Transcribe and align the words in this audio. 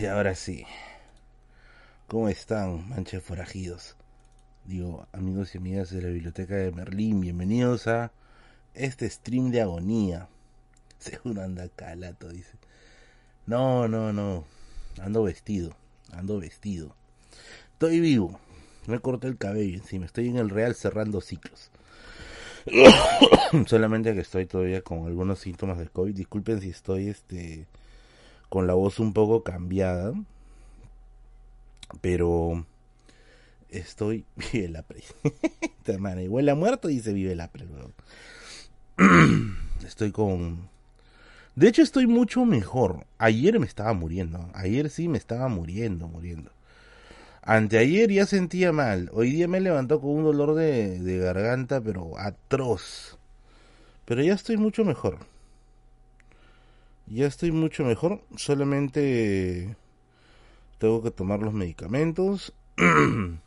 Y 0.00 0.06
ahora 0.06 0.34
sí. 0.34 0.64
¿Cómo 2.08 2.28
están, 2.28 2.88
manches 2.88 3.22
forajidos? 3.22 3.94
Digo, 4.64 5.06
amigos 5.12 5.54
y 5.54 5.58
amigas 5.58 5.90
de 5.90 6.02
la 6.02 6.08
biblioteca 6.08 6.56
de 6.56 6.72
Merlín, 6.72 7.20
bienvenidos 7.20 7.86
a 7.86 8.10
este 8.74 9.08
stream 9.08 9.52
de 9.52 9.60
agonía. 9.60 10.28
Seguro 10.98 11.42
anda 11.42 11.68
calato, 11.68 12.30
dice. 12.30 12.50
No, 13.46 13.86
no, 13.86 14.12
no. 14.12 14.44
Ando 15.00 15.22
vestido, 15.22 15.76
ando 16.10 16.40
vestido. 16.40 16.96
Estoy 17.74 18.00
vivo. 18.00 18.40
Me 18.86 18.98
corté 18.98 19.28
el 19.28 19.38
cabello 19.38 19.76
encima. 19.76 20.06
Estoy 20.06 20.30
en 20.30 20.38
el 20.38 20.50
real 20.50 20.74
cerrando 20.74 21.20
ciclos. 21.20 21.70
Solamente 23.66 24.14
que 24.14 24.20
estoy 24.20 24.46
todavía 24.46 24.82
con 24.82 25.06
algunos 25.06 25.38
síntomas 25.38 25.78
del 25.78 25.92
COVID. 25.92 26.16
Disculpen 26.16 26.60
si 26.60 26.70
estoy 26.70 27.08
este 27.08 27.68
con 28.48 28.66
la 28.66 28.74
voz 28.74 28.98
un 28.98 29.12
poco 29.12 29.42
cambiada. 29.42 30.12
Pero 32.00 32.64
estoy. 33.68 34.24
Vive 34.36 34.68
la 34.68 34.82
pre. 34.82 35.02
Hermana, 35.84 36.22
igual 36.22 36.48
ha 36.48 36.54
muerto 36.54 36.90
y 36.90 37.00
se 37.00 37.12
vive 37.12 37.34
la 37.34 37.48
pre. 37.48 37.66
Estoy 39.86 40.12
con. 40.12 40.68
De 41.56 41.68
hecho, 41.68 41.82
estoy 41.82 42.06
mucho 42.06 42.44
mejor. 42.44 43.06
Ayer 43.16 43.58
me 43.58 43.66
estaba 43.66 43.92
muriendo. 43.94 44.50
Ayer 44.54 44.90
sí 44.90 45.08
me 45.08 45.18
estaba 45.18 45.48
muriendo, 45.48 46.06
muriendo. 46.06 46.50
Anteayer 47.42 48.10
ya 48.12 48.26
sentía 48.26 48.70
mal. 48.70 49.08
Hoy 49.12 49.30
día 49.30 49.48
me 49.48 49.60
levantó 49.60 50.00
con 50.00 50.10
un 50.10 50.24
dolor 50.24 50.54
de 50.54 51.18
garganta, 51.18 51.80
pero 51.80 52.18
atroz. 52.18 53.18
Pero 54.04 54.22
ya 54.22 54.34
estoy 54.34 54.56
mucho 54.56 54.84
mejor. 54.84 55.18
Ya 57.10 57.26
estoy 57.26 57.52
mucho 57.52 57.84
mejor. 57.84 58.22
Solamente 58.36 59.76
tengo 60.78 61.02
que 61.02 61.10
tomar 61.10 61.40
los 61.40 61.54
medicamentos. 61.54 62.52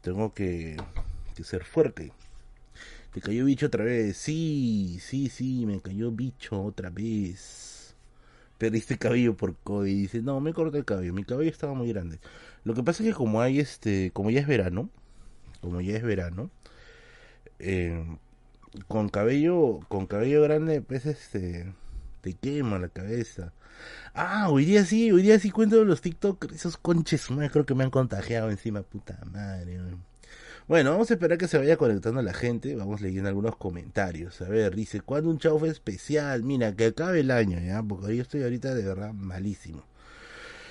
tengo 0.00 0.34
que, 0.34 0.76
que 1.36 1.44
ser 1.44 1.64
fuerte. 1.64 2.12
Te 3.12 3.20
cayó 3.20 3.44
bicho 3.44 3.66
otra 3.66 3.84
vez. 3.84 4.16
Sí, 4.16 4.98
sí, 5.00 5.28
sí, 5.28 5.66
me 5.66 5.80
cayó 5.80 6.10
bicho 6.10 6.60
otra 6.60 6.90
vez. 6.90 7.94
Perdiste 8.58 8.98
cabello 8.98 9.36
por 9.36 9.54
COVID. 9.56 9.92
Dice, 9.94 10.22
no, 10.22 10.40
me 10.40 10.52
corté 10.52 10.78
el 10.78 10.84
cabello. 10.84 11.12
Mi 11.12 11.24
cabello 11.24 11.50
estaba 11.50 11.74
muy 11.74 11.88
grande. 11.92 12.18
Lo 12.64 12.74
que 12.74 12.82
pasa 12.82 13.02
es 13.02 13.10
que 13.10 13.14
como 13.14 13.40
hay 13.40 13.60
este, 13.60 14.10
como 14.12 14.30
ya 14.30 14.40
es 14.40 14.46
verano, 14.48 14.88
como 15.60 15.80
ya 15.80 15.96
es 15.96 16.02
verano, 16.02 16.50
eh, 17.58 18.04
con 18.88 19.08
cabello, 19.08 19.80
con 19.88 20.06
cabello 20.06 20.42
grande, 20.42 20.80
pues 20.80 21.06
este, 21.06 21.72
te 22.22 22.34
quema 22.34 22.78
la 22.78 22.88
cabeza. 22.88 23.52
Ah, 24.14 24.48
hoy 24.48 24.64
día 24.64 24.86
sí, 24.86 25.12
hoy 25.12 25.22
día 25.22 25.38
sí 25.38 25.50
cuento 25.50 25.84
los 25.84 26.00
TikTok, 26.00 26.52
esos 26.52 26.78
conches, 26.78 27.30
no 27.30 27.46
creo 27.50 27.66
que 27.66 27.74
me 27.74 27.84
han 27.84 27.90
contagiado 27.90 28.50
encima, 28.50 28.82
puta 28.82 29.18
madre. 29.30 29.78
Bueno, 30.68 30.92
vamos 30.92 31.10
a 31.10 31.14
esperar 31.14 31.36
que 31.38 31.48
se 31.48 31.58
vaya 31.58 31.76
conectando 31.76 32.22
la 32.22 32.32
gente, 32.32 32.76
vamos 32.76 33.00
leyendo 33.00 33.28
algunos 33.28 33.56
comentarios. 33.56 34.40
A 34.40 34.48
ver, 34.48 34.76
dice, 34.76 35.00
¿cuándo 35.00 35.28
un 35.28 35.38
chau 35.38 35.58
fue 35.58 35.68
especial? 35.68 36.44
Mira, 36.44 36.74
que 36.74 36.86
acabe 36.86 37.20
el 37.20 37.32
año, 37.32 37.58
¿ya? 37.60 37.82
Porque 37.82 38.16
yo 38.16 38.22
estoy 38.22 38.44
ahorita 38.44 38.74
de 38.74 38.84
verdad 38.84 39.12
malísimo. 39.12 39.84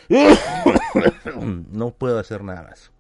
no 1.72 1.92
puedo 1.92 2.20
hacer 2.20 2.44
nada 2.44 2.64
más. 2.64 2.92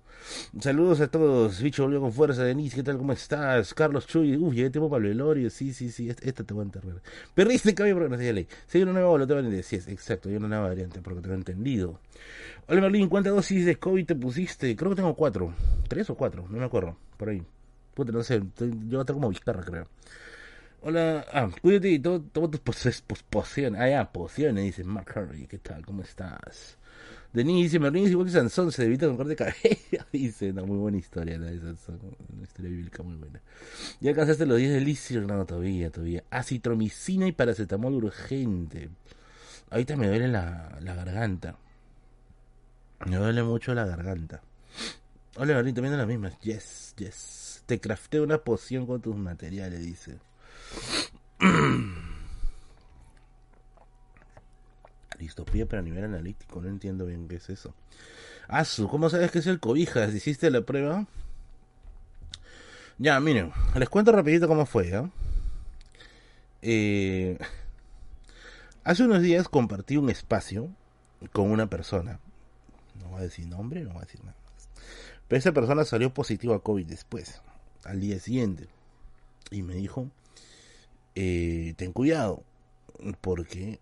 Saludos 0.59 1.01
a 1.01 1.07
todos. 1.07 1.61
Bicho 1.61 1.83
volvió 1.83 2.01
con 2.01 2.13
fuerza. 2.13 2.43
Denise, 2.43 2.75
¿qué 2.75 2.83
tal? 2.83 2.97
¿Cómo 2.97 3.13
estás? 3.13 3.73
Carlos 3.73 4.07
Chuy. 4.07 4.37
Uy, 4.37 4.55
llegué 4.55 4.69
tiempo 4.69 4.89
para 4.89 5.03
el 5.03 5.09
velorio. 5.09 5.49
Sí, 5.49 5.73
sí, 5.73 5.91
sí. 5.91 6.09
Esta 6.09 6.43
te 6.43 6.53
voy 6.53 6.61
a 6.61 6.65
enterrar. 6.65 7.01
Perdiste 7.33 7.73
cabello 7.73 7.95
porque 7.95 8.09
no 8.09 8.17
se 8.17 8.33
ley. 8.33 8.47
Si 8.67 8.77
hay 8.77 8.83
una 8.83 8.93
nueva 8.93 9.09
voluntad 9.09 9.35
variante. 9.35 9.63
Sí, 9.63 9.75
es 9.77 9.87
exacto. 9.87 10.29
Hay 10.29 10.35
una 10.35 10.47
nueva 10.47 10.69
variante 10.69 11.01
porque 11.01 11.21
te 11.21 11.27
lo 11.27 11.33
he 11.33 11.37
entendido. 11.37 11.99
Hola 12.67 12.81
Merlín, 12.81 13.09
¿cuántas 13.09 13.33
dosis 13.33 13.65
de 13.65 13.77
COVID 13.77 14.05
te 14.05 14.15
pusiste? 14.15 14.75
Creo 14.75 14.91
que 14.91 14.95
tengo 14.95 15.15
cuatro. 15.15 15.53
¿Tres 15.87 16.09
o 16.09 16.15
cuatro? 16.15 16.45
No 16.49 16.57
me 16.57 16.65
acuerdo. 16.65 16.95
Por 17.17 17.29
ahí. 17.29 17.43
Puta, 17.93 18.11
no 18.11 18.23
sé. 18.23 18.41
Yo 18.87 19.03
tengo 19.05 19.19
como 19.19 19.29
bizarra, 19.29 19.63
creo. 19.63 19.87
Hola, 20.83 21.25
ah, 21.31 21.47
cuídate 21.61 21.89
y 21.89 21.99
toma 21.99 22.49
tus 22.49 22.59
pociones. 23.29 23.79
Ah, 23.79 23.87
ya, 23.87 24.11
pociones, 24.11 24.63
dice 24.63 24.83
Mark 24.83 25.11
Harvey. 25.15 25.45
¿Qué 25.47 25.59
tal? 25.59 25.85
¿Cómo 25.85 26.01
estás? 26.01 26.77
Denise 27.33 27.77
es 27.77 28.09
igual 28.09 28.25
que 28.25 28.33
Sansón, 28.33 28.71
se 28.73 28.83
debita 28.83 29.07
con 29.07 29.15
corte 29.15 29.29
de 29.29 29.35
cabello. 29.37 30.05
dice, 30.11 30.51
una 30.51 30.63
muy 30.63 30.77
buena 30.77 30.97
historia 30.97 31.37
la 31.37 31.47
de 31.47 31.59
Sansón, 31.59 31.99
una 32.33 32.43
historia 32.43 32.71
bíblica 32.71 33.03
muy 33.03 33.15
buena. 33.15 33.41
Ya 34.01 34.09
alcanzaste 34.09 34.45
los 34.45 34.57
10 34.57 34.73
delicios, 34.73 35.25
no, 35.25 35.45
todavía, 35.45 35.89
todavía. 35.89 36.23
Acitromicina 36.29 37.27
y 37.27 37.31
paracetamol 37.31 37.93
urgente. 37.93 38.89
Ahorita 39.69 39.95
me 39.95 40.07
duele 40.07 40.27
la, 40.27 40.77
la 40.81 40.93
garganta. 40.93 41.55
Me 43.05 43.15
duele 43.15 43.43
mucho 43.43 43.73
la 43.73 43.85
garganta. 43.85 44.41
Hola 45.37 45.55
Merlín, 45.55 45.73
también 45.73 45.97
la 45.97 46.05
misma. 46.05 46.37
Yes, 46.41 46.93
yes. 46.97 47.63
Te 47.65 47.79
crafté 47.79 48.19
una 48.19 48.39
poción 48.39 48.85
con 48.85 49.01
tus 49.01 49.15
materiales, 49.15 49.79
dice. 49.79 50.17
Distopía 55.21 55.67
pero 55.67 55.81
a 55.81 55.83
nivel 55.83 56.03
analítico, 56.03 56.61
no 56.61 56.67
entiendo 56.67 57.05
bien 57.05 57.27
qué 57.27 57.35
es 57.35 57.49
eso. 57.49 57.75
Asu, 58.47 58.87
¿cómo 58.87 59.07
sabes 59.07 59.29
que 59.29 59.39
es 59.39 59.47
el 59.47 59.59
cobijas? 59.59 60.13
¿Hiciste 60.15 60.49
la 60.49 60.61
prueba? 60.61 61.05
Ya, 62.97 63.19
miren, 63.19 63.51
les 63.75 63.87
cuento 63.87 64.11
rapidito 64.11 64.47
cómo 64.47 64.65
fue, 64.65 64.91
Eh, 66.63 67.37
hace 68.83 69.03
unos 69.03 69.21
días 69.21 69.47
compartí 69.47 69.97
un 69.97 70.09
espacio 70.09 70.69
con 71.31 71.51
una 71.51 71.67
persona. 71.67 72.19
No 72.99 73.09
voy 73.09 73.19
a 73.19 73.23
decir 73.23 73.47
nombre, 73.47 73.81
no 73.81 73.91
voy 73.91 74.01
a 74.01 74.05
decir 74.05 74.21
nada 74.23 74.35
más. 74.43 74.69
Pero 75.27 75.39
esa 75.39 75.51
persona 75.51 75.85
salió 75.85 76.13
positiva 76.13 76.55
a 76.55 76.59
COVID 76.59 76.87
después, 76.87 77.41
al 77.83 77.99
día 77.99 78.19
siguiente. 78.19 78.67
Y 79.51 79.61
me 79.61 79.75
dijo, 79.75 80.07
eh, 81.13 81.73
ten 81.77 81.93
cuidado, 81.93 82.43
porque 83.21 83.79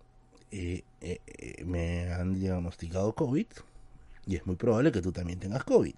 eh, 0.51 0.83
eh, 1.01 1.63
me 1.65 2.11
han 2.11 2.39
diagnosticado 2.39 3.13
COVID 3.13 3.45
y 4.25 4.35
es 4.35 4.45
muy 4.45 4.55
probable 4.55 4.91
que 4.91 5.01
tú 5.01 5.11
también 5.11 5.39
tengas 5.39 5.63
COVID. 5.63 5.95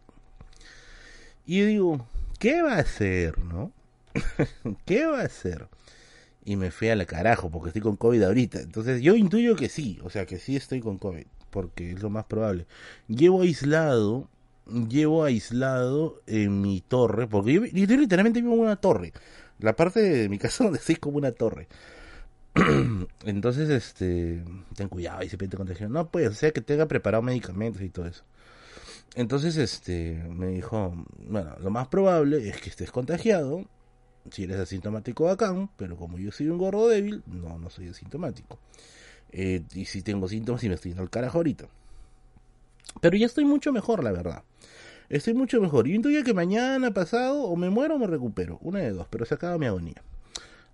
Y 1.45 1.59
yo 1.59 1.65
digo, 1.65 2.07
¿qué 2.39 2.61
va 2.61 2.75
a 2.75 2.79
hacer, 2.79 3.37
no? 3.39 3.71
¿Qué 4.85 5.05
va 5.05 5.21
a 5.21 5.25
hacer? 5.25 5.67
Y 6.45 6.55
me 6.55 6.71
fui 6.71 6.89
a 6.89 6.95
la 6.95 7.05
carajo 7.05 7.49
porque 7.49 7.69
estoy 7.69 7.81
con 7.81 7.97
COVID 7.97 8.23
ahorita. 8.23 8.61
Entonces 8.61 9.01
yo 9.01 9.15
intuyo 9.15 9.55
que 9.55 9.69
sí, 9.69 9.99
o 10.03 10.09
sea 10.09 10.25
que 10.25 10.39
sí 10.39 10.55
estoy 10.55 10.79
con 10.79 10.97
COVID, 10.97 11.25
porque 11.49 11.91
es 11.91 12.01
lo 12.01 12.09
más 12.09 12.25
probable. 12.25 12.67
Llevo 13.07 13.41
aislado, 13.41 14.29
llevo 14.65 15.23
aislado 15.23 16.21
en 16.27 16.61
mi 16.61 16.81
torre, 16.81 17.27
porque 17.27 17.53
yo 17.53 17.61
literalmente 17.97 18.41
vivo 18.41 18.53
en 18.53 18.61
una 18.61 18.75
torre. 18.75 19.13
La 19.59 19.75
parte 19.75 20.01
de 20.01 20.29
mi 20.29 20.37
casa 20.39 20.63
donde 20.63 20.79
estoy 20.79 20.95
como 20.95 21.17
una 21.17 21.31
torre. 21.31 21.67
Entonces, 23.25 23.69
este, 23.69 24.43
ten 24.75 24.89
cuidado 24.89 25.23
y 25.23 25.29
se 25.29 25.37
pide 25.37 25.57
contagio. 25.57 25.89
No, 25.89 26.09
pues, 26.09 26.29
o 26.29 26.33
sea, 26.33 26.51
que 26.51 26.61
tenga 26.61 26.87
preparado 26.87 27.23
medicamentos 27.23 27.81
y 27.81 27.89
todo 27.89 28.07
eso. 28.07 28.23
Entonces, 29.15 29.57
este, 29.57 30.23
me 30.29 30.47
dijo, 30.47 30.93
bueno, 31.27 31.55
lo 31.61 31.69
más 31.69 31.87
probable 31.87 32.49
es 32.49 32.61
que 32.61 32.69
estés 32.69 32.91
contagiado. 32.91 33.65
Si 34.29 34.43
eres 34.43 34.59
asintomático 34.59 35.25
bacán, 35.25 35.69
pero 35.77 35.97
como 35.97 36.17
yo 36.19 36.31
soy 36.31 36.49
un 36.49 36.57
gordo 36.57 36.87
débil, 36.87 37.23
no, 37.25 37.57
no 37.57 37.69
soy 37.69 37.87
asintomático. 37.89 38.59
Eh, 39.31 39.63
y 39.73 39.85
si 39.85 40.01
tengo 40.01 40.27
síntomas 40.27 40.63
y 40.63 40.69
me 40.69 40.75
estoy 40.75 40.91
yendo 40.91 41.03
al 41.03 41.09
carajo 41.09 41.39
ahorita. 41.39 41.67
Pero 42.99 43.17
ya 43.17 43.25
estoy 43.25 43.45
mucho 43.45 43.71
mejor, 43.71 44.03
la 44.03 44.11
verdad. 44.11 44.43
Estoy 45.09 45.33
mucho 45.33 45.59
mejor. 45.61 45.87
Y 45.87 45.97
día 45.97 46.23
que 46.23 46.33
mañana, 46.33 46.91
pasado, 46.93 47.43
o 47.43 47.55
me 47.55 47.69
muero 47.69 47.95
o 47.95 47.99
me 47.99 48.07
recupero. 48.07 48.59
Una 48.61 48.79
de 48.79 48.91
dos, 48.91 49.07
pero 49.09 49.25
se 49.25 49.33
acaba 49.33 49.57
mi 49.57 49.65
agonía. 49.65 50.01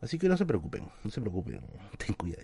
Así 0.01 0.19
que 0.19 0.29
no 0.29 0.37
se 0.37 0.45
preocupen, 0.45 0.83
no 1.03 1.09
se 1.09 1.21
preocupen, 1.21 1.59
ten 1.97 2.15
cuidado. 2.15 2.43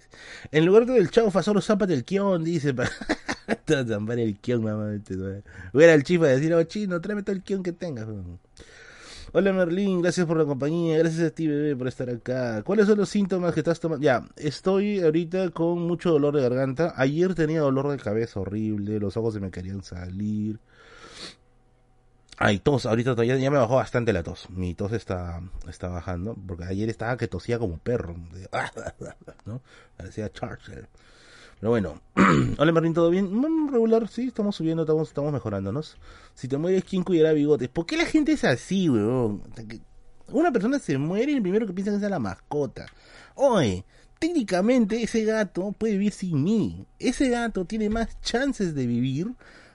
En 0.52 0.66
lugar 0.66 0.86
del 0.86 1.12
chaufa, 1.12 1.44
solo 1.44 1.62
zápate 1.62 1.94
el 1.94 2.04
kion, 2.04 2.44
dice. 2.44 2.74
Para 2.74 2.90
zampar 3.88 4.20
el 4.20 4.40
kion, 4.40 4.64
mamá. 4.64 5.00
Voy 5.72 5.84
al 5.86 6.04
chifa 6.04 6.26
a 6.26 6.30
decir, 6.30 6.54
oh 6.54 6.64
chino, 6.64 7.00
tráeme 7.00 7.24
todo 7.24 7.36
el 7.36 7.44
kion 7.44 7.62
que 7.62 7.72
tengas. 7.72 8.08
Hola 9.36 9.52
Merlín, 9.52 10.04
gracias 10.04 10.28
por 10.28 10.38
la 10.38 10.46
compañía, 10.46 11.00
gracias 11.00 11.24
a 11.24 11.30
ti 11.32 11.48
bebé 11.48 11.76
por 11.76 11.88
estar 11.88 12.08
acá. 12.08 12.62
¿Cuáles 12.62 12.86
son 12.86 13.00
los 13.00 13.10
síntomas 13.10 13.56
que 13.56 13.62
estás 13.62 13.80
tomando? 13.80 14.04
Ya, 14.04 14.24
estoy 14.36 15.00
ahorita 15.00 15.50
con 15.50 15.80
mucho 15.80 16.12
dolor 16.12 16.36
de 16.36 16.44
garganta. 16.44 16.94
Ayer 16.96 17.34
tenía 17.34 17.62
dolor 17.62 17.90
de 17.90 17.98
cabeza 17.98 18.40
horrible, 18.40 19.00
los 19.00 19.18
ojos 19.18 19.34
se 19.34 19.40
me 19.40 19.50
querían 19.50 19.82
salir. 19.82 20.60
Ay, 22.38 22.60
tos, 22.60 22.86
ahorita 22.86 23.12
todavía 23.12 23.38
ya 23.38 23.52
me 23.52 23.58
bajó 23.58 23.76
bastante 23.76 24.12
la 24.12 24.24
tos. 24.24 24.50
Mi 24.50 24.74
tos 24.74 24.92
está, 24.92 25.42
está 25.68 25.88
bajando, 25.90 26.36
porque 26.48 26.66
ayer 26.66 26.90
estaba 26.90 27.16
que 27.18 27.28
tosía 27.28 27.60
como 27.60 27.78
perro, 27.78 28.16
¿no? 29.46 29.62
Parecía 29.98 30.32
Charger. 30.32 30.90
Pero 31.60 31.70
bueno, 31.70 32.02
hola 32.58 32.72
Martín, 32.72 32.94
¿todo 32.94 33.10
bien? 33.10 33.34
Mm, 33.34 33.72
regular, 33.72 34.08
sí, 34.08 34.28
estamos 34.28 34.56
subiendo, 34.56 34.84
estamos, 34.84 35.08
estamos 35.08 35.32
mejorándonos. 35.32 35.98
Si 36.34 36.48
te 36.48 36.58
mueres, 36.58 36.84
¿quién 36.84 37.04
cuidará 37.04 37.34
bigotes? 37.34 37.70
¿Por 37.70 37.86
qué 37.86 37.98
la 37.98 38.06
gente 38.06 38.34
es 38.34 38.44
así, 38.44 38.90
weón? 38.90 39.44
Una 40.28 40.52
persona 40.52 40.80
se 40.80 40.98
muere 40.98 41.32
y 41.32 41.36
el 41.36 41.42
primero 41.42 41.68
que 41.68 41.74
piensa 41.74 41.96
es 41.96 42.04
a 42.04 42.10
la 42.10 42.20
mascota. 42.20 42.88
Oye, 43.36 43.86
técnicamente 44.20 45.04
ese 45.04 45.24
gato 45.24 45.72
puede 45.72 45.94
vivir 45.94 46.14
sin 46.14 46.44
mí. 46.44 46.88
Ese 47.00 47.30
gato 47.30 47.66
tiene 47.66 47.90
más 47.90 48.20
chances 48.22 48.74
de 48.74 48.88
vivir 48.88 49.28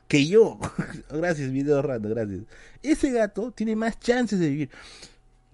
que 0.08 0.26
yo. 0.26 0.58
gracias, 1.10 1.52
video 1.52 1.82
rato, 1.82 2.08
gracias. 2.08 2.40
Ese 2.82 3.12
gato 3.12 3.52
tiene 3.52 3.76
más 3.76 4.00
chances 4.00 4.40
de 4.40 4.48
vivir. 4.48 4.70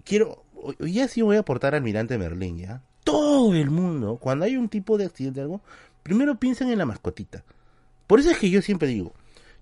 Quiero, 0.03 0.43
ya 0.79 1.07
sí 1.07 1.21
voy 1.21 1.37
a 1.37 1.41
aportar 1.41 1.75
al 1.75 1.79
Almirante 1.79 2.17
Merlín, 2.17 2.57
¿ya? 2.57 2.81
Todo 3.03 3.53
el 3.53 3.69
mundo, 3.69 4.17
cuando 4.17 4.45
hay 4.45 4.57
un 4.57 4.69
tipo 4.69 4.97
de 4.97 5.05
accidente 5.05 5.41
o 5.41 5.43
algo, 5.43 5.61
primero 6.01 6.39
piensan 6.39 6.69
en 6.71 6.79
la 6.79 6.85
mascotita. 6.85 7.43
Por 8.07 8.19
eso 8.19 8.31
es 8.31 8.37
que 8.37 8.49
yo 8.49 8.61
siempre 8.61 8.87
digo, 8.87 9.13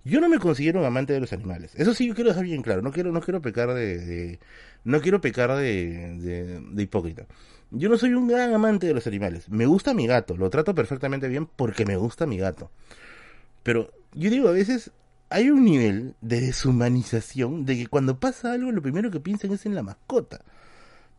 yo 0.06 0.20
no 0.20 0.30
me 0.30 0.40
considero 0.40 0.80
un 0.80 0.86
amante 0.86 1.14
de 1.14 1.20
los 1.20 1.34
animales. 1.34 1.74
Eso 1.76 1.94
sí, 1.94 2.08
yo 2.08 2.16
quiero 2.16 2.30
dejar 2.30 2.44
bien 2.44 2.62
claro. 2.62 2.82
No 2.82 2.92
quiero, 2.92 3.12
no 3.12 3.22
quiero 3.22 3.42
pecar 3.42 3.74
de, 3.74 4.40
no 4.84 5.02
quiero 5.02 5.22
pecar 5.22 5.56
de, 5.56 6.62
de, 6.72 6.84
hipócrita. 6.84 7.26
Yo 7.72 7.90
no 7.90 7.98
soy 7.98 8.14
un 8.14 8.28
gran 8.28 8.54
amante 8.54 8.86
de 8.86 8.94
los 8.94 9.08
animales. 9.08 9.50
Me 9.50 9.66
gusta 9.66 9.94
mi 9.94 10.06
gato. 10.06 10.36
Lo 10.36 10.50
trato 10.50 10.76
perfectamente 10.76 11.28
bien 11.30 11.48
porque 11.48 11.86
me 11.86 11.96
gusta 11.96 12.26
mi 12.26 12.38
gato. 12.38 12.70
Pero 13.64 13.92
yo 14.14 14.30
digo, 14.30 14.50
a 14.50 14.54
veces 14.54 14.92
hay 15.30 15.50
un 15.50 15.64
nivel 15.64 16.16
de 16.22 16.42
deshumanización 16.42 17.66
de 17.66 17.78
que 17.78 17.88
cuando 17.88 18.20
pasa 18.20 18.54
algo 18.54 18.72
lo 18.72 18.82
primero 18.82 19.12
que 19.12 19.20
piensan 19.20 19.52
es 19.52 19.66
en 19.66 19.76
la 19.76 19.84
mascota. 19.84 20.42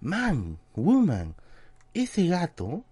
Man, 0.00 0.58
woman, 0.76 1.35
ese 1.94 2.26
gato, 2.26 2.85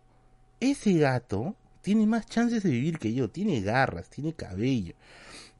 ese 0.60 0.94
gato 0.94 1.54
tiene 1.82 2.06
más 2.06 2.26
chances 2.26 2.62
de 2.62 2.70
vivir 2.70 2.98
que 2.98 3.12
yo. 3.12 3.28
Tiene 3.28 3.60
garras, 3.60 4.08
tiene 4.08 4.32
cabello 4.32 4.94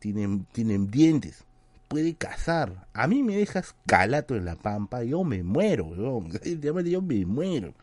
tienen, 0.02 0.90
dientes, 0.90 1.44
puede 1.88 2.14
cazar. 2.14 2.86
A 2.92 3.06
mí 3.06 3.22
me 3.22 3.36
dejas 3.36 3.74
calato 3.86 4.34
en 4.34 4.44
la 4.44 4.56
pampa, 4.56 5.04
yo 5.04 5.22
me 5.22 5.42
muero, 5.42 5.86
weón. 5.86 6.30
Yo 6.60 7.02
me 7.02 7.24
muero. 7.24 7.74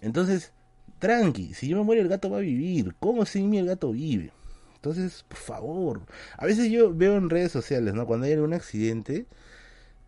Entonces, 0.00 0.52
tranqui, 0.98 1.54
si 1.54 1.68
yo 1.68 1.76
me 1.78 1.84
muero 1.84 2.02
el 2.02 2.08
gato 2.08 2.28
va 2.28 2.38
a 2.38 2.40
vivir. 2.40 2.94
¿Cómo 2.98 3.24
sin 3.24 3.48
mí 3.48 3.58
el 3.58 3.66
gato 3.66 3.92
vive? 3.92 4.32
Entonces, 4.82 5.24
por 5.28 5.38
favor. 5.38 6.02
A 6.36 6.44
veces 6.44 6.68
yo 6.68 6.92
veo 6.92 7.16
en 7.16 7.30
redes 7.30 7.52
sociales, 7.52 7.94
¿no? 7.94 8.04
Cuando 8.04 8.26
hay 8.26 8.32
algún 8.32 8.52
accidente 8.52 9.26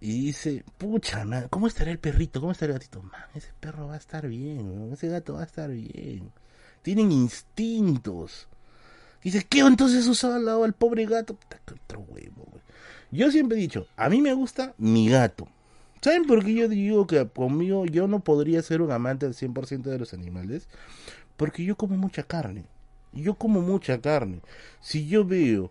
y 0.00 0.26
dice, 0.26 0.64
pucha, 0.78 1.24
man, 1.24 1.46
¿cómo 1.48 1.68
estará 1.68 1.92
el 1.92 2.00
perrito? 2.00 2.40
¿Cómo 2.40 2.50
estará 2.50 2.72
el 2.72 2.80
gatito? 2.80 3.00
Man, 3.00 3.22
ese 3.36 3.52
perro 3.60 3.86
va 3.86 3.94
a 3.94 3.98
estar 3.98 4.26
bien, 4.26 4.90
ese 4.92 5.06
gato 5.06 5.34
va 5.34 5.42
a 5.42 5.44
estar 5.44 5.70
bien. 5.70 6.32
Tienen 6.82 7.12
instintos. 7.12 8.48
Dice, 9.22 9.46
¿qué 9.48 9.60
entonces 9.60 10.08
usaba 10.08 10.36
al 10.36 10.44
lado 10.44 10.64
al 10.64 10.72
pobre 10.72 11.06
gato? 11.06 11.38
Otro 11.72 12.00
huevo, 12.00 12.44
Yo 13.12 13.30
siempre 13.30 13.56
he 13.56 13.60
dicho, 13.60 13.86
a 13.96 14.08
mí 14.08 14.20
me 14.20 14.34
gusta 14.34 14.74
mi 14.76 15.08
gato. 15.08 15.46
¿Saben 16.00 16.24
por 16.26 16.44
qué 16.44 16.52
yo 16.52 16.68
digo 16.68 17.06
que 17.06 17.28
conmigo 17.28 17.86
yo 17.86 18.08
no 18.08 18.18
podría 18.18 18.60
ser 18.60 18.82
un 18.82 18.90
amante 18.90 19.24
al 19.24 19.34
100% 19.34 19.82
de 19.82 20.00
los 20.00 20.12
animales? 20.14 20.66
Porque 21.36 21.64
yo 21.64 21.76
como 21.76 21.96
mucha 21.96 22.24
carne. 22.24 22.64
Yo 23.14 23.34
como 23.34 23.60
mucha 23.60 24.00
carne. 24.00 24.40
Si 24.80 25.06
yo 25.06 25.24
veo 25.24 25.70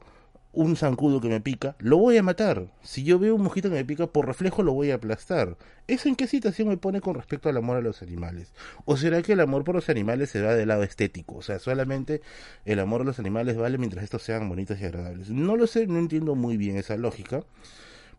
un 0.54 0.76
zancudo 0.76 1.20
que 1.20 1.30
me 1.30 1.42
pica, 1.42 1.76
lo 1.80 1.98
voy 1.98 2.16
a 2.18 2.24
matar. 2.24 2.68
Si 2.84 3.04
yo 3.04 3.18
veo 3.18 3.36
un 3.36 3.42
mojito 3.42 3.70
que 3.70 3.76
me 3.76 3.86
pica, 3.86 4.08
por 4.08 4.28
reflejo 4.28 4.62
lo 4.62 4.74
voy 4.74 4.92
a 4.92 4.96
aplastar. 4.96 5.58
¿Eso 5.88 6.08
en 6.08 6.16
qué 6.16 6.28
situación 6.28 6.68
me 6.70 6.78
pone 6.78 7.02
con 7.02 7.16
respecto 7.16 7.50
al 7.50 7.58
amor 7.58 7.78
a 7.78 7.82
los 7.82 8.04
animales? 8.04 8.54
¿O 8.86 8.96
será 8.96 9.22
que 9.24 9.34
el 9.34 9.40
amor 9.40 9.64
por 9.64 9.76
los 9.76 9.90
animales 9.90 10.30
se 10.30 10.40
da 10.40 10.54
del 10.54 10.68
lado 10.68 10.84
estético? 10.84 11.36
O 11.38 11.42
sea, 11.42 11.58
solamente 11.58 12.22
el 12.66 12.80
amor 12.80 13.02
a 13.02 13.06
los 13.06 13.20
animales 13.20 13.58
vale 13.58 13.80
mientras 13.80 14.04
estos 14.04 14.22
sean 14.22 14.48
bonitos 14.48 14.80
y 14.80 14.86
agradables. 14.86 15.32
No 15.32 15.58
lo 15.58 15.66
sé, 15.66 15.88
no 15.88 15.98
entiendo 15.98 16.36
muy 16.36 16.56
bien 16.56 16.78
esa 16.78 16.98
lógica. 16.98 17.44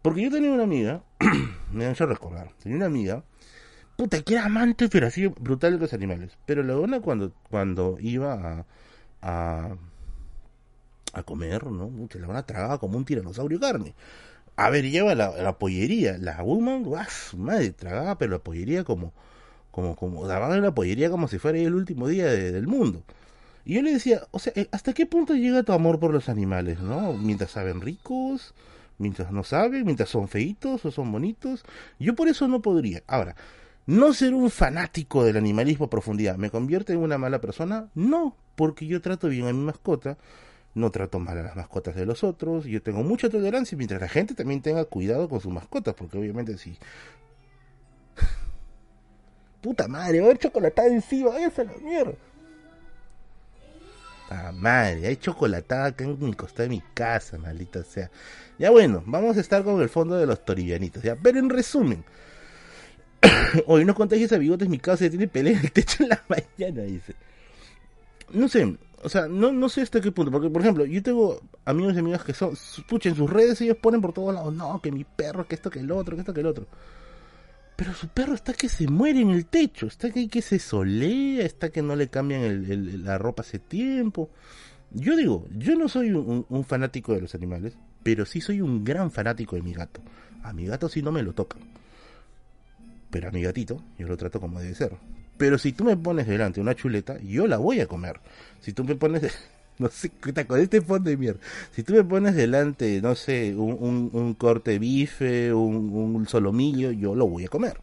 Porque 0.03 0.23
yo 0.23 0.31
tenía 0.31 0.53
una 0.53 0.65
amiga, 0.65 1.03
me 1.73 1.87
han 1.87 1.93
hecho 1.93 2.05
recordar, 2.05 2.51
tenía 2.63 2.77
una 2.77 2.87
amiga, 2.87 3.25
puta, 3.97 4.21
que 4.23 4.35
era 4.35 4.45
amante, 4.45 4.89
pero 4.89 5.07
así 5.07 5.29
brutal 5.29 5.75
de 5.75 5.79
los 5.79 5.95
animales. 5.95 6.37
Pero 6.47 6.63
la 6.65 6.75
dona 6.75 7.01
cuando, 7.01 7.33
cuando 7.49 7.97
iba 8.01 8.35
a 8.35 8.67
a 9.25 11.23
comer, 11.23 11.67
¿no? 11.67 11.91
Se 12.11 12.19
la 12.19 12.27
van 12.27 12.37
a 12.37 12.47
tragar 12.47 12.79
como 12.79 12.99
un 12.99 13.05
tiranosaurio 13.05 13.61
carne. 13.61 13.95
A 14.57 14.71
ver, 14.71 14.89
lleva 14.91 15.15
la, 15.15 15.59
pollería. 15.59 16.17
La 16.19 16.43
woman, 16.43 16.87
madre, 17.37 17.71
tragaba, 17.73 18.19
pero 18.19 18.33
la 18.33 18.39
pollería 18.39 18.85
como, 18.85 19.13
como, 19.71 19.97
como, 19.97 20.27
daba 20.27 20.57
la 20.57 20.75
pollería 20.75 21.11
como 21.11 21.29
si 21.29 21.39
fuera 21.39 21.59
el 21.59 21.75
último 21.75 22.09
día 22.09 22.27
del 22.27 22.67
mundo. 22.67 23.03
Y 23.65 23.75
yo 23.75 23.83
le 23.83 23.93
decía, 23.93 24.23
o 24.31 24.39
sea, 24.39 24.53
eh, 24.57 24.69
¿hasta 24.73 24.93
qué 24.93 25.07
punto 25.07 25.35
llega 25.35 25.63
tu 25.63 25.73
amor 25.73 25.99
por 25.99 26.13
los 26.13 26.29
animales, 26.29 26.81
no? 26.81 27.15
Mientras 27.15 27.53
saben 27.53 27.81
ricos, 27.81 28.55
mientras 28.99 29.33
no 29.33 29.43
saben, 29.43 29.85
mientras 29.85 30.11
son 30.11 30.29
feitos 30.29 30.85
o 30.85 30.91
son 30.91 31.11
bonitos. 31.11 31.65
Yo 31.99 32.15
por 32.15 32.29
eso 32.29 32.47
no 32.47 32.63
podría. 32.63 33.03
Ahora, 33.07 33.37
no 33.87 34.13
ser 34.13 34.35
un 34.35 34.51
fanático 34.51 35.25
del 35.25 35.37
animalismo 35.37 35.87
a 35.87 35.91
profundidad, 35.91 36.37
¿me 36.37 36.51
convierte 36.51 36.93
en 36.93 37.01
una 37.01 37.19
mala 37.19 37.41
persona? 37.41 37.91
No, 37.95 38.37
porque 38.55 38.87
yo 38.87 39.01
trato 39.01 39.29
bien 39.29 39.47
a 39.47 39.53
mi 39.53 39.65
mascota 39.65 40.19
no 40.75 40.91
trato 40.91 41.19
mal 41.21 41.39
a 41.39 41.43
las 41.43 41.57
mascotas 41.57 41.95
de 41.95 42.05
los 42.05 42.25
otros, 42.25 42.65
yo 42.65 42.83
tengo 42.83 43.03
mucha 43.03 43.29
tolerancia 43.31 43.79
mientras 43.79 44.01
la 44.01 44.09
gente 44.09 44.35
también 44.35 44.61
tenga 44.61 44.85
cuidado 44.85 45.29
con 45.29 45.41
sus 45.41 45.53
mascotas, 45.53 45.95
porque 45.95 46.19
obviamente 46.19 46.59
si... 46.59 46.77
Puta 49.63 49.89
madre, 49.89 50.19
va 50.19 50.27
a 50.27 50.29
haber 50.31 50.39
chocolatada 50.39 50.89
encima, 50.89 51.39
esa 51.39 51.65
la 51.65 51.73
mierda. 51.81 52.15
Ah, 54.31 54.53
madre, 54.53 55.07
hay 55.07 55.17
chocolatada 55.17 55.87
acá 55.87 56.05
en 56.05 56.19
mi 56.19 56.35
costado 56.35 56.65
de 56.65 56.71
mi 56.71 56.83
casa, 56.93 57.39
maldita 57.39 57.85
sea. 57.85 58.11
Ya 58.59 58.71
bueno, 58.71 59.03
vamos 59.07 59.37
a 59.37 59.41
estar 59.41 59.63
con 59.63 59.81
el 59.81 59.89
fondo 59.89 60.17
de 60.17 60.27
los 60.27 60.45
toribianitos, 60.45 61.03
ya. 61.03 61.15
Pero 61.15 61.39
en 61.39 61.51
resumen, 61.51 62.05
hoy 63.67 63.85
no 63.85 63.95
contagies 63.95 64.33
a 64.33 64.39
bigotes 64.39 64.69
mi 64.69 64.79
casa 64.79 65.09
tiene 65.09 65.29
pelea 65.29 65.59
en 65.59 65.65
el 65.65 65.73
techo 65.73 66.03
en 66.03 66.11
la 66.11 66.23
mañana, 66.29 66.83
dice. 66.83 67.15
No 68.33 68.49
sé, 68.49 68.77
o 69.05 69.09
sea, 69.09 69.29
no, 69.29 69.53
no 69.53 69.69
sé 69.69 69.83
hasta 69.83 70.01
qué 70.01 70.11
punto, 70.13 70.33
porque 70.33 70.49
por 70.49 70.63
ejemplo, 70.63 70.87
yo 70.87 71.03
tengo 71.03 71.41
amigos 71.67 71.95
y 71.95 71.99
amigas 71.99 72.25
que 72.25 72.33
son, 72.33 72.55
pucha, 72.89 73.11
en 73.11 73.17
sus 73.17 73.29
redes 73.29 73.61
ellos 73.61 73.77
ponen 73.77 74.01
por 74.01 74.15
todos 74.15 74.35
lados, 74.35 74.55
no, 74.55 74.81
que 74.81 74.91
mi 74.91 75.05
perro, 75.05 75.47
que 75.47 75.55
esto, 75.55 75.71
que 75.71 75.81
el 75.81 75.91
otro, 75.93 76.17
que 76.17 76.21
esto, 76.21 76.33
que 76.33 76.41
el 76.41 76.47
otro. 76.47 76.67
Pero 77.77 77.93
su 77.93 78.09
perro 78.09 78.35
está 78.35 78.55
que 78.55 78.71
se 78.71 78.87
muere 78.87 79.21
en 79.21 79.31
el 79.31 79.45
techo, 79.45 79.87
está 79.87 80.11
que, 80.11 80.29
que 80.29 80.41
se 80.41 80.59
solea, 80.59 81.45
está 81.45 81.69
que 81.69 81.83
no 81.83 81.97
le 81.97 82.09
cambian 82.09 82.41
el, 82.43 83.05
la 83.05 83.19
ropa 83.19 83.43
hace 83.43 83.59
tiempo. 83.59 84.31
Yo 84.91 85.17
digo, 85.17 85.47
yo 85.51 85.77
no 85.77 85.89
soy 85.89 86.13
un, 86.13 86.47
un, 86.49 86.65
fanático 86.65 87.13
de 87.13 87.21
los 87.21 87.35
animales, 87.35 87.77
pero 88.03 88.25
sí 88.25 88.41
soy 88.41 88.63
un 88.63 88.85
gran 88.85 89.11
fanático 89.11 89.57
de 89.57 89.63
mi 89.63 89.75
gato. 89.75 90.01
A 90.45 90.55
mi 90.55 90.65
gato 90.65 90.89
sí 90.89 91.03
no 91.03 91.13
me 91.13 91.23
lo 91.23 91.35
tocan. 91.35 91.61
Pero 93.15 93.29
a 93.29 93.31
mi 93.31 93.43
gatito 93.43 93.81
yo 93.97 94.09
lo 94.09 94.17
trato 94.17 94.41
como 94.41 94.59
debe 94.59 94.75
ser. 94.75 94.91
Pero 95.37 95.57
si 95.57 95.71
tú 95.71 95.85
me 95.85 95.97
pones 95.97 96.27
delante 96.27 96.61
una 96.61 96.75
chuleta, 96.75 97.17
yo 97.21 97.47
la 97.47 97.59
voy 97.59 97.79
a 97.79 97.87
comer. 97.87 98.19
Si 98.61 98.73
tú 98.73 98.83
me 98.83 98.97
pones, 98.97 99.33
no 99.79 99.89
sé, 99.89 100.11
con 100.49 100.59
este 100.59 100.81
fondo 100.81 101.11
de 101.11 101.17
mierda. 101.17 101.39
Si 101.71 101.85
tú 101.85 101.93
me 101.93 102.03
pones 102.03 102.35
delante, 102.35 103.01
no 103.01 103.15
sé, 103.15 103.55
un, 103.55 104.11
un, 104.13 104.35
corte 104.35 104.81
bife, 104.81 105.55
un, 105.55 105.93
un 105.93 106.27
solomillo, 106.27 106.91
yo 106.91 107.15
lo 107.15 107.29
voy 107.29 107.45
a 107.45 107.49
comer. 107.49 107.79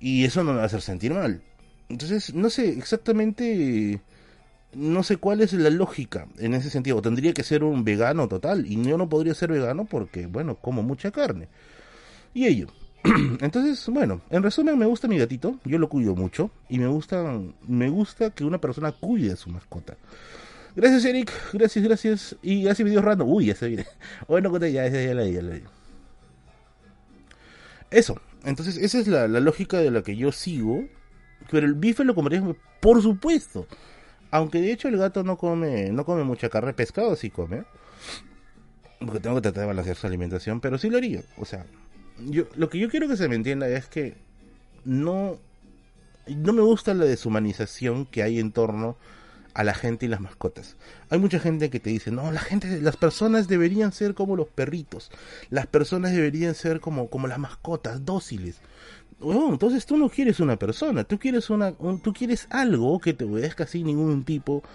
Y 0.00 0.24
eso 0.24 0.42
no 0.42 0.50
me 0.50 0.56
va 0.56 0.64
a 0.64 0.66
hacer 0.66 0.82
sentir 0.82 1.14
mal. 1.14 1.40
Entonces, 1.88 2.34
no 2.34 2.50
sé 2.50 2.68
exactamente, 2.70 4.00
no 4.74 5.04
sé 5.04 5.18
cuál 5.18 5.40
es 5.42 5.52
la 5.52 5.70
lógica 5.70 6.26
en 6.38 6.54
ese 6.54 6.68
sentido. 6.68 7.00
Tendría 7.00 7.32
que 7.32 7.44
ser 7.44 7.62
un 7.62 7.84
vegano 7.84 8.26
total. 8.26 8.66
Y 8.66 8.82
yo 8.82 8.98
no 8.98 9.08
podría 9.08 9.34
ser 9.34 9.52
vegano 9.52 9.84
porque, 9.84 10.26
bueno, 10.26 10.56
como 10.56 10.82
mucha 10.82 11.12
carne. 11.12 11.46
Y 12.34 12.46
ello. 12.46 12.66
Entonces, 13.40 13.84
bueno, 13.88 14.20
en 14.30 14.42
resumen 14.42 14.78
me 14.78 14.86
gusta 14.86 15.08
mi 15.08 15.18
gatito, 15.18 15.58
yo 15.64 15.78
lo 15.78 15.88
cuido 15.88 16.14
mucho 16.14 16.50
y 16.68 16.78
me 16.78 16.86
gusta 16.86 17.40
me 17.66 17.88
gusta 17.88 18.30
que 18.30 18.44
una 18.44 18.58
persona 18.60 18.92
cuide 18.92 19.32
a 19.32 19.36
su 19.36 19.50
mascota. 19.50 19.96
Gracias 20.74 21.04
Eric, 21.04 21.30
gracias, 21.52 21.84
gracias. 21.84 22.36
Y 22.42 22.62
gracias 22.62 22.86
video 22.86 23.02
random. 23.02 23.28
Uy, 23.28 23.46
ya 23.46 23.54
se 23.54 23.68
viene. 23.68 23.86
Bueno, 24.28 24.56
ya, 24.58 24.68
ya, 24.68 24.88
ya 24.88 25.14
la 25.14 25.26
ya 25.26 25.42
la 25.42 25.60
Eso, 27.90 28.20
entonces 28.44 28.78
esa 28.78 28.98
es 28.98 29.08
la, 29.08 29.26
lógica 29.28 29.78
de 29.78 29.90
la 29.90 30.02
que 30.02 30.16
yo 30.16 30.32
sigo. 30.32 30.84
Pero 31.50 31.66
el 31.66 31.74
bife 31.74 32.04
lo 32.04 32.14
comería, 32.14 32.42
por 32.80 33.02
supuesto. 33.02 33.66
Aunque 34.30 34.60
de 34.60 34.72
hecho 34.72 34.88
el 34.88 34.96
gato 34.96 35.24
no 35.24 35.36
come, 35.36 35.90
no 35.90 36.04
come 36.06 36.24
mucha 36.24 36.48
carne, 36.48 36.72
pescado 36.72 37.16
sí 37.16 37.30
come. 37.30 37.64
Porque 39.00 39.20
tengo 39.20 39.36
que 39.36 39.42
tratar 39.42 39.62
de 39.62 39.66
balancear 39.66 39.96
su 39.96 40.06
alimentación, 40.06 40.60
pero 40.60 40.78
sí 40.78 40.88
lo 40.88 40.96
haría. 40.96 41.22
O 41.36 41.44
sea, 41.44 41.66
yo, 42.26 42.44
lo 42.54 42.68
que 42.68 42.78
yo 42.78 42.88
quiero 42.88 43.08
que 43.08 43.16
se 43.16 43.28
me 43.28 43.34
entienda 43.34 43.68
es 43.68 43.86
que 43.86 44.14
no, 44.84 45.38
no 46.26 46.52
me 46.52 46.62
gusta 46.62 46.94
la 46.94 47.04
deshumanización 47.04 48.06
que 48.06 48.22
hay 48.22 48.38
en 48.38 48.52
torno 48.52 48.96
a 49.54 49.64
la 49.64 49.74
gente 49.74 50.06
y 50.06 50.08
las 50.08 50.20
mascotas. 50.20 50.76
Hay 51.10 51.18
mucha 51.18 51.38
gente 51.38 51.70
que 51.70 51.80
te 51.80 51.90
dice, 51.90 52.10
no, 52.10 52.32
la 52.32 52.40
gente, 52.40 52.80
las 52.80 52.96
personas 52.96 53.48
deberían 53.48 53.92
ser 53.92 54.14
como 54.14 54.36
los 54.36 54.48
perritos, 54.48 55.10
las 55.50 55.66
personas 55.66 56.12
deberían 56.12 56.54
ser 56.54 56.80
como, 56.80 57.08
como 57.08 57.26
las 57.26 57.38
mascotas, 57.38 58.04
dóciles. 58.04 58.60
entonces 59.20 59.84
tú 59.86 59.96
no 59.96 60.08
quieres 60.08 60.40
una 60.40 60.56
persona, 60.56 61.04
tú 61.04 61.18
quieres 61.18 61.50
una, 61.50 61.72
tú 61.72 62.12
quieres 62.12 62.46
algo 62.50 62.98
que 62.98 63.12
te 63.12 63.24
obedezca 63.24 63.66
sin 63.66 63.86
ningún 63.86 64.24
tipo 64.24 64.62
de, 64.62 64.68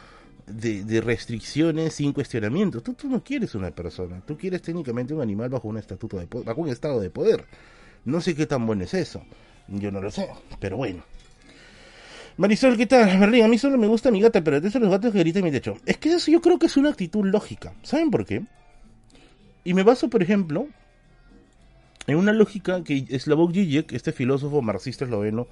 restricciones 0.48 1.94
sin 1.94 2.14
cuestionamientos. 2.14 2.84
Tú, 2.84 2.94
tú 2.94 3.10
no 3.10 3.24
quieres 3.24 3.56
una 3.56 3.72
persona, 3.72 4.22
tú 4.26 4.38
quieres 4.38 4.62
técnicamente 4.62 5.14
un 5.14 5.22
animal 5.22 5.50
bajo 5.50 5.68
un 5.68 5.78
estatuto 5.78 6.18
de 6.18 6.28
bajo 6.44 6.62
un 6.62 6.70
estado 6.70 7.00
de 7.00 7.10
poder. 7.10 7.46
No 8.06 8.22
sé 8.22 8.36
qué 8.36 8.46
tan 8.46 8.66
bueno 8.66 8.84
es 8.84 8.94
eso, 8.94 9.24
yo 9.68 9.92
no 9.92 10.02
lo 10.02 10.12
sé, 10.12 10.30
pero 10.60 10.78
bueno. 10.78 11.04
Marisol, 12.38 12.78
¿qué 12.78 12.86
tal? 12.86 13.20
Berlín, 13.20 13.44
a 13.44 13.48
mí 13.48 13.58
solo 13.58 13.80
me 13.80 13.88
gusta 13.88 14.12
mi 14.12 14.22
gata, 14.22 14.44
pero 14.44 14.62
de 14.62 14.80
los 14.80 14.90
gatos 14.92 15.12
que 15.12 15.20
gritan 15.20 15.40
en 15.40 15.46
mi 15.46 15.52
techo. 15.52 15.76
Es 15.88 15.98
que 15.98 16.14
eso 16.14 16.30
yo 16.30 16.40
creo 16.40 16.60
que 16.60 16.68
es 16.68 16.78
una 16.78 16.90
actitud 16.90 17.26
lógica. 17.26 17.74
¿Saben 17.82 18.12
por 18.12 18.26
qué? 18.26 18.44
Y 19.64 19.74
me 19.74 19.82
baso, 19.82 20.08
por 20.08 20.22
ejemplo, 20.22 20.68
en 22.06 22.16
una 22.16 22.34
lógica 22.34 22.84
que 22.84 23.20
Slavoj 23.20 23.52
Žižek, 23.52 23.92
este 23.92 24.12
filósofo 24.12 24.62
marxista 24.62 25.06
esloveno, 25.06 25.48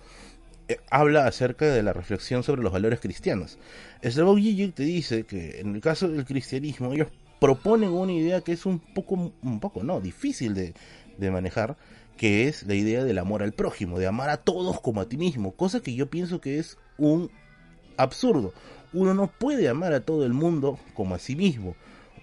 eh, 0.67 0.79
habla 0.89 1.27
acerca 1.27 1.65
de 1.65 1.83
la 1.83 1.93
reflexión 1.93 2.43
sobre 2.43 2.63
los 2.63 2.71
valores 2.71 2.99
cristianos. 2.99 3.57
Slavoj 4.03 4.39
Žižek 4.39 4.73
te 4.73 4.83
dice 4.83 5.23
que 5.23 5.59
en 5.59 5.75
el 5.75 5.81
caso 5.81 6.07
del 6.07 6.25
cristianismo 6.25 6.93
ellos 6.93 7.07
proponen 7.39 7.91
una 7.91 8.13
idea 8.13 8.41
que 8.41 8.53
es 8.53 8.65
un 8.65 8.79
poco, 8.79 9.33
un 9.41 9.59
poco, 9.59 9.83
no, 9.83 10.01
difícil 10.01 10.53
de, 10.53 10.73
de 11.17 11.31
manejar, 11.31 11.77
que 12.17 12.47
es 12.47 12.63
la 12.63 12.75
idea 12.75 13.03
del 13.03 13.17
amor 13.17 13.43
al 13.43 13.51
prójimo, 13.51 13.99
de 13.99 14.07
amar 14.07 14.29
a 14.29 14.37
todos 14.37 14.79
como 14.81 15.01
a 15.01 15.09
ti 15.09 15.17
mismo, 15.17 15.51
cosa 15.51 15.81
que 15.81 15.93
yo 15.93 16.09
pienso 16.09 16.41
que 16.41 16.59
es 16.59 16.77
un 16.97 17.29
absurdo. 17.97 18.53
Uno 18.93 19.13
no 19.13 19.27
puede 19.27 19.67
amar 19.67 19.93
a 19.93 20.01
todo 20.01 20.25
el 20.25 20.33
mundo 20.33 20.79
como 20.93 21.15
a 21.15 21.19
sí 21.19 21.35
mismo. 21.35 21.75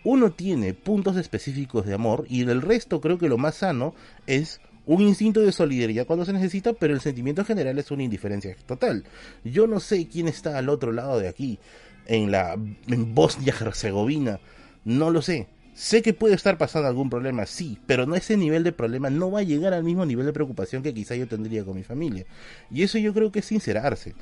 Uno 0.04 0.32
tiene 0.32 0.74
puntos 0.74 1.16
específicos 1.16 1.86
de 1.86 1.94
amor 1.94 2.24
y 2.28 2.42
el 2.42 2.62
resto 2.62 3.00
creo 3.00 3.18
que 3.18 3.28
lo 3.28 3.38
más 3.38 3.56
sano 3.56 3.94
es 4.26 4.60
un 4.86 5.00
instinto 5.02 5.40
de 5.40 5.52
solidaridad 5.52 6.06
cuando 6.06 6.24
se 6.24 6.32
necesita, 6.32 6.72
pero 6.72 6.94
el 6.94 7.00
sentimiento 7.00 7.44
general 7.44 7.78
es 7.78 7.90
una 7.90 8.02
indiferencia 8.02 8.56
total. 8.66 9.04
Yo 9.44 9.66
no 9.66 9.80
sé 9.80 10.08
quién 10.08 10.28
está 10.28 10.58
al 10.58 10.68
otro 10.68 10.92
lado 10.92 11.18
de 11.18 11.28
aquí, 11.28 11.58
en 12.06 12.30
la 12.30 12.54
en 12.54 13.14
Bosnia-Herzegovina, 13.14 14.40
no 14.84 15.10
lo 15.10 15.22
sé. 15.22 15.46
Sé 15.74 16.02
que 16.02 16.12
puede 16.12 16.34
estar 16.34 16.58
pasando 16.58 16.88
algún 16.88 17.08
problema, 17.08 17.46
sí, 17.46 17.78
pero 17.86 18.04
no 18.04 18.14
ese 18.14 18.36
nivel 18.36 18.62
de 18.62 18.72
problema 18.72 19.08
no 19.08 19.30
va 19.30 19.40
a 19.40 19.44
llegar 19.44 19.72
al 19.72 19.84
mismo 19.84 20.04
nivel 20.04 20.26
de 20.26 20.32
preocupación 20.32 20.82
que 20.82 20.92
quizá 20.92 21.14
yo 21.14 21.26
tendría 21.26 21.64
con 21.64 21.76
mi 21.76 21.82
familia. 21.82 22.26
Y 22.70 22.82
eso 22.82 22.98
yo 22.98 23.14
creo 23.14 23.32
que 23.32 23.38
es 23.38 23.46
sincerarse. 23.46 24.14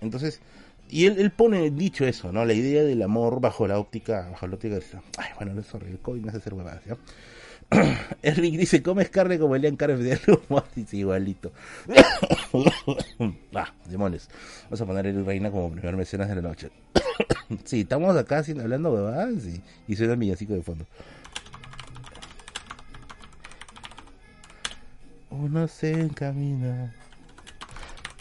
Entonces, 0.00 0.40
y 0.88 1.06
él, 1.06 1.16
él 1.18 1.30
pone 1.30 1.70
dicho 1.70 2.04
eso, 2.06 2.32
¿no? 2.32 2.44
La 2.44 2.54
idea 2.54 2.82
del 2.82 3.02
amor 3.02 3.40
bajo 3.40 3.68
la 3.68 3.78
óptica, 3.78 4.28
bajo 4.30 4.46
la 4.48 4.54
óptica. 4.54 4.78
Ay, 5.16 5.30
bueno, 5.36 5.54
no 5.54 5.60
el 5.86 5.98
COVID 5.98 6.22
me 6.22 6.28
hace 6.28 6.38
hacer 6.38 6.54
huevadas, 6.54 6.84
¿ya? 6.84 6.96
Eric 8.22 8.56
dice, 8.56 8.82
comes 8.82 9.10
carne 9.10 9.38
como 9.38 9.56
Elian 9.56 9.76
Carnes 9.76 9.98
de 10.00 10.18
dice 10.74 10.96
igualito. 10.96 11.52
ah, 13.54 13.72
demonios. 13.86 14.28
Vamos 14.64 14.80
a 14.80 14.86
poner 14.86 15.06
Eric 15.06 15.26
Reina 15.26 15.50
como 15.50 15.70
primer 15.70 15.96
mecenas 15.96 16.28
de 16.28 16.36
la 16.36 16.42
noche. 16.42 16.70
sí, 17.64 17.80
estamos 17.80 18.16
acá 18.16 18.44
hablando 18.60 18.92
huevadas 18.92 19.44
y, 19.46 19.62
y 19.88 19.96
suena 19.96 20.12
el 20.14 20.18
villancico 20.18 20.54
de 20.54 20.62
fondo. 20.62 20.86
Uno 25.30 25.68
se 25.68 25.92
encamina. 25.92 26.94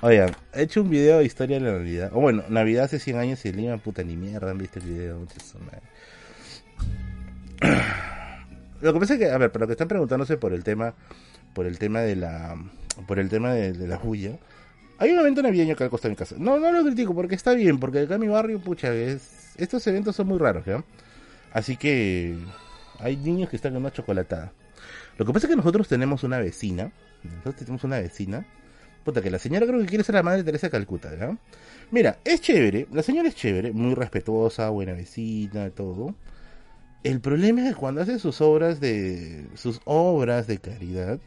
Oigan, 0.02 0.36
he 0.54 0.64
hecho 0.64 0.82
un 0.82 0.90
video 0.90 1.20
de 1.20 1.26
historia 1.26 1.60
de 1.60 1.66
la 1.66 1.78
Navidad. 1.78 2.12
O 2.14 2.20
bueno, 2.20 2.44
Navidad 2.50 2.86
hace 2.86 3.00
100 3.00 3.18
años 3.18 3.46
y 3.46 3.54
Lima, 3.54 3.78
puta 3.78 4.04
ni 4.04 4.18
mierda, 4.18 4.52
han 4.52 4.58
visto 4.58 4.80
el 4.80 4.86
video. 4.86 5.20
Muchas 5.20 5.56
Lo 8.86 8.94
que 8.94 9.00
pasa 9.00 9.14
es 9.16 9.20
que, 9.20 9.32
a 9.32 9.38
ver, 9.40 9.52
pero 9.52 9.64
lo 9.64 9.68
que 9.68 9.74
están 9.74 9.88
preguntándose 9.88 10.38
por 10.38 10.54
el 10.54 10.64
tema, 10.64 10.94
por 11.54 11.66
el 11.66 11.80
tema 11.80 12.02
de 12.02 12.16
la, 12.16 12.56
por 13.08 13.18
el 13.18 13.30
tema 13.30 13.52
de, 13.52 13.74
la 13.88 13.98
bulla, 13.98 14.38
hay 15.00 15.10
un 15.10 15.18
evento 15.18 15.42
navideño 15.42 15.76
que 15.76 15.84
al 15.84 15.90
costado 15.90 16.10
de 16.10 16.14
mi 16.14 16.18
casa. 16.18 16.36
No, 16.38 16.60
no 16.60 16.72
lo 16.72 16.84
critico 16.84 17.16
porque 17.16 17.34
está 17.34 17.56
bien, 17.56 17.80
porque 17.80 18.02
acá 18.02 18.14
en 18.14 18.22
mi 18.22 18.28
barrio, 18.28 18.60
pucha, 18.60 18.94
es, 18.94 19.56
estos 19.58 19.88
eventos 19.88 20.16
son 20.16 20.28
muy 20.28 20.38
raros, 20.38 20.66
¿ya? 20.68 20.84
Así 21.52 21.78
que 21.78 22.38
hay 23.00 23.18
niños 23.18 23.50
que 23.50 23.56
están 23.56 23.72
en 23.72 23.80
una 23.80 23.92
chocolatada. 23.92 24.52
Lo 25.18 25.26
que 25.26 25.34
pasa 25.34 25.48
es 25.48 25.50
que 25.50 25.58
nosotros 25.58 25.88
tenemos 25.88 26.24
una 26.24 26.38
vecina, 26.38 26.92
nosotros 27.24 27.56
tenemos 27.56 27.84
una 27.86 27.98
vecina, 27.98 28.46
puta, 29.04 29.24
que 29.24 29.32
la 29.32 29.40
señora 29.40 29.66
creo 29.66 29.80
que 29.80 29.88
quiere 29.88 30.04
ser 30.04 30.14
la 30.14 30.22
madre 30.22 30.40
de 30.40 30.44
Teresa 30.44 30.70
Calcuta, 30.70 31.10
¿ya? 31.18 31.36
Mira, 31.90 32.20
es 32.24 32.40
chévere, 32.40 32.88
la 32.94 33.02
señora 33.02 33.30
es 33.30 33.36
chévere, 33.36 33.72
muy 33.72 33.96
respetuosa, 33.96 34.70
buena 34.70 34.94
vecina, 34.94 35.72
todo. 35.72 36.14
El 37.06 37.22
problema 37.22 37.62
es 37.62 37.76
que 37.76 37.80
cuando 37.80 38.02
hace 38.02 38.18
sus 38.18 38.42
obras 38.42 38.80
de. 38.80 39.46
sus 39.54 39.80
obras 39.86 40.48
de 40.48 40.58
caridad. 40.58 41.20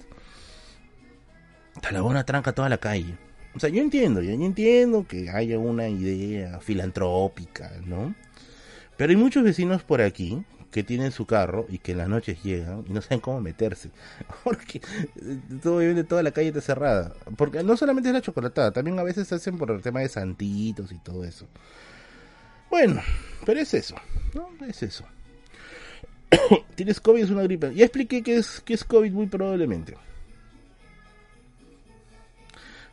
La 1.92 2.00
buena 2.00 2.24
tranca 2.24 2.52
toda 2.52 2.68
la 2.68 2.78
calle. 2.78 3.14
O 3.54 3.60
sea, 3.60 3.70
yo 3.70 3.80
entiendo, 3.80 4.20
yo 4.20 4.32
entiendo 4.32 5.06
que 5.06 5.30
haya 5.30 5.56
una 5.60 5.88
idea 5.88 6.58
filantrópica, 6.58 7.70
¿no? 7.86 8.12
Pero 8.96 9.10
hay 9.10 9.16
muchos 9.16 9.44
vecinos 9.44 9.84
por 9.84 10.02
aquí 10.02 10.44
que 10.72 10.82
tienen 10.82 11.12
su 11.12 11.26
carro 11.26 11.64
y 11.68 11.78
que 11.78 11.92
en 11.92 11.98
las 11.98 12.08
noches 12.08 12.42
llegan 12.42 12.84
y 12.88 12.92
no 12.92 13.00
saben 13.00 13.20
cómo 13.20 13.40
meterse. 13.40 13.90
Porque 14.42 14.80
obviamente 15.64 16.02
toda 16.02 16.24
la 16.24 16.32
calle 16.32 16.48
está 16.48 16.60
cerrada. 16.60 17.14
Porque 17.36 17.62
no 17.62 17.76
solamente 17.76 18.08
es 18.08 18.14
la 18.14 18.20
chocolatada, 18.20 18.72
también 18.72 18.98
a 18.98 19.04
veces 19.04 19.28
se 19.28 19.36
hacen 19.36 19.56
por 19.56 19.70
el 19.70 19.80
tema 19.80 20.00
de 20.00 20.08
santitos 20.08 20.90
y 20.90 20.98
todo 20.98 21.22
eso. 21.22 21.46
Bueno, 22.68 23.00
pero 23.46 23.60
es 23.60 23.72
eso, 23.74 23.94
¿no? 24.34 24.50
Es 24.66 24.82
eso. 24.82 25.04
tienes 26.74 27.00
COVID, 27.00 27.22
es 27.22 27.30
una 27.30 27.42
gripe. 27.42 27.74
Ya 27.74 27.84
expliqué 27.84 28.22
que 28.22 28.36
es, 28.36 28.60
que 28.60 28.74
es 28.74 28.84
COVID 28.84 29.12
muy 29.12 29.26
probablemente. 29.26 29.96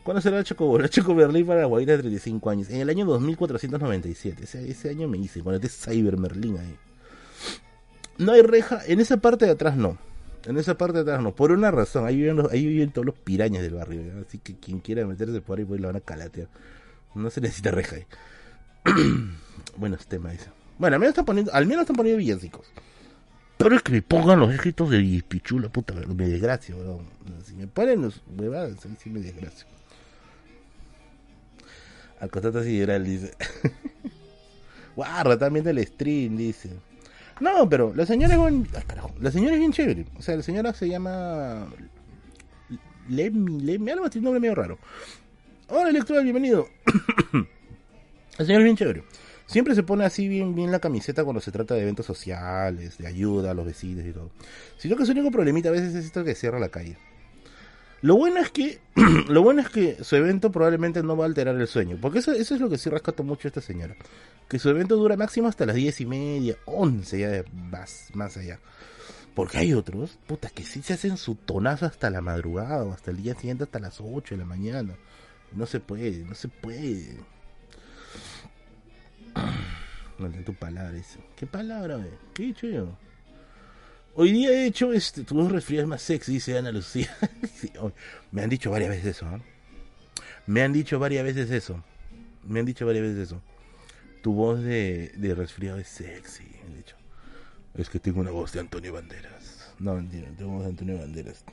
¿Cuándo 0.03 0.21
será 0.21 0.37
el 0.37 0.43
Choco 0.43 0.79
El 0.79 0.89
Choco 0.89 1.15
Berlín 1.15 1.47
para 1.47 1.65
guaira 1.65 1.93
de 1.93 1.99
35 1.99 2.49
años. 2.49 2.69
En 2.69 2.81
el 2.81 2.89
año 2.89 3.05
2497. 3.05 4.43
Ese, 4.43 4.69
ese 4.69 4.89
año 4.89 5.07
me 5.07 5.17
hice, 5.17 5.41
cuando 5.41 5.65
esté 5.65 5.91
Cyber 5.91 6.17
Merlin 6.17 6.57
ahí. 6.57 6.77
No 8.17 8.31
hay 8.31 8.43
reja, 8.43 8.81
en 8.85 8.99
esa 8.99 9.17
parte 9.17 9.45
de 9.45 9.51
atrás 9.51 9.75
no. 9.75 9.97
En 10.45 10.57
esa 10.57 10.77
parte 10.77 10.97
de 10.97 11.01
atrás 11.01 11.23
no. 11.23 11.35
Por 11.35 11.51
una 11.51 11.71
razón, 11.71 12.05
ahí 12.05 12.17
viven, 12.17 12.43
ahí 12.51 12.67
viven 12.67 12.91
todos 12.91 13.05
los 13.05 13.15
pirañas 13.15 13.63
del 13.63 13.73
barrio. 13.73 14.03
Así 14.25 14.37
que 14.37 14.55
quien 14.55 14.79
quiera 14.79 15.05
meterse 15.07 15.41
por 15.41 15.57
ahí, 15.57 15.65
pues 15.65 15.81
la 15.81 15.87
van 15.87 15.95
a 15.95 16.01
calatear. 16.01 16.49
No 17.15 17.29
se 17.31 17.41
necesita 17.41 17.71
reja 17.71 17.95
ahí. 17.95 18.05
bueno, 19.77 19.95
este 19.95 20.17
tema 20.17 20.33
ese. 20.33 20.49
Bueno, 20.77 20.95
al 20.95 20.99
menos 20.99 21.13
están 21.13 21.25
poniendo, 21.25 21.51
al 21.51 21.65
menos 21.65 21.81
están 21.81 21.95
poniendo 21.95 22.19
villancicos. 22.19 22.67
Pero 23.57 23.75
es 23.75 23.81
que 23.81 23.91
me 23.93 24.01
pongan 24.01 24.39
los 24.39 24.53
escritos 24.53 24.89
de 24.89 25.23
Pichula, 25.27 25.69
puta, 25.69 25.93
me 25.93 26.27
desgracio, 26.27 26.75
Si 27.45 27.55
me 27.55 27.67
ponen 27.67 28.01
los 28.01 28.21
huevadas, 28.37 28.85
ahí 28.85 28.95
sí 29.01 29.09
me 29.09 29.21
desgracio. 29.21 29.65
Al 32.19 32.29
costado 32.29 32.63
sideral, 32.63 33.03
dice. 33.03 33.31
Guarda, 34.95 35.37
también 35.37 35.65
del 35.65 35.85
stream, 35.85 36.37
dice. 36.37 36.69
No, 37.39 37.69
pero 37.69 37.93
la 37.93 38.05
señora 38.05 38.33
es 38.33 38.39
bien... 38.39 38.67
la 39.19 39.31
señora 39.31 39.53
es 39.53 39.59
bien 39.59 39.71
chévere. 39.71 40.05
O 40.17 40.21
sea, 40.21 40.37
la 40.37 40.43
señora 40.43 40.73
se 40.73 40.87
llama... 40.87 41.67
Lemmy, 43.09 43.61
Lemmy, 43.61 43.91
algo 43.91 44.05
así, 44.05 44.17
un 44.19 44.25
nombre 44.25 44.39
medio 44.39 44.55
raro. 44.55 44.79
Hola, 45.67 45.89
electoral, 45.89 46.23
bienvenido. 46.23 46.67
la 48.37 48.45
señora 48.45 48.59
es 48.59 48.63
bien 48.63 48.77
chévere. 48.77 49.03
Siempre 49.47 49.75
se 49.75 49.83
pone 49.83 50.05
así 50.05 50.27
bien, 50.27 50.55
bien 50.55 50.71
la 50.71 50.79
camiseta 50.79 51.23
cuando 51.23 51.39
se 51.39 51.51
trata 51.51 51.75
de 51.75 51.81
eventos 51.81 52.05
sociales, 52.05 52.97
de 52.97 53.07
ayuda 53.07 53.51
a 53.51 53.53
los 53.53 53.65
vecinos 53.65 54.05
y 54.05 54.11
todo. 54.11 54.31
Sino 54.77 54.95
que 54.95 55.05
su 55.05 55.11
único 55.11 55.31
problemita 55.31 55.69
a 55.69 55.71
veces 55.71 55.93
es 55.93 56.05
esto 56.05 56.23
que 56.23 56.35
cierra 56.35 56.59
la 56.59 56.69
calle. 56.69 56.97
Lo 58.01 58.15
bueno 58.17 58.39
es 58.39 58.51
que, 58.51 58.79
lo 59.29 59.41
bueno 59.41 59.61
es 59.61 59.69
que 59.69 60.03
su 60.03 60.15
evento 60.15 60.51
probablemente 60.51 61.01
no 61.01 61.15
va 61.17 61.25
a 61.25 61.27
alterar 61.27 61.55
el 61.55 61.67
sueño, 61.67 61.97
porque 61.99 62.19
eso, 62.19 62.33
es 62.33 62.51
lo 62.59 62.69
que 62.69 62.77
sí 62.77 62.89
rescato 62.89 63.23
mucho 63.23 63.47
a 63.47 63.49
esta 63.49 63.61
señora. 63.61 63.95
Que 64.47 64.59
su 64.59 64.69
evento 64.69 64.95
dura 64.95 65.17
máximo 65.17 65.47
hasta 65.47 65.65
las 65.65 65.75
diez 65.75 66.01
y 66.01 66.05
media, 66.05 66.55
once 66.65 67.19
ya 67.19 67.43
más, 67.51 68.09
más 68.13 68.37
allá. 68.37 68.59
Porque 69.33 69.57
hay 69.57 69.73
otros, 69.73 70.17
puta, 70.27 70.49
que 70.49 70.63
sí 70.63 70.81
se 70.81 70.93
hacen 70.93 71.17
su 71.17 71.35
tonazo 71.35 71.85
hasta 71.85 72.09
la 72.09 72.21
madrugada 72.21 72.83
o 72.83 72.93
hasta 72.93 73.11
el 73.11 73.17
día 73.17 73.35
siguiente 73.35 73.63
hasta 73.63 73.79
las 73.79 73.99
8 73.99 74.35
de 74.35 74.39
la 74.39 74.45
mañana. 74.45 74.95
No 75.51 75.65
se 75.65 75.79
puede, 75.79 76.23
no 76.25 76.35
se 76.35 76.47
puede. 76.47 77.17
No 80.19 80.29
tu 80.29 80.53
palabra 80.53 80.97
eso. 80.97 81.19
¿Qué 81.35 81.45
palabra, 81.45 81.99
¿Qué 82.33 82.43
he 82.43 82.45
dicho 82.47 82.67
yo? 82.67 82.97
Hoy 84.15 84.31
día 84.31 84.51
he 84.51 84.65
hecho 84.65 84.93
este, 84.93 85.25
tu 85.25 85.35
voz 85.35 85.51
resfriada 85.51 85.85
más 85.87 86.01
sexy, 86.01 86.33
dice 86.33 86.57
Ana 86.57 86.71
Lucía. 86.71 87.13
me 88.31 88.41
han 88.41 88.49
dicho 88.49 88.71
varias 88.71 88.91
veces 88.91 89.17
eso, 89.17 89.25
¿eh? 89.35 89.41
Me 90.47 90.61
han 90.61 90.71
dicho 90.71 90.99
varias 90.99 91.25
veces 91.25 91.51
eso. 91.51 91.83
Me 92.43 92.61
han 92.61 92.65
dicho 92.65 92.85
varias 92.85 93.03
veces 93.03 93.27
eso. 93.27 93.41
Tu 94.21 94.33
voz 94.33 94.63
de, 94.63 95.11
de 95.17 95.35
resfriado 95.35 95.79
es 95.79 95.89
sexy, 95.89 96.45
me 96.61 96.67
han 96.67 96.77
dicho. 96.77 96.95
Es 97.73 97.89
que 97.89 97.99
tengo 97.99 98.21
una 98.21 98.31
voz 98.31 98.53
de 98.53 98.61
Antonio 98.61 98.93
Banderas. 98.93 99.73
No, 99.79 99.95
mentira, 99.95 100.29
tengo 100.37 100.51
voz 100.53 100.63
de 100.63 100.69
Antonio 100.69 100.97
Banderas. 100.97 101.43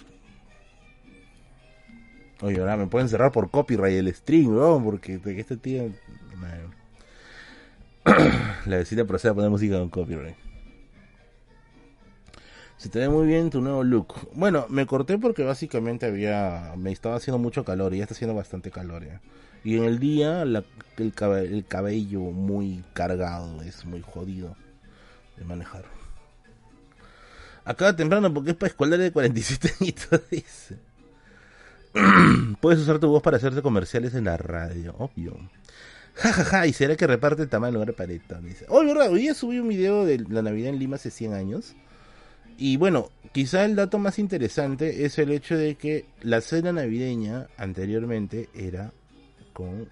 Oye, 2.43 2.61
ahora 2.61 2.77
me 2.77 2.87
pueden 2.87 3.09
cerrar 3.09 3.33
por 3.33 3.51
copyright 3.51 3.99
el 3.99 4.15
stream, 4.15 4.55
¿no? 4.55 4.83
Porque 4.83 5.21
este 5.25 5.57
tío... 5.57 5.91
la 8.67 8.77
vecina 8.77 9.05
procede 9.05 9.33
a 9.33 9.35
poner 9.35 9.51
música 9.51 9.79
con 9.79 9.89
copyright. 9.89 10.37
Se 12.77 12.89
te 12.89 12.99
ve 12.99 13.09
muy 13.09 13.27
bien 13.29 13.51
tu 13.51 13.61
nuevo 13.61 13.85
look. 13.85 14.29
Bueno, 14.35 14.67
me 14.69 14.87
corté 14.87 15.17
porque 15.17 15.45
básicamente 15.45 16.07
había. 16.07 16.75
Me 16.77 16.91
estaba 16.91 17.15
haciendo 17.15 17.39
mucho 17.39 17.65
calor 17.65 17.95
y 17.95 17.99
ya 17.99 18.05
está 18.05 18.15
haciendo 18.15 18.35
bastante 18.35 18.73
calor. 18.73 19.05
Y 19.63 19.77
en 19.77 19.85
el 19.85 20.01
día 20.01 20.43
el, 20.43 20.65
el 20.97 21.65
cabello 21.69 22.21
muy 22.21 22.83
cargado 22.93 23.63
es 23.63 23.85
muy 23.85 24.03
jodido 24.03 24.57
de 25.37 25.45
manejar. 25.45 25.85
Acaba 27.65 27.95
temprano 27.95 28.35
porque 28.35 28.51
es 28.51 28.57
para 28.57 28.71
escolar 28.71 28.99
de 28.99 29.13
47 29.13 29.75
añitos, 29.81 30.21
dice. 30.31 30.79
Puedes 32.61 32.81
usar 32.81 32.99
tu 32.99 33.09
voz 33.09 33.23
para 33.23 33.37
hacerte 33.37 33.63
comerciales 33.63 34.15
en 34.15 34.25
la 34.25 34.37
radio, 34.37 34.95
obvio. 34.99 35.37
Ja, 36.14 36.33
ja, 36.33 36.45
ja, 36.45 36.66
y 36.66 36.73
será 36.73 36.97
que 36.97 37.07
reparte 37.07 37.47
tamaño 37.47 37.81
en 37.81 37.87
lugar. 37.87 38.09
Dice. 38.42 38.66
Oh, 38.69 38.85
verdad, 38.85 39.11
hoy 39.11 39.23
día 39.23 39.35
subí 39.35 39.59
un 39.59 39.69
video 39.69 40.04
de 40.04 40.19
la 40.28 40.42
Navidad 40.42 40.71
en 40.71 40.78
Lima 40.78 40.97
hace 40.97 41.11
100 41.11 41.35
años. 41.35 41.75
Y 42.59 42.76
bueno, 42.76 43.11
quizá 43.33 43.64
el 43.64 43.76
dato 43.76 43.99
más 43.99 44.19
interesante 44.19 45.04
es 45.04 45.19
el 45.19 45.33
hecho 45.33 45.57
de 45.57 45.75
que 45.76 46.07
la 46.21 46.40
cena 46.40 46.73
navideña 46.73 47.49
anteriormente 47.57 48.49
era 48.54 48.92
con 49.52 49.88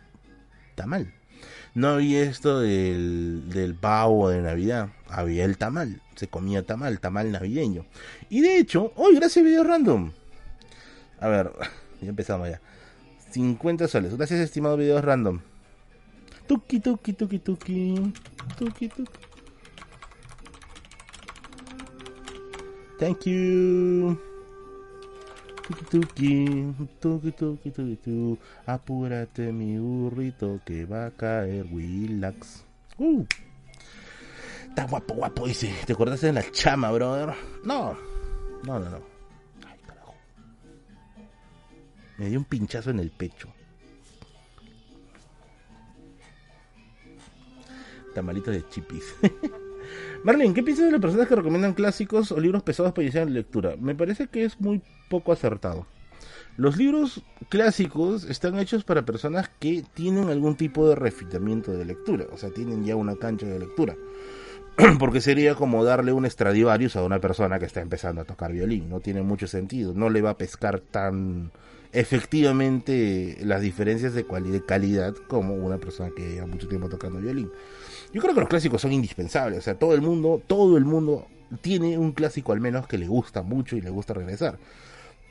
tamal. 0.74 1.12
No 1.74 1.88
había 1.88 2.22
esto 2.22 2.60
del, 2.60 3.48
del 3.48 3.74
pavo 3.74 4.28
de 4.28 4.42
Navidad, 4.42 4.90
había 5.08 5.44
el 5.44 5.56
tamal, 5.56 6.02
se 6.16 6.28
comía 6.28 6.66
tamal, 6.66 7.00
tamal 7.00 7.32
navideño. 7.32 7.86
Y 8.28 8.40
de 8.42 8.58
hecho, 8.58 8.92
hoy 8.96 9.14
gracias 9.14 9.44
Video 9.44 9.64
Random. 9.64 10.12
A 11.18 11.28
ver, 11.28 11.50
ya 12.02 12.08
empezamos 12.08 12.48
ya. 12.48 12.60
50 13.30 13.88
soles, 13.88 14.16
gracias 14.16 14.40
estimado 14.40 14.76
Videos 14.76 15.04
Random. 15.04 15.40
Tuki, 16.50 16.80
tuki, 16.80 17.12
tuki, 17.12 17.38
tuki. 17.38 17.95
Tuki, 18.59 18.88
tuki. 18.88 19.21
Thank 22.99 23.26
you. 23.26 24.19
Tuki, 25.62 25.85
tuki, 25.87 26.75
tuki, 26.99 27.30
tuki, 27.30 27.71
tuki, 27.71 27.97
tuki. 28.02 28.38
Apúrate 28.66 29.52
mi 29.52 29.78
burrito 29.78 30.59
que 30.66 30.85
va 30.87 31.07
a 31.07 31.11
caer, 31.12 31.66
Willax. 31.71 32.64
Uh. 32.99 33.25
Está 34.71 34.88
guapo, 34.88 35.14
guapo, 35.14 35.47
dice. 35.47 35.73
¿Te 35.87 35.92
acordaste 35.92 36.26
de 36.26 36.33
la 36.33 36.50
chama, 36.50 36.90
brother? 36.90 37.33
No. 37.62 37.97
No, 38.66 38.80
no, 38.80 38.90
no. 38.90 39.00
Ay, 39.69 39.78
carajo. 39.87 40.14
Me 42.19 42.26
dio 42.28 42.40
un 42.40 42.45
pinchazo 42.45 42.90
en 42.90 42.99
el 42.99 43.12
pecho. 43.12 43.54
Tamalito 48.14 48.50
de 48.50 48.67
chipis. 48.69 49.14
Marlene, 50.25 50.55
¿qué 50.55 50.62
piensas 50.62 50.87
de 50.87 50.93
las 50.93 51.00
personas 51.00 51.29
que 51.29 51.37
recomiendan 51.37 51.75
clásicos 51.75 52.31
o 52.33 52.40
libros 52.40 52.62
pesados 52.62 52.93
para 52.93 53.05
iniciar 53.05 53.26
la 53.26 53.35
lectura? 53.35 53.76
Me 53.81 53.95
parece 53.95 54.29
que 54.29 54.45
es 54.45 54.61
muy 54.61 54.83
poco 55.09 55.33
acertado. 55.33 55.87
Los 56.57 56.76
libros 56.76 57.23
clásicos 57.49 58.25
están 58.25 58.59
hechos 58.59 58.85
para 58.85 59.07
personas 59.07 59.49
que 59.61 59.83
tienen 59.95 60.29
algún 60.29 60.57
tipo 60.57 60.88
de 60.88 60.95
refinamiento 60.95 61.73
de 61.73 61.85
lectura, 61.85 62.26
o 62.33 62.37
sea, 62.37 62.50
tienen 62.50 62.85
ya 62.85 62.97
una 62.97 63.17
cancha 63.17 63.47
de 63.47 63.59
lectura. 63.59 63.97
Porque 64.99 65.21
sería 65.21 65.55
como 65.55 65.85
darle 65.85 66.12
un 66.12 66.29
Stradivarius 66.29 66.97
a 66.97 67.05
una 67.05 67.19
persona 67.19 67.59
que 67.59 67.67
está 67.67 67.81
empezando 67.81 68.21
a 68.21 68.25
tocar 68.25 68.52
violín, 68.52 68.88
no 68.88 69.00
tiene 69.00 69.23
mucho 69.23 69.47
sentido, 69.47 69.95
no 69.95 70.11
le 70.11 70.21
va 70.21 70.31
a 70.31 70.38
pescar 70.38 70.81
tan 70.81 71.50
efectivamente 71.93 73.38
las 73.43 73.62
diferencias 73.62 74.14
de, 74.14 74.25
de 74.25 74.64
calidad 74.64 75.14
como 75.29 75.55
una 75.55 75.79
persona 75.79 76.11
que 76.14 76.29
lleva 76.29 76.47
mucho 76.47 76.69
tiempo 76.69 76.88
tocando 76.88 77.21
violín. 77.21 77.50
Yo 78.12 78.21
creo 78.21 78.35
que 78.35 78.40
los 78.40 78.49
clásicos 78.49 78.83
son 78.83 78.93
indispensables, 78.93 79.59
o 79.59 79.62
sea, 79.62 79.79
todo 79.79 79.95
el 79.95 80.02
mundo, 80.02 80.43
todo 80.47 80.76
el 80.76 80.85
mundo 80.85 81.26
tiene 81.61 81.99
un 81.99 82.12
clásico 82.12 82.52
al 82.52 82.61
menos 82.61 82.87
que 82.87 82.99
le 82.99 83.07
gusta 83.07 83.43
mucho 83.43 83.76
y 83.76 83.81
le 83.81 83.90
gusta 83.90 84.14
regresar. 84.14 84.59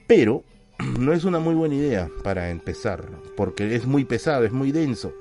Pero 0.08 0.44
no 1.00 1.14
es 1.14 1.24
una 1.24 1.40
muy 1.40 1.56
buena 1.56 1.76
idea 1.76 2.10
para 2.24 2.50
empezar, 2.50 3.06
porque 3.36 3.76
es 3.76 3.86
muy 3.86 4.06
pesado, 4.06 4.46
es 4.46 4.52
muy 4.52 4.72
denso. 4.72 5.14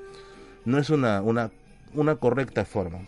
No 0.65 0.77
es 0.77 0.89
una, 0.89 1.21
una, 1.21 1.51
una 1.93 2.15
correcta 2.15 2.65
forma. 2.65 2.99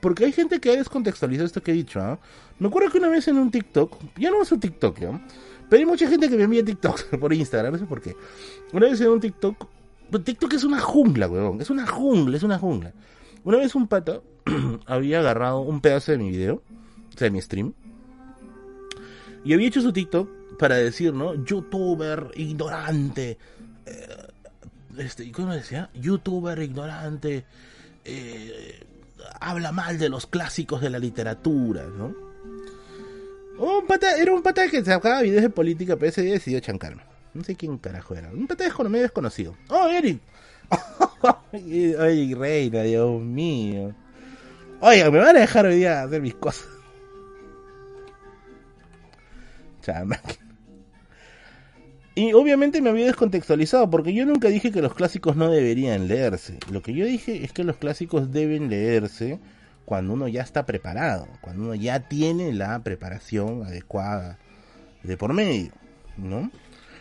Porque 0.00 0.24
hay 0.24 0.32
gente 0.32 0.60
que 0.60 0.70
ha 0.70 0.76
descontextualizado 0.76 1.46
esto 1.46 1.62
que 1.62 1.72
he 1.72 1.74
dicho. 1.74 2.00
¿ah? 2.00 2.18
Me 2.58 2.68
acuerdo 2.68 2.90
que 2.90 2.98
una 2.98 3.08
vez 3.08 3.26
en 3.28 3.38
un 3.38 3.50
TikTok, 3.50 3.96
ya 4.16 4.30
no 4.30 4.40
uso 4.40 4.58
TikTok, 4.58 4.98
¿ya? 4.98 5.20
pero 5.68 5.80
hay 5.80 5.86
mucha 5.86 6.08
gente 6.08 6.28
que 6.28 6.36
me 6.36 6.44
envía 6.44 6.64
TikTok 6.64 7.16
por 7.20 7.32
Instagram, 7.32 7.72
no 7.72 7.78
sé 7.78 7.86
por 7.86 8.00
qué. 8.00 8.16
Una 8.72 8.86
vez 8.86 9.00
en 9.00 9.08
un 9.08 9.20
TikTok, 9.20 9.66
pues 10.10 10.24
TikTok 10.24 10.52
es 10.54 10.64
una 10.64 10.80
jungla, 10.80 11.28
weón, 11.28 11.60
es 11.60 11.70
una 11.70 11.86
jungla, 11.86 12.36
es 12.36 12.42
una 12.42 12.58
jungla. 12.58 12.92
Una 13.46 13.58
vez 13.58 13.76
un 13.76 13.86
pata 13.86 14.22
había 14.86 15.20
agarrado 15.20 15.60
un 15.60 15.80
pedazo 15.80 16.10
de 16.10 16.18
mi 16.18 16.30
video, 16.30 16.56
o 16.56 17.16
sea, 17.16 17.26
de 17.26 17.30
mi 17.30 17.40
stream, 17.40 17.74
y 19.44 19.52
había 19.54 19.68
hecho 19.68 19.80
su 19.80 19.92
TikTok 19.92 20.58
para 20.58 20.74
decir, 20.74 21.14
¿no? 21.14 21.32
Youtuber 21.44 22.32
ignorante. 22.34 23.38
Eh, 23.86 24.08
este, 24.98 25.30
¿Cómo 25.30 25.54
decía? 25.54 25.90
Youtuber 25.94 26.58
ignorante. 26.58 27.44
Eh, 28.04 28.84
habla 29.40 29.70
mal 29.70 29.96
de 29.96 30.08
los 30.08 30.26
clásicos 30.26 30.80
de 30.80 30.90
la 30.90 30.98
literatura, 30.98 31.84
¿no? 31.84 32.16
Un 33.58 33.86
pata, 33.86 34.16
era 34.16 34.32
un 34.32 34.42
pata 34.42 34.68
que 34.68 34.84
sacaba 34.84 35.22
videos 35.22 35.42
de 35.42 35.50
política, 35.50 35.94
pero 35.94 36.08
ese 36.08 36.22
día 36.22 36.32
decidió 36.32 36.58
chancarme. 36.58 37.04
No 37.32 37.44
sé 37.44 37.54
quién 37.54 37.78
carajo 37.78 38.16
era. 38.16 38.28
Un 38.32 38.48
pata 38.48 38.64
medio 38.88 39.02
desconocido. 39.02 39.56
¡Oh, 39.68 39.86
Eric! 39.86 40.20
Ay, 41.52 42.34
reina, 42.34 42.82
Dios 42.82 43.20
mío. 43.20 43.94
Oiga, 44.80 45.10
me 45.10 45.18
van 45.18 45.36
a 45.36 45.40
dejar 45.40 45.66
hoy 45.66 45.76
día 45.76 46.02
hacer 46.02 46.20
mis 46.20 46.34
cosas. 46.34 46.66
Chama. 49.82 50.20
Y 52.14 52.32
obviamente 52.32 52.80
me 52.80 52.90
había 52.90 53.04
descontextualizado 53.04 53.90
porque 53.90 54.14
yo 54.14 54.24
nunca 54.24 54.48
dije 54.48 54.72
que 54.72 54.80
los 54.80 54.94
clásicos 54.94 55.36
no 55.36 55.50
deberían 55.50 56.08
leerse. 56.08 56.58
Lo 56.70 56.80
que 56.80 56.94
yo 56.94 57.04
dije 57.04 57.44
es 57.44 57.52
que 57.52 57.62
los 57.62 57.76
clásicos 57.76 58.32
deben 58.32 58.70
leerse 58.70 59.38
cuando 59.84 60.14
uno 60.14 60.26
ya 60.26 60.42
está 60.42 60.64
preparado, 60.64 61.28
cuando 61.42 61.64
uno 61.64 61.74
ya 61.74 62.08
tiene 62.08 62.52
la 62.54 62.78
preparación 62.82 63.64
adecuada 63.64 64.38
de 65.02 65.16
por 65.18 65.34
medio, 65.34 65.72
¿no? 66.16 66.50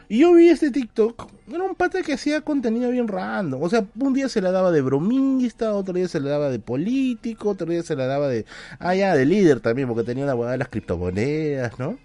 Y 0.08 0.20
yo 0.20 0.34
vi 0.34 0.50
este 0.50 0.72
TikTok, 0.72 1.32
era 1.48 1.64
un 1.64 1.76
pata 1.76 2.02
que 2.04 2.14
hacía 2.14 2.42
contenido 2.42 2.92
bien 2.92 3.08
random. 3.08 3.62
O 3.62 3.70
sea, 3.70 3.86
un 4.00 4.14
día 4.14 4.30
se 4.30 4.42
la 4.42 4.52
daba 4.52 4.72
de 4.72 4.82
bromista, 4.82 5.74
otro 5.74 5.94
día 5.96 6.08
se 6.08 6.20
la 6.20 6.32
daba 6.32 6.50
de 6.50 6.60
político, 6.60 7.50
otro 7.50 7.68
día 7.68 7.82
se 7.84 7.96
la 7.96 8.06
daba 8.06 8.28
de. 8.28 8.46
Ah, 8.80 8.96
ya, 8.96 9.16
de 9.16 9.26
líder 9.26 9.60
también, 9.62 9.88
porque 9.88 10.04
tenía 10.04 10.24
una 10.24 10.36
hueá 10.36 10.52
de 10.52 10.58
las 10.60 10.70
criptomonedas, 10.70 11.80
¿no? 11.80 11.98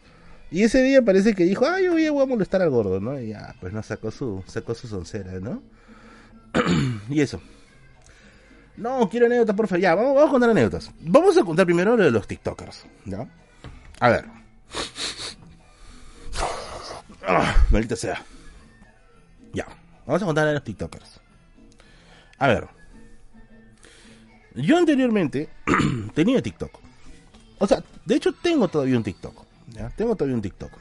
Y 0.51 0.63
ese 0.63 0.83
día 0.83 1.03
parece 1.03 1.35
que 1.35 1.45
dijo, 1.45 1.67
ay, 1.67 1.87
hoy 1.89 2.09
voy 2.09 2.23
a 2.23 2.27
molestar 2.27 2.63
al 2.63 2.71
gordo, 2.71 3.01
¿no? 3.01 3.21
Y 3.21 3.29
ya, 3.29 3.55
pues 3.61 3.73
no 3.73 3.83
sacó 3.83 4.11
su, 4.11 4.43
sacó 4.47 4.75
su 4.75 4.89
soncera, 4.89 5.39
¿no? 5.39 5.63
y 7.09 7.21
eso. 7.21 7.41
No, 8.77 9.09
quiero 9.09 9.27
anécdotas, 9.27 9.55
por 9.55 9.69
favor. 9.69 9.81
Ya, 9.81 9.95
vamos, 9.95 10.15
vamos 10.15 10.29
a 10.29 10.33
contar 10.33 10.51
anécdotas. 10.51 10.91
Vamos 11.03 11.37
a 11.37 11.45
contar 11.45 11.67
primero 11.67 11.97
lo 11.97 12.05
de 12.05 12.11
los 12.11 12.27
TikTokers, 12.27 12.85
¿ya? 13.05 13.29
A 14.01 14.09
ver. 14.09 14.25
Ah, 17.33 17.65
maldita 17.71 17.95
sea. 17.95 18.25
Ya, 19.53 19.67
vamos 20.05 20.21
a 20.23 20.27
contar 20.27 20.49
a 20.49 20.53
los 20.53 20.65
TikTokers. 20.65 21.21
A 22.39 22.49
ver. 22.49 22.69
Yo 24.57 24.77
anteriormente 24.77 25.49
tenía 26.15 26.43
TikTok. 26.43 26.73
O 27.59 27.67
sea, 27.69 27.85
de 28.05 28.17
hecho 28.17 28.33
tengo 28.33 28.67
todavía 28.67 28.97
un 28.97 29.05
TikTok. 29.05 29.45
¿ya? 29.69 29.91
Tengo 29.91 30.17
todavía 30.17 30.35
un 30.35 30.43
TikTok. 30.43 30.73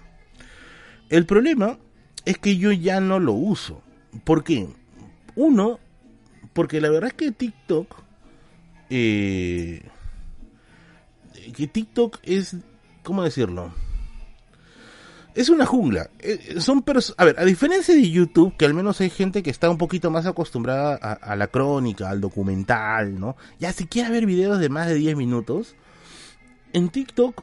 El 1.09 1.27
problema 1.27 1.77
es 2.25 2.39
que 2.39 2.57
yo 2.57 2.71
ya 2.71 2.99
no 2.99 3.19
lo 3.19 3.33
uso. 3.33 3.83
¿Por 4.23 4.43
qué? 4.43 4.67
Uno, 5.35 5.79
porque 6.53 6.81
la 6.81 6.89
verdad 6.89 7.09
es 7.09 7.13
que 7.13 7.31
TikTok... 7.31 7.95
Eh, 8.89 9.88
que 11.55 11.67
TikTok 11.67 12.17
es... 12.23 12.55
¿Cómo 13.03 13.23
decirlo? 13.23 13.71
Es 15.41 15.47
una 15.47 15.65
jungla. 15.65 16.10
Eh, 16.19 16.60
son 16.60 16.84
a 17.15 17.25
ver, 17.25 17.39
a 17.39 17.45
diferencia 17.45 17.95
de 17.95 18.10
YouTube, 18.10 18.58
que 18.58 18.65
al 18.65 18.73
menos 18.73 18.99
hay 18.99 19.10
gente 19.10 19.41
que 19.41 19.49
está 19.49 19.69
un 19.69 19.78
poquito 19.78 20.12
más 20.12 20.25
acostumbrada 20.25 20.95
a, 20.95 21.36
la 21.38 21.47
crónica, 21.47 22.10
al 22.10 22.19
documental, 22.19 23.17
¿no? 23.17 23.38
Ya 23.58 23.71
si 23.71 23.86
quiere 23.86 24.10
ver 24.10 24.25
videos 24.25 24.60
de 24.60 24.67
más 24.67 24.88
de 24.88 24.95
10 24.95 25.15
minutos, 25.15 25.75
en 26.73 26.89
TikTok 26.89 27.41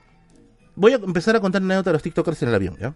voy 0.75 0.93
a 0.93 0.97
empezar 0.97 1.37
a 1.37 1.41
contar 1.41 1.63
anécdotas 1.63 1.87
de 1.87 1.93
los 1.95 2.03
TikTokers 2.03 2.43
en 2.43 2.49
el 2.51 2.55
avión, 2.55 2.77
¿ya? 2.79 2.95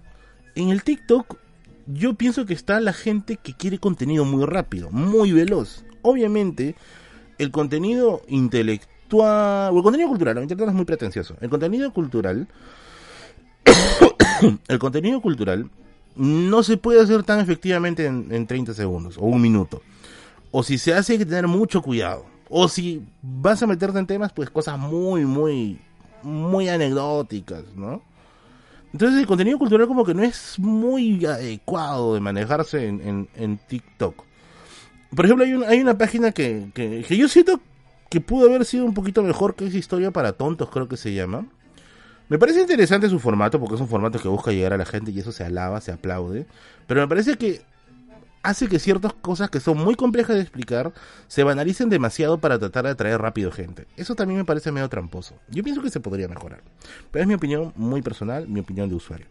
En 0.54 0.68
el 0.68 0.82
TikTok 0.82 1.38
yo 1.86 2.12
pienso 2.12 2.44
que 2.44 2.52
está 2.52 2.78
la 2.78 2.92
gente 2.92 3.38
que 3.38 3.54
quiere 3.54 3.78
contenido 3.78 4.26
muy 4.26 4.44
rápido, 4.44 4.90
muy 4.90 5.32
veloz. 5.32 5.82
Obviamente, 6.02 6.76
el 7.38 7.50
contenido 7.50 8.20
intelectual, 8.28 9.72
o 9.72 9.78
el 9.78 9.82
contenido 9.82 10.10
cultural, 10.10 10.36
el 10.36 10.42
intelectual 10.42 10.68
es 10.68 10.76
muy 10.76 10.84
pretencioso. 10.84 11.36
El 11.40 11.48
contenido 11.48 11.90
cultural 11.90 12.48
el 14.68 14.78
contenido 14.78 15.20
cultural 15.20 15.70
no 16.16 16.62
se 16.62 16.76
puede 16.76 17.00
hacer 17.00 17.22
tan 17.22 17.40
efectivamente 17.40 18.06
en, 18.06 18.46
30 18.46 18.74
segundos 18.74 19.16
o 19.18 19.22
un 19.22 19.40
minuto. 19.40 19.82
O 20.50 20.62
si 20.62 20.78
se 20.78 20.92
hace 20.94 21.12
hay 21.12 21.18
que 21.20 21.26
tener 21.26 21.46
mucho 21.46 21.82
cuidado. 21.82 22.26
O 22.48 22.68
si 22.68 23.02
vas 23.22 23.62
a 23.62 23.66
meterte 23.66 23.98
en 23.98 24.06
temas, 24.06 24.32
pues 24.32 24.50
cosas 24.50 24.78
muy, 24.78 25.24
muy, 25.24 25.78
muy 26.22 26.68
anecdóticas, 26.68 27.62
¿no? 27.76 28.02
Entonces 28.92 29.20
el 29.20 29.26
contenido 29.26 29.56
cultural 29.56 29.86
como 29.86 30.04
que 30.04 30.14
no 30.14 30.24
es 30.24 30.58
muy 30.58 31.24
adecuado 31.24 32.14
de 32.14 32.20
manejarse 32.20 32.88
en, 32.88 33.60
TikTok. 33.68 34.24
Por 35.14 35.24
ejemplo, 35.24 35.44
hay, 35.44 35.52
hay 35.68 35.80
una 35.80 35.96
página 35.96 36.32
que, 36.32 36.70
que, 36.74 37.16
yo 37.16 37.28
siento 37.28 37.60
que 38.08 38.20
pudo 38.20 38.48
haber 38.48 38.64
sido 38.64 38.84
un 38.84 38.94
poquito 38.94 39.22
mejor 39.22 39.54
que 39.54 39.66
esa 39.66 39.78
historia 39.78 40.10
para 40.10 40.32
tontos, 40.32 40.70
creo 40.70 40.88
que 40.88 40.96
se 40.96 41.14
llama 41.14 41.46
Me 42.30 42.38
parece 42.38 42.60
interesante 42.60 43.08
su 43.08 43.18
formato 43.18 43.58
porque 43.58 43.74
es 43.74 43.80
un 43.80 43.88
formato 43.88 44.20
que 44.20 44.28
busca 44.28 44.52
llegar 44.52 44.72
a 44.72 44.76
la 44.76 44.86
gente 44.86 45.10
y 45.10 45.18
eso 45.18 45.32
se 45.32 45.42
alaba, 45.42 45.80
se 45.80 45.90
aplaude. 45.90 46.46
Pero 46.86 47.00
me 47.00 47.08
parece 47.08 47.34
que 47.34 47.62
hace 48.44 48.68
que 48.68 48.78
ciertas 48.78 49.12
cosas 49.14 49.50
que 49.50 49.58
son 49.58 49.78
muy 49.78 49.96
complejas 49.96 50.36
de 50.36 50.42
explicar 50.42 50.92
se 51.26 51.42
banalicen 51.42 51.88
demasiado 51.88 52.38
para 52.38 52.56
tratar 52.56 52.84
de 52.84 52.90
atraer 52.92 53.20
rápido 53.20 53.50
gente. 53.50 53.88
Eso 53.96 54.14
también 54.14 54.38
me 54.38 54.44
parece 54.44 54.70
medio 54.70 54.88
tramposo. 54.88 55.34
Yo 55.48 55.64
pienso 55.64 55.82
que 55.82 55.90
se 55.90 55.98
podría 55.98 56.28
mejorar. 56.28 56.62
Pero 57.10 57.24
es 57.24 57.26
mi 57.26 57.34
opinión 57.34 57.72
muy 57.74 58.00
personal, 58.00 58.46
mi 58.46 58.60
opinión 58.60 58.88
de 58.88 58.94
usuario. 58.94 59.26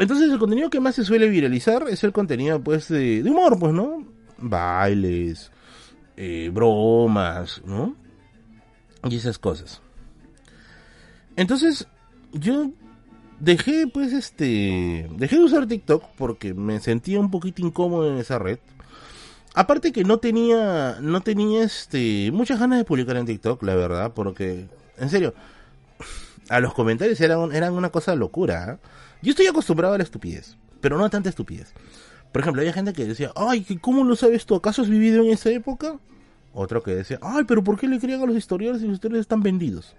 Entonces 0.00 0.32
el 0.32 0.38
contenido 0.40 0.68
que 0.68 0.80
más 0.80 0.96
se 0.96 1.04
suele 1.04 1.28
viralizar 1.28 1.84
es 1.88 2.02
el 2.02 2.10
contenido 2.10 2.60
pues 2.60 2.88
de, 2.88 3.22
humor, 3.22 3.56
pues, 3.56 3.72
¿no? 3.72 4.04
Bailes, 4.36 5.52
eh, 6.16 6.50
bromas, 6.52 7.62
¿no? 7.64 7.94
Y 9.04 9.14
esas 9.14 9.38
cosas. 9.38 9.80
Entonces, 11.40 11.86
yo 12.32 12.70
dejé, 13.38 13.86
pues, 13.86 14.12
este. 14.12 15.08
Dejé 15.16 15.36
de 15.36 15.44
usar 15.44 15.66
TikTok 15.66 16.04
porque 16.18 16.52
me 16.52 16.80
sentía 16.80 17.18
un 17.18 17.30
poquito 17.30 17.62
incómodo 17.62 18.12
en 18.12 18.18
esa 18.18 18.38
red. 18.38 18.58
Aparte 19.54 19.90
que 19.90 20.04
no 20.04 20.18
tenía. 20.18 20.98
No 21.00 21.22
tenía, 21.22 21.64
este. 21.64 22.30
Muchas 22.30 22.60
ganas 22.60 22.78
de 22.78 22.84
publicar 22.84 23.16
en 23.16 23.24
TikTok, 23.24 23.62
la 23.62 23.74
verdad, 23.74 24.12
porque. 24.14 24.68
En 24.98 25.08
serio. 25.08 25.32
A 26.50 26.60
los 26.60 26.74
comentarios 26.74 27.18
eran, 27.22 27.54
eran 27.54 27.72
una 27.72 27.88
cosa 27.88 28.14
locura. 28.14 28.72
¿eh? 28.74 28.88
Yo 29.22 29.30
estoy 29.30 29.46
acostumbrado 29.46 29.94
a 29.94 29.96
la 29.96 30.04
estupidez, 30.04 30.58
pero 30.82 30.98
no 30.98 31.06
a 31.06 31.10
tanta 31.10 31.30
estupidez. 31.30 31.72
Por 32.32 32.42
ejemplo, 32.42 32.60
había 32.60 32.74
gente 32.74 32.92
que 32.92 33.06
decía, 33.06 33.32
ay, 33.34 33.64
¿cómo 33.80 34.04
lo 34.04 34.14
sabes 34.14 34.44
tú? 34.44 34.56
¿Acaso 34.56 34.82
has 34.82 34.90
vivido 34.90 35.24
en 35.24 35.30
esa 35.30 35.48
época? 35.48 35.96
Otro 36.52 36.82
que 36.82 36.94
decía, 36.94 37.18
ay, 37.22 37.44
pero 37.48 37.64
¿por 37.64 37.78
qué 37.78 37.88
le 37.88 37.98
crean 37.98 38.20
a 38.20 38.26
los 38.26 38.36
historiadores 38.36 38.82
si 38.82 38.88
los 38.88 38.96
historiadores 38.96 39.24
están 39.24 39.42
vendidos? 39.42 39.94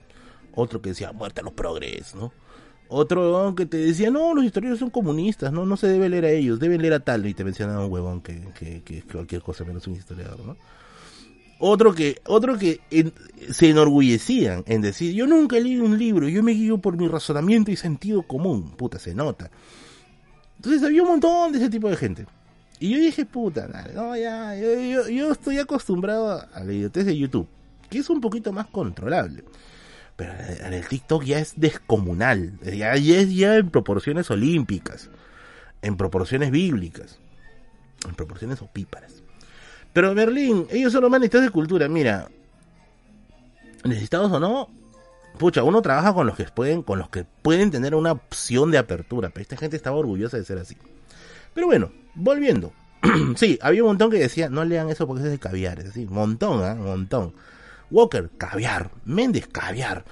Otro 0.53 0.81
que 0.81 0.89
decía, 0.89 1.11
muerte 1.11 1.41
a 1.41 1.43
los 1.43 1.53
progres, 1.53 2.15
¿no? 2.15 2.31
Otro 2.93 3.53
que 3.55 3.65
te 3.65 3.77
decía, 3.77 4.11
no, 4.11 4.35
los 4.35 4.43
historiadores 4.43 4.79
son 4.79 4.89
comunistas, 4.89 5.53
no 5.53 5.65
no 5.65 5.77
se 5.77 5.87
debe 5.87 6.09
leer 6.09 6.25
a 6.25 6.31
ellos, 6.31 6.59
deben 6.59 6.81
leer 6.81 6.93
a 6.93 6.99
tal, 6.99 7.25
y 7.25 7.33
te 7.33 7.45
mencionaba 7.45 7.85
un 7.85 7.91
huevón 7.91 8.21
que, 8.21 8.41
que, 8.53 8.81
que, 8.83 9.01
cualquier 9.03 9.41
cosa 9.41 9.63
menos 9.63 9.87
un 9.87 9.95
historiador, 9.95 10.39
¿no? 10.45 10.57
Otro 11.63 11.93
que, 11.93 12.19
otro 12.25 12.57
que 12.57 12.81
se 13.51 13.69
enorgullecían 13.69 14.63
en 14.65 14.81
decir, 14.81 15.13
yo 15.13 15.25
nunca 15.25 15.55
he 15.55 15.61
leído 15.61 15.85
un 15.85 15.97
libro, 15.97 16.27
yo 16.27 16.43
me 16.43 16.51
guío 16.51 16.79
por 16.79 16.97
mi 16.97 17.07
razonamiento 17.07 17.71
y 17.71 17.77
sentido 17.77 18.23
común, 18.23 18.71
puta, 18.71 18.99
se 18.99 19.13
nota. 19.15 19.51
Entonces 20.57 20.83
había 20.83 21.03
un 21.03 21.09
montón 21.09 21.53
de 21.53 21.59
ese 21.59 21.69
tipo 21.69 21.87
de 21.87 21.95
gente. 21.95 22.25
Y 22.79 22.89
yo 22.89 22.97
dije, 22.97 23.25
puta, 23.25 23.67
no, 23.93 24.17
ya, 24.17 24.55
yo, 24.55 25.07
yo, 25.07 25.31
estoy 25.31 25.59
acostumbrado 25.59 26.31
a 26.31 26.63
la 26.63 26.73
idiotez 26.73 27.05
de 27.05 27.15
YouTube, 27.17 27.47
que 27.89 27.99
es 27.99 28.09
un 28.09 28.19
poquito 28.19 28.51
más 28.51 28.65
controlable. 28.65 29.43
Pero 30.21 30.33
en 30.67 30.73
el 30.73 30.87
TikTok 30.87 31.23
ya 31.23 31.39
es 31.39 31.53
descomunal, 31.59 32.59
ya, 32.61 32.93
es 32.93 33.33
ya 33.33 33.55
en 33.55 33.71
proporciones 33.71 34.29
olímpicas, 34.29 35.09
en 35.81 35.97
proporciones 35.97 36.51
bíblicas, 36.51 37.17
en 38.07 38.13
proporciones 38.13 38.61
opíparas. 38.61 39.23
Pero 39.93 40.13
Berlín, 40.13 40.67
ellos 40.69 40.93
son 40.93 41.01
los 41.01 41.09
manistas 41.09 41.41
de 41.41 41.49
cultura, 41.49 41.87
mira, 41.87 42.29
necesitados 43.83 44.31
o 44.31 44.39
no, 44.39 44.69
pucha, 45.39 45.63
uno 45.63 45.81
trabaja 45.81 46.13
con 46.13 46.27
los 46.27 46.35
que 46.35 46.43
pueden, 46.43 46.83
con 46.83 46.99
los 46.99 47.09
que 47.09 47.25
pueden 47.41 47.71
tener 47.71 47.95
una 47.95 48.11
opción 48.11 48.69
de 48.69 48.77
apertura, 48.77 49.29
pero 49.29 49.41
esta 49.41 49.57
gente 49.57 49.75
estaba 49.75 49.97
orgullosa 49.97 50.37
de 50.37 50.45
ser 50.45 50.59
así. 50.59 50.77
Pero 51.55 51.65
bueno, 51.65 51.91
volviendo. 52.13 52.73
sí, 53.35 53.57
había 53.63 53.81
un 53.81 53.89
montón 53.89 54.11
que 54.11 54.19
decía, 54.19 54.49
no 54.51 54.63
lean 54.65 54.91
eso 54.91 55.07
porque 55.07 55.23
es 55.23 55.31
de 55.31 55.39
caviar, 55.39 55.79
es 55.79 55.85
decir, 55.85 56.11
montón, 56.11 56.63
¿eh? 56.63 56.75
montón. 56.75 57.33
Walker, 57.91 58.29
caviar. 58.37 58.89
Méndez, 59.05 59.47
caviar. 59.47 60.03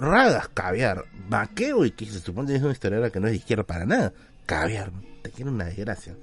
Ragas, 0.00 0.48
caviar. 0.48 1.04
Vaqueo, 1.28 1.84
y 1.84 1.90
que 1.90 2.06
se 2.06 2.20
supone 2.20 2.48
que 2.48 2.56
es 2.56 2.62
una 2.62 2.72
historia 2.72 3.10
que 3.10 3.20
no 3.20 3.26
es 3.26 3.32
de 3.32 3.38
izquierda 3.38 3.64
para 3.64 3.84
nada. 3.84 4.12
Caviar. 4.46 4.90
Te 5.22 5.30
quiero 5.30 5.50
una 5.50 5.66
desgracia. 5.66 6.16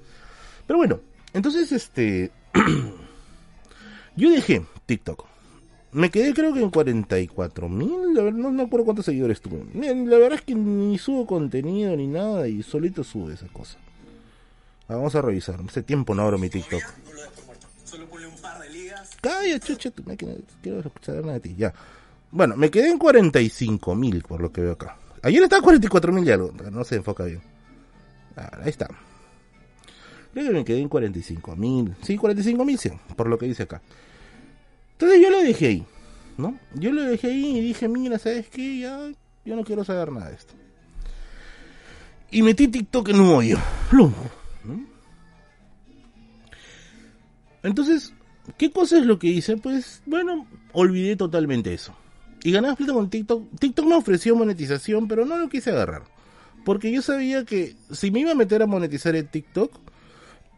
Pero 0.66 0.78
bueno, 0.78 1.00
entonces 1.34 1.72
este. 1.72 2.32
yo 4.16 4.32
dejé 4.32 4.66
TikTok. 4.86 5.26
Me 5.92 6.12
quedé 6.12 6.34
creo 6.34 6.54
que 6.54 6.62
en 6.62 6.70
44 6.70 7.70
mil. 7.70 8.14
No 8.14 8.52
me 8.52 8.64
acuerdo 8.64 8.86
cuántos 8.86 9.06
seguidores 9.06 9.42
tuve. 9.42 9.64
La 9.74 10.18
verdad 10.18 10.40
es 10.40 10.42
que 10.42 10.56
ni 10.56 10.98
subo 10.98 11.26
contenido 11.26 11.96
ni 11.96 12.08
nada 12.08 12.48
y 12.48 12.64
solito 12.64 13.04
sube 13.04 13.34
esa 13.34 13.48
cosa. 13.48 13.78
Vamos 14.88 15.16
a 15.16 15.22
revisar. 15.22 15.60
Hace 15.68 15.84
tiempo 15.84 16.14
no 16.16 16.24
abro 16.24 16.38
mi 16.38 16.50
TikTok. 16.50 16.84
Calla, 19.22 19.60
chucha, 19.60 19.92
tu 19.92 20.04
máquina. 20.04 20.34
Quiero 20.62 20.84
nada 21.08 21.34
de 21.34 21.40
ti. 21.40 21.56
Ya. 21.58 21.74
Bueno, 22.32 22.56
me 22.56 22.70
quedé 22.70 22.90
en 22.90 22.98
45 22.98 23.96
mil 23.96 24.22
por 24.24 24.42
lo 24.42 24.52
que 24.52 24.62
veo 24.62 24.74
acá. 24.74 24.98
Ayer 25.24 25.44
estaba 25.44 25.62
44 25.62 26.14
mil 26.14 26.28
y 26.28 26.32
algo. 26.32 26.52
No 26.72 26.84
se 26.84 26.96
enfoca 26.96 27.24
bien. 27.26 27.42
Ah, 28.36 28.60
ahí 28.64 28.70
está. 28.70 28.88
Creo 30.34 30.48
que 30.48 30.54
me 30.54 30.66
quedé 30.66 30.80
en 30.82 30.90
45 30.90 31.56
mil. 31.56 31.96
Sí, 32.02 32.18
45 32.18 32.64
mil, 32.64 32.78
sí, 32.78 32.92
por 33.16 33.28
lo 33.28 33.38
que 33.38 33.48
dice 33.48 33.64
acá. 33.64 33.82
Entonces 34.92 35.20
yo 35.22 35.30
lo 35.32 35.42
dejé 35.42 35.68
ahí. 35.68 35.86
¿No? 36.38 36.60
Yo 36.76 36.92
lo 36.92 37.02
dejé 37.02 37.28
ahí 37.28 37.58
y 37.58 37.62
dije, 37.62 37.88
mira, 37.88 38.20
¿sabes 38.20 38.48
qué? 38.50 38.80
Ya, 38.80 39.10
yo 39.44 39.56
no 39.56 39.64
quiero 39.64 39.84
saber 39.84 40.12
nada 40.12 40.30
de 40.30 40.36
esto. 40.36 40.54
Y 42.30 42.44
metí 42.44 42.68
TikTok 42.68 43.10
en 43.10 43.20
un 43.20 43.34
hoyo. 43.34 43.58
Entonces, 47.64 48.14
¿qué 48.58 48.72
cosa 48.72 48.98
es 48.98 49.06
lo 49.06 49.20
que 49.20 49.28
hice? 49.28 49.58
Pues, 49.58 50.02
bueno, 50.06 50.48
olvidé 50.74 51.16
totalmente 51.16 51.74
eso. 51.74 51.96
Y 52.44 52.52
ganaba 52.52 52.76
plata 52.76 52.94
con 52.94 53.10
TikTok. 53.10 53.60
TikTok 53.60 53.86
me 53.86 53.96
ofreció 53.96 54.36
monetización, 54.36 55.08
pero 55.08 55.26
no 55.26 55.38
lo 55.38 55.50
quise 55.50 55.72
agarrar. 55.72 56.04
Porque 56.64 56.92
yo 56.92 57.02
sabía 57.02 57.46
que 57.46 57.76
si 57.92 58.12
me 58.12 58.20
iba 58.20 58.32
a 58.32 58.36
meter 58.36 58.62
a 58.62 58.68
monetizar 58.68 59.16
en 59.16 59.28
TikTok, 59.28 59.72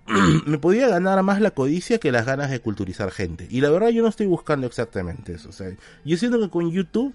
me 0.45 0.57
podía 0.57 0.87
ganar 0.87 1.21
más 1.23 1.39
la 1.39 1.51
codicia 1.51 1.99
que 1.99 2.11
las 2.11 2.25
ganas 2.25 2.49
de 2.49 2.59
culturizar 2.59 3.11
gente. 3.11 3.47
Y 3.49 3.61
la 3.61 3.69
verdad 3.69 3.89
yo 3.89 4.01
no 4.01 4.09
estoy 4.09 4.27
buscando 4.27 4.67
exactamente 4.67 5.33
eso. 5.33 5.49
O 5.49 5.51
sea, 5.51 5.71
yo 6.03 6.17
siento 6.17 6.39
que 6.39 6.49
con 6.49 6.71
YouTube 6.71 7.13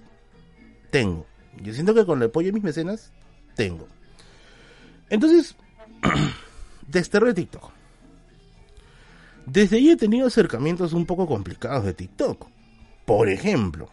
tengo. 0.91 1.25
Yo 1.61 1.73
siento 1.73 1.93
que 1.93 2.05
con 2.05 2.21
el 2.21 2.29
apoyo 2.29 2.47
de 2.47 2.53
mis 2.53 2.63
mecenas 2.63 3.11
tengo. 3.55 3.87
Entonces, 5.09 5.55
desterré 6.87 7.33
TikTok. 7.33 7.74
Desde 9.45 9.77
ahí 9.77 9.91
he 9.91 9.97
tenido 9.97 10.27
acercamientos 10.27 10.93
un 10.93 11.05
poco 11.05 11.27
complicados 11.27 11.85
de 11.85 11.93
TikTok. 11.93 12.47
Por 13.05 13.29
ejemplo, 13.29 13.89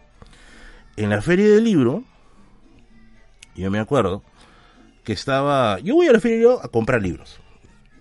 en 0.96 1.10
la 1.10 1.20
feria 1.20 1.48
del 1.48 1.64
libro, 1.64 2.04
yo 3.54 3.70
me 3.70 3.78
acuerdo 3.78 4.22
que 5.04 5.12
estaba. 5.12 5.78
Yo 5.80 5.94
voy 5.94 6.06
a 6.06 6.12
la 6.12 6.20
feria 6.20 6.50
a 6.62 6.68
comprar 6.68 7.02
libros. 7.02 7.40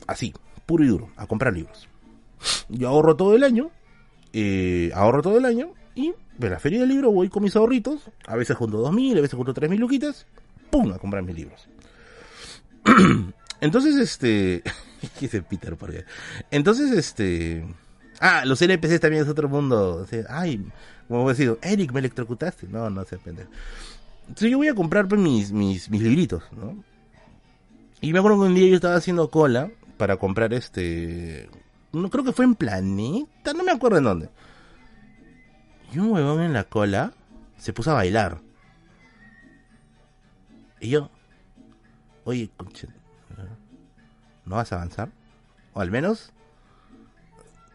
Así, 0.07 0.33
puro 0.65 0.83
y 0.83 0.87
duro, 0.87 1.09
a 1.17 1.27
comprar 1.27 1.53
libros. 1.53 1.87
Yo 2.69 2.87
ahorro 2.87 3.15
todo 3.15 3.35
el 3.35 3.43
año, 3.43 3.71
eh, 4.33 4.91
ahorro 4.93 5.21
todo 5.21 5.37
el 5.37 5.45
año 5.45 5.73
y 5.93 6.13
de 6.37 6.49
la 6.49 6.59
feria 6.59 6.79
del 6.79 6.89
libro 6.89 7.11
voy 7.11 7.29
con 7.29 7.43
mis 7.43 7.55
ahorritos. 7.55 8.09
A 8.25 8.35
veces 8.35 8.55
junto 8.57 8.77
dos 8.77 8.93
mil, 8.93 9.17
a 9.17 9.21
veces 9.21 9.35
junto 9.35 9.53
tres 9.53 9.69
mil 9.69 9.79
luquitas. 9.79 10.25
¡Pum! 10.69 10.91
a 10.93 10.97
comprar 10.97 11.23
mis 11.23 11.35
libros. 11.35 11.67
Entonces, 13.61 13.95
este. 13.97 14.63
dice 15.19 15.41
Peter? 15.41 15.75
Porque... 15.75 16.05
Entonces, 16.49 16.91
este. 16.91 17.65
Ah, 18.19 18.43
los 18.45 18.61
NPCs 18.61 18.99
también 18.99 19.23
es 19.23 19.29
otro 19.29 19.49
mundo. 19.49 20.05
ay, 20.29 20.63
como 21.07 21.29
he 21.29 21.33
decir, 21.33 21.57
Eric, 21.61 21.91
me 21.91 21.99
electrocutaste. 21.99 22.67
No, 22.67 22.89
no 22.89 23.03
se 23.05 23.17
pendejo. 23.17 23.49
Entonces 24.21 24.51
yo 24.51 24.57
voy 24.57 24.67
a 24.67 24.75
comprar 24.75 25.07
pues, 25.07 25.19
mis, 25.19 25.51
mis, 25.51 25.89
mis 25.89 26.01
libritos, 26.01 26.43
¿no? 26.53 26.83
Y 27.99 28.13
me 28.13 28.19
acuerdo 28.19 28.39
que 28.39 28.47
un 28.47 28.55
día 28.55 28.67
yo 28.67 28.75
estaba 28.75 28.95
haciendo 28.95 29.29
cola 29.29 29.69
para 29.97 30.17
comprar 30.17 30.53
este. 30.53 31.49
No 31.91 32.09
creo 32.09 32.23
que 32.23 32.31
fue 32.31 32.45
en 32.45 32.55
Planeta, 32.55 33.53
no 33.53 33.63
me 33.63 33.71
acuerdo 33.71 33.97
en 33.97 34.03
dónde. 34.05 34.29
Y 35.93 35.99
un 35.99 36.11
huevón 36.11 36.41
en 36.41 36.53
la 36.53 36.63
cola 36.63 37.13
se 37.57 37.73
puso 37.73 37.91
a 37.91 37.95
bailar. 37.95 38.39
Y 40.79 40.89
yo, 40.89 41.11
oye, 42.23 42.49
conche, 42.57 42.87
¿no 44.45 44.55
vas 44.55 44.71
a 44.71 44.75
avanzar? 44.75 45.09
O 45.73 45.81
al 45.81 45.91
menos, 45.91 46.31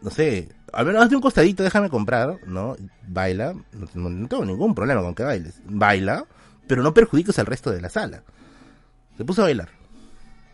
no 0.01 0.09
sé, 0.09 0.49
al 0.73 0.85
menos 0.85 1.03
hazte 1.03 1.15
un 1.15 1.21
costadito, 1.21 1.63
déjame 1.63 1.89
comprar, 1.89 2.39
¿no? 2.45 2.75
Baila, 3.07 3.53
no, 3.93 4.27
tengo 4.27 4.45
ningún 4.45 4.75
problema 4.75 5.01
con 5.01 5.15
que 5.15 5.23
bailes. 5.23 5.61
Baila, 5.65 6.25
pero 6.67 6.83
no 6.83 6.93
perjudiques 6.93 7.39
al 7.39 7.45
resto 7.45 7.71
de 7.71 7.81
la 7.81 7.89
sala. 7.89 8.23
Se 9.17 9.25
puso 9.25 9.41
a 9.41 9.45
bailar. 9.45 9.69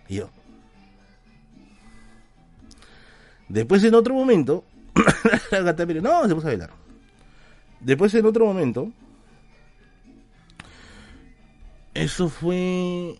Y 0.07 0.17
yo. 0.17 0.29
Después 3.49 3.83
en 3.83 3.95
otro 3.95 4.13
momento, 4.13 4.63
no, 6.01 6.27
se 6.27 6.35
puso 6.35 6.47
a 6.47 6.51
bailar. 6.51 6.69
Después 7.79 8.13
en 8.13 8.25
otro 8.25 8.45
momento, 8.45 8.91
eso 11.93 12.29
fue 12.29 13.19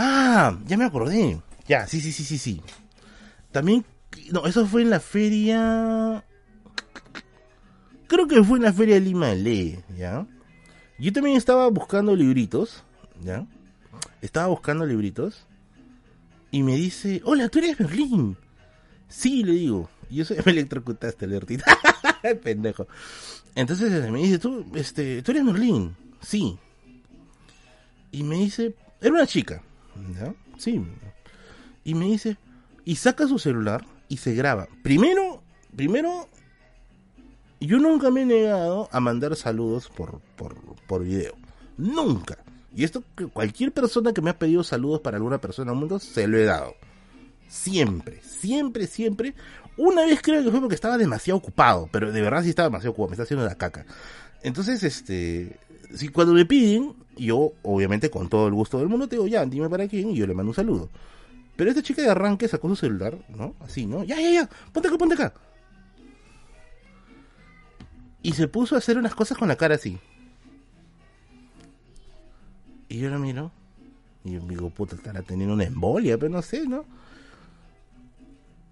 Ah, 0.00 0.56
ya 0.64 0.76
me 0.76 0.84
acordé. 0.84 1.40
Ya, 1.66 1.88
sí, 1.88 2.00
sí, 2.00 2.12
sí, 2.12 2.22
sí, 2.22 2.38
sí. 2.38 2.62
También, 3.50 3.84
no, 4.30 4.46
eso 4.46 4.64
fue 4.64 4.82
en 4.82 4.90
la 4.90 5.00
feria... 5.00 6.24
creo 8.06 8.28
que 8.28 8.44
fue 8.44 8.58
en 8.58 8.64
la 8.64 8.72
Feria 8.72 8.94
de 8.94 9.00
Lima 9.00 9.34
Lee, 9.34 9.80
¿ya? 9.96 10.24
Yo 11.00 11.12
también 11.12 11.36
estaba 11.36 11.68
buscando 11.68 12.14
libritos, 12.14 12.84
¿ya? 13.24 13.44
Estaba 14.22 14.46
buscando 14.46 14.86
libritos 14.86 15.48
y 16.52 16.62
me 16.62 16.76
dice, 16.76 17.20
hola, 17.24 17.48
tú 17.48 17.58
eres 17.58 17.76
Berlín. 17.76 18.36
Sí, 19.08 19.42
le 19.42 19.52
digo, 19.52 19.90
yo 20.10 20.24
soy, 20.24 20.36
me 20.46 20.52
electrocutaste, 20.52 21.26
Lertita. 21.26 21.76
Pendejo. 22.44 22.86
Entonces 23.56 24.08
me 24.12 24.20
dice, 24.20 24.38
tú, 24.38 24.64
este, 24.76 25.22
tú 25.22 25.32
eres 25.32 25.44
Berlín. 25.44 25.96
Sí. 26.20 26.56
Y 28.12 28.22
me 28.22 28.36
dice, 28.36 28.76
era 29.00 29.12
una 29.12 29.26
chica, 29.26 29.62
¿ya? 30.14 30.34
Sí. 30.56 30.82
Y 31.84 31.94
me 31.94 32.06
dice, 32.06 32.36
y 32.84 32.96
saca 32.96 33.26
su 33.26 33.38
celular 33.38 33.84
y 34.08 34.18
se 34.18 34.34
graba. 34.34 34.68
Primero, 34.82 35.42
primero 35.76 36.28
yo 37.60 37.78
nunca 37.78 38.10
me 38.10 38.22
he 38.22 38.26
negado 38.26 38.88
a 38.92 39.00
mandar 39.00 39.34
saludos 39.36 39.88
por, 39.88 40.20
por, 40.36 40.56
por 40.86 41.04
video. 41.04 41.34
Nunca. 41.76 42.38
Y 42.74 42.84
esto, 42.84 43.02
cualquier 43.32 43.72
persona 43.72 44.12
que 44.12 44.20
me 44.20 44.30
ha 44.30 44.38
pedido 44.38 44.62
saludos 44.62 45.00
para 45.00 45.16
alguna 45.16 45.38
persona 45.38 45.72
del 45.72 45.80
mundo, 45.80 45.98
se 45.98 46.26
lo 46.28 46.38
he 46.38 46.44
dado. 46.44 46.74
Siempre, 47.48 48.20
siempre, 48.22 48.86
siempre. 48.86 49.34
Una 49.76 50.04
vez 50.04 50.20
creo 50.22 50.44
que 50.44 50.50
fue 50.50 50.60
porque 50.60 50.74
estaba 50.74 50.98
demasiado 50.98 51.38
ocupado, 51.38 51.88
pero 51.90 52.12
de 52.12 52.20
verdad 52.20 52.42
sí 52.42 52.50
estaba 52.50 52.68
demasiado 52.68 52.92
ocupado, 52.92 53.10
me 53.10 53.14
está 53.14 53.22
haciendo 53.24 53.46
la 53.46 53.54
caca. 53.54 53.86
Entonces, 54.42 54.84
este, 54.84 55.58
si 55.94 56.08
cuando 56.08 56.34
me 56.34 56.44
piden, 56.46 56.94
yo, 57.16 57.52
obviamente, 57.62 58.10
con 58.10 58.28
todo 58.28 58.46
el 58.48 58.54
gusto 58.54 58.78
del 58.78 58.88
mundo, 58.88 59.08
te 59.08 59.16
digo, 59.16 59.26
ya, 59.26 59.44
dime 59.44 59.68
para 59.68 59.88
quién, 59.88 60.10
y 60.10 60.16
yo 60.16 60.26
le 60.26 60.34
mando 60.34 60.50
un 60.50 60.54
saludo. 60.54 60.88
Pero 61.56 61.70
esta 61.70 61.82
chica 61.82 62.02
de 62.02 62.10
arranque 62.10 62.46
sacó 62.46 62.68
su 62.68 62.76
celular, 62.76 63.18
¿no? 63.28 63.54
Así, 63.60 63.86
¿no? 63.86 64.04
Ya, 64.04 64.20
ya, 64.20 64.30
ya, 64.30 64.50
ponte 64.72 64.88
acá, 64.88 64.98
ponte 64.98 65.14
acá 65.14 65.34
y 68.22 68.32
se 68.32 68.48
puso 68.48 68.74
a 68.74 68.78
hacer 68.78 68.98
unas 68.98 69.14
cosas 69.14 69.38
con 69.38 69.48
la 69.48 69.56
cara 69.56 69.76
así. 69.76 69.98
Y 72.88 72.98
yo 72.98 73.10
lo 73.10 73.18
miro. 73.18 73.52
Y 74.24 74.32
yo 74.32 74.40
digo, 74.40 74.70
puta, 74.70 74.96
estará 74.96 75.22
teniendo 75.22 75.54
una 75.54 75.64
embolia, 75.64 76.18
pero 76.18 76.30
no 76.30 76.42
sé, 76.42 76.66
¿no? 76.66 76.84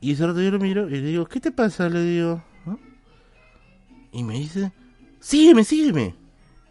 Y 0.01 0.13
ese 0.13 0.27
rato 0.27 0.43
yo 0.43 0.51
lo 0.51 0.59
miro 0.59 0.89
y 0.89 1.01
le 1.01 1.09
digo, 1.09 1.27
¿qué 1.27 1.41
te 1.41 1.53
pasa? 1.53 1.89
Le 1.89 2.03
digo, 2.03 2.43
Y 4.13 4.25
me 4.25 4.35
dice, 4.35 4.73
sígueme, 5.21 5.65
sígueme. 5.65 6.15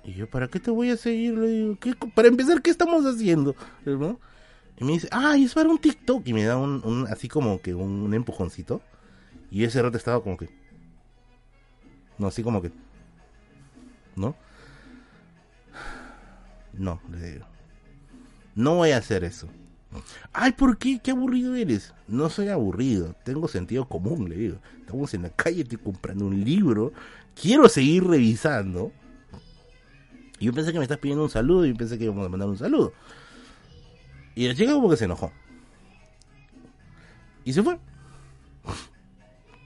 Y 0.05 0.13
yo, 0.13 0.29
¿para 0.29 0.47
qué 0.47 0.59
te 0.59 0.71
voy 0.71 0.91
a 0.91 0.97
seguir? 0.97 1.33
Le 1.35 1.47
digo, 1.47 1.79
¿qué, 1.79 1.93
para 2.13 2.27
empezar, 2.27 2.61
¿qué 2.61 2.69
estamos 2.69 3.05
haciendo? 3.05 3.55
Y 4.77 4.83
me 4.83 4.93
dice, 4.93 5.07
ah, 5.11 5.35
es 5.37 5.53
para 5.53 5.69
un 5.69 5.79
TikTok. 5.79 6.27
Y 6.27 6.33
me 6.33 6.43
da 6.43 6.57
un, 6.57 6.81
un 6.85 7.07
así 7.07 7.27
como 7.27 7.59
que 7.59 7.73
un, 7.73 8.01
un 8.01 8.13
empujoncito. 8.13 8.81
Y 9.49 9.63
ese 9.63 9.81
rato 9.81 9.97
estaba 9.97 10.21
como 10.21 10.37
que, 10.37 10.49
no, 12.17 12.27
así 12.27 12.43
como 12.43 12.61
que. 12.61 12.71
¿No? 14.15 14.35
No, 16.73 17.01
le 17.11 17.31
digo. 17.31 17.45
No 18.53 18.75
voy 18.75 18.91
a 18.91 18.97
hacer 18.97 19.23
eso. 19.23 19.47
Ay, 20.33 20.51
¿por 20.51 20.77
qué? 20.77 20.99
¿Qué 21.01 21.11
aburrido 21.11 21.55
eres? 21.55 21.93
No 22.07 22.29
soy 22.29 22.49
aburrido, 22.49 23.15
tengo 23.23 23.47
sentido 23.47 23.87
común, 23.87 24.29
le 24.29 24.35
digo. 24.35 24.57
Estamos 24.79 25.13
en 25.13 25.23
la 25.23 25.29
calle, 25.29 25.61
estoy 25.61 25.77
comprando 25.77 26.25
un 26.25 26.43
libro, 26.43 26.91
quiero 27.39 27.69
seguir 27.69 28.05
revisando. 28.05 28.91
Y 30.39 30.45
yo 30.45 30.53
pensé 30.53 30.71
que 30.71 30.79
me 30.79 30.85
estás 30.85 30.97
pidiendo 30.97 31.23
un 31.23 31.29
saludo 31.29 31.65
y 31.65 31.73
pensé 31.73 31.97
que 31.97 32.05
íbamos 32.05 32.25
a 32.25 32.29
mandar 32.29 32.49
un 32.49 32.57
saludo. 32.57 32.93
Y 34.35 34.47
la 34.47 34.55
chica 34.55 34.73
como 34.73 34.89
que 34.89 34.97
se 34.97 35.05
enojó. 35.05 35.31
Y 37.45 37.53
se 37.53 37.63
fue 37.63 37.77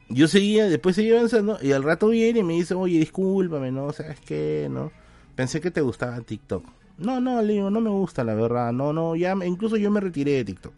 yo 0.09 0.27
seguía, 0.27 0.67
después 0.67 0.95
seguía 0.95 1.17
avanzando 1.17 1.59
y 1.61 1.71
al 1.71 1.83
rato 1.83 2.09
viene 2.09 2.39
y 2.39 2.43
me 2.43 2.53
dice, 2.53 2.73
oye, 2.73 2.97
discúlpame, 2.97 3.71
¿no? 3.71 3.93
¿Sabes 3.93 4.19
qué? 4.19 4.67
¿No? 4.69 4.91
Pensé 5.35 5.61
que 5.61 5.71
te 5.71 5.81
gustaba 5.81 6.19
TikTok. 6.21 6.65
No, 6.97 7.21
no, 7.21 7.41
le 7.41 7.53
digo, 7.53 7.69
no 7.69 7.79
me 7.79 7.89
gusta, 7.89 8.23
la 8.23 8.33
verdad. 8.33 8.73
No, 8.73 8.91
no, 8.91 9.15
ya, 9.15 9.35
incluso 9.45 9.77
yo 9.77 9.91
me 9.91 9.99
retiré 9.99 10.33
de 10.33 10.45
TikTok. 10.45 10.73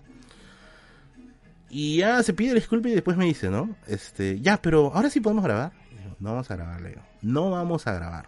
Y 1.70 1.98
ya 1.98 2.22
se 2.22 2.34
pide 2.34 2.54
disculpa 2.54 2.90
y 2.90 2.92
después 2.92 3.16
me 3.16 3.26
dice, 3.26 3.50
¿no? 3.50 3.76
Este, 3.88 4.40
ya, 4.42 4.62
pero 4.62 4.94
ahora 4.94 5.10
sí 5.10 5.22
podemos 5.22 5.46
grabar. 5.46 5.72
no 6.20 6.32
vamos 6.32 6.52
a 6.52 6.56
grabar, 6.58 6.82
le 6.82 6.90
digo. 6.90 7.02
No 7.22 7.50
vamos 7.50 7.88
a 7.88 7.94
grabar. 7.94 8.28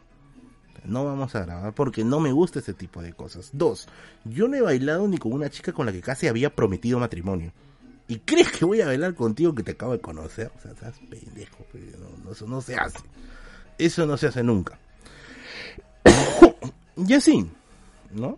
No 0.86 1.06
vamos 1.06 1.34
a 1.36 1.46
grabar 1.46 1.74
porque 1.74 2.04
no 2.04 2.20
me 2.20 2.32
gusta 2.32 2.60
ese 2.60 2.74
tipo 2.74 3.02
de 3.02 3.14
cosas. 3.14 3.50
Dos, 3.54 3.88
yo 4.26 4.48
no 4.48 4.56
he 4.56 4.62
bailado 4.62 5.08
ni 5.08 5.18
con 5.18 5.34
una 5.34 5.50
chica 5.50 5.72
con 5.72 5.86
la 5.86 5.92
que 5.92 6.02
casi 6.02 6.28
había 6.28 6.54
prometido 6.54 7.00
matrimonio. 7.00 7.52
¿Y 8.08 8.20
crees 8.20 8.52
que 8.52 8.66
voy 8.66 8.82
a 8.82 8.86
bailar 8.86 9.16
contigo 9.16 9.56
que 9.56 9.64
te 9.64 9.72
acabo 9.72 9.94
de 9.94 10.02
conocer? 10.02 10.52
O 10.58 10.62
sea, 10.62 10.72
estás 10.72 11.00
pendejo. 11.10 11.66
No, 12.24 12.32
eso 12.32 12.46
no 12.48 12.62
se 12.62 12.76
hace. 12.76 13.00
Eso 13.78 14.06
no 14.06 14.18
se 14.18 14.28
hace 14.28 14.44
nunca. 14.44 14.78
y 16.98 17.14
así, 17.14 17.50
¿no? 18.12 18.38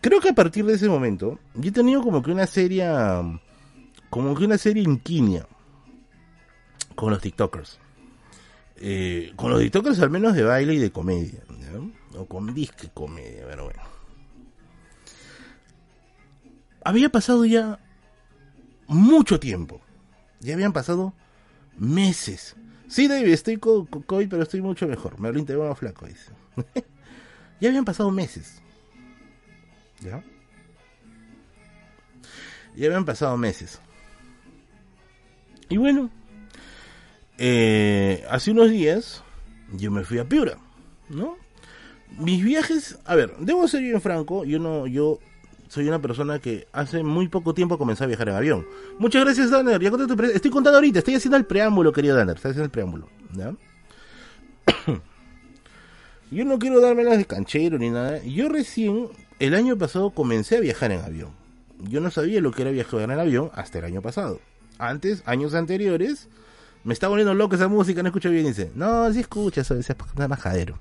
Creo 0.00 0.20
que 0.20 0.30
a 0.30 0.34
partir 0.34 0.64
de 0.64 0.74
ese 0.74 0.88
momento, 0.88 1.38
yo 1.54 1.68
he 1.68 1.72
tenido 1.72 2.02
como 2.02 2.22
que 2.22 2.30
una 2.30 2.46
serie, 2.46 2.84
como 4.08 4.34
que 4.34 4.44
una 4.44 4.58
serie 4.58 4.82
inquinia 4.82 5.46
con 6.94 7.10
los 7.10 7.20
TikTokers. 7.20 7.78
Eh, 8.84 9.32
con 9.36 9.52
los 9.52 9.60
TikTokers 9.60 10.00
al 10.00 10.10
menos 10.10 10.34
de 10.34 10.42
baile 10.42 10.74
y 10.74 10.78
de 10.78 10.90
comedia, 10.90 11.40
o 12.18 12.26
con 12.26 12.52
disque 12.52 12.90
comedia, 12.92 13.44
pero 13.48 13.66
bueno. 13.66 13.80
Había 16.84 17.08
pasado 17.08 17.44
ya 17.44 17.78
mucho 18.88 19.38
tiempo. 19.38 19.80
Ya 20.40 20.54
habían 20.54 20.72
pasado 20.72 21.14
meses. 21.78 22.56
Sí, 22.88 23.06
David, 23.06 23.32
estoy 23.32 23.58
con, 23.58 23.86
pero 23.86 24.42
estoy 24.42 24.60
mucho 24.60 24.88
mejor. 24.88 25.20
Me 25.20 25.32
lo 25.32 25.64
más 25.68 25.78
flaco, 25.78 26.06
dice. 26.06 26.32
ya 27.60 27.68
habían 27.68 27.84
pasado 27.84 28.10
meses. 28.10 28.60
¿Ya? 30.00 30.24
Ya 32.74 32.86
habían 32.86 33.04
pasado 33.04 33.36
meses. 33.36 33.80
Y 35.68 35.76
bueno, 35.76 36.10
eh, 37.44 38.24
hace 38.30 38.52
unos 38.52 38.70
días 38.70 39.24
yo 39.72 39.90
me 39.90 40.04
fui 40.04 40.20
a 40.20 40.28
Piura, 40.28 40.58
¿no? 41.08 41.36
Mis 42.16 42.44
viajes, 42.44 43.00
a 43.04 43.16
ver, 43.16 43.34
debo 43.40 43.66
ser 43.66 43.82
bien 43.82 44.00
franco, 44.00 44.44
yo 44.44 44.60
no, 44.60 44.86
yo 44.86 45.18
soy 45.66 45.88
una 45.88 46.00
persona 46.00 46.38
que 46.38 46.68
hace 46.72 47.02
muy 47.02 47.26
poco 47.26 47.52
tiempo 47.52 47.78
comenzó 47.78 48.04
a 48.04 48.06
viajar 48.06 48.28
en 48.28 48.36
avión. 48.36 48.64
Muchas 49.00 49.24
gracias, 49.24 49.50
Danner. 49.50 49.80
Ya 49.80 49.90
estoy 50.34 50.52
contando 50.52 50.76
ahorita, 50.76 51.00
estoy 51.00 51.16
haciendo 51.16 51.36
el 51.36 51.44
preámbulo, 51.44 51.92
querido 51.92 52.14
Danner. 52.14 52.36
Estoy 52.36 52.50
haciendo 52.50 52.66
el 52.66 52.70
preámbulo. 52.70 53.08
Yo 56.30 56.44
no 56.44 56.60
quiero 56.60 56.80
darme 56.80 57.02
las 57.02 57.18
de 57.18 57.24
canchero 57.24 57.76
ni 57.76 57.90
nada. 57.90 58.22
Yo 58.22 58.50
recién, 58.50 59.08
el 59.40 59.54
año 59.54 59.76
pasado, 59.76 60.10
comencé 60.10 60.58
a 60.58 60.60
viajar 60.60 60.92
en 60.92 61.00
avión. 61.00 61.30
Yo 61.80 62.00
no 62.00 62.12
sabía 62.12 62.40
lo 62.40 62.52
que 62.52 62.62
era 62.62 62.70
viajar 62.70 63.00
en 63.00 63.10
avión 63.10 63.50
hasta 63.54 63.80
el 63.80 63.86
año 63.86 64.00
pasado. 64.00 64.38
Antes, 64.78 65.24
años 65.26 65.54
anteriores, 65.54 66.28
me 66.84 66.94
estaba 66.94 67.10
volviendo 67.10 67.34
loco 67.34 67.54
esa 67.54 67.68
música, 67.68 68.02
no 68.02 68.08
escucho 68.08 68.30
bien. 68.30 68.46
Dice, 68.46 68.70
no, 68.74 69.12
sí 69.12 69.20
escucha, 69.20 69.60
eso 69.60 69.74
es 69.74 69.88
majadero. 70.28 70.80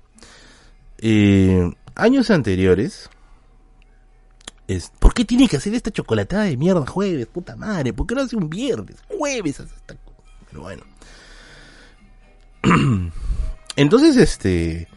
Eh, 1.00 1.72
años 1.96 2.30
anteriores, 2.30 3.10
¿Por 5.00 5.14
qué 5.14 5.26
tiene 5.26 5.48
que 5.48 5.58
hacer 5.58 5.74
esta 5.74 5.92
chocolatada 5.92 6.44
de 6.44 6.58
mierda 6.58 6.86
jueves? 6.86 7.28
Puta 7.28 7.56
madre, 7.56 7.94
¿por 7.94 8.08
qué 8.08 8.16
no 8.16 8.22
hace 8.22 8.36
un 8.36 8.50
viernes? 8.50 8.98
Jueves 9.08 9.60
hasta... 9.60 9.96
Pero 10.50 10.62
bueno. 10.62 10.84
Entonces, 13.76 14.16
este... 14.18 14.88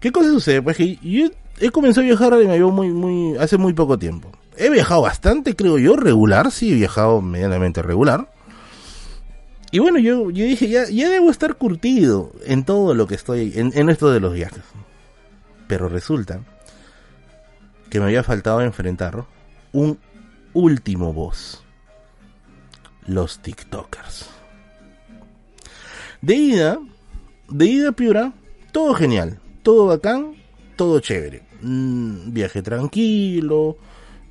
¿Qué 0.00 0.12
cosa 0.12 0.30
sucede? 0.30 0.62
Pues 0.62 0.76
que 0.76 0.96
yo 0.96 1.28
he 1.60 1.70
comenzado 1.70 2.04
a 2.04 2.08
viajar 2.08 2.34
en 2.34 2.50
avión 2.50 2.74
muy, 2.74 2.90
muy, 2.90 3.36
hace 3.38 3.56
muy 3.56 3.72
poco 3.72 3.98
tiempo. 3.98 4.30
He 4.56 4.70
viajado 4.70 5.02
bastante, 5.02 5.56
creo 5.56 5.78
yo, 5.78 5.96
regular, 5.96 6.50
sí, 6.52 6.72
he 6.72 6.74
viajado 6.74 7.20
medianamente 7.20 7.82
regular. 7.82 8.30
Y 9.74 9.80
bueno, 9.80 9.98
yo, 9.98 10.30
yo 10.30 10.44
dije, 10.44 10.68
ya, 10.68 10.88
ya 10.88 11.08
debo 11.08 11.32
estar 11.32 11.56
curtido 11.56 12.30
en 12.46 12.64
todo 12.64 12.94
lo 12.94 13.08
que 13.08 13.16
estoy, 13.16 13.54
en, 13.56 13.72
en 13.74 13.90
esto 13.90 14.08
de 14.08 14.20
los 14.20 14.32
viajes. 14.32 14.62
Pero 15.66 15.88
resulta 15.88 16.38
que 17.90 17.98
me 17.98 18.04
había 18.04 18.22
faltado 18.22 18.60
enfrentar 18.60 19.24
un 19.72 19.98
último 20.52 21.12
boss. 21.12 21.64
Los 23.08 23.40
TikTokers. 23.40 24.30
De 26.22 26.36
ida, 26.36 26.78
de 27.48 27.66
ida 27.66 27.90
Piura, 27.90 28.32
todo 28.70 28.94
genial, 28.94 29.40
todo 29.64 29.86
bacán, 29.86 30.36
todo 30.76 31.00
chévere. 31.00 31.42
Mm, 31.62 32.32
viaje 32.32 32.62
tranquilo, 32.62 33.76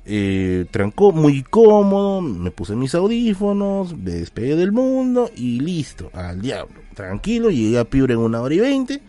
eh, 0.06 0.66
trancó 0.70 1.12
muy 1.12 1.42
cómodo, 1.42 2.20
me 2.20 2.50
puse 2.50 2.74
mis 2.74 2.94
audífonos, 2.94 3.96
me 3.96 4.12
despegué 4.12 4.56
del 4.56 4.72
mundo 4.72 5.30
y 5.34 5.60
listo, 5.60 6.10
al 6.12 6.40
diablo. 6.40 6.80
Tranquilo, 6.94 7.50
llegué 7.50 7.78
a 7.78 7.84
Piura 7.84 8.14
en 8.14 8.20
una 8.20 8.40
hora 8.40 8.54
y 8.54 8.60
veinte 8.60 9.02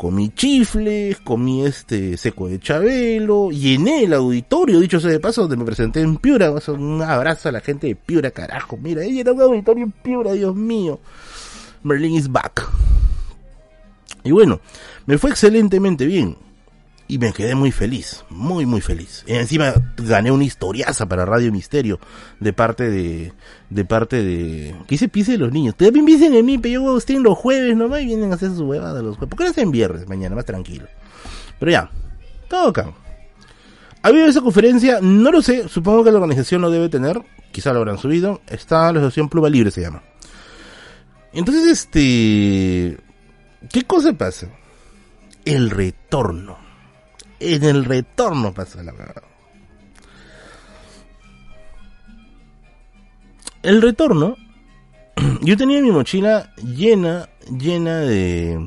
comí 0.00 0.30
chifles, 0.30 1.18
comí 1.18 1.66
este 1.66 2.16
seco 2.16 2.48
de 2.48 2.58
Chabelo, 2.58 3.50
llené 3.50 4.04
el 4.04 4.14
auditorio, 4.14 4.80
dicho 4.80 4.98
sea 4.98 5.10
de 5.10 5.20
paso, 5.20 5.42
donde 5.42 5.58
me 5.58 5.64
presenté 5.66 6.00
en 6.00 6.16
Piura, 6.16 6.50
un 6.68 7.02
abrazo 7.02 7.50
a 7.50 7.52
la 7.52 7.60
gente 7.60 7.88
de 7.88 7.96
Piura, 7.96 8.30
carajo, 8.30 8.78
mira, 8.78 9.02
ahí 9.02 9.20
era 9.20 9.32
un 9.32 9.42
auditorio 9.42 9.84
en 9.84 9.90
Piura, 9.90 10.32
Dios 10.32 10.56
mío. 10.56 11.00
Merlin 11.82 12.14
is 12.14 12.32
back. 12.32 12.66
Y 14.24 14.30
bueno, 14.30 14.60
me 15.04 15.18
fue 15.18 15.28
excelentemente 15.28 16.06
bien. 16.06 16.34
Y 17.10 17.18
me 17.18 17.32
quedé 17.32 17.56
muy 17.56 17.72
feliz, 17.72 18.24
muy, 18.30 18.66
muy 18.66 18.80
feliz. 18.80 19.24
Y 19.26 19.32
encima 19.32 19.74
gané 19.96 20.30
una 20.30 20.44
historiaza 20.44 21.06
para 21.06 21.24
Radio 21.24 21.50
Misterio 21.50 21.98
de 22.38 22.52
parte 22.52 22.88
de, 22.88 23.32
de 23.68 23.84
parte 23.84 24.22
de, 24.22 24.76
¿qué 24.86 24.96
se 24.96 25.08
pise 25.08 25.32
de 25.32 25.38
los 25.38 25.50
niños? 25.50 25.74
También 25.74 26.06
dicen 26.06 26.32
en 26.34 26.46
mí, 26.46 26.58
pero 26.58 26.84
yo 26.84 26.96
estoy 26.96 27.16
los 27.18 27.36
jueves 27.36 27.76
nomás 27.76 28.02
y 28.02 28.06
vienen 28.06 28.30
a 28.30 28.36
hacer 28.36 28.52
su 28.52 28.64
huevada 28.64 29.02
los 29.02 29.16
jueves. 29.16 29.28
¿Por 29.28 29.38
qué 29.38 29.44
no 29.44 29.50
hacen 29.50 29.72
viernes 29.72 30.06
mañana? 30.06 30.36
Más 30.36 30.44
tranquilo. 30.44 30.86
Pero 31.58 31.72
ya, 31.72 31.90
todo 32.46 32.68
acá. 32.68 32.92
¿Ha 34.02 34.06
habido 34.06 34.26
esa 34.26 34.40
conferencia? 34.40 35.00
No 35.02 35.32
lo 35.32 35.42
sé, 35.42 35.68
supongo 35.68 36.04
que 36.04 36.12
la 36.12 36.18
organización 36.18 36.60
lo 36.60 36.70
debe 36.70 36.88
tener, 36.88 37.20
quizá 37.50 37.72
lo 37.72 37.80
habrán 37.80 37.98
subido. 37.98 38.40
Está 38.46 38.92
la 38.92 39.00
asociación 39.00 39.28
Pluma 39.28 39.48
Libre 39.48 39.72
se 39.72 39.80
llama. 39.80 40.04
Entonces, 41.32 41.66
este, 41.66 42.98
¿qué 43.68 43.82
cosa 43.84 44.12
pasa? 44.12 44.46
El 45.44 45.70
retorno 45.70 46.69
en 47.40 47.64
el 47.64 47.84
retorno 47.84 48.52
pasa 48.52 48.82
la 48.82 48.92
verdad. 48.92 49.22
El 53.62 53.82
retorno, 53.82 54.36
yo 55.42 55.56
tenía 55.56 55.82
mi 55.82 55.90
mochila 55.90 56.54
llena, 56.56 57.28
llena 57.50 57.98
de, 57.98 58.66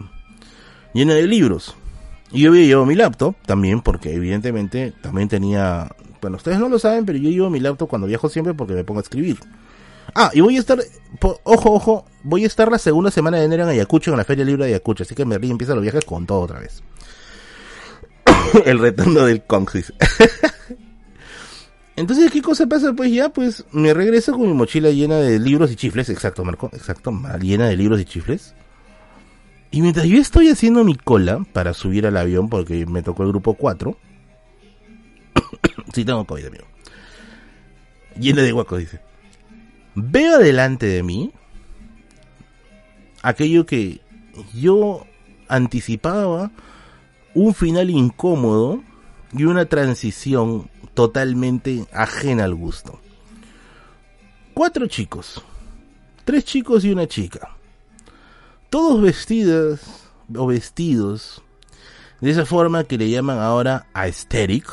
llena 0.94 1.14
de 1.14 1.28
libros. 1.28 1.76
Y 2.32 2.42
yo 2.42 2.50
había 2.50 2.66
llevado 2.66 2.86
mi 2.86 2.96
laptop 2.96 3.36
también, 3.46 3.82
porque 3.82 4.14
evidentemente 4.14 4.92
también 5.02 5.30
tenía, 5.30 5.96
bueno, 6.22 6.38
ustedes 6.38 6.60
no 6.60 6.68
lo 6.68 6.80
saben, 6.80 7.06
pero 7.06 7.18
yo 7.20 7.30
llevo 7.30 7.50
mi 7.50 7.60
laptop 7.60 7.88
cuando 7.88 8.08
viajo 8.08 8.28
siempre 8.28 8.54
porque 8.54 8.74
me 8.74 8.84
pongo 8.84 9.00
a 9.00 9.04
escribir. 9.04 9.38
Ah, 10.16 10.32
y 10.34 10.42
voy 10.42 10.58
a 10.58 10.60
estar, 10.60 10.80
ojo, 11.44 11.72
ojo, 11.72 12.06
voy 12.24 12.44
a 12.44 12.48
estar 12.48 12.72
la 12.72 12.78
segunda 12.78 13.10
semana 13.10 13.38
de 13.38 13.46
enero 13.46 13.64
en 13.64 13.70
Ayacucho, 13.70 14.12
en 14.12 14.18
la 14.18 14.26
Feria 14.26 14.46
Libre 14.46 14.66
de 14.66 14.72
Ayacucho, 14.72 15.04
así 15.04 15.16
que 15.16 15.26
me 15.26 15.36
empieza 15.36 15.74
los 15.74 15.82
viajes 15.82 16.06
con 16.06 16.26
todo 16.26 16.42
otra 16.42 16.60
vez. 16.60 16.84
el 18.66 18.80
retorno 18.80 19.26
del 19.26 19.44
Kongsis. 19.44 19.94
Entonces, 21.96 22.32
¿qué 22.32 22.42
cosa 22.42 22.66
pasa? 22.66 22.94
Pues 22.94 23.12
ya, 23.12 23.30
pues 23.30 23.66
me 23.72 23.94
regreso 23.94 24.32
con 24.32 24.48
mi 24.48 24.54
mochila 24.54 24.90
llena 24.90 25.18
de 25.18 25.38
libros 25.40 25.72
y 25.72 25.76
chifles, 25.76 26.10
exacto, 26.10 26.44
Marco, 26.44 26.72
exacto, 26.74 27.12
llena 27.40 27.68
de 27.68 27.78
libros 27.78 28.02
y 28.02 28.06
chifles. 28.06 28.56
Y 29.70 29.82
mientras 29.82 30.08
yo 30.08 30.20
estoy 30.20 30.50
haciendo 30.50 30.84
mi 30.84 30.96
cola 30.96 31.46
para 31.54 31.74
subir 31.74 32.08
al 32.08 32.18
avión, 32.18 32.50
porque 32.50 32.86
me 32.88 33.04
tocó 33.04 33.24
el 33.24 33.30
grupo 33.30 33.54
4, 33.54 33.96
sí 35.94 36.04
tengo 36.04 36.26
COVID, 36.26 36.48
amigo. 36.48 36.66
Llena 38.20 38.42
de 38.42 38.52
guaco, 38.52 38.78
dice. 38.78 39.00
Veo 39.96 40.40
delante 40.40 40.88
de 40.88 41.04
mí 41.04 41.32
aquello 43.22 43.66
que 43.66 44.02
yo 44.54 45.06
anticipaba 45.48 46.52
un 47.36 47.54
final 47.54 47.90
incómodo 47.90 48.84
y 49.32 49.46
una 49.46 49.66
transición 49.66 50.70
totalmente 50.94 51.86
ajena 51.92 52.44
al 52.44 52.56
gusto. 52.56 53.00
Cuatro 54.54 54.88
chicos, 54.88 55.44
tres 56.26 56.46
chicos 56.46 56.86
y 56.86 56.92
una 56.92 57.08
chica, 57.08 57.58
todos 58.70 59.02
vestidos 59.02 59.82
o 60.36 60.46
vestidos 60.46 61.42
de 62.22 62.30
esa 62.30 62.46
forma 62.46 62.84
que 62.84 62.98
le 62.98 63.10
llaman 63.10 63.40
ahora 63.40 63.88
aesthetic, 63.94 64.68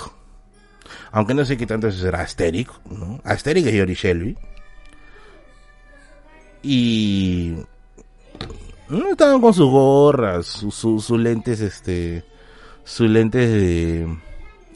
aunque 1.10 1.34
no 1.34 1.44
sé 1.44 1.56
qué 1.56 1.66
tanto 1.66 1.90
será 1.90 2.20
aesthetic, 2.20 2.70
¿no? 2.84 3.20
Aesthetic 3.24 3.66
es 3.66 3.74
Yori 3.74 3.94
Shelby. 3.94 4.36
Y 6.62 7.54
estaban 9.10 9.40
con 9.40 9.54
sus 9.54 9.70
gorras, 9.70 10.46
sus 10.46 11.10
lentes 11.10 11.60
este 11.60 12.24
sus 12.90 13.08
lentes 13.08 13.48
de, 13.48 14.18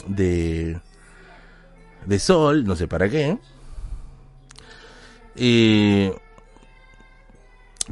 de, 0.07 0.81
de 2.07 2.19
sol, 2.21 2.65
no 2.65 2.77
sé 2.77 2.87
para 2.87 3.09
qué. 3.09 3.39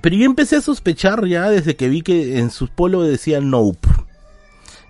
Pero 0.01 0.17
yo 0.17 0.25
empecé 0.25 0.57
a 0.57 0.61
sospechar 0.61 1.27
ya 1.27 1.51
desde 1.51 1.75
que 1.75 1.89
vi 1.89 2.03
que 2.03 2.39
en 2.39 2.51
sus 2.53 2.71
polos 2.71 3.09
decía 3.09 3.41
Nope. 3.41 3.89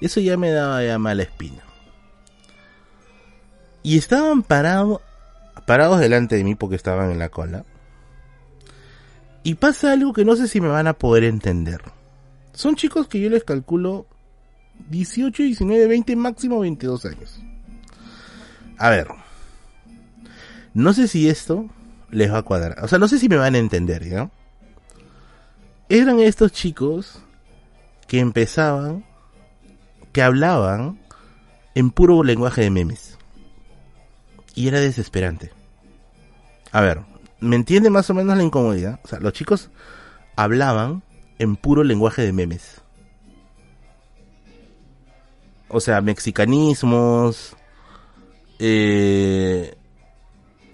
Eso 0.02 0.20
ya 0.20 0.36
me 0.36 0.50
daba 0.50 0.84
ya 0.84 0.98
mala 0.98 1.22
espina. 1.22 1.62
Y 3.82 3.96
estaban 3.96 4.42
parados, 4.42 5.00
parados 5.66 5.98
delante 5.98 6.36
de 6.36 6.44
mí 6.44 6.54
porque 6.56 6.76
estaban 6.76 7.10
en 7.10 7.18
la 7.18 7.30
cola. 7.30 7.64
Y 9.44 9.54
pasa 9.54 9.92
algo 9.92 10.12
que 10.12 10.26
no 10.26 10.36
sé 10.36 10.46
si 10.46 10.60
me 10.60 10.68
van 10.68 10.88
a 10.88 10.92
poder 10.92 11.24
entender. 11.24 11.80
Son 12.52 12.76
chicos 12.76 13.08
que 13.08 13.18
yo 13.18 13.30
les 13.30 13.44
calculo 13.44 14.06
18, 14.90 15.42
19, 15.42 15.86
20, 15.86 16.16
máximo 16.16 16.60
22 16.60 17.06
años. 17.06 17.40
A 18.78 18.90
ver. 18.90 19.08
No 20.74 20.92
sé 20.92 21.08
si 21.08 21.28
esto 21.28 21.68
les 22.10 22.32
va 22.32 22.38
a 22.38 22.42
cuadrar. 22.42 22.82
O 22.84 22.88
sea, 22.88 22.98
no 22.98 23.08
sé 23.08 23.18
si 23.18 23.28
me 23.28 23.36
van 23.36 23.54
a 23.54 23.58
entender, 23.58 24.08
¿ya? 24.08 24.30
Eran 25.88 26.20
estos 26.20 26.52
chicos 26.52 27.20
que 28.06 28.20
empezaban, 28.20 29.04
que 30.12 30.22
hablaban 30.22 30.98
en 31.74 31.90
puro 31.90 32.22
lenguaje 32.22 32.62
de 32.62 32.70
memes. 32.70 33.18
Y 34.54 34.68
era 34.68 34.80
desesperante. 34.80 35.50
A 36.72 36.80
ver, 36.80 37.00
¿me 37.40 37.56
entiende 37.56 37.90
más 37.90 38.08
o 38.10 38.14
menos 38.14 38.36
la 38.36 38.42
incomodidad? 38.42 39.00
O 39.04 39.08
sea, 39.08 39.20
los 39.20 39.32
chicos 39.32 39.70
hablaban 40.36 41.02
en 41.38 41.56
puro 41.56 41.84
lenguaje 41.84 42.22
de 42.22 42.32
memes 42.32 42.81
o 45.72 45.80
sea, 45.80 46.00
mexicanismos, 46.02 47.56
eh, 48.58 49.74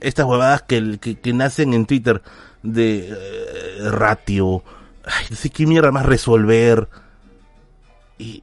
estas 0.00 0.26
huevadas 0.26 0.62
que, 0.62 0.98
que, 0.98 1.32
nacen 1.32 1.72
en 1.72 1.86
Twitter 1.86 2.20
de 2.62 3.08
eh, 3.08 3.90
ratio, 3.90 4.64
ay, 5.04 5.26
no 5.30 5.36
sé 5.36 5.50
qué 5.50 5.66
mierda 5.66 5.92
más 5.92 6.04
resolver. 6.04 6.88
Y, 8.18 8.42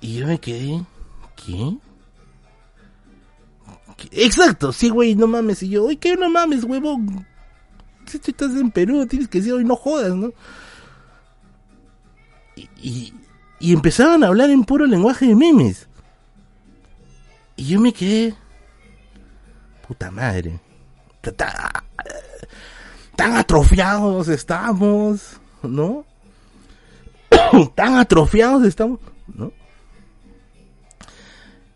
y 0.00 0.18
yo 0.18 0.26
me 0.28 0.38
quedé, 0.38 0.82
¿qué? 1.34 1.76
Exacto, 4.12 4.72
sí, 4.72 4.88
güey, 4.88 5.16
no 5.16 5.26
mames. 5.26 5.62
Y 5.64 5.70
yo, 5.70 5.84
oye, 5.84 5.98
¿qué 5.98 6.16
no 6.16 6.30
mames, 6.30 6.64
huevón? 6.64 7.26
Si 8.06 8.18
tú 8.18 8.30
estás 8.30 8.52
en 8.52 8.70
Perú, 8.70 9.06
tienes 9.06 9.28
que 9.28 9.38
decir, 9.38 9.52
hoy 9.52 9.64
no 9.64 9.76
jodas, 9.76 10.14
¿no? 10.14 10.32
y, 12.82 13.12
y 13.60 13.74
empezaban 13.74 14.24
a 14.24 14.28
hablar 14.28 14.50
en 14.50 14.64
puro 14.64 14.86
lenguaje 14.86 15.26
de 15.26 15.36
memes. 15.36 15.86
Y 17.56 17.66
yo 17.66 17.78
me 17.78 17.92
quedé, 17.92 18.34
puta 19.86 20.10
madre, 20.10 20.58
tan, 23.14 23.36
atrofiados 23.36 24.28
estamos, 24.28 25.38
¿no? 25.62 26.06
tan 27.74 27.98
atrofiados 27.98 28.64
estamos, 28.64 28.98
¿no? 29.28 29.52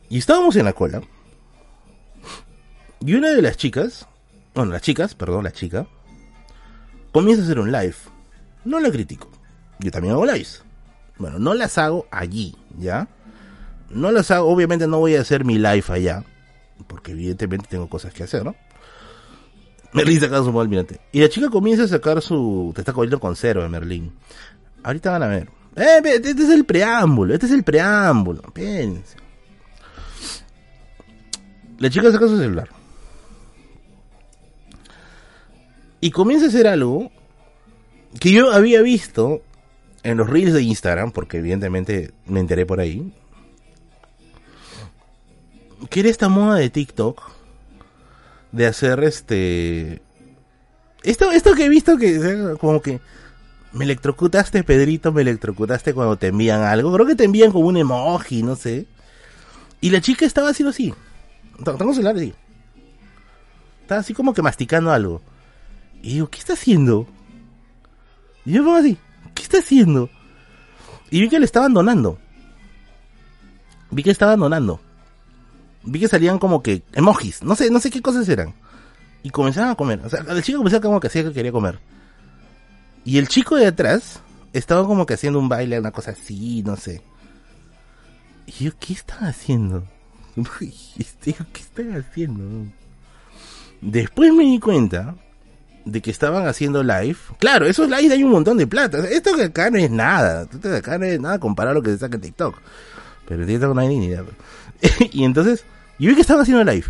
Y 0.09 0.19
estábamos 0.19 0.57
en 0.57 0.65
la 0.65 0.73
cola. 0.73 1.03
Y 3.01 3.15
una 3.15 3.31
de 3.31 3.43
las 3.43 3.59
chicas, 3.59 4.09
bueno, 4.55 4.73
las 4.73 4.81
chicas, 4.81 5.15
perdón, 5.15 5.45
la 5.45 5.53
chica, 5.53 5.87
comienza 7.13 7.43
a 7.43 7.45
hacer 7.45 7.59
un 7.59 7.71
live. 7.71 7.97
No 8.65 8.81
la 8.81 8.91
critico. 8.91 9.31
Yo 9.81 9.91
también 9.91 10.15
hago 10.15 10.25
lives. 10.25 10.64
Bueno, 11.19 11.39
no 11.39 11.55
las 11.55 11.79
hago 11.79 12.07
allí, 12.11 12.55
¿ya? 12.79 13.09
No 13.91 14.11
las 14.11 14.31
hago, 14.31 14.49
obviamente 14.49 14.87
no 14.87 14.99
voy 14.99 15.15
a 15.17 15.21
hacer 15.21 15.45
mi 15.45 15.59
live 15.59 15.85
allá, 15.89 16.25
porque 16.87 17.13
evidentemente 17.13 17.69
tengo 17.71 17.89
cosas 17.89 18.13
que 18.13 18.25
hacer, 18.25 18.45
¿no? 18.45 18.55
Merlin 19.93 20.21
saca 20.21 20.43
su 20.43 20.61
almirante. 20.61 21.01
Y 21.13 21.21
la 21.21 21.29
chica 21.29 21.49
comienza 21.49 21.85
a 21.85 21.89
sacar 21.89 22.21
su. 22.21 22.73
Te 22.75 22.81
está 22.81 22.93
cogiendo 22.93 23.21
con 23.21 23.37
cero 23.37 23.63
de 23.63 23.69
Merlin. 23.69 24.13
Ahorita 24.83 25.13
van 25.13 25.23
a 25.23 25.29
ver. 25.29 25.49
Eh, 25.77 26.01
este 26.05 26.31
es 26.31 26.51
el 26.51 26.65
preámbulo, 26.65 27.33
este 27.33 27.47
es 27.47 27.53
el 27.53 27.63
preámbulo. 27.63 28.43
Pense. 28.53 29.17
La 31.79 31.89
chica 31.91 32.11
saca 32.11 32.27
su 32.27 32.39
celular. 32.39 32.69
Y 36.01 36.11
comienza 36.11 36.47
a 36.47 36.49
hacer 36.49 36.67
algo 36.67 37.11
que 38.19 38.33
yo 38.33 38.53
había 38.53 38.83
visto 38.83 39.43
en 40.05 40.19
los 40.19 40.31
reels 40.31 40.53
de 40.53 40.63
Instagram, 40.63 41.11
porque 41.11 41.39
evidentemente 41.39 42.13
me 42.27 42.39
enteré 42.39 42.65
por 42.67 42.79
ahí. 42.79 43.13
Que 45.91 46.01
era 46.01 46.09
esta 46.09 46.29
moda 46.29 46.57
de 46.57 46.71
TikTok 46.71 47.21
de 48.53 48.67
hacer 48.67 49.03
este. 49.03 50.03
Esto, 51.03 51.33
esto 51.33 51.55
que 51.55 51.65
he 51.67 51.69
visto 51.69 51.99
que 51.99 52.57
como 52.61 52.81
que 52.81 53.01
me 53.73 53.85
electrocutaste, 53.85 54.63
Pedrito, 54.63 55.13
me 55.13 55.23
electrocutaste 55.23 55.93
cuando 55.93 56.17
te 56.17 56.29
envían 56.29 56.63
algo. 56.63 56.93
Creo 56.93 57.07
que 57.07 57.17
te 57.17 57.25
envían 57.25 57.51
como 57.51 57.67
un 57.67 57.77
emoji, 57.77 58.43
no 58.43 58.57
sé. 58.57 58.87
Y 59.81 59.91
la 59.91 60.01
chica 60.01 60.25
estaba 60.25 60.51
haciendo 60.51 60.71
así. 60.71 60.95
Tengo 61.63 61.93
celular 61.93 62.17
así. 62.17 62.33
Estaba 63.83 64.01
así 64.01 64.15
como 64.15 64.33
que 64.33 64.43
masticando 64.43 64.93
algo. 64.93 65.21
Y 66.03 66.15
digo, 66.15 66.31
¿qué 66.31 66.39
está 66.39 66.53
haciendo? 66.53 67.07
Y 68.45 68.53
yo 68.53 68.63
me 68.63 68.67
pongo 68.67 68.79
así. 68.79 68.99
¿Qué 69.35 69.43
está 69.43 69.59
haciendo? 69.59 70.09
Y 71.11 71.21
vi 71.21 71.29
que 71.29 71.39
le 71.39 71.45
estaban 71.45 71.75
donando. 71.75 72.19
Vi 73.91 74.03
que 74.03 74.11
estaban 74.11 74.41
donando. 74.41 74.81
Vi 75.83 76.01
que 76.01 76.09
salían 76.09 76.39
como 76.39 76.63
que 76.63 76.83
emojis, 76.93 77.43
no 77.43 77.55
sé, 77.55 77.71
no 77.71 77.79
sé 77.79 77.91
qué 77.91 78.01
cosas 78.01 78.29
eran. 78.29 78.55
Y 79.23 79.31
comenzaban 79.31 79.71
a 79.71 79.75
comer. 79.75 80.01
O 80.05 80.09
sea, 80.09 80.21
el 80.21 80.43
chico 80.43 80.59
comenzaba 80.59 80.83
como 80.83 81.01
que 81.01 81.09
hacía 81.09 81.25
que 81.25 81.33
quería 81.33 81.53
comer. 81.53 81.79
Y 83.05 83.19
el 83.19 83.29
chico 83.29 83.57
de 83.57 83.67
atrás 83.67 84.21
estaba 84.53 84.87
como 84.87 85.05
que 85.07 85.15
haciendo 85.15 85.39
un 85.39 85.49
baile, 85.49 85.79
una 85.79 85.91
cosa 85.91 86.13
así, 86.13 86.63
no 86.63 86.77
sé. 86.77 87.03
Y 88.47 88.65
yo, 88.65 88.73
¿qué 88.79 88.95
están 88.95 89.25
haciendo? 89.25 89.85
¿Qué 90.59 91.35
están 91.61 91.97
haciendo? 91.97 92.73
Después 93.81 94.33
me 94.33 94.45
di 94.45 94.59
cuenta 94.59 95.15
de 95.85 96.01
que 96.01 96.11
estaban 96.11 96.47
haciendo 96.47 96.83
live. 96.83 97.17
Claro, 97.39 97.67
esos 97.67 97.89
live 97.89 98.13
hay 98.13 98.25
un 98.25 98.31
montón 98.31 98.57
de 98.57 98.67
plata. 98.67 98.99
Esto 99.09 99.35
que 99.37 99.45
acá 99.45 99.71
no 99.71 99.79
es 99.79 99.91
nada. 99.91 100.43
Esto 100.51 100.69
de 100.69 100.79
acá 100.79 100.99
no 100.99 101.07
es 101.07 101.21
nada 101.21 101.39
comparado 101.39 101.73
a 101.73 101.75
lo 101.75 101.83
que 101.83 101.91
se 101.91 101.99
saca 101.99 102.17
en 102.17 102.23
TikTok. 102.23 102.57
Pero 103.27 103.43
en 103.43 103.49
TikTok 103.49 103.75
no 103.75 103.81
hay 103.81 103.89
ni 103.89 104.07
idea. 104.07 104.25
y 105.13 105.25
entonces, 105.25 105.65
yo 105.99 106.09
vi 106.09 106.15
que 106.15 106.21
estaban 106.21 106.43
haciendo 106.43 106.65
live. 106.65 106.87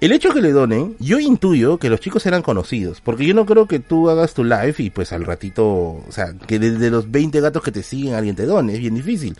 El 0.00 0.10
hecho 0.10 0.34
que 0.34 0.40
le 0.40 0.50
donen, 0.50 0.96
yo 0.98 1.20
intuyo 1.20 1.78
que 1.78 1.88
los 1.88 2.00
chicos 2.00 2.26
eran 2.26 2.42
conocidos, 2.42 3.00
porque 3.00 3.24
yo 3.24 3.34
no 3.34 3.46
creo 3.46 3.68
que 3.68 3.78
tú 3.78 4.10
hagas 4.10 4.34
tu 4.34 4.42
live 4.42 4.74
y 4.78 4.90
pues 4.90 5.12
al 5.12 5.24
ratito, 5.24 5.64
o 5.64 6.08
sea, 6.10 6.34
que 6.34 6.58
desde 6.58 6.90
los 6.90 7.08
20 7.08 7.40
gatos 7.40 7.62
que 7.62 7.70
te 7.70 7.84
siguen 7.84 8.14
alguien 8.14 8.34
te 8.34 8.44
done, 8.44 8.74
es 8.74 8.80
bien 8.80 8.96
difícil. 8.96 9.36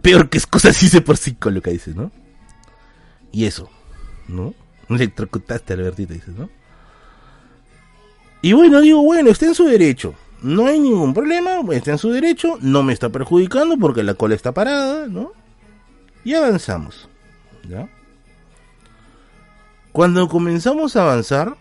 Peor 0.00 0.28
que 0.28 0.38
es 0.38 0.46
cosa 0.46 0.68
así 0.68 0.88
se 0.88 1.00
por 1.00 1.16
cinco 1.16 1.50
lo 1.50 1.60
que 1.60 1.72
dices, 1.72 1.96
¿no? 1.96 2.12
Y 3.32 3.46
eso, 3.46 3.68
¿no? 4.28 4.54
Electrocutaste 4.96 5.74
Albertito, 5.74 6.12
dices, 6.12 6.34
¿no? 6.36 6.50
Y 8.42 8.52
bueno, 8.52 8.80
digo, 8.80 9.02
bueno, 9.02 9.30
está 9.30 9.46
en 9.46 9.54
su 9.54 9.64
derecho. 9.64 10.14
No 10.42 10.66
hay 10.66 10.80
ningún 10.80 11.12
problema, 11.12 11.60
está 11.72 11.92
en 11.92 11.98
su 11.98 12.10
derecho, 12.10 12.58
no 12.62 12.82
me 12.82 12.94
está 12.94 13.10
perjudicando 13.10 13.76
porque 13.76 14.02
la 14.02 14.14
cola 14.14 14.34
está 14.34 14.52
parada, 14.52 15.06
¿no? 15.06 15.32
Y 16.24 16.34
avanzamos. 16.34 17.08
¿Ya? 17.68 17.88
Cuando 19.92 20.28
comenzamos 20.28 20.96
a 20.96 21.02
avanzar, 21.02 21.56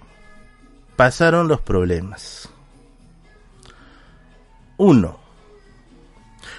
pasaron 0.96 1.50
los 1.50 1.60
problemas. 1.60 2.50
Uno. 4.78 5.20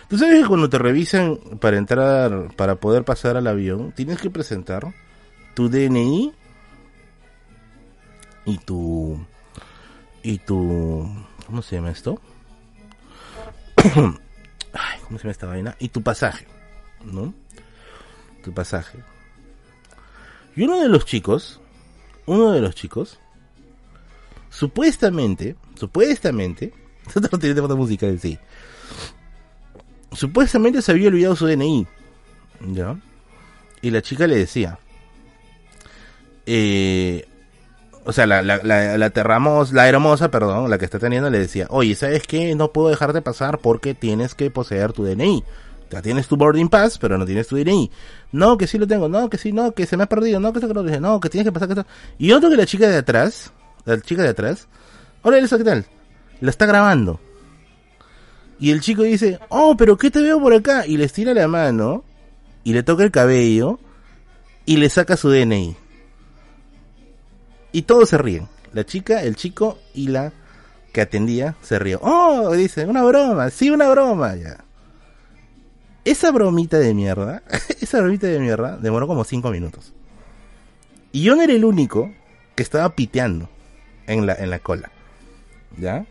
Tú 0.08 0.18
sabes 0.18 0.42
que 0.42 0.48
cuando 0.48 0.68
te 0.68 0.76
revisan 0.76 1.38
para 1.58 1.78
entrar, 1.78 2.54
para 2.56 2.74
poder 2.74 3.04
pasar 3.04 3.38
al 3.38 3.46
avión, 3.46 3.92
tienes 3.92 4.18
que 4.20 4.28
presentar 4.28 4.92
tu 5.54 5.70
DNI 5.70 6.34
y 8.44 8.58
tu 8.58 9.18
y 10.22 10.38
tu 10.38 11.08
¿cómo 11.46 11.62
se 11.62 11.76
llama 11.76 11.90
esto? 11.90 12.20
Ay, 14.72 15.00
¿cómo 15.04 15.18
se 15.18 15.24
llama 15.24 15.32
esta 15.32 15.46
vaina? 15.46 15.76
Y 15.78 15.88
tu 15.88 16.02
pasaje, 16.02 16.46
¿no? 17.04 17.34
Tu 18.44 18.52
pasaje. 18.52 18.98
Y 20.56 20.62
uno 20.62 20.80
de 20.80 20.88
los 20.88 21.04
chicos, 21.04 21.60
uno 22.26 22.52
de 22.52 22.60
los 22.60 22.74
chicos, 22.74 23.18
supuestamente, 24.50 25.56
supuestamente, 25.74 26.72
no 27.32 27.38
tiene 27.38 27.60
música 27.62 28.06
en 28.06 28.18
sí, 28.18 28.38
supuestamente 30.12 30.82
se 30.82 30.92
había 30.92 31.08
olvidado 31.08 31.36
su 31.36 31.46
DNI, 31.46 31.86
¿ya? 32.72 32.98
Y 33.82 33.90
la 33.90 34.02
chica 34.02 34.26
le 34.26 34.36
decía, 34.36 34.78
eh, 36.46 37.26
o 38.04 38.12
sea, 38.12 38.26
la, 38.26 38.42
la, 38.42 38.58
la, 38.62 39.10
terramos, 39.10 39.72
la 39.72 39.88
hermosa, 39.88 40.30
perdón, 40.30 40.70
la 40.70 40.78
que 40.78 40.84
está 40.84 40.98
teniendo, 40.98 41.28
le 41.28 41.38
decía, 41.38 41.66
oye, 41.68 41.94
¿sabes 41.94 42.22
qué? 42.26 42.54
No 42.54 42.72
puedo 42.72 42.88
dejarte 42.88 43.20
pasar 43.20 43.58
porque 43.58 43.94
tienes 43.94 44.34
que 44.34 44.50
poseer 44.50 44.92
tu 44.92 45.04
DNI. 45.04 45.44
Ya 45.90 46.00
tienes 46.00 46.28
tu 46.28 46.36
boarding 46.36 46.68
pass, 46.68 46.98
pero 46.98 47.18
no 47.18 47.26
tienes 47.26 47.48
tu 47.48 47.56
DNI. 47.56 47.90
No, 48.32 48.56
que 48.56 48.66
sí 48.66 48.78
lo 48.78 48.86
tengo, 48.86 49.08
no, 49.08 49.28
que 49.28 49.38
sí, 49.38 49.52
no, 49.52 49.72
que 49.72 49.86
se 49.86 49.96
me 49.96 50.04
ha 50.04 50.06
perdido, 50.06 50.40
no, 50.40 50.52
que 50.52 50.60
se 50.60 50.68
lo 50.68 50.82
dije, 50.82 51.00
no, 51.00 51.20
que 51.20 51.28
tienes 51.28 51.46
que 51.46 51.52
pasar, 51.52 51.68
que 51.68 51.84
Y 52.18 52.32
otro 52.32 52.48
que 52.48 52.56
la 52.56 52.66
chica 52.66 52.88
de 52.88 52.96
atrás, 52.96 53.52
la 53.84 54.00
chica 54.00 54.22
de 54.22 54.28
atrás, 54.28 54.68
hola 55.22 55.38
Elisa, 55.38 55.58
¿qué 55.58 55.64
tal? 55.64 55.84
La 56.40 56.50
está 56.50 56.64
grabando. 56.64 57.20
Y 58.58 58.70
el 58.70 58.80
chico 58.80 59.02
dice, 59.02 59.40
oh, 59.48 59.74
pero 59.76 59.96
¿qué 59.96 60.10
te 60.10 60.22
veo 60.22 60.40
por 60.40 60.54
acá? 60.54 60.86
Y 60.86 60.96
le 60.96 61.04
estira 61.04 61.34
la 61.34 61.48
mano, 61.48 62.04
y 62.62 62.72
le 62.72 62.82
toca 62.82 63.02
el 63.02 63.10
cabello, 63.10 63.78
y 64.64 64.76
le 64.76 64.88
saca 64.88 65.16
su 65.16 65.28
DNI. 65.30 65.76
Y 67.72 67.82
todos 67.82 68.08
se 68.08 68.18
ríen. 68.18 68.48
La 68.72 68.84
chica, 68.84 69.22
el 69.22 69.36
chico 69.36 69.78
y 69.94 70.08
la 70.08 70.32
que 70.92 71.00
atendía 71.00 71.56
se 71.62 71.78
rió. 71.78 72.00
Oh, 72.02 72.52
dice, 72.52 72.86
una 72.86 73.02
broma, 73.02 73.50
sí, 73.50 73.70
una 73.70 73.88
broma, 73.88 74.36
ya 74.36 74.64
esa 76.04 76.30
bromita 76.30 76.78
de 76.78 76.94
mierda, 76.94 77.42
esa 77.80 78.00
bromita 78.00 78.26
de 78.26 78.38
mierda 78.38 78.76
demoró 78.76 79.06
como 79.06 79.24
5 79.24 79.50
minutos. 79.50 79.92
Y 81.12 81.22
yo 81.22 81.34
no 81.34 81.42
era 81.42 81.52
el 81.52 81.64
único 81.64 82.12
que 82.54 82.62
estaba 82.62 82.94
piteando 82.94 83.48
en 84.06 84.26
la, 84.26 84.34
en 84.34 84.50
la 84.50 84.60
cola. 84.60 84.90
¿Ya? 85.76 86.06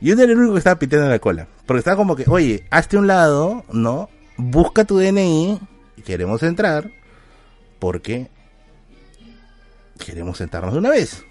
Yo 0.00 0.14
no 0.16 0.22
era 0.22 0.32
el 0.32 0.38
único 0.38 0.54
que 0.54 0.58
estaba 0.58 0.78
piteando 0.78 1.06
en 1.06 1.12
la 1.12 1.18
cola. 1.18 1.48
Porque 1.66 1.78
estaba 1.78 1.96
como 1.96 2.14
que, 2.14 2.24
oye, 2.28 2.66
hazte 2.70 2.96
un 2.96 3.06
lado, 3.06 3.64
¿no? 3.72 4.08
Busca 4.36 4.84
tu 4.84 4.98
DNI 4.98 5.60
queremos 6.04 6.42
entrar. 6.42 6.90
Porque 7.78 8.28
queremos 9.98 10.38
sentarnos 10.38 10.72
de 10.72 10.78
una 10.78 10.90
vez. 10.90 11.24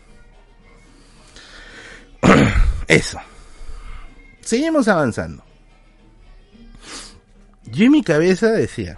Eso. 2.87 3.19
Seguimos 4.41 4.87
avanzando 4.87 5.43
yo 7.73 7.85
en 7.85 7.91
mi 7.91 8.03
cabeza 8.03 8.51
decía, 8.51 8.97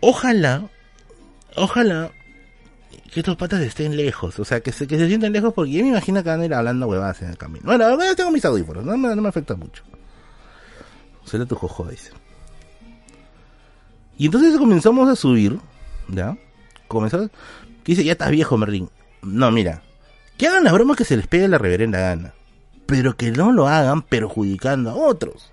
ojalá, 0.00 0.68
ojalá 1.56 2.12
que 3.12 3.20
estos 3.20 3.36
patas 3.36 3.60
estén 3.62 3.96
lejos, 3.96 4.38
o 4.38 4.44
sea, 4.44 4.60
que 4.60 4.72
se, 4.72 4.86
que 4.86 4.96
se 4.96 5.08
sientan 5.08 5.32
lejos 5.32 5.52
porque 5.52 5.72
yo 5.72 5.82
me 5.82 5.90
imagino 5.90 6.22
que 6.22 6.28
van 6.28 6.40
a 6.42 6.44
ir 6.44 6.54
hablando 6.54 6.86
huevadas 6.86 7.22
en 7.22 7.30
el 7.30 7.38
camino. 7.38 7.64
Bueno, 7.64 7.84
ahora 7.84 8.14
tengo 8.14 8.30
mis 8.30 8.44
audífonos, 8.44 8.84
no 8.84 8.96
no 8.96 9.22
me 9.22 9.28
afecta 9.28 9.56
mucho. 9.56 9.82
Será 11.24 11.44
tu 11.46 11.56
jojo, 11.56 11.88
dice. 11.88 12.12
Y 14.18 14.26
entonces 14.26 14.56
comenzamos 14.56 15.08
a 15.08 15.16
subir, 15.16 15.58
¿ya? 16.08 16.36
Comenzamos, 16.86 17.30
que 17.86 17.92
dice, 17.92 18.02
ya 18.02 18.12
estás 18.12 18.32
viejo, 18.32 18.58
Merlin. 18.58 18.90
No, 19.22 19.52
mira, 19.52 19.80
que 20.36 20.48
hagan 20.48 20.64
las 20.64 20.72
bromas 20.72 20.96
que 20.96 21.04
se 21.04 21.16
les 21.16 21.28
pegue 21.28 21.46
la 21.46 21.56
reverenda 21.56 22.00
gana, 22.00 22.34
pero 22.84 23.16
que 23.16 23.30
no 23.30 23.52
lo 23.52 23.68
hagan 23.68 24.02
perjudicando 24.02 24.90
a 24.90 24.94
otros. 24.96 25.52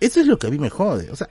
Eso 0.00 0.18
es 0.18 0.26
lo 0.26 0.40
que 0.40 0.48
a 0.48 0.50
mí 0.50 0.58
me 0.58 0.70
jode. 0.70 1.08
O 1.12 1.14
sea, 1.14 1.28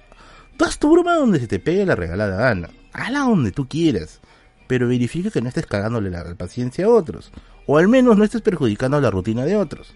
tú 0.56 0.64
haz 0.64 0.80
tu 0.80 0.90
broma 0.90 1.16
donde 1.16 1.38
se 1.38 1.48
te 1.48 1.60
pegue 1.60 1.86
la 1.86 1.98
regalada 1.98 2.38
gana. 2.38 2.70
Hazla 2.94 3.20
donde 3.20 3.52
tú 3.52 3.68
quieras. 3.68 4.22
Pero 4.68 4.88
verifica 4.88 5.32
que 5.32 5.42
no 5.42 5.50
estés 5.50 5.66
cagándole 5.66 6.10
la 6.10 6.24
paciencia 6.36 6.86
a 6.86 6.90
otros. 6.90 7.30
O 7.68 7.78
al 7.78 7.90
menos 7.90 8.16
no 8.16 8.24
estés 8.24 8.42
perjudicando 8.42 9.02
la 9.02 9.12
rutina 9.12 9.44
de 9.44 9.58
otros. 9.58 9.94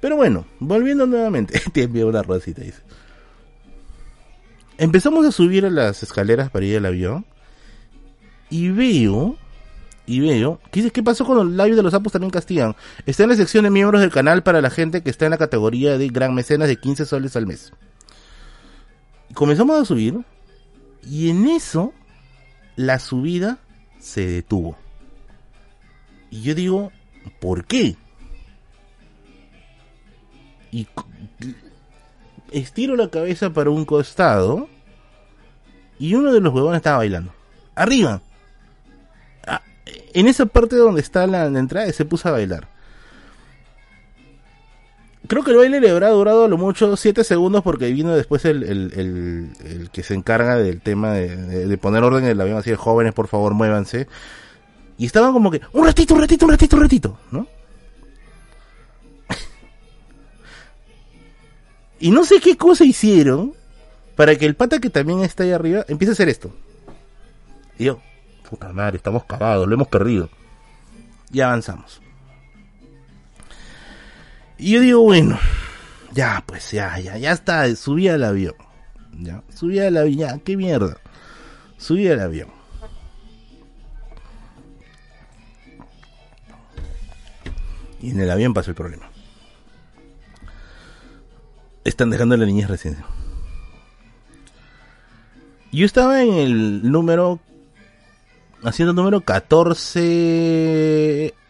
Pero 0.00 0.16
bueno, 0.16 0.46
volviendo 0.60 1.06
nuevamente. 1.06 1.60
te 1.74 1.82
envío 1.82 2.08
una 2.08 2.22
rosita, 2.22 2.62
dice. 2.62 2.80
Empezamos 4.78 5.26
a 5.26 5.30
subir 5.30 5.66
a 5.66 5.70
las 5.70 6.02
escaleras 6.02 6.50
para 6.50 6.64
ir 6.64 6.78
al 6.78 6.86
avión. 6.86 7.26
Y 8.48 8.70
veo 8.70 9.36
y 10.06 10.20
veo. 10.20 10.60
¿Qué, 10.70 10.90
¿Qué 10.90 11.02
pasó 11.02 11.24
con 11.24 11.36
los 11.36 11.50
labios 11.50 11.76
de 11.76 11.82
los 11.82 11.92
sapos 11.92 12.12
también 12.12 12.30
castigan? 12.30 12.74
Está 13.06 13.22
en 13.22 13.30
la 13.30 13.36
sección 13.36 13.64
de 13.64 13.70
miembros 13.70 14.00
del 14.00 14.10
canal 14.10 14.42
para 14.42 14.60
la 14.60 14.70
gente 14.70 15.02
que 15.02 15.10
está 15.10 15.26
en 15.26 15.30
la 15.30 15.38
categoría 15.38 15.98
de 15.98 16.08
gran 16.08 16.34
mecenas 16.34 16.68
de 16.68 16.76
15 16.76 17.06
soles 17.06 17.36
al 17.36 17.46
mes 17.46 17.72
comenzamos 19.34 19.80
a 19.80 19.84
subir 19.84 20.20
y 21.08 21.30
en 21.30 21.48
eso 21.48 21.92
la 22.76 22.98
subida 22.98 23.58
se 23.98 24.26
detuvo. 24.26 24.76
Y 26.30 26.42
yo 26.42 26.54
digo, 26.54 26.92
¿por 27.40 27.64
qué? 27.64 27.96
Y 30.70 30.86
estiro 32.50 32.96
la 32.96 33.10
cabeza 33.10 33.50
para 33.50 33.70
un 33.70 33.84
costado 33.84 34.68
y 35.98 36.14
uno 36.14 36.32
de 36.32 36.40
los 36.40 36.54
huevones 36.54 36.78
estaba 36.78 36.98
bailando. 36.98 37.32
Arriba. 37.74 38.22
En 40.14 40.28
esa 40.28 40.46
parte 40.46 40.76
donde 40.76 41.00
está 41.00 41.26
la 41.26 41.46
entrada 41.46 41.90
se 41.92 42.04
puso 42.04 42.28
a 42.28 42.32
bailar 42.32 42.68
creo 45.26 45.42
que 45.44 45.50
el 45.52 45.56
baile 45.56 45.80
le 45.80 45.88
habrá 45.90 46.10
durado 46.10 46.44
a 46.44 46.48
lo 46.48 46.58
mucho 46.58 46.94
7 46.96 47.24
segundos 47.24 47.62
porque 47.62 47.90
vino 47.90 48.14
después 48.14 48.44
el, 48.44 48.62
el, 48.64 49.88
que 49.90 50.02
se 50.02 50.12
encarga 50.14 50.56
del 50.56 50.82
tema 50.82 51.12
de, 51.14 51.78
poner 51.78 52.02
orden 52.02 52.24
en 52.24 52.30
el 52.30 52.40
avión, 52.40 52.58
así 52.58 52.70
de 52.70 52.76
jóvenes, 52.76 53.14
por 53.14 53.28
favor, 53.28 53.54
muévanse. 53.54 54.08
Y 54.98 55.06
estaban 55.06 55.32
como 55.32 55.50
que, 55.50 55.62
un 55.72 55.86
ratito, 55.86 56.12
un 56.14 56.20
ratito, 56.20 56.44
un 56.44 56.50
ratito, 56.50 56.76
un 56.76 56.82
ratito, 56.82 57.18
¿no? 57.30 57.46
y 62.00 62.10
no 62.10 62.24
sé 62.24 62.40
qué 62.40 62.56
cosa 62.58 62.84
hicieron 62.84 63.54
para 64.16 64.36
que 64.36 64.44
el 64.44 64.54
pata 64.54 64.80
que 64.80 64.90
también 64.90 65.20
está 65.20 65.44
ahí 65.44 65.52
arriba 65.52 65.84
empiece 65.88 66.10
a 66.10 66.14
hacer 66.14 66.28
esto. 66.28 66.54
Y 67.78 67.84
yo, 67.84 68.00
puta 68.48 68.72
madre, 68.72 68.96
estamos 68.96 69.24
cagados, 69.24 69.66
lo 69.66 69.74
hemos 69.74 69.88
perdido. 69.88 70.28
Y 71.32 71.40
avanzamos. 71.40 72.00
Y 74.58 74.72
yo 74.72 74.80
digo, 74.80 75.02
bueno, 75.02 75.38
ya, 76.12 76.42
pues 76.46 76.70
ya, 76.70 76.98
ya, 76.98 77.16
ya 77.16 77.32
está, 77.32 77.74
subí 77.74 78.08
al 78.08 78.22
avión. 78.22 78.54
Ya, 79.18 79.42
subí 79.54 79.78
al 79.78 79.96
avión, 79.96 80.18
ya, 80.18 80.38
qué 80.38 80.56
mierda. 80.56 80.98
Subí 81.78 82.08
al 82.08 82.20
avión. 82.20 82.48
Y 88.00 88.10
en 88.10 88.20
el 88.20 88.30
avión 88.30 88.52
pasó 88.52 88.70
el 88.70 88.76
problema. 88.76 89.08
Están 91.84 92.10
dejando 92.10 92.36
la 92.36 92.46
niñez 92.46 92.68
recién. 92.68 92.96
Yo 95.72 95.86
estaba 95.86 96.22
en 96.22 96.34
el 96.34 96.90
número. 96.90 97.40
Haciendo 98.64 98.92
número 98.92 99.20
14. 99.22 100.54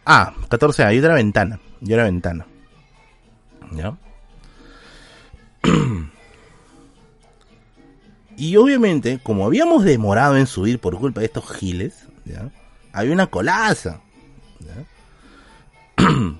Ah, 0.05 0.33
14A, 0.49 0.93
yo 0.93 1.05
era 1.05 1.13
ventana. 1.13 1.59
Yo 1.81 1.93
era 1.95 2.05
ventana. 2.05 2.47
¿Ya? 3.71 3.95
y 8.37 8.55
obviamente, 8.57 9.19
como 9.21 9.45
habíamos 9.45 9.83
demorado 9.83 10.37
en 10.37 10.47
subir 10.47 10.79
por 10.79 10.97
culpa 10.97 11.19
de 11.21 11.27
estos 11.27 11.49
giles, 11.51 12.07
¿ya? 12.25 12.49
Había 12.91 13.13
una 13.13 13.27
colaza. 13.27 14.01
¿ya? 14.59 14.73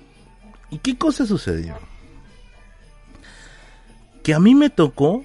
¿Y 0.71 0.79
qué 0.79 0.97
cosa 0.97 1.25
sucedió? 1.25 1.77
Que 4.23 4.33
a 4.33 4.39
mí 4.39 4.55
me 4.55 4.71
tocó 4.71 5.23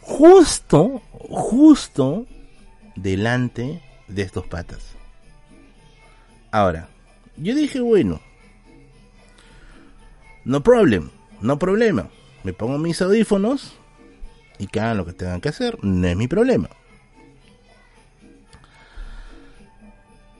justo, 0.00 1.02
justo 1.10 2.26
delante 2.96 3.82
de 4.08 4.22
estos 4.22 4.46
patas. 4.46 4.94
Ahora, 6.50 6.88
yo 7.36 7.54
dije, 7.54 7.80
bueno, 7.80 8.20
no 10.44 10.62
problem, 10.62 11.10
no 11.40 11.58
problema. 11.58 12.08
Me 12.42 12.52
pongo 12.52 12.78
mis 12.78 13.00
audífonos 13.02 13.74
y 14.58 14.66
que 14.66 14.80
hagan 14.80 14.98
lo 14.98 15.06
que 15.06 15.12
tengan 15.12 15.40
que 15.40 15.48
hacer, 15.48 15.82
no 15.82 16.06
es 16.06 16.16
mi 16.16 16.28
problema. 16.28 16.68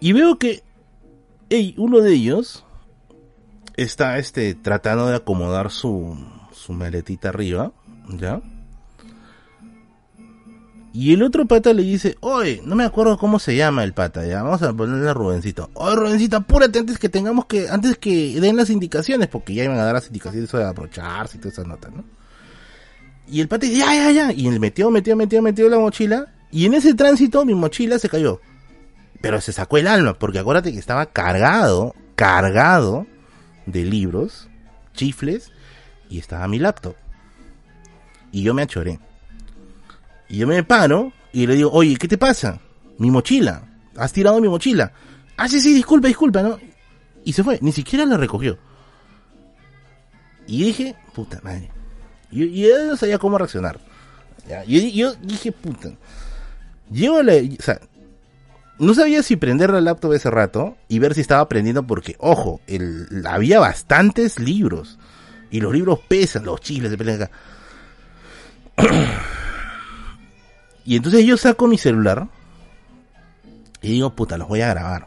Y 0.01 0.13
veo 0.13 0.39
que 0.39 0.63
uno 1.77 2.01
de 2.01 2.13
ellos 2.13 2.65
está 3.77 4.19
este 4.19 4.55
tratando 4.55 5.07
de 5.07 5.17
acomodar 5.17 5.71
su, 5.71 6.17
su 6.53 6.73
maletita 6.73 7.31
arriba, 7.31 7.73
¿ya? 8.09 8.41
Y 10.97 11.13
el 11.13 11.25
otro 11.25 11.45
pata 11.47 11.73
le 11.73 11.83
dice, 11.83 12.17
oye, 12.21 12.63
no 12.65 12.77
me 12.77 12.85
acuerdo 12.85 13.19
cómo 13.19 13.41
se 13.41 13.57
llama 13.57 13.83
el 13.83 13.93
pata, 13.93 14.25
ya, 14.25 14.45
vamos 14.45 14.63
a 14.63 14.73
ponerle 14.73 15.11
a 15.11 15.13
Rubencito. 15.13 15.69
Oye, 15.75 15.97
Rubencito, 15.97 16.37
apúrate 16.37 16.79
antes 16.79 17.01
que 17.01 17.09
tengamos 17.09 17.47
que, 17.47 17.69
antes 17.69 17.99
que 17.99 18.41
den 18.41 18.57
las 18.57 18.71
indicaciones, 18.71 19.27
porque 19.27 19.55
ya 19.55 19.65
iban 19.65 19.77
a 19.77 19.85
dar 19.85 19.95
las 19.95 20.07
indicaciones 20.07 20.53
de 20.53 20.63
abrocharse 20.63 21.37
y 21.37 21.41
todas 21.41 21.55
esas 21.55 21.67
notas, 21.67 21.93
¿no? 21.93 22.05
Y 23.27 23.41
el 23.41 23.49
pata 23.49 23.67
dice, 23.67 23.79
ya, 23.79 23.93
ya, 23.93 24.13
ya, 24.13 24.33
y 24.33 24.47
él 24.47 24.61
metió, 24.61 24.89
metió, 24.93 25.17
metió, 25.17 25.43
metió 25.43 25.69
la 25.69 25.81
mochila, 25.81 26.33
y 26.53 26.65
en 26.67 26.75
ese 26.75 26.95
tránsito 26.95 27.45
mi 27.45 27.57
mochila 27.57 27.99
se 27.99 28.09
cayó. 28.09 28.41
Pero 29.21 29.41
se 29.41 29.53
sacó 29.53 29.79
el 29.79 29.89
alma, 29.89 30.15
porque 30.15 30.39
acuérdate 30.39 30.73
que 30.73 30.79
estaba 30.79 31.07
cargado, 31.07 31.97
cargado 32.15 33.05
de 33.67 33.83
libros, 33.85 34.49
chifles, 34.93 35.51
y 36.09 36.21
estaba 36.21 36.47
mi 36.47 36.61
laptop. 36.61 36.95
Y 38.31 38.43
yo 38.45 38.55
me 38.55 38.63
achoré. 38.63 39.01
Y 40.29 40.39
yo 40.39 40.47
me 40.47 40.63
paro 40.65 41.13
y 41.33 41.47
le 41.47 41.55
digo, 41.55 41.71
oye, 41.73 41.97
¿qué 41.97 42.09
te 42.09 42.19
pasa? 42.19 42.61
Mi 42.99 43.11
mochila. 43.11 43.63
Has 43.97 44.13
tirado 44.13 44.41
mi 44.41 44.49
mochila. 44.49 44.93
Ah, 45.37 45.49
sí, 45.49 45.61
sí, 45.61 45.75
disculpa, 45.75 46.09
disculpa, 46.09 46.43
¿no? 46.43 46.59
Y 47.25 47.33
se 47.33 47.43
fue, 47.43 47.59
ni 47.61 47.73
siquiera 47.73 48.05
la 48.05 48.17
recogió. 48.17 48.59
Y 50.47 50.65
dije, 50.65 50.95
puta 51.15 51.41
madre. 51.43 51.71
Y 52.31 52.63
yo, 52.63 52.87
no 52.87 52.97
sabía 52.97 53.19
cómo 53.19 53.39
reaccionar. 53.39 53.81
Yo, 54.67 54.81
yo, 54.81 55.15
dije, 55.23 55.53
puta. 55.53 55.91
Llego 56.91 57.23
la, 57.23 57.35
o 57.35 57.63
sea, 57.63 57.81
no 58.79 58.95
sabía 58.95 59.23
si 59.23 59.37
prender 59.37 59.71
la 59.71 59.81
laptop 59.81 60.13
ese 60.13 60.31
rato 60.31 60.77
y 60.89 60.99
ver 60.99 61.15
si 61.15 61.21
estaba 61.21 61.49
prendiendo 61.49 61.87
porque, 61.87 62.17
ojo, 62.19 62.61
el, 62.67 63.25
había 63.27 63.61
bastantes 63.61 64.39
libros. 64.39 64.99
Y 65.51 65.61
los 65.61 65.73
libros 65.73 66.01
pesan, 66.09 66.45
los 66.45 66.61
chiles 66.61 66.91
se 66.91 66.99
pelean 66.99 67.23
acá. 67.23 67.31
Y 70.85 70.97
entonces 70.97 71.25
yo 71.25 71.37
saco 71.37 71.67
mi 71.67 71.79
celular 71.79 72.29
y 73.81 73.89
digo, 73.93 74.11
puta, 74.11 74.37
los 74.37 74.49
voy 74.49 74.61
a 74.61 74.69
grabar. 74.69 75.07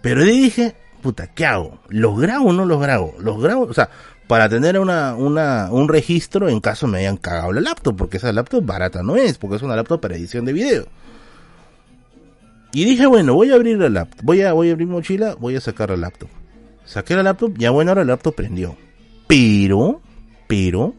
Pero 0.00 0.22
dije, 0.22 0.74
puta, 1.02 1.28
¿qué 1.28 1.46
hago? 1.46 1.80
¿Los 1.88 2.18
grabo 2.20 2.50
o 2.50 2.52
no 2.52 2.64
los 2.64 2.80
grabo? 2.80 3.14
Los 3.18 3.40
grabo, 3.40 3.62
o 3.62 3.74
sea, 3.74 3.90
para 4.26 4.48
tener 4.48 4.78
una, 4.78 5.14
una, 5.14 5.68
un 5.70 5.88
registro 5.88 6.48
en 6.48 6.60
caso 6.60 6.86
me 6.86 6.98
hayan 6.98 7.16
cagado 7.16 7.52
la 7.52 7.60
laptop, 7.60 7.96
porque 7.96 8.18
esa 8.18 8.32
laptop 8.32 8.64
barata 8.64 9.02
no 9.02 9.16
es, 9.16 9.38
porque 9.38 9.56
es 9.56 9.62
una 9.62 9.76
laptop 9.76 10.00
para 10.00 10.16
edición 10.16 10.44
de 10.44 10.52
video. 10.52 10.86
Y 12.72 12.84
dije, 12.84 13.06
bueno, 13.06 13.34
voy 13.34 13.50
a 13.50 13.54
abrir 13.54 13.78
la 13.78 13.88
laptop, 13.88 14.24
voy 14.24 14.42
a, 14.42 14.52
voy 14.52 14.70
a 14.70 14.72
abrir 14.72 14.88
mochila, 14.88 15.34
voy 15.36 15.56
a 15.56 15.60
sacar 15.60 15.90
la 15.90 15.96
laptop. 15.96 16.28
Saqué 16.84 17.14
la 17.14 17.22
laptop, 17.22 17.56
ya 17.56 17.70
bueno, 17.70 17.92
ahora 17.92 18.04
la 18.04 18.12
laptop 18.12 18.34
prendió. 18.34 18.76
Pero, 19.26 20.00
pero, 20.46 20.92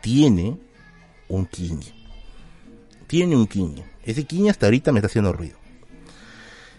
tiene 0.00 0.58
un 1.28 1.46
king 1.46 1.80
tiene 3.14 3.36
un 3.36 3.46
quiño. 3.46 3.84
Ese 4.02 4.24
quiño 4.24 4.50
hasta 4.50 4.66
ahorita 4.66 4.90
me 4.90 4.98
está 4.98 5.06
haciendo 5.06 5.32
ruido. 5.32 5.56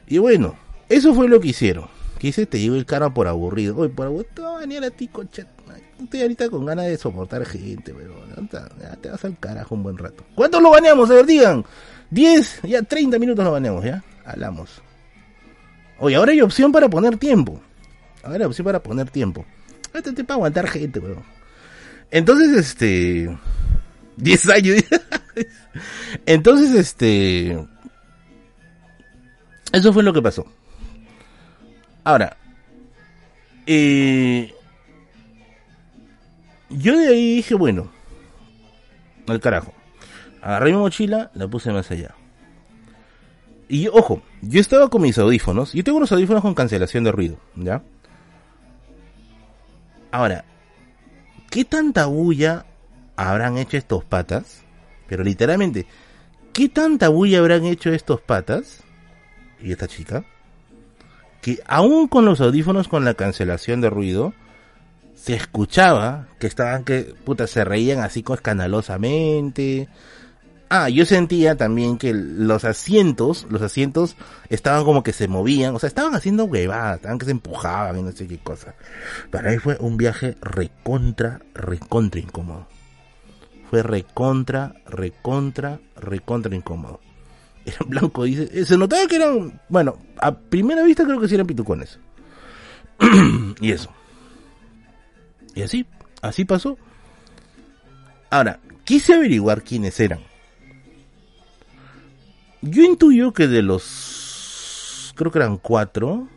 Y 0.05 0.17
bueno, 0.17 0.57
eso 0.89 1.13
fue 1.13 1.29
lo 1.29 1.39
que 1.39 1.47
hicieron. 1.47 1.87
Que 2.19 2.33
te 2.45 2.59
llevo 2.59 2.75
el 2.75 2.85
cara 2.85 3.09
por 3.09 3.29
aburrido. 3.29 3.77
Oye, 3.77 3.87
por 3.87 4.07
aburrido, 4.07 4.31
te 4.33 4.41
va 4.41 4.57
a 4.57 4.59
venir 4.59 4.83
a 4.83 4.89
ti, 4.89 5.07
concha. 5.07 5.47
Estoy 5.97 6.23
ahorita 6.23 6.49
con 6.49 6.65
ganas 6.65 6.87
de 6.87 6.97
soportar 6.97 7.45
gente, 7.45 7.93
pero 7.93 8.13
ya 8.81 8.97
te 8.97 9.09
vas 9.11 9.23
al 9.23 9.39
carajo 9.39 9.75
un 9.75 9.83
buen 9.83 9.97
rato. 9.97 10.25
¿Cuántos 10.35 10.61
lo 10.61 10.71
baneamos? 10.71 11.09
A 11.09 11.13
ver, 11.13 11.25
digan. 11.25 11.63
10, 12.09 12.63
ya 12.63 12.81
30 12.81 13.17
minutos 13.17 13.45
lo 13.45 13.53
baneamos, 13.53 13.85
ya. 13.85 14.03
Hablamos. 14.25 14.81
Oye, 15.99 16.17
ahora 16.17 16.33
hay 16.33 16.41
opción 16.41 16.73
para 16.73 16.89
poner 16.89 17.15
tiempo. 17.15 17.61
Ahora 18.23 18.39
hay 18.39 18.45
opción 18.45 18.65
para 18.65 18.83
poner 18.83 19.09
tiempo. 19.09 19.45
Este 19.93 20.11
te 20.11 20.25
para 20.25 20.35
aguantar 20.35 20.67
gente, 20.67 20.99
weón. 20.99 21.23
Entonces, 22.11 22.57
este. 22.57 23.29
10 24.17 24.49
años. 24.49 24.83
Entonces, 26.25 26.73
este... 26.73 27.65
Eso 29.71 29.91
fue 29.91 30.03
lo 30.03 30.13
que 30.13 30.21
pasó. 30.21 30.45
Ahora, 32.03 32.37
eh, 33.65 34.53
yo 36.69 36.97
de 36.97 37.07
ahí 37.07 37.35
dije, 37.37 37.55
bueno, 37.55 37.91
al 39.27 39.39
carajo. 39.39 39.73
Agarré 40.41 40.71
mi 40.71 40.77
mochila, 40.77 41.31
la 41.33 41.47
puse 41.47 41.71
más 41.71 41.89
allá. 41.91 42.13
Y 43.67 43.87
ojo, 43.87 44.21
yo 44.41 44.61
estaba 44.61 44.89
con 44.89 45.01
mis 45.01 45.17
audífonos. 45.17 45.73
Yo 45.73 45.83
tengo 45.83 45.97
unos 45.97 46.11
audífonos 46.11 46.43
con 46.43 46.53
cancelación 46.53 47.03
de 47.03 47.11
ruido, 47.11 47.37
¿ya? 47.55 47.81
Ahora, 50.11 50.45
¿qué 51.49 51.65
tanta 51.65 52.05
bulla 52.05 52.65
habrán 53.15 53.57
hecho 53.57 53.77
estos 53.77 54.03
patas? 54.03 54.63
Pero 55.07 55.23
literalmente, 55.23 55.85
¿qué 56.53 56.69
tanta 56.69 57.09
bulla 57.09 57.39
habrán 57.39 57.65
hecho 57.65 57.91
estos 57.91 58.21
patas 58.21 58.81
y 59.61 59.71
esta 59.71 59.87
chica? 59.87 60.25
Que 61.41 61.59
aún 61.67 62.07
con 62.07 62.25
los 62.25 62.41
audífonos 62.41 62.87
con 62.87 63.05
la 63.05 63.13
cancelación 63.13 63.81
de 63.81 63.89
ruido, 63.89 64.33
se 65.15 65.35
escuchaba 65.35 66.27
que 66.39 66.47
estaban 66.47 66.83
que, 66.83 67.13
puta, 67.23 67.47
se 67.47 67.63
reían 67.63 67.99
así 67.99 68.23
con 68.23 68.35
escandalosamente. 68.35 69.87
Ah, 70.69 70.89
yo 70.89 71.05
sentía 71.05 71.55
también 71.55 71.99
que 71.99 72.13
los 72.13 72.65
asientos, 72.65 73.45
los 73.49 73.61
asientos 73.61 74.17
estaban 74.49 74.83
como 74.83 75.03
que 75.03 75.13
se 75.13 75.27
movían, 75.27 75.75
o 75.75 75.79
sea, 75.79 75.87
estaban 75.87 76.15
haciendo 76.15 76.45
huevadas, 76.45 76.97
estaban 76.97 77.19
que 77.19 77.25
se 77.25 77.31
empujaban 77.31 77.99
y 77.99 78.01
no 78.01 78.11
sé 78.11 78.27
qué 78.27 78.39
cosa. 78.39 78.73
Para 79.29 79.51
mí 79.51 79.59
fue 79.59 79.77
un 79.79 79.97
viaje 79.97 80.35
recontra, 80.41 81.39
recontra 81.53 82.19
incómodo 82.19 82.67
fue 83.69 83.83
recontra, 83.83 84.75
recontra, 84.85 85.79
recontra 85.95 86.55
incómodo. 86.55 86.99
Era 87.65 87.79
blanco, 87.85 88.23
dice. 88.23 88.49
Eh, 88.53 88.65
se 88.65 88.77
notaba 88.77 89.07
que 89.07 89.15
eran, 89.15 89.59
bueno, 89.69 89.97
a 90.19 90.35
primera 90.35 90.83
vista 90.83 91.03
creo 91.03 91.19
que 91.19 91.27
sí 91.27 91.33
eran 91.33 91.47
pitucones. 91.47 91.99
y 93.59 93.71
eso. 93.71 93.89
Y 95.55 95.63
así, 95.63 95.85
así 96.21 96.45
pasó. 96.45 96.77
Ahora, 98.29 98.59
quise 98.83 99.15
averiguar 99.15 99.63
quiénes 99.63 99.99
eran. 99.99 100.19
Yo 102.61 102.83
intuyo 102.83 103.33
que 103.33 103.47
de 103.47 103.61
los, 103.61 105.13
creo 105.15 105.31
que 105.31 105.39
eran 105.39 105.57
cuatro, 105.57 106.27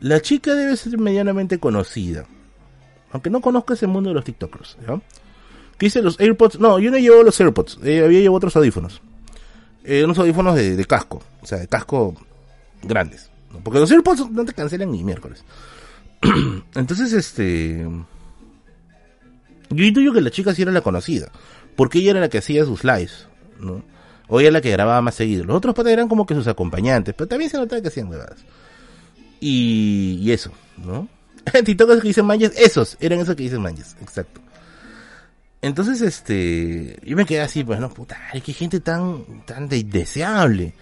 la 0.00 0.20
chica 0.20 0.54
debe 0.54 0.76
ser 0.76 0.98
medianamente 0.98 1.58
conocida. 1.58 2.26
Aunque 3.12 3.30
no 3.30 3.40
conozca 3.40 3.74
ese 3.74 3.86
mundo 3.86 4.10
de 4.10 4.14
los 4.14 4.24
TikTokers. 4.24 4.76
¿ya? 4.86 5.00
Dice 5.78 6.02
los 6.02 6.18
AirPods. 6.18 6.58
No, 6.58 6.78
yo 6.78 6.90
no 6.90 6.98
llevo 6.98 7.22
los 7.22 7.38
AirPods. 7.40 7.78
Eh, 7.84 8.02
había 8.04 8.20
llevado 8.20 8.36
otros 8.36 8.56
audífonos. 8.56 9.00
Eh, 9.84 10.04
unos 10.04 10.18
audífonos 10.18 10.56
de, 10.56 10.84
casco. 10.84 11.22
O 11.42 11.46
sea, 11.46 11.58
de 11.58 11.68
casco 11.68 12.14
grandes. 12.82 13.30
Porque 13.62 13.78
los 13.78 13.90
AirPods 13.90 14.30
no 14.30 14.44
te 14.44 14.52
cancelan 14.52 14.90
ni 14.90 15.04
miércoles. 15.04 15.44
Entonces, 16.74 17.12
este. 17.12 17.86
Yo 19.70 19.84
intuyo 19.84 20.12
que 20.12 20.20
la 20.20 20.30
chica 20.30 20.54
sí 20.54 20.62
era 20.62 20.72
la 20.72 20.80
conocida, 20.80 21.30
porque 21.74 21.98
ella 21.98 22.12
era 22.12 22.20
la 22.20 22.28
que 22.28 22.38
hacía 22.38 22.64
sus 22.64 22.84
lives, 22.84 23.26
¿no? 23.58 23.82
O 24.28 24.38
ella 24.38 24.48
era 24.48 24.58
la 24.58 24.60
que 24.60 24.70
grababa 24.70 25.00
más 25.02 25.16
seguido. 25.16 25.44
Los 25.44 25.56
otros 25.56 25.74
patas 25.74 25.92
eran 25.92 26.08
como 26.08 26.24
que 26.24 26.34
sus 26.34 26.46
acompañantes, 26.46 27.14
pero 27.16 27.28
también 27.28 27.50
se 27.50 27.56
notaba 27.56 27.82
que 27.82 27.88
hacían 27.88 28.08
huevadas. 28.08 28.44
Y, 29.40 30.30
eso, 30.30 30.50
¿no? 30.76 31.08
TikTokers 31.64 32.00
que 32.00 32.08
dicen 32.08 32.26
manches, 32.26 32.52
esos, 32.56 32.96
eran 33.00 33.20
esos 33.20 33.34
que 33.36 33.44
dicen 33.44 33.60
manches, 33.60 33.96
exacto. 34.00 34.40
Entonces, 35.62 36.00
este, 36.02 36.98
yo 37.04 37.16
me 37.16 37.24
quedé 37.24 37.40
así, 37.40 37.64
pues, 37.64 37.80
no, 37.80 37.88
puta, 37.88 38.18
qué 38.44 38.52
gente 38.52 38.80
tan, 38.80 39.44
tan 39.46 39.68
indeseable. 39.72 40.74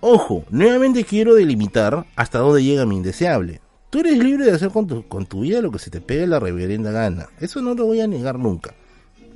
Ojo, 0.00 0.44
nuevamente 0.50 1.04
quiero 1.04 1.34
delimitar 1.34 2.06
hasta 2.14 2.38
dónde 2.38 2.62
llega 2.62 2.86
mi 2.86 2.96
indeseable. 2.96 3.60
Tú 3.90 4.00
eres 4.00 4.18
libre 4.18 4.44
de 4.44 4.52
hacer 4.52 4.70
con 4.70 4.86
tu, 4.86 5.06
con 5.08 5.26
tu 5.26 5.40
vida 5.40 5.60
lo 5.60 5.70
que 5.70 5.78
se 5.78 5.90
te 5.90 6.00
pegue 6.00 6.26
la 6.26 6.40
reverenda 6.40 6.90
gana. 6.90 7.28
Eso 7.40 7.62
no 7.62 7.74
lo 7.74 7.86
voy 7.86 8.00
a 8.00 8.06
negar 8.06 8.38
nunca. 8.38 8.74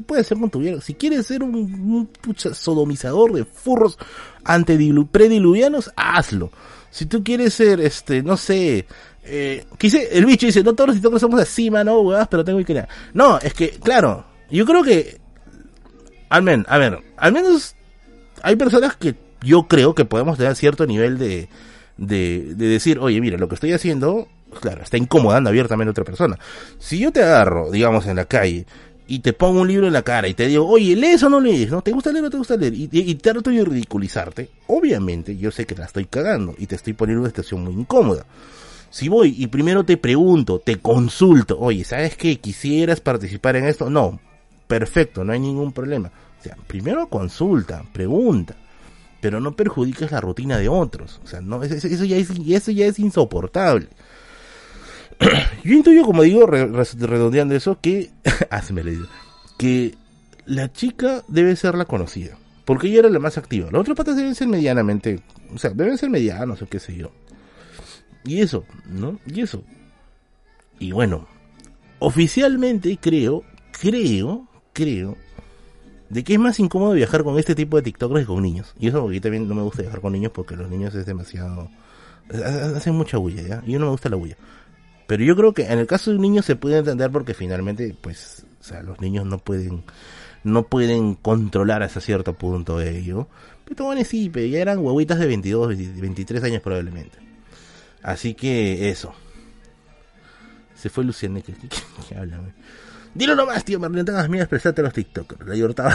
Puedes 0.06 0.26
hacer 0.26 0.38
con 0.38 0.50
tu 0.50 0.60
vida. 0.60 0.80
Si 0.80 0.94
quieres 0.94 1.26
ser 1.26 1.42
un, 1.42 2.08
pucha 2.20 2.54
sodomizador 2.54 3.32
de 3.32 3.44
furros 3.44 3.98
prediluvianos, 5.10 5.92
hazlo. 5.96 6.50
Si 6.90 7.06
tú 7.06 7.22
quieres 7.22 7.54
ser, 7.54 7.80
este, 7.80 8.22
no 8.22 8.36
sé, 8.36 8.86
eh, 9.24 9.66
quise, 9.78 10.08
el 10.16 10.26
bicho 10.26 10.46
dice, 10.46 10.62
no 10.62 10.74
todos 10.74 10.88
los 10.88 10.96
TikTokers 10.96 11.20
somos 11.20 11.40
así, 11.40 11.70
mano, 11.70 12.02
pero 12.30 12.44
tengo 12.44 12.64
que 12.64 12.86
No, 13.14 13.38
es 13.38 13.54
que, 13.54 13.70
claro, 13.70 14.24
yo 14.50 14.66
creo 14.66 14.82
que, 14.82 15.20
al 16.28 16.42
menos, 16.42 16.66
a 16.68 16.78
ver, 16.78 16.98
al 17.16 17.32
menos 17.32 17.74
hay 18.42 18.56
personas 18.56 18.96
que 18.96 19.14
yo 19.42 19.68
creo 19.68 19.94
que 19.94 20.04
podemos 20.04 20.38
tener 20.38 20.56
cierto 20.56 20.86
nivel 20.86 21.18
de, 21.18 21.48
de, 21.96 22.54
de 22.54 22.66
decir, 22.66 22.98
oye, 22.98 23.20
mira, 23.20 23.38
lo 23.38 23.48
que 23.48 23.54
estoy 23.54 23.72
haciendo, 23.72 24.28
claro, 24.60 24.82
está 24.82 24.96
incomodando 24.96 25.50
abiertamente 25.50 25.88
a 25.88 25.92
otra 25.92 26.04
persona. 26.04 26.38
Si 26.78 26.98
yo 26.98 27.12
te 27.12 27.22
agarro, 27.22 27.70
digamos, 27.70 28.06
en 28.06 28.16
la 28.16 28.24
calle, 28.24 28.66
y 29.10 29.20
te 29.20 29.32
pongo 29.32 29.62
un 29.62 29.68
libro 29.68 29.86
en 29.86 29.94
la 29.94 30.02
cara 30.02 30.28
y 30.28 30.34
te 30.34 30.46
digo, 30.46 30.68
oye, 30.68 30.94
lees 30.94 31.22
o 31.22 31.30
no 31.30 31.40
lees, 31.40 31.70
¿no? 31.70 31.80
¿Te 31.80 31.92
gusta 31.92 32.12
leer 32.12 32.26
o 32.26 32.30
te 32.30 32.36
gusta 32.36 32.58
leer? 32.58 32.74
Y, 32.74 32.90
y, 32.92 33.10
y 33.10 33.14
trato 33.14 33.48
de 33.50 33.64
ridiculizarte. 33.64 34.50
Obviamente, 34.66 35.34
yo 35.38 35.50
sé 35.50 35.64
que 35.64 35.74
la 35.74 35.86
estoy 35.86 36.04
cagando 36.04 36.54
y 36.58 36.66
te 36.66 36.74
estoy 36.74 36.92
poniendo 36.92 37.20
en 37.20 37.22
una 37.22 37.30
situación 37.30 37.64
muy 37.64 37.72
incómoda. 37.72 38.26
Si 38.90 39.08
voy 39.08 39.34
y 39.38 39.46
primero 39.46 39.82
te 39.84 39.96
pregunto, 39.96 40.58
te 40.58 40.76
consulto, 40.76 41.58
oye, 41.58 41.84
¿sabes 41.84 42.16
qué? 42.16 42.38
¿Quisieras 42.38 43.00
participar 43.00 43.56
en 43.56 43.64
esto? 43.64 43.88
No, 43.88 44.20
perfecto, 44.68 45.24
no 45.24 45.32
hay 45.32 45.40
ningún 45.40 45.72
problema. 45.72 46.12
O 46.38 46.42
sea, 46.42 46.56
primero 46.66 47.08
consulta, 47.08 47.82
pregunta, 47.92 48.54
pero 49.20 49.40
no 49.40 49.56
perjudiques 49.56 50.12
la 50.12 50.20
rutina 50.20 50.58
de 50.58 50.68
otros. 50.68 51.20
O 51.24 51.26
sea, 51.26 51.40
no, 51.40 51.62
eso, 51.62 51.74
ya, 52.04 52.16
es, 52.16 52.30
eso 52.30 52.70
ya 52.70 52.86
es 52.86 52.98
insoportable. 53.00 53.88
Yo 55.64 55.74
intuyo, 55.74 56.04
como 56.04 56.22
digo, 56.22 56.46
redondeando 56.46 57.56
eso, 57.56 57.78
que, 57.80 58.10
hazme 58.50 58.84
digo, 58.84 59.06
que 59.58 59.96
la 60.46 60.72
chica 60.72 61.24
debe 61.26 61.56
ser 61.56 61.74
la 61.74 61.84
conocida, 61.84 62.38
porque 62.64 62.86
ella 62.86 63.00
era 63.00 63.10
la 63.10 63.18
más 63.18 63.36
activa. 63.36 63.70
Los 63.72 63.80
otros 63.80 63.96
patas 63.96 64.16
deben 64.16 64.34
ser 64.34 64.48
medianamente, 64.48 65.20
o 65.52 65.58
sea, 65.58 65.70
deben 65.70 65.98
ser 65.98 66.10
medianos 66.10 66.62
o 66.62 66.68
qué 66.68 66.78
sé 66.78 66.96
yo. 66.96 67.10
Y 68.24 68.40
eso, 68.40 68.64
¿no? 68.86 69.18
Y 69.26 69.40
eso. 69.40 69.64
Y 70.78 70.92
bueno, 70.92 71.26
oficialmente 71.98 72.98
creo, 73.00 73.42
creo, 73.72 74.47
creo, 74.78 75.16
de 76.08 76.22
que 76.22 76.34
es 76.34 76.38
más 76.38 76.60
incómodo 76.60 76.92
viajar 76.92 77.24
con 77.24 77.36
este 77.38 77.54
tipo 77.54 77.76
de 77.76 77.82
TikTokers 77.82 78.20
que 78.20 78.26
con 78.26 78.42
niños. 78.42 78.74
Y 78.78 78.88
eso 78.88 79.02
porque 79.02 79.20
también 79.20 79.48
no 79.48 79.54
me 79.54 79.62
gusta 79.62 79.82
viajar 79.82 80.00
con 80.00 80.12
niños 80.12 80.30
porque 80.32 80.56
los 80.56 80.70
niños 80.70 80.94
es 80.94 81.04
demasiado... 81.04 81.68
Hacen 82.76 82.94
mucha 82.94 83.16
bulla, 83.16 83.42
¿ya? 83.42 83.62
Y 83.66 83.72
yo 83.72 83.78
no 83.78 83.86
me 83.86 83.92
gusta 83.92 84.08
la 84.08 84.16
bulla. 84.16 84.36
Pero 85.06 85.24
yo 85.24 85.34
creo 85.34 85.54
que 85.54 85.64
en 85.64 85.78
el 85.78 85.86
caso 85.86 86.10
de 86.10 86.16
un 86.16 86.22
niño 86.22 86.42
se 86.42 86.54
puede 86.54 86.78
entender 86.78 87.10
porque 87.10 87.34
finalmente, 87.34 87.96
pues, 88.00 88.44
o 88.60 88.64
sea, 88.64 88.82
los 88.82 89.00
niños 89.00 89.24
no 89.24 89.38
pueden, 89.38 89.82
no 90.44 90.64
pueden 90.64 91.14
controlar 91.14 91.82
hasta 91.82 92.00
cierto 92.00 92.34
punto 92.34 92.80
ello. 92.80 93.26
Pero 93.64 93.86
bueno, 93.86 94.04
sí, 94.04 94.30
pero 94.30 94.46
ya 94.46 94.60
eran 94.60 94.78
huevitas 94.78 95.18
de 95.18 95.26
22, 95.26 96.00
23 96.00 96.44
años 96.44 96.62
probablemente. 96.62 97.18
Así 98.02 98.34
que 98.34 98.90
eso. 98.90 99.14
Se 100.74 100.90
fue 100.90 101.04
Luciana. 101.04 101.40
¿Qué, 101.40 101.54
qué, 102.08 102.14
habla? 102.14 102.40
Dilo 103.14 103.34
nomás, 103.34 103.64
tío. 103.64 103.78
Me 103.80 104.04
tengas 104.04 104.28
miedo 104.28 104.44
expresarte 104.44 104.80
a 104.80 104.84
los 104.84 104.92
TikTokers. 104.92 105.46
La 105.46 105.54
libertad 105.54 105.92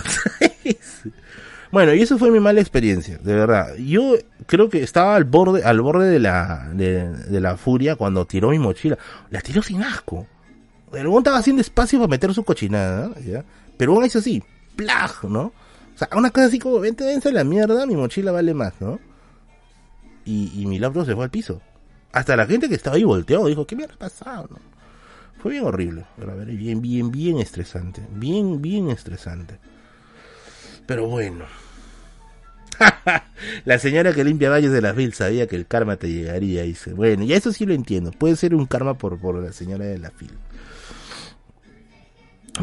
Bueno, 1.72 1.94
y 1.96 2.04
eso 2.04 2.20
fue 2.20 2.30
mi 2.30 2.40
mala 2.40 2.62
experiencia, 2.62 3.18
de 3.18 3.34
verdad. 3.34 3.76
Yo 3.78 4.16
creo 4.46 4.70
que 4.70 4.84
estaba 4.84 5.16
al 5.16 5.24
borde, 5.24 5.64
al 5.64 5.82
borde 5.82 6.08
de 6.08 6.20
la, 6.20 6.70
de, 6.72 7.42
la 7.42 7.58
furia 7.58 7.96
cuando 7.96 8.28
tiró 8.28 8.52
mi 8.52 8.60
mochila. 8.60 8.96
La 9.32 9.42
tiró 9.42 9.64
sin 9.64 9.82
asco. 9.82 10.28
El 10.94 11.08
buen 11.08 11.22
estaba 11.22 11.40
haciendo 11.40 11.62
espacio 11.62 11.98
para 11.98 12.10
meter 12.10 12.32
su 12.32 12.44
cochinada, 12.44 13.20
¿ya? 13.22 13.44
Pero 13.76 13.94
uno 13.94 14.06
hizo 14.06 14.20
así, 14.20 14.44
¡plag! 14.76 15.24
¿no? 15.24 15.46
O 15.46 15.98
sea, 15.98 16.10
una 16.16 16.30
cosa 16.30 16.46
así 16.46 16.60
como, 16.60 16.80
vente, 16.80 17.06
a 17.12 17.32
la 17.32 17.44
mierda, 17.44 17.88
mi 17.88 17.96
mochila 17.96 18.32
vale 18.32 18.54
más, 18.54 18.74
¿no? 18.80 19.00
Y, 20.26 20.52
y 20.54 20.68
mi 20.68 20.78
laptop 20.78 21.08
se 21.08 21.16
fue 21.16 21.24
al 21.24 21.32
piso. 21.32 21.60
Hasta 22.12 22.36
la 22.36 22.46
gente 22.46 22.70
que 22.70 22.76
estaba 22.76 22.98
ahí 22.98 23.04
volteó, 23.04 23.48
dijo, 23.48 23.66
¿qué 23.66 23.76
mierda 23.76 23.96
ha 23.96 23.98
pasado? 23.98 24.48
No? 24.52 24.73
Fue 25.44 25.52
bien 25.52 25.66
horrible, 25.66 26.06
ver, 26.16 26.46
bien, 26.46 26.82
bien, 26.82 27.12
bien 27.12 27.38
estresante, 27.38 28.02
bien, 28.12 28.62
bien 28.62 28.90
estresante. 28.90 29.60
Pero 30.86 31.08
bueno. 31.08 31.44
la 33.66 33.78
señora 33.78 34.14
que 34.14 34.24
limpia 34.24 34.50
valles 34.50 34.72
de 34.72 34.82
las 34.82 34.96
vil 34.96 35.14
sabía 35.14 35.46
que 35.46 35.58
el 35.58 35.68
karma 35.68 35.98
te 35.98 36.08
llegaría, 36.08 36.64
dice. 36.64 36.94
Bueno, 36.94 37.26
y 37.26 37.34
eso 37.34 37.52
sí 37.52 37.66
lo 37.66 37.74
entiendo, 37.74 38.12
puede 38.12 38.38
ser 38.38 38.56
un 38.56 38.66
karma 38.68 38.98
por, 38.98 39.20
por 39.20 39.36
la 39.36 39.52
señora 39.52 39.84
de 39.84 39.98
la 39.98 40.12
fil. 40.12 40.32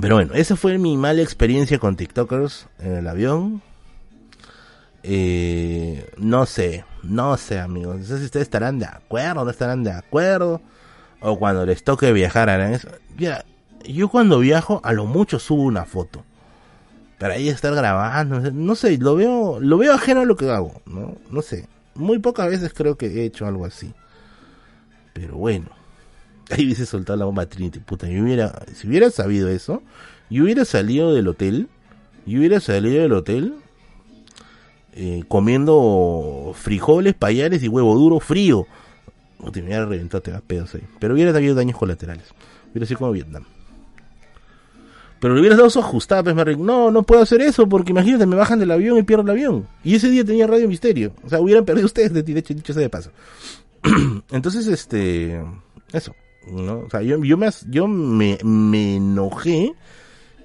Pero 0.01 0.15
bueno, 0.15 0.33
esa 0.33 0.57
fue 0.57 0.79
mi 0.79 0.97
mala 0.97 1.21
experiencia 1.21 1.79
con 1.79 1.97
TikTokers 1.97 2.67
en 2.79 2.97
el 2.97 3.09
avión. 3.09 3.61
Eh, 5.03 6.11
no 6.17 6.47
sé, 6.47 6.87
no 7.03 7.37
sé, 7.37 7.61
amigos. 7.61 7.99
No 7.99 8.05
sé 8.07 8.21
si 8.21 8.25
ustedes 8.25 8.45
estarán 8.45 8.79
de 8.79 8.87
acuerdo, 8.87 9.45
no 9.45 9.51
estarán 9.51 9.85
de 9.85 9.93
acuerdo. 9.93 10.63
O 11.21 11.39
cuando 11.39 11.67
les 11.67 11.85
toque 11.85 12.13
viajar 12.13 12.49
harán 12.49 12.75
eso. 12.75 12.89
Ya, 13.17 13.45
yo 13.87 14.09
cuando 14.09 14.39
viajo, 14.39 14.81
a 14.85 14.93
lo 14.93 15.07
mucho 15.07 15.39
subo 15.39 15.63
una 15.63 15.85
foto. 15.85 16.25
Para 17.19 17.35
ahí 17.35 17.49
estar 17.49 17.75
grabando, 17.75 18.51
no 18.51 18.75
sé, 18.75 18.97
lo 18.97 19.15
veo, 19.15 19.61
lo 19.61 19.77
veo 19.77 19.93
ajeno 19.93 20.21
a 20.21 20.25
lo 20.25 20.37
que 20.37 20.51
hago, 20.51 20.81
¿no? 20.87 21.17
No 21.31 21.43
sé. 21.43 21.69
Muy 21.95 22.19
pocas 22.19 22.49
veces 22.49 22.73
creo 22.73 22.97
que 22.97 23.07
he 23.07 23.25
hecho 23.25 23.47
algo 23.47 23.67
así. 23.67 23.93
Pero 25.13 25.37
bueno. 25.37 25.67
Ahí 26.51 26.65
hubiese 26.65 26.87
soltado 26.87 27.19
la 27.19 27.27
bomba 27.27 27.47
Trinity, 27.47 27.79
puta. 27.79 28.09
Yo 28.09 28.23
hubiera, 28.23 28.63
si 28.75 28.89
hubiera 28.89 29.11
sabido 29.11 29.49
eso, 29.49 29.83
yo 30.31 30.45
hubiera 30.45 30.65
salido 30.65 31.15
del 31.15 31.29
hotel. 31.29 31.69
Yo 32.27 32.39
hubiera 32.39 32.59
salido 32.61 33.03
del 33.03 33.13
hotel 33.13 33.55
eh, 34.93 35.23
comiendo 35.29 36.53
frijoles, 36.55 37.15
payares 37.15 37.63
y 37.63 37.69
huevo 37.69 37.95
duro 37.95 38.19
frío. 38.19 38.67
No 39.43 39.51
te 39.51 39.63
hubiera 39.63 39.87
reventado, 39.87 40.23
te 40.23 40.31
vas 40.31 40.43
pedos 40.43 40.75
ahí. 40.75 40.83
Pero 40.99 41.15
hubiera 41.15 41.31
habido 41.37 41.55
daños 41.55 41.79
colaterales. 41.79 42.27
Hubiera 42.71 42.87
sido 42.87 42.99
como 42.99 43.13
Vietnam. 43.13 43.45
Pero 45.21 45.35
le 45.35 45.41
hubieras 45.41 45.59
dado 45.59 45.71
su 45.71 45.79
ajustada, 45.79 46.23
pues 46.23 46.59
No, 46.59 46.91
no 46.91 47.03
puedo 47.03 47.21
hacer 47.21 47.43
eso 47.43 47.69
porque 47.69 47.91
imagínate, 47.91 48.25
me 48.27 48.37
bajan 48.37 48.59
del 48.59 48.71
avión 48.71 48.97
y 48.97 49.03
pierdo 49.03 49.23
el 49.25 49.31
avión. 49.31 49.69
Y 49.85 49.95
ese 49.95 50.09
día 50.09 50.25
tenía 50.25 50.47
Radio 50.47 50.67
Misterio. 50.67 51.13
O 51.23 51.29
sea, 51.29 51.41
hubieran 51.41 51.65
perdido 51.65 51.87
ustedes, 51.87 52.13
de 52.13 52.39
hecho, 52.39 52.55
dicho 52.55 52.73
sea 52.73 52.83
de 52.83 52.89
paso. 52.89 53.11
Entonces, 54.31 54.67
este. 54.67 55.43
Eso. 55.93 56.15
¿no? 56.51 56.81
O 56.81 56.91
sea, 56.91 57.03
yo, 57.03 57.23
yo, 57.23 57.37
me, 57.37 57.49
yo 57.69 57.87
me, 57.87 58.39
me 58.43 58.97
enojé 58.97 59.75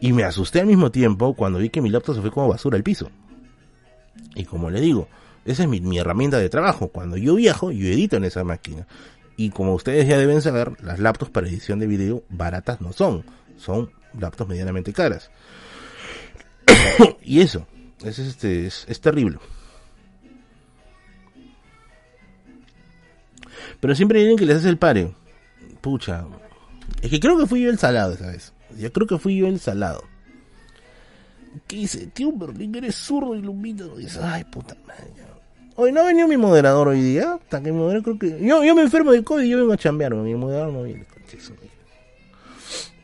y 0.01 0.11
me 0.11 0.23
asusté 0.23 0.59
al 0.59 0.67
mismo 0.67 0.91
tiempo 0.91 1.33
cuando 1.35 1.59
vi 1.59 1.69
que 1.69 1.81
mi 1.81 1.89
laptop 1.89 2.15
se 2.15 2.21
fue 2.21 2.31
como 2.31 2.49
basura 2.49 2.75
al 2.75 2.83
piso. 2.83 3.09
Y 4.35 4.43
como 4.43 4.69
le 4.69 4.81
digo, 4.81 5.07
esa 5.45 5.63
es 5.63 5.69
mi, 5.69 5.97
herramienta 5.97 6.39
de 6.39 6.49
trabajo. 6.49 6.87
Cuando 6.87 7.17
yo 7.17 7.35
viajo, 7.35 7.71
yo 7.71 7.87
edito 7.87 8.17
en 8.17 8.25
esa 8.25 8.43
máquina. 8.43 8.87
Y 9.37 9.51
como 9.51 9.75
ustedes 9.75 10.07
ya 10.07 10.17
deben 10.17 10.41
saber, 10.41 10.73
las 10.83 10.99
laptops 10.99 11.31
para 11.31 11.47
edición 11.47 11.79
de 11.79 11.87
video 11.87 12.23
baratas 12.29 12.81
no 12.81 12.93
son. 12.93 13.23
Son 13.57 13.91
laptops 14.19 14.49
medianamente 14.49 14.91
caras. 14.91 15.29
y 17.23 17.41
eso, 17.41 17.67
es, 18.03 18.17
este, 18.17 18.65
es, 18.65 19.01
terrible. 19.01 19.37
Pero 23.79 23.93
siempre 23.93 24.27
hay 24.27 24.35
que 24.35 24.45
les 24.45 24.57
hace 24.57 24.69
el 24.69 24.79
pare. 24.79 25.13
Pucha. 25.81 26.25
Es 27.01 27.11
que 27.11 27.19
creo 27.19 27.37
que 27.37 27.45
fui 27.45 27.61
yo 27.61 27.69
el 27.69 27.77
salado 27.77 28.13
esa 28.13 28.27
vez. 28.27 28.51
Yo 28.79 28.91
creo 28.91 29.05
que 29.05 29.19
fui 29.19 29.37
yo 29.37 29.47
el 29.47 29.59
salado. 29.59 30.03
¿Qué 31.67 31.75
dice? 31.77 32.07
Tío 32.07 32.31
Berlín, 32.31 32.73
eres 32.75 32.95
zurdo 32.95 33.35
y. 33.35 33.41
Dice, 34.01 34.19
ay, 34.23 34.43
puta 34.45 34.75
madre. 34.87 35.34
Hoy 35.77 35.91
no 35.91 36.01
ha 36.01 36.05
venido 36.05 36.27
mi 36.27 36.37
moderador 36.37 36.87
hoy 36.87 37.01
día. 37.01 37.33
Hasta 37.33 37.61
que 37.61 37.71
mi 37.71 37.77
moderador 37.77 38.03
creo 38.03 38.19
que. 38.19 38.45
Yo, 38.45 38.63
yo 38.63 38.75
me 38.75 38.81
enfermo 38.81 39.11
de 39.11 39.23
COVID 39.23 39.43
y 39.43 39.49
yo 39.49 39.57
vengo 39.57 39.73
a 39.73 39.77
chambear. 39.77 40.13
Mi 40.15 40.33
moderador 40.35 40.73
no 40.73 40.83
viene. 40.83 41.05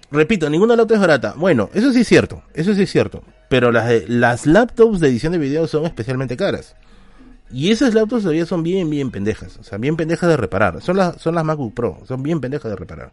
Repito, 0.09 0.49
ninguna 0.49 0.76
laptop 0.76 0.95
es 0.95 1.01
barata. 1.01 1.34
Bueno, 1.38 1.69
eso 1.74 1.91
sí 1.91 2.01
es 2.01 2.07
cierto. 2.07 2.43
Eso 2.53 2.74
sí 2.74 2.84
es 2.84 2.91
cierto. 2.91 3.24
Pero 3.49 3.72
las, 3.72 4.09
las 4.09 4.45
laptops 4.45 4.99
de 4.99 5.09
edición 5.09 5.34
de 5.34 5.38
video 5.38 5.67
son 5.67 5.86
especialmente 5.86 6.38
caras. 6.38 6.76
Y 7.51 7.72
esas 7.72 7.93
laptops 7.93 8.24
todavía 8.24 8.45
son 8.45 8.63
bien, 8.63 8.89
bien 8.89 9.11
pendejas. 9.11 9.57
O 9.57 9.63
sea, 9.63 9.78
bien 9.78 9.97
pendejas 9.97 10.30
de 10.30 10.38
reparar. 10.38 10.82
Son 10.82 10.95
las, 10.95 11.22
son 11.22 11.36
las 11.36 11.43
MacBook 11.43 11.74
Pro. 11.74 11.99
Son 12.07 12.24
bien 12.24 12.39
pendejas 12.39 12.72
de 12.72 12.78
reparar. 12.78 13.11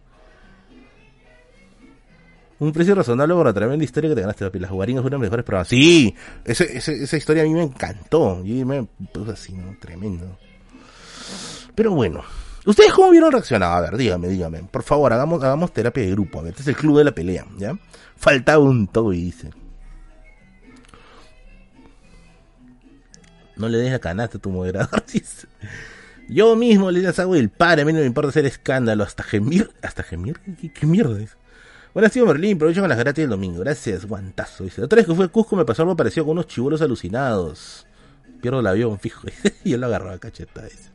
Un 2.61 2.73
precio 2.73 2.95
razonable 2.95 3.35
por 3.35 3.47
la 3.47 3.53
tremenda 3.53 3.85
historia 3.85 4.11
que 4.11 4.17
te 4.17 4.21
ganaste, 4.23 4.45
papi. 4.45 4.59
Las 4.59 4.71
jugarías 4.71 5.01
fueron 5.01 5.21
mejores 5.21 5.45
programas. 5.45 5.69
Sí, 5.69 6.15
ese, 6.45 6.77
esa 6.77 7.17
historia 7.17 7.43
a 7.43 7.47
mí 7.47 7.55
me 7.55 7.63
encantó. 7.63 8.43
Y 8.45 8.65
me 8.65 8.85
puso 9.13 9.33
así, 9.33 9.53
¿no? 9.53 9.77
Tremendo. 9.81 10.39
Pero 11.75 11.93
bueno. 11.93 12.23
¿Ustedes 12.69 12.93
cómo 12.93 13.11
vieron 13.11 13.33
reaccionado? 13.33 13.77
A 13.77 13.81
ver, 13.81 13.97
dígame, 13.97 14.29
dígame. 14.29 14.63
Por 14.65 14.83
favor, 14.83 15.11
hagamos, 15.11 15.43
hagamos 15.43 15.73
terapia 15.73 16.03
de 16.03 16.11
grupo. 16.11 16.41
A 16.41 16.43
ver, 16.43 16.51
este 16.51 16.63
es 16.63 16.69
el 16.69 16.77
club 16.77 16.99
de 16.99 17.05
la 17.05 17.13
pelea, 17.13 17.47
¿ya? 17.57 17.79
Faltaba 18.15 18.63
un 18.63 18.89
Toby, 18.89 19.23
dice. 19.23 19.51
No 23.57 23.71
le 23.71 23.79
des 23.79 23.91
la 23.91 24.01
canasta 24.01 24.37
a 24.37 24.41
tu 24.41 24.51
moderador. 24.51 25.03
Yo 26.29 26.57
mismo 26.57 26.91
le 26.91 27.01
das 27.01 27.19
agua 27.21 27.39
el 27.39 27.49
padre, 27.49 27.83
a 27.83 27.85
mí 27.87 27.95
no 27.95 28.01
me 28.01 28.05
importa 28.05 28.29
hacer 28.29 28.45
escándalo. 28.45 29.03
Hasta 29.03 29.23
gemir. 29.23 29.71
¿Hasta 29.81 30.03
gemir? 30.03 30.39
¿Qué, 30.75 30.87
mierda 30.87 31.19
es? 31.19 31.38
Tío 32.13 32.27
Merlín, 32.27 32.57
aprovecho 32.57 32.81
con 32.81 32.89
las 32.89 32.99
gratis 32.99 33.23
del 33.23 33.31
domingo. 33.31 33.61
Gracias, 33.61 34.07
guantazo. 34.07 34.65
Dice, 34.65 34.83
otra 34.83 34.97
vez 34.97 35.07
que 35.07 35.15
fue 35.15 35.25
a 35.25 35.29
Cusco 35.29 35.57
me 35.57 35.65
pasó 35.65 35.83
algo 35.83 35.97
parecido 35.97 36.25
con 36.25 36.33
unos 36.33 36.47
chibulos 36.47 36.81
alucinados. 36.81 37.87
Pierdo 38.41 38.61
el 38.61 38.67
avión, 38.67 38.99
fijo. 38.99 39.27
y 39.65 39.71
yo 39.71 39.79
lo 39.79 39.87
agarro 39.87 40.11
a 40.11 40.19
cacheta. 40.19 40.63
Dice. 40.63 40.91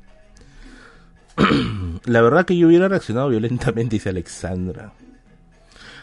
La 2.05 2.21
verdad 2.21 2.45
que 2.45 2.57
yo 2.57 2.67
hubiera 2.67 2.87
reaccionado 2.87 3.29
violentamente, 3.29 3.95
dice 3.95 4.09
Alexandra. 4.09 4.93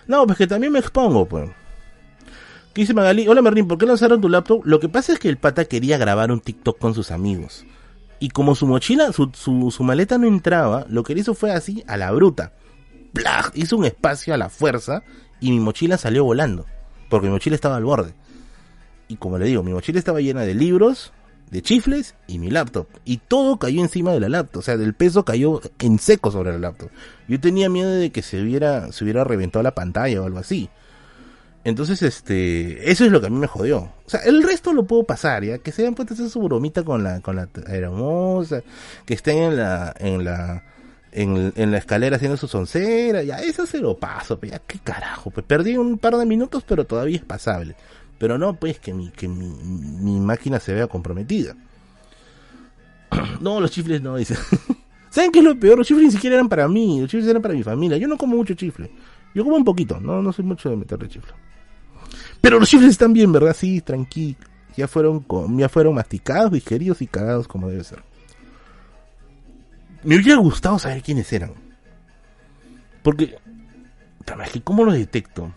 No, 0.07 0.27
pues 0.27 0.39
que 0.39 0.47
también 0.47 0.73
me 0.73 0.81
expongo, 0.81 1.27
pues. 1.27 1.51
¿Qué 2.73 2.83
dice 2.83 2.95
Magali? 2.95 3.27
Hola 3.27 3.43
Merlín, 3.43 3.67
¿por 3.67 3.79
qué 3.79 3.87
lanzaron 3.87 4.21
tu 4.21 4.29
laptop? 4.29 4.63
Lo 4.65 4.79
que 4.79 4.89
pasa 4.89 5.13
es 5.13 5.19
que 5.19 5.29
el 5.29 5.39
pata 5.39 5.65
quería 5.65 5.99
grabar 5.99 6.31
un 6.31 6.41
TikTok 6.41 6.79
con 6.79 6.95
sus 6.95 7.11
amigos. 7.11 7.65
Y 8.21 8.29
como 8.29 8.55
su 8.55 8.67
mochila, 8.67 9.13
su, 9.13 9.31
su, 9.35 9.83
maleta 9.83 10.19
no 10.19 10.27
entraba, 10.27 10.85
lo 10.89 11.03
que 11.03 11.15
hizo 11.15 11.35
fue 11.35 11.53
así, 11.53 11.83
a 11.87 11.97
la 11.97 12.13
bruta. 12.13 12.53
Hizo 13.55 13.77
un 13.77 13.85
espacio 13.85 14.35
a 14.35 14.37
la 14.37 14.49
fuerza 14.49 15.03
y 15.41 15.51
mi 15.51 15.61
mochila 15.61 15.99
salió 15.99 16.25
volando. 16.25 16.67
Porque 17.09 17.27
mi 17.27 17.33
mochila 17.33 17.55
estaba 17.55 17.77
al 17.77 17.85
borde. 17.85 18.13
Y 19.09 19.17
como 19.17 19.39
le 19.39 19.47
digo, 19.47 19.63
mi 19.63 19.73
mochila 19.73 19.99
estaba 19.99 20.21
llena 20.21 20.43
de 20.43 20.55
libros, 20.55 21.13
de 21.51 21.63
chifles 21.63 22.15
y 22.27 22.39
mi 22.39 22.51
laptop. 22.51 22.87
Y 23.05 23.19
todo 23.19 23.59
cayó 23.59 23.81
encima 23.81 24.13
de 24.13 24.21
la 24.21 24.29
laptop. 24.29 24.61
O 24.61 24.63
sea, 24.63 24.77
del 24.77 24.95
peso 24.95 25.25
cayó 25.25 25.61
en 25.81 25.99
seco 25.99 26.31
sobre 26.31 26.53
la 26.53 26.59
laptop. 26.59 26.91
Yo 27.27 27.41
tenía 27.41 27.69
miedo 27.69 27.91
de 27.91 28.11
que 28.11 28.23
se 28.23 28.41
hubiera, 28.41 28.93
se 28.93 29.05
hubiera 29.05 29.25
reventado 29.25 29.63
la 29.63 29.75
pantalla 29.75 30.23
o 30.23 30.27
algo 30.27 30.39
así. 30.39 30.71
Entonces, 31.63 32.03
este, 32.03 32.91
eso 32.91 33.05
es 33.05 33.13
lo 33.13 33.21
que 33.21 33.27
a 33.27 33.31
mí 33.31 33.37
me 33.37 33.47
jodió. 33.47 33.81
O 33.81 34.09
sea, 34.09 34.21
el 34.21 34.43
resto 34.43 34.73
lo 34.73 34.85
puedo 34.85 35.05
pasar, 35.05 35.45
ya, 35.45 35.59
que 35.59 35.73
se 35.73 35.83
hayan 35.83 35.95
puesto 35.95 36.15
hacer 36.15 36.31
su 36.31 36.41
bromita 36.41 36.85
con 36.85 37.05
la, 37.05 37.21
con 37.21 37.37
la 37.37 37.49
hermosa, 37.67 38.63
que 39.05 39.15
estén 39.15 39.39
en 39.39 39.57
la, 39.57 39.95
en 39.99 40.25
la, 40.25 40.65
en, 41.13 41.71
la 41.71 41.79
escalera 41.79 42.17
haciendo 42.17 42.37
su 42.37 42.49
soncera, 42.49 43.23
ya, 43.23 43.39
eso 43.39 43.67
se 43.67 43.79
lo 43.79 43.97
paso, 43.97 44.39
pues, 44.39 44.53
ya, 44.53 44.59
qué 44.61 44.79
carajo, 44.79 45.31
pues 45.31 45.45
perdí 45.47 45.77
un 45.77 45.99
par 45.99 46.17
de 46.17 46.27
minutos, 46.27 46.65
pero 46.67 46.85
todavía 46.85 47.17
es 47.17 47.25
pasable. 47.25 47.75
Pero 48.19 48.37
no, 48.37 48.55
pues, 48.55 48.79
que 48.79 48.93
mi, 48.93 49.11
que 49.11 49.29
mi, 49.29 49.49
mi 49.49 50.21
máquina 50.21 50.61
se 50.61 50.75
vea 50.75 50.87
comprometida. 50.87 51.57
no, 53.41 53.61
los 53.61 53.71
chifles 53.71 54.03
no, 54.03 54.17
dice. 54.17 54.37
¿Saben 55.11 55.33
qué 55.33 55.41
es 55.41 55.45
lo 55.45 55.59
peor? 55.59 55.79
Los 55.79 55.87
chifles 55.87 56.07
ni 56.07 56.13
siquiera 56.13 56.37
eran 56.37 56.49
para 56.49 56.69
mí, 56.69 57.01
los 57.01 57.11
chifles 57.11 57.29
eran 57.29 57.43
para 57.43 57.55
mi 57.55 57.63
familia. 57.63 57.97
Yo 57.97 58.07
no 58.07 58.17
como 58.17 58.37
mucho 58.37 58.55
chifle. 58.55 58.91
Yo 59.35 59.45
como 59.45 59.57
un 59.57 59.65
poquito, 59.65 60.01
no, 60.01 60.23
no 60.23 60.33
soy 60.33 60.45
mucho 60.45 60.71
de 60.71 60.77
meterle 60.77 61.09
chifle. 61.09 61.33
Pero 62.41 62.59
los 62.59 62.69
chifles 62.69 62.91
están 62.91 63.13
bien, 63.13 63.33
¿verdad? 63.33 63.55
Sí, 63.59 63.81
tranquilo. 63.81 64.39
Ya 64.77 64.87
fueron, 64.87 65.25
ya 65.57 65.69
fueron 65.69 65.95
masticados, 65.95 66.53
digeridos 66.53 67.03
y 67.03 67.07
cagados 67.07 67.49
como 67.49 67.69
debe 67.69 67.85
ser. 67.85 68.03
Me 70.03 70.17
hubiera 70.17 70.37
gustado 70.37 70.79
saber 70.79 71.03
quiénes 71.03 71.33
eran. 71.33 71.53
Porque, 73.03 73.37
¿cómo 74.65 74.85
los 74.85 74.95
detecto? 74.95 75.53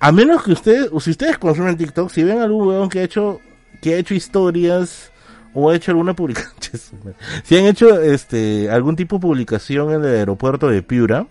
A 0.00 0.12
menos 0.12 0.42
que 0.42 0.52
ustedes, 0.52 0.88
o 0.92 1.00
si 1.00 1.10
ustedes 1.10 1.38
consumen 1.38 1.76
TikTok, 1.76 2.10
si 2.10 2.22
ven 2.22 2.40
algún 2.40 2.68
weón 2.68 2.88
que 2.88 3.00
ha 3.00 3.04
hecho, 3.04 3.40
que 3.80 3.94
ha 3.94 3.98
hecho 3.98 4.14
historias 4.14 5.10
o 5.54 5.70
ha 5.70 5.76
hecho 5.76 5.92
alguna 5.92 6.14
publicación, 6.14 7.00
si 7.44 7.56
han 7.56 7.64
hecho 7.64 8.00
este 8.00 8.70
algún 8.70 8.96
tipo 8.96 9.16
de 9.16 9.22
publicación 9.22 9.92
en 9.92 10.04
el 10.04 10.16
aeropuerto 10.16 10.68
de 10.68 10.82
Piura, 10.82 11.26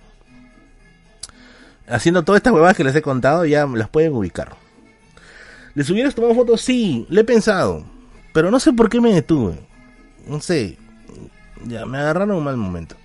haciendo 1.88 2.24
todas 2.24 2.40
estas 2.40 2.54
huevadas 2.54 2.76
que 2.76 2.84
les 2.84 2.96
he 2.96 3.02
contado, 3.02 3.46
ya 3.46 3.66
las 3.68 3.90
pueden 3.90 4.14
ubicar. 4.14 4.56
¿Les 5.76 5.90
hubieras 5.90 6.16
tomado 6.16 6.36
fotos? 6.36 6.62
Sí, 6.62 7.06
le 7.10 7.22
he 7.22 7.24
pensado. 7.24 7.84
Pero 8.34 8.52
no 8.52 8.60
sé 8.60 8.74
por 8.74 8.90
qué 8.90 9.02
me 9.02 9.14
detuve. 9.14 9.60
No 10.28 10.40
sé. 10.40 10.78
Ya, 11.66 11.86
me 11.86 11.98
agarraron 11.98 12.38
un 12.38 12.44
mal 12.44 12.58
momento. 12.58 12.96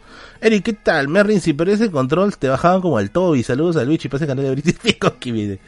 Eric, 0.41 0.65
¿qué 0.65 0.73
tal? 0.73 1.09
Merlin, 1.09 1.41
si 1.41 1.53
perdés 1.53 1.81
el 1.81 1.91
control, 1.91 2.37
te 2.37 2.49
bajaban 2.49 2.81
como 2.81 2.99
al 2.99 3.11
Toby. 3.11 3.43
Saludos 3.43 3.77
al 3.77 3.89
bicho 3.89 4.09
y 4.09 4.11
pase 4.11 4.27
canal 4.27 4.45
de 4.45 4.51
British 4.53 4.77
que 5.21 5.59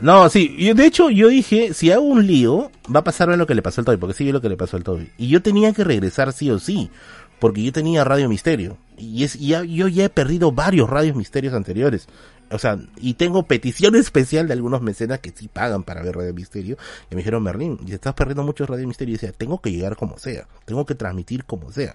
No, 0.00 0.28
sí, 0.28 0.54
yo, 0.58 0.74
de 0.74 0.86
hecho 0.86 1.10
yo 1.10 1.28
dije, 1.28 1.72
si 1.72 1.90
hago 1.90 2.02
un 2.02 2.26
lío, 2.26 2.70
va 2.94 3.00
a 3.00 3.04
pasarme 3.04 3.36
lo 3.36 3.46
que 3.46 3.54
le 3.54 3.62
pasó 3.62 3.80
al 3.80 3.84
Toby, 3.86 3.96
porque 3.96 4.14
sí 4.14 4.24
vi 4.24 4.32
lo 4.32 4.40
que 4.40 4.48
le 4.48 4.56
pasó 4.56 4.76
al 4.76 4.84
Toby. 4.84 5.10
Y 5.16 5.28
yo 5.28 5.42
tenía 5.42 5.72
que 5.72 5.84
regresar 5.84 6.32
sí 6.32 6.50
o 6.50 6.58
sí, 6.58 6.90
porque 7.38 7.62
yo 7.62 7.72
tenía 7.72 8.04
Radio 8.04 8.28
Misterio. 8.28 8.76
Y, 8.96 9.24
es, 9.24 9.36
y 9.36 9.48
yo 9.48 9.88
ya 9.88 10.04
he 10.04 10.10
perdido 10.10 10.52
varios 10.52 10.90
radios 10.90 11.16
misterios 11.16 11.54
anteriores. 11.54 12.08
O 12.50 12.58
sea, 12.58 12.78
y 12.96 13.14
tengo 13.14 13.42
petición 13.44 13.94
especial 13.96 14.46
de 14.46 14.54
algunos 14.54 14.80
mecenas 14.80 15.20
que 15.20 15.30
sí 15.34 15.48
pagan 15.48 15.82
para 15.82 16.02
ver 16.02 16.16
Radio 16.16 16.34
Misterio. 16.34 16.76
Y 17.10 17.14
me 17.14 17.20
dijeron, 17.20 17.42
Merlín, 17.42 17.78
y 17.86 17.92
estás 17.92 18.14
perdiendo 18.14 18.42
muchos 18.42 18.68
Radio 18.68 18.86
Misterio. 18.86 19.12
Y 19.12 19.16
decía, 19.16 19.32
tengo 19.32 19.60
que 19.60 19.70
llegar 19.70 19.96
como 19.96 20.18
sea. 20.18 20.46
Tengo 20.64 20.86
que 20.86 20.94
transmitir 20.94 21.44
como 21.44 21.70
sea. 21.72 21.94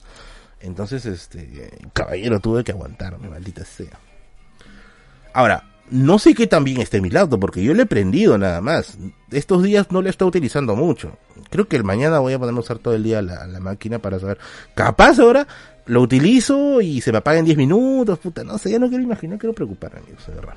Entonces, 0.60 1.06
este, 1.06 1.72
caballero, 1.94 2.40
tuve 2.40 2.64
que 2.64 2.72
aguantarme, 2.72 3.30
maldita 3.30 3.66
sea. 3.66 4.00
Ahora, 5.34 5.64
no 5.90 6.20
sé 6.20 6.34
qué 6.34 6.48
también 6.48 6.80
esté 6.80 7.02
mi 7.02 7.10
laptop, 7.10 7.40
porque 7.40 7.64
yo 7.64 7.74
le 7.74 7.84
he 7.84 7.86
prendido 7.86 8.38
nada 8.38 8.62
más. 8.62 8.98
Estos 9.32 9.64
días 9.64 9.92
no 9.92 10.02
le 10.02 10.10
estoy 10.10 10.28
utilizando 10.28 10.76
mucho. 10.76 11.18
Creo 11.50 11.68
que 11.68 11.76
el 11.76 11.84
mañana 11.84 12.20
voy 12.20 12.34
a 12.34 12.40
ponerme 12.40 12.60
a 12.60 12.62
usar 12.62 12.80
todo 12.80 12.94
el 12.94 13.04
día 13.04 13.22
la, 13.22 13.46
la 13.48 13.60
máquina 13.60 14.00
para 14.00 14.20
saber. 14.20 14.38
Capaz 14.76 15.20
ahora 15.20 15.48
lo 15.86 16.02
utilizo 16.02 16.82
y 16.82 17.02
se 17.02 17.12
me 17.12 17.18
apaga 17.20 17.40
en 17.40 17.46
10 17.46 17.58
minutos, 17.58 18.20
puta, 18.20 18.44
no 18.44 18.58
sé, 18.58 18.72
ya 18.72 18.80
no 18.80 18.88
quiero 18.90 19.04
imaginar, 19.04 19.38
quiero 19.38 19.54
preocuparme, 19.54 20.00
amigos, 20.00 20.26
de 20.28 20.34
verdad. 20.34 20.56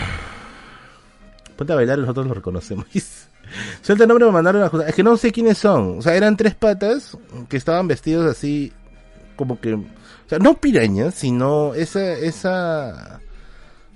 Ponte 1.56 1.74
a 1.74 1.76
bailar 1.76 1.98
nosotros 2.00 2.28
lo 2.28 2.34
reconocemos. 2.34 2.86
Suelta 3.82 4.04
el 4.04 4.08
nombre 4.08 4.26
me 4.26 4.32
mandaron 4.32 4.64
a 4.64 4.88
Es 4.88 4.96
que 4.96 5.04
no 5.04 5.18
sé 5.18 5.32
quiénes 5.32 5.58
son. 5.58 6.00
O 6.00 6.02
sea, 6.02 6.16
eran 6.16 6.38
tres 6.38 6.54
patas 6.54 7.18
que 7.50 7.58
estaban 7.58 7.88
vestidos 7.88 8.30
así, 8.30 8.74
como 9.36 9.60
que. 9.60 9.74
O 9.74 9.86
sea, 10.28 10.40
no 10.40 10.56
pirañas, 10.56 11.16
sino 11.16 11.74
esa. 11.74 12.14
esa 12.14 13.22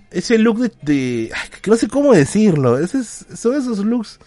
ese 0.10 0.38
look 0.38 0.60
de. 0.60 0.70
de 0.82 1.32
que 1.62 1.70
no 1.70 1.78
sé 1.78 1.88
cómo 1.88 2.14
decirlo. 2.14 2.78
Ese 2.80 3.04
son 3.04 3.56
esos 3.56 3.80
looks 3.80 4.20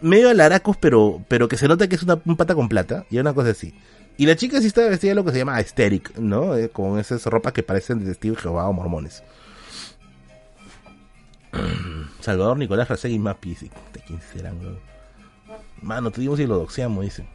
medio 0.00 0.30
alaracos, 0.30 0.76
pero, 0.76 1.22
pero 1.28 1.48
que 1.48 1.56
se 1.56 1.68
nota 1.68 1.88
que 1.88 1.96
es 1.96 2.02
una, 2.02 2.20
un 2.24 2.36
pata 2.36 2.54
con 2.54 2.68
plata, 2.68 3.04
y 3.10 3.18
una 3.18 3.32
cosa 3.32 3.50
así. 3.50 3.74
Y 4.16 4.26
la 4.26 4.36
chica 4.36 4.60
sí 4.60 4.66
está 4.66 4.86
vestida 4.88 5.12
de 5.12 5.14
lo 5.14 5.24
que 5.24 5.32
se 5.32 5.38
llama 5.38 5.56
aesthetic, 5.56 6.16
¿no? 6.18 6.54
Eh, 6.54 6.68
con 6.68 6.98
esas 6.98 7.24
ropas 7.26 7.52
que 7.52 7.62
parecen 7.62 8.04
de 8.04 8.12
Steve 8.12 8.36
Jehová 8.36 8.68
o 8.68 8.72
mormones. 8.72 9.22
Salvador 12.20 12.58
Nicolás 12.58 12.88
Rasegui 12.88 13.18
Mapi, 13.18 13.54
¿de 13.54 14.00
quién 14.06 14.20
serán, 14.32 14.58
Mano, 15.82 16.10
te 16.10 16.20
digo 16.20 16.36
si 16.36 16.46
lo 16.46 16.58
doxeamos, 16.58 17.04
dice. 17.04 17.26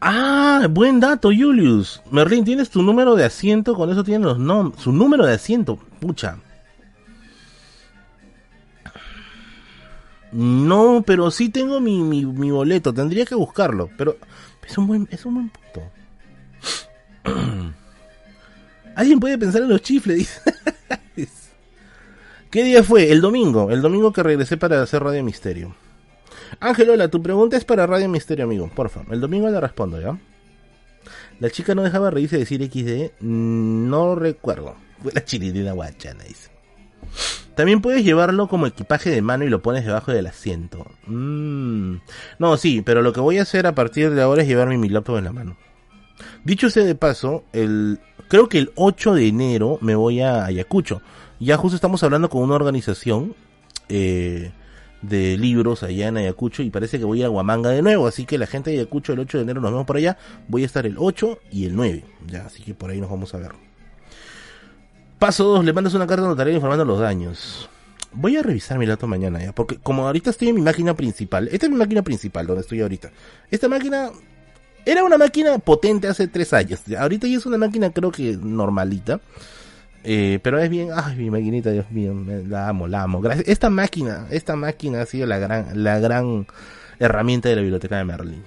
Ah, 0.00 0.66
buen 0.68 0.98
dato, 0.98 1.28
Julius. 1.28 2.02
Merlin, 2.10 2.44
tienes 2.44 2.70
tu 2.70 2.82
número 2.82 3.14
de 3.14 3.24
asiento, 3.24 3.76
con 3.76 3.88
eso 3.88 4.02
tienes 4.02 4.26
los 4.26 4.38
nombres. 4.40 4.82
Su 4.82 4.90
número 4.90 5.24
de 5.24 5.34
asiento, 5.34 5.76
pucha. 6.00 6.38
No, 10.32 11.02
pero 11.06 11.30
sí 11.30 11.50
tengo 11.50 11.78
mi, 11.80 12.02
mi, 12.02 12.50
boleto, 12.50 12.94
tendría 12.94 13.26
que 13.26 13.34
buscarlo, 13.34 13.90
pero 13.98 14.16
es 14.66 14.78
un 14.78 14.86
buen, 14.86 15.08
es 15.10 15.26
un 15.26 15.34
buen 15.34 15.50
punto. 15.50 15.82
Alguien 18.96 19.20
puede 19.20 19.36
pensar 19.36 19.62
en 19.62 19.68
los 19.68 19.82
chifles. 19.82 20.40
¿Qué 22.50 22.64
día 22.64 22.82
fue? 22.82 23.10
El 23.10 23.20
domingo, 23.20 23.70
el 23.70 23.80
domingo 23.80 24.12
que 24.12 24.22
regresé 24.22 24.56
para 24.56 24.82
hacer 24.82 25.02
Radio 25.02 25.22
Misterio. 25.22 25.74
Ángel, 26.60 26.90
hola, 26.90 27.08
tu 27.08 27.22
pregunta 27.22 27.56
es 27.56 27.64
para 27.64 27.86
Radio 27.86 28.08
Misterio, 28.08 28.44
amigo, 28.44 28.70
porfa. 28.74 29.02
El 29.10 29.20
domingo 29.20 29.48
la 29.48 29.60
respondo, 29.60 30.00
¿ya? 30.00 30.18
La 31.40 31.50
chica 31.50 31.74
no 31.74 31.82
dejaba 31.82 32.10
reírse 32.10 32.36
de 32.36 32.40
decir 32.40 32.62
XD, 32.62 33.22
no 33.22 34.14
recuerdo. 34.14 34.76
Fue 35.02 35.12
la 35.12 35.24
chilindrina 35.24 35.72
guachana, 35.72 36.24
dice. 36.24 36.50
También 37.54 37.80
puedes 37.80 38.04
llevarlo 38.04 38.48
como 38.48 38.66
equipaje 38.66 39.10
de 39.10 39.22
mano 39.22 39.44
y 39.44 39.48
lo 39.48 39.62
pones 39.62 39.84
debajo 39.84 40.12
del 40.12 40.26
asiento. 40.26 40.86
Mm. 41.06 41.96
No, 42.38 42.56
sí, 42.56 42.82
pero 42.82 43.02
lo 43.02 43.12
que 43.12 43.20
voy 43.20 43.38
a 43.38 43.42
hacer 43.42 43.66
a 43.66 43.74
partir 43.74 44.10
de 44.10 44.22
ahora 44.22 44.42
es 44.42 44.48
llevarme 44.48 44.78
mi 44.78 44.88
laptop 44.88 45.18
en 45.18 45.24
la 45.24 45.32
mano. 45.32 45.56
Dicho 46.44 46.70
sea 46.70 46.84
de 46.84 46.94
paso, 46.94 47.44
el, 47.52 48.00
creo 48.28 48.48
que 48.48 48.58
el 48.58 48.72
8 48.76 49.14
de 49.14 49.28
enero 49.28 49.78
me 49.80 49.94
voy 49.94 50.20
a 50.20 50.44
Ayacucho. 50.44 51.02
Ya 51.40 51.56
justo 51.56 51.74
estamos 51.74 52.02
hablando 52.02 52.30
con 52.30 52.42
una 52.42 52.54
organización 52.54 53.34
eh, 53.88 54.52
de 55.02 55.36
libros 55.36 55.82
allá 55.82 56.08
en 56.08 56.16
Ayacucho 56.16 56.62
y 56.62 56.70
parece 56.70 56.98
que 56.98 57.04
voy 57.04 57.22
a 57.22 57.30
Huamanga 57.30 57.70
de 57.70 57.82
nuevo, 57.82 58.06
así 58.06 58.24
que 58.24 58.38
la 58.38 58.46
gente 58.46 58.70
de 58.70 58.76
Ayacucho 58.76 59.12
el 59.12 59.18
8 59.18 59.38
de 59.38 59.42
enero 59.42 59.60
nos 59.60 59.72
vemos 59.72 59.86
por 59.86 59.96
allá, 59.96 60.16
voy 60.48 60.62
a 60.62 60.66
estar 60.66 60.86
el 60.86 60.96
8 60.98 61.40
y 61.50 61.66
el 61.66 61.74
9, 61.74 62.04
ya, 62.26 62.46
así 62.46 62.62
que 62.62 62.74
por 62.74 62.90
ahí 62.90 63.00
nos 63.00 63.10
vamos 63.10 63.34
a 63.34 63.38
ver. 63.38 63.50
Paso 65.22 65.44
2, 65.44 65.64
le 65.64 65.72
mandas 65.72 65.94
una 65.94 66.04
carta 66.04 66.26
notaria 66.26 66.52
informando 66.52 66.84
los 66.84 66.98
daños. 66.98 67.70
Voy 68.10 68.36
a 68.36 68.42
revisar 68.42 68.76
mi 68.76 68.86
dato 68.86 69.06
mañana 69.06 69.40
ya, 69.40 69.52
porque 69.52 69.78
como 69.78 70.04
ahorita 70.04 70.30
estoy 70.30 70.48
en 70.48 70.56
mi 70.56 70.62
máquina 70.62 70.94
principal, 70.94 71.48
esta 71.52 71.66
es 71.66 71.70
mi 71.70 71.78
máquina 71.78 72.02
principal 72.02 72.44
donde 72.44 72.62
estoy 72.62 72.80
ahorita. 72.80 73.12
Esta 73.48 73.68
máquina 73.68 74.10
era 74.84 75.04
una 75.04 75.18
máquina 75.18 75.58
potente 75.58 76.08
hace 76.08 76.26
tres 76.26 76.52
años, 76.52 76.80
ahorita 76.98 77.28
ya 77.28 77.36
es 77.36 77.46
una 77.46 77.56
máquina 77.56 77.90
creo 77.90 78.10
que 78.10 78.36
normalita. 78.36 79.20
Eh, 80.02 80.40
pero 80.42 80.58
es 80.58 80.68
bien, 80.68 80.88
ay, 80.92 81.14
mi 81.14 81.30
maquinita, 81.30 81.70
Dios 81.70 81.88
mío, 81.92 82.16
la 82.48 82.68
amo, 82.68 82.88
la 82.88 83.04
amo. 83.04 83.20
Gracias. 83.20 83.46
Esta 83.46 83.70
máquina, 83.70 84.26
esta 84.28 84.56
máquina 84.56 85.02
ha 85.02 85.06
sido 85.06 85.28
la 85.28 85.38
gran, 85.38 85.84
la 85.84 86.00
gran 86.00 86.48
herramienta 86.98 87.48
de 87.48 87.54
la 87.54 87.62
biblioteca 87.62 87.96
de 87.96 88.04
Merlin. 88.04 88.42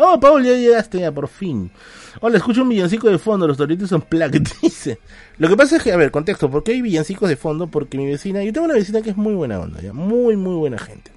Oh, 0.00 0.20
Paul, 0.20 0.44
ya 0.44 0.52
llegaste, 0.52 1.00
ya, 1.00 1.10
por 1.10 1.26
fin. 1.26 1.72
Hola, 2.20 2.36
escucho 2.36 2.62
un 2.62 2.68
villancico 2.68 3.08
de 3.08 3.18
fondo, 3.18 3.48
los 3.48 3.56
toritos 3.56 3.88
son 3.88 4.02
plaque, 4.02 4.40
dice. 4.62 5.00
Lo 5.38 5.48
que 5.48 5.56
pasa 5.56 5.76
es 5.76 5.82
que, 5.82 5.92
a 5.92 5.96
ver, 5.96 6.12
contexto, 6.12 6.48
¿por 6.48 6.62
qué 6.62 6.72
hay 6.72 6.82
villancicos 6.82 7.28
de 7.28 7.34
fondo? 7.34 7.66
Porque 7.66 7.98
mi 7.98 8.06
vecina, 8.06 8.44
yo 8.44 8.52
tengo 8.52 8.66
una 8.66 8.74
vecina 8.74 9.02
que 9.02 9.10
es 9.10 9.16
muy 9.16 9.34
buena 9.34 9.58
onda, 9.58 9.80
ya, 9.80 9.92
muy, 9.92 10.36
muy 10.36 10.54
buena 10.54 10.78
gente. 10.78 11.10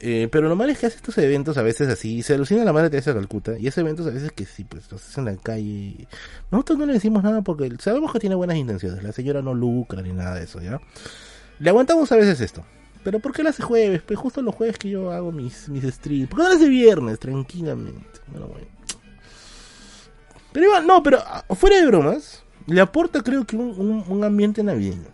Eh, 0.00 0.28
pero 0.32 0.48
lo 0.48 0.56
malo 0.56 0.72
es 0.72 0.78
que 0.78 0.86
hace 0.86 0.96
estos 0.96 1.18
eventos 1.18 1.58
a 1.58 1.62
veces 1.62 1.88
así, 1.88 2.22
se 2.22 2.34
alucina 2.34 2.64
la 2.64 2.72
madre 2.72 2.88
Teresa 2.88 3.12
de 3.12 3.18
Calcuta, 3.18 3.58
y 3.58 3.66
esos 3.66 3.78
eventos 3.78 4.06
a 4.06 4.10
veces 4.10 4.32
que 4.32 4.46
sí, 4.46 4.64
pues 4.64 4.90
los 4.90 5.06
hacen 5.06 5.28
en 5.28 5.34
la 5.34 5.42
calle. 5.42 6.08
Nosotros 6.50 6.78
no 6.78 6.86
le 6.86 6.94
decimos 6.94 7.22
nada 7.22 7.42
porque 7.42 7.70
sabemos 7.80 8.12
que 8.12 8.18
tiene 8.18 8.34
buenas 8.34 8.56
intenciones, 8.56 9.02
la 9.02 9.12
señora 9.12 9.42
no 9.42 9.52
lucra 9.52 10.00
ni 10.00 10.12
nada 10.14 10.36
de 10.36 10.44
eso, 10.44 10.62
¿ya? 10.62 10.80
Le 11.58 11.68
aguantamos 11.68 12.10
a 12.12 12.16
veces 12.16 12.40
esto. 12.40 12.64
Pero 13.06 13.20
¿por 13.20 13.32
qué 13.32 13.44
lo 13.44 13.50
hace 13.50 13.62
jueves? 13.62 14.02
Pues 14.02 14.18
justo 14.18 14.42
los 14.42 14.52
jueves 14.52 14.78
que 14.78 14.90
yo 14.90 15.12
hago 15.12 15.30
mis, 15.30 15.68
mis 15.68 15.84
streams. 15.84 16.28
¿Por 16.28 16.38
qué 16.38 16.42
no 16.42 16.48
lo 16.48 16.56
hace 16.56 16.68
viernes? 16.68 17.20
Tranquilamente. 17.20 18.18
Bueno, 18.26 18.48
bueno. 18.48 18.66
Pero 20.50 20.66
igual, 20.66 20.86
no, 20.88 21.04
pero 21.04 21.20
ah, 21.24 21.44
fuera 21.54 21.76
de 21.76 21.86
bromas, 21.86 22.42
le 22.66 22.80
aporta 22.80 23.22
creo 23.22 23.46
que 23.46 23.54
un, 23.54 24.04
un, 24.08 24.24
ambiente 24.24 24.60
navideño. 24.64 25.06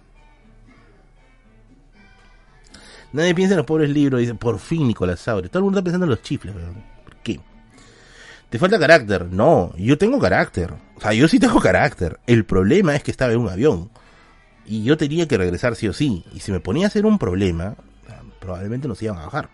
Nadie 3.12 3.34
piensa 3.34 3.52
en 3.52 3.58
los 3.58 3.66
pobres 3.66 3.90
libros, 3.90 4.22
dice, 4.22 4.34
por 4.36 4.58
fin 4.58 4.88
Nicolás 4.88 5.20
Saure. 5.20 5.50
Todo 5.50 5.58
el 5.58 5.64
mundo 5.64 5.80
está 5.80 5.84
pensando 5.84 6.06
en 6.06 6.10
los 6.12 6.22
chifles, 6.22 6.54
weón. 6.54 6.82
¿Por 7.04 7.16
qué? 7.16 7.40
¿Te 8.48 8.58
falta 8.58 8.78
carácter? 8.78 9.26
No, 9.26 9.74
yo 9.76 9.98
tengo 9.98 10.18
carácter. 10.18 10.72
O 10.96 11.00
sea, 11.02 11.12
yo 11.12 11.28
sí 11.28 11.38
tengo 11.38 11.60
carácter. 11.60 12.18
El 12.26 12.46
problema 12.46 12.96
es 12.96 13.02
que 13.02 13.10
estaba 13.10 13.32
en 13.32 13.38
un 13.40 13.50
avión. 13.50 13.90
Y 14.64 14.84
yo 14.84 14.96
tenía 14.96 15.26
que 15.26 15.36
regresar 15.36 15.76
sí 15.76 15.88
o 15.88 15.92
sí. 15.92 16.24
Y 16.32 16.40
si 16.40 16.52
me 16.52 16.60
ponía 16.60 16.86
a 16.86 16.88
hacer 16.88 17.04
un 17.06 17.18
problema, 17.18 17.76
probablemente 18.40 18.88
nos 18.88 19.02
iban 19.02 19.18
a 19.18 19.24
bajar. 19.26 19.50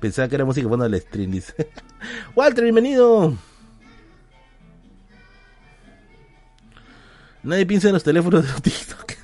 Pensaba 0.00 0.28
que 0.28 0.34
era 0.34 0.44
música 0.44 0.68
fondo 0.68 0.88
del 0.88 1.00
stream, 1.00 1.30
dice. 1.30 1.70
Walter, 2.36 2.64
bienvenido. 2.64 3.34
Nadie 7.42 7.66
piensa 7.66 7.88
en 7.88 7.94
los 7.94 8.04
teléfonos 8.04 8.44
de 8.44 8.48
los. 8.52 8.64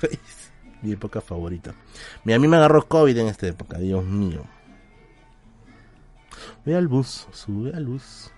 Mi 0.81 0.93
época 0.93 1.21
favorita. 1.21 1.73
Mira, 2.23 2.37
a 2.37 2.39
mí 2.39 2.47
me 2.47 2.57
agarró 2.57 2.87
COVID 2.87 3.15
en 3.17 3.27
esta 3.27 3.47
época, 3.47 3.77
Dios 3.77 4.03
mío. 4.03 4.43
Ve 6.65 6.75
al 6.75 6.87
bus, 6.87 7.27
sube 7.31 7.71
al 7.75 7.85
bus. 7.85 8.31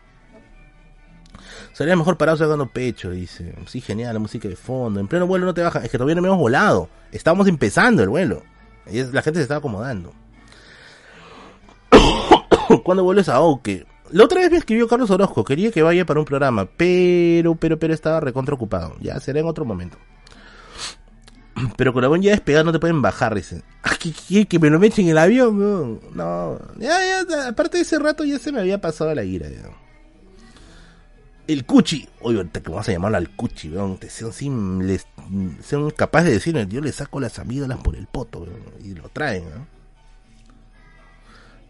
Sería 1.74 1.96
mejor 1.96 2.18
parado 2.18 2.38
sacando 2.38 2.68
pecho, 2.68 3.12
dice. 3.12 3.56
Sí, 3.68 3.82
genial, 3.82 4.14
la 4.14 4.20
música 4.20 4.48
de 4.48 4.56
fondo. 4.56 5.00
En 5.00 5.08
pleno 5.08 5.28
vuelo 5.28 5.46
no 5.46 5.54
te 5.54 5.62
baja. 5.62 5.80
Es 5.80 5.90
que 5.90 5.98
todavía 5.98 6.16
no 6.16 6.26
hemos 6.26 6.38
volado. 6.38 6.90
Estábamos 7.12 7.48
empezando 7.48 8.04
el 8.04 8.10
vuelo. 8.10 8.44
La 8.86 9.22
gente 9.22 9.40
se 9.40 9.44
estaba 9.44 9.60
acomodando. 9.60 10.14
Cuando 12.84 13.04
vuelves 13.04 13.30
a 13.30 13.40
Oke? 13.42 13.86
La 14.12 14.26
otra 14.26 14.42
vez 14.42 14.52
me 14.52 14.58
escribió 14.58 14.88
Carlos 14.88 15.10
Orozco. 15.10 15.44
Quería 15.44 15.72
que 15.72 15.82
vaya 15.82 16.06
para 16.06 16.20
un 16.20 16.26
programa. 16.26 16.68
Pero, 16.78 17.56
pero, 17.56 17.80
pero 17.80 17.94
estaba 17.94 18.20
recontra 18.20 18.54
ocupado. 18.56 18.96
Ya 19.00 19.20
será 19.20 19.40
en 19.40 19.48
otro 19.48 19.66
momento. 19.66 19.98
Pero 21.78 21.94
con 21.94 22.02
la 22.04 22.18
ya 22.20 22.32
despegada 22.32 22.64
no 22.64 22.72
te 22.72 22.80
pueden 22.80 23.02
bajar, 23.02 23.36
dicen. 23.36 23.64
Ah, 23.84 23.96
¿Que, 24.00 24.46
que, 24.46 24.60
me 24.60 24.70
lo 24.70 24.82
echen 24.84 25.06
en 25.06 25.12
el 25.12 25.18
avión, 25.18 26.00
no. 26.14 26.60
Ya, 26.78 27.00
ya, 27.28 27.50
aparte 27.50 27.78
de 27.78 27.84
ese 27.84 28.00
rato 28.00 28.24
ya 28.24 28.40
se 28.40 28.52
me 28.52 28.60
había 28.60 28.82
pasado 28.82 29.14
la 29.14 29.24
ira, 29.24 29.48
ya. 29.50 29.70
El 31.46 31.66
cuchi, 31.66 32.08
oye, 32.22 32.44
te 32.46 32.60
vamos 32.62 32.88
a 32.88 32.92
llamarlo 32.92 33.18
al 33.18 33.30
cuchi, 33.36 33.70
weón. 33.70 34.00
Sean, 34.08 34.88
les, 34.88 35.06
sean 35.62 35.90
capaces 35.92 36.28
de 36.28 36.34
decirme, 36.34 36.68
yo 36.68 36.82
le 36.82 36.92
saco 36.92 37.20
las 37.20 37.38
amígdalas 37.40 37.80
por 37.80 37.96
el 37.96 38.08
poto, 38.08 38.40
weón, 38.40 38.64
y 38.84 38.94
lo 38.94 39.10
traen, 39.10 39.44
¿no? 39.50 39.68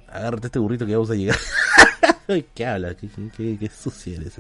Agárrate 0.08 0.48
este 0.48 0.60
burrito 0.60 0.86
que 0.86 0.94
vamos 0.94 1.10
a 1.10 1.16
llegar. 1.16 1.38
¿Qué 2.54 2.66
habla? 2.66 2.96
¿Qué, 2.96 3.10
qué, 3.36 3.58
qué 3.60 3.70
sucia 3.70 4.16
eres? 4.16 4.40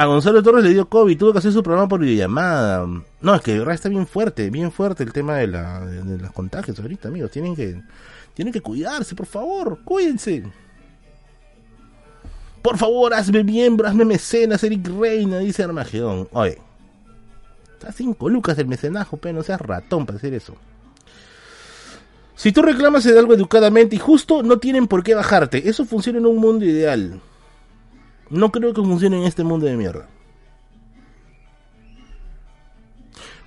a 0.00 0.06
Gonzalo 0.06 0.42
Torres 0.42 0.64
le 0.64 0.70
dio 0.70 0.88
COVID, 0.88 1.18
tuvo 1.18 1.32
que 1.32 1.38
hacer 1.38 1.52
su 1.52 1.62
programa 1.62 1.86
por 1.86 2.00
videollamada. 2.00 2.86
No, 3.20 3.34
es 3.34 3.42
que 3.42 3.52
de 3.52 3.58
verdad 3.58 3.74
está 3.74 3.90
bien 3.90 4.06
fuerte, 4.06 4.48
bien 4.48 4.72
fuerte 4.72 5.02
el 5.02 5.12
tema 5.12 5.36
de, 5.36 5.46
la, 5.48 5.80
de, 5.80 6.16
los 6.16 6.32
contagios 6.32 6.78
ahorita, 6.78 7.08
amigos. 7.08 7.30
Tienen 7.30 7.54
que, 7.54 7.82
tienen 8.32 8.50
que 8.50 8.62
cuidarse, 8.62 9.14
por 9.14 9.26
favor, 9.26 9.80
cuídense. 9.84 10.44
Por 12.62 12.76
favor, 12.76 13.14
hazme 13.14 13.42
miembro, 13.42 13.88
hazme 13.88 14.04
mecenas, 14.04 14.62
Eric 14.62 14.86
Reina, 14.88 15.38
dice 15.38 15.62
Armagedón. 15.62 16.28
Oye, 16.32 16.58
está 17.72 17.92
cinco 17.92 18.28
lucas 18.28 18.58
el 18.58 18.66
mecenajo, 18.66 19.16
pero 19.16 19.34
no 19.34 19.42
seas 19.42 19.60
ratón 19.60 20.04
para 20.04 20.18
hacer 20.18 20.34
eso. 20.34 20.56
Si 22.34 22.52
tú 22.52 22.62
reclamas 22.62 23.04
de 23.04 23.18
algo 23.18 23.34
educadamente 23.34 23.96
y 23.96 23.98
justo, 23.98 24.42
no 24.42 24.58
tienen 24.58 24.86
por 24.86 25.02
qué 25.02 25.14
bajarte. 25.14 25.68
Eso 25.68 25.84
funciona 25.84 26.18
en 26.18 26.26
un 26.26 26.38
mundo 26.38 26.64
ideal. 26.64 27.20
No 28.30 28.50
creo 28.50 28.72
que 28.72 28.80
funcione 28.80 29.18
en 29.18 29.24
este 29.24 29.44
mundo 29.44 29.66
de 29.66 29.76
mierda. 29.76 30.08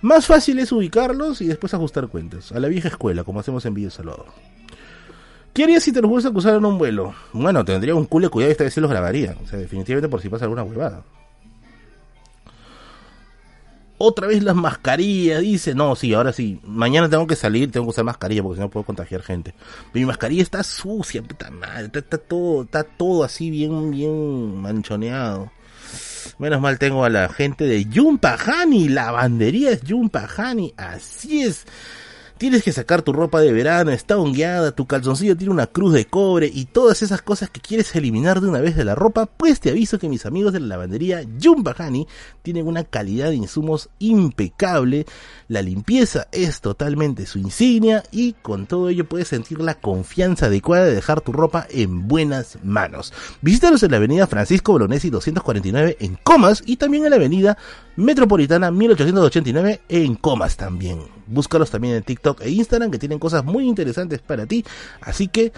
Más 0.01 0.25
fácil 0.25 0.59
es 0.59 0.71
ubicarlos 0.71 1.41
y 1.41 1.47
después 1.47 1.73
ajustar 1.73 2.07
cuentas. 2.09 2.51
A 2.51 2.59
la 2.59 2.67
vieja 2.67 2.89
escuela, 2.89 3.23
como 3.23 3.39
hacemos 3.39 3.65
en 3.65 3.73
Video 3.73 3.89
Salvador. 3.89 4.25
¿Qué 5.53 5.63
harías 5.63 5.83
si 5.83 5.91
te 5.91 6.01
los 6.01 6.09
vuelves 6.09 6.25
a 6.25 6.29
acusar 6.29 6.55
en 6.55 6.65
un 6.65 6.79
vuelo? 6.79 7.13
Bueno, 7.31 7.63
tendría 7.63 7.93
un 7.93 8.05
culo 8.05 8.27
de 8.27 8.31
cuidado 8.31 8.49
y 8.49 8.53
esta 8.53 8.63
vez 8.63 8.73
se 8.73 8.81
los 8.81 8.89
grabaría. 8.89 9.35
O 9.43 9.47
sea, 9.47 9.59
definitivamente 9.59 10.09
por 10.09 10.19
si 10.19 10.27
pasa 10.27 10.45
alguna 10.45 10.63
huevada. 10.63 11.03
Otra 13.99 14.27
vez 14.27 14.43
las 14.43 14.55
mascarillas, 14.55 15.41
dice. 15.41 15.75
No, 15.75 15.95
sí, 15.95 16.13
ahora 16.13 16.33
sí. 16.33 16.59
Mañana 16.63 17.07
tengo 17.07 17.27
que 17.27 17.35
salir, 17.35 17.71
tengo 17.71 17.85
que 17.85 17.91
usar 17.91 18.03
mascarilla 18.03 18.41
porque 18.41 18.55
si 18.55 18.61
no 18.61 18.69
puedo 18.69 18.83
contagiar 18.83 19.21
gente. 19.21 19.53
mi 19.93 20.05
mascarilla 20.05 20.41
está 20.41 20.63
sucia, 20.63 21.21
puta 21.21 21.51
madre. 21.51 21.91
Está, 21.93 22.17
todo, 22.17 22.63
está 22.63 22.83
todo 22.83 23.23
así 23.23 23.51
bien, 23.51 23.91
bien 23.91 24.57
manchoneado. 24.59 25.51
Menos 26.39 26.61
mal 26.61 26.79
tengo 26.79 27.05
a 27.05 27.09
la 27.09 27.29
gente 27.29 27.65
de 27.65 27.85
Yumpahani. 27.85 28.89
La 28.89 29.11
bandería 29.11 29.69
es 29.69 29.81
Yumpahani. 29.83 30.73
Así 30.77 31.43
es. 31.43 31.65
Tienes 32.37 32.63
que 32.63 32.71
sacar 32.71 33.03
tu 33.03 33.13
ropa 33.13 33.39
de 33.39 33.53
verano, 33.53 33.91
está 33.91 34.17
hongueada, 34.17 34.71
tu 34.71 34.85
calzoncillo 34.85 35.37
tiene 35.37 35.53
una 35.53 35.67
cruz 35.67 35.93
de 35.93 36.05
cobre 36.05 36.51
y 36.53 36.65
todas 36.65 37.01
esas 37.01 37.21
cosas 37.21 37.49
que 37.49 37.61
quieres 37.61 37.95
eliminar 37.95 38.41
de 38.41 38.49
una 38.49 38.59
vez 38.59 38.75
de 38.75 38.83
la 38.83 38.95
ropa, 38.95 39.27
pues 39.27 39.59
te 39.59 39.69
aviso 39.69 39.99
que 39.99 40.09
mis 40.09 40.25
amigos 40.25 40.51
de 40.51 40.59
la 40.59 40.67
lavandería 40.67 41.23
Jumbahani 41.41 42.07
tienen 42.41 42.67
una 42.67 42.83
calidad 42.83 43.29
de 43.29 43.35
insumos 43.35 43.89
impecable, 43.99 45.05
la 45.47 45.61
limpieza 45.61 46.27
es 46.31 46.59
totalmente 46.59 47.25
su 47.25 47.39
insignia 47.39 48.03
y 48.11 48.33
con 48.33 48.65
todo 48.65 48.89
ello 48.89 49.07
puedes 49.07 49.27
sentir 49.27 49.59
la 49.61 49.75
confianza 49.75 50.47
adecuada 50.47 50.85
de 50.85 50.95
dejar 50.95 51.21
tu 51.21 51.31
ropa 51.31 51.67
en 51.69 52.07
buenas 52.07 52.57
manos. 52.63 53.13
Visítalos 53.41 53.83
en 53.83 53.91
la 53.91 53.97
avenida 53.97 54.27
Francisco 54.27 54.73
Bolonesi 54.73 55.09
249 55.09 55.97
en 55.99 56.17
Comas 56.23 56.63
y 56.65 56.77
también 56.77 57.05
en 57.05 57.11
la 57.11 57.17
avenida 57.17 57.57
Metropolitana 57.95 58.71
1889 58.71 59.81
en 59.87 60.15
Comas 60.15 60.57
también. 60.57 61.01
Búscalos 61.27 61.69
también 61.69 61.95
en 61.95 62.03
TikTok 62.03 62.41
e 62.41 62.49
Instagram 62.49 62.89
que 62.89 62.97
tienen 62.97 63.19
cosas 63.19 63.45
muy 63.45 63.67
interesantes 63.67 64.19
para 64.19 64.45
ti. 64.47 64.65
Así 65.01 65.27
que 65.27 65.53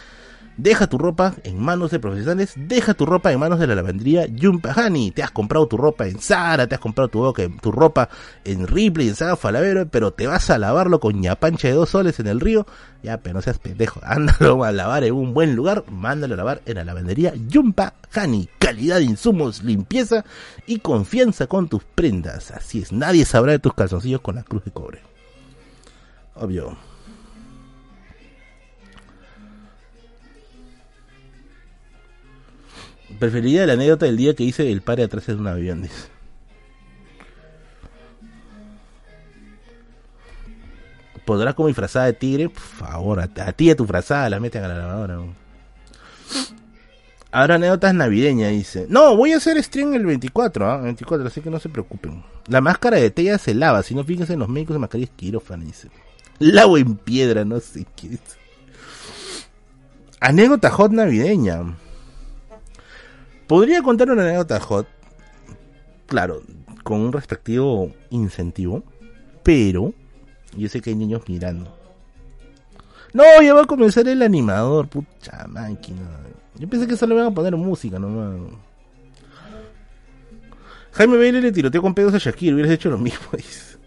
deja 0.58 0.88
tu 0.88 0.98
ropa 0.98 1.36
en 1.44 1.62
manos 1.62 1.92
de 1.92 2.00
profesionales, 2.00 2.54
deja 2.56 2.94
tu 2.94 3.06
ropa 3.06 3.32
en 3.32 3.40
manos 3.40 3.60
de 3.60 3.68
la 3.68 3.76
lavandería 3.76 4.26
Yumpahani. 4.28 5.12
Te 5.12 5.24
has 5.24 5.32
comprado 5.32 5.68
tu 5.68 5.78
ropa 5.78 6.08
en 6.08 6.20
Zara, 6.20 6.68
te 6.68 6.76
has 6.76 6.82
comprado 6.82 7.10
tu, 7.10 7.72
ropa 7.72 8.10
en 8.44 8.68
Ripley, 8.68 9.10
en 9.10 9.16
Zara 9.16 9.36
Falavero, 9.36 9.88
pero 9.88 10.12
te 10.12 10.28
vas 10.28 10.50
a 10.50 10.58
lavarlo 10.58 11.00
con 11.00 11.20
ñapancha 11.20 11.68
de 11.68 11.74
dos 11.74 11.90
soles 11.90 12.20
en 12.20 12.28
el 12.28 12.40
río. 12.40 12.66
Ya, 13.04 13.18
pero 13.20 13.36
no 13.36 13.42
seas 13.42 13.60
pendejo, 13.60 14.00
ándalo 14.04 14.64
a 14.64 14.72
lavar 14.72 15.04
en 15.04 15.14
un 15.14 15.34
buen 15.34 15.56
lugar, 15.56 15.84
mándalo 15.90 16.34
a 16.34 16.38
lavar 16.38 16.62
en 16.66 16.76
la 16.76 16.86
lavandería 16.86 17.34
Yumpahani. 17.36 18.50
Calidad 18.60 18.98
de 18.98 19.04
insumos, 19.04 19.64
limpieza 19.64 20.26
y 20.66 20.80
confianza 20.80 21.48
con 21.48 21.68
tus 21.70 21.84
prendas. 21.84 22.52
Así 22.52 22.80
es, 22.80 22.92
nadie 22.92 23.26
sabrá 23.26 23.52
de 23.52 23.60
tus 23.60 23.74
calzoncillos 23.74 24.22
con 24.22 24.36
la 24.36 24.44
cruz 24.44 24.64
de 24.66 24.72
cobre. 24.72 25.02
Obvio. 26.36 26.95
Preferiría 33.20 33.66
la 33.66 33.74
anécdota 33.74 34.06
del 34.06 34.18
día 34.18 34.36
que 34.36 34.44
hice 34.44 34.72
el 34.72 34.82
padre 34.82 35.04
atrás 35.04 35.28
de 35.28 35.36
un 35.36 35.48
avión, 35.48 35.82
dice. 35.84 36.16
podrás 41.26 41.56
como 41.56 41.68
disfrazada 41.68 42.06
de 42.06 42.14
tigre, 42.14 42.50
por 42.50 42.62
favor, 42.62 43.20
a, 43.20 43.28
ti 43.28 43.66
y 43.66 43.70
a 43.72 43.76
tu 43.76 43.86
frazada 43.86 44.30
la 44.30 44.40
meten 44.40 44.64
a 44.64 44.68
la 44.68 44.78
lavadora. 44.78 45.20
Ahora 47.32 47.56
anécdotas 47.56 47.94
navideñas, 47.94 48.52
dice. 48.52 48.86
No, 48.88 49.18
voy 49.18 49.34
a 49.34 49.38
hacer 49.38 49.62
stream 49.62 49.94
el 49.96 50.06
24, 50.06 50.72
¿ah? 50.72 50.78
24, 50.78 51.28
así 51.28 51.42
que 51.42 51.50
no 51.50 51.60
se 51.60 51.68
preocupen. 51.68 52.24
La 52.48 52.62
máscara 52.62 52.98
de 52.98 53.10
tella 53.12 53.38
se 53.38 53.54
lava, 53.54 53.84
si 53.84 53.94
no 53.94 54.06
fíjense 54.06 54.34
en 54.34 54.40
los 54.40 54.48
médicos 54.48 54.76
de 54.76 54.80
mascarillas 54.80 55.12
quirófano, 55.18 55.66
dice. 55.66 55.90
Lavo 56.40 56.78
en 56.78 56.96
piedra, 56.96 57.44
no 57.44 57.60
sé 57.60 57.86
qué. 57.96 58.18
Anécdota 60.22 60.70
hot 60.70 60.92
navideña. 60.92 61.76
Podría 63.48 63.82
contar 63.84 64.10
una 64.10 64.24
anécdota 64.24 64.60
hot, 64.60 64.88
claro, 66.08 66.42
con 66.84 67.00
un 67.02 67.14
respectivo 67.14 67.92
incentivo, 68.10 68.84
pero 69.44 69.94
yo 70.58 70.68
sé 70.70 70.82
que 70.82 70.92
hay 70.92 70.96
niños 70.96 71.22
mirando. 71.28 71.76
No, 73.14 73.24
ya 73.42 73.54
va 73.54 73.62
a 73.62 73.66
comenzar 73.66 74.08
el 74.08 74.22
animador, 74.22 74.88
pucha 74.88 75.46
máquina. 75.48 76.02
Yo 76.56 76.68
pensé 76.68 76.88
que 76.88 76.98
solo 76.98 77.16
le 77.16 77.22
iban 77.22 77.32
a 77.32 77.36
poner 77.36 77.56
música 77.56 78.00
nomás. 78.00 78.52
Jaime 80.94 81.18
Bailey 81.18 81.42
le 81.42 81.52
tiroteó 81.52 81.82
con 81.82 81.94
pedos 81.94 82.14
a 82.14 82.18
Shakir, 82.18 82.54
hubieras 82.54 82.72
hecho 82.72 82.90
lo 82.90 82.98
mismo, 82.98 83.28
dice. 83.34 83.78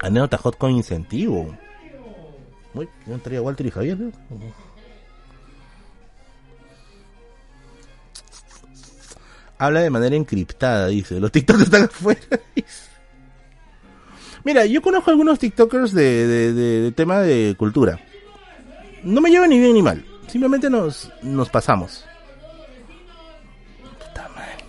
Anécdota 0.00 0.38
hot 0.38 0.58
con 0.58 0.70
incentivo. 0.72 1.56
Uy, 2.74 2.88
¿no 3.06 3.14
entraría 3.14 3.42
Walter 3.42 3.66
y 3.66 3.70
Javier? 3.70 3.98
Habla 9.58 9.80
de 9.80 9.90
manera 9.90 10.16
encriptada, 10.16 10.88
dice. 10.88 11.18
Los 11.18 11.32
TikTokers 11.32 11.64
están 11.64 11.84
afuera, 11.84 12.20
Mira, 14.44 14.64
yo 14.64 14.80
conozco 14.80 15.10
algunos 15.10 15.40
TikTokers 15.40 15.92
de, 15.92 16.52
de, 16.54 16.92
tema 16.92 17.18
de 17.18 17.56
cultura. 17.58 17.98
No 19.02 19.20
me 19.20 19.28
llevan 19.28 19.50
ni 19.50 19.58
bien 19.58 19.74
ni 19.74 19.82
mal. 19.82 20.04
Simplemente 20.28 20.70
nos, 20.70 21.10
nos 21.20 21.48
pasamos. 21.48 22.04
Puta 23.98 24.28
madre. 24.28 24.64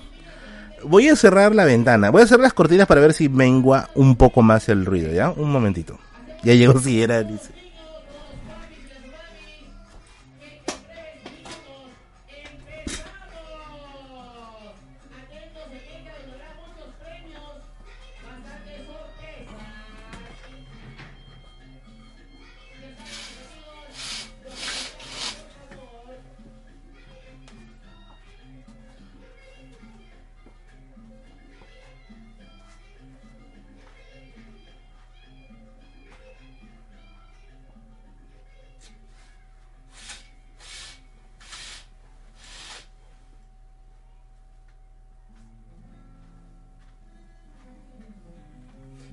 Voy 0.84 1.10
a 1.10 1.16
cerrar 1.16 1.54
la 1.54 1.66
ventana. 1.66 2.10
Voy 2.10 2.24
a 2.24 2.28
cerrar 2.28 2.42
las 2.42 2.54
cortinas 2.54 2.88
para 2.88 3.02
ver 3.02 3.14
si 3.14 3.30
mengua 3.30 3.92
un 3.94 4.16
poco 4.16 4.42
más 4.42 4.68
el 4.68 4.84
ruido, 4.84 5.14
¿ya? 5.14 5.30
Un 5.30 5.52
momentito. 5.52 6.00
Ya 6.42 6.56
llegó 6.56 6.80
si 6.80 7.04
era, 7.04 7.22
dice. 7.22 7.57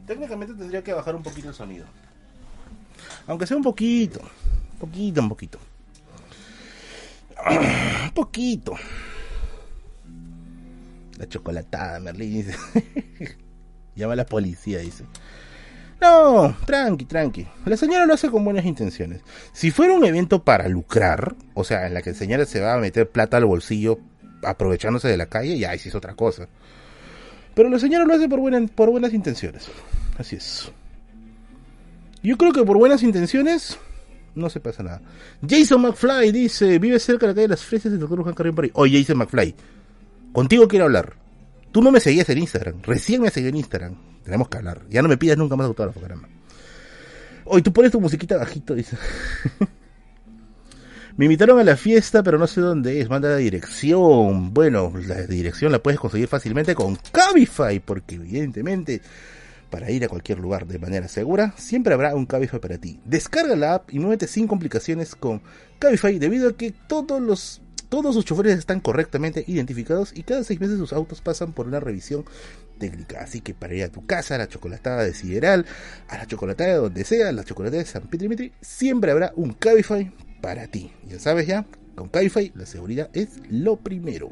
Técnicamente 0.07 0.55
tendría 0.55 0.83
que 0.83 0.93
bajar 0.93 1.15
un 1.15 1.23
poquito 1.23 1.49
el 1.49 1.55
sonido. 1.55 1.87
Aunque 3.27 3.47
sea 3.47 3.57
un 3.57 3.63
poquito. 3.63 4.21
Un 4.75 4.79
poquito, 4.79 5.21
un 5.21 5.29
poquito. 5.29 5.59
Un 7.51 8.11
poquito. 8.13 8.75
La 11.19 11.29
chocolatada, 11.29 12.01
Merlín 12.01 12.33
dice. 12.33 12.57
Llama 13.97 14.15
a 14.15 14.17
la 14.17 14.27
policía, 14.27 14.81
dice. 14.81 15.05
No, 16.01 16.55
tranqui, 16.67 17.05
tranqui. 17.05 17.47
La 17.65 17.77
señora 17.77 18.05
lo 18.05 18.15
hace 18.15 18.31
con 18.31 18.45
buenas 18.45 18.65
intenciones. 18.65 19.23
Si 19.53 19.71
fuera 19.71 19.95
un 19.95 20.05
evento 20.05 20.43
para 20.43 20.69
lucrar, 20.69 21.35
o 21.55 21.65
sea, 21.65 21.87
en 21.87 21.95
la 21.95 22.03
que 22.03 22.11
la 22.11 22.17
señora 22.17 22.45
se 22.45 22.61
va 22.61 22.75
a 22.75 22.79
meter 22.79 23.09
plata 23.09 23.37
al 23.37 23.47
bolsillo 23.47 24.01
aprovechándose 24.43 25.09
de 25.09 25.17
la 25.17 25.27
calle, 25.27 25.59
ya, 25.59 25.71
ahí 25.71 25.79
sí 25.79 25.89
es 25.89 25.95
otra 25.95 26.15
cosa. 26.15 26.49
Pero 27.55 27.69
la 27.69 27.79
señora 27.79 28.05
lo 28.05 28.15
hace 28.15 28.29
por, 28.29 28.41
por 28.71 28.91
buenas 28.91 29.13
intenciones. 29.13 29.69
Así 30.19 30.37
es. 30.37 30.71
Yo 32.23 32.37
creo 32.37 32.53
que 32.53 32.65
por 32.65 32.79
buenas 32.79 33.03
intenciones 33.03 33.79
no 34.35 34.51
se 34.51 34.61
pasa 34.61 34.83
nada. 34.83 35.03
Jason 35.47 35.81
McFly 35.83 36.33
dice, 36.33 36.79
vive 36.79 36.99
cerca 36.99 37.27
de 37.27 37.33
la 37.33 37.35
calle 37.35 37.43
de 37.43 37.49
las 37.49 37.65
Fresas 37.65 37.93
y 37.93 37.97
Dr. 37.97 38.23
Juan 38.23 38.35
Carrillo 38.35 38.71
Oye, 38.75 39.01
Jason 39.01 39.19
McFly, 39.19 39.55
contigo 40.33 40.67
quiero 40.67 40.87
hablar. 40.87 41.15
Tú 41.71 41.83
no 41.83 41.91
me 41.91 42.01
seguías 42.01 42.29
en 42.31 42.39
Instagram, 42.39 42.83
recién 42.83 43.23
me 43.23 43.31
seguí 43.31 43.49
en 43.49 43.57
Instagram. 43.57 43.95
Tenemos 44.25 44.49
que 44.49 44.57
hablar. 44.57 44.83
Ya 44.89 45.03
no 45.03 45.09
me 45.09 45.17
pidas 45.17 45.37
nunca 45.37 45.57
más 45.57 45.67
autógrafo, 45.67 46.01
caramba. 46.01 46.29
Hoy 47.45 47.63
tú 47.63 47.73
pones 47.73 47.93
tu 47.93 48.01
musiquita 48.01 48.39
bajito, 48.39 48.75
dice. 48.75 48.97
Me 51.17 51.27
invitaron 51.27 51.61
a 51.61 51.65
la 51.65 51.77
fiesta, 51.77 52.25
pero 52.25 52.39
no 52.39 52.49
sé 52.49 52.61
dónde 52.61 53.01
es. 53.01 53.09
Manda 53.09 53.29
la 53.29 53.37
dirección. 53.37 54.53
Bueno, 54.53 54.93
la 55.07 55.23
dirección 55.23 55.71
la 55.71 55.79
puedes 55.79 56.01
conseguir 56.01 56.27
fácilmente 56.27 56.75
con 56.75 56.97
Cabify, 57.13 57.79
porque 57.79 58.17
evidentemente 58.17 59.01
para 59.71 59.93
ir 59.93 60.05
a 60.05 60.09
cualquier 60.09 60.41
lugar 60.41 60.67
de 60.67 60.81
manera 60.81 61.07
segura, 61.07 61.55
siempre 61.57 61.95
habrá 61.95 62.17
un 62.17 62.27
Cabify 62.27 62.59
para 62.59 62.79
ti. 62.79 63.01
Descarga 63.05 63.55
la 63.55 63.75
app 63.75 63.95
y 63.95 64.01
muévete 64.01 64.27
sin 64.27 64.49
complicaciones 64.49 65.15
con 65.15 65.41
Cabify 65.79 66.19
debido 66.19 66.49
a 66.49 66.57
que 66.57 66.73
todos 66.73 67.21
los 67.23 67.61
todos 67.89 68.17
sus 68.17 68.25
choferes 68.25 68.59
están 68.59 68.81
correctamente 68.81 69.45
identificados 69.47 70.13
y 70.17 70.25
cada 70.25 70.43
seis 70.43 70.59
meses 70.59 70.79
sus 70.79 70.93
autos 70.93 71.21
pasan 71.21 71.53
por 71.53 71.69
una 71.69 71.79
revisión 71.79 72.25
técnica. 72.79 73.21
Así 73.21 73.41
que 73.41 73.55
para 73.55 73.75
ir 73.75 73.85
a 73.85 73.89
tu 73.89 74.05
casa, 74.05 74.35
a 74.35 74.39
la 74.39 74.49
chocolatada 74.49 75.05
de 75.05 75.15
Sideral, 75.15 75.65
a 76.09 76.19
la 76.19 76.27
chocolatada 76.27 76.71
de 76.71 76.77
donde 76.77 77.05
sea, 77.05 77.29
a 77.29 77.33
la 77.33 77.45
chocolatada 77.45 77.83
de 77.83 77.89
San 77.89 78.03
Petri 78.09 78.53
siempre 78.61 79.13
habrá 79.13 79.33
un 79.37 79.53
Cabify 79.53 80.11
para 80.45 80.67
ti. 80.67 80.91
Ya 81.09 81.19
sabes 81.19 81.47
ya, 81.47 81.65
con 81.95 82.11
Cabify 82.11 82.53
la 82.55 82.67
seguridad 82.67 83.09
es 83.15 83.41
lo 83.49 83.77
primero. 83.77 84.31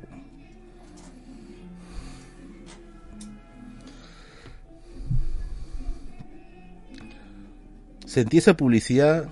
Sentí 8.05 8.37
esa 8.37 8.55
publicidad 8.55 9.31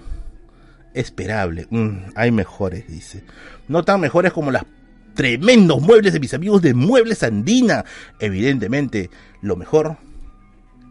esperable. 0.95 1.66
Mm, 1.68 2.12
hay 2.14 2.31
mejores, 2.33 2.89
dice. 2.89 3.24
No 3.68 3.85
tan 3.85 4.01
mejores 4.01 4.33
como 4.33 4.51
las 4.51 4.64
tremendos 5.12 5.83
muebles 5.83 6.14
de 6.14 6.20
mis 6.20 6.33
amigos 6.33 6.62
de 6.62 6.72
Muebles 6.72 7.22
Andina. 7.22 7.85
Evidentemente, 8.20 9.11
lo 9.43 9.55
mejor 9.55 9.99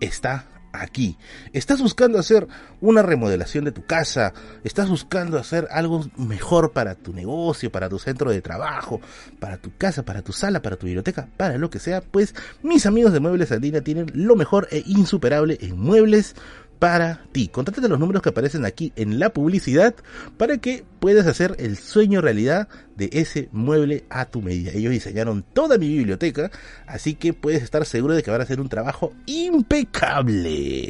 está 0.01 0.45
aquí. 0.73 1.17
Estás 1.53 1.81
buscando 1.81 2.19
hacer 2.19 2.47
una 2.81 3.01
remodelación 3.01 3.65
de 3.65 3.71
tu 3.71 3.85
casa, 3.85 4.33
estás 4.63 4.89
buscando 4.89 5.37
hacer 5.37 5.67
algo 5.71 6.05
mejor 6.17 6.71
para 6.71 6.95
tu 6.95 7.13
negocio, 7.13 7.71
para 7.71 7.89
tu 7.89 7.99
centro 7.99 8.31
de 8.31 8.41
trabajo, 8.41 9.01
para 9.39 9.57
tu 9.57 9.71
casa, 9.77 10.03
para 10.03 10.21
tu 10.21 10.33
sala, 10.33 10.61
para 10.61 10.77
tu 10.77 10.85
biblioteca, 10.85 11.27
para 11.37 11.57
lo 11.57 11.69
que 11.69 11.79
sea, 11.79 12.01
pues 12.01 12.35
mis 12.63 12.85
amigos 12.85 13.13
de 13.13 13.19
Muebles 13.19 13.51
Andina 13.51 13.81
tienen 13.81 14.11
lo 14.13 14.35
mejor 14.35 14.67
e 14.71 14.83
insuperable 14.85 15.57
en 15.61 15.79
muebles 15.79 16.35
para 16.79 17.21
ti. 17.31 17.49
Contrátate 17.49 17.89
los 17.89 17.99
números 17.99 18.23
que 18.23 18.29
aparecen 18.29 18.65
aquí 18.65 18.93
en 18.95 19.19
la 19.19 19.31
publicidad 19.31 19.93
para 20.37 20.57
que 20.57 20.85
puedas 20.99 21.27
hacer 21.27 21.55
el 21.59 21.77
sueño 21.77 22.21
realidad 22.21 22.69
de 22.95 23.09
ese 23.13 23.49
mueble 23.51 24.05
a 24.09 24.25
tu 24.25 24.41
medida. 24.41 24.71
Ellos 24.71 24.91
diseñaron 24.91 25.43
toda 25.53 25.77
mi 25.77 25.89
biblioteca, 25.89 26.49
así 26.87 27.15
que 27.15 27.33
puedes 27.33 27.61
estar 27.61 27.85
seguro 27.85 28.15
de 28.15 28.23
que 28.23 28.31
van 28.31 28.41
a 28.41 28.45
hacer 28.45 28.61
un 28.61 28.69
trabajo 28.69 29.13
impecable. 29.25 30.89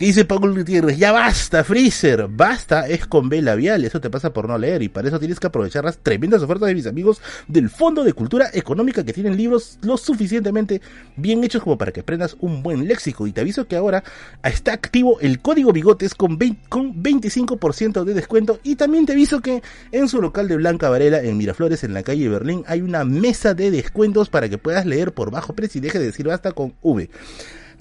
¿Qué 0.00 0.06
dice 0.06 0.24
Pablo 0.24 0.54
Gutiérrez? 0.54 0.96
Ya 0.96 1.12
basta, 1.12 1.62
Freezer. 1.62 2.26
Basta 2.26 2.88
es 2.88 3.06
con 3.06 3.28
B 3.28 3.42
labial. 3.42 3.84
Eso 3.84 4.00
te 4.00 4.08
pasa 4.08 4.32
por 4.32 4.48
no 4.48 4.56
leer. 4.56 4.80
Y 4.80 4.88
para 4.88 5.08
eso 5.08 5.18
tienes 5.18 5.38
que 5.38 5.48
aprovechar 5.48 5.84
las 5.84 5.98
tremendas 5.98 6.40
ofertas 6.40 6.68
de 6.68 6.74
mis 6.74 6.86
amigos 6.86 7.20
del 7.48 7.68
Fondo 7.68 8.02
de 8.02 8.14
Cultura 8.14 8.48
Económica 8.54 9.04
que 9.04 9.12
tienen 9.12 9.36
libros 9.36 9.78
lo 9.82 9.98
suficientemente 9.98 10.80
bien 11.16 11.44
hechos 11.44 11.62
como 11.62 11.76
para 11.76 11.92
que 11.92 12.00
aprendas 12.00 12.34
un 12.40 12.62
buen 12.62 12.88
léxico. 12.88 13.26
Y 13.26 13.32
te 13.32 13.42
aviso 13.42 13.68
que 13.68 13.76
ahora 13.76 14.02
está 14.42 14.72
activo 14.72 15.20
el 15.20 15.42
código 15.42 15.70
Bigotes 15.70 16.14
con, 16.14 16.38
con 16.70 17.02
25% 17.02 18.02
de 18.04 18.14
descuento. 18.14 18.58
Y 18.62 18.76
también 18.76 19.04
te 19.04 19.12
aviso 19.12 19.42
que 19.42 19.62
en 19.92 20.08
su 20.08 20.22
local 20.22 20.48
de 20.48 20.56
Blanca 20.56 20.88
Varela 20.88 21.20
en 21.20 21.36
Miraflores, 21.36 21.84
en 21.84 21.92
la 21.92 22.02
calle 22.02 22.26
Berlín, 22.26 22.64
hay 22.66 22.80
una 22.80 23.04
mesa 23.04 23.52
de 23.52 23.70
descuentos 23.70 24.30
para 24.30 24.48
que 24.48 24.56
puedas 24.56 24.86
leer 24.86 25.12
por 25.12 25.30
bajo 25.30 25.52
precio 25.52 25.78
y 25.78 25.82
deje 25.82 25.98
de 25.98 26.06
decir 26.06 26.26
basta 26.26 26.52
con 26.52 26.72
V. 26.80 27.10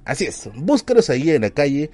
Así 0.06 0.26
es, 0.26 0.50
búscalos 0.56 1.10
ahí 1.10 1.30
en 1.30 1.41
la 1.41 1.50
calle 1.50 1.91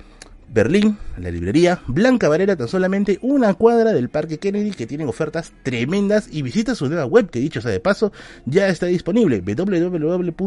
Berlín, 0.48 0.98
la 1.18 1.32
librería 1.32 1.82
Blanca 1.88 2.30
Varela, 2.30 2.56
tan 2.56 2.68
solamente 2.68 3.18
una 3.22 3.54
cuadra 3.56 3.94
del 3.94 4.10
Parque 4.10 4.38
Kennedy, 4.38 4.72
que 4.72 4.86
tienen 4.86 5.08
ofertas 5.08 5.52
tremendas 5.64 6.28
y 6.32 6.42
visita 6.44 6.76
su 6.76 6.88
nueva 6.88 7.06
web, 7.06 7.30
que 7.30 7.40
dicho 7.40 7.62
sea 7.62 7.72
de 7.72 7.80
paso, 7.80 8.12
ya 8.46 8.68
está 8.68 8.86
disponible, 8.86 9.42
www.fce.pe, 9.42 10.46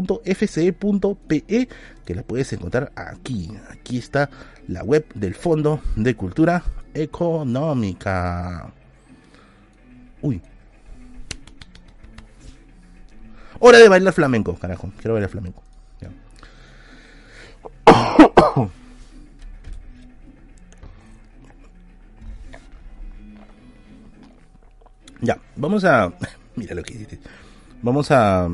que 2.05 2.15
la 2.15 2.23
puedes 2.23 2.53
encontrar 2.53 2.91
aquí. 2.95 3.51
Aquí 3.69 3.97
está 3.97 4.29
la 4.67 4.83
web 4.83 5.05
del 5.15 5.35
Fondo 5.35 5.81
de 5.95 6.15
Cultura 6.15 6.63
Económica. 6.93 8.71
Uy. 10.21 10.41
Hora 13.59 13.77
de 13.79 13.89
bailar 13.89 14.13
flamenco, 14.13 14.55
carajo. 14.55 14.91
Quiero 14.97 15.13
bailar 15.13 15.29
flamenco. 15.29 15.68
Ya, 25.21 25.37
vamos 25.57 25.83
a. 25.83 26.13
Mira 26.55 26.73
lo 26.75 26.83
que 26.83 26.93
dice. 26.93 27.19
Vamos 27.81 28.09
a. 28.11 28.47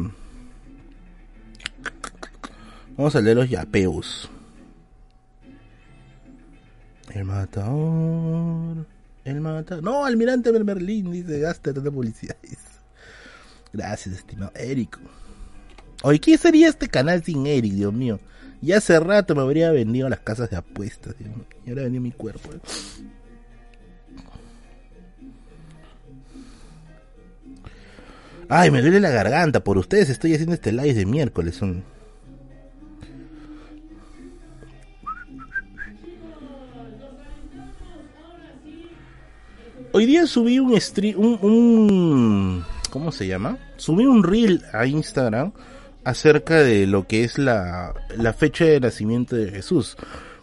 Vamos 2.98 3.16
a 3.16 3.22
leer 3.22 3.38
los 3.38 3.50
yapeos. 3.50 4.30
El 7.14 7.26
matador. 7.26 8.88
El 9.24 9.42
matador. 9.42 9.84
No, 9.84 10.06
almirante 10.06 10.52
Berlín, 10.52 11.12
dice 11.12 11.40
Gaster 11.40 11.82
de 11.82 11.92
policía. 11.92 12.36
Gracias, 13.72 14.16
estimado 14.16 14.52
Eric. 14.56 15.00
Oye, 16.04 16.20
¿qué 16.20 16.38
sería 16.38 16.68
este 16.68 16.88
canal 16.88 17.24
sin 17.24 17.46
Eric, 17.46 17.74
Dios 17.74 17.94
mío? 17.94 18.20
Ya 18.66 18.78
hace 18.78 19.00
rato 19.00 19.36
me 19.36 19.44
habría 19.44 19.70
vendido 19.72 20.10
las 20.10 20.22
casas 20.22 20.50
de 20.50 20.58
apuestas. 20.58 21.14
Y 21.66 21.70
ahora 21.70 21.84
vendido 21.84 22.02
mi 22.02 22.12
cuerpo. 22.12 22.50
¿eh? 22.52 22.60
Ay, 28.50 28.72
me 28.72 28.82
duele 28.82 29.00
la 29.00 29.12
garganta. 29.12 29.64
Por 29.64 29.78
ustedes 29.78 30.10
estoy 30.10 30.34
haciendo 30.34 30.56
este 30.56 30.72
live 30.72 30.96
de 30.96 31.06
miércoles. 31.06 31.62
Hoy 39.92 40.06
día 40.08 40.26
subí 40.26 40.58
un 40.58 40.82
stream, 40.82 41.20
un, 41.20 42.66
¿cómo 42.90 43.12
se 43.12 43.28
llama? 43.28 43.60
Subí 43.78 44.08
un 44.08 44.24
reel 44.24 44.64
a 44.74 44.88
Instagram 44.88 45.54
acerca 46.06 46.62
de 46.62 46.88
lo 46.88 47.08
que 47.08 47.24
es 47.24 47.38
la, 47.38 47.94
la 48.16 48.32
fecha 48.34 48.64
de 48.64 48.80
nacimiento 48.80 49.36
de 49.36 49.52
Jesús. 49.52 49.98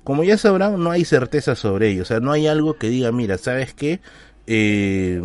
Como 0.05 0.25
ya 0.25 0.37
sabrán, 0.37 0.83
no 0.83 0.91
hay 0.91 1.05
certeza 1.05 1.55
sobre 1.55 1.91
ello. 1.91 2.03
O 2.03 2.05
sea, 2.05 2.21
no 2.21 2.33
hay 2.33 2.49
algo 2.49 2.75
que 2.75 2.89
diga, 2.89 3.13
mira, 3.13 3.39
¿sabes 3.39 3.73
qué? 3.73 4.01
Eh, 4.47 5.23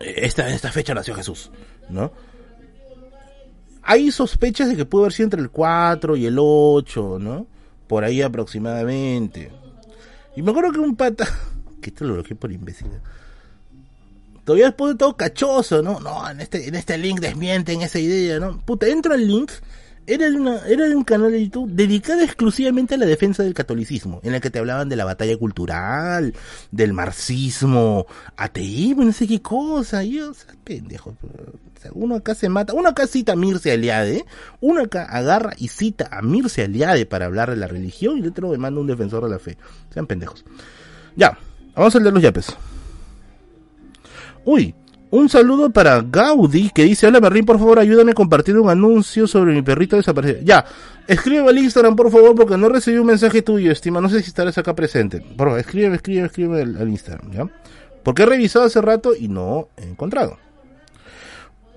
esta, 0.00 0.48
esta 0.48 0.72
fecha 0.72 0.94
nació 0.94 1.14
Jesús, 1.14 1.50
¿no? 1.90 2.10
Hay 3.82 4.10
sospechas 4.10 4.68
de 4.68 4.76
que 4.76 4.86
pudo 4.86 5.02
haber 5.02 5.12
sido 5.12 5.26
entre 5.26 5.40
el 5.40 5.50
4 5.50 6.16
y 6.16 6.26
el 6.26 6.36
8, 6.38 7.18
¿no? 7.20 7.46
Por 7.86 8.04
ahí 8.04 8.22
aproximadamente. 8.22 9.50
Y 10.36 10.42
me 10.42 10.52
acuerdo 10.52 10.72
que 10.72 10.78
un 10.78 10.96
pata, 10.96 11.28
que 11.82 11.90
esto 11.90 12.04
lo 12.04 12.14
bloqueé 12.14 12.36
por 12.36 12.50
imbécil. 12.50 12.88
Todavía 14.50 14.66
después 14.66 14.94
de 14.94 14.98
todo 14.98 15.16
cachoso, 15.16 15.80
¿no? 15.80 16.00
No, 16.00 16.28
en 16.28 16.40
este, 16.40 16.66
en 16.66 16.74
este 16.74 16.98
link 16.98 17.20
desmienten 17.20 17.82
esa 17.82 18.00
idea, 18.00 18.40
¿no? 18.40 18.58
Puta, 18.58 18.88
entro 18.88 19.14
al 19.14 19.24
link 19.24 19.52
era, 20.08 20.26
una, 20.26 20.66
era 20.66 20.86
un 20.86 21.04
canal 21.04 21.30
de 21.30 21.44
YouTube 21.44 21.70
dedicado 21.70 22.22
exclusivamente 22.22 22.96
a 22.96 22.98
la 22.98 23.06
defensa 23.06 23.44
del 23.44 23.54
catolicismo, 23.54 24.18
en 24.24 24.34
el 24.34 24.40
que 24.40 24.50
te 24.50 24.58
hablaban 24.58 24.88
de 24.88 24.96
la 24.96 25.04
batalla 25.04 25.36
cultural, 25.36 26.34
del 26.72 26.92
marxismo, 26.92 28.06
ateísmo, 28.36 29.04
no 29.04 29.12
sé 29.12 29.28
qué 29.28 29.40
cosa. 29.40 30.02
Y 30.02 30.14
yo, 30.16 30.32
o 30.32 30.34
sea, 30.34 30.52
pendejo. 30.64 31.14
uno 31.92 32.16
acá 32.16 32.34
se 32.34 32.48
mata, 32.48 32.74
uno 32.74 32.88
acá 32.88 33.06
cita 33.06 33.34
a 33.34 33.36
Mirce 33.36 33.70
Aliade, 33.70 34.24
uno 34.60 34.82
acá 34.82 35.04
agarra 35.04 35.52
y 35.58 35.68
cita 35.68 36.08
a 36.10 36.22
Mirce 36.22 36.64
Aliade 36.64 37.06
para 37.06 37.26
hablar 37.26 37.50
de 37.50 37.56
la 37.56 37.68
religión 37.68 38.18
y 38.18 38.22
el 38.22 38.30
otro 38.30 38.48
me 38.48 38.58
manda 38.58 38.80
un 38.80 38.88
defensor 38.88 39.22
de 39.22 39.30
la 39.30 39.38
fe. 39.38 39.58
Sean 39.94 40.08
pendejos. 40.08 40.44
Ya, 41.14 41.38
vamos 41.76 41.94
a 41.94 42.00
leer 42.00 42.12
los 42.12 42.22
yapes. 42.24 42.56
Uy, 44.44 44.74
un 45.10 45.28
saludo 45.28 45.70
para 45.70 46.02
Gaudi 46.02 46.70
que 46.70 46.84
dice, 46.84 47.06
hola 47.06 47.18
Berlín, 47.18 47.44
por 47.44 47.58
favor 47.58 47.80
ayúdame 47.80 48.12
a 48.12 48.14
compartir 48.14 48.56
un 48.56 48.70
anuncio 48.70 49.26
sobre 49.26 49.52
mi 49.52 49.62
perrito 49.62 49.96
desaparecido. 49.96 50.40
Ya, 50.44 50.64
escríbeme 51.08 51.48
al 51.48 51.58
Instagram 51.58 51.96
por 51.96 52.12
favor 52.12 52.36
porque 52.36 52.56
no 52.56 52.68
recibí 52.68 52.98
un 52.98 53.06
mensaje 53.06 53.42
tuyo, 53.42 53.72
estima, 53.72 54.00
no 54.00 54.08
sé 54.08 54.22
si 54.22 54.28
estarás 54.28 54.56
acá 54.56 54.74
presente. 54.74 55.20
Por 55.20 55.48
favor, 55.48 55.58
escríbeme, 55.58 55.96
escríbeme, 55.96 56.26
escríbeme 56.26 56.60
al, 56.60 56.88
Instagram, 56.88 57.32
¿ya? 57.32 57.48
Porque 58.04 58.22
he 58.22 58.26
revisado 58.26 58.64
hace 58.64 58.80
rato 58.80 59.14
y 59.14 59.26
no 59.26 59.68
he 59.76 59.82
encontrado. 59.84 60.38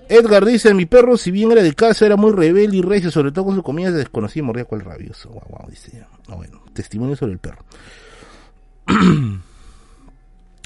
Edgar 0.08 0.44
dice, 0.44 0.72
mi 0.72 0.86
perro 0.86 1.16
si 1.16 1.32
bien 1.32 1.50
era 1.50 1.62
de 1.62 1.74
casa 1.74 2.06
era 2.06 2.16
muy 2.16 2.30
rebelde 2.30 2.76
y 2.76 2.82
recio, 2.82 3.10
sobre 3.10 3.32
todo 3.32 3.46
con 3.46 3.56
su 3.56 3.64
comida 3.64 3.90
se 3.90 3.96
desconocía 3.96 4.40
y 4.40 4.44
moría 4.44 4.64
cual 4.64 4.82
rabioso. 4.82 5.30
Wow, 5.30 5.42
wow, 5.48 5.68
dice. 5.68 6.04
Ah, 6.28 6.36
bueno, 6.36 6.62
testimonio 6.72 7.16
sobre 7.16 7.32
el 7.32 7.38
perro. 7.38 7.64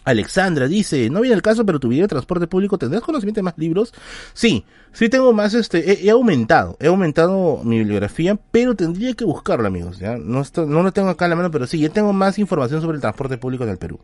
Alexandra 0.09 0.69
dice, 0.69 1.11
no 1.11 1.21
viene 1.21 1.37
el 1.37 1.43
caso, 1.43 1.67
pero 1.67 1.79
tu 1.79 1.89
video 1.89 2.05
de 2.05 2.09
transporte 2.09 2.47
público, 2.47 2.79
¿tendrás 2.79 3.03
conocimiento 3.03 3.41
de 3.41 3.43
más 3.43 3.59
libros? 3.59 3.93
Sí, 4.33 4.65
sí 4.93 5.11
tengo 5.11 5.35
más, 5.35 5.53
este, 5.53 6.07
he, 6.07 6.11
aumentado, 6.11 6.79
he 6.81 6.87
aumentado 6.87 7.61
mi 7.63 7.77
bibliografía, 7.79 8.39
pero 8.51 8.75
tendría 8.75 9.13
que 9.13 9.27
buscarlo, 9.27 9.67
amigos, 9.67 9.99
¿ya? 9.99 10.17
No, 10.17 10.43
no 10.67 10.83
lo 10.83 10.93
tengo 10.93 11.11
acá 11.11 11.27
en 11.27 11.31
la 11.31 11.37
mano, 11.37 11.51
pero 11.51 11.67
sí, 11.67 11.79
ya 11.79 11.91
tengo 11.91 12.15
más 12.15 12.39
información 12.39 12.81
sobre 12.81 12.95
el 12.95 13.03
transporte 13.03 13.37
público 13.37 13.65
en 13.65 13.71
el 13.71 13.77
Perú. 13.77 14.01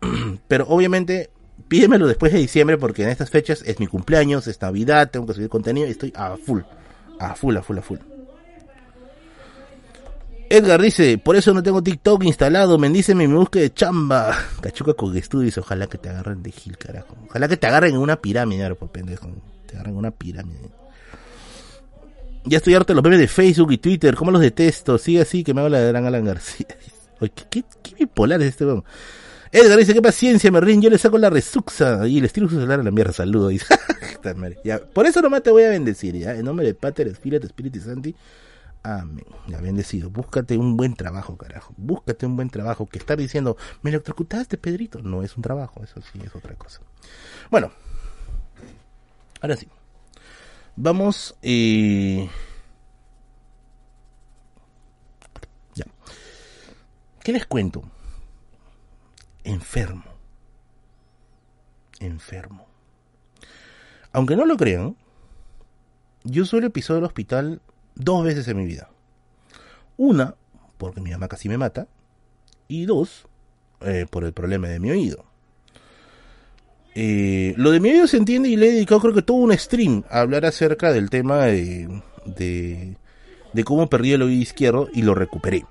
pero 0.46 0.66
obviamente, 0.68 1.30
pídemelo 1.66 2.06
después 2.06 2.32
de 2.32 2.38
diciembre, 2.38 2.78
porque 2.78 3.02
en 3.02 3.08
estas 3.08 3.28
fechas 3.28 3.64
es 3.66 3.80
mi 3.80 3.88
cumpleaños, 3.88 4.46
es 4.46 4.62
Navidad, 4.62 5.10
tengo 5.10 5.26
que 5.26 5.34
subir 5.34 5.48
contenido 5.48 5.88
y 5.88 5.90
estoy 5.90 6.12
a 6.14 6.36
full, 6.36 6.60
a 7.18 7.34
full, 7.34 7.56
a 7.56 7.62
full, 7.62 7.78
a 7.78 7.82
full. 7.82 7.98
Edgar 10.52 10.82
dice, 10.82 11.16
por 11.16 11.36
eso 11.36 11.54
no 11.54 11.62
tengo 11.62 11.80
TikTok 11.80 12.24
instalado, 12.24 12.76
mendíceme 12.76 13.28
me 13.28 13.36
busque 13.36 13.60
de 13.60 13.72
chamba. 13.72 14.36
Cachuca 14.60 14.94
con 14.94 15.16
estudios, 15.16 15.56
ojalá 15.58 15.86
que 15.86 15.96
te 15.96 16.08
agarren 16.08 16.42
de 16.42 16.50
Gil, 16.50 16.76
carajo. 16.76 17.16
Ojalá 17.28 17.46
que 17.46 17.56
te 17.56 17.68
agarren 17.68 17.94
en 17.94 18.00
una 18.00 18.16
pirámide, 18.16 18.74
por 18.74 18.90
pendejo. 18.90 19.30
Te 19.66 19.76
agarren 19.76 19.92
en 19.92 19.98
una 19.98 20.10
pirámide. 20.10 20.58
Ya 22.46 22.56
estoy 22.56 22.74
harto 22.74 22.94
los 22.94 23.04
memes 23.04 23.20
de 23.20 23.28
Facebook 23.28 23.70
y 23.70 23.78
Twitter, 23.78 24.16
cómo 24.16 24.32
los 24.32 24.40
detesto. 24.40 24.98
Sigue 24.98 25.20
así 25.20 25.44
que 25.44 25.54
me 25.54 25.60
habla 25.60 25.78
de 25.78 25.86
Gran 25.86 26.04
Alan 26.04 26.24
García. 26.24 26.66
Oye, 27.20 27.30
¿qué, 27.48 27.62
qué, 27.80 27.94
bipolar 27.94 28.42
es 28.42 28.48
este 28.48 28.66
weón? 28.66 28.82
Edgar 29.52 29.78
dice, 29.78 29.94
qué 29.94 30.02
paciencia, 30.02 30.50
me 30.50 30.80
yo 30.80 30.90
le 30.90 30.98
saco 30.98 31.16
la 31.16 31.30
resuxa 31.30 32.08
y 32.08 32.20
les 32.20 32.32
tiro 32.32 32.48
su 32.48 32.56
celular 32.56 32.80
a 32.80 32.82
la 32.82 32.90
mierda, 32.90 33.12
saludo. 33.12 33.50
ya, 34.64 34.78
por 34.80 35.06
eso 35.06 35.22
nomás 35.22 35.44
te 35.44 35.50
voy 35.50 35.62
a 35.62 35.68
bendecir, 35.68 36.16
ya, 36.16 36.34
en 36.34 36.44
nombre 36.44 36.66
de 36.66 36.74
Pater, 36.74 37.06
Espíritu, 37.06 37.46
Espíritu 37.46 37.78
Santi. 37.78 38.16
Amén. 38.82 39.26
Ya 39.46 39.60
bendecido. 39.60 40.08
Búscate 40.10 40.56
un 40.56 40.76
buen 40.76 40.94
trabajo, 40.94 41.36
carajo. 41.36 41.74
Búscate 41.76 42.24
un 42.24 42.36
buen 42.36 42.48
trabajo. 42.48 42.86
Que 42.86 42.98
estar 42.98 43.18
diciendo, 43.18 43.56
me 43.82 43.90
electrocutaste, 43.90 44.56
Pedrito. 44.56 45.02
No 45.02 45.22
es 45.22 45.36
un 45.36 45.42
trabajo, 45.42 45.82
eso 45.84 46.00
sí 46.00 46.20
es 46.24 46.34
otra 46.34 46.54
cosa. 46.54 46.80
Bueno, 47.50 47.70
ahora 49.40 49.56
sí. 49.56 49.68
Vamos. 50.76 51.36
Eh... 51.42 52.30
Ya. 55.74 55.84
¿Qué 57.22 57.32
les 57.32 57.46
cuento? 57.46 57.82
Enfermo. 59.44 60.04
Enfermo. 61.98 62.66
Aunque 64.12 64.36
no 64.36 64.46
lo 64.46 64.56
crean, 64.56 64.96
yo 66.24 66.46
suelo 66.46 66.70
pisar 66.70 66.96
el 66.96 67.04
hospital 67.04 67.60
dos 68.00 68.24
veces 68.24 68.48
en 68.48 68.56
mi 68.56 68.66
vida. 68.66 68.88
Una, 69.96 70.34
porque 70.78 71.00
mi 71.00 71.10
mamá 71.10 71.28
casi 71.28 71.48
me 71.48 71.58
mata. 71.58 71.86
Y 72.68 72.86
dos, 72.86 73.26
eh, 73.80 74.06
por 74.08 74.24
el 74.24 74.32
problema 74.32 74.68
de 74.68 74.80
mi 74.80 74.90
oído. 74.90 75.24
Eh, 76.94 77.54
lo 77.56 77.70
de 77.70 77.80
mi 77.80 77.90
oído 77.90 78.06
se 78.06 78.16
entiende 78.16 78.48
y 78.48 78.56
le 78.56 78.68
he 78.68 78.72
dedicado 78.72 79.00
creo 79.00 79.14
que 79.14 79.22
todo 79.22 79.36
un 79.36 79.56
stream 79.56 80.02
a 80.10 80.20
hablar 80.20 80.44
acerca 80.44 80.92
del 80.92 81.08
tema 81.08 81.44
de, 81.44 82.02
de, 82.24 82.96
de 83.52 83.64
cómo 83.64 83.88
perdí 83.88 84.12
el 84.12 84.22
oído 84.22 84.42
izquierdo 84.42 84.88
y 84.92 85.02
lo 85.02 85.14
recuperé. 85.14 85.64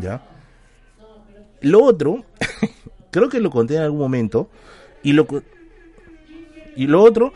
¿Ya? 0.00 0.22
Lo 1.60 1.82
otro, 1.82 2.24
creo 3.10 3.28
que 3.28 3.40
lo 3.40 3.50
conté 3.50 3.76
en 3.76 3.82
algún 3.82 4.00
momento. 4.00 4.48
Y 5.02 5.12
lo, 5.12 5.26
y 6.74 6.86
lo 6.86 7.02
otro 7.02 7.32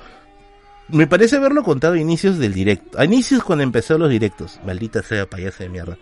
me 0.92 1.06
parece 1.06 1.36
haberlo 1.36 1.62
contado 1.62 1.94
a 1.94 1.98
inicios 1.98 2.38
del 2.38 2.52
directo. 2.54 2.98
A 2.98 3.04
inicios 3.04 3.42
cuando 3.42 3.64
empezó 3.64 3.98
los 3.98 4.10
directos. 4.10 4.60
Maldita 4.64 5.02
sea 5.02 5.28
payasa 5.28 5.64
de 5.64 5.70
mierda. 5.70 5.98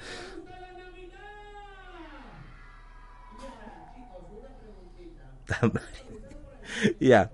ya. 7.01 7.31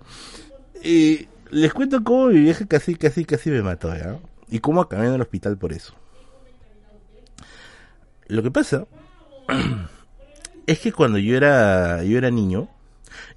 Y 0.82 1.28
les 1.50 1.72
cuento 1.72 2.02
cómo 2.02 2.28
mi 2.28 2.40
vieja 2.40 2.66
casi, 2.66 2.94
casi, 2.94 3.24
casi 3.24 3.50
me 3.50 3.62
mató, 3.62 3.94
¿ya? 3.94 4.18
Y 4.48 4.60
cómo 4.60 4.80
acabé 4.80 5.06
en 5.06 5.14
el 5.14 5.20
hospital 5.20 5.56
por 5.56 5.72
eso. 5.72 5.94
Lo 8.28 8.42
que 8.42 8.50
pasa 8.50 8.86
es 10.66 10.78
que 10.80 10.92
cuando 10.92 11.18
yo 11.18 11.36
era, 11.36 12.02
yo 12.04 12.16
era 12.18 12.30
niño, 12.30 12.68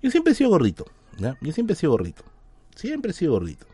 yo 0.01 0.11
siempre 0.11 0.33
he 0.33 0.35
sido 0.35 0.49
gordito, 0.49 0.85
¿ya? 1.17 1.37
Yo 1.41 1.51
siempre 1.51 1.73
he 1.73 1.77
sido 1.77 1.91
gordito. 1.91 2.23
Siempre 2.75 3.11
he 3.11 3.13
sido 3.13 3.33
gordito. 3.33 3.65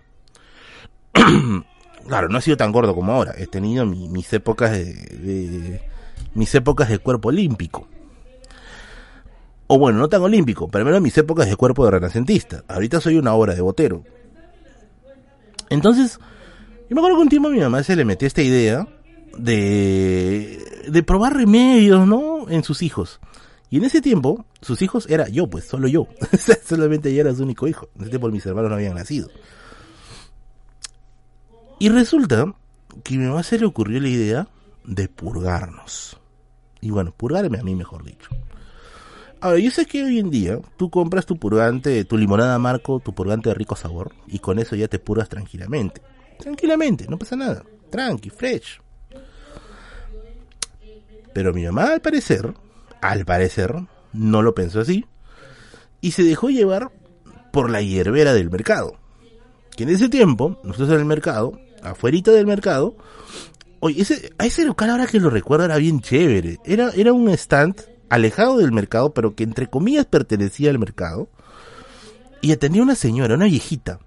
claro, 2.07 2.29
no 2.29 2.37
he 2.37 2.41
sido 2.41 2.57
tan 2.57 2.71
gordo 2.71 2.95
como 2.95 3.11
ahora. 3.11 3.33
He 3.37 3.47
tenido 3.47 3.85
mis 3.85 4.31
épocas 4.33 4.71
de, 4.71 5.81
mis 6.33 6.53
épocas 6.55 6.89
de 6.89 6.99
cuerpo 6.99 7.29
olímpico. 7.29 7.87
O 9.67 9.79
bueno, 9.79 9.99
no 9.99 10.09
tan 10.09 10.21
olímpico, 10.21 10.67
pero 10.67 10.85
menos 10.85 11.01
mis 11.01 11.17
épocas 11.17 11.49
de 11.49 11.55
cuerpo 11.55 11.85
de 11.85 11.91
renacentista. 11.91 12.63
Ahorita 12.67 12.99
soy 12.99 13.17
una 13.17 13.33
obra 13.33 13.55
de 13.55 13.61
botero. 13.61 14.03
Entonces, 15.69 16.19
yo 16.89 16.95
me 16.95 16.99
acuerdo 16.99 17.17
que 17.17 17.23
un 17.23 17.29
tiempo 17.29 17.47
a 17.47 17.51
mi 17.51 17.59
mamá 17.59 17.81
se 17.83 17.95
le 17.95 18.05
metió 18.05 18.27
esta 18.27 18.41
idea 18.41 18.87
de, 19.37 20.83
de 20.87 21.03
probar 21.03 21.35
remedios, 21.35 22.07
¿no? 22.07 22.49
En 22.49 22.63
sus 22.63 22.81
hijos. 22.83 23.19
Y 23.69 23.77
en 23.77 23.85
ese 23.85 24.01
tiempo, 24.01 24.45
sus 24.61 24.83
hijos 24.83 25.07
era 25.09 25.27
yo, 25.29 25.47
pues, 25.47 25.65
solo 25.65 25.87
yo. 25.87 26.07
Solamente 26.63 27.11
yo 27.11 27.21
era 27.21 27.33
su 27.33 27.41
único 27.41 27.67
hijo. 27.67 27.89
En 27.95 28.01
ese 28.01 28.11
tiempo 28.11 28.29
mis 28.29 28.45
hermanos 28.45 28.69
no 28.69 28.75
habían 28.75 28.93
nacido. 28.93 29.29
Y 31.83 31.89
resulta 31.89 32.45
que 33.03 33.15
a 33.15 33.17
mi 33.17 33.25
mamá 33.25 33.43
se 33.43 33.59
le 33.59 33.65
ocurrió 33.65 33.99
la 33.99 34.07
idea 34.07 34.47
de 34.85 35.09
purgarnos. 35.09 36.17
Y 36.79 36.91
bueno, 36.91 37.11
purgarme 37.11 37.59
a 37.59 37.61
mí, 37.61 37.75
mejor 37.75 38.05
dicho. 38.05 38.29
Ahora, 39.41 39.59
yo 39.59 39.69
sé 39.69 39.85
que 39.85 40.01
hoy 40.01 40.17
en 40.17 40.29
día 40.29 40.59
tú 40.77 40.89
compras 40.89 41.25
tu 41.25 41.35
purgante, 41.35 42.05
tu 42.05 42.17
limonada 42.17 42.57
Marco, 42.57 43.01
tu 43.01 43.13
purgante 43.13 43.49
de 43.49 43.55
rico 43.55 43.75
sabor, 43.75 44.13
y 44.27 44.39
con 44.39 44.59
eso 44.59 44.77
ya 44.77 44.87
te 44.87 44.97
purgas 44.97 45.27
tranquilamente. 45.27 46.01
Tranquilamente, 46.39 47.05
no 47.09 47.19
pasa 47.19 47.35
nada. 47.35 47.65
Tranqui, 47.89 48.29
fresh. 48.29 48.79
Pero 51.33 51.53
mi 51.53 51.65
mamá, 51.65 51.95
al 51.95 51.99
parecer, 51.99 52.53
al 53.01 53.25
parecer, 53.25 53.75
no 54.13 54.41
lo 54.41 54.55
pensó 54.55 54.79
así, 54.79 55.05
y 55.99 56.11
se 56.11 56.23
dejó 56.23 56.49
llevar 56.49 56.93
por 57.51 57.69
la 57.69 57.81
hierbera 57.81 58.33
del 58.33 58.49
mercado. 58.49 58.95
Que 59.75 59.83
en 59.83 59.89
ese 59.89 60.07
tiempo, 60.07 60.61
nosotros 60.63 60.91
en 60.91 60.99
el 60.99 61.05
mercado, 61.05 61.59
afuerita 61.83 62.31
del 62.31 62.45
mercado, 62.47 62.95
oye, 63.79 64.01
ese, 64.01 64.31
a 64.37 64.45
ese 64.45 64.65
local 64.65 64.89
ahora 64.89 65.07
que 65.07 65.19
lo 65.19 65.29
recuerdo 65.29 65.65
era 65.65 65.77
bien 65.77 66.01
chévere. 66.01 66.59
Era, 66.65 66.91
era 66.95 67.13
un 67.13 67.29
stand 67.29 67.75
alejado 68.09 68.57
del 68.57 68.71
mercado, 68.71 69.13
pero 69.13 69.35
que 69.35 69.43
entre 69.43 69.67
comillas 69.67 70.05
pertenecía 70.05 70.69
al 70.69 70.79
mercado. 70.79 71.27
Y 72.41 72.51
atendía 72.51 72.83
una 72.83 72.95
señora, 72.95 73.35
una 73.35 73.45
viejita. 73.45 73.99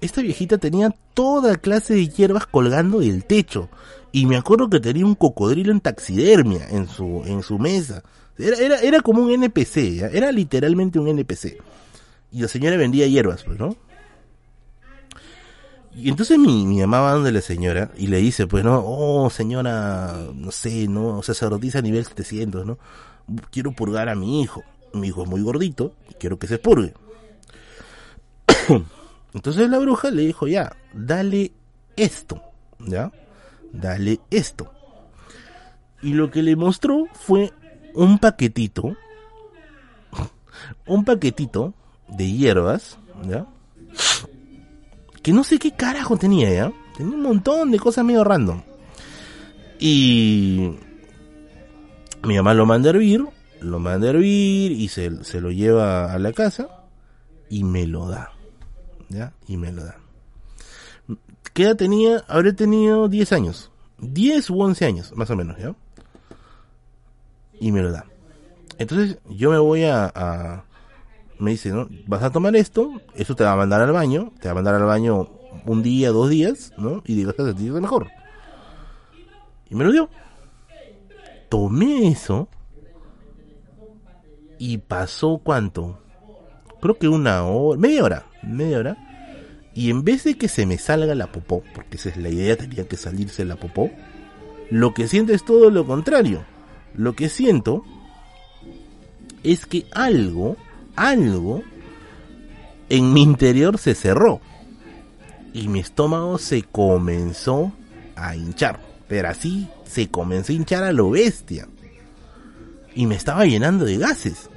Esta 0.00 0.22
viejita 0.22 0.58
tenía 0.58 0.94
toda 1.14 1.56
clase 1.56 1.94
de 1.94 2.08
hierbas 2.08 2.46
colgando 2.46 3.00
del 3.00 3.24
techo. 3.24 3.68
Y 4.12 4.26
me 4.26 4.36
acuerdo 4.36 4.70
que 4.70 4.80
tenía 4.80 5.04
un 5.04 5.14
cocodrilo 5.14 5.72
en 5.72 5.80
taxidermia 5.80 6.68
en 6.70 6.88
su, 6.88 7.22
en 7.26 7.42
su 7.42 7.58
mesa. 7.58 8.02
Era, 8.38 8.56
era, 8.58 8.80
era 8.80 9.00
como 9.00 9.22
un 9.22 9.30
NPC, 9.32 10.02
era 10.12 10.32
literalmente 10.32 10.98
un 10.98 11.08
NPC. 11.08 11.58
Y 12.32 12.42
la 12.42 12.48
señora 12.48 12.76
vendía 12.76 13.06
hierbas, 13.06 13.44
pues, 13.44 13.58
¿no? 13.58 13.76
Y 15.94 16.08
entonces 16.08 16.38
mi, 16.38 16.66
mi 16.66 16.80
mamá 16.80 17.00
va 17.00 17.12
donde 17.12 17.32
la 17.32 17.40
señora 17.40 17.90
y 17.96 18.06
le 18.06 18.18
dice, 18.18 18.46
pues, 18.46 18.64
no, 18.64 18.82
oh, 18.84 19.30
señora, 19.30 20.16
no 20.34 20.50
sé, 20.52 20.86
no, 20.88 21.22
sacerdotisa 21.22 21.78
a 21.80 21.82
nivel 21.82 22.04
700, 22.04 22.66
¿no? 22.66 22.78
Quiero 23.50 23.72
purgar 23.72 24.08
a 24.08 24.14
mi 24.14 24.42
hijo. 24.42 24.62
Mi 24.92 25.08
hijo 25.08 25.22
es 25.22 25.28
muy 25.28 25.42
gordito 25.42 25.92
y 26.10 26.14
quiero 26.14 26.38
que 26.38 26.46
se 26.46 26.58
purgue. 26.58 26.94
Entonces 29.34 29.68
la 29.68 29.78
bruja 29.78 30.10
le 30.10 30.22
dijo, 30.22 30.46
ya, 30.46 30.76
dale 30.92 31.52
esto, 31.96 32.42
¿ya? 32.78 33.12
Dale 33.72 34.20
esto. 34.30 34.72
Y 36.02 36.14
lo 36.14 36.30
que 36.30 36.42
le 36.42 36.56
mostró 36.56 37.06
fue 37.12 37.52
un 37.94 38.18
paquetito, 38.18 38.96
un 40.86 41.04
paquetito 41.04 41.74
de 42.08 42.30
hierbas, 42.30 42.98
¿ya? 43.24 43.46
Que 45.28 45.34
no 45.34 45.44
sé 45.44 45.58
qué 45.58 45.72
carajo 45.72 46.16
tenía, 46.16 46.48
¿ya? 46.48 46.72
Tenía 46.96 47.14
un 47.14 47.22
montón 47.22 47.70
de 47.70 47.78
cosas 47.78 48.02
medio 48.02 48.24
random. 48.24 48.62
Y 49.78 50.70
mi 52.22 52.34
mamá 52.38 52.54
lo 52.54 52.64
manda 52.64 52.88
a 52.88 52.94
hervir, 52.94 53.26
lo 53.60 53.78
manda 53.78 54.06
a 54.06 54.10
hervir 54.12 54.72
y 54.72 54.88
se, 54.88 55.22
se 55.24 55.42
lo 55.42 55.50
lleva 55.50 56.10
a 56.14 56.18
la 56.18 56.32
casa 56.32 56.86
y 57.50 57.62
me 57.62 57.86
lo 57.86 58.08
da. 58.08 58.32
¿Ya? 59.10 59.34
Y 59.46 59.58
me 59.58 59.70
lo 59.70 59.84
da. 59.84 59.98
¿Qué 61.52 61.64
edad 61.64 61.76
tenía? 61.76 62.24
Habré 62.26 62.54
tenido 62.54 63.06
10 63.06 63.30
años. 63.34 63.70
10 63.98 64.48
u 64.48 64.62
11 64.62 64.86
años, 64.86 65.12
más 65.14 65.28
o 65.28 65.36
menos, 65.36 65.58
¿ya? 65.58 65.74
y 67.60 67.70
me 67.70 67.82
lo 67.82 67.92
da. 67.92 68.06
Entonces 68.78 69.18
yo 69.28 69.50
me 69.50 69.58
voy 69.58 69.84
a, 69.84 70.64
me 71.38 71.52
dice, 71.52 71.70
¿no? 71.70 71.88
Vas 72.06 72.22
a 72.22 72.30
tomar 72.30 72.56
esto, 72.56 73.00
eso 73.14 73.34
te 73.34 73.44
va 73.44 73.52
a 73.52 73.56
mandar 73.56 73.80
al 73.80 73.92
baño, 73.92 74.32
te 74.40 74.48
va 74.48 74.52
a 74.52 74.54
mandar 74.54 74.74
al 74.74 74.84
baño 74.84 75.28
un 75.66 75.82
día, 75.82 76.10
dos 76.10 76.30
días, 76.30 76.72
¿no? 76.76 77.02
Y 77.06 77.14
digas 77.14 77.38
a 77.38 77.44
sentirte 77.44 77.80
mejor. 77.80 78.08
Y 79.70 79.74
me 79.74 79.84
lo 79.84 79.92
dio. 79.92 80.10
Tomé 81.48 82.08
eso 82.08 82.48
y 84.58 84.78
pasó 84.78 85.40
cuánto? 85.42 86.00
Creo 86.80 86.98
que 86.98 87.08
una 87.08 87.44
hora, 87.44 87.78
media 87.78 88.04
hora, 88.04 88.26
media 88.42 88.78
hora. 88.78 88.96
Y 89.74 89.90
en 89.90 90.04
vez 90.04 90.24
de 90.24 90.36
que 90.36 90.48
se 90.48 90.66
me 90.66 90.78
salga 90.78 91.14
la 91.14 91.30
popó, 91.30 91.62
porque 91.74 91.96
esa 91.96 92.08
es 92.08 92.16
la 92.16 92.28
idea, 92.28 92.56
tenía 92.56 92.86
que 92.86 92.96
salirse 92.96 93.44
la 93.44 93.56
popó, 93.56 93.90
lo 94.70 94.92
que 94.92 95.08
siento 95.08 95.32
es 95.32 95.44
todo 95.44 95.70
lo 95.70 95.86
contrario 95.86 96.44
lo 96.98 97.14
que 97.14 97.28
siento 97.28 97.84
es 99.42 99.66
que 99.66 99.86
algo, 99.92 100.56
algo 101.06 101.62
en 102.88 103.12
mi 103.12 103.22
interior 103.22 103.78
se 103.78 103.94
cerró 103.94 104.40
y 105.52 105.68
mi 105.68 105.80
estómago 105.80 106.38
se 106.38 106.62
comenzó 106.62 107.72
a 108.16 108.36
hinchar, 108.36 108.80
pero 109.08 109.28
así 109.28 109.68
se 109.84 110.08
comenzó 110.08 110.52
a 110.52 110.56
hinchar 110.56 110.84
a 110.84 110.92
lo 110.92 111.10
bestia 111.10 111.68
y 112.94 113.06
me 113.06 113.14
estaba 113.14 113.44
llenando 113.44 113.84
de 113.84 113.98
gases, 113.98 114.50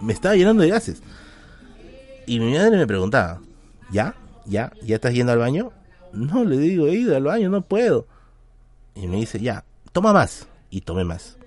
me 0.00 0.12
estaba 0.12 0.36
llenando 0.36 0.62
de 0.62 0.70
gases 0.70 1.02
y 2.26 2.40
mi 2.40 2.52
madre 2.52 2.76
me 2.76 2.86
preguntaba, 2.86 3.40
¿ya? 3.90 4.14
¿Ya? 4.44 4.70
¿Ya 4.82 4.96
estás 4.96 5.14
yendo 5.14 5.32
al 5.32 5.38
baño? 5.38 5.72
No, 6.12 6.44
le 6.44 6.58
digo, 6.58 6.86
he 6.86 6.94
ido 6.94 7.16
al 7.16 7.24
baño, 7.24 7.48
no 7.48 7.62
puedo. 7.62 8.06
Y 8.94 9.06
me 9.06 9.16
dice, 9.16 9.40
ya, 9.40 9.64
toma 9.92 10.12
más. 10.12 10.46
Y 10.70 10.82
tomé 10.82 11.04
más. 11.04 11.37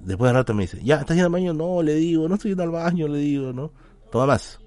Después 0.00 0.30
de 0.30 0.32
rato 0.32 0.54
me 0.54 0.62
dice, 0.62 0.80
¿ya 0.82 0.96
estás 0.96 1.16
yendo 1.16 1.26
al 1.26 1.32
baño? 1.32 1.52
No, 1.52 1.82
le 1.82 1.94
digo, 1.94 2.28
no 2.28 2.34
estoy 2.34 2.52
yendo 2.52 2.62
al 2.62 2.70
baño, 2.70 3.06
le 3.06 3.18
digo, 3.18 3.52
¿no? 3.52 3.70
Toma 4.10 4.26
más. 4.26 4.58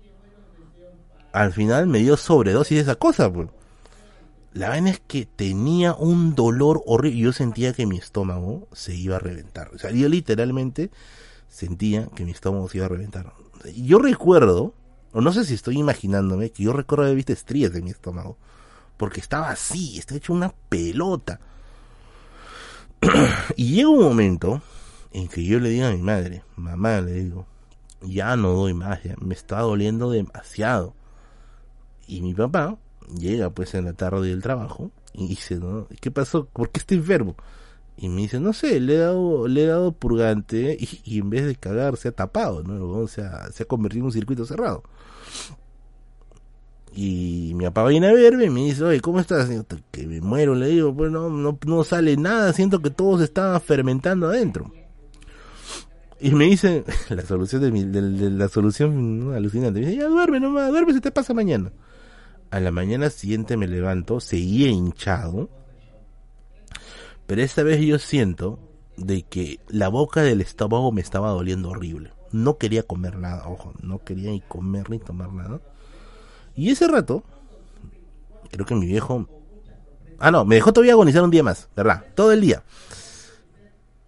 Al 1.32 1.52
final 1.52 1.88
me 1.88 2.00
dio 2.00 2.16
sobredosis 2.16 2.78
de 2.78 2.82
esa 2.84 2.96
cosa, 2.96 3.32
pues. 3.32 3.50
La 4.54 4.70
vaina 4.70 4.92
es 4.92 5.00
que 5.00 5.26
tenía 5.26 5.96
un 5.96 6.36
dolor 6.36 6.84
horrible. 6.86 7.20
Yo 7.20 7.34
sentía 7.34 7.74
que 7.74 7.88
mi 7.88 7.98
estómago 7.98 8.68
se 8.72 8.94
iba 8.96 9.16
a 9.16 9.20
reventar. 9.20 9.72
O 9.74 9.80
sea, 9.80 9.90
yo 9.90 10.08
literalmente 10.08 10.92
sentía 11.50 12.08
que 12.16 12.24
mi 12.24 12.32
estómago 12.32 12.70
se 12.70 12.78
iba 12.78 12.86
a 12.86 12.90
reventar. 12.90 13.34
Yo 13.76 13.98
recuerdo, 13.98 14.76
o 15.12 15.22
no 15.22 15.34
sé 15.34 15.44
si 15.46 15.56
estoy 15.56 15.80
imaginándome, 15.80 16.52
que 16.52 16.64
yo 16.64 16.74
recuerdo 16.74 17.06
haber 17.06 17.16
visto 17.16 17.34
estrías 17.34 17.74
en 17.74 17.86
mi 17.86 17.90
estómago. 17.90 18.38
Porque 18.98 19.20
estaba 19.20 19.50
así, 19.50 19.98
estaba 19.98 20.20
hecho 20.20 20.34
una 20.34 20.54
pelota. 20.70 21.40
y 23.56 23.74
llega 23.74 23.90
un 23.90 24.04
momento 24.04 24.62
en 25.14 25.28
que 25.28 25.46
yo 25.46 25.60
le 25.60 25.70
diga 25.70 25.90
a 25.90 25.92
mi 25.92 26.02
madre, 26.02 26.44
mamá, 26.56 27.00
le 27.00 27.14
digo, 27.14 27.46
ya 28.02 28.36
no 28.36 28.54
doy 28.54 28.74
más, 28.74 29.00
me 29.22 29.36
está 29.36 29.62
doliendo 29.62 30.12
demasiado. 30.12 30.96
Y 32.08 32.22
mi 32.22 32.34
papá 32.34 32.78
llega 33.18 33.50
pues 33.52 33.76
en 33.76 33.86
la 33.86 33.94
tarde 33.94 34.30
del 34.30 34.42
trabajo 34.42 34.92
y 35.14 35.28
dice, 35.30 35.56
¿no? 35.56 35.88
¿Qué 36.02 36.12
pasó? 36.12 36.46
¿Por 36.46 36.72
qué 36.72 36.80
está 36.80 36.96
enfermo? 36.96 37.36
Y 37.96 38.10
me 38.10 38.22
dice, 38.22 38.40
no 38.40 38.54
sé, 38.54 38.80
le 38.80 38.96
he 38.96 38.98
dado, 38.98 39.48
le 39.48 39.64
he 39.64 39.68
dado 39.68 39.92
purgante 39.92 40.76
y, 40.80 41.20
en 41.20 41.30
vez 41.30 41.46
de 41.46 41.56
cagar 41.56 41.96
se 41.96 42.08
ha 42.08 42.12
tapado, 42.12 42.64
¿no? 42.64 42.90
O 42.90 43.08
sea, 43.08 43.52
se 43.52 43.64
ha 43.64 43.66
convertido 43.68 44.02
en 44.02 44.06
un 44.06 44.12
circuito 44.12 44.46
cerrado. 44.46 44.84
Y 46.96 47.54
mi 47.56 47.66
papá 47.66 47.88
viene 47.88 48.08
a 48.08 48.14
verme 48.14 48.46
y 48.46 48.50
me 48.50 48.66
dice, 48.66 48.84
oye, 48.84 49.00
¿cómo 49.00 49.20
estás? 49.20 49.50
que 49.92 50.08
me 50.08 50.22
muero, 50.22 50.56
le 50.56 50.68
digo, 50.68 50.96
pues 50.96 51.12
no, 51.12 51.30
no, 51.30 51.58
no 51.66 51.84
sale 51.84 52.18
nada, 52.18 52.52
siento 52.54 52.82
que 52.82 52.90
todo 52.90 53.20
se 53.20 53.26
está 53.26 53.60
fermentando 53.60 54.28
adentro. 54.28 54.72
Y 56.24 56.32
me 56.32 56.46
dice, 56.46 56.86
la 57.10 57.22
solución 57.24 57.62
de, 57.62 57.70
mi, 57.70 57.84
de, 57.84 58.30
la 58.30 58.48
solución 58.48 59.34
alucinante, 59.36 59.82
me 59.82 59.88
dice, 59.88 60.00
ya 60.00 60.08
duerme 60.08 60.40
nomás, 60.40 60.70
duerme, 60.70 60.94
se 60.94 61.02
te 61.02 61.12
pasa 61.12 61.34
mañana. 61.34 61.74
A 62.50 62.62
la 62.62 62.72
mañana 62.72 63.10
siguiente 63.10 63.58
me 63.58 63.68
levanto, 63.68 64.22
seguía 64.22 64.70
hinchado, 64.70 65.50
pero 67.28 67.42
esta 67.42 67.64
vez 67.64 67.82
yo 67.82 68.00
siento 68.00 68.58
de 68.96 69.24
que 69.24 69.60
la 69.68 69.90
boca 69.90 70.22
del 70.22 70.40
estómago 70.40 70.94
me 70.94 71.02
estaba 71.02 71.30
doliendo 71.32 71.72
horrible. 71.72 72.14
No 72.32 72.58
quería 72.58 72.84
comer 72.84 73.18
nada, 73.18 73.46
ojo, 73.50 73.74
no 73.82 74.00
quería 74.00 74.32
ni 74.32 74.40
comer 74.40 74.90
ni 74.90 75.00
tomar 75.00 75.34
nada. 75.34 75.60
Y 76.56 76.70
ese 76.70 76.88
rato, 76.88 77.26
creo 78.50 78.66
que 78.66 78.76
mi 78.76 78.86
viejo... 78.86 79.28
Ah, 80.20 80.32
no, 80.32 80.46
me 80.46 80.56
dejó 80.56 80.72
todavía 80.72 80.94
agonizar 80.94 81.22
un 81.22 81.32
día 81.32 81.44
más, 81.44 81.68
¿verdad? 81.76 82.06
Todo 82.16 82.32
el 82.32 82.40
día. 82.40 82.64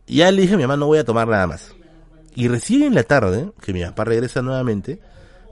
ya 0.08 0.32
le 0.32 0.44
dije 0.44 0.54
a 0.54 0.58
mi 0.58 0.64
mamá, 0.64 0.78
no 0.78 0.86
voy 0.86 1.00
a 1.00 1.04
tomar 1.04 1.28
nada 1.28 1.46
más. 1.46 1.76
Y 2.36 2.50
recién 2.50 2.84
en 2.84 2.96
la 2.96 3.04
tarde, 3.04 3.52
que 3.62 3.74
mi 3.74 3.82
papá 3.84 4.04
regresa 4.04 4.42
nuevamente, 4.42 5.00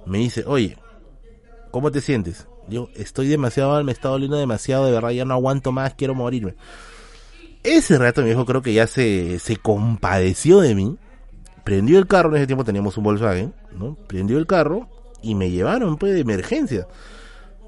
me 0.06 0.18
dice, 0.18 0.44
oye, 0.46 0.78
¿cómo 1.72 1.92
te 1.92 2.02
sientes? 2.02 2.46
Yo 2.68 2.90
estoy 2.96 3.28
demasiado 3.28 3.72
mal, 3.72 3.86
me 3.86 3.94
está 3.94 4.10
doliendo 4.10 4.38
demasiado, 4.38 4.86
de 4.86 4.92
verdad 4.92 5.12
ya 5.12 5.26
no 5.26 5.34
aguanto 5.34 5.72
más, 5.72 5.94
quiero 5.94 6.14
morirme. 6.14 6.56
Ese 7.64 7.98
rato 7.98 8.22
mi 8.22 8.32
hijo 8.32 8.46
creo 8.46 8.62
que 8.62 8.74
ya 8.74 8.88
se, 8.88 9.40
se 9.40 9.56
compadeció 9.56 10.60
de 10.60 10.76
mí, 10.76 10.98
prendió 11.64 11.98
el 11.98 12.08
carro, 12.08 12.30
en 12.30 12.38
ese 12.38 12.48
tiempo 12.48 12.66
teníamos 12.66 12.98
un 12.98 13.06
Volkswagen, 13.06 13.54
¿no? 13.72 13.96
Prendió 14.08 14.38
el 14.38 14.46
carro 14.46 14.90
y 15.22 15.36
me 15.36 15.50
llevaron 15.50 15.98
pues 15.98 16.14
de 16.14 16.20
emergencia. 16.20 16.88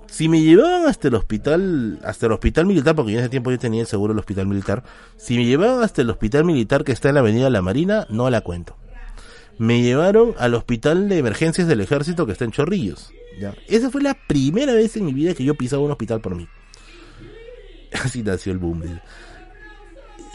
Si 0.08 0.28
me 0.28 0.42
llevaban 0.42 0.88
hasta 0.88 1.08
el 1.08 1.16
hospital, 1.16 2.00
hasta 2.04 2.26
el 2.26 2.34
hospital 2.34 2.66
militar, 2.66 2.96
porque 2.96 3.14
en 3.14 3.20
ese 3.20 3.30
tiempo 3.30 3.52
yo 3.52 3.60
tenía 3.60 3.82
el 3.82 3.88
seguro 3.88 4.14
del 4.14 4.20
hospital 4.20 4.48
militar, 4.48 4.84
si 5.18 5.38
me 5.38 5.46
llevaban 5.46 5.84
hasta 5.84 6.02
el 6.02 6.10
hospital 6.10 6.44
militar 6.44 6.84
que 6.84 6.92
está 6.92 7.10
en 7.10 7.16
la 7.16 7.22
avenida 7.22 7.50
La 7.50 7.62
Marina, 7.62 8.06
no 8.10 8.30
la 8.30 8.42
cuento. 8.42 8.76
Me 9.58 9.82
llevaron 9.82 10.34
al 10.38 10.54
hospital 10.54 11.08
de 11.08 11.18
emergencias 11.18 11.68
del 11.68 11.82
ejército 11.82 12.26
que 12.26 12.34
está 12.34 12.46
en 12.46 12.52
Chorrillos. 12.52 13.14
¿ya? 13.40 13.56
Esa 13.68 13.90
fue 13.90 14.02
la 14.02 14.14
primera 14.28 14.74
vez 14.74 14.98
en 14.98 15.06
mi 15.06 15.14
vida 15.14 15.34
que 15.34 15.44
yo 15.44 15.56
pisaba 15.56 15.84
un 15.84 15.92
hospital 15.92 16.22
por 16.22 16.36
mí. 16.36 16.48
Así 18.04 18.24
nació 18.24 18.52
el 18.52 18.58
boom. 18.58 18.84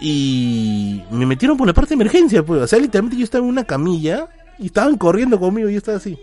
Y 0.01 1.03
me 1.11 1.27
metieron 1.27 1.57
por 1.57 1.67
la 1.67 1.75
parte 1.75 1.91
de 1.91 1.97
emergencia, 1.97 2.43
pues. 2.43 2.63
O 2.63 2.67
sea, 2.67 2.79
literalmente 2.79 3.19
yo 3.19 3.25
estaba 3.25 3.45
en 3.45 3.51
una 3.51 3.65
camilla 3.65 4.29
y 4.59 4.67
estaban 4.67 4.97
corriendo 4.97 5.39
conmigo 5.39 5.69
y 5.69 5.73
yo 5.73 5.79
estaba 5.79 5.99
así, 5.99 6.19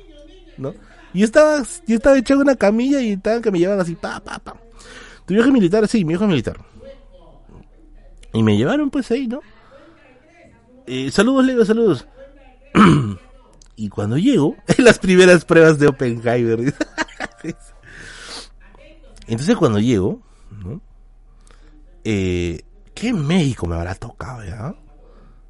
¿no? 0.57 0.73
Y 1.13 1.19
yo 1.19 1.25
estaba, 1.25 1.63
yo 1.85 1.95
estaba 1.95 2.17
echado 2.17 2.41
en 2.41 2.47
una 2.47 2.55
camilla 2.55 3.01
y 3.01 3.13
estaban 3.13 3.41
que 3.41 3.51
me 3.51 3.59
llevaban 3.59 3.81
así, 3.81 3.95
pa, 3.95 4.19
pa, 4.19 4.39
pa. 4.39 4.57
Tu 5.25 5.33
viejo 5.33 5.51
militar, 5.51 5.87
sí, 5.87 6.03
mi 6.03 6.09
viejo 6.09 6.25
militar. 6.25 6.57
Y 8.33 8.43
me 8.43 8.57
llevaron 8.57 8.89
pues 8.89 9.09
ahí, 9.11 9.27
¿no? 9.27 9.41
Eh, 10.85 11.11
saludos, 11.11 11.45
Leo, 11.45 11.65
saludos. 11.65 12.07
y 13.75 13.89
cuando 13.89 14.17
llego, 14.17 14.55
en 14.67 14.83
las 14.83 14.99
primeras 14.99 15.45
pruebas 15.45 15.79
de 15.79 15.87
Oppenheimer. 15.87 16.59
Entonces 19.27 19.55
cuando 19.57 19.79
llego, 19.79 20.21
¿no? 20.51 20.81
Eh, 22.03 22.61
¿Qué 22.93 23.13
médico 23.13 23.67
me 23.67 23.75
habrá 23.75 23.93
tocado 23.95 24.43
ya? 24.43 24.73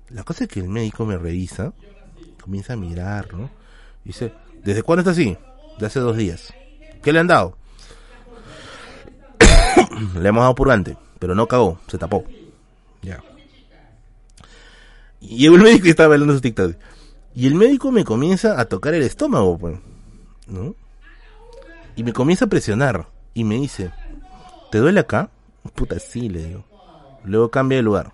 La 0.09 0.23
cosa 0.23 0.45
es 0.45 0.49
que 0.49 0.59
el 0.59 0.69
médico 0.69 1.05
me 1.05 1.17
revisa, 1.17 1.73
comienza 2.41 2.73
a 2.73 2.77
mirar, 2.77 3.33
¿no? 3.33 3.49
Dice, 4.03 4.33
¿desde 4.63 4.83
cuándo 4.83 5.01
está 5.01 5.11
así? 5.11 5.37
De 5.79 5.85
hace 5.85 5.99
dos 5.99 6.17
días. 6.17 6.53
¿Qué 7.03 7.13
le 7.13 7.19
han 7.19 7.27
dado? 7.27 7.57
le 10.19 10.27
hemos 10.27 10.41
dado 10.41 10.55
purgante, 10.55 10.97
pero 11.19 11.35
no 11.35 11.47
cagó, 11.47 11.79
se 11.87 11.97
tapó. 11.97 12.25
Ya. 13.01 13.21
Y 15.21 15.37
llegó 15.37 15.55
el 15.55 15.63
médico 15.63 15.87
y 15.87 15.91
estaba 15.91 16.09
bailando 16.09 16.33
su 16.33 16.41
TikTok. 16.41 16.75
Y 17.37 17.45
el 17.45 17.53
médico 17.53 17.91
me 17.91 18.03
comienza 18.03 18.59
a 18.59 18.65
tocar 18.65 18.95
el 18.95 19.03
estómago, 19.03 19.59
pues, 19.59 19.77
¿no? 20.47 20.73
Y 21.95 22.01
me 22.01 22.11
comienza 22.11 22.45
a 22.45 22.49
presionar. 22.49 23.09
Y 23.35 23.43
me 23.43 23.59
dice, 23.59 23.91
¿te 24.71 24.79
duele 24.79 25.01
acá? 25.01 25.29
Puta, 25.75 25.99
sí, 25.99 26.29
le 26.29 26.47
digo. 26.47 26.65
Luego 27.25 27.51
cambia 27.51 27.75
de 27.75 27.83
lugar. 27.83 28.11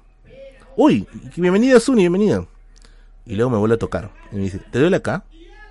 Uy, 0.75 1.07
bienvenida 1.37 1.79
Suni, 1.79 2.01
bienvenida. 2.01 2.45
Y 3.25 3.35
luego 3.35 3.49
me 3.51 3.57
vuelve 3.59 3.75
a 3.75 3.79
tocar. 3.79 4.11
Y 4.33 4.35
me 4.35 4.41
dice, 4.41 4.59
¿te 4.59 4.79
duele 4.79 4.97
acá? 4.97 5.23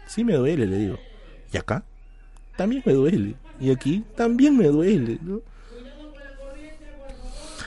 Sí 0.06 0.24
me 0.24 0.32
duele, 0.32 0.66
le 0.66 0.78
digo. 0.78 0.98
¿Y 1.52 1.58
acá? 1.58 1.84
También 2.56 2.82
me 2.86 2.94
duele. 2.94 3.34
Y 3.60 3.70
aquí 3.70 4.02
también 4.16 4.56
me 4.56 4.68
duele. 4.68 5.18
¿no? 5.20 5.42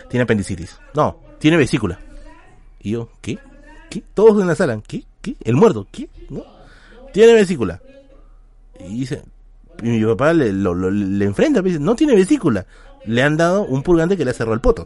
Tiene 0.10 0.24
apendicitis. 0.24 0.80
No, 0.96 1.20
tiene 1.38 1.58
vesícula. 1.58 2.00
Y 2.80 2.90
yo, 2.90 3.12
¿qué? 3.22 3.38
¿Qué? 3.92 4.04
Todos 4.16 4.42
en 4.42 4.48
la 4.48 4.56
sala, 4.56 4.82
¿qué? 4.88 5.06
¿El 5.44 5.56
muerto? 5.56 5.88
¿Qué? 5.92 6.10
¿No? 6.30 6.44
Tiene 7.14 7.34
vesícula. 7.34 7.82
Y 8.80 9.00
dice, 9.00 9.24
y 9.82 9.88
mi 9.88 10.06
papá 10.06 10.34
le, 10.34 10.52
lo, 10.52 10.74
lo, 10.74 10.92
le 10.92 11.26
enfrenta, 11.26 11.62
dice, 11.62 11.80
no 11.80 11.96
tiene 11.96 12.16
vesícula. 12.16 12.66
Le 13.06 13.22
han 13.22 13.38
dado 13.38 13.66
un 13.66 13.84
purgante 13.84 14.18
que 14.18 14.26
le 14.26 14.34
cerrado 14.34 14.54
el 14.54 14.62
poto 14.62 14.86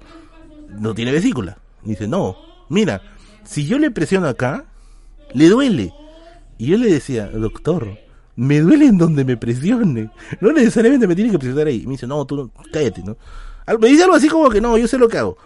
no 0.77 0.93
tiene 0.93 1.11
vesícula. 1.11 1.57
Dice, 1.83 2.07
no, 2.07 2.35
mira, 2.69 3.01
si 3.43 3.65
yo 3.65 3.79
le 3.79 3.91
presiono 3.91 4.27
acá, 4.27 4.65
le 5.33 5.47
duele. 5.49 5.93
Y 6.57 6.67
yo 6.67 6.77
le 6.77 6.91
decía, 6.91 7.27
doctor, 7.27 7.97
me 8.35 8.59
duele 8.59 8.85
en 8.85 8.97
donde 8.97 9.23
me 9.23 9.37
presione. 9.37 10.11
No 10.41 10.51
necesariamente 10.51 11.07
me 11.07 11.15
tiene 11.15 11.31
que 11.31 11.39
presionar 11.39 11.67
ahí. 11.67 11.83
Y 11.83 11.85
me 11.85 11.93
dice, 11.93 12.07
no, 12.07 12.25
tú 12.25 12.51
cállate, 12.71 13.01
¿no? 13.03 13.17
Me 13.79 13.87
dice 13.87 14.03
algo 14.03 14.15
así 14.15 14.27
como 14.27 14.49
que 14.49 14.61
no, 14.61 14.77
yo 14.77 14.87
sé 14.87 14.97
lo 14.97 15.07
que 15.07 15.17
hago. 15.17 15.37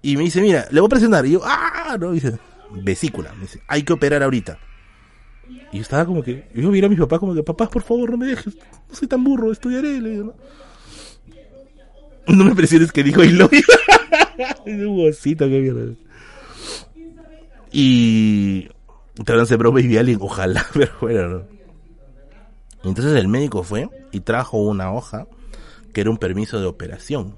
Y 0.00 0.16
me 0.16 0.24
dice, 0.24 0.40
mira, 0.40 0.66
le 0.70 0.80
voy 0.80 0.86
a 0.86 0.90
presionar. 0.90 1.24
Y 1.26 1.32
yo, 1.32 1.40
ah, 1.44 1.96
no, 2.00 2.12
dice, 2.12 2.38
vesícula. 2.82 3.32
Me 3.34 3.42
dice, 3.42 3.60
hay 3.66 3.82
que 3.82 3.92
operar 3.92 4.22
ahorita. 4.22 4.58
Y 5.72 5.76
yo 5.76 5.82
estaba 5.82 6.04
como 6.04 6.22
que, 6.22 6.48
yo 6.54 6.70
vi 6.70 6.84
a 6.84 6.88
mis 6.88 6.98
papás 6.98 7.18
como 7.18 7.34
que, 7.34 7.42
papás, 7.42 7.68
por 7.68 7.82
favor, 7.82 8.12
no 8.12 8.18
me 8.18 8.26
dejes. 8.26 8.56
No 8.56 8.94
soy 8.94 9.08
tan 9.08 9.24
burro, 9.24 9.52
estudiaré. 9.52 10.00
Le 10.00 10.10
digo, 10.10 10.24
¿no? 10.24 10.34
No 12.34 12.44
me 12.44 12.54
presiones 12.54 12.92
que 12.92 13.02
dijo 13.02 13.24
Iloy. 13.24 13.48
es 14.66 14.86
un 14.86 15.08
osito, 15.08 15.46
qué 15.48 15.60
mierda. 15.60 15.94
Y. 17.72 18.68
Te 19.24 19.56
broma 19.56 19.80
y 19.80 19.96
alguien, 19.96 20.18
ojalá, 20.20 20.66
pero 20.72 20.92
bueno, 21.00 21.28
no. 21.28 21.42
Entonces 22.84 23.14
el 23.14 23.28
médico 23.28 23.62
fue 23.62 23.88
y 24.10 24.20
trajo 24.20 24.58
una 24.58 24.92
hoja 24.92 25.26
que 25.92 26.00
era 26.00 26.10
un 26.10 26.16
permiso 26.16 26.60
de 26.60 26.66
operación. 26.66 27.36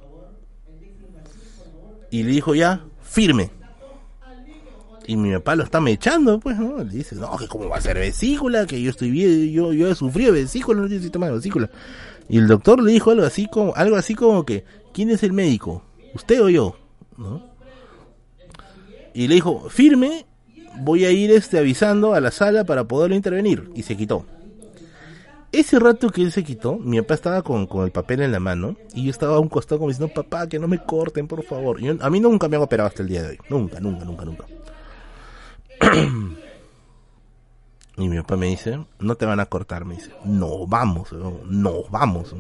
Y 2.11 2.23
le 2.23 2.31
dijo 2.31 2.55
ya, 2.55 2.85
firme. 3.02 3.51
Y 5.06 5.16
mi 5.16 5.32
papá 5.35 5.56
lo 5.56 5.64
está 5.64 5.81
mechando, 5.81 6.40
pues, 6.40 6.59
¿no? 6.59 6.78
Le 6.78 6.90
dice, 6.90 7.14
no, 7.16 7.36
que 7.36 7.47
cómo 7.47 7.68
va 7.68 7.76
a 7.76 7.81
ser 7.81 7.98
vesícula, 7.98 8.66
que 8.66 8.81
yo 8.81 8.90
estoy 8.90 9.10
bien, 9.10 9.51
yo, 9.51 9.72
yo 9.72 9.89
he 9.89 9.94
sufrido 9.94 10.32
vesícula, 10.32 10.81
no 10.81 10.89
necesito 10.89 11.18
más 11.18 11.32
vesícula. 11.32 11.70
Y 12.28 12.39
el 12.39 12.47
doctor 12.47 12.82
le 12.82 12.93
dijo 12.93 13.10
algo 13.10 13.24
así 13.24 13.47
como, 13.47 13.74
algo 13.74 13.97
así 13.97 14.14
como 14.14 14.44
que, 14.44 14.64
¿quién 14.93 15.10
es 15.10 15.22
el 15.22 15.32
médico? 15.32 15.82
¿Usted 16.14 16.43
o 16.43 16.48
yo? 16.48 16.76
¿No? 17.18 17.55
Y 19.12 19.28
le 19.28 19.35
dijo, 19.35 19.68
firme, 19.68 20.26
voy 20.81 21.05
a 21.05 21.10
ir 21.10 21.31
este 21.31 21.59
avisando 21.59 22.14
a 22.14 22.20
la 22.20 22.31
sala 22.31 22.64
para 22.64 22.85
poderlo 22.85 23.14
intervenir. 23.14 23.70
Y 23.74 23.82
se 23.82 23.97
quitó. 23.97 24.26
Ese 25.52 25.78
rato 25.78 26.10
que 26.10 26.22
él 26.22 26.32
se 26.32 26.43
quitó, 26.43 26.76
mi 26.76 27.01
papá 27.01 27.14
estaba 27.14 27.43
con, 27.43 27.68
con 27.68 27.85
el 27.85 27.93
papel 27.93 28.22
en 28.22 28.32
la 28.32 28.40
mano 28.40 28.76
y 28.93 29.05
yo 29.05 29.10
estaba 29.10 29.36
a 29.36 29.39
un 29.39 29.48
costado 29.48 29.78
como 29.78 29.90
diciendo, 29.90 30.12
papá, 30.12 30.48
que 30.48 30.59
no 30.59 30.66
me 30.66 30.78
corten, 30.78 31.28
por 31.28 31.44
favor. 31.44 31.81
Y 31.81 31.89
a 31.89 32.10
mí 32.10 32.18
nunca 32.18 32.48
me 32.48 32.56
han 32.56 32.62
operado 32.62 32.89
hasta 32.89 33.02
el 33.02 33.09
día 33.09 33.22
de 33.22 33.28
hoy. 33.28 33.39
Nunca, 33.48 33.78
nunca, 33.78 34.05
nunca, 34.05 34.24
nunca. 34.24 34.47
Y 37.97 38.09
mi 38.09 38.17
papá 38.19 38.37
me 38.37 38.47
dice, 38.47 38.85
no 38.99 39.15
te 39.15 39.25
van 39.25 39.39
a 39.39 39.47
cortar, 39.47 39.85
me 39.85 39.95
dice, 39.95 40.11
no 40.25 40.67
vamos, 40.67 41.13
no 41.13 41.85
vamos. 41.91 42.35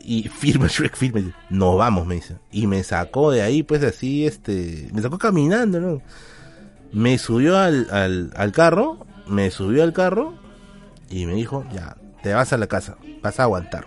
Y 0.00 0.28
firma 0.28 0.66
Shrek, 0.68 0.94
firme, 0.94 1.32
no 1.48 1.76
vamos, 1.76 2.06
me 2.06 2.16
dice. 2.16 2.36
Y 2.52 2.66
me 2.66 2.82
sacó 2.82 3.30
de 3.30 3.42
ahí, 3.42 3.62
pues 3.62 3.82
así, 3.82 4.26
este, 4.26 4.90
me 4.92 5.00
sacó 5.00 5.18
caminando, 5.18 5.80
¿no? 5.80 6.02
Me 6.92 7.18
subió 7.18 7.56
al, 7.56 7.88
al, 7.90 8.32
al 8.36 8.52
carro, 8.52 9.06
me 9.26 9.50
subió 9.50 9.82
al 9.82 9.92
carro 9.92 10.34
y 11.10 11.24
me 11.26 11.34
dijo, 11.34 11.64
ya, 11.72 11.96
te 12.22 12.34
vas 12.34 12.52
a 12.52 12.58
la 12.58 12.66
casa, 12.66 12.98
vas 13.22 13.40
a 13.40 13.44
aguantar. 13.44 13.86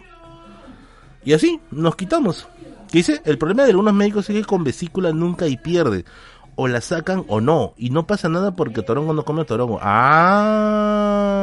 Y 1.23 1.33
así, 1.33 1.61
nos 1.69 1.95
quitamos. 1.95 2.47
dice? 2.91 3.21
El 3.23 3.37
problema 3.37 3.63
de 3.63 3.69
algunos 3.69 3.93
médicos 3.93 4.29
es 4.29 4.35
que 4.35 4.45
con 4.45 4.63
vesícula 4.63 5.11
nunca 5.11 5.47
y 5.47 5.57
pierde 5.57 6.05
o 6.61 6.67
la 6.67 6.81
sacan 6.81 7.23
o 7.29 7.39
no. 7.39 7.73
Y 7.77 7.89
no 7.89 8.05
pasa 8.05 8.27
nada 8.27 8.51
porque 8.51 8.81
Torongo 8.81 9.13
no 9.13 9.23
come 9.23 9.45
Torongo. 9.45 9.79
Ah, 9.81 11.37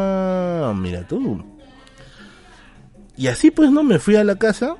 mira 0.76 1.08
tú. 1.08 1.42
Y 3.16 3.28
así 3.28 3.50
pues 3.50 3.70
no 3.70 3.82
me 3.82 3.98
fui 3.98 4.16
a 4.16 4.24
la 4.24 4.36
casa. 4.36 4.76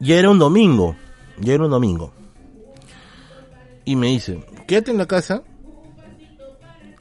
Ya 0.00 0.16
era 0.16 0.30
un 0.30 0.40
domingo. 0.40 0.96
Ya 1.38 1.54
era 1.54 1.62
un 1.62 1.70
domingo. 1.70 2.12
Y 3.84 3.94
me 3.94 4.08
dice, 4.08 4.44
quédate 4.66 4.90
en 4.90 4.98
la 4.98 5.06
casa. 5.06 5.44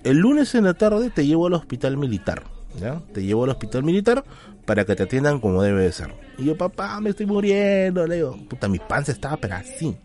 El 0.03 0.17
lunes 0.17 0.53
en 0.53 0.65
la 0.65 0.75
tarde 0.75 1.09
te 1.09 1.25
llevo 1.25 1.47
al 1.47 1.53
hospital 1.55 1.97
militar. 1.97 2.43
¿ya? 2.79 3.01
Te 3.11 3.23
llevo 3.23 3.45
al 3.45 3.49
hospital 3.49 3.81
militar 3.83 4.23
para 4.67 4.85
que 4.85 4.95
te 4.95 5.01
atiendan 5.01 5.39
como 5.39 5.63
debe 5.63 5.81
de 5.81 5.91
ser. 5.91 6.13
Y 6.37 6.45
yo, 6.45 6.55
papá, 6.55 7.01
me 7.01 7.09
estoy 7.09 7.25
muriendo. 7.25 8.05
Le 8.05 8.17
digo, 8.17 8.37
puta, 8.47 8.67
mi 8.67 8.77
panza 8.77 9.11
estaba 9.11 9.37
pero 9.37 9.55
así. 9.55 9.97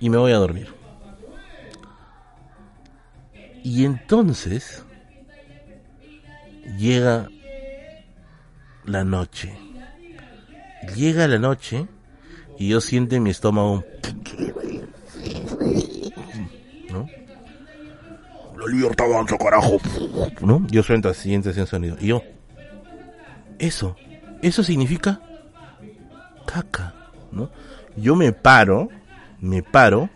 Y 0.00 0.10
me 0.10 0.16
voy 0.16 0.32
a 0.32 0.36
dormir. 0.36 0.68
Y 3.62 3.84
entonces 3.84 4.84
llega 6.78 7.28
la 8.84 9.04
noche. 9.04 9.52
Llega 10.96 11.28
la 11.28 11.38
noche 11.38 11.86
y 12.58 12.68
yo 12.68 12.80
siento 12.80 13.16
en 13.16 13.22
mi 13.22 13.30
estómago 13.30 13.84
¿No? 16.90 17.06
La 18.58 18.66
libertad 18.66 19.06
avanza, 19.06 19.38
carajo. 19.38 19.78
¿No? 20.40 20.66
Yo 20.70 20.82
siento 20.82 21.08
así, 21.08 21.34
ese 21.34 21.66
sonido. 21.66 21.96
Y 22.00 22.08
yo, 22.08 22.22
eso, 23.58 23.96
eso 24.42 24.62
significa 24.62 25.20
caca. 26.46 26.99
¿No? 27.32 27.50
Yo 27.96 28.16
me 28.16 28.32
paro, 28.32 28.88
me 29.40 29.62
paro 29.62 30.08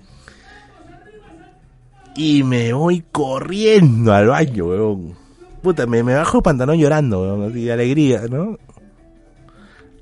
y 2.14 2.42
me 2.42 2.72
voy 2.72 3.04
corriendo 3.10 4.12
al 4.12 4.28
baño. 4.28 5.14
Puta, 5.62 5.86
me, 5.86 6.02
me 6.02 6.14
bajo 6.14 6.38
el 6.38 6.42
pantalón 6.42 6.78
llorando, 6.78 7.46
así 7.46 7.64
de 7.64 7.72
alegría, 7.72 8.22
¿no? 8.30 8.58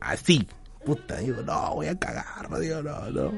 Así, 0.01 0.47
puta, 0.85 1.17
digo, 1.19 1.43
no, 1.43 1.77
voy 1.77 1.87
a 1.87 1.99
cagar, 1.99 2.51
no 2.51 2.59
digo, 2.59 2.83
no, 2.83 3.11
no. 3.11 3.33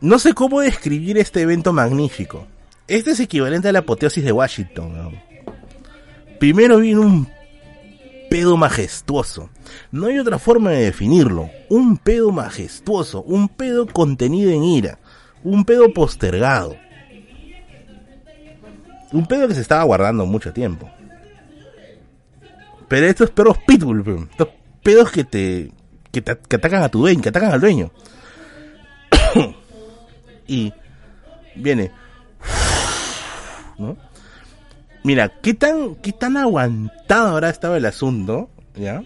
No 0.00 0.18
sé 0.18 0.34
cómo 0.34 0.60
describir 0.60 1.18
este 1.18 1.40
evento 1.40 1.72
magnífico. 1.72 2.46
Este 2.86 3.12
es 3.12 3.20
equivalente 3.20 3.68
a 3.68 3.72
la 3.72 3.80
apoteosis 3.80 4.24
de 4.24 4.30
Washington. 4.30 4.92
weón. 4.92 5.20
Primero 6.38 6.78
vino 6.78 7.00
un 7.00 7.26
pedo 8.28 8.56
majestuoso. 8.56 9.50
No 9.90 10.06
hay 10.06 10.18
otra 10.18 10.38
forma 10.38 10.70
de 10.70 10.84
definirlo. 10.84 11.50
Un 11.68 11.96
pedo 11.96 12.32
majestuoso, 12.32 13.22
un 13.22 13.48
pedo 13.48 13.86
contenido 13.86 14.50
en 14.50 14.64
ira, 14.64 14.98
un 15.42 15.64
pedo 15.64 15.92
postergado. 15.92 16.76
Un 19.12 19.26
pedo 19.26 19.48
que 19.48 19.54
se 19.54 19.60
estaba 19.60 19.84
guardando 19.84 20.26
mucho 20.26 20.52
tiempo. 20.52 20.90
Pero 22.88 23.06
estos 23.06 23.30
perros 23.30 23.58
pitbull, 23.66 24.28
estos 24.30 24.48
pedos 24.82 25.10
que 25.10 25.24
te, 25.24 25.72
que 26.12 26.22
te 26.22 26.38
que 26.38 26.56
atacan 26.56 26.82
a 26.82 26.88
tu 26.88 27.00
dueño, 27.00 27.22
que 27.22 27.28
atacan 27.28 27.52
al 27.52 27.60
dueño. 27.60 27.90
y 30.46 30.72
viene, 31.56 31.90
¿no? 33.78 33.96
Mira, 35.06 35.28
qué 35.40 35.54
tan, 35.54 35.94
qué 35.94 36.10
tan 36.10 36.36
aguantado 36.36 37.28
ahora 37.28 37.48
estaba 37.48 37.76
el 37.76 37.84
asunto, 37.84 38.50
¿ya? 38.74 39.04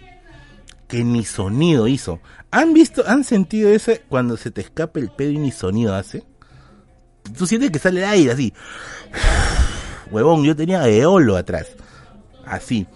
Que 0.89 1.05
ni 1.05 1.27
sonido 1.27 1.89
hizo. 1.89 2.21
¿Han 2.51 2.73
visto, 2.73 3.05
han 3.07 3.23
sentido 3.23 3.69
ese 3.69 4.01
cuando 4.09 4.39
se 4.39 4.51
te 4.51 4.63
escapa 4.63 4.99
el 4.99 5.11
pedo 5.11 5.33
y 5.33 5.37
ni 5.37 5.51
sonido 5.51 5.95
hace? 5.95 6.25
Tú 7.37 7.47
sientes 7.47 7.71
que 7.71 7.79
sale 7.79 8.01
el 8.01 8.09
aire 8.09 8.33
así. 8.33 8.55
Huevón, 10.11 10.43
yo 10.43 10.57
tenía 10.57 10.89
eolo 10.89 11.37
atrás. 11.37 11.67
Así. 12.47 12.87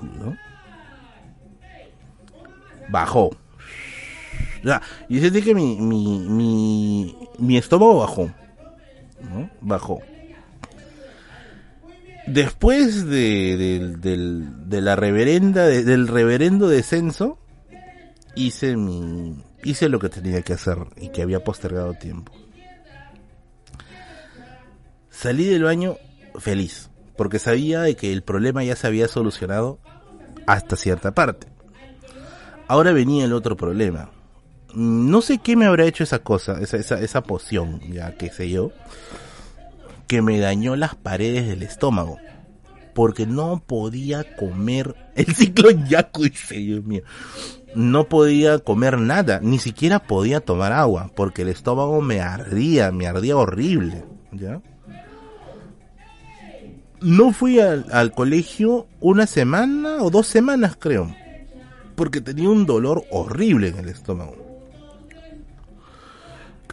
¿No? 0.00 0.34
Bajó. 2.88 3.36
Ya, 4.62 4.80
y 5.10 5.20
sentí 5.20 5.42
que 5.42 5.54
mi, 5.54 5.76
mi, 5.76 6.20
mi, 6.20 7.16
mi 7.36 7.58
estómago 7.58 7.98
bajó. 7.98 8.30
¿no? 9.20 9.50
Bajó. 9.60 10.00
Después 12.26 13.06
de, 13.06 13.96
del- 14.00 14.68
de 14.68 14.80
la 14.80 14.96
reverenda, 14.96 15.66
de- 15.66 15.84
del 15.84 16.08
reverendo 16.08 16.68
descenso, 16.68 17.38
hice 18.34 18.76
mi, 18.76 19.36
hice 19.62 19.88
lo 19.88 19.98
que 19.98 20.08
tenía 20.08 20.40
que 20.42 20.54
hacer 20.54 20.78
y 20.96 21.10
que 21.10 21.22
había 21.22 21.44
postergado 21.44 21.92
tiempo. 21.94 22.32
Salí 25.10 25.44
del 25.44 25.62
baño 25.64 25.96
feliz, 26.38 26.90
porque 27.16 27.38
sabía 27.38 27.82
de 27.82 27.94
que 27.94 28.12
el 28.12 28.22
problema 28.22 28.64
ya 28.64 28.74
se 28.76 28.86
había 28.86 29.06
solucionado 29.08 29.78
hasta 30.46 30.76
cierta 30.76 31.12
parte. 31.14 31.46
Ahora 32.66 32.92
venía 32.92 33.24
el 33.24 33.32
otro 33.32 33.56
problema. 33.56 34.10
No 34.74 35.20
sé 35.22 35.38
qué 35.38 35.54
me 35.56 35.66
habrá 35.66 35.84
hecho 35.84 36.02
esa 36.02 36.18
cosa, 36.20 36.58
esa, 36.60 36.78
esa, 36.78 37.00
esa 37.00 37.22
poción, 37.22 37.80
ya 37.92 38.16
que 38.16 38.30
sé 38.30 38.50
yo, 38.50 38.72
que 40.14 40.22
me 40.22 40.38
dañó 40.38 40.76
las 40.76 40.94
paredes 40.94 41.48
del 41.48 41.64
estómago. 41.64 42.18
Porque 42.94 43.26
no 43.26 43.60
podía 43.66 44.36
comer 44.36 44.94
el 45.16 45.34
ciclo 45.34 45.70
yaco, 45.72 46.22
dice 46.22 46.54
Dios 46.54 46.84
mío. 46.84 47.02
No 47.74 48.04
podía 48.08 48.60
comer 48.60 49.00
nada, 49.00 49.40
ni 49.42 49.58
siquiera 49.58 49.98
podía 49.98 50.38
tomar 50.38 50.72
agua, 50.72 51.10
porque 51.16 51.42
el 51.42 51.48
estómago 51.48 52.00
me 52.00 52.20
ardía, 52.20 52.92
me 52.92 53.08
ardía 53.08 53.36
horrible, 53.36 54.04
¿ya? 54.30 54.62
No 57.00 57.32
fui 57.32 57.58
al, 57.58 57.86
al 57.90 58.12
colegio 58.12 58.86
una 59.00 59.26
semana 59.26 59.96
o 60.00 60.10
dos 60.10 60.28
semanas, 60.28 60.76
creo, 60.78 61.12
porque 61.96 62.20
tenía 62.20 62.48
un 62.48 62.66
dolor 62.66 63.02
horrible 63.10 63.66
en 63.66 63.78
el 63.78 63.88
estómago. 63.88 64.36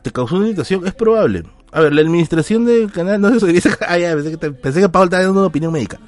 ¿Te 0.03 0.11
causó 0.11 0.35
una 0.35 0.45
irritación? 0.45 0.85
Es 0.85 0.93
probable. 0.93 1.43
A 1.71 1.79
ver, 1.81 1.93
la 1.93 2.01
administración 2.01 2.65
del 2.65 2.91
canal, 2.91 3.21
no 3.21 3.39
si 3.39 3.47
dice, 3.47 3.69
ah, 3.87 3.97
ya, 3.97 4.13
pensé 4.13 4.31
que, 4.31 4.37
te- 4.37 4.51
pensé 4.51 4.81
que 4.81 4.89
Pablo 4.89 5.05
estaba 5.05 5.23
dando 5.23 5.39
una 5.39 5.47
opinión 5.47 5.71
médica. 5.71 5.99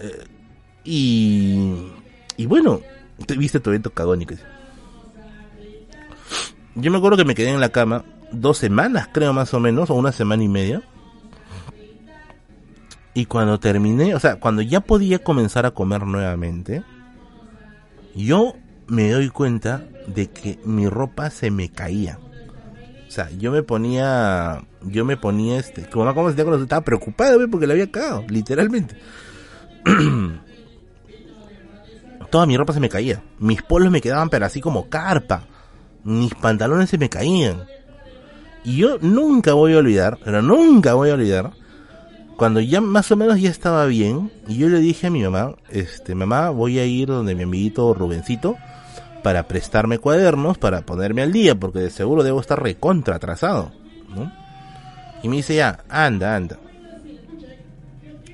Eh, 0.00 0.24
y, 0.84 1.72
y 2.36 2.46
bueno, 2.46 2.80
te 3.26 3.36
viste 3.36 3.60
tu 3.60 3.70
evento 3.70 3.90
cagónico. 3.90 4.34
Yo 6.74 6.90
me 6.90 6.98
acuerdo 6.98 7.16
que 7.18 7.24
me 7.24 7.34
quedé 7.34 7.50
en 7.50 7.60
la 7.60 7.70
cama 7.70 8.04
dos 8.32 8.58
semanas, 8.58 9.08
creo 9.12 9.32
más 9.32 9.52
o 9.54 9.60
menos, 9.60 9.90
o 9.90 9.94
una 9.94 10.12
semana 10.12 10.42
y 10.42 10.48
media. 10.48 10.82
Y 13.14 13.24
cuando 13.26 13.58
terminé, 13.58 14.14
o 14.14 14.20
sea, 14.20 14.38
cuando 14.38 14.60
ya 14.62 14.80
podía 14.80 15.18
comenzar 15.18 15.64
a 15.64 15.70
comer 15.70 16.02
nuevamente, 16.06 16.82
yo 18.14 18.54
me 18.88 19.10
doy 19.10 19.30
cuenta 19.30 19.84
de 20.06 20.28
que 20.30 20.58
mi 20.64 20.86
ropa 20.88 21.30
se 21.30 21.50
me 21.50 21.70
caía. 21.70 22.18
Yo 23.38 23.50
me 23.50 23.62
ponía, 23.62 24.62
yo 24.82 25.04
me 25.04 25.16
ponía 25.16 25.58
este, 25.58 25.88
como 25.88 26.12
como 26.14 26.28
sentía 26.28 26.44
cuando 26.44 26.62
estaba 26.62 26.84
preocupado 26.84 27.36
güey, 27.36 27.48
porque 27.48 27.66
le 27.66 27.72
había 27.72 27.90
cagado, 27.90 28.24
literalmente. 28.28 28.96
Toda 32.30 32.46
mi 32.46 32.56
ropa 32.56 32.72
se 32.72 32.80
me 32.80 32.88
caía. 32.88 33.22
Mis 33.38 33.62
polos 33.62 33.90
me 33.90 34.00
quedaban 34.00 34.28
pero 34.28 34.46
así 34.46 34.60
como 34.60 34.88
carpa. 34.88 35.44
Mis 36.04 36.34
pantalones 36.34 36.90
se 36.90 36.98
me 36.98 37.08
caían. 37.08 37.64
Y 38.64 38.76
yo 38.78 38.98
nunca 39.00 39.54
voy 39.54 39.74
a 39.74 39.78
olvidar, 39.78 40.18
pero 40.24 40.42
nunca 40.42 40.94
voy 40.94 41.10
a 41.10 41.14
olvidar, 41.14 41.52
cuando 42.36 42.60
ya 42.60 42.80
más 42.80 43.10
o 43.12 43.16
menos 43.16 43.40
ya 43.40 43.48
estaba 43.48 43.86
bien, 43.86 44.30
y 44.48 44.58
yo 44.58 44.68
le 44.68 44.80
dije 44.80 45.06
a 45.06 45.10
mi 45.10 45.22
mamá, 45.22 45.54
este, 45.70 46.16
mamá, 46.16 46.50
voy 46.50 46.80
a 46.80 46.84
ir 46.84 47.08
donde 47.08 47.36
mi 47.36 47.44
amiguito 47.44 47.94
Rubencito 47.94 48.56
para 49.26 49.48
prestarme 49.48 49.98
cuadernos, 49.98 50.56
para 50.56 50.82
ponerme 50.82 51.20
al 51.20 51.32
día, 51.32 51.56
porque 51.56 51.80
de 51.80 51.90
seguro 51.90 52.22
debo 52.22 52.40
estar 52.40 52.62
recontra 52.62 53.16
atrasado, 53.16 53.72
¿no? 54.14 54.30
Y 55.20 55.28
me 55.28 55.34
dice 55.34 55.56
ya, 55.56 55.80
anda, 55.88 56.36
anda. 56.36 56.60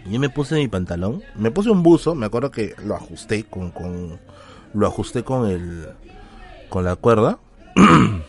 Yo 0.04 0.20
me 0.20 0.28
puse 0.28 0.56
mi 0.56 0.68
pantalón, 0.68 1.22
me 1.34 1.50
puse 1.50 1.70
un 1.70 1.82
buzo, 1.82 2.14
me 2.14 2.26
acuerdo 2.26 2.50
que 2.50 2.74
lo 2.84 2.94
ajusté 2.94 3.44
con, 3.44 3.70
con, 3.70 4.20
lo 4.74 4.86
ajusté 4.86 5.22
con 5.22 5.48
el, 5.48 5.88
con 6.68 6.84
la 6.84 6.94
cuerda. 6.96 7.38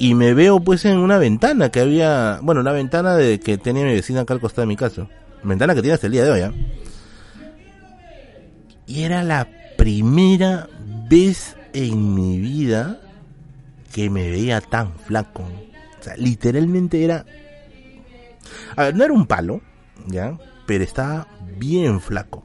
y 0.00 0.14
me 0.16 0.34
veo 0.34 0.58
pues 0.58 0.86
en 0.86 0.98
una 0.98 1.18
ventana 1.18 1.70
que 1.70 1.78
había, 1.78 2.40
bueno, 2.42 2.62
una 2.62 2.72
ventana 2.72 3.14
de 3.14 3.38
que 3.38 3.58
tenía 3.58 3.84
mi 3.84 3.92
vecina 3.92 4.22
acá 4.22 4.34
al 4.34 4.40
costado 4.40 4.62
de 4.62 4.70
mi 4.70 4.76
casa. 4.76 5.06
Ventana 5.44 5.72
que 5.72 5.82
tiene 5.82 5.94
hasta 5.94 6.08
el 6.08 6.12
día 6.14 6.24
de 6.24 6.30
hoy, 6.32 6.40
¿ah? 6.40 6.52
Y 8.88 9.04
era 9.04 9.22
la 9.22 9.59
primera 9.80 10.68
vez 11.08 11.56
en 11.72 12.14
mi 12.14 12.38
vida 12.38 13.00
que 13.94 14.10
me 14.10 14.28
veía 14.28 14.60
tan 14.60 14.92
flaco. 14.92 15.42
O 15.42 16.02
sea, 16.02 16.14
literalmente 16.18 17.02
era... 17.02 17.24
A 18.76 18.84
ver, 18.84 18.94
no 18.94 19.04
era 19.04 19.14
un 19.14 19.24
palo, 19.24 19.62
¿ya? 20.06 20.36
Pero 20.66 20.84
estaba 20.84 21.28
bien 21.56 21.98
flaco. 22.02 22.44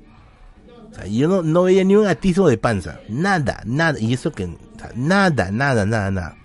O 0.92 0.96
sea, 0.96 1.08
yo 1.08 1.44
no, 1.44 1.64
veía 1.64 1.84
ni 1.84 1.98
un 1.98 2.08
atisbo 2.08 2.48
de 2.48 2.58
panza. 2.58 3.02
Nada, 3.10 3.62
nada. 3.66 4.00
Y 4.00 4.14
eso 4.14 4.32
que... 4.32 4.56
nada, 4.96 5.52
nada, 5.52 5.86
nada, 5.86 6.12
nada. 6.12 6.38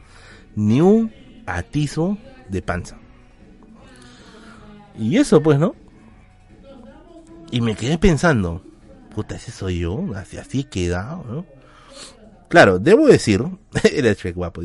Ni 0.57 0.81
un 0.81 1.13
atizo 1.47 2.19
de 2.49 2.63
panza. 2.63 2.99
Y 4.99 5.19
eso 5.19 5.41
pues, 5.41 5.57
¿no? 5.57 5.77
Y 7.53 7.61
me 7.61 7.77
quedé 7.77 7.97
pensando, 7.97 8.65
puta, 9.21 9.37
ese 9.37 9.51
soy 9.51 9.81
yo, 9.81 10.03
así, 10.17 10.39
así 10.39 10.61
he 10.61 10.65
quedado, 10.65 11.23
¿no? 11.29 11.47
Claro, 12.49 12.79
debo 12.79 13.07
decir, 13.07 13.45
era 13.93 14.15
Shrek 14.15 14.35
guapo, 14.35 14.63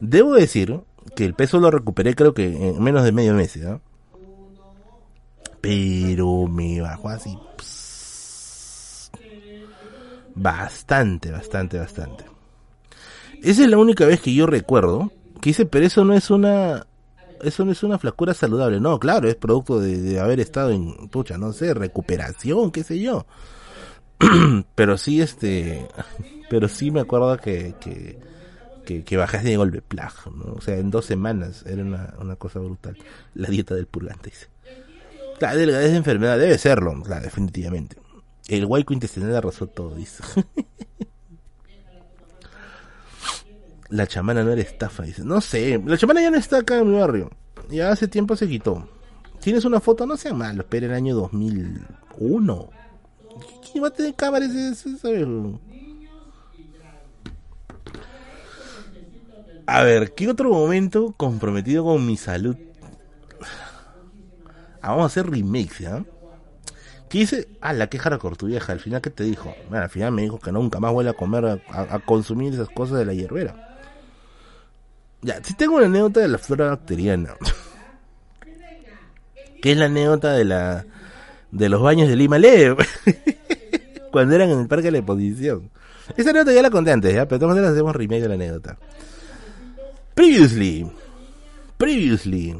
debo 0.00 0.34
decir 0.34 0.80
que 1.14 1.24
el 1.24 1.34
peso 1.34 1.60
lo 1.60 1.70
recuperé 1.70 2.16
creo 2.16 2.34
que 2.34 2.46
en 2.46 2.82
menos 2.82 3.04
de 3.04 3.12
medio 3.12 3.32
mes, 3.34 3.56
¿no? 3.58 3.80
Pero 5.60 6.48
me 6.48 6.80
bajó 6.80 7.10
así, 7.10 7.38
bastante, 10.34 11.30
bastante, 11.30 11.78
bastante. 11.78 12.24
Esa 13.40 13.62
es 13.62 13.68
la 13.68 13.78
única 13.78 14.04
vez 14.04 14.20
que 14.20 14.34
yo 14.34 14.46
recuerdo 14.46 15.12
que 15.40 15.50
dice, 15.50 15.64
pero 15.64 15.86
eso 15.86 16.04
no 16.04 16.14
es 16.14 16.28
una, 16.28 16.88
eso 17.40 17.64
no 17.64 17.70
es 17.70 17.84
una 17.84 18.00
flacura 18.00 18.34
saludable. 18.34 18.80
No, 18.80 18.98
claro, 18.98 19.28
es 19.28 19.36
producto 19.36 19.78
de 19.78 20.18
haber 20.18 20.40
estado 20.40 20.70
en, 20.70 21.08
pucha, 21.08 21.38
no 21.38 21.52
sé, 21.52 21.72
recuperación, 21.72 22.72
qué 22.72 22.82
sé 22.82 22.98
yo. 22.98 23.26
pero 24.74 24.96
sí, 24.98 25.20
este, 25.20 25.86
pero 26.50 26.68
sí 26.68 26.90
me 26.90 27.00
acuerdo 27.00 27.36
que, 27.38 27.74
que, 27.80 28.18
que, 28.84 29.04
que 29.04 29.16
bajé 29.16 29.38
de 29.38 29.56
golpe, 29.56 29.82
plag, 29.82 30.12
¿no? 30.34 30.54
O 30.54 30.60
sea, 30.60 30.76
en 30.76 30.90
dos 30.90 31.06
semanas 31.06 31.64
era 31.66 31.82
una, 31.82 32.14
una 32.20 32.36
cosa 32.36 32.60
brutal. 32.60 32.96
La 33.34 33.48
dieta 33.48 33.74
del 33.74 33.86
purgante, 33.86 34.30
dice. 34.30 34.48
La 35.40 35.56
delgadez 35.56 35.90
de 35.90 35.96
enfermedad 35.96 36.38
debe 36.38 36.56
serlo, 36.58 37.00
claro, 37.02 37.24
definitivamente. 37.24 37.96
El 38.48 38.64
huaico 38.64 38.92
intestinal 38.92 39.34
arrasó 39.34 39.66
todo, 39.66 39.94
dice. 39.94 40.22
la 43.88 44.06
chamana 44.06 44.44
no 44.44 44.52
era 44.52 44.62
estafa, 44.62 45.02
dice. 45.02 45.24
No 45.24 45.40
sé, 45.40 45.80
la 45.84 45.96
chamana 45.96 46.22
ya 46.22 46.30
no 46.30 46.38
está 46.38 46.58
acá 46.58 46.78
en 46.78 46.90
mi 46.92 46.98
barrio. 46.98 47.30
Ya 47.70 47.90
hace 47.90 48.08
tiempo 48.08 48.36
se 48.36 48.48
quitó. 48.48 48.88
¿Tienes 49.40 49.64
una 49.64 49.80
foto? 49.80 50.06
No 50.06 50.16
sea 50.16 50.32
malo, 50.32 50.62
espera 50.62 50.86
el 50.86 50.92
año 50.92 51.14
2001. 51.16 52.70
¿Quién 53.72 53.84
va 53.84 53.88
a 53.88 53.90
tener 53.90 54.14
cámaras? 54.14 54.50
A 59.66 59.82
ver, 59.82 60.12
¿qué 60.12 60.28
otro 60.28 60.50
momento 60.50 61.14
comprometido 61.16 61.84
con 61.84 62.04
mi 62.04 62.18
salud? 62.18 62.56
Ah, 64.82 64.90
vamos 64.90 65.04
a 65.04 65.06
hacer 65.06 65.30
remakes, 65.30 65.78
¿ya? 65.78 66.04
¿Qué 67.08 67.20
dice? 67.20 67.48
Ah, 67.62 67.72
la 67.72 67.88
queja 67.88 68.18
con 68.18 68.36
tu 68.36 68.46
vieja. 68.46 68.72
Al 68.72 68.80
final, 68.80 69.00
¿qué 69.00 69.10
te 69.10 69.24
dijo? 69.24 69.54
Al 69.70 69.88
final 69.88 70.12
me 70.12 70.22
dijo 70.22 70.38
que 70.38 70.52
nunca 70.52 70.78
más 70.78 70.92
vuelve 70.92 71.10
a 71.10 71.14
comer, 71.14 71.62
a, 71.68 71.98
consumir 72.00 72.52
esas 72.52 72.68
cosas 72.68 72.98
de 72.98 73.06
la 73.06 73.14
hierbera. 73.14 73.78
Ya, 75.22 75.42
si 75.42 75.54
tengo 75.54 75.76
una 75.76 75.86
anécdota 75.86 76.20
de 76.20 76.28
la 76.28 76.38
flora 76.38 76.70
bacteriana. 76.70 77.36
¿Qué 79.62 79.72
es 79.72 79.78
la 79.78 79.86
anécdota 79.86 80.32
de 80.32 80.44
la 80.44 80.84
de 81.52 81.68
los 81.68 81.80
baños 81.80 82.08
de 82.08 82.16
Lima 82.16 82.38
Lee? 82.38 82.74
Cuando 84.10 84.34
eran 84.34 84.50
en 84.50 84.58
el 84.60 84.66
parque 84.66 84.86
de 84.86 84.92
la 84.92 84.98
exposición. 84.98 85.70
Esa 86.16 86.30
anécdota 86.30 86.52
ya 86.52 86.62
la 86.62 86.70
conté 86.70 86.90
antes, 86.90 87.14
¿ya? 87.14 87.28
Pero 87.28 87.38
todas 87.38 87.54
maneras 87.54 87.72
hacemos 87.72 87.94
remake 87.94 88.22
de 88.22 88.28
la 88.28 88.34
anécdota. 88.34 88.76
Previously. 90.14 90.90
Previously. 91.78 92.56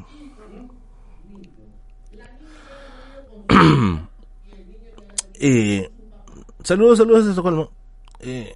eh, 5.41 5.91
saludos, 6.63 6.99
saludos 6.99 7.27
a 7.27 7.31
Estocolmo. 7.31 7.71
Eh, 8.21 8.55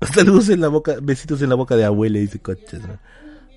saludos 0.14 0.48
en 0.48 0.60
la 0.60 0.68
boca, 0.68 0.96
besitos 1.02 1.42
en 1.42 1.48
la 1.50 1.56
boca 1.56 1.76
de 1.76 1.84
abuela, 1.84 2.18
dice 2.18 2.38
coches. 2.38 2.80
Voy 2.80 2.96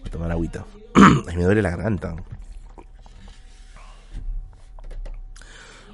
a 0.05 0.09
tomar 0.09 0.31
agüita. 0.31 0.65
Ay, 1.27 1.37
me 1.37 1.43
duele 1.43 1.61
la 1.61 1.69
garganta. 1.69 2.15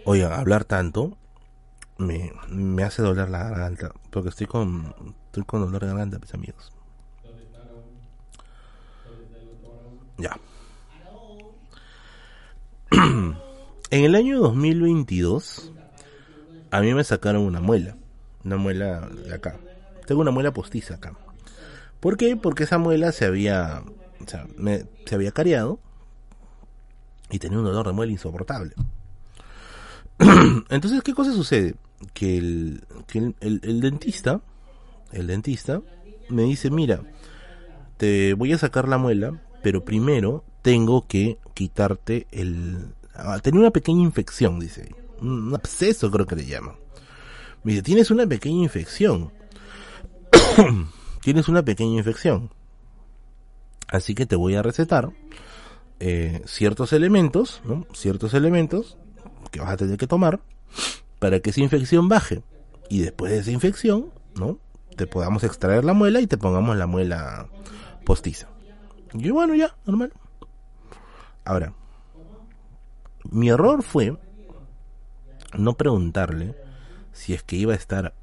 Oiga, 0.09 0.39
hablar 0.39 0.63
tanto 0.63 1.17
me, 1.97 2.31
me 2.47 2.83
hace 2.83 3.01
doler 3.01 3.29
la 3.29 3.43
garganta. 3.43 3.91
Porque 4.09 4.29
estoy 4.29 4.47
con, 4.47 4.95
estoy 5.25 5.43
dolor 5.51 5.81
de 5.81 5.87
garganta, 5.87 6.17
mis 6.17 6.33
amigos. 6.33 6.71
Ya. 10.17 10.39
en 12.91 13.35
el 14.05 14.15
año 14.15 14.39
2022, 14.39 15.73
a 16.71 16.79
mí 16.79 16.93
me 16.93 17.03
sacaron 17.03 17.41
una 17.41 17.59
muela. 17.59 17.97
Una 18.45 18.55
muela 18.55 19.09
de 19.09 19.33
acá. 19.33 19.57
Tengo 20.05 20.21
una 20.21 20.31
muela 20.31 20.53
postiza 20.53 20.93
acá. 20.93 21.17
¿Por 21.99 22.15
qué? 22.15 22.37
Porque 22.37 22.63
esa 22.63 22.77
muela 22.77 23.11
se 23.11 23.25
había, 23.25 23.83
se 24.25 25.15
había 25.15 25.33
cariado 25.33 25.81
y 27.29 27.39
tenía 27.39 27.57
un 27.57 27.65
dolor 27.65 27.85
de 27.85 27.91
muela 27.91 28.13
insoportable. 28.13 28.73
Entonces, 30.69 31.01
¿qué 31.03 31.13
cosa 31.13 31.33
sucede? 31.33 31.75
Que 32.13 32.37
el, 32.37 32.83
que 33.07 33.33
el 33.41 33.81
dentista, 33.81 34.41
el 35.11 35.27
dentista, 35.27 35.81
me 36.29 36.43
dice, 36.43 36.69
mira, 36.69 37.01
te 37.97 38.33
voy 38.33 38.53
a 38.53 38.57
sacar 38.57 38.87
la 38.87 38.97
muela, 38.97 39.41
pero 39.63 39.83
primero 39.83 40.43
tengo 40.61 41.07
que 41.07 41.37
quitarte 41.53 42.27
el... 42.31 42.93
Ah, 43.13 43.39
tenía 43.39 43.61
una 43.61 43.71
pequeña 43.71 44.03
infección, 44.03 44.59
dice. 44.59 44.93
Un 45.21 45.53
absceso 45.55 46.11
creo 46.11 46.25
que 46.27 46.35
le 46.35 46.45
llaman. 46.45 46.75
Me 47.63 47.71
dice, 47.71 47.83
tienes 47.83 48.11
una 48.11 48.27
pequeña 48.27 48.63
infección. 48.63 49.31
tienes 51.21 51.47
una 51.47 51.63
pequeña 51.63 51.97
infección. 51.97 52.51
Así 53.87 54.13
que 54.13 54.25
te 54.25 54.35
voy 54.35 54.55
a 54.55 54.61
recetar 54.61 55.11
eh, 55.99 56.41
ciertos 56.45 56.93
elementos, 56.93 57.61
¿no? 57.65 57.87
Ciertos 57.93 58.33
elementos 58.33 58.97
que 59.49 59.59
vas 59.59 59.71
a 59.71 59.77
tener 59.77 59.97
que 59.97 60.07
tomar 60.07 60.39
para 61.19 61.39
que 61.39 61.49
esa 61.49 61.61
infección 61.61 62.09
baje. 62.09 62.43
Y 62.89 62.99
después 62.99 63.31
de 63.31 63.39
esa 63.39 63.51
infección, 63.51 64.11
¿no? 64.35 64.59
Te 64.95 65.07
podamos 65.07 65.43
extraer 65.43 65.83
la 65.83 65.93
muela 65.93 66.21
y 66.21 66.27
te 66.27 66.37
pongamos 66.37 66.77
la 66.77 66.87
muela 66.87 67.47
postiza. 68.05 68.47
Y 69.13 69.29
bueno, 69.29 69.55
ya, 69.55 69.75
normal. 69.85 70.13
Ahora, 71.45 71.73
mi 73.29 73.49
error 73.49 73.83
fue 73.83 74.17
no 75.57 75.73
preguntarle 75.75 76.55
si 77.13 77.33
es 77.33 77.43
que 77.43 77.55
iba 77.55 77.73
a 77.73 77.77
estar 77.77 78.13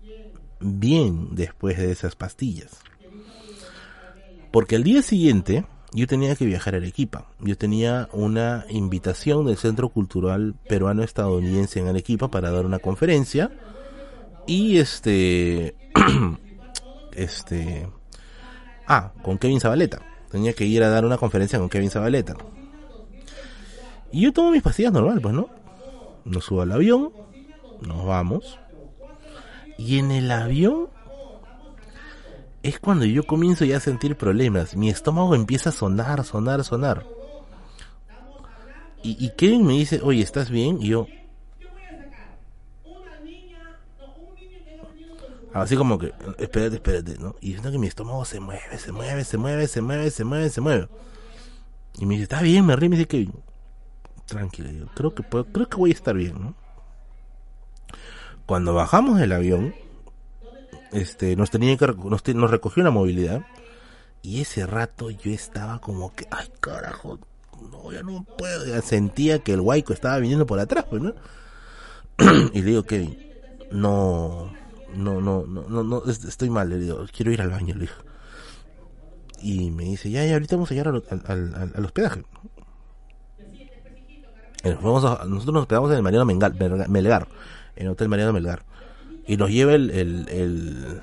bien 0.60 1.34
después 1.34 1.78
de 1.78 1.90
esas 1.90 2.16
pastillas. 2.16 2.80
Porque 4.50 4.76
al 4.76 4.84
día 4.84 5.02
siguiente 5.02 5.66
yo 5.94 6.06
tenía 6.06 6.34
que 6.34 6.44
viajar 6.44 6.74
a 6.74 6.78
Arequipa. 6.78 7.26
Yo 7.40 7.56
tenía 7.56 8.08
una 8.12 8.66
invitación 8.68 9.46
del 9.46 9.56
Centro 9.56 9.88
Cultural 9.88 10.54
Peruano 10.68 11.02
Estadounidense 11.02 11.80
en 11.80 11.88
Arequipa 11.88 12.30
para 12.30 12.50
dar 12.50 12.66
una 12.66 12.80
conferencia. 12.80 13.50
Y 14.46 14.78
este... 14.78 15.76
este... 17.12 17.88
Ah, 18.86 19.12
con 19.22 19.38
Kevin 19.38 19.60
Zabaleta 19.60 20.02
tenía 20.34 20.52
que 20.52 20.66
ir 20.66 20.82
a 20.82 20.88
dar 20.88 21.04
una 21.04 21.16
conferencia 21.16 21.60
con 21.60 21.68
Kevin 21.68 21.90
Zabaleta. 21.90 22.34
Y 24.10 24.22
yo 24.22 24.32
tomo 24.32 24.50
mis 24.50 24.62
pastillas 24.62 24.92
normal, 24.92 25.20
pues, 25.20 25.32
¿no? 25.32 25.48
Nos 26.24 26.46
subo 26.46 26.62
al 26.62 26.72
avión, 26.72 27.12
nos 27.80 28.04
vamos. 28.04 28.58
Y 29.78 30.00
en 30.00 30.10
el 30.10 30.28
avión 30.32 30.88
es 32.64 32.80
cuando 32.80 33.04
yo 33.04 33.24
comienzo 33.24 33.64
ya 33.64 33.76
a 33.76 33.80
sentir 33.80 34.16
problemas. 34.16 34.74
Mi 34.74 34.88
estómago 34.88 35.34
empieza 35.34 35.68
a 35.68 35.72
sonar, 35.72 36.24
sonar, 36.24 36.64
sonar. 36.64 37.06
Y, 39.02 39.22
y 39.22 39.30
Kevin 39.36 39.66
me 39.66 39.74
dice, 39.74 40.00
oye, 40.02 40.22
¿estás 40.22 40.50
bien? 40.50 40.78
Y 40.80 40.88
yo, 40.88 41.06
Así 45.54 45.76
como 45.76 46.00
que, 46.00 46.12
espérate, 46.38 46.74
espérate, 46.76 47.16
¿no? 47.16 47.36
Y 47.40 47.50
siento 47.52 47.70
que 47.70 47.78
mi 47.78 47.86
estómago 47.86 48.24
se 48.24 48.40
mueve, 48.40 48.76
se 48.76 48.90
mueve, 48.90 49.22
se 49.22 49.38
mueve, 49.38 49.68
se 49.68 49.80
mueve, 49.80 50.10
se 50.10 50.24
mueve, 50.24 50.50
se 50.50 50.60
mueve. 50.60 50.88
Y 51.96 52.06
me 52.06 52.14
dice, 52.14 52.24
está 52.24 52.42
bien, 52.42 52.66
me 52.66 52.74
ríe, 52.74 52.88
me 52.88 52.96
dice 52.96 53.06
que, 53.06 53.28
tranquilo, 54.26 54.72
yo 54.72 54.86
creo 54.96 55.14
que 55.14 55.22
puedo, 55.22 55.44
creo 55.44 55.68
que 55.68 55.76
voy 55.76 55.90
a 55.90 55.94
estar 55.94 56.16
bien, 56.16 56.34
¿no? 56.40 56.54
Cuando 58.46 58.74
bajamos 58.74 59.20
del 59.20 59.30
avión, 59.30 59.76
este, 60.94 61.36
nos 61.36 61.50
tenía 61.50 61.76
que, 61.76 61.86
nos, 61.86 62.26
nos 62.26 62.50
recogió 62.50 62.82
una 62.82 62.90
movilidad. 62.90 63.44
Y 64.22 64.40
ese 64.40 64.64
rato 64.64 65.10
yo 65.10 65.32
estaba 65.32 65.80
como 65.80 66.14
que, 66.14 66.26
ay 66.30 66.48
carajo, 66.60 67.18
no, 67.70 67.92
ya 67.92 68.02
no 68.02 68.24
puedo. 68.38 68.64
Ya 68.64 68.80
sentía 68.80 69.40
que 69.40 69.52
el 69.52 69.60
guayco 69.60 69.92
estaba 69.92 70.18
viniendo 70.18 70.46
por 70.46 70.58
atrás, 70.60 70.86
pues, 70.88 71.02
¿no? 71.02 71.14
y 72.54 72.62
le 72.62 72.70
digo, 72.70 72.84
Kevin, 72.84 73.18
no, 73.70 74.50
no, 74.94 75.20
no, 75.20 75.44
no, 75.46 75.68
no, 75.68 75.82
no 75.82 76.02
estoy 76.06 76.48
mal, 76.48 76.70
le 76.70 76.78
digo, 76.78 77.04
quiero 77.14 77.32
ir 77.32 77.42
al 77.42 77.50
baño, 77.50 77.74
le 77.74 77.82
dijo. 77.82 78.02
Y 79.42 79.70
me 79.70 79.84
dice, 79.84 80.10
ya, 80.10 80.24
ya, 80.24 80.34
ahorita 80.34 80.56
vamos 80.56 80.70
a 80.70 80.74
llegar 80.74 80.88
al, 80.88 81.72
al, 81.74 81.84
hospedaje. 81.84 82.22
nosotros 84.64 85.26
nos 85.28 85.62
hospedamos 85.62 85.90
en 85.90 85.98
el 85.98 86.02
Mariano 86.02 86.24
Melgar, 86.24 87.28
en 87.76 87.86
el 87.86 87.88
Hotel 87.88 88.08
Mariano 88.08 88.32
Melgar. 88.32 88.64
Y 89.26 89.36
nos 89.36 89.50
lleva 89.50 89.74
el, 89.74 89.90
el, 89.90 91.00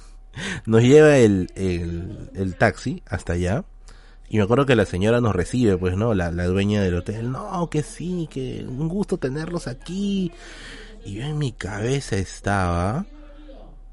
nos 0.66 0.82
lleva 0.82 1.18
el, 1.18 1.50
el, 1.54 2.30
el, 2.34 2.56
taxi 2.56 3.02
hasta 3.06 3.34
allá. 3.34 3.64
Y 4.28 4.36
me 4.36 4.42
acuerdo 4.42 4.66
que 4.66 4.76
la 4.76 4.84
señora 4.84 5.20
nos 5.20 5.34
recibe, 5.34 5.76
pues, 5.76 5.96
¿no? 5.96 6.14
La, 6.14 6.30
la 6.30 6.46
dueña 6.46 6.82
del 6.82 6.96
hotel. 6.96 7.32
No, 7.32 7.68
que 7.70 7.82
sí, 7.82 8.28
que 8.30 8.64
un 8.68 8.88
gusto 8.88 9.18
tenerlos 9.18 9.66
aquí. 9.66 10.32
Y 11.04 11.14
yo 11.14 11.22
en 11.22 11.38
mi 11.38 11.52
cabeza 11.52 12.16
estaba 12.16 13.06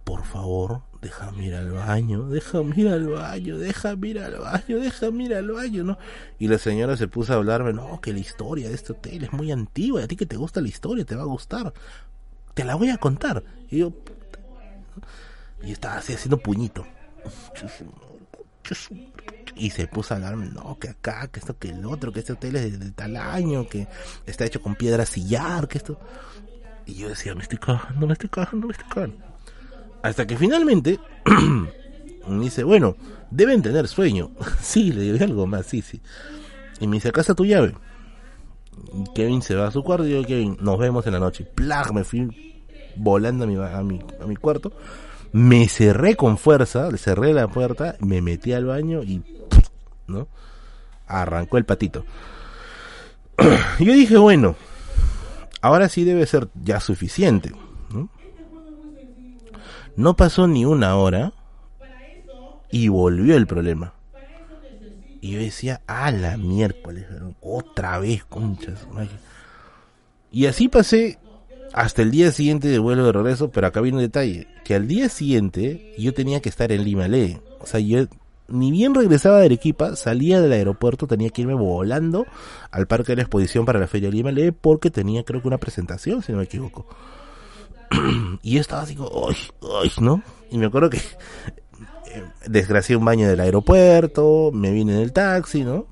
por 0.06 0.24
favor, 0.24 0.84
déjame 1.02 1.48
ir 1.48 1.56
al 1.56 1.72
baño, 1.72 2.30
déjame 2.30 2.76
ir 2.78 2.88
al 2.90 3.08
baño, 3.08 3.58
déjame 3.58 4.10
ir 4.10 4.20
al 4.20 4.38
baño, 4.38 4.80
déjame 4.80 5.24
ir 5.26 5.34
al 5.34 5.52
baño, 5.52 5.84
¿no? 5.84 5.98
Y 6.38 6.48
la 6.48 6.60
señora 6.60 6.96
se 6.96 7.08
puso 7.08 7.34
a 7.34 7.38
hablarme, 7.38 7.74
no, 7.74 8.00
que 8.00 8.14
la 8.14 8.20
historia 8.20 8.70
de 8.70 8.76
este 8.76 8.94
hotel 8.94 9.24
es 9.24 9.34
muy 9.34 9.52
antigua, 9.52 10.02
y 10.02 10.04
a 10.04 10.08
ti 10.08 10.16
que 10.16 10.28
te 10.28 10.38
gusta 10.38 10.62
la 10.62 10.68
historia, 10.68 11.04
te 11.06 11.16
va 11.16 11.24
a 11.24 11.26
gustar, 11.26 11.74
te 12.56 12.64
la 12.64 12.74
voy 12.74 12.90
a 12.90 12.98
contar. 12.98 13.44
Y 13.70 13.80
yo, 13.80 13.94
y 15.62 15.72
estaba 15.72 15.98
así 15.98 16.14
haciendo 16.14 16.38
puñito. 16.38 16.88
Y 19.56 19.70
se 19.70 19.88
puso 19.88 20.14
a 20.14 20.18
hablarme, 20.18 20.48
no, 20.48 20.78
que 20.80 20.90
acá, 20.90 21.28
que 21.28 21.40
esto, 21.40 21.58
que 21.58 21.70
el 21.70 21.86
otro, 21.86 22.12
que 22.12 22.20
este 22.20 22.34
hotel 22.34 22.56
es 22.56 22.80
de, 22.80 22.92
tal 22.92 23.16
año, 23.18 23.68
que 23.68 23.88
está 24.26 24.46
hecho 24.46 24.62
con 24.62 24.76
piedra 24.76 25.06
sillar, 25.06 25.68
que 25.68 25.78
esto. 25.78 26.00
Y 26.86 26.96
yo 26.96 27.10
decía, 27.10 27.36
me 27.36 27.44
estoy 27.44 27.60
cagando, 27.60 28.08
me 28.08 28.14
estoy 28.14 28.30
cagando, 28.30 28.68
me 28.68 28.74
estoy 28.74 28.90
cagando. 28.90 29.18
Hasta 30.02 30.26
que 30.26 30.38
finalmente 30.38 31.00
me 32.28 32.44
dice, 32.44 32.64
bueno, 32.64 32.96
deben 33.32 33.62
tener 33.62 33.88
sueño. 33.88 34.32
sí, 34.62 34.92
le 34.92 35.02
digo 35.02 35.24
algo 35.24 35.48
más, 35.48 35.66
sí, 35.66 35.82
sí. 35.82 36.02
Y 36.80 36.88
me 36.88 36.98
dice, 36.98 37.10
acá 37.10 37.22
está 37.22 37.34
tu 37.34 37.46
llave. 37.46 37.76
Kevin 39.14 39.42
se 39.42 39.56
va 39.56 39.68
a 39.68 39.72
su 39.72 39.84
cuarto 39.84 40.08
y 40.08 40.12
yo, 40.12 40.24
Kevin, 40.24 40.58
nos 40.62 40.78
vemos 40.78 41.06
en 41.08 41.14
la 41.14 41.20
noche. 41.20 41.46
Plag, 41.46 41.94
me 41.94 42.04
fui 42.04 42.62
volando 42.96 43.46
a 43.46 43.48
mi, 43.48 43.56
a 43.56 43.82
mi, 43.84 44.02
a 44.22 44.26
mi 44.26 44.36
cuarto. 44.36 44.72
Me 45.32 45.68
cerré 45.68 46.16
con 46.16 46.38
fuerza, 46.38 46.90
cerré 46.98 47.34
la 47.34 47.48
puerta, 47.48 47.98
me 48.00 48.22
metí 48.22 48.54
al 48.54 48.66
baño 48.66 49.04
y, 49.04 49.22
¿no? 50.08 50.28
Arrancó 51.08 51.58
el 51.58 51.66
patito. 51.66 52.06
yo 53.80 53.94
dije, 53.94 54.18
bueno, 54.18 54.56
ahora 55.62 55.90
sí 55.90 56.04
debe 56.04 56.26
ser 56.26 56.48
ya 56.64 56.80
suficiente. 56.80 57.52
¿no? 57.92 58.10
no 59.96 60.16
pasó 60.16 60.48
ni 60.48 60.66
una 60.66 60.96
hora 60.96 61.34
y 62.72 62.88
volvió 62.88 63.36
el 63.36 63.48
problema. 63.48 63.95
Y 65.22 65.32
yo 65.32 65.40
decía, 65.40 65.82
a 65.88 66.12
la 66.12 66.38
miércoles, 66.38 67.06
otra 67.42 68.00
vez, 68.00 68.24
conchas. 68.26 68.88
Y 70.32 70.46
así 70.46 70.68
pasé 70.68 71.18
hasta 71.74 72.02
el 72.02 72.12
día 72.12 72.32
siguiente 72.32 72.68
de 72.68 72.80
vuelo 72.80 73.06
de 73.06 73.12
regreso, 73.12 73.50
pero 73.52 73.68
acá 73.68 73.82
viene 73.82 73.98
un 73.98 74.04
detalle, 74.04 74.48
que 74.64 74.76
al 74.76 74.88
día 74.88 75.10
siguiente 75.10 75.94
yo 75.98 76.14
tenía 76.14 76.42
que 76.42 76.50
estar 76.50 76.72
en 76.72 76.84
Lima 76.84 77.08
Le. 77.08 77.42
O 77.60 77.66
sea, 77.66 77.80
yo 77.80 78.06
ni 78.48 78.72
bien 78.72 78.94
regresaba 78.94 79.40
de 79.40 79.46
Arequipa, 79.46 79.96
salía 79.96 80.40
del 80.40 80.54
aeropuerto, 80.54 81.08
tenía 81.08 81.30
que 81.30 81.42
irme 81.42 81.56
volando 81.56 82.26
al 82.72 82.88
parque 82.88 83.12
de 83.12 83.18
la 83.18 83.22
exposición 83.24 83.66
para 83.66 83.80
la 83.80 83.88
Feria 83.88 84.10
Lima 84.10 84.32
Le 84.32 84.52
porque 84.52 84.92
tenía 84.92 85.24
creo 85.24 85.42
que 85.42 85.48
una 85.48 85.58
presentación, 85.58 86.22
si 86.22 86.32
no 86.32 86.38
me 86.38 86.46
equivoco. 86.46 86.88
y 88.42 88.56
yo 88.56 88.62
estaba 88.62 88.84
así 88.84 88.96
como, 88.96 89.28
¡ay, 89.28 89.36
ay! 89.84 89.92
¿no? 90.00 90.22
Y 90.52 90.58
me 90.58 90.68
acuerdo 90.68 90.90
que 90.90 91.02
desgracié 92.48 92.96
un 92.96 93.06
baño 93.06 93.28
del 93.28 93.40
aeropuerto, 93.40 94.52
me 94.54 94.72
vine 94.72 94.94
en 94.94 95.00
el 95.00 95.14
taxi, 95.14 95.64
¿no? 95.64 95.88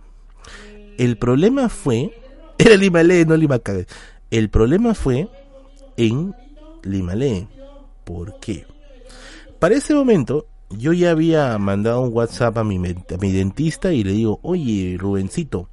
El 0.97 1.17
problema 1.17 1.69
fue, 1.69 2.13
era 2.57 2.75
Limalé, 2.75 3.25
no 3.25 3.35
Limacabe. 3.35 3.87
El 4.31 4.49
problema 4.49 4.93
fue 4.93 5.27
en 5.97 6.33
Limalé. 6.83 7.47
¿Por 8.03 8.39
qué? 8.39 8.65
Para 9.59 9.75
ese 9.75 9.93
momento, 9.93 10.47
yo 10.69 10.93
ya 10.93 11.11
había 11.11 11.57
mandado 11.57 12.01
un 12.01 12.13
WhatsApp 12.13 12.57
a 12.57 12.63
mi, 12.63 12.79
mi 12.79 13.31
dentista 13.31 13.93
y 13.93 14.03
le 14.03 14.11
digo, 14.11 14.39
oye, 14.41 14.97
Rubencito, 14.99 15.69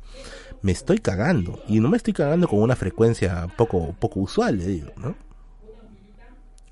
me 0.62 0.72
estoy 0.72 0.98
cagando. 0.98 1.62
Y 1.68 1.80
no 1.80 1.88
me 1.88 1.96
estoy 1.96 2.12
cagando 2.12 2.46
con 2.46 2.60
una 2.60 2.76
frecuencia 2.76 3.46
poco, 3.56 3.94
poco 3.98 4.20
usual, 4.20 4.58
le 4.58 4.66
digo, 4.66 4.92
¿no? 4.96 5.16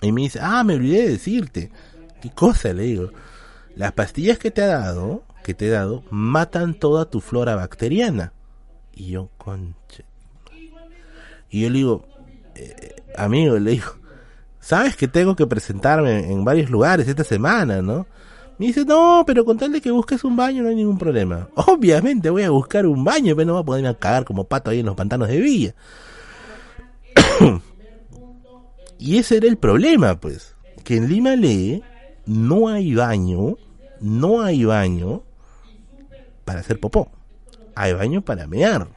Y 0.00 0.12
me 0.12 0.22
dice, 0.22 0.38
ah, 0.40 0.62
me 0.62 0.74
olvidé 0.74 1.02
de 1.02 1.08
decirte. 1.10 1.70
¿Qué 2.20 2.30
cosa? 2.30 2.72
Le 2.72 2.84
digo 2.84 3.10
las 3.78 3.92
pastillas 3.92 4.38
que 4.38 4.50
te 4.50 4.60
ha 4.62 4.66
dado, 4.66 5.22
que 5.44 5.54
te 5.54 5.68
he 5.68 5.70
dado, 5.70 6.02
matan 6.10 6.74
toda 6.74 7.08
tu 7.08 7.20
flora 7.20 7.54
bacteriana. 7.54 8.32
Y 8.92 9.10
yo, 9.10 9.30
conche. 9.38 10.04
Y 11.48 11.62
yo 11.62 11.70
le 11.70 11.78
digo, 11.78 12.04
eh, 12.56 12.96
amigo, 13.16 13.56
le 13.56 13.70
digo, 13.70 13.92
sabes 14.58 14.96
que 14.96 15.06
tengo 15.06 15.36
que 15.36 15.46
presentarme 15.46 16.32
en 16.32 16.44
varios 16.44 16.70
lugares 16.70 17.06
esta 17.06 17.22
semana, 17.22 17.80
¿no? 17.80 18.08
Me 18.58 18.66
dice, 18.66 18.84
no, 18.84 19.22
pero 19.24 19.44
con 19.44 19.56
tal 19.56 19.70
de 19.70 19.80
que 19.80 19.92
busques 19.92 20.24
un 20.24 20.34
baño 20.34 20.64
no 20.64 20.70
hay 20.70 20.74
ningún 20.74 20.98
problema. 20.98 21.48
Obviamente 21.54 22.30
voy 22.30 22.42
a 22.42 22.50
buscar 22.50 22.84
un 22.84 23.04
baño, 23.04 23.36
pero 23.36 23.46
no 23.46 23.52
voy 23.52 23.62
a 23.62 23.66
poderme 23.66 23.88
a 23.90 23.94
cagar 23.94 24.24
como 24.24 24.42
pato 24.42 24.70
ahí 24.70 24.80
en 24.80 24.86
los 24.86 24.96
pantanos 24.96 25.28
de 25.28 25.40
Villa. 25.40 25.74
y 28.98 29.18
ese 29.18 29.36
era 29.36 29.46
el 29.46 29.56
problema, 29.56 30.18
pues. 30.18 30.56
Que 30.82 30.96
en 30.96 31.08
Lima 31.08 31.36
Lee 31.36 31.80
no 32.26 32.66
hay 32.66 32.92
baño 32.96 33.56
no 34.00 34.42
hay 34.42 34.64
baño 34.64 35.22
para 36.44 36.60
hacer 36.60 36.80
popó. 36.80 37.10
Hay 37.74 37.92
baño 37.92 38.22
para 38.22 38.46
mear. 38.46 38.88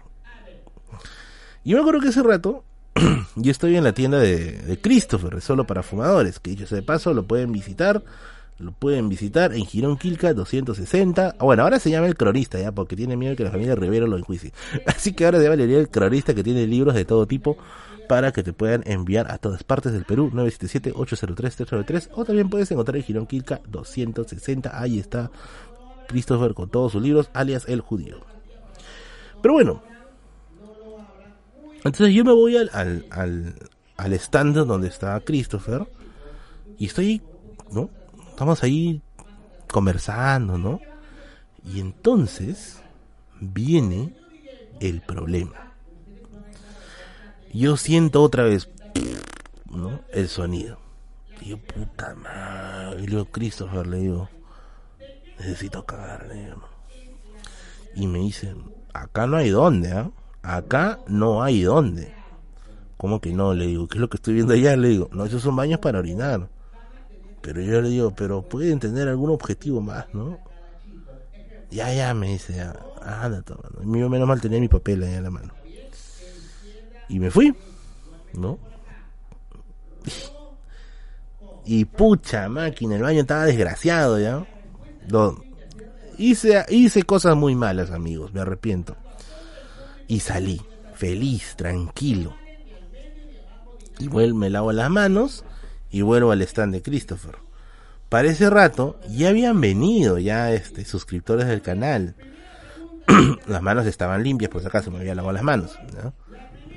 Y 1.63 1.73
me 1.73 1.79
acuerdo 1.79 2.01
que 2.01 2.09
ese 2.09 2.23
rato 2.23 2.63
yo 3.35 3.51
estoy 3.51 3.75
en 3.75 3.83
la 3.83 3.93
tienda 3.93 4.19
de, 4.19 4.79
Christopher, 4.81 5.41
solo 5.41 5.65
para 5.65 5.83
fumadores, 5.83 6.39
que 6.39 6.51
dicho 6.51 6.67
sea 6.67 6.77
de 6.77 6.81
paso, 6.83 7.13
lo 7.13 7.23
pueden 7.23 7.51
visitar, 7.51 8.03
lo 8.57 8.71
pueden 8.71 9.09
visitar 9.09 9.53
en 9.53 9.65
Girón 9.65 9.97
Quilca 9.97 10.33
260. 10.33 11.35
Ah, 11.37 11.43
bueno, 11.43 11.63
ahora 11.63 11.79
se 11.79 11.89
llama 11.89 12.07
el 12.07 12.15
cronista 12.15 12.59
ya, 12.59 12.71
porque 12.71 12.95
tiene 12.95 13.17
miedo 13.17 13.35
que 13.35 13.43
la 13.43 13.51
familia 13.51 13.75
Rivero 13.75 14.07
lo 14.07 14.17
enjuicie. 14.17 14.53
Así 14.85 15.13
que 15.13 15.25
ahora 15.25 15.39
se 15.39 15.45
llama 15.45 15.61
el 15.61 15.89
cronista 15.89 16.33
que 16.33 16.43
tiene 16.43 16.67
libros 16.67 16.95
de 16.95 17.05
todo 17.05 17.27
tipo 17.27 17.57
para 18.11 18.33
que 18.33 18.43
te 18.43 18.51
puedan 18.51 18.83
enviar 18.87 19.31
a 19.31 19.37
todas 19.37 19.63
partes 19.63 19.93
del 19.93 20.03
Perú, 20.03 20.29
977-803-393, 20.33 22.09
o 22.11 22.25
también 22.25 22.49
puedes 22.49 22.69
encontrar 22.69 22.97
en 22.97 23.03
Girón 23.03 23.25
Quilca 23.25 23.61
260, 23.69 24.77
ahí 24.77 24.99
está 24.99 25.31
Christopher 26.09 26.53
con 26.53 26.69
todos 26.69 26.91
sus 26.91 27.01
libros, 27.01 27.29
alias 27.31 27.63
El 27.69 27.79
Judío. 27.79 28.17
Pero 29.41 29.53
bueno, 29.53 29.81
entonces 31.85 32.13
yo 32.13 32.25
me 32.25 32.33
voy 32.33 32.57
al, 32.57 32.69
al, 32.73 33.55
al, 33.95 34.13
stand 34.15 34.57
donde 34.57 34.89
está 34.89 35.17
Christopher, 35.21 35.87
y 36.77 36.87
estoy, 36.87 37.21
¿no? 37.71 37.89
Estamos 38.29 38.61
ahí 38.61 39.01
conversando, 39.71 40.57
¿no? 40.57 40.81
Y 41.63 41.79
entonces 41.79 42.81
viene 43.39 44.13
el 44.81 44.99
problema 44.99 45.70
yo 47.53 47.77
siento 47.77 48.21
otra 48.21 48.43
vez 48.43 48.69
¿no? 49.69 49.99
el 50.11 50.27
sonido. 50.27 50.77
Y 51.41 51.49
yo, 51.49 51.57
puta 51.57 52.15
madre. 52.15 53.01
Y 53.01 53.07
le 53.07 53.11
digo, 53.11 53.25
Christopher, 53.25 53.87
le 53.87 53.97
digo, 53.97 54.29
necesito 55.39 55.85
cagarle. 55.85 56.53
Y 57.95 58.07
me 58.07 58.19
dicen, 58.19 58.63
acá 58.93 59.27
no 59.27 59.37
hay 59.37 59.49
dónde, 59.49 59.91
¿ah? 59.91 60.11
Acá 60.43 60.99
no 61.07 61.43
hay 61.43 61.61
dónde. 61.61 62.13
¿Cómo 62.97 63.19
que 63.19 63.33
no? 63.33 63.53
Le 63.53 63.67
digo, 63.67 63.87
¿qué 63.87 63.97
es 63.97 64.01
lo 64.01 64.09
que 64.09 64.17
estoy 64.17 64.35
viendo 64.35 64.53
allá? 64.53 64.75
Le 64.75 64.89
digo, 64.89 65.09
no, 65.11 65.25
esos 65.25 65.41
son 65.41 65.55
baños 65.55 65.79
para 65.79 65.99
orinar. 65.99 66.49
Pero 67.41 67.61
yo 67.61 67.81
le 67.81 67.89
digo, 67.89 68.11
pero 68.11 68.43
pueden 68.43 68.79
tener 68.79 69.07
algún 69.07 69.31
objetivo 69.31 69.81
más, 69.81 70.05
¿no? 70.13 70.37
Ya, 71.71 71.93
ya, 71.93 72.13
me 72.13 72.27
dice, 72.27 72.55
ya, 72.55 72.75
anda, 73.01 73.43
Y 73.81 73.85
menos 73.85 74.27
mal 74.27 74.41
tenía 74.41 74.59
mi 74.59 74.67
papel 74.67 75.03
ahí 75.03 75.15
en 75.15 75.23
la 75.23 75.31
mano. 75.31 75.60
Y 77.11 77.19
me 77.19 77.29
fui, 77.29 77.53
¿no? 78.33 78.57
Y 81.65 81.83
pucha 81.83 82.47
máquina, 82.47 82.95
el 82.95 83.01
baño 83.01 83.19
estaba 83.19 83.43
desgraciado 83.43 84.17
ya. 84.17 84.45
hice, 86.17 86.65
hice 86.69 87.03
cosas 87.03 87.35
muy 87.35 87.53
malas, 87.53 87.91
amigos, 87.91 88.33
me 88.33 88.39
arrepiento. 88.39 88.95
Y 90.07 90.21
salí, 90.21 90.61
feliz, 90.95 91.55
tranquilo. 91.57 92.33
Y 93.99 94.07
vuelvo, 94.07 94.39
me 94.39 94.49
lavo 94.49 94.71
las 94.71 94.89
manos 94.89 95.43
y 95.89 96.03
vuelvo 96.03 96.31
al 96.31 96.41
stand 96.43 96.73
de 96.73 96.81
Christopher. 96.81 97.35
Para 98.07 98.29
ese 98.29 98.49
rato 98.49 99.01
ya 99.09 99.29
habían 99.29 99.59
venido 99.59 100.17
ya 100.17 100.53
este 100.53 100.85
suscriptores 100.85 101.47
del 101.47 101.61
canal. 101.61 102.15
las 103.47 103.61
manos 103.61 103.85
estaban 103.85 104.23
limpias, 104.23 104.49
por 104.49 104.61
si 104.61 104.67
acaso 104.67 104.91
me 104.91 104.99
había 104.99 105.13
lavado 105.13 105.33
las 105.33 105.43
manos. 105.43 105.77
¿no? 106.01 106.13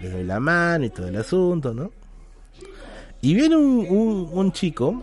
Le 0.04 0.10
doy 0.10 0.24
la 0.24 0.40
mano 0.40 0.84
y 0.84 0.90
todo 0.90 1.08
el 1.08 1.16
asunto, 1.16 1.72
¿no? 1.72 1.90
Y 3.22 3.34
viene 3.34 3.56
un, 3.56 4.28
un, 4.30 4.52
chico 4.52 5.02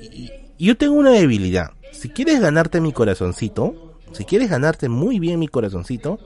y, 0.00 0.30
yo 0.58 0.76
tengo 0.76 0.94
una 0.94 1.10
debilidad. 1.10 1.72
Si 1.92 2.10
quieres 2.10 2.40
ganarte 2.40 2.80
mi 2.80 2.92
corazoncito, 2.92 3.98
si 4.12 4.24
quieres 4.24 4.48
ganarte 4.48 4.88
muy 4.88 5.18
bien 5.18 5.40
mi 5.40 5.48
corazoncito, 5.48 6.18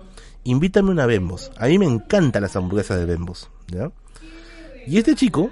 invítame 0.44 0.90
una 0.90 1.06
Bembos. 1.06 1.50
A 1.56 1.66
mí 1.66 1.78
me 1.78 1.86
encantan 1.86 2.42
las 2.42 2.56
hamburguesas 2.56 2.98
de 2.98 3.06
Bembos, 3.06 3.48
¿ya? 3.68 3.90
Y 4.86 4.98
este 4.98 5.14
chico 5.14 5.50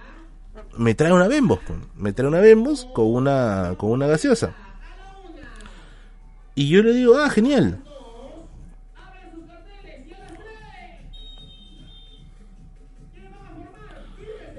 me 0.76 0.94
trae 0.94 1.12
una 1.12 1.26
Bembos, 1.26 1.60
me 1.96 2.12
trae 2.12 2.28
una 2.28 2.40
Bembos 2.40 2.86
con 2.94 3.06
una 3.06 3.74
con 3.78 3.90
una 3.90 4.06
gaseosa. 4.06 4.54
Y 6.54 6.68
yo 6.68 6.82
le 6.82 6.92
digo, 6.92 7.16
"Ah, 7.16 7.30
genial. 7.30 7.82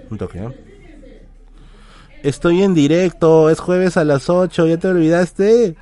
Un 0.10 0.18
toque, 0.18 0.42
Estoy 2.24 2.64
en 2.64 2.74
directo, 2.74 3.50
es 3.50 3.60
jueves 3.60 3.96
a 3.96 4.04
las 4.04 4.30
8, 4.30 4.68
¿ya 4.68 4.78
te 4.78 4.88
olvidaste? 4.88 5.76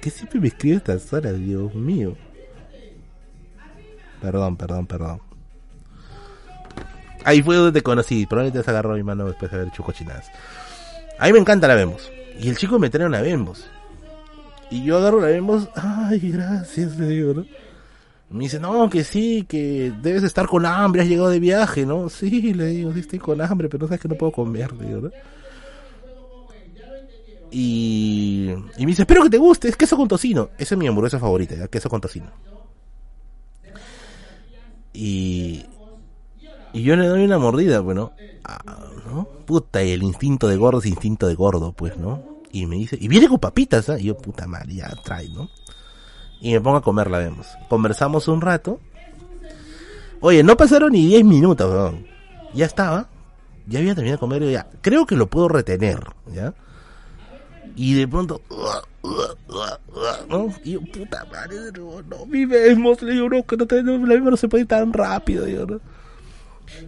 ¿Qué 0.00 0.10
siempre 0.10 0.40
me 0.40 0.48
escribe 0.48 0.76
estas 0.76 1.12
horas, 1.12 1.38
Dios 1.38 1.72
mío? 1.74 2.16
Perdón, 4.20 4.56
perdón, 4.56 4.86
perdón. 4.86 5.20
Ahí 7.24 7.40
fue 7.40 7.54
donde 7.54 7.72
te 7.72 7.82
conocí, 7.82 8.26
probablemente 8.26 8.64
te 8.64 8.70
agarró 8.70 8.94
mi 8.94 9.04
mano 9.04 9.26
después 9.26 9.50
de 9.50 9.58
haber 9.58 9.68
hecho 9.68 9.84
cochinadas. 9.84 10.26
A 11.18 11.26
mí 11.26 11.32
me 11.32 11.38
encanta 11.38 11.68
la 11.68 11.76
Vemos. 11.76 12.10
Y 12.40 12.48
el 12.48 12.56
chico 12.56 12.80
me 12.80 12.90
trae 12.90 13.06
una 13.06 13.20
Vemos. 13.20 13.70
Y 14.70 14.82
yo 14.84 14.96
agarro 14.98 15.20
la 15.20 15.28
Vemos, 15.28 15.68
ay, 15.76 16.18
gracias, 16.18 16.96
le 16.96 17.06
digo, 17.06 17.34
¿no? 17.34 17.46
Me 18.32 18.44
dice, 18.44 18.58
no, 18.58 18.88
que 18.88 19.04
sí, 19.04 19.44
que 19.46 19.92
debes 20.00 20.22
estar 20.22 20.46
con 20.46 20.64
hambre, 20.64 21.02
has 21.02 21.08
llegado 21.08 21.28
de 21.28 21.38
viaje, 21.38 21.84
¿no? 21.84 22.08
Sí, 22.08 22.54
le 22.54 22.66
digo, 22.66 22.92
sí 22.92 23.00
estoy 23.00 23.18
con 23.18 23.40
hambre, 23.40 23.68
pero 23.68 23.86
sabes 23.86 24.00
que 24.00 24.08
no 24.08 24.14
puedo 24.14 24.32
comer, 24.32 24.72
le 24.72 24.86
digo, 24.86 25.00
¿no? 25.02 25.10
Y, 27.50 28.48
y 28.78 28.80
me 28.80 28.86
dice, 28.86 29.02
espero 29.02 29.22
que 29.22 29.28
te 29.30 29.36
guste, 29.36 29.68
es 29.68 29.76
queso 29.76 29.96
con 29.96 30.08
tocino. 30.08 30.48
Esa 30.56 30.74
es 30.74 30.78
mi 30.78 30.86
hamburguesa 30.86 31.18
favorita, 31.18 31.68
queso 31.68 31.90
con 31.90 32.00
tocino. 32.00 32.30
Y, 34.94 35.66
y 36.72 36.82
yo 36.82 36.96
le 36.96 37.06
doy 37.06 37.24
una 37.24 37.38
mordida, 37.38 37.80
bueno, 37.80 38.12
¿no? 39.06 39.28
Puta, 39.44 39.82
y 39.82 39.90
el 39.90 40.02
instinto 40.02 40.48
de 40.48 40.56
gordo 40.56 40.78
es 40.78 40.86
instinto 40.86 41.26
de 41.28 41.34
gordo, 41.34 41.72
pues, 41.72 41.98
¿no? 41.98 42.40
Y 42.50 42.64
me 42.64 42.76
dice, 42.76 42.96
y 42.98 43.08
viene 43.08 43.28
con 43.28 43.38
papitas, 43.38 43.90
¿ah? 43.90 43.98
Y 43.98 44.04
yo, 44.04 44.16
puta 44.16 44.46
madre, 44.46 44.74
ya 44.76 44.88
trae, 45.04 45.28
¿no? 45.28 45.50
Y 46.42 46.52
me 46.52 46.60
pongo 46.60 46.78
a 46.78 46.82
comerla, 46.82 47.18
vemos. 47.18 47.46
Conversamos 47.68 48.26
un 48.26 48.40
rato. 48.40 48.80
Oye, 50.20 50.42
no 50.42 50.56
pasaron 50.56 50.90
ni 50.90 51.06
10 51.06 51.24
minutos, 51.24 51.70
weón. 51.70 52.04
Ya 52.52 52.66
estaba. 52.66 53.08
Ya 53.68 53.78
había 53.78 53.94
terminado 53.94 54.16
de 54.16 54.20
comer, 54.20 54.50
ya. 54.50 54.66
Creo 54.80 55.06
que 55.06 55.14
lo 55.14 55.28
puedo 55.28 55.46
retener, 55.46 56.00
¿ya? 56.34 56.52
Y 57.76 57.94
de 57.94 58.08
pronto, 58.08 58.42
¿no? 60.28 60.52
Y 60.64 60.72
yo, 60.72 60.80
puta 60.80 61.24
madre, 61.30 61.56
no, 61.78 62.02
no 62.02 62.26
vivemos, 62.26 63.00
le 63.02 63.12
digo, 63.12 63.28
no, 63.28 63.46
que 63.46 63.56
no, 63.56 63.66
la 64.06 64.14
misma 64.14 64.30
no 64.30 64.36
se 64.36 64.48
puede 64.48 64.62
ir 64.62 64.68
tan 64.68 64.92
rápido, 64.92 65.44
digo, 65.44 65.64
¿no? 65.64 65.80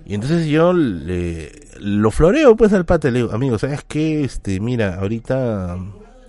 Y 0.05 0.15
entonces 0.15 0.47
yo 0.47 0.73
le, 0.73 1.53
lo 1.79 2.11
floreo 2.11 2.57
pues 2.57 2.73
al 2.73 2.85
pate, 2.85 3.13
le 3.13 3.21
digo, 3.21 3.33
amigo, 3.33 3.57
¿sabes 3.57 3.85
qué? 3.87 4.25
Este, 4.25 4.59
mira, 4.59 4.97
ahorita, 4.97 5.79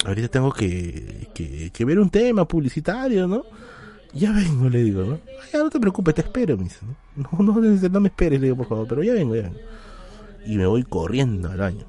ahorita 0.05 0.27
tengo 0.27 0.51
que, 0.53 1.29
que, 1.73 1.85
ver 1.85 1.99
un 1.99 2.09
tema 2.09 2.45
publicitario, 2.45 3.27
¿no? 3.27 3.43
Ya 4.13 4.31
vengo, 4.31 4.69
le 4.69 4.83
digo, 4.83 5.03
¿no? 5.03 5.19
Ya 5.51 5.59
no 5.59 5.69
te 5.69 5.79
preocupes, 5.79 6.15
te 6.15 6.21
espero, 6.21 6.57
me 6.57 6.65
dice, 6.65 6.79
¿no? 6.85 6.95
No, 7.37 7.43
no, 7.43 7.59
no, 7.59 7.89
no 7.89 7.99
me 7.99 8.07
esperes, 8.09 8.39
le 8.39 8.47
digo, 8.47 8.57
por 8.57 8.67
favor, 8.67 8.87
pero 8.87 9.03
ya 9.03 9.13
vengo, 9.13 9.35
ya 9.35 9.43
vengo. 9.43 9.59
Y 10.45 10.57
me 10.57 10.67
voy 10.67 10.83
corriendo 10.83 11.49
al 11.49 11.57
baño. 11.57 11.85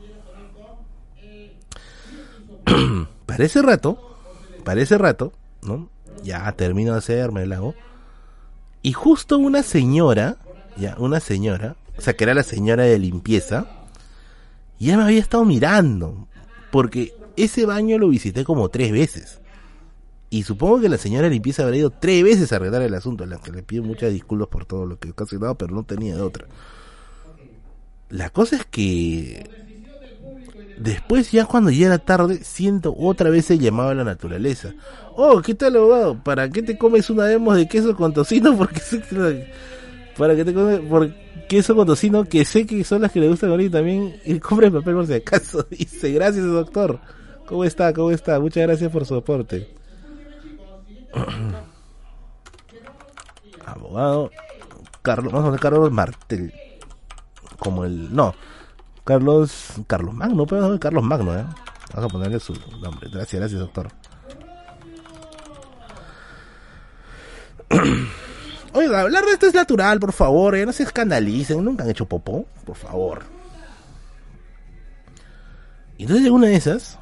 para 3.26 3.44
ese 3.44 3.62
rato, 3.62 4.18
para 4.64 4.80
ese 4.80 4.98
rato, 4.98 5.32
¿no? 5.62 5.88
Ya 6.22 6.50
termino 6.52 6.92
de 6.92 6.98
hacerme 6.98 7.42
el 7.42 7.50
lago. 7.50 7.74
Y 8.82 8.92
justo 8.92 9.38
una 9.38 9.62
señora, 9.62 10.36
ya, 10.76 10.96
una 10.98 11.20
señora, 11.20 11.76
o 11.98 12.00
sea, 12.00 12.14
que 12.14 12.24
era 12.24 12.34
la 12.34 12.42
señora 12.42 12.84
de 12.84 12.98
limpieza, 12.98 13.66
ya 14.78 14.96
me 14.96 15.04
había 15.04 15.20
estado 15.20 15.44
mirando. 15.44 16.26
Porque 16.70 17.15
ese 17.36 17.66
baño 17.66 17.98
lo 17.98 18.08
visité 18.08 18.44
como 18.44 18.68
tres 18.68 18.92
veces. 18.92 19.40
Y 20.28 20.42
supongo 20.42 20.80
que 20.80 20.88
la 20.88 20.98
señora 20.98 21.28
limpieza 21.28 21.62
habría 21.62 21.80
ido 21.80 21.90
tres 21.90 22.24
veces 22.24 22.52
a 22.52 22.56
arreglar 22.56 22.82
el 22.82 22.94
asunto, 22.94 23.24
la 23.26 23.38
que 23.38 23.52
le 23.52 23.62
pido 23.62 23.84
muchas 23.84 24.12
disculpas 24.12 24.48
por 24.48 24.64
todo 24.64 24.86
lo 24.86 24.98
que 24.98 25.08
he 25.08 25.10
ocasionado, 25.12 25.54
pero 25.54 25.74
no 25.74 25.84
tenía 25.84 26.16
de 26.16 26.22
otra. 26.22 26.46
La 28.08 28.30
cosa 28.30 28.56
es 28.56 28.66
que 28.66 29.48
después 30.78 31.32
ya 31.32 31.46
cuando 31.46 31.70
ya 31.70 31.86
era 31.86 31.98
tarde 31.98 32.40
siento 32.42 32.94
otra 32.96 33.30
vez 33.30 33.50
el 33.50 33.60
llamado 33.60 33.90
a 33.90 33.94
la 33.94 34.04
naturaleza. 34.04 34.74
Oh, 35.14 35.40
¿qué 35.42 35.54
tal 35.54 35.76
abogado? 35.76 36.22
¿Para 36.22 36.50
qué 36.50 36.62
te 36.62 36.76
comes 36.76 37.08
una 37.08 37.24
demo 37.24 37.54
de 37.54 37.68
queso 37.68 37.96
con 37.96 38.12
tocino? 38.12 38.56
Porque 38.58 38.80
para 40.16 40.34
que 40.34 40.44
te 40.44 40.54
comes 40.54 40.80
por 40.80 41.12
queso 41.48 41.76
con 41.76 41.86
tocino 41.86 42.24
que 42.24 42.44
sé 42.44 42.66
que 42.66 42.82
son 42.84 43.02
las 43.02 43.12
que 43.12 43.20
le 43.20 43.28
gustan 43.28 43.52
a 43.52 43.56
mí 43.56 43.68
también 43.68 44.16
y 44.24 44.38
compre 44.38 44.70
papel 44.70 44.94
por 44.94 45.06
si 45.06 45.14
acaso. 45.14 45.66
Dice, 45.70 46.10
gracias 46.12 46.44
doctor. 46.44 47.00
¿Cómo 47.46 47.64
está? 47.64 47.92
¿Cómo 47.92 48.10
está? 48.10 48.40
Muchas 48.40 48.62
gracias 48.64 48.90
por 48.90 49.04
su 49.04 49.14
aporte. 49.14 49.74
abogado 53.64 54.30
Carlos, 55.02 55.32
vamos 55.32 55.46
a 55.46 55.48
poner 55.48 55.60
Carlos 55.60 55.92
Martel. 55.92 56.52
Como 57.58 57.84
el, 57.84 58.14
no, 58.14 58.34
Carlos, 59.04 59.74
Carlos 59.86 60.14
Magno, 60.14 60.46
pero 60.46 60.78
Carlos 60.80 61.04
Magno, 61.04 61.38
¿eh? 61.38 61.44
Vamos 61.94 62.10
a 62.10 62.12
ponerle 62.12 62.40
su 62.40 62.54
nombre. 62.82 63.08
Gracias, 63.10 63.40
gracias, 63.40 63.60
doctor. 63.60 63.88
Oiga, 68.72 69.00
hablar 69.00 69.24
de 69.24 69.32
esto 69.32 69.46
es 69.46 69.54
natural, 69.54 70.00
por 70.00 70.12
favor, 70.12 70.56
eh, 70.56 70.66
no 70.66 70.72
se 70.72 70.82
escandalicen, 70.82 71.64
nunca 71.64 71.84
han 71.84 71.90
hecho 71.90 72.06
popó, 72.06 72.46
por 72.64 72.76
favor. 72.76 73.22
Entonces 75.98 76.28
una 76.28 76.48
de 76.48 76.56
esas, 76.56 76.98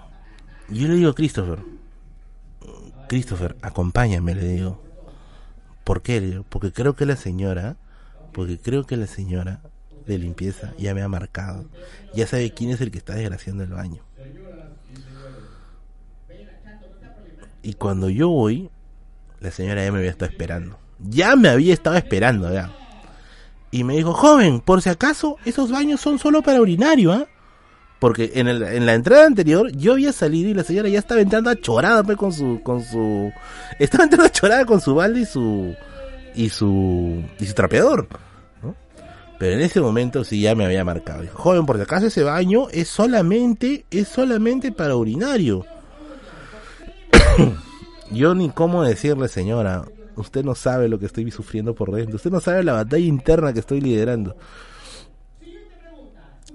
yo 0.69 0.89
le 0.89 0.95
digo 0.95 1.11
a 1.11 1.15
Christopher, 1.15 1.61
Christopher, 3.09 3.57
acompáñame, 3.63 4.35
le 4.35 4.49
digo. 4.49 4.83
¿Por 5.85 6.03
qué? 6.03 6.21
Le 6.21 6.27
digo, 6.29 6.45
porque 6.49 6.73
creo 6.73 6.95
que 6.95 7.07
la 7.07 7.17
señora, 7.17 7.77
porque 8.33 8.59
creo 8.59 8.85
que 8.85 8.97
la 8.97 9.07
señora 9.07 9.61
de 10.07 10.19
limpieza 10.19 10.75
ya 10.79 10.95
me 10.95 11.03
ha 11.03 11.09
marcado. 11.09 11.67
Ya 12.15 12.27
sabe 12.27 12.53
quién 12.53 12.71
es 12.71 12.81
el 12.81 12.91
que 12.91 12.99
está 12.99 13.15
desgraciando 13.15 13.63
el 13.65 13.71
baño. 13.71 14.03
Y 17.63 17.75
cuando 17.75 18.11
yo 18.11 18.29
voy, 18.29 18.71
la 19.41 19.51
señora 19.51 19.85
ya 19.85 19.93
me 19.93 19.99
había 19.99 20.11
estado 20.11 20.31
esperando. 20.31 20.79
Ya 20.99 21.37
me 21.37 21.49
había 21.49 21.73
estado 21.73 21.97
esperando, 21.97 22.53
ya. 22.53 22.73
Y 23.71 23.85
me 23.85 23.97
dijo, 23.97 24.13
joven, 24.13 24.61
por 24.61 24.83
si 24.83 24.91
acaso, 24.91 25.37
esos 25.45 25.71
baños 25.71 26.01
son 26.01 26.19
solo 26.19 26.43
para 26.43 26.61
urinario, 26.61 27.13
¿ah? 27.13 27.27
Porque 28.05 28.33
en, 28.35 28.49
el, 28.49 28.63
en 28.63 28.85
la 28.85 28.93
entrada 28.93 29.25
anterior 29.25 29.73
yo 29.73 29.93
había 29.93 30.13
salido 30.13 30.51
y 30.51 30.53
la 30.53 30.63
señora 30.63 30.91
ya 30.91 30.99
estaba 30.99 31.23
entrando 31.23 31.49
a 31.49 31.57
chorada 31.57 32.03
pues, 32.03 32.19
con 32.19 32.35
su 32.35 32.61
con 32.63 32.85
su 32.85 33.33
estaba 33.79 34.05
entrando 34.05 34.27
a 34.27 34.31
chorada 34.31 34.67
con 34.67 34.79
su 34.79 34.95
balde 34.95 35.21
y 35.21 35.25
su 35.25 35.75
y 36.35 36.51
su 36.51 37.25
y 37.41 37.47
su 37.47 37.55
trapeador. 37.55 38.07
Pero 39.39 39.55
en 39.55 39.63
ese 39.63 39.81
momento 39.81 40.23
sí 40.23 40.43
ya 40.43 40.55
me 40.55 40.67
había 40.67 40.85
marcado. 40.85 41.25
Joven, 41.33 41.65
por 41.65 41.77
si 41.77 41.83
acaso 41.85 42.09
ese 42.09 42.23
baño 42.23 42.69
es 42.73 42.89
solamente, 42.89 43.87
es 43.91 44.07
solamente 44.07 44.71
para 44.71 44.97
urinario. 44.97 45.65
Yo 48.11 48.35
ni 48.35 48.51
cómo 48.51 48.85
decirle, 48.85 49.29
señora, 49.29 49.83
usted 50.17 50.45
no 50.45 50.55
sabe 50.55 50.91
lo 50.91 50.99
que 50.99 51.07
estoy 51.07 51.31
sufriendo 51.31 51.75
por 51.75 51.91
dentro, 51.91 52.17
usted 52.17 52.31
no 52.31 52.41
sabe 52.41 52.65
la 52.65 52.75
batalla 52.75 53.07
interna 53.07 53.55
que 53.55 53.61
estoy 53.61 53.81
liderando. 53.81 54.37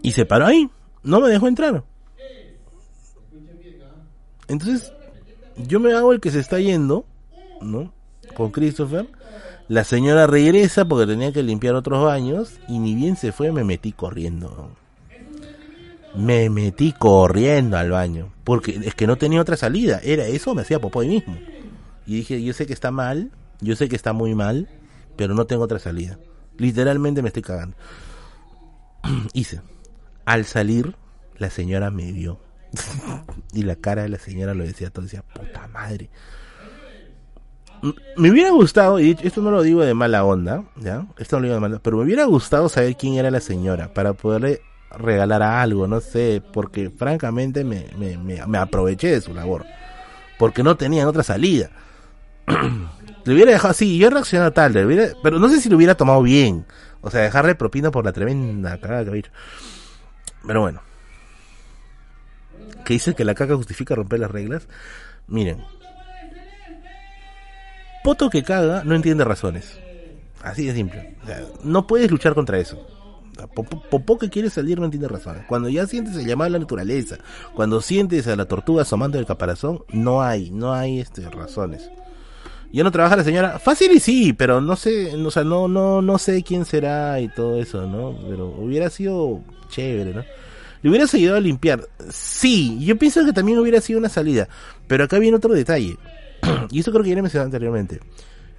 Y 0.03 0.11
se 0.11 0.25
paró 0.25 0.45
ahí, 0.45 0.69
no 1.03 1.19
me 1.19 1.29
dejó 1.29 1.47
entrar. 1.47 1.83
Entonces, 4.47 4.91
yo 5.57 5.79
me 5.79 5.93
hago 5.93 6.13
el 6.13 6.19
que 6.19 6.31
se 6.31 6.39
está 6.39 6.59
yendo, 6.59 7.05
¿no? 7.61 7.93
Con 8.35 8.51
Christopher 8.51 9.07
la 9.69 9.83
señora 9.83 10.25
regresa 10.25 10.85
porque 10.85 11.05
tenía 11.05 11.31
que 11.31 11.43
limpiar 11.43 11.75
otros 11.75 12.03
baños 12.03 12.59
y 12.67 12.79
ni 12.79 12.95
bien 12.95 13.15
se 13.15 13.31
fue 13.31 13.51
me 13.51 13.63
metí 13.63 13.91
corriendo. 13.91 14.71
Me 16.15 16.49
metí 16.49 16.91
corriendo 16.91 17.77
al 17.77 17.91
baño 17.91 18.33
porque 18.43 18.81
es 18.83 18.95
que 18.95 19.05
no 19.05 19.19
tenía 19.19 19.39
otra 19.39 19.55
salida. 19.55 20.01
Era 20.03 20.25
eso, 20.25 20.55
me 20.55 20.63
hacía 20.63 20.81
popó 20.81 21.01
ahí 21.01 21.09
mismo. 21.09 21.37
Y 22.07 22.15
dije, 22.15 22.41
yo 22.41 22.51
sé 22.53 22.65
que 22.65 22.73
está 22.73 22.89
mal, 22.89 23.29
yo 23.61 23.75
sé 23.75 23.87
que 23.87 23.95
está 23.95 24.11
muy 24.11 24.33
mal, 24.33 24.67
pero 25.15 25.35
no 25.35 25.45
tengo 25.45 25.65
otra 25.65 25.77
salida. 25.77 26.17
Literalmente 26.57 27.21
me 27.21 27.27
estoy 27.27 27.43
cagando. 27.43 27.77
Hice. 29.33 29.61
Al 30.29 30.45
salir, 30.45 30.95
la 31.37 31.49
señora 31.49 31.89
me 31.89 32.11
vio. 32.11 32.39
y 33.53 33.63
la 33.63 33.75
cara 33.75 34.03
de 34.03 34.09
la 34.09 34.19
señora 34.19 34.53
lo 34.53 34.63
decía 34.63 34.91
todo. 34.91 35.03
Decía, 35.03 35.23
puta 35.23 35.67
madre 35.67 36.09
me 38.17 38.31
hubiera 38.31 38.51
gustado, 38.51 38.99
y 38.99 39.17
esto 39.23 39.41
no 39.41 39.51
lo 39.51 39.61
digo 39.61 39.81
de 39.81 39.93
mala 39.93 40.25
onda, 40.25 40.63
¿ya? 40.75 41.05
Esto 41.17 41.37
no 41.37 41.41
lo 41.41 41.45
digo 41.45 41.55
de 41.55 41.61
mala 41.61 41.79
pero 41.81 41.97
me 41.97 42.03
hubiera 42.03 42.25
gustado 42.25 42.67
saber 42.69 42.95
quién 42.97 43.15
era 43.15 43.31
la 43.31 43.39
señora 43.39 43.93
para 43.93 44.13
poderle 44.13 44.61
regalar 44.91 45.41
algo, 45.41 45.87
no 45.87 46.01
sé, 46.01 46.41
porque 46.53 46.89
francamente 46.89 47.63
me, 47.63 47.87
me, 47.97 48.17
me, 48.17 48.57
aproveché 48.57 49.11
de 49.11 49.21
su 49.21 49.33
labor, 49.33 49.65
porque 50.37 50.63
no 50.63 50.75
tenían 50.75 51.07
otra 51.07 51.23
salida. 51.23 51.69
le 53.25 53.33
hubiera 53.33 53.51
dejado 53.51 53.71
así, 53.71 53.97
yo 53.97 54.09
reaccionado 54.09 54.51
tal, 54.51 54.73
pero 55.23 55.39
no 55.39 55.49
sé 55.49 55.61
si 55.61 55.69
lo 55.69 55.77
hubiera 55.77 55.95
tomado 55.95 56.21
bien, 56.21 56.65
o 57.01 57.09
sea, 57.09 57.21
dejarle 57.21 57.55
propina 57.55 57.91
por 57.91 58.03
la 58.03 58.11
tremenda 58.11 58.77
cagada 58.79 59.05
que 59.05 59.23
Pero 60.45 60.61
bueno, 60.61 60.81
que 62.85 62.93
dice 62.93 63.13
que 63.13 63.25
la 63.25 63.35
caca 63.35 63.55
justifica 63.55 63.95
romper 63.95 64.19
las 64.19 64.31
reglas. 64.31 64.67
Miren, 65.27 65.63
poto 68.03 68.29
que 68.29 68.43
caga 68.43 68.83
no 68.83 68.95
entiende 68.95 69.23
razones. 69.23 69.79
Así 70.41 70.65
de 70.65 70.73
simple. 70.73 71.15
no 71.63 71.85
puedes 71.85 72.09
luchar 72.09 72.33
contra 72.33 72.57
eso. 72.59 72.85
Popó 73.53 74.17
que 74.17 74.29
quiere 74.29 74.49
salir 74.49 74.79
no 74.79 74.85
entiende 74.85 75.07
razones. 75.07 75.45
Cuando 75.47 75.69
ya 75.69 75.87
sientes 75.87 76.15
el 76.15 76.25
llamado 76.25 76.47
a 76.47 76.51
la 76.51 76.59
naturaleza, 76.59 77.17
cuando 77.55 77.81
sientes 77.81 78.27
a 78.27 78.35
la 78.35 78.45
tortuga 78.45 78.81
asomando 78.81 79.17
el 79.17 79.25
caparazón, 79.25 79.83
no 79.89 80.21
hay, 80.21 80.51
no 80.51 80.73
hay 80.73 80.99
este 80.99 81.21
razones. 81.29 81.89
Ya 82.71 82.83
no 82.83 82.91
trabaja 82.91 83.15
la 83.15 83.23
señora, 83.23 83.57
fácil 83.59 83.91
y 83.91 83.99
sí, 83.99 84.33
pero 84.33 84.61
no 84.61 84.75
sé, 84.75 85.15
o 85.15 85.31
sea, 85.31 85.43
no, 85.43 85.67
no, 85.67 86.01
no 86.01 86.17
sé 86.19 86.43
quién 86.43 86.65
será 86.65 87.19
y 87.19 87.27
todo 87.27 87.59
eso, 87.59 87.87
¿no? 87.87 88.15
Pero 88.29 88.47
hubiera 88.47 88.89
sido 88.89 89.41
chévere, 89.69 90.13
¿no? 90.13 90.23
Le 90.81 90.89
hubiera 90.89 91.05
ayudado 91.11 91.37
a 91.37 91.41
limpiar. 91.41 91.87
Sí, 92.09 92.77
yo 92.79 92.97
pienso 92.97 93.25
que 93.25 93.33
también 93.33 93.59
hubiera 93.59 93.81
sido 93.81 93.99
una 93.99 94.07
salida. 94.07 94.47
Pero 94.87 95.03
acá 95.03 95.19
viene 95.19 95.35
otro 95.35 95.53
detalle. 95.53 95.97
y 96.71 96.79
eso 96.79 96.91
creo 96.91 97.03
que 97.03 97.09
ya 97.09 97.17
he 97.17 97.21
mencionado 97.21 97.47
anteriormente. 97.47 97.99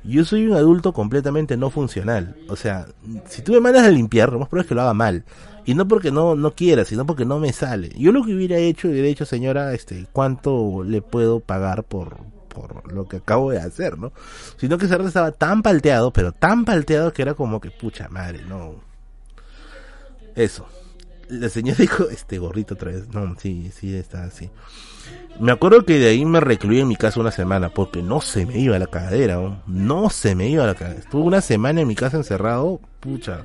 Yo 0.05 0.25
soy 0.25 0.47
un 0.47 0.55
adulto 0.55 0.93
completamente 0.93 1.57
no 1.57 1.71
funcional. 1.71 2.37
O 2.49 2.57
sea, 2.57 2.87
si 3.27 3.43
tú 3.43 3.53
me 3.53 3.61
mandas 3.61 3.85
a 3.85 3.91
limpiar, 3.91 4.33
lo 4.33 4.39
más 4.39 4.49
probable 4.49 4.65
es 4.65 4.69
que 4.69 4.75
lo 4.75 4.83
haga 4.83 4.95
mal. 4.95 5.25
Y 5.65 5.75
no 5.75 5.89
porque 5.89 6.11
no, 6.11 6.35
no 6.35 6.55
quiera, 6.55 6.85
sino 6.85 7.07
porque 7.07 7.25
no 7.25 7.39
me 7.39 7.53
sale. 7.53 7.91
Yo 7.97 8.13
lo 8.13 8.25
que 8.25 8.35
hubiera 8.35 8.59
hecho, 8.59 8.89
hubiera 8.89 9.09
dicho, 9.09 9.25
señora, 9.25 9.73
este, 9.73 10.07
¿cuánto 10.13 10.83
le 10.85 11.03
puedo 11.03 11.41
pagar 11.41 11.85
por, 11.85 12.19
por 12.51 12.93
lo 12.93 13.09
que 13.09 13.19
acabo 13.19 13.51
de 13.51 13.59
hacer, 13.59 13.99
¿no? 13.99 14.13
Sino 14.59 14.77
que 14.77 14.87
rato 14.87 15.09
estaba 15.09 15.33
tan 15.33 15.63
palteado, 15.63 16.13
pero 16.13 16.33
tan 16.33 16.65
palteado 16.65 17.13
que 17.13 17.23
era 17.23 17.35
como 17.35 17.61
que, 17.61 17.71
pucha 17.71 18.09
madre, 18.09 18.43
no. 18.47 18.75
Eso. 20.35 20.67
La 21.29 21.49
señora 21.49 21.79
dijo, 21.79 22.09
este 22.11 22.39
gorrito 22.39 22.75
otra 22.75 22.91
vez. 22.91 23.09
No, 23.09 23.37
sí, 23.39 23.71
sí, 23.75 23.95
está 23.95 24.25
así. 24.25 24.51
Me 25.39 25.53
acuerdo 25.53 25.87
que 25.87 25.99
de 25.99 26.09
ahí 26.09 26.25
me 26.25 26.41
recluí 26.41 26.81
en 26.81 26.89
mi 26.89 26.97
casa 26.97 27.21
una 27.21 27.31
semana 27.31 27.71
porque 27.71 28.03
no 28.03 28.21
se 28.21 28.45
me 28.45 28.59
iba 28.59 28.79
la 28.79 28.89
cadera, 28.89 29.37
¿no? 29.37 29.63
no 29.67 30.11
se 30.11 30.35
me 30.35 30.49
iba 30.49 30.67
la 30.67 30.75
cadera. 30.75 30.99
Estuve 30.99 31.23
una 31.23 31.41
semana 31.41 31.81
en 31.81 31.89
mi 31.89 31.95
casa 31.95 32.17
encerrado, 32.17 32.81
pucha, 32.99 33.45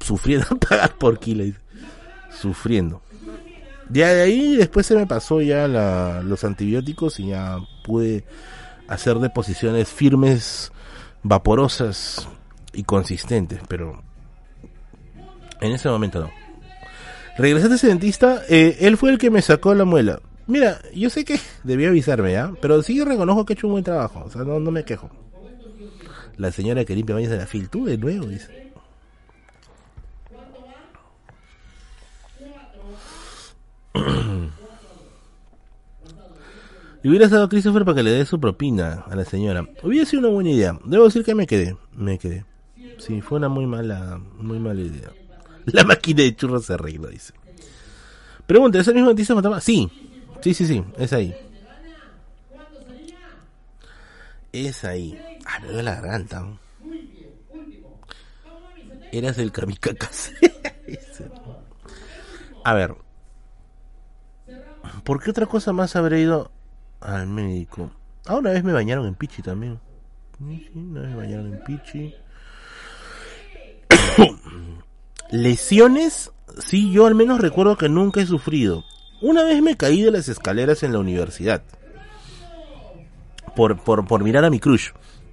sufriendo 0.00 0.46
pagar 0.68 0.96
por 0.98 1.18
kilo, 1.18 1.44
sufriendo. 2.30 3.00
De 3.90 4.04
ahí 4.04 4.54
después 4.54 4.86
se 4.86 4.94
me 4.94 5.04
pasó 5.04 5.42
ya 5.42 5.66
los 5.66 6.44
antibióticos 6.44 7.18
y 7.18 7.28
ya 7.28 7.58
pude 7.82 8.24
hacer 8.86 9.18
deposiciones 9.18 9.88
firmes, 9.88 10.70
vaporosas 11.24 12.28
y 12.72 12.84
consistentes, 12.84 13.60
pero 13.66 14.00
en 15.60 15.72
ese 15.72 15.88
momento 15.88 16.20
no. 16.20 16.30
Regresé 17.36 17.66
a 17.66 17.74
ese 17.74 17.88
dentista, 17.88 18.42
eh, 18.48 18.76
él 18.80 18.96
fue 18.96 19.10
el 19.10 19.18
que 19.18 19.30
me 19.30 19.42
sacó 19.42 19.74
la 19.74 19.84
muela. 19.84 20.20
Mira, 20.46 20.80
yo 20.94 21.10
sé 21.10 21.24
que 21.24 21.40
debió 21.64 21.88
avisarme, 21.88 22.32
¿ya? 22.32 22.52
Pero 22.62 22.84
sí 22.84 23.02
reconozco 23.02 23.44
que 23.44 23.54
he 23.54 23.56
hecho 23.56 23.66
un 23.66 23.72
buen 23.72 23.84
trabajo, 23.84 24.22
o 24.24 24.30
sea, 24.30 24.44
no, 24.44 24.60
no 24.60 24.70
me 24.70 24.84
quejo. 24.84 25.10
La 26.36 26.52
señora 26.52 26.84
que 26.84 26.94
limpia 26.94 27.16
baños 27.16 27.30
de 27.32 27.38
la 27.38 27.46
fil, 27.46 27.68
de 27.68 27.98
nuevo, 27.98 28.26
dice. 28.26 28.69
Y 37.02 37.08
hubiera 37.08 37.24
estado 37.24 37.48
Christopher 37.48 37.84
para 37.84 37.96
que 37.96 38.02
le 38.02 38.10
dé 38.10 38.26
su 38.26 38.38
propina 38.38 39.04
a 39.08 39.16
la 39.16 39.24
señora. 39.24 39.66
Hubiera 39.82 40.04
sido 40.04 40.20
una 40.20 40.28
buena 40.28 40.50
idea. 40.50 40.78
Debo 40.84 41.04
decir 41.04 41.24
que 41.24 41.34
me 41.34 41.46
quedé. 41.46 41.76
Me 41.94 42.18
quedé. 42.18 42.44
Sí, 42.98 43.22
fue 43.22 43.38
una 43.38 43.48
muy 43.48 43.66
mala, 43.66 44.20
muy 44.36 44.58
mala 44.58 44.82
idea. 44.82 45.10
La 45.66 45.84
máquina 45.84 46.22
de 46.22 46.36
churros 46.36 46.66
se 46.66 46.74
arregló, 46.74 47.08
dice. 47.08 47.32
Pregunta, 48.46 48.78
¿es 48.78 48.88
el 48.88 48.94
mismo 48.94 49.08
dentista? 49.08 49.60
Sí. 49.60 49.90
Sí, 50.42 50.52
sí, 50.54 50.66
sí. 50.66 50.84
Es 50.98 51.12
ahí. 51.12 51.34
Es 54.52 54.84
ahí. 54.84 55.18
Ah, 55.46 55.60
me 55.60 55.68
duele 55.68 55.82
la 55.84 55.94
garganta. 55.94 56.46
Eras 59.12 59.38
el 59.38 59.52
kamikakase. 59.52 60.34
A 62.64 62.74
ver, 62.74 62.94
¿Por 65.04 65.22
qué 65.22 65.30
otra 65.30 65.46
cosa 65.46 65.72
más 65.72 65.96
habré 65.96 66.20
ido 66.20 66.50
al 67.00 67.26
médico? 67.26 67.90
Ah, 68.26 68.36
una 68.36 68.50
vez 68.50 68.62
me 68.64 68.72
bañaron 68.72 69.06
en 69.06 69.14
Pichi 69.14 69.42
también. 69.42 69.80
Una 70.40 71.00
vez 71.00 71.10
me 71.10 71.16
bañaron 71.16 71.52
en 71.52 71.64
Pichi. 71.64 72.14
Lesiones, 75.30 76.32
sí, 76.58 76.90
yo 76.90 77.06
al 77.06 77.14
menos 77.14 77.40
recuerdo 77.40 77.76
que 77.76 77.88
nunca 77.88 78.20
he 78.20 78.26
sufrido. 78.26 78.84
Una 79.20 79.44
vez 79.44 79.62
me 79.62 79.76
caí 79.76 80.02
de 80.02 80.10
las 80.10 80.28
escaleras 80.28 80.82
en 80.82 80.92
la 80.92 80.98
universidad. 80.98 81.62
Por, 83.54 83.78
por, 83.78 84.06
por 84.06 84.24
mirar 84.24 84.44
a 84.44 84.50
mi 84.50 84.60
crush. 84.60 84.90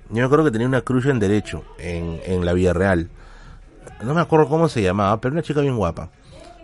Yo 0.10 0.16
me 0.16 0.24
acuerdo 0.24 0.46
que 0.46 0.52
tenía 0.52 0.68
una 0.68 0.82
crush 0.82 1.08
en 1.08 1.20
derecho, 1.20 1.64
en, 1.78 2.20
en 2.26 2.46
la 2.46 2.54
vida 2.54 2.74
real. 2.74 3.10
No 4.04 4.14
me 4.14 4.22
acuerdo 4.22 4.48
cómo 4.48 4.70
se 4.70 4.82
llamaba, 4.82 5.20
pero 5.20 5.34
una 5.34 5.42
chica 5.42 5.62
bien 5.62 5.78
guapa. 5.78 6.10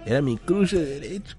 Era 0.05 0.21
mi 0.21 0.37
crush 0.37 0.73
de 0.73 0.99
derecho. 0.99 1.35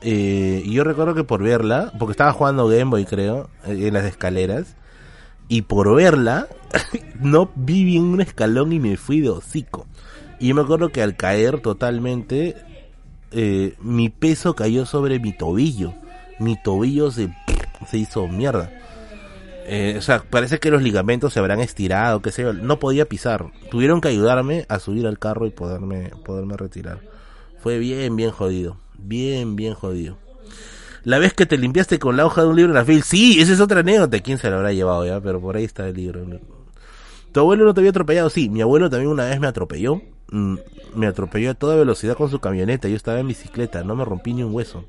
Eh, 0.00 0.62
y 0.64 0.72
yo 0.72 0.84
recuerdo 0.84 1.14
que 1.14 1.24
por 1.24 1.42
verla, 1.42 1.92
porque 1.98 2.12
estaba 2.12 2.32
jugando 2.32 2.68
Game 2.68 2.84
Boy 2.84 3.04
creo, 3.04 3.50
eh, 3.66 3.88
en 3.88 3.94
las 3.94 4.04
escaleras, 4.04 4.76
y 5.48 5.62
por 5.62 5.94
verla, 5.94 6.48
no 7.20 7.50
vi 7.54 7.84
bien 7.84 8.04
un 8.04 8.20
escalón 8.20 8.72
y 8.72 8.78
me 8.78 8.96
fui 8.96 9.20
de 9.20 9.30
hocico. 9.30 9.86
Y 10.38 10.48
yo 10.48 10.54
me 10.54 10.62
acuerdo 10.62 10.90
que 10.90 11.02
al 11.02 11.16
caer 11.16 11.60
totalmente, 11.60 12.56
eh, 13.32 13.74
mi 13.80 14.08
peso 14.08 14.54
cayó 14.54 14.86
sobre 14.86 15.18
mi 15.18 15.32
tobillo. 15.32 15.94
Mi 16.38 16.60
tobillo 16.62 17.10
se, 17.10 17.34
se 17.90 17.98
hizo 17.98 18.28
mierda. 18.28 18.70
o 19.96 20.00
sea, 20.00 20.22
parece 20.22 20.60
que 20.60 20.70
los 20.70 20.82
ligamentos 20.82 21.32
se 21.32 21.40
habrán 21.40 21.58
estirado, 21.58 22.22
sé 22.30 22.42
yo. 22.42 22.52
No 22.52 22.78
podía 22.78 23.06
pisar. 23.06 23.46
Tuvieron 23.70 24.00
que 24.00 24.08
ayudarme 24.08 24.64
a 24.68 24.78
subir 24.78 25.08
al 25.08 25.18
carro 25.18 25.46
y 25.46 25.50
poderme, 25.50 26.10
poderme 26.24 26.56
retirar. 26.56 27.00
Fue 27.60 27.78
bien, 27.78 28.14
bien 28.14 28.30
jodido. 28.30 28.76
Bien, 28.98 29.56
bien 29.56 29.74
jodido. 29.74 30.18
La 31.04 31.18
vez 31.18 31.32
que 31.32 31.46
te 31.46 31.56
limpiaste 31.56 31.98
con 31.98 32.16
la 32.16 32.26
hoja 32.26 32.42
de 32.42 32.48
un 32.48 32.56
libro 32.56 32.72
en 32.72 32.76
la 32.76 32.84
fil, 32.84 33.02
sí, 33.02 33.40
esa 33.40 33.52
es 33.52 33.60
otra 33.60 33.80
anécdota. 33.80 34.20
¿Quién 34.20 34.38
se 34.38 34.50
lo 34.50 34.56
habrá 34.56 34.72
llevado 34.72 35.06
ya? 35.06 35.20
Pero 35.20 35.40
por 35.40 35.56
ahí 35.56 35.64
está 35.64 35.88
el 35.88 35.94
libro. 35.94 36.26
¿Tu 37.32 37.40
abuelo 37.40 37.64
no 37.64 37.74
te 37.74 37.80
había 37.80 37.90
atropellado? 37.90 38.28
Sí, 38.30 38.48
mi 38.48 38.60
abuelo 38.60 38.90
también 38.90 39.10
una 39.10 39.24
vez 39.24 39.40
me 39.40 39.46
atropelló. 39.46 40.02
Mm, 40.30 40.56
me 40.94 41.06
atropelló 41.06 41.52
a 41.52 41.54
toda 41.54 41.76
velocidad 41.76 42.16
con 42.16 42.30
su 42.30 42.40
camioneta. 42.40 42.88
Yo 42.88 42.96
estaba 42.96 43.20
en 43.20 43.28
bicicleta, 43.28 43.84
no 43.84 43.96
me 43.96 44.04
rompí 44.04 44.34
ni 44.34 44.42
un 44.42 44.54
hueso. 44.54 44.84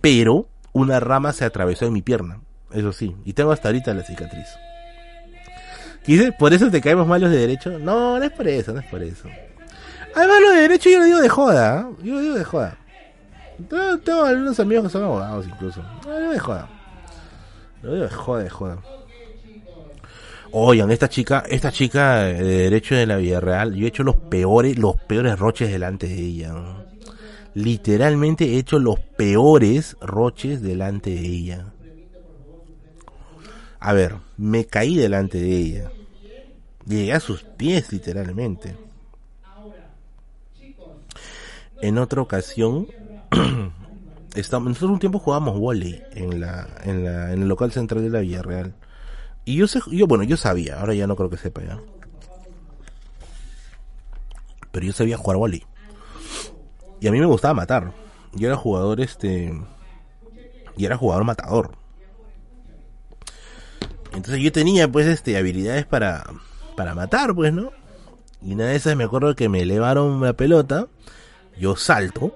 Pero 0.00 0.48
una 0.72 1.00
rama 1.00 1.32
se 1.32 1.44
atravesó 1.44 1.86
en 1.86 1.92
mi 1.92 2.02
pierna. 2.02 2.40
Eso 2.72 2.92
sí, 2.92 3.14
y 3.24 3.32
tengo 3.32 3.52
hasta 3.52 3.68
ahorita 3.68 3.92
la 3.94 4.02
cicatriz. 4.02 4.46
¿Quise? 6.04 6.32
¿Por 6.32 6.52
eso 6.52 6.70
te 6.70 6.80
caemos 6.80 7.06
malos 7.06 7.30
de 7.30 7.38
derecho? 7.38 7.78
No, 7.78 8.18
no 8.18 8.24
es 8.24 8.30
por 8.30 8.48
eso, 8.48 8.72
no 8.72 8.80
es 8.80 8.86
por 8.86 9.02
eso. 9.02 9.28
Además, 10.14 10.40
lo 10.40 10.50
de 10.50 10.60
derecho 10.62 10.88
yo 10.88 10.98
lo 10.98 11.04
digo 11.04 11.20
de 11.20 11.28
joda. 11.28 11.80
¿eh? 11.80 11.94
Yo 12.02 12.14
lo 12.14 12.20
digo 12.20 12.34
de 12.34 12.44
joda. 12.44 12.78
Tengo, 13.68 14.24
algunos 14.24 14.58
amigos 14.60 14.84
que 14.84 14.90
son 14.90 15.04
abogados 15.04 15.46
incluso. 15.46 15.82
No, 16.06 16.30
de 16.30 16.38
joda. 16.38 16.68
Digo 17.82 17.94
de 17.94 18.08
joda, 18.08 18.50
joda. 18.50 18.78
Oigan, 20.52 20.90
esta 20.90 21.08
chica, 21.08 21.44
esta 21.48 21.70
chica 21.70 22.24
de 22.24 22.42
derecho 22.42 22.96
de 22.96 23.06
la 23.06 23.16
vida 23.16 23.38
real, 23.38 23.74
yo 23.74 23.84
he 23.84 23.88
hecho 23.88 24.02
los 24.02 24.16
peores, 24.16 24.78
los 24.78 24.96
peores 24.96 25.38
roches 25.38 25.70
delante 25.70 26.08
de 26.08 26.18
ella. 26.18 26.54
Literalmente 27.54 28.46
he 28.46 28.58
hecho 28.58 28.78
los 28.78 28.98
peores 28.98 29.96
roches 30.00 30.60
delante 30.60 31.10
de 31.10 31.20
ella. 31.20 31.66
A 33.78 33.92
ver, 33.92 34.16
me 34.36 34.66
caí 34.66 34.96
delante 34.96 35.38
de 35.38 35.56
ella. 35.56 35.92
Llegué 36.84 37.12
a 37.12 37.20
sus 37.20 37.42
pies, 37.42 37.92
literalmente. 37.92 38.76
En 41.80 41.96
otra 41.96 42.20
ocasión, 42.20 42.88
estamos, 44.34 44.68
nosotros 44.68 44.92
un 44.92 44.98
tiempo 44.98 45.18
jugábamos 45.18 45.58
volley 45.58 46.02
en 46.12 46.40
la, 46.40 46.68
en 46.84 47.04
la, 47.04 47.32
en 47.32 47.42
el 47.42 47.48
local 47.48 47.72
central 47.72 48.02
de 48.02 48.10
la 48.10 48.20
Villarreal. 48.20 48.74
Y 49.44 49.56
yo 49.56 49.66
sé, 49.66 49.80
yo, 49.90 50.06
bueno, 50.06 50.24
yo 50.24 50.36
sabía, 50.36 50.80
ahora 50.80 50.94
ya 50.94 51.06
no 51.06 51.16
creo 51.16 51.30
que 51.30 51.36
sepa 51.36 51.62
ya. 51.62 51.78
Pero 54.70 54.86
yo 54.86 54.92
sabía 54.92 55.16
jugar 55.16 55.38
volley. 55.38 55.64
Y 57.00 57.08
a 57.08 57.12
mí 57.12 57.18
me 57.18 57.26
gustaba 57.26 57.54
matar. 57.54 57.92
Yo 58.34 58.46
era 58.46 58.56
jugador 58.56 59.00
este 59.00 59.52
y 60.76 60.84
era 60.84 60.96
jugador 60.96 61.24
matador. 61.24 61.72
Entonces 64.12 64.42
yo 64.42 64.52
tenía 64.52 64.90
pues 64.90 65.06
este 65.06 65.36
habilidades 65.36 65.86
para 65.86 66.24
para 66.76 66.94
matar, 66.94 67.34
pues, 67.34 67.52
¿no? 67.52 67.72
Y 68.42 68.54
una 68.54 68.66
de 68.66 68.76
esas 68.76 68.96
me 68.96 69.04
acuerdo 69.04 69.34
que 69.34 69.48
me 69.48 69.62
elevaron 69.62 70.20
la 70.20 70.32
pelota 70.34 70.88
yo 71.60 71.76
salto, 71.76 72.34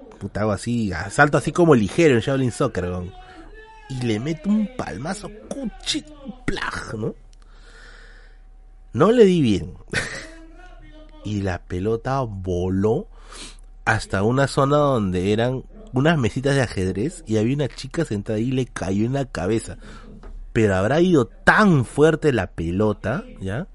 así, 0.53 0.93
salto 1.11 1.39
así 1.39 1.53
como 1.53 1.75
ligero 1.75 2.15
en 2.15 2.21
Shaolin 2.21 2.53
Soccer, 2.53 2.93
y 3.89 4.03
le 4.03 4.21
meto 4.21 4.49
un 4.49 4.69
palmazo, 4.77 5.31
cuchi, 5.49 6.05
¿no? 6.97 7.15
No 8.93 9.13
le 9.13 9.25
di 9.25 9.41
bien. 9.41 9.75
y 11.25 11.43
la 11.43 11.63
pelota 11.63 12.21
voló 12.21 13.09
hasta 13.85 14.23
una 14.23 14.47
zona 14.47 14.77
donde 14.77 15.33
eran 15.33 15.65
unas 15.93 16.19
mesitas 16.19 16.55
de 16.55 16.63
ajedrez 16.63 17.23
y 17.27 17.37
había 17.37 17.55
una 17.55 17.69
chica 17.69 18.05
sentada 18.05 18.39
y 18.39 18.51
le 18.51 18.67
cayó 18.67 19.05
en 19.05 19.15
la 19.15 19.25
cabeza. 19.25 19.79
Pero 20.53 20.77
habrá 20.77 21.01
ido 21.01 21.27
tan 21.27 21.85
fuerte 21.85 22.33
la 22.33 22.49
pelota, 22.49 23.25
¿ya? 23.41 23.67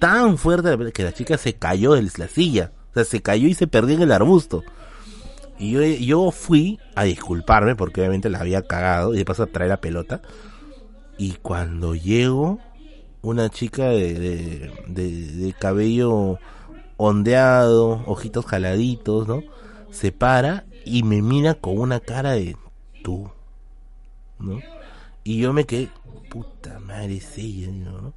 Tan 0.00 0.38
fuerte 0.38 0.92
que 0.92 1.04
la 1.04 1.12
chica 1.12 1.38
se 1.38 1.54
cayó 1.54 1.92
de 1.92 2.10
la 2.16 2.28
silla. 2.28 2.72
O 2.90 2.94
sea, 2.94 3.04
se 3.04 3.22
cayó 3.22 3.48
y 3.48 3.54
se 3.54 3.66
perdió 3.66 3.96
en 3.96 4.02
el 4.02 4.12
arbusto. 4.12 4.64
Y 5.58 5.70
yo, 5.70 5.82
yo 5.82 6.30
fui 6.30 6.78
a 6.94 7.04
disculparme 7.04 7.76
porque 7.76 8.00
obviamente 8.00 8.28
la 8.28 8.40
había 8.40 8.62
cagado 8.62 9.14
y 9.14 9.18
de 9.18 9.24
paso 9.24 9.44
a 9.44 9.46
traer 9.46 9.70
la 9.70 9.80
pelota. 9.80 10.20
Y 11.18 11.34
cuando 11.42 11.94
llego, 11.94 12.60
una 13.22 13.48
chica 13.48 13.88
de, 13.88 14.70
de, 14.86 15.54
cabello 15.58 16.38
ondeado, 16.96 18.04
ojitos 18.06 18.46
jaladitos, 18.46 19.26
¿no? 19.26 19.42
Se 19.90 20.12
para 20.12 20.64
y 20.84 21.02
me 21.02 21.22
mira 21.22 21.54
con 21.54 21.78
una 21.78 21.98
cara 21.98 22.32
de 22.32 22.56
tú, 23.02 23.30
¿no? 24.38 24.60
Y 25.24 25.38
yo 25.38 25.52
me 25.52 25.64
quedé, 25.64 25.88
puta 26.30 26.78
madre, 26.78 27.16
es 27.16 27.36
ella, 27.38 27.68
¿no? 27.72 28.12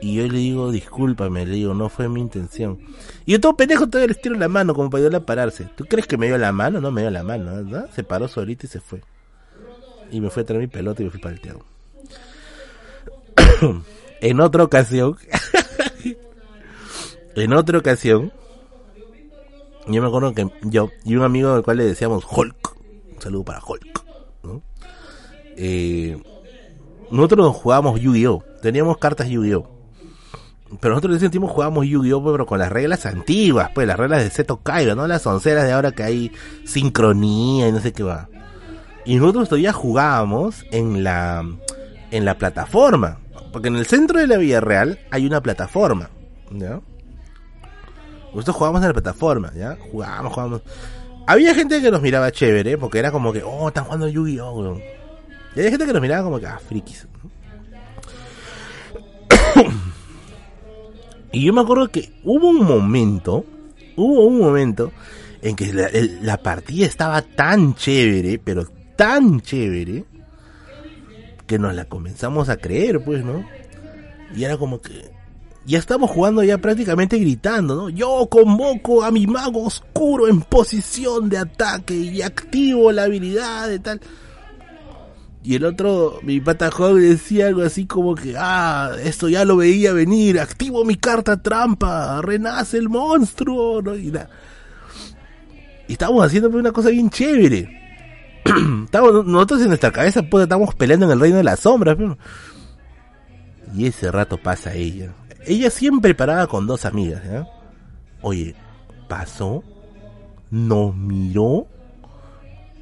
Y 0.00 0.16
yo 0.16 0.26
le 0.26 0.38
digo, 0.38 0.70
discúlpame, 0.70 1.46
le 1.46 1.54
digo, 1.54 1.74
no 1.74 1.88
fue 1.88 2.08
mi 2.08 2.20
intención. 2.20 2.78
Y 3.24 3.32
yo 3.32 3.40
todo 3.40 3.56
pendejo 3.56 3.86
todavía 3.86 4.08
le 4.08 4.12
estiro 4.12 4.36
la 4.36 4.48
mano 4.48 4.74
como 4.74 4.90
para 4.90 5.00
ayudarle 5.00 5.18
a 5.18 5.26
pararse. 5.26 5.68
¿Tú 5.76 5.84
crees 5.84 6.06
que 6.06 6.18
me 6.18 6.26
dio 6.26 6.36
la 6.36 6.52
mano? 6.52 6.80
No 6.80 6.90
me 6.90 7.00
dio 7.00 7.10
la 7.10 7.22
mano, 7.22 7.54
¿verdad? 7.54 7.88
Se 7.94 8.04
paró 8.04 8.28
solito 8.28 8.66
y 8.66 8.68
se 8.68 8.80
fue. 8.80 9.00
y 10.10 10.20
me 10.20 10.30
fui 10.30 10.42
a 10.42 10.46
traer 10.46 10.60
mi 10.60 10.68
pelota 10.68 11.02
y 11.02 11.06
me 11.06 11.10
fui 11.10 11.20
para 11.20 11.34
el 11.34 11.40
teatro. 11.40 11.64
en 14.20 14.40
otra 14.40 14.64
ocasión, 14.64 15.16
en 17.34 17.52
otra 17.52 17.78
ocasión, 17.78 18.32
yo 19.86 20.02
me 20.02 20.08
acuerdo 20.08 20.34
que 20.34 20.48
yo 20.62 20.90
y 21.04 21.16
un 21.16 21.24
amigo 21.24 21.52
al 21.52 21.62
cual 21.62 21.78
le 21.78 21.84
decíamos 21.84 22.24
Hulk, 22.30 22.76
un 23.14 23.22
saludo 23.22 23.44
para 23.44 23.60
Hulk, 23.64 24.04
eh, 25.56 26.20
nosotros 27.10 27.54
jugábamos 27.56 28.00
Yu-Gi-Oh! 28.00 28.42
Teníamos 28.60 28.98
cartas 28.98 29.28
Yu-Gi-Oh! 29.28 29.73
Pero 30.80 30.94
nosotros 30.94 31.12
en 31.12 31.16
ese 31.18 31.30
tiempo 31.30 31.48
jugábamos 31.48 31.86
Yu-Gi-Oh! 31.86 32.32
pero 32.32 32.46
con 32.46 32.58
las 32.58 32.72
reglas 32.72 33.06
antiguas, 33.06 33.70
pues 33.74 33.86
las 33.86 33.98
reglas 33.98 34.22
de 34.22 34.30
Seto 34.30 34.58
Kaiba, 34.58 34.94
no 34.94 35.06
las 35.06 35.26
onceras 35.26 35.64
de 35.64 35.72
ahora 35.72 35.92
que 35.92 36.02
hay 36.02 36.32
sincronía 36.64 37.68
y 37.68 37.72
no 37.72 37.80
sé 37.80 37.92
qué 37.92 38.02
va. 38.02 38.28
Y 39.04 39.16
nosotros 39.16 39.50
todavía 39.50 39.72
jugábamos 39.72 40.64
en 40.70 41.04
la 41.04 41.44
en 42.10 42.24
la 42.24 42.38
plataforma, 42.38 43.18
porque 43.52 43.68
en 43.68 43.76
el 43.76 43.86
centro 43.86 44.18
de 44.20 44.26
la 44.26 44.36
Villa 44.36 44.60
Real 44.60 44.98
hay 45.10 45.26
una 45.26 45.42
plataforma, 45.42 46.10
¿ya? 46.50 46.80
Nosotros 48.32 48.56
jugábamos 48.56 48.82
en 48.82 48.88
la 48.88 48.94
plataforma, 48.94 49.52
¿ya? 49.54 49.76
Jugábamos, 49.90 50.32
jugábamos. 50.32 50.62
Había 51.26 51.54
gente 51.54 51.80
que 51.80 51.90
nos 51.90 52.02
miraba 52.02 52.30
chévere, 52.32 52.78
porque 52.78 52.98
era 52.98 53.10
como 53.10 53.32
que, 53.32 53.42
oh, 53.42 53.68
están 53.68 53.84
jugando 53.84 54.08
Yu-Gi-Oh! 54.08 54.76
Y 55.54 55.58
había 55.58 55.70
gente 55.70 55.86
que 55.86 55.92
nos 55.92 56.02
miraba 56.02 56.24
como 56.24 56.40
que, 56.40 56.46
ah, 56.46 56.58
frikis. 56.58 57.06
y 61.34 61.44
yo 61.44 61.52
me 61.52 61.60
acuerdo 61.60 61.90
que 61.90 62.10
hubo 62.22 62.48
un 62.48 62.64
momento, 62.64 63.44
hubo 63.96 64.26
un 64.26 64.38
momento 64.38 64.92
en 65.42 65.56
que 65.56 65.72
la, 65.72 65.88
la 66.22 66.42
partida 66.42 66.86
estaba 66.86 67.22
tan 67.22 67.74
chévere, 67.74 68.38
pero 68.38 68.66
tan 68.96 69.40
chévere, 69.40 70.04
que 71.46 71.58
nos 71.58 71.74
la 71.74 71.84
comenzamos 71.84 72.48
a 72.48 72.56
creer, 72.56 73.02
pues, 73.04 73.24
¿no? 73.24 73.44
Y 74.34 74.44
era 74.44 74.56
como 74.56 74.80
que, 74.80 75.10
ya 75.66 75.78
estamos 75.78 76.10
jugando 76.10 76.42
ya 76.42 76.58
prácticamente 76.58 77.18
gritando, 77.18 77.74
¿no? 77.74 77.88
Yo 77.88 78.26
convoco 78.30 79.02
a 79.02 79.10
mi 79.10 79.26
mago 79.26 79.64
oscuro 79.64 80.28
en 80.28 80.42
posición 80.42 81.28
de 81.28 81.38
ataque 81.38 81.94
y 81.94 82.22
activo 82.22 82.92
la 82.92 83.04
habilidad 83.04 83.68
de 83.68 83.78
tal. 83.78 84.00
Y 85.44 85.56
el 85.56 85.64
otro, 85.64 86.18
mi 86.22 86.40
pata 86.40 86.70
decía 86.94 87.48
algo 87.48 87.62
así 87.62 87.86
como 87.86 88.14
que, 88.14 88.34
ah, 88.36 88.92
esto 89.02 89.28
ya 89.28 89.44
lo 89.44 89.56
veía 89.56 89.92
venir, 89.92 90.40
activo 90.40 90.84
mi 90.84 90.96
carta 90.96 91.40
trampa, 91.40 92.20
renace 92.22 92.78
el 92.78 92.88
monstruo, 92.88 93.82
¿no? 93.82 93.94
Y, 93.94 94.10
y 95.86 95.92
estábamos 95.92 96.24
haciendo 96.24 96.48
una 96.48 96.72
cosa 96.72 96.88
bien 96.88 97.10
chévere. 97.10 97.68
estábamos, 98.84 99.26
nosotros 99.26 99.60
en 99.60 99.68
nuestra 99.68 99.92
cabeza, 99.92 100.22
pues, 100.22 100.44
estábamos 100.44 100.74
peleando 100.74 101.06
en 101.06 101.12
el 101.12 101.20
reino 101.20 101.36
de 101.36 101.44
las 101.44 101.60
sombras, 101.60 101.96
Y 103.76 103.86
ese 103.86 104.10
rato 104.10 104.38
pasa 104.38 104.72
ella 104.72 105.12
ella 105.46 105.70
siempre 105.70 106.14
paraba 106.14 106.46
con 106.46 106.66
dos 106.66 106.84
amigas. 106.84 107.22
Oye, 108.22 108.54
pasó, 109.08 109.62
nos 110.50 110.94
miró, 110.96 111.66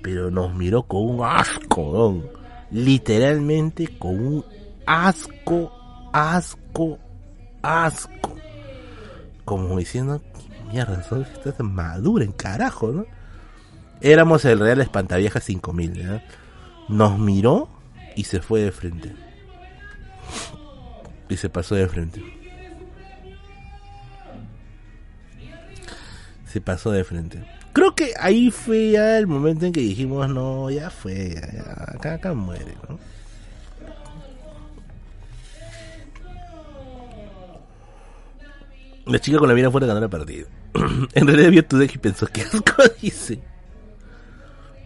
pero 0.02 0.30
nos 0.30 0.54
miró 0.54 0.82
con 0.84 1.02
un 1.02 1.24
asco. 1.24 2.22
Literalmente 2.72 3.98
con 3.98 4.18
un 4.18 4.44
asco, 4.86 5.72
asco, 6.12 6.98
asco. 7.62 8.36
Como 9.44 9.78
diciendo, 9.78 10.22
mierda, 10.70 11.00
estás 11.00 11.60
madura 11.60 12.24
en 12.24 12.32
carajo, 12.32 12.92
¿no? 12.92 13.06
Éramos 14.00 14.44
el 14.44 14.58
Real 14.58 14.80
Espantavieja 14.80 15.40
5000, 15.40 15.94
¿ya? 15.94 16.24
Nos 16.88 17.18
miró 17.18 17.68
y 18.16 18.24
se 18.24 18.40
fue 18.40 18.62
de 18.62 18.72
frente. 18.72 19.14
Y 21.28 21.36
se 21.36 21.48
pasó 21.48 21.74
de 21.74 21.88
frente. 21.88 22.42
se 26.52 26.60
pasó 26.60 26.90
de 26.90 27.02
frente. 27.02 27.42
Creo 27.72 27.94
que 27.94 28.12
ahí 28.20 28.50
fue 28.50 28.90
ya 28.90 29.18
el 29.18 29.26
momento 29.26 29.64
en 29.64 29.72
que 29.72 29.80
dijimos, 29.80 30.28
no, 30.28 30.70
ya 30.70 30.90
fue, 30.90 31.34
acá, 31.94 32.14
acá 32.14 32.34
muere, 32.34 32.74
¿no? 32.88 32.98
La 39.06 39.18
chica 39.18 39.38
con 39.38 39.48
la 39.48 39.54
mira 39.54 39.70
fuera 39.70 39.86
ganó 39.86 40.00
el 40.00 40.10
partido. 40.10 40.46
en 41.14 41.26
realidad 41.26 41.50
vio 41.50 41.64
tu 41.64 41.76
deck 41.76 41.94
y 41.94 41.98
pensó, 41.98 42.26
¿qué 42.26 42.42
asco 42.42 42.82
dice? 43.00 43.40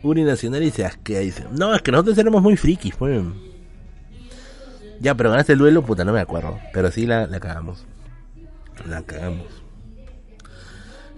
Nacional 0.03 0.63
y 0.63 0.71
se 0.71 0.85
asquea, 0.85 1.19
dice. 1.21 1.45
No, 1.51 1.75
es 1.75 1.83
que 1.83 1.91
nosotros 1.91 2.17
éramos 2.17 2.41
muy 2.41 2.57
frikis, 2.57 2.95
pues. 2.95 3.23
Ya, 5.01 5.17
pero 5.17 5.31
ganaste 5.31 5.55
el 5.55 5.59
duelo, 5.59 5.83
puta, 5.83 6.05
no 6.05 6.13
me 6.13 6.21
acuerdo. 6.21 6.61
Pero 6.73 6.93
sí 6.93 7.07
la, 7.07 7.27
la 7.27 7.41
cagamos. 7.41 7.85
La 8.89 9.03
cagamos. 9.03 9.56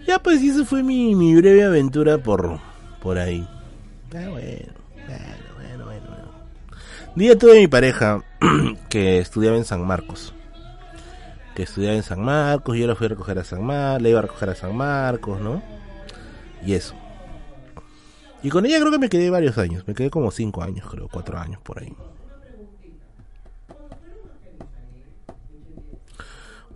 Ya 0.09 0.19
pues 0.19 0.43
eso 0.43 0.65
fue 0.65 0.83
mi, 0.83 1.15
mi 1.15 1.35
breve 1.35 1.65
aventura 1.65 2.17
por, 2.17 2.59
por 3.03 3.19
ahí. 3.19 3.47
bueno, 4.11 4.31
bueno, 4.31 4.73
bueno, 5.55 5.85
bueno, 5.85 5.85
bueno. 5.85 6.29
Día 7.15 7.37
tuve 7.37 7.57
mi 7.57 7.69
pareja 7.69 8.25
que 8.89 9.19
estudiaba 9.19 9.59
en 9.59 9.67
San 9.67 9.87
Marcos. 9.87 10.33
Que 11.55 11.65
estudiaba 11.65 11.95
en 11.95 12.03
San 12.03 12.23
Marcos, 12.23 12.75
y 12.75 12.81
yo 12.81 12.87
la 12.87 12.95
fui 12.95 13.05
a 13.05 13.09
recoger 13.11 13.39
a 13.39 13.45
San 13.45 13.63
Marcos, 13.63 14.01
le 14.01 14.09
iba 14.09 14.21
a 14.21 14.23
recoger 14.23 14.49
a 14.49 14.55
San 14.55 14.75
Marcos, 14.75 15.43
¿no? 15.43 15.63
Y 16.65 16.73
eso. 16.73 16.95
Y 18.43 18.49
con 18.49 18.65
ella 18.65 18.81
creo 18.81 18.91
que 18.91 18.99
me 18.99 19.11
quedé 19.11 19.29
varios 19.29 19.59
años, 19.59 19.87
me 19.87 19.93
quedé 19.93 20.09
como 20.09 20.31
cinco 20.31 20.63
años, 20.63 20.89
creo, 20.91 21.09
cuatro 21.13 21.39
años 21.39 21.61
por 21.61 21.83
ahí. 21.83 21.95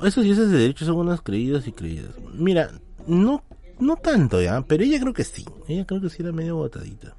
Esos 0.02 0.22
dioses 0.22 0.50
de 0.50 0.58
derecho 0.58 0.84
son 0.84 0.96
unas 0.96 1.22
creídas 1.22 1.66
y 1.66 1.72
creídas. 1.72 2.10
Mira, 2.34 2.72
no, 3.06 3.42
no 3.78 3.96
tanto 3.96 4.40
ya, 4.40 4.62
pero 4.62 4.84
ella 4.84 5.00
creo 5.00 5.12
que 5.12 5.24
sí. 5.24 5.44
Ella 5.68 5.86
creo 5.86 6.00
que 6.00 6.10
sí 6.10 6.22
era 6.22 6.32
medio 6.32 6.56
botadita. 6.56 7.14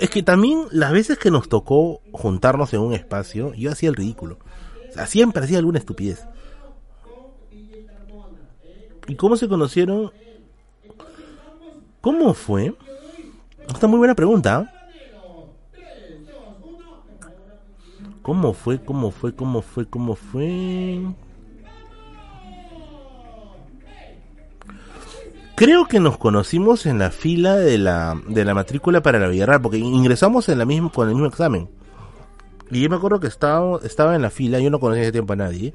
es 0.00 0.10
que 0.10 0.22
también 0.22 0.66
las 0.70 0.92
veces 0.92 1.18
que 1.18 1.30
nos 1.30 1.48
tocó 1.48 2.00
juntarnos 2.12 2.72
en 2.74 2.80
un 2.80 2.94
espacio, 2.94 3.52
yo 3.54 3.70
hacía 3.70 3.88
el 3.88 3.96
ridículo. 3.96 4.38
O 4.90 4.92
sea, 4.92 5.06
siempre 5.06 5.42
hacía 5.42 5.58
alguna 5.58 5.78
estupidez. 5.78 6.26
¿Y 9.06 9.16
cómo 9.16 9.36
se 9.36 9.48
conocieron? 9.48 10.12
¿Cómo 12.00 12.34
fue? 12.34 12.74
Esta 13.68 13.86
muy 13.86 13.98
buena 13.98 14.14
pregunta. 14.14 14.70
¿Cómo 18.22 18.54
fue? 18.54 18.82
¿Cómo 18.82 19.10
fue? 19.10 19.34
¿Cómo 19.34 19.60
fue? 19.60 19.86
¿Cómo 19.86 20.14
fue? 20.14 21.02
Creo 25.56 25.86
que 25.86 26.00
nos 26.00 26.18
conocimos 26.18 26.84
en 26.84 26.98
la 26.98 27.12
fila 27.12 27.54
de 27.54 27.78
la, 27.78 28.20
de 28.26 28.44
la 28.44 28.54
matrícula 28.54 29.02
para 29.02 29.20
la 29.20 29.28
Villarreal, 29.28 29.60
porque 29.62 29.78
ingresamos 29.78 30.48
en 30.48 30.58
la 30.58 30.64
misma, 30.64 30.90
con 30.90 31.08
el 31.08 31.14
mismo 31.14 31.28
examen. 31.28 31.68
Y 32.72 32.82
yo 32.82 32.90
me 32.90 32.96
acuerdo 32.96 33.20
que 33.20 33.28
estaba, 33.28 33.78
estaba 33.84 34.16
en 34.16 34.22
la 34.22 34.30
fila, 34.30 34.58
yo 34.58 34.68
no 34.70 34.80
conocía 34.80 35.04
ese 35.04 35.12
tiempo 35.12 35.34
a 35.34 35.36
nadie, 35.36 35.72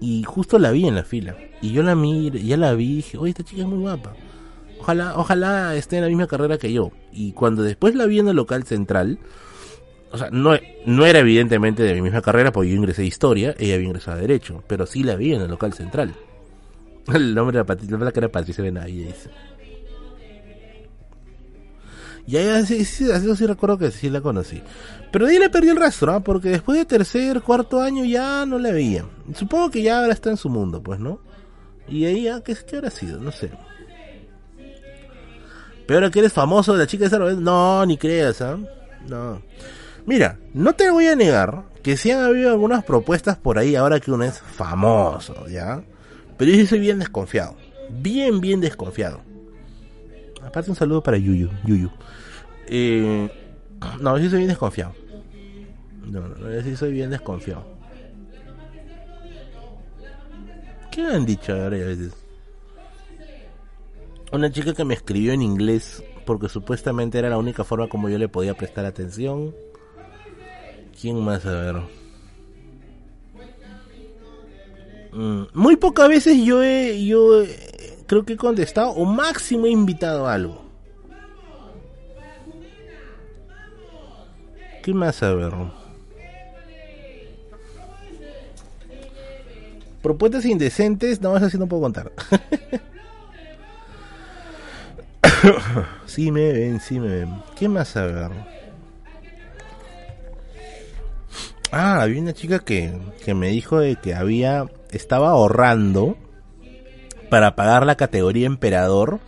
y 0.00 0.22
justo 0.22 0.58
la 0.58 0.70
vi 0.70 0.86
en 0.86 0.94
la 0.94 1.04
fila. 1.04 1.36
Y 1.60 1.72
yo 1.72 1.82
la 1.82 1.94
miré, 1.94 2.42
ya 2.42 2.56
la 2.56 2.72
vi, 2.72 2.92
y 2.92 2.96
dije, 2.96 3.18
oye, 3.18 3.30
esta 3.30 3.44
chica 3.44 3.60
es 3.60 3.68
muy 3.68 3.80
guapa. 3.80 4.14
Ojalá, 4.80 5.12
ojalá 5.16 5.74
esté 5.74 5.96
en 5.96 6.04
la 6.04 6.08
misma 6.08 6.26
carrera 6.26 6.56
que 6.56 6.72
yo. 6.72 6.90
Y 7.12 7.32
cuando 7.32 7.62
después 7.62 7.94
la 7.94 8.06
vi 8.06 8.20
en 8.20 8.28
el 8.28 8.36
local 8.36 8.64
central, 8.64 9.18
o 10.12 10.16
sea, 10.16 10.30
no, 10.30 10.52
no 10.86 11.04
era 11.04 11.18
evidentemente 11.18 11.82
de 11.82 11.92
mi 11.92 12.00
misma 12.00 12.22
carrera, 12.22 12.52
porque 12.52 12.70
yo 12.70 12.76
ingresé 12.76 13.02
a 13.02 13.04
historia, 13.04 13.54
ella 13.58 13.74
había 13.74 13.88
ingresado 13.88 14.16
a 14.16 14.20
derecho, 14.22 14.64
pero 14.66 14.86
sí 14.86 15.02
la 15.02 15.16
vi 15.16 15.34
en 15.34 15.42
el 15.42 15.50
local 15.50 15.74
central. 15.74 16.14
El 17.14 17.34
nombre 17.34 17.56
de 17.56 17.62
la 17.62 17.66
Patricia, 17.66 17.96
la 17.96 18.12
que 18.12 18.20
era 18.20 18.28
Patricia 18.28 18.64
Benavides. 18.64 19.28
Y 22.26 22.36
ahí 22.36 22.48
así, 22.48 22.84
sí, 22.84 23.10
así 23.10 23.34
sí 23.34 23.46
recuerdo 23.46 23.78
que 23.78 23.90
sí 23.90 24.08
la 24.08 24.20
conocí. 24.20 24.62
Pero 25.10 25.26
de 25.26 25.32
ahí 25.32 25.38
le 25.38 25.50
perdí 25.50 25.70
el 25.70 25.76
rastro, 25.76 26.12
¿ah? 26.12 26.20
porque 26.20 26.50
después 26.50 26.78
de 26.78 26.84
tercer, 26.84 27.40
cuarto 27.42 27.80
año 27.80 28.04
ya 28.04 28.46
no 28.46 28.58
la 28.58 28.70
veía. 28.70 29.04
Supongo 29.34 29.70
que 29.70 29.82
ya 29.82 30.00
ahora 30.00 30.12
está 30.12 30.30
en 30.30 30.36
su 30.36 30.48
mundo, 30.48 30.82
pues, 30.82 31.00
¿no? 31.00 31.20
Y 31.88 32.04
ahí, 32.04 32.22
ya, 32.24 32.40
¿qué, 32.42 32.54
qué 32.54 32.76
habrá 32.76 32.90
sido? 32.90 33.18
No 33.18 33.32
sé. 33.32 33.50
Pero 35.86 35.98
ahora 35.98 36.10
que 36.12 36.20
eres 36.20 36.32
famoso, 36.32 36.76
la 36.76 36.86
chica 36.86 37.04
de 37.04 37.10
San 37.10 37.42
no, 37.42 37.84
ni 37.84 37.96
creas, 37.96 38.40
¿ah? 38.42 38.56
No. 39.08 39.42
Mira, 40.06 40.38
no 40.54 40.72
te 40.74 40.88
voy 40.88 41.08
a 41.08 41.16
negar 41.16 41.64
que 41.82 41.96
sí 41.96 42.12
han 42.12 42.20
habido 42.20 42.50
algunas 42.50 42.84
propuestas 42.84 43.36
por 43.36 43.58
ahí 43.58 43.74
ahora 43.74 43.98
que 43.98 44.12
uno 44.12 44.22
es 44.22 44.38
famoso, 44.38 45.48
¿ya? 45.48 45.82
Pero 46.40 46.52
yo 46.52 46.56
sí 46.56 46.66
soy 46.68 46.78
bien 46.78 46.98
desconfiado. 46.98 47.54
Bien, 47.90 48.40
bien 48.40 48.62
desconfiado. 48.62 49.20
Aparte 50.42 50.70
un 50.70 50.76
saludo 50.76 51.02
para 51.02 51.18
Yuyu. 51.18 51.50
Yuyu. 51.66 51.90
Eh, 52.66 53.28
no, 54.00 54.16
yo 54.16 54.24
sí 54.24 54.30
soy 54.30 54.38
bien 54.38 54.48
desconfiado. 54.48 54.94
No, 56.06 56.20
no, 56.28 56.50
yo 56.50 56.62
sí 56.62 56.76
soy 56.76 56.92
bien 56.92 57.10
desconfiado. 57.10 57.62
¿Qué 60.90 61.02
han 61.02 61.26
dicho 61.26 61.52
ahora 61.52 61.76
a 61.76 61.80
veces? 61.80 62.14
Una 64.32 64.50
chica 64.50 64.72
que 64.72 64.84
me 64.86 64.94
escribió 64.94 65.34
en 65.34 65.42
inglés 65.42 66.02
porque 66.24 66.48
supuestamente 66.48 67.18
era 67.18 67.28
la 67.28 67.36
única 67.36 67.64
forma 67.64 67.86
como 67.90 68.08
yo 68.08 68.16
le 68.16 68.28
podía 68.28 68.54
prestar 68.54 68.86
atención. 68.86 69.54
¿Quién 70.98 71.22
más? 71.22 71.44
A 71.44 71.50
ver. 71.50 71.99
Muy 75.12 75.76
pocas 75.76 76.08
veces 76.08 76.38
yo 76.44 76.62
he, 76.62 77.04
yo 77.04 77.44
creo 78.06 78.24
que 78.24 78.34
he 78.34 78.36
contestado 78.36 78.90
o 78.90 79.04
máximo 79.04 79.66
he 79.66 79.70
invitado 79.70 80.26
a 80.26 80.34
algo. 80.34 80.64
¿Qué 84.82 84.94
más 84.94 85.22
a 85.22 85.34
ver? 85.34 85.52
Propuestas 90.02 90.46
indecentes, 90.46 91.20
no, 91.20 91.36
eso 91.36 91.50
sí 91.50 91.58
no 91.58 91.66
puedo 91.66 91.82
contar. 91.82 92.10
sí 96.06 96.32
me 96.32 96.52
ven, 96.52 96.80
sí 96.80 96.98
me 96.98 97.08
ven. 97.08 97.42
¿Qué 97.58 97.68
más 97.68 97.94
a 97.96 98.06
ver? 98.06 98.59
Ah, 101.72 102.02
había 102.02 102.20
una 102.20 102.32
chica 102.32 102.58
que, 102.58 102.92
que 103.24 103.34
me 103.34 103.48
dijo 103.48 103.78
de 103.78 103.96
que 103.96 104.14
había, 104.14 104.66
estaba 104.90 105.30
ahorrando 105.30 106.16
para 107.28 107.54
pagar 107.54 107.86
la 107.86 107.96
categoría 107.96 108.46
emperador 108.46 109.20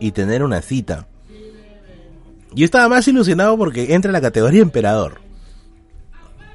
y 0.00 0.10
tener 0.10 0.42
una 0.42 0.60
cita. 0.60 1.06
Yo 2.52 2.64
estaba 2.64 2.88
más 2.88 3.06
ilusionado 3.08 3.56
porque 3.56 3.94
entra 3.94 4.12
la 4.12 4.20
categoría 4.20 4.62
emperador. 4.62 5.20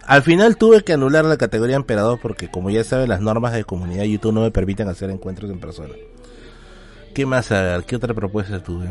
Al 0.06 0.24
final 0.24 0.58
tuve 0.58 0.84
que 0.84 0.94
anular 0.94 1.24
la 1.24 1.38
categoría 1.38 1.76
emperador 1.76 2.20
porque 2.22 2.50
como 2.50 2.70
ya 2.70 2.84
saben 2.84 3.10
las 3.10 3.22
normas 3.22 3.54
de 3.54 3.64
comunidad 3.64 4.06
YouTube 4.06 4.34
no 4.34 4.42
me 4.42 4.52
permiten 4.52 4.88
hacer 4.88 5.10
encuentros 5.10 5.52
en 5.52 5.60
persona. 5.60 5.94
¿Qué 7.14 7.26
más? 7.26 7.52
A 7.52 7.82
¿qué 7.86 7.96
otra 7.96 8.14
propuesta 8.14 8.62
tuve? 8.64 8.88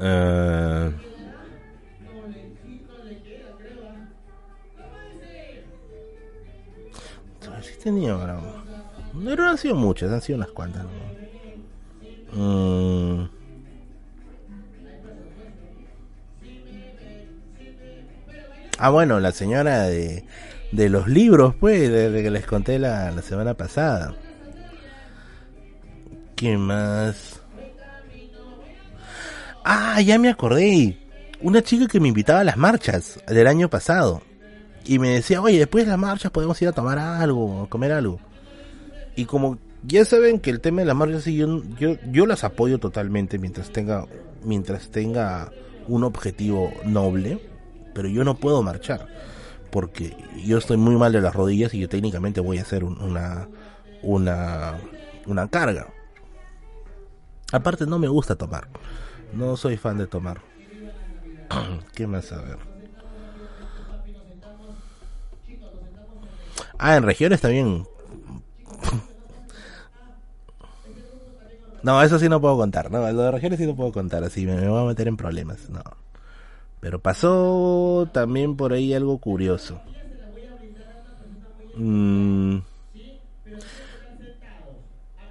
Uh... 0.00 0.90
Sí 7.62 7.74
tenía, 7.82 8.16
no 9.12 9.50
han 9.50 9.58
sido 9.58 9.74
muchas, 9.74 10.10
han 10.10 10.22
sido 10.22 10.38
unas 10.38 10.50
cuantas. 10.50 10.86
Mm. 12.32 13.24
Ah, 18.78 18.88
bueno, 18.88 19.20
la 19.20 19.32
señora 19.32 19.82
de, 19.82 20.24
de 20.72 20.88
los 20.88 21.06
libros, 21.06 21.54
pues, 21.56 21.90
de, 21.90 22.22
que 22.22 22.30
les 22.30 22.46
conté 22.46 22.78
la, 22.78 23.10
la 23.10 23.20
semana 23.20 23.52
pasada. 23.52 24.14
¿Qué 26.34 26.56
más? 26.56 27.39
Ah, 29.64 30.00
ya 30.00 30.18
me 30.18 30.28
acordé. 30.28 30.98
Una 31.40 31.62
chica 31.62 31.86
que 31.86 32.00
me 32.00 32.08
invitaba 32.08 32.40
a 32.40 32.44
las 32.44 32.56
marchas 32.56 33.20
del 33.26 33.46
año 33.46 33.68
pasado. 33.68 34.22
Y 34.84 34.98
me 34.98 35.10
decía, 35.10 35.42
oye, 35.42 35.58
después 35.58 35.84
de 35.84 35.90
las 35.90 35.98
marchas 35.98 36.30
podemos 36.30 36.60
ir 36.62 36.68
a 36.68 36.72
tomar 36.72 36.98
algo, 36.98 37.62
a 37.62 37.68
comer 37.68 37.92
algo. 37.92 38.18
Y 39.16 39.26
como 39.26 39.58
ya 39.82 40.04
saben 40.04 40.40
que 40.40 40.50
el 40.50 40.60
tema 40.60 40.80
de 40.80 40.86
las 40.86 40.96
marchas, 40.96 41.24
yo, 41.26 41.62
yo, 41.78 41.96
yo 42.10 42.26
las 42.26 42.44
apoyo 42.44 42.78
totalmente 42.78 43.38
mientras 43.38 43.70
tenga, 43.70 44.06
mientras 44.44 44.90
tenga 44.90 45.52
un 45.86 46.04
objetivo 46.04 46.72
noble. 46.84 47.40
Pero 47.94 48.08
yo 48.08 48.24
no 48.24 48.36
puedo 48.36 48.62
marchar. 48.62 49.06
Porque 49.70 50.16
yo 50.44 50.58
estoy 50.58 50.76
muy 50.76 50.96
mal 50.96 51.12
de 51.12 51.20
las 51.20 51.34
rodillas 51.34 51.74
y 51.74 51.80
yo 51.80 51.88
técnicamente 51.88 52.40
voy 52.40 52.58
a 52.58 52.62
hacer 52.62 52.84
una, 52.84 53.48
una, 54.02 54.78
una 55.26 55.48
carga. 55.48 55.88
Aparte 57.52 57.86
no 57.86 57.98
me 57.98 58.08
gusta 58.08 58.36
tomar. 58.36 58.68
No 59.32 59.56
soy 59.56 59.76
fan 59.76 59.98
de 59.98 60.06
tomar. 60.06 60.42
¿Qué 61.94 62.06
más 62.06 62.32
a 62.32 62.42
ver? 62.42 62.58
Ah, 66.78 66.96
en 66.96 67.02
regiones 67.02 67.40
también. 67.40 67.86
no, 71.82 72.02
eso 72.02 72.18
sí 72.18 72.28
no 72.28 72.40
puedo 72.40 72.56
contar. 72.56 72.90
No, 72.90 73.10
lo 73.12 73.22
de 73.22 73.30
regiones 73.30 73.58
sí 73.58 73.66
no 73.66 73.76
puedo 73.76 73.92
contar. 73.92 74.24
Así 74.24 74.46
me, 74.46 74.68
voy 74.68 74.82
a 74.82 74.86
meter 74.86 75.08
en 75.08 75.16
problemas. 75.16 75.68
No. 75.68 75.82
Pero 76.80 77.00
pasó 77.00 78.08
también 78.12 78.56
por 78.56 78.72
ahí 78.72 78.94
algo 78.94 79.18
curioso. 79.18 79.80
Mm. 81.76 82.58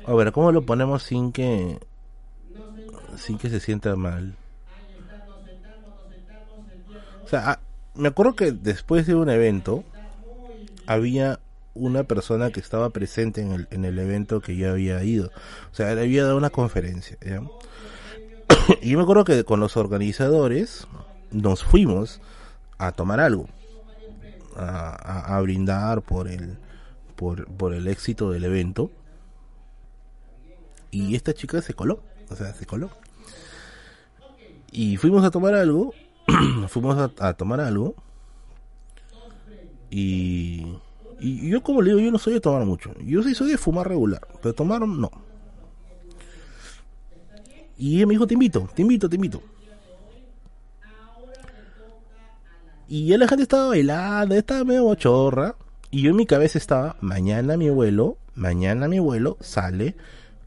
A 0.05 0.13
ver, 0.13 0.31
¿cómo 0.31 0.51
lo 0.51 0.65
ponemos 0.65 1.03
sin 1.03 1.31
que 1.31 1.79
sin 3.19 3.37
que 3.37 3.49
se 3.49 3.59
sienta 3.59 3.95
mal. 3.95 4.35
O 7.23 7.27
sea, 7.27 7.51
ah, 7.51 7.59
me 7.93 8.07
acuerdo 8.07 8.35
que 8.35 8.51
después 8.51 9.05
de 9.05 9.15
un 9.15 9.29
evento 9.29 9.83
había 10.87 11.39
una 11.75 12.03
persona 12.03 12.49
que 12.49 12.59
estaba 12.59 12.89
presente 12.89 13.41
en 13.41 13.51
el, 13.51 13.67
en 13.71 13.85
el 13.85 13.99
evento 13.99 14.41
que 14.41 14.55
yo 14.55 14.71
había 14.71 15.03
ido. 15.03 15.31
O 15.71 15.75
sea, 15.75 15.93
le 15.93 16.01
había 16.01 16.23
dado 16.23 16.37
una 16.37 16.49
conferencia. 16.49 17.17
y 18.81 18.89
yo 18.89 18.97
me 18.97 19.03
acuerdo 19.03 19.25
que 19.25 19.43
con 19.43 19.59
los 19.59 19.77
organizadores 19.77 20.87
nos 21.31 21.63
fuimos 21.63 22.21
a 22.77 22.91
tomar 22.91 23.19
algo. 23.19 23.47
A, 24.55 25.37
a, 25.37 25.41
brindar 25.41 26.01
por 26.01 26.27
el, 26.27 26.57
por, 27.15 27.45
por 27.45 27.73
el 27.73 27.87
éxito 27.87 28.31
del 28.31 28.43
evento. 28.43 28.91
Y 30.91 31.15
esta 31.15 31.33
chica 31.33 31.61
se 31.61 31.73
coló. 31.73 32.01
O 32.29 32.35
sea, 32.35 32.53
se 32.53 32.65
coló. 32.65 32.89
Y 34.71 34.97
fuimos 34.97 35.23
a 35.23 35.31
tomar 35.31 35.55
algo. 35.55 35.93
fuimos 36.67 37.11
a, 37.19 37.33
tomar 37.33 37.59
algo. 37.59 37.95
Y, 39.89 40.65
y 41.19 41.49
yo 41.49 41.63
como 41.63 41.81
le 41.81 41.89
digo, 41.89 41.99
yo 41.99 42.11
no 42.11 42.19
soy 42.19 42.33
de 42.33 42.41
tomar 42.41 42.65
mucho. 42.65 42.93
Yo 43.03 43.23
sí 43.23 43.33
soy 43.33 43.51
de 43.51 43.57
fumar 43.57 43.87
regular. 43.87 44.21
Pero 44.41 44.53
tomar 44.53 44.87
no. 44.87 45.11
Y 47.77 47.97
ella 47.97 48.07
me 48.07 48.13
dijo, 48.13 48.27
te 48.27 48.33
invito, 48.33 48.69
te 48.75 48.81
invito, 48.81 49.09
te 49.09 49.15
invito. 49.15 49.41
Y 52.89 53.07
ya 53.07 53.17
la 53.17 53.27
gente 53.27 53.43
estaba 53.43 53.67
bailando, 53.67 54.35
estaba 54.35 54.63
medio 54.65 54.83
bochorra. 54.83 55.55
Y 55.91 56.01
yo 56.01 56.09
en 56.09 56.17
mi 56.17 56.25
cabeza 56.25 56.57
estaba, 56.57 56.97
mañana 57.01 57.55
mi 57.55 57.67
abuelo, 57.69 58.17
mañana 58.35 58.87
mi 58.87 58.97
abuelo 58.97 59.37
sale 59.39 59.95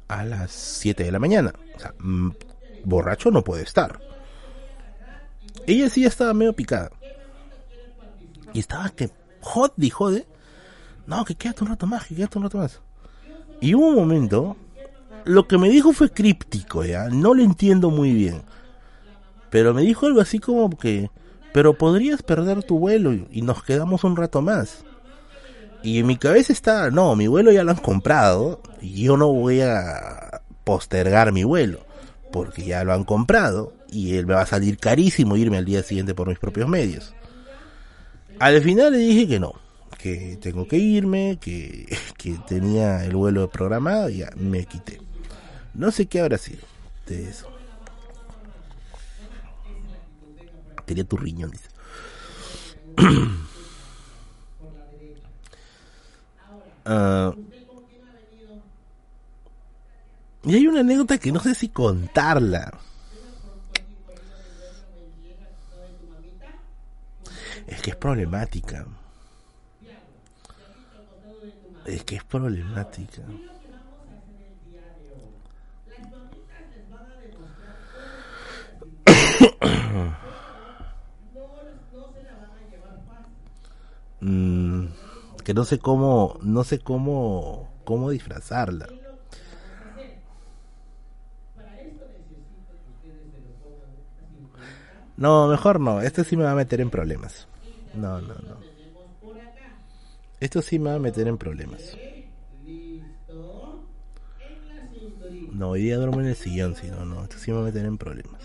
a 0.09 0.25
las 0.25 0.51
7 0.53 1.05
de 1.05 1.13
la 1.13 1.19
mañana. 1.19 1.53
O 1.75 1.81
sea, 1.81 1.95
mm, 1.99 2.31
borracho 2.85 3.31
no 3.31 3.43
puede 3.43 3.63
estar. 3.63 4.01
Ella 5.67 5.89
sí 5.89 6.05
estaba 6.05 6.35
medio 6.35 6.53
picada. 6.53 6.91
Y 8.53 8.61
estaba 8.61 8.91
que 8.91 9.11
jod 9.41 9.71
y 9.79 9.91
jode. 9.91 10.27
No, 11.07 11.25
que 11.25 11.35
quédate 11.35 11.65
un 11.65 11.71
rato 11.71 11.87
más, 11.87 12.07
que 12.07 12.15
quédate 12.15 12.39
un 12.39 12.45
rato 12.45 12.59
más. 12.59 12.81
Y 13.61 13.75
hubo 13.75 13.89
un 13.89 13.95
momento, 13.97 14.57
lo 15.25 15.47
que 15.47 15.59
me 15.59 15.69
dijo 15.69 15.93
fue 15.93 16.11
críptico, 16.11 16.85
ya, 16.85 17.09
no 17.09 17.35
lo 17.35 17.43
entiendo 17.43 17.91
muy 17.91 18.13
bien. 18.13 18.43
Pero 19.51 19.75
me 19.75 19.83
dijo 19.83 20.07
algo 20.07 20.21
así 20.21 20.39
como 20.39 20.71
que, 20.71 21.11
pero 21.53 21.75
podrías 21.75 22.23
perder 22.23 22.63
tu 22.63 22.79
vuelo 22.79 23.13
y 23.13 23.43
nos 23.43 23.63
quedamos 23.63 24.05
un 24.05 24.17
rato 24.17 24.41
más. 24.43 24.85
Y 25.83 25.99
en 25.99 26.07
mi 26.07 26.17
cabeza 26.17 26.53
está, 26.53 26.91
no, 26.91 27.15
mi 27.17 27.27
vuelo 27.27 27.53
ya 27.53 27.65
lo 27.65 27.73
han 27.73 27.79
comprado 27.79 28.61
y 28.81 29.03
yo 29.03 29.17
no 29.17 29.33
voy 29.33 29.61
a 29.61 30.43
postergar 30.65 31.33
mi 31.33 31.45
vuelo 31.45 31.81
porque 32.33 32.65
ya 32.65 32.83
lo 32.83 32.93
han 32.95 33.05
comprado 33.05 33.73
y 33.93 34.17
él 34.17 34.27
me 34.27 34.35
va 34.35 34.43
a 34.43 34.47
salir 34.47 34.79
carísimo 34.79 35.37
irme 35.37 35.59
al 35.59 35.65
día 35.65 35.83
siguiente 35.83 36.15
por 36.15 36.27
mis 36.27 36.39
propios 36.39 36.69
medios. 36.69 37.15
Al 38.39 38.61
final 38.63 38.93
le 38.93 38.99
dije 38.99 39.29
que 39.29 39.39
no, 39.39 39.53
que 39.99 40.39
tengo 40.41 40.67
que 40.67 40.79
irme, 40.79 41.39
que, 41.41 41.87
que 42.17 42.39
tenía 42.49 43.05
el 43.05 43.15
vuelo 43.15 43.49
programado 43.51 44.09
y 44.09 44.19
ya 44.19 44.31
me 44.37 44.65
quité. 44.65 45.01
No 45.75 45.91
sé 45.91 46.07
qué 46.07 46.21
habrá 46.21 46.39
sido 46.39 46.63
de 47.07 47.29
eso. 47.29 47.49
Quería 50.87 51.05
tu 51.05 51.17
riñón, 51.17 51.51
dice. 51.51 51.69
uh, 56.87 57.35
y 60.51 60.55
hay 60.55 60.67
una 60.67 60.81
anécdota 60.81 61.19
que 61.19 61.31
no 61.31 61.41
sé 61.41 61.55
si 61.55 61.69
contarla. 61.69 62.73
es 67.73 67.81
que 67.81 67.91
es 67.91 67.97
problemática. 67.97 68.87
Es 71.87 72.05
que 72.05 72.17
es 72.17 72.25
problemática. 72.25 73.23
Mm, 84.21 84.87
que 85.43 85.53
no 85.55 85.65
sé 85.65 85.79
cómo, 85.81 86.39
no 86.43 86.63
sé 86.63 86.79
cómo, 86.79 87.69
cómo 87.85 88.11
disfrazarla. 88.11 88.87
No, 95.17 95.49
mejor 95.49 95.81
no. 95.81 96.01
Este 96.01 96.23
sí 96.25 96.37
me 96.37 96.45
va 96.45 96.53
a 96.53 96.55
meter 96.55 96.81
en 96.81 96.91
problemas. 96.91 97.49
No, 97.95 98.21
no, 98.21 98.35
no. 98.35 98.57
Esto 100.41 100.61
sí 100.61 100.79
me 100.79 100.91
va 100.91 100.97
a 100.97 100.99
meter 100.99 101.29
en 101.29 101.39
problemas. 101.39 101.97
No, 105.53 105.71
hoy 105.71 105.83
día 105.83 105.99
duermo 105.99 106.21
en 106.21 106.29
el 106.29 106.35
sillón, 106.35 106.75
si 106.75 106.89
no, 106.89 107.05
no. 107.05 107.23
Esto 107.23 107.37
sí 107.39 107.51
me 107.51 107.59
va 107.59 107.63
a 107.63 107.67
meter 107.67 107.85
en 107.85 107.99
problemas. 107.99 108.43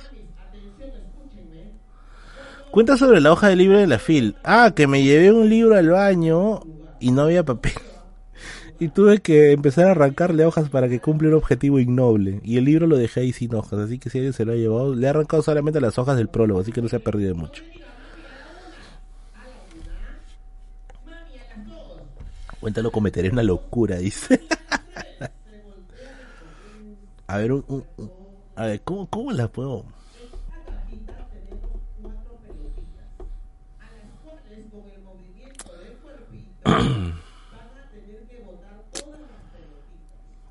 Cuenta 2.71 2.97
sobre 2.97 3.21
la 3.21 3.31
hoja 3.31 3.47
de 3.47 3.55
libro 3.55 3.79
de 3.79 3.87
la 3.87 3.97
FIL. 3.97 4.35
Ah, 4.43 4.73
que 4.75 4.87
me 4.87 5.01
llevé 5.01 5.31
un 5.31 5.49
libro 5.49 5.75
al 5.75 5.89
baño 5.89 6.59
y 6.99 7.11
no 7.11 7.23
había 7.23 7.43
papel. 7.43 7.73
Y 8.79 8.89
tuve 8.89 9.17
que 9.21 9.53
empezar 9.53 9.87
a 9.87 9.91
arrancarle 9.91 10.45
hojas 10.45 10.69
para 10.69 10.87
que 10.87 10.99
cumpla 10.99 11.29
un 11.29 11.33
objetivo 11.33 11.79
innoble. 11.79 12.41
Y 12.43 12.57
el 12.57 12.65
libro 12.65 12.85
lo 12.85 12.95
dejé 12.95 13.21
ahí 13.21 13.33
sin 13.33 13.55
hojas, 13.55 13.79
así 13.79 13.97
que 13.97 14.11
si 14.11 14.19
alguien 14.19 14.33
se 14.33 14.45
lo 14.45 14.51
ha 14.51 14.55
llevado, 14.55 14.93
le 14.93 15.07
he 15.07 15.09
arrancado 15.09 15.41
solamente 15.41 15.81
las 15.81 15.97
hojas 15.97 16.15
del 16.15 16.27
prólogo, 16.27 16.59
así 16.59 16.71
que 16.71 16.83
no 16.83 16.87
se 16.87 16.97
ha 16.97 16.99
perdido 16.99 17.33
mucho. 17.33 17.63
Cuéntalo, 22.67 22.91
cometeré 22.91 23.29
una 23.29 23.43
locura, 23.43 23.95
dice. 23.95 24.41
a 27.27 27.37
ver, 27.37 27.53
un, 27.53 27.85
a 28.57 28.65
ver, 28.65 28.81
¿cómo, 28.81 29.07
¿cómo 29.09 29.31
la 29.31 29.47
puedo? 29.47 29.85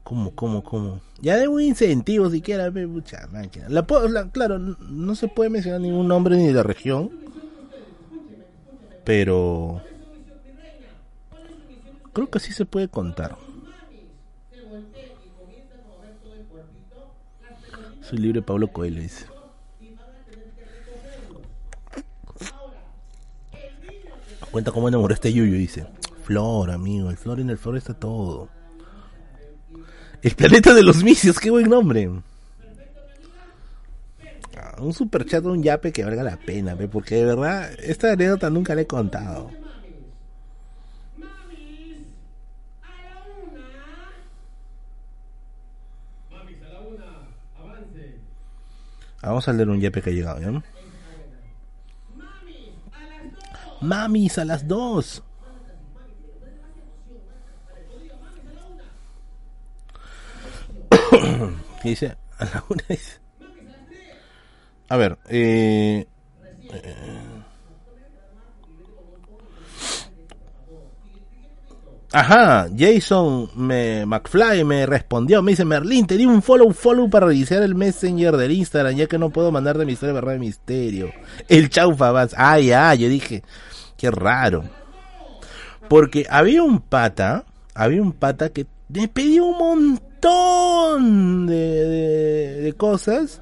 ¿Cómo, 0.02 0.34
cómo, 0.34 0.64
cómo? 0.64 1.00
Ya 1.20 1.36
de 1.36 1.48
un 1.48 1.60
incentivo 1.60 2.30
siquiera, 2.30 2.70
mucha 2.70 3.26
máquina. 3.26 3.68
La, 3.68 3.84
claro, 4.32 4.58
no 4.58 5.14
se 5.14 5.28
puede 5.28 5.50
mencionar 5.50 5.82
ningún 5.82 6.08
nombre 6.08 6.38
ni 6.38 6.46
de 6.46 6.54
la 6.54 6.62
región. 6.62 7.10
Pero... 9.04 9.82
Creo 12.16 12.30
que 12.30 12.40
sí 12.40 12.54
se 12.54 12.64
puede 12.64 12.88
contar. 12.88 13.36
Soy 18.00 18.16
libre 18.16 18.40
Pablo 18.40 18.68
Coelho, 18.68 19.02
dice. 19.02 19.26
Cuenta 24.50 24.72
cómo 24.72 24.88
enamoró 24.88 25.12
este 25.12 25.30
Yuyu, 25.30 25.58
dice. 25.58 25.86
Flor, 26.24 26.70
amigo, 26.70 27.10
el 27.10 27.18
flor 27.18 27.38
en 27.38 27.50
el 27.50 27.58
flor 27.58 27.76
está 27.76 27.92
todo. 27.92 28.48
El 30.22 30.34
planeta 30.34 30.72
de 30.72 30.84
los 30.84 31.04
misios, 31.04 31.38
qué 31.38 31.50
buen 31.50 31.68
nombre. 31.68 32.10
Ah, 34.56 34.76
un 34.78 34.94
super 34.94 35.26
chat 35.26 35.44
un 35.44 35.62
yape 35.62 35.92
que 35.92 36.02
valga 36.02 36.22
la 36.22 36.38
pena, 36.38 36.78
porque 36.90 37.16
de 37.16 37.24
verdad, 37.26 37.70
esta 37.78 38.12
anécdota 38.12 38.48
nunca 38.48 38.74
la 38.74 38.80
he 38.80 38.86
contado. 38.86 39.65
Vamos 49.26 49.48
a 49.48 49.52
leer 49.52 49.68
un 49.68 49.80
yape 49.80 50.00
que 50.00 50.10
ha 50.10 50.12
llegado, 50.12 50.40
¿ya? 50.40 50.62
Mamis 53.80 54.38
a 54.38 54.44
las 54.44 54.68
dos. 54.68 55.24
dice? 61.82 62.16
A 62.38 62.44
la 62.44 62.64
una 62.68 62.84
dice. 62.88 63.18
A 64.88 64.96
ver, 64.96 65.18
eh, 65.28 66.06
Ajá, 72.12 72.68
Jason 72.76 73.50
me, 73.56 74.06
McFly 74.06 74.64
me 74.64 74.86
respondió, 74.86 75.42
me 75.42 75.52
dice 75.52 75.64
Merlin, 75.64 76.06
te 76.06 76.16
di 76.16 76.24
un 76.24 76.40
follow 76.40 76.72
follow 76.72 77.10
para 77.10 77.26
revisar 77.26 77.62
el 77.62 77.74
Messenger 77.74 78.36
del 78.36 78.52
Instagram, 78.52 78.94
ya 78.94 79.06
que 79.06 79.18
no 79.18 79.30
puedo 79.30 79.50
mandar 79.50 79.76
de 79.76 79.84
mi 79.84 79.92
historia 79.92 80.14
verdad 80.14 80.32
de 80.32 80.38
misterio. 80.38 81.10
El 81.48 81.68
chaufa 81.68 82.12
vas. 82.12 82.34
Ah, 82.36 82.60
ya, 82.60 82.94
yo 82.94 83.08
dije, 83.08 83.42
qué 83.96 84.10
raro. 84.10 84.64
Porque 85.88 86.26
había 86.30 86.62
un 86.62 86.80
pata, 86.80 87.44
había 87.74 88.02
un 88.02 88.12
pata 88.12 88.50
que 88.50 88.66
me 88.88 89.08
pedía 89.08 89.42
un 89.42 89.58
montón 89.58 91.46
de, 91.46 92.72
cosas, 92.76 93.40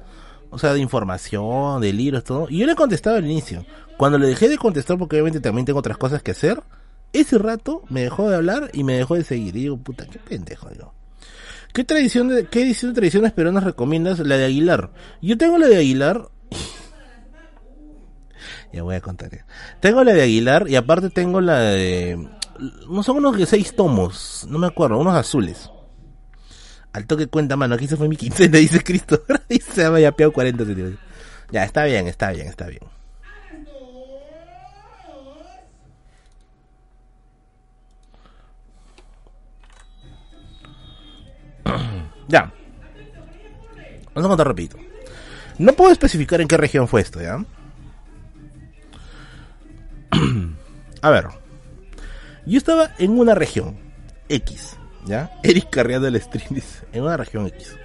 o 0.49 0.57
sea, 0.57 0.73
de 0.73 0.79
información, 0.79 1.81
de 1.81 1.93
libros, 1.93 2.23
todo. 2.23 2.47
Y 2.49 2.59
yo 2.59 2.65
le 2.65 2.75
contestaba 2.75 3.17
al 3.17 3.25
inicio. 3.25 3.63
Cuando 3.97 4.17
le 4.17 4.27
dejé 4.27 4.49
de 4.49 4.57
contestar, 4.57 4.97
porque 4.97 5.15
obviamente 5.15 5.39
también 5.39 5.65
tengo 5.65 5.79
otras 5.79 5.97
cosas 5.97 6.21
que 6.21 6.31
hacer, 6.31 6.61
ese 7.19 7.37
rato 7.37 7.83
me 7.89 8.01
dejó 8.01 8.29
de 8.29 8.35
hablar 8.35 8.69
y 8.73 8.83
me 8.83 8.93
dejó 8.93 9.15
de 9.15 9.23
seguir. 9.23 9.55
Y 9.55 9.61
digo, 9.61 9.77
puta, 9.77 10.05
qué 10.05 10.19
pendejo, 10.19 10.71
yo. 10.73 10.93
¿Qué 11.73 11.83
tradición 11.83 12.29
qué 12.49 12.61
edición 12.61 12.91
de 12.91 12.95
tradiciones 12.95 13.33
peruanas 13.33 13.63
recomiendas? 13.63 14.19
La 14.19 14.37
de 14.37 14.45
Aguilar. 14.45 14.91
Yo 15.21 15.37
tengo 15.37 15.57
la 15.57 15.67
de 15.67 15.77
Aguilar. 15.77 16.29
ya 18.73 18.83
voy 18.83 18.95
a 18.95 19.01
contar. 19.01 19.45
Tengo 19.81 20.03
la 20.03 20.13
de 20.13 20.21
Aguilar 20.21 20.69
y 20.69 20.75
aparte 20.75 21.09
tengo 21.09 21.41
la 21.41 21.59
de... 21.59 22.29
No 22.89 23.03
son 23.03 23.17
unos 23.17 23.37
de 23.37 23.45
seis 23.45 23.75
tomos, 23.75 24.47
no 24.49 24.57
me 24.57 24.67
acuerdo, 24.67 24.97
unos 24.97 25.15
azules. 25.15 25.69
Al 26.93 27.05
toque 27.05 27.27
cuenta, 27.27 27.57
mano, 27.57 27.75
aquí 27.75 27.87
se 27.87 27.97
fue 27.97 28.07
mi 28.07 28.15
quincena, 28.15 28.57
dice 28.57 28.81
Cristo. 28.81 29.21
ha 29.27 29.99
yapeado 29.99 30.31
40 30.31 30.63
centímetros. 30.63 30.99
Ya, 31.51 31.65
está 31.65 31.83
bien, 31.83 32.07
está 32.07 32.31
bien, 32.31 32.47
está 32.47 32.67
bien. 32.67 32.94
Ya. 42.27 42.51
Vamos 44.13 44.25
a 44.25 44.29
contar 44.29 44.47
rapidito. 44.47 44.77
No 45.57 45.73
puedo 45.73 45.91
especificar 45.91 46.41
en 46.41 46.47
qué 46.47 46.57
región 46.57 46.87
fue 46.87 47.01
esto, 47.01 47.21
¿ya? 47.21 47.43
a 51.01 51.09
ver. 51.09 51.27
Yo 52.45 52.57
estaba 52.57 52.91
en 52.97 53.17
una 53.17 53.35
región 53.35 53.77
X. 54.29 54.77
¿ya? 55.05 55.31
Eric 55.43 55.69
carreando 55.69 56.07
el 56.07 56.19
stream 56.21 56.61
en 56.91 57.03
una 57.03 57.17
región 57.17 57.47
X. 57.47 57.75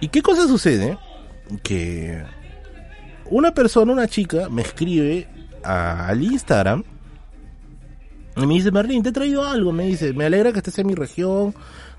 ¿Y 0.00 0.08
qué 0.08 0.22
cosa 0.22 0.46
sucede? 0.46 0.98
Que 1.62 2.22
una 3.26 3.54
persona, 3.54 3.92
una 3.92 4.08
chica, 4.08 4.48
me 4.48 4.62
escribe 4.62 5.28
al 5.62 6.22
Instagram 6.22 6.84
y 8.36 8.46
me 8.46 8.54
dice, 8.54 8.70
Merlin, 8.70 9.02
te 9.02 9.10
he 9.10 9.12
traído 9.12 9.44
algo, 9.44 9.72
me 9.72 9.84
dice, 9.84 10.12
me 10.12 10.24
alegra 10.24 10.52
que 10.52 10.58
estés 10.58 10.78
en 10.78 10.88
mi 10.88 10.94
región, 10.94 11.54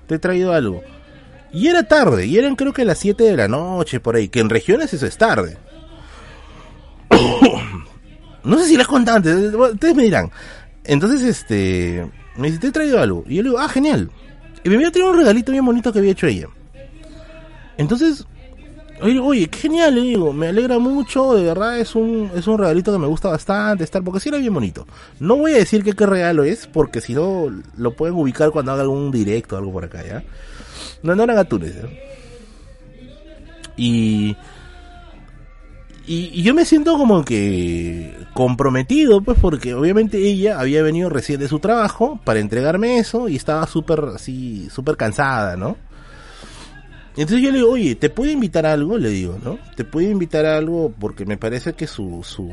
te 0.06 0.16
he 0.16 0.18
traído 0.18 0.52
algo. 0.52 0.82
Y 1.52 1.68
era 1.68 1.84
tarde, 1.84 2.26
y 2.26 2.36
eran 2.36 2.56
creo 2.56 2.72
que 2.72 2.84
las 2.84 2.98
7 2.98 3.22
de 3.22 3.36
la 3.36 3.48
noche, 3.48 4.00
por 4.00 4.16
ahí, 4.16 4.28
que 4.28 4.40
en 4.40 4.50
regiones 4.50 4.92
eso 4.92 5.06
es 5.06 5.16
tarde. 5.16 5.56
no 8.44 8.58
sé 8.58 8.66
si 8.66 8.76
las 8.76 8.86
conté 8.86 9.10
antes, 9.10 9.54
ustedes 9.54 9.94
me 9.94 10.04
dirán. 10.04 10.30
Entonces, 10.84 11.22
este, 11.22 12.06
me 12.36 12.48
dice, 12.48 12.60
te 12.60 12.68
he 12.68 12.72
traído 12.72 13.00
algo. 13.00 13.24
Y 13.26 13.36
yo 13.36 13.42
le 13.42 13.48
digo, 13.50 13.60
ah, 13.60 13.68
genial. 13.68 14.10
Y 14.64 14.68
me 14.68 14.76
había 14.76 14.90
traído 14.90 15.10
un 15.10 15.18
regalito 15.18 15.52
bien 15.52 15.64
bonito 15.64 15.92
que 15.92 15.98
había 15.98 16.12
hecho 16.12 16.26
ella. 16.26 16.48
Entonces, 17.78 18.26
oye, 19.00 19.18
oye, 19.18 19.48
qué 19.48 19.58
genial, 19.58 19.94
le 19.94 20.00
digo, 20.02 20.32
me 20.32 20.48
alegra 20.48 20.78
mucho, 20.78 21.34
de 21.34 21.44
verdad 21.44 21.78
es 21.78 21.94
un, 21.94 22.30
es 22.34 22.46
un 22.46 22.58
regalito 22.58 22.92
que 22.92 22.98
me 22.98 23.06
gusta 23.06 23.28
bastante, 23.28 23.84
estar, 23.84 24.02
porque 24.02 24.20
sí 24.20 24.28
era 24.28 24.38
bien 24.38 24.54
bonito. 24.54 24.86
No 25.20 25.36
voy 25.36 25.52
a 25.52 25.58
decir 25.58 25.82
que 25.84 25.94
qué 25.94 26.06
regalo 26.06 26.44
es, 26.44 26.66
porque 26.66 27.00
si 27.00 27.14
no, 27.14 27.50
lo 27.76 27.94
pueden 27.94 28.16
ubicar 28.16 28.50
cuando 28.50 28.72
haga 28.72 28.82
algún 28.82 29.10
directo 29.10 29.56
o 29.56 29.58
algo 29.58 29.72
por 29.72 29.84
acá, 29.84 30.04
¿ya? 30.04 30.22
No, 31.02 31.14
no 31.14 31.22
eran 31.24 31.38
atunes, 31.38 31.74
¿eh? 31.76 32.02
Y 33.76 34.36
y, 36.08 36.42
yo 36.42 36.54
me 36.54 36.64
siento 36.64 36.96
como 36.96 37.24
que 37.24 38.14
comprometido, 38.32 39.22
pues 39.22 39.38
porque 39.40 39.74
obviamente 39.74 40.18
ella 40.18 40.60
había 40.60 40.82
venido 40.82 41.08
recién 41.08 41.40
de 41.40 41.48
su 41.48 41.58
trabajo 41.58 42.20
para 42.22 42.38
entregarme 42.38 42.98
eso 42.98 43.28
y 43.28 43.34
estaba 43.34 43.66
súper 43.66 44.04
así, 44.14 44.68
súper 44.70 44.96
cansada, 44.96 45.56
¿no? 45.56 45.76
Entonces 47.16 47.42
yo 47.42 47.50
le 47.50 47.58
digo, 47.58 47.70
oye, 47.70 47.94
¿te 47.94 48.10
puedo 48.10 48.30
invitar 48.30 48.66
algo? 48.66 48.98
Le 48.98 49.08
digo, 49.08 49.38
¿no? 49.42 49.58
¿Te 49.74 49.84
puedo 49.84 50.08
invitar 50.10 50.44
algo? 50.44 50.92
Porque 50.98 51.24
me 51.24 51.38
parece 51.38 51.72
que 51.72 51.86
su, 51.86 52.22
su, 52.22 52.52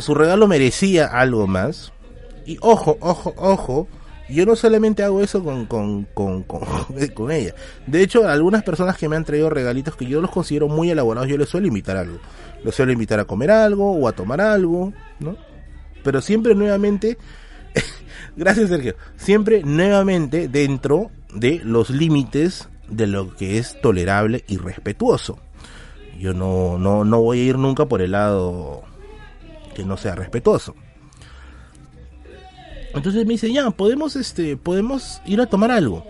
su 0.00 0.14
regalo 0.14 0.46
merecía 0.46 1.06
algo 1.06 1.48
más. 1.48 1.92
Y 2.46 2.58
ojo, 2.60 2.96
ojo, 3.00 3.34
ojo, 3.36 3.88
yo 4.28 4.46
no 4.46 4.54
solamente 4.54 5.02
hago 5.02 5.20
eso 5.20 5.42
con, 5.42 5.66
con, 5.66 6.04
con, 6.04 6.44
con, 7.14 7.30
ella. 7.32 7.54
De 7.86 8.02
hecho, 8.02 8.28
algunas 8.28 8.62
personas 8.62 8.96
que 8.96 9.08
me 9.08 9.16
han 9.16 9.24
traído 9.24 9.50
regalitos 9.50 9.96
que 9.96 10.06
yo 10.06 10.20
los 10.20 10.30
considero 10.30 10.68
muy 10.68 10.90
elaborados, 10.90 11.28
yo 11.28 11.36
les 11.36 11.48
suelo 11.48 11.66
invitar 11.66 11.96
algo. 11.96 12.18
Los 12.62 12.74
suelo 12.76 12.92
invitar 12.92 13.18
a 13.18 13.24
comer 13.24 13.50
algo 13.50 13.92
o 13.92 14.06
a 14.06 14.12
tomar 14.12 14.40
algo, 14.40 14.92
¿no? 15.18 15.36
Pero 16.04 16.20
siempre 16.20 16.54
nuevamente, 16.54 17.18
gracias 18.36 18.68
Sergio, 18.68 18.94
siempre 19.16 19.62
nuevamente 19.64 20.48
dentro 20.48 21.10
de 21.34 21.60
los 21.64 21.90
límites 21.90 22.68
de 22.90 23.06
lo 23.06 23.34
que 23.34 23.58
es 23.58 23.80
tolerable 23.80 24.44
y 24.48 24.56
respetuoso. 24.56 25.38
yo 26.18 26.34
no, 26.34 26.78
no, 26.78 27.04
no 27.04 27.20
voy 27.22 27.40
a 27.40 27.44
ir 27.44 27.58
nunca 27.58 27.86
por 27.86 28.02
el 28.02 28.12
lado 28.12 28.82
que 29.74 29.84
no 29.84 29.96
sea 29.96 30.14
respetuoso. 30.14 30.74
Entonces 32.94 33.24
me 33.24 33.34
dice, 33.34 33.52
ya, 33.52 33.70
podemos, 33.70 34.16
este, 34.16 34.56
podemos 34.56 35.22
ir 35.24 35.40
a 35.40 35.46
tomar 35.46 35.70
algo. 35.70 36.04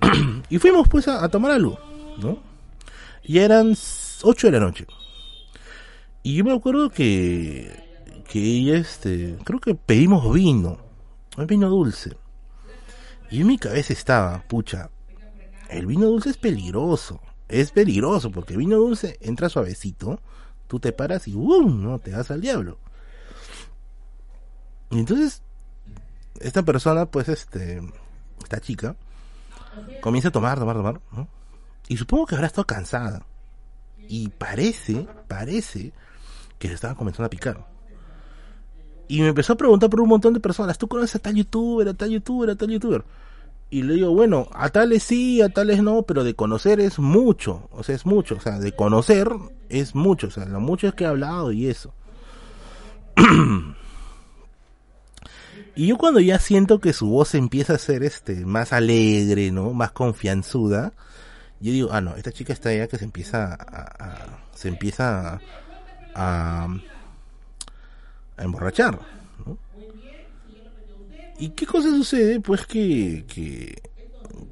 y 0.50 0.58
fuimos 0.58 0.88
pues 0.88 1.08
a, 1.08 1.28
tomar 1.28 1.52
algo, 1.52 1.78
¿no? 2.18 2.38
Y 3.24 3.38
eran 3.38 3.74
8 4.22 4.46
de 4.46 4.52
la 4.52 4.60
noche. 4.60 4.86
Y 6.22 6.36
yo 6.36 6.44
me 6.44 6.52
acuerdo 6.54 6.90
que, 6.90 8.22
que 8.28 8.76
este, 8.76 9.36
creo 9.44 9.60
que 9.60 9.74
pedimos 9.74 10.32
vino, 10.32 10.78
un 11.36 11.46
vino 11.46 11.68
dulce. 11.68 12.16
Y 13.30 13.40
en 13.40 13.46
mi 13.46 13.58
cabeza 13.58 13.92
estaba, 13.92 14.42
pucha, 14.46 14.90
el 15.68 15.86
vino 15.86 16.06
dulce 16.06 16.30
es 16.30 16.36
peligroso. 16.36 17.20
Es 17.48 17.70
peligroso 17.70 18.30
porque 18.30 18.52
el 18.54 18.58
vino 18.58 18.76
dulce 18.76 19.18
entra 19.20 19.48
suavecito, 19.48 20.20
tú 20.66 20.78
te 20.80 20.92
paras 20.92 21.26
y 21.28 21.32
¡bum! 21.32 21.82
¿no? 21.82 21.98
Te 21.98 22.12
vas 22.12 22.30
al 22.30 22.40
diablo. 22.40 22.78
Y 24.90 24.98
entonces, 24.98 25.42
esta 26.40 26.62
persona, 26.62 27.06
pues, 27.06 27.28
este, 27.28 27.82
esta 28.42 28.60
chica, 28.60 28.96
comienza 30.00 30.28
a 30.28 30.32
tomar, 30.32 30.58
tomar, 30.58 30.76
tomar, 30.76 31.00
¿no? 31.12 31.28
Y 31.88 31.96
supongo 31.96 32.26
que 32.26 32.34
habrá 32.34 32.46
estado 32.46 32.66
cansada. 32.66 33.24
Y 34.08 34.28
parece, 34.28 35.06
parece 35.26 35.92
que 36.58 36.68
se 36.68 36.74
estaba 36.74 36.94
comenzando 36.94 37.26
a 37.26 37.30
picar. 37.30 37.66
Y 39.08 39.20
me 39.20 39.28
empezó 39.28 39.54
a 39.54 39.56
preguntar 39.56 39.88
por 39.88 40.00
un 40.00 40.08
montón 40.08 40.34
de 40.34 40.40
personas, 40.40 40.76
¿tú 40.76 40.86
conoces 40.86 41.16
a 41.16 41.18
tal 41.18 41.34
youtuber, 41.34 41.88
a 41.88 41.94
tal 41.94 42.10
youtuber, 42.10 42.50
a 42.50 42.56
tal 42.56 42.68
youtuber? 42.70 43.04
Y 43.70 43.82
le 43.82 43.94
digo, 43.94 44.10
bueno, 44.12 44.48
a 44.54 44.70
tales 44.70 45.02
sí, 45.02 45.42
a 45.42 45.50
tales 45.50 45.82
no, 45.82 46.02
pero 46.02 46.24
de 46.24 46.34
conocer 46.34 46.80
es 46.80 46.98
mucho, 46.98 47.68
o 47.70 47.82
sea, 47.82 47.94
es 47.94 48.06
mucho, 48.06 48.36
o 48.36 48.40
sea, 48.40 48.58
de 48.58 48.72
conocer 48.72 49.28
es 49.68 49.94
mucho, 49.94 50.28
o 50.28 50.30
sea, 50.30 50.46
lo 50.46 50.60
mucho 50.60 50.88
es 50.88 50.94
que 50.94 51.04
he 51.04 51.06
hablado 51.06 51.52
y 51.52 51.66
eso. 51.66 51.92
y 55.76 55.86
yo 55.86 55.98
cuando 55.98 56.20
ya 56.20 56.38
siento 56.38 56.80
que 56.80 56.94
su 56.94 57.08
voz 57.10 57.34
empieza 57.34 57.74
a 57.74 57.78
ser 57.78 58.04
este 58.04 58.46
más 58.46 58.72
alegre, 58.72 59.50
¿no? 59.50 59.74
Más 59.74 59.92
confianzuda, 59.92 60.94
yo 61.60 61.72
digo, 61.72 61.90
ah 61.92 62.00
no, 62.00 62.16
esta 62.16 62.32
chica 62.32 62.54
está 62.54 62.72
ya 62.72 62.86
que 62.88 62.96
se 62.96 63.04
empieza 63.04 63.52
a, 63.52 64.38
se 64.54 64.68
empieza 64.68 65.40
a 66.14 66.68
a 68.38 68.44
emborrachar. 68.44 68.98
¿Y 71.38 71.50
qué 71.50 71.66
cosa 71.66 71.88
sucede? 71.90 72.40
Pues 72.40 72.66
que, 72.66 73.24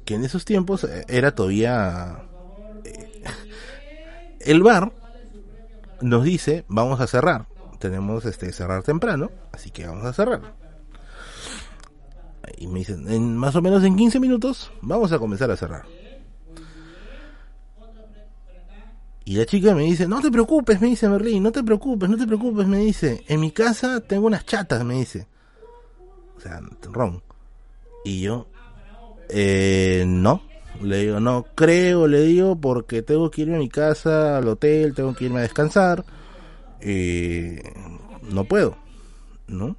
que, 0.05 0.13
en 0.13 0.23
esos 0.23 0.45
tiempos 0.45 0.87
era 1.07 1.35
todavía... 1.35 2.23
Eh, 2.85 3.23
el 4.39 4.63
bar 4.63 4.93
nos 6.01 6.23
dice, 6.23 6.63
vamos 6.67 7.01
a 7.01 7.07
cerrar. 7.07 7.47
Tenemos 7.79 8.25
este 8.25 8.51
cerrar 8.53 8.83
temprano, 8.83 9.29
así 9.51 9.69
que 9.69 9.85
vamos 9.85 10.05
a 10.05 10.13
cerrar. 10.13 10.55
Y 12.57 12.67
me 12.67 12.79
dicen, 12.79 13.09
en, 13.11 13.35
más 13.35 13.55
o 13.55 13.61
menos 13.61 13.83
en 13.83 13.95
15 13.95 14.19
minutos 14.19 14.71
vamos 14.81 15.11
a 15.11 15.19
comenzar 15.19 15.51
a 15.51 15.57
cerrar. 15.57 15.85
Y 19.25 19.35
la 19.35 19.45
chica 19.45 19.75
me 19.75 19.83
dice, 19.83 20.07
no 20.07 20.21
te 20.21 20.31
preocupes, 20.31 20.79
me 20.79 20.87
dice 20.87 21.09
Merlín, 21.09 21.43
no 21.43 21.51
te 21.51 21.61
preocupes, 21.61 22.09
no 22.09 22.15
te 22.15 22.25
preocupes, 22.25 22.65
me 22.65 22.77
dice. 22.77 23.25
En 23.27 23.41
mi 23.41 23.51
casa 23.51 23.99
tengo 23.99 24.25
unas 24.27 24.45
chatas, 24.45 24.85
me 24.85 24.93
dice. 24.93 25.27
O 26.37 26.39
sea, 26.39 26.61
ron. 26.91 27.21
Y 28.05 28.21
yo, 28.21 28.47
eh, 29.29 30.03
no. 30.05 30.41
Le 30.81 30.99
digo, 30.99 31.19
no 31.19 31.45
creo, 31.55 32.07
le 32.07 32.21
digo, 32.21 32.55
porque 32.55 33.01
tengo 33.01 33.31
que 33.31 33.41
irme 33.41 33.55
a 33.55 33.59
mi 33.59 33.69
casa, 33.69 34.37
al 34.37 34.47
hotel, 34.47 34.93
tengo 34.93 35.15
que 35.15 35.25
irme 35.25 35.39
a 35.39 35.43
descansar. 35.43 36.05
Eh, 36.81 37.73
no 38.29 38.43
puedo, 38.43 38.77
¿no? 39.47 39.75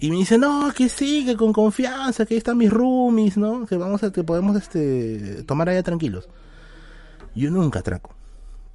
Y 0.00 0.10
me 0.10 0.16
dice, 0.16 0.36
no, 0.36 0.72
que 0.76 0.88
sí, 0.88 1.24
que 1.24 1.36
con 1.36 1.52
confianza, 1.52 2.26
que 2.26 2.34
ahí 2.34 2.38
están 2.38 2.58
mis 2.58 2.70
roomies, 2.70 3.36
¿no? 3.36 3.64
Que 3.66 3.76
vamos 3.76 4.02
a, 4.02 4.12
que 4.12 4.24
podemos, 4.24 4.56
este, 4.56 5.44
tomar 5.44 5.68
allá 5.68 5.82
tranquilos. 5.82 6.28
Yo 7.34 7.50
nunca 7.50 7.78
atraco 7.78 8.14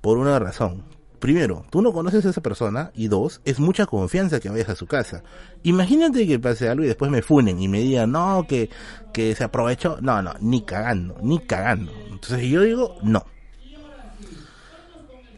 por 0.02 0.18
una 0.18 0.40
razón. 0.40 0.84
Primero, 1.20 1.66
tú 1.70 1.82
no 1.82 1.92
conoces 1.92 2.26
a 2.26 2.30
esa 2.30 2.42
persona 2.42 2.92
y 2.96 3.08
dos, 3.08 3.42
es 3.44 3.60
mucha 3.60 3.86
confianza 3.86 4.40
que 4.40 4.50
vayas 4.50 4.70
a 4.70 4.76
su 4.76 4.88
casa. 4.88 5.24
Imagínate 5.64 6.26
que 6.26 6.40
pase 6.40 6.70
algo 6.70 6.84
y 6.84 6.88
después 6.88 7.12
me 7.12 7.22
funen 7.22 7.60
y 7.62 7.68
me 7.68 7.80
digan, 7.80 8.12
no, 8.12 8.46
que, 8.48 8.70
que 9.14 9.36
se 9.36 9.44
aprovechó. 9.44 9.98
No, 10.02 10.22
no, 10.22 10.34
ni 10.40 10.62
cagando, 10.62 11.18
ni 11.22 11.40
cagando. 11.40 11.92
Entonces 12.10 12.42
yo 12.48 12.62
digo, 12.62 12.98
no. 13.02 13.26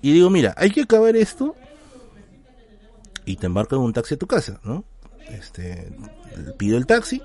Y 0.01 0.13
digo, 0.13 0.29
mira, 0.29 0.53
hay 0.57 0.69
que 0.69 0.81
acabar 0.81 1.15
esto 1.15 1.55
y 3.25 3.35
te 3.35 3.47
embarco 3.47 3.75
en 3.75 3.81
un 3.81 3.93
taxi 3.93 4.15
a 4.15 4.17
tu 4.17 4.27
casa, 4.27 4.59
¿no? 4.63 4.83
Este, 5.29 5.91
pido 6.57 6.77
el 6.77 6.85
taxi, 6.85 7.21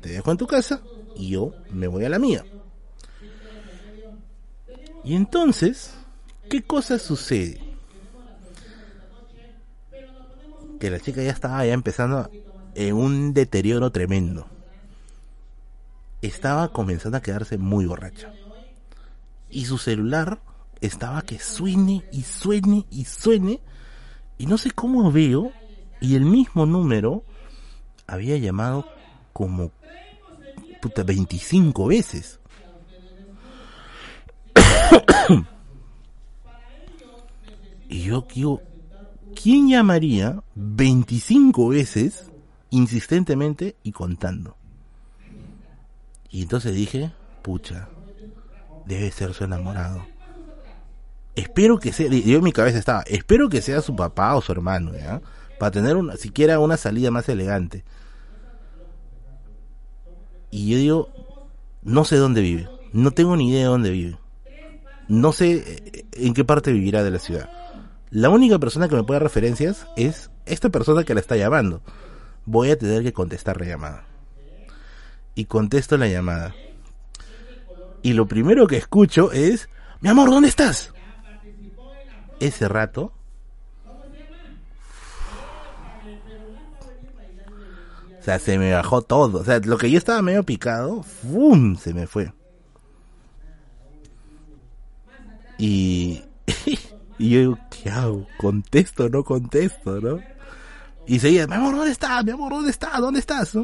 te 0.00 0.10
dejo 0.10 0.30
en 0.30 0.36
tu 0.36 0.46
casa 0.46 0.82
y 1.16 1.30
yo 1.30 1.52
me 1.70 1.86
voy 1.86 2.04
a 2.04 2.08
la 2.08 2.18
mía. 2.18 2.44
Y 5.04 5.14
entonces, 5.14 5.94
¿Qué 6.48 6.62
cosa 6.62 6.98
sucede? 6.98 7.60
Que 10.80 10.90
la 10.90 11.00
chica 11.00 11.22
ya 11.22 11.30
estaba 11.30 11.64
ya 11.64 11.72
empezando 11.72 12.30
en 12.74 12.94
un 12.94 13.32
deterioro 13.32 13.90
tremendo. 13.90 14.46
Estaba 16.22 16.72
comenzando 16.72 17.18
a 17.18 17.22
quedarse 17.22 17.58
muy 17.58 17.86
borracha. 17.86 18.32
Y 19.50 19.64
su 19.66 19.78
celular 19.78 20.40
estaba 20.80 21.22
que 21.22 21.38
suene 21.38 22.04
y 22.12 22.22
suene 22.22 22.84
y 22.90 23.04
suene. 23.04 23.60
Y 24.38 24.46
no 24.46 24.58
sé 24.58 24.70
cómo 24.70 25.10
veo. 25.10 25.52
Y 26.00 26.16
el 26.16 26.24
mismo 26.26 26.66
número 26.66 27.22
había 28.06 28.36
llamado 28.36 28.86
como 29.32 29.70
puta 30.80 31.02
25 31.02 31.86
veces. 31.86 32.40
Y 37.88 38.02
yo 38.02 38.26
digo, 38.34 38.62
¿quién 39.40 39.68
llamaría 39.68 40.42
25 40.54 41.68
veces 41.68 42.30
insistentemente 42.70 43.76
y 43.82 43.92
contando? 43.92 44.56
Y 46.30 46.42
entonces 46.42 46.74
dije, 46.74 47.12
pucha, 47.42 47.88
debe 48.86 49.10
ser 49.10 49.34
su 49.34 49.44
enamorado. 49.44 50.04
Espero 51.34 51.78
que 51.78 51.92
sea, 51.92 52.08
yo 52.08 52.38
en 52.38 52.44
mi 52.44 52.52
cabeza 52.52 52.78
estaba, 52.78 53.02
espero 53.02 53.48
que 53.48 53.60
sea 53.60 53.82
su 53.82 53.94
papá 53.94 54.34
o 54.34 54.40
su 54.40 54.52
hermano, 54.52 54.92
¿ya? 54.94 55.20
Para 55.58 55.70
tener 55.70 55.96
una, 55.96 56.16
siquiera 56.16 56.58
una 56.58 56.76
salida 56.76 57.10
más 57.10 57.28
elegante. 57.28 57.84
Y 60.50 60.70
yo 60.70 60.78
digo, 60.78 61.08
no 61.82 62.04
sé 62.04 62.16
dónde 62.16 62.40
vive, 62.40 62.68
no 62.92 63.10
tengo 63.10 63.36
ni 63.36 63.50
idea 63.50 63.60
de 63.60 63.66
dónde 63.66 63.90
vive. 63.90 64.18
No 65.08 65.32
sé 65.32 65.52
eh, 65.66 66.06
en 66.12 66.34
qué 66.34 66.44
parte 66.44 66.72
vivirá 66.72 67.04
de 67.04 67.10
la 67.10 67.18
ciudad. 67.18 67.50
La 68.10 68.30
única 68.30 68.58
persona 68.58 68.88
que 68.88 68.94
me 68.94 69.02
puede 69.02 69.20
dar 69.20 69.24
referencias 69.24 69.86
es 69.96 70.30
esta 70.46 70.68
persona 70.68 71.04
que 71.04 71.14
la 71.14 71.20
está 71.20 71.36
llamando. 71.36 71.82
Voy 72.44 72.70
a 72.70 72.78
tener 72.78 73.02
que 73.02 73.12
contestar 73.12 73.60
la 73.60 73.66
llamada. 73.66 74.04
Y 75.34 75.46
contesto 75.46 75.96
la 75.96 76.06
llamada. 76.06 76.54
Y 78.02 78.12
lo 78.12 78.26
primero 78.26 78.66
que 78.68 78.76
escucho 78.76 79.32
es, 79.32 79.68
mi 80.00 80.08
amor, 80.08 80.30
¿dónde 80.30 80.48
estás? 80.48 80.92
Ese 82.38 82.68
rato... 82.68 83.12
O 88.20 88.22
sea, 88.26 88.40
se 88.40 88.58
me 88.58 88.72
bajó 88.72 89.02
todo. 89.02 89.38
O 89.38 89.44
sea, 89.44 89.60
lo 89.60 89.78
que 89.78 89.88
yo 89.88 89.98
estaba 89.98 90.20
medio 90.20 90.42
picado, 90.42 91.04
¡fum! 91.04 91.76
Se 91.76 91.94
me 91.94 92.08
fue. 92.08 92.32
Y... 95.58 96.24
Y 97.18 97.30
yo 97.30 97.58
¿qué 97.70 97.90
hago? 97.90 98.26
¿Contesto 98.38 99.04
o 99.04 99.08
no 99.08 99.24
contesto, 99.24 100.00
no? 100.00 100.20
Y 101.06 101.18
seguía, 101.20 101.46
mi 101.46 101.54
amor, 101.54 101.76
¿dónde 101.76 101.92
estás? 101.92 102.24
Mi 102.24 102.32
amor, 102.32 102.52
¿dónde 102.52 102.70
estás? 102.70 103.00
¿Dónde 103.00 103.20
estás? 103.20 103.56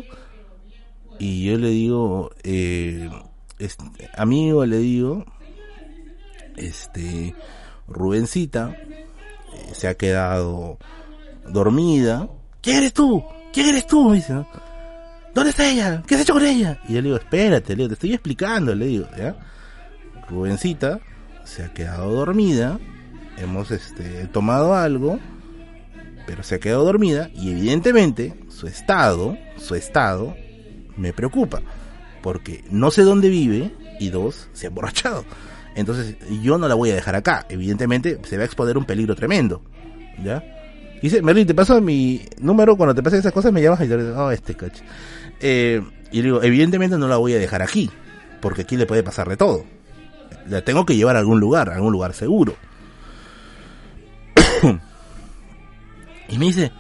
Y 1.19 1.45
yo 1.45 1.59
le 1.59 1.69
digo, 1.71 2.31
eh, 2.45 3.11
amigo, 4.17 4.65
le 4.65 4.79
digo, 4.79 5.25
este, 6.57 7.35
Rubencita 7.89 8.71
eh, 8.71 9.73
se 9.73 9.89
ha 9.89 9.95
quedado 9.95 10.79
dormida. 11.49 12.29
¿Quién 12.61 12.77
eres 12.77 12.95
tú? 12.95 13.25
¿Quién 13.53 13.69
eres 13.69 13.87
tú? 13.87 14.13
Dice. 14.13 14.45
¿Dónde 15.35 15.51
está 15.51 15.69
ella? 15.69 16.03
¿Qué 16.07 16.15
has 16.15 16.23
hecho 16.23 16.35
con 16.35 16.45
ella? 16.45 16.81
Y 16.89 16.95
yo 16.95 17.01
le 17.01 17.09
digo, 17.09 17.17
espérate, 17.17 17.75
le 17.75 17.89
te 17.89 17.95
estoy 17.95 18.13
explicando, 18.13 18.75
le 18.75 18.87
digo, 18.87 19.07
¿ya? 19.19 19.37
Rubencita 20.29 21.01
se 21.45 21.65
ha 21.65 21.73
quedado 21.73 22.13
dormida 22.13 22.79
hemos 23.39 23.71
este, 23.71 24.27
tomado 24.29 24.75
algo, 24.75 25.19
pero 26.27 26.43
se 26.43 26.57
ha 26.57 26.61
quedado 26.61 26.85
dormida 26.85 27.31
y 27.35 27.51
evidentemente 27.51 28.35
su 28.49 28.67
estado, 28.67 29.37
su 29.57 29.75
estado 29.75 30.35
me 30.97 31.13
preocupa, 31.13 31.63
porque 32.23 32.65
no 32.71 32.91
sé 32.91 33.03
dónde 33.03 33.29
vive 33.29 33.73
y 33.99 34.11
dos, 34.11 34.49
se 34.53 34.67
ha 34.67 34.69
emborrachado. 34.69 35.25
Entonces 35.75 36.17
yo 36.43 36.59
no 36.59 36.69
la 36.69 36.75
voy 36.75 36.91
a 36.91 36.95
dejar 36.95 37.15
acá. 37.15 37.47
Evidentemente 37.49 38.21
se 38.25 38.37
va 38.37 38.43
a 38.43 38.47
exponer 38.47 38.77
un 38.77 38.85
peligro 38.85 39.15
tremendo. 39.15 39.63
¿Ya? 40.23 40.45
dice, 41.01 41.21
Merlin, 41.21 41.47
te 41.47 41.55
paso 41.55 41.81
mi 41.81 42.23
número, 42.39 42.77
cuando 42.77 42.95
te 42.95 43.03
pasen 43.03 43.19
esas 43.19 43.33
cosas 43.33 43.53
me 43.53 43.61
llamas 43.61 43.81
y 43.81 43.89
te 43.89 43.97
digo, 43.97 44.17
oh, 44.17 44.31
este 44.31 44.55
coche. 44.55 44.85
Eh, 45.41 45.83
y 46.13 46.23
digo, 46.23 46.43
evidentemente 46.43 46.97
no 46.97 47.09
la 47.09 47.17
voy 47.17 47.35
a 47.35 47.39
dejar 47.39 47.63
aquí, 47.63 47.91
porque 48.41 48.63
aquí 48.63 48.77
le 48.77 48.87
puede 48.87 49.03
pasar 49.03 49.29
de 49.29 49.37
todo. 49.37 49.65
La 50.49 50.63
tengo 50.63 50.87
que 50.87 50.95
llevar 50.95 51.17
a 51.17 51.19
algún 51.19 51.41
lugar, 51.41 51.71
a 51.71 51.75
algún 51.75 51.93
lugar 51.93 52.15
seguro. 52.15 52.55
Y 56.29 56.39
me 56.39 56.47
dice, 56.47 56.73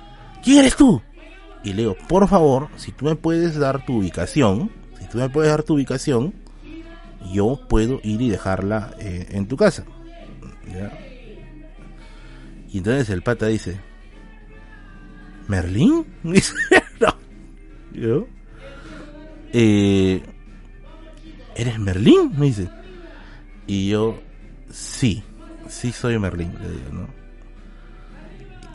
¿quién 0.43 0.59
eres 0.59 0.77
tú? 0.77 1.03
Y 1.65 1.73
le 1.73 1.83
digo, 1.83 1.97
por 2.09 2.27
favor, 2.29 2.69
si 2.77 2.93
tú 2.93 3.05
me 3.05 3.17
puedes 3.17 3.59
dar 3.59 3.85
tu 3.85 3.99
ubicación, 3.99 4.71
si 4.99 5.07
tú 5.07 5.19
me 5.19 5.29
puedes 5.29 5.51
dar 5.51 5.63
tu 5.63 5.75
ubicación, 5.75 6.35
yo 7.33 7.61
puedo 7.69 8.01
ir 8.03 8.21
y 8.21 8.31
dejarla 8.31 8.95
eh, 8.99 9.29
en 9.31 9.47
tu 9.47 9.57
casa. 9.57 9.85
Y 12.69 12.79
entonces 12.79 13.11
el 13.11 13.23
pata 13.23 13.47
dice, 13.47 13.79
¿Merlín? 15.49 16.07
No. 17.01 17.15
¿Yo? 17.93 18.27
Eh, 19.53 20.23
¿Eres 21.55 21.79
Merlín? 21.79 22.33
Me 22.39 22.47
dice. 22.47 22.69
Y 23.67 23.91
yo, 23.91 24.21
sí, 24.71 25.23
sí 25.69 25.93
soy 25.93 26.19
Merlín, 26.19 26.55
le 26.61 26.71
digo, 26.71 26.93
¿no? 26.93 27.22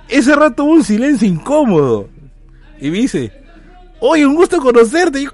Ese 0.09 0.35
rato 0.35 0.63
hubo 0.63 0.73
un 0.73 0.83
silencio 0.83 1.27
incómodo. 1.27 2.09
Y 2.79 2.89
me 2.91 2.99
dice, 2.99 3.31
oye, 3.99 4.25
un 4.25 4.35
gusto 4.35 4.59
conocerte. 4.59 5.19
Y 5.21 5.25
yo, 5.25 5.31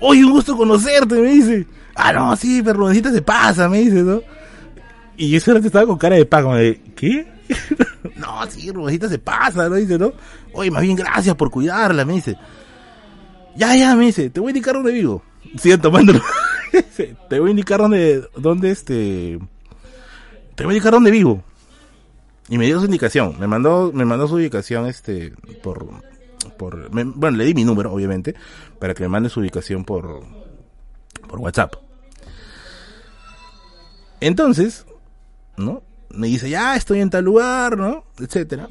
oye, 0.00 0.24
un 0.24 0.32
gusto 0.32 0.56
conocerte, 0.56 1.14
me 1.16 1.30
dice. 1.32 1.66
Ah, 1.94 2.12
no, 2.12 2.36
sí, 2.36 2.62
pero 2.62 2.92
se 2.92 3.22
pasa, 3.22 3.68
me 3.68 3.78
dice, 3.78 4.02
¿no? 4.02 4.22
Y 5.16 5.30
yo 5.30 5.38
ese 5.38 5.52
rato 5.52 5.66
estaba 5.66 5.86
con 5.86 5.98
cara 5.98 6.14
de 6.14 6.24
pago, 6.24 6.54
de, 6.54 6.80
¿qué? 6.94 7.26
no, 8.16 8.46
sí, 8.48 8.70
Rubensita 8.70 9.08
se 9.08 9.18
pasa, 9.18 9.68
¿no? 9.68 9.74
Dice, 9.74 9.98
¿no? 9.98 10.12
Oye, 10.52 10.70
más 10.70 10.82
bien 10.82 10.94
gracias 10.94 11.34
por 11.34 11.50
cuidarla, 11.50 12.04
me 12.04 12.14
dice. 12.14 12.36
Ya, 13.56 13.74
ya, 13.74 13.96
me 13.96 14.06
dice, 14.06 14.30
te 14.30 14.38
voy 14.38 14.50
a 14.50 14.50
indicar 14.50 14.74
dónde 14.74 14.92
vivo. 14.92 15.24
Siento, 15.56 15.90
mándalo. 15.90 16.22
te 17.28 17.40
voy 17.40 17.48
a 17.48 17.50
indicar 17.50 17.80
dónde, 17.80 18.28
dónde 18.36 18.70
este, 18.70 19.40
te 20.58 20.64
voy 20.64 20.74
a 20.74 20.76
indicar 20.76 20.92
dónde 20.92 21.12
vivo. 21.12 21.44
Y 22.48 22.58
me 22.58 22.66
dio 22.66 22.80
su 22.80 22.86
indicación, 22.86 23.36
me 23.38 23.46
mandó, 23.46 23.92
me 23.94 24.04
mandó 24.04 24.26
su 24.26 24.34
ubicación, 24.34 24.86
este, 24.86 25.32
por, 25.62 25.86
por, 26.56 26.90
bueno, 26.90 27.30
le 27.30 27.44
di 27.44 27.54
mi 27.54 27.64
número, 27.64 27.92
obviamente, 27.92 28.34
para 28.80 28.92
que 28.92 29.04
me 29.04 29.08
mande 29.08 29.28
su 29.28 29.38
ubicación 29.38 29.84
por, 29.84 30.24
por 31.28 31.38
WhatsApp. 31.38 31.74
Entonces, 34.20 34.84
¿no? 35.56 35.84
Me 36.10 36.26
dice, 36.26 36.50
ya 36.50 36.74
estoy 36.74 37.02
en 37.02 37.10
tal 37.10 37.24
lugar, 37.24 37.78
¿no? 37.78 38.02
Etcétera. 38.18 38.68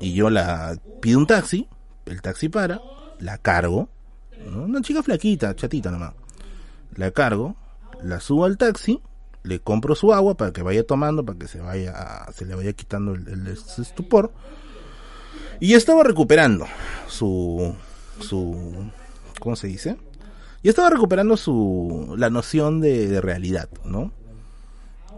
Y 0.00 0.14
yo 0.14 0.30
la 0.30 0.78
pido 1.02 1.18
un 1.18 1.26
taxi, 1.26 1.68
el 2.06 2.22
taxi 2.22 2.48
para, 2.48 2.80
la 3.18 3.36
cargo, 3.36 3.90
Una 4.46 4.80
chica 4.80 5.02
flaquita, 5.02 5.54
chatita 5.54 5.90
nomás. 5.90 6.14
La 6.94 7.10
cargo, 7.10 7.56
la 8.02 8.20
subo 8.20 8.46
al 8.46 8.56
taxi, 8.56 9.02
le 9.48 9.60
compro 9.60 9.94
su 9.94 10.12
agua 10.12 10.36
para 10.36 10.52
que 10.52 10.62
vaya 10.62 10.86
tomando, 10.86 11.24
para 11.24 11.38
que 11.38 11.48
se 11.48 11.58
vaya, 11.58 12.26
se 12.34 12.44
le 12.44 12.54
vaya 12.54 12.74
quitando 12.74 13.14
el, 13.14 13.46
estupor. 13.46 14.30
Y 15.58 15.72
estaba 15.72 16.04
recuperando 16.04 16.66
su, 17.08 17.74
su, 18.20 18.90
¿cómo 19.40 19.56
se 19.56 19.68
dice? 19.68 19.96
Y 20.62 20.68
estaba 20.68 20.90
recuperando 20.90 21.36
su, 21.38 22.14
la 22.18 22.28
noción 22.28 22.80
de, 22.80 23.20
realidad, 23.22 23.68
¿no? 23.84 24.12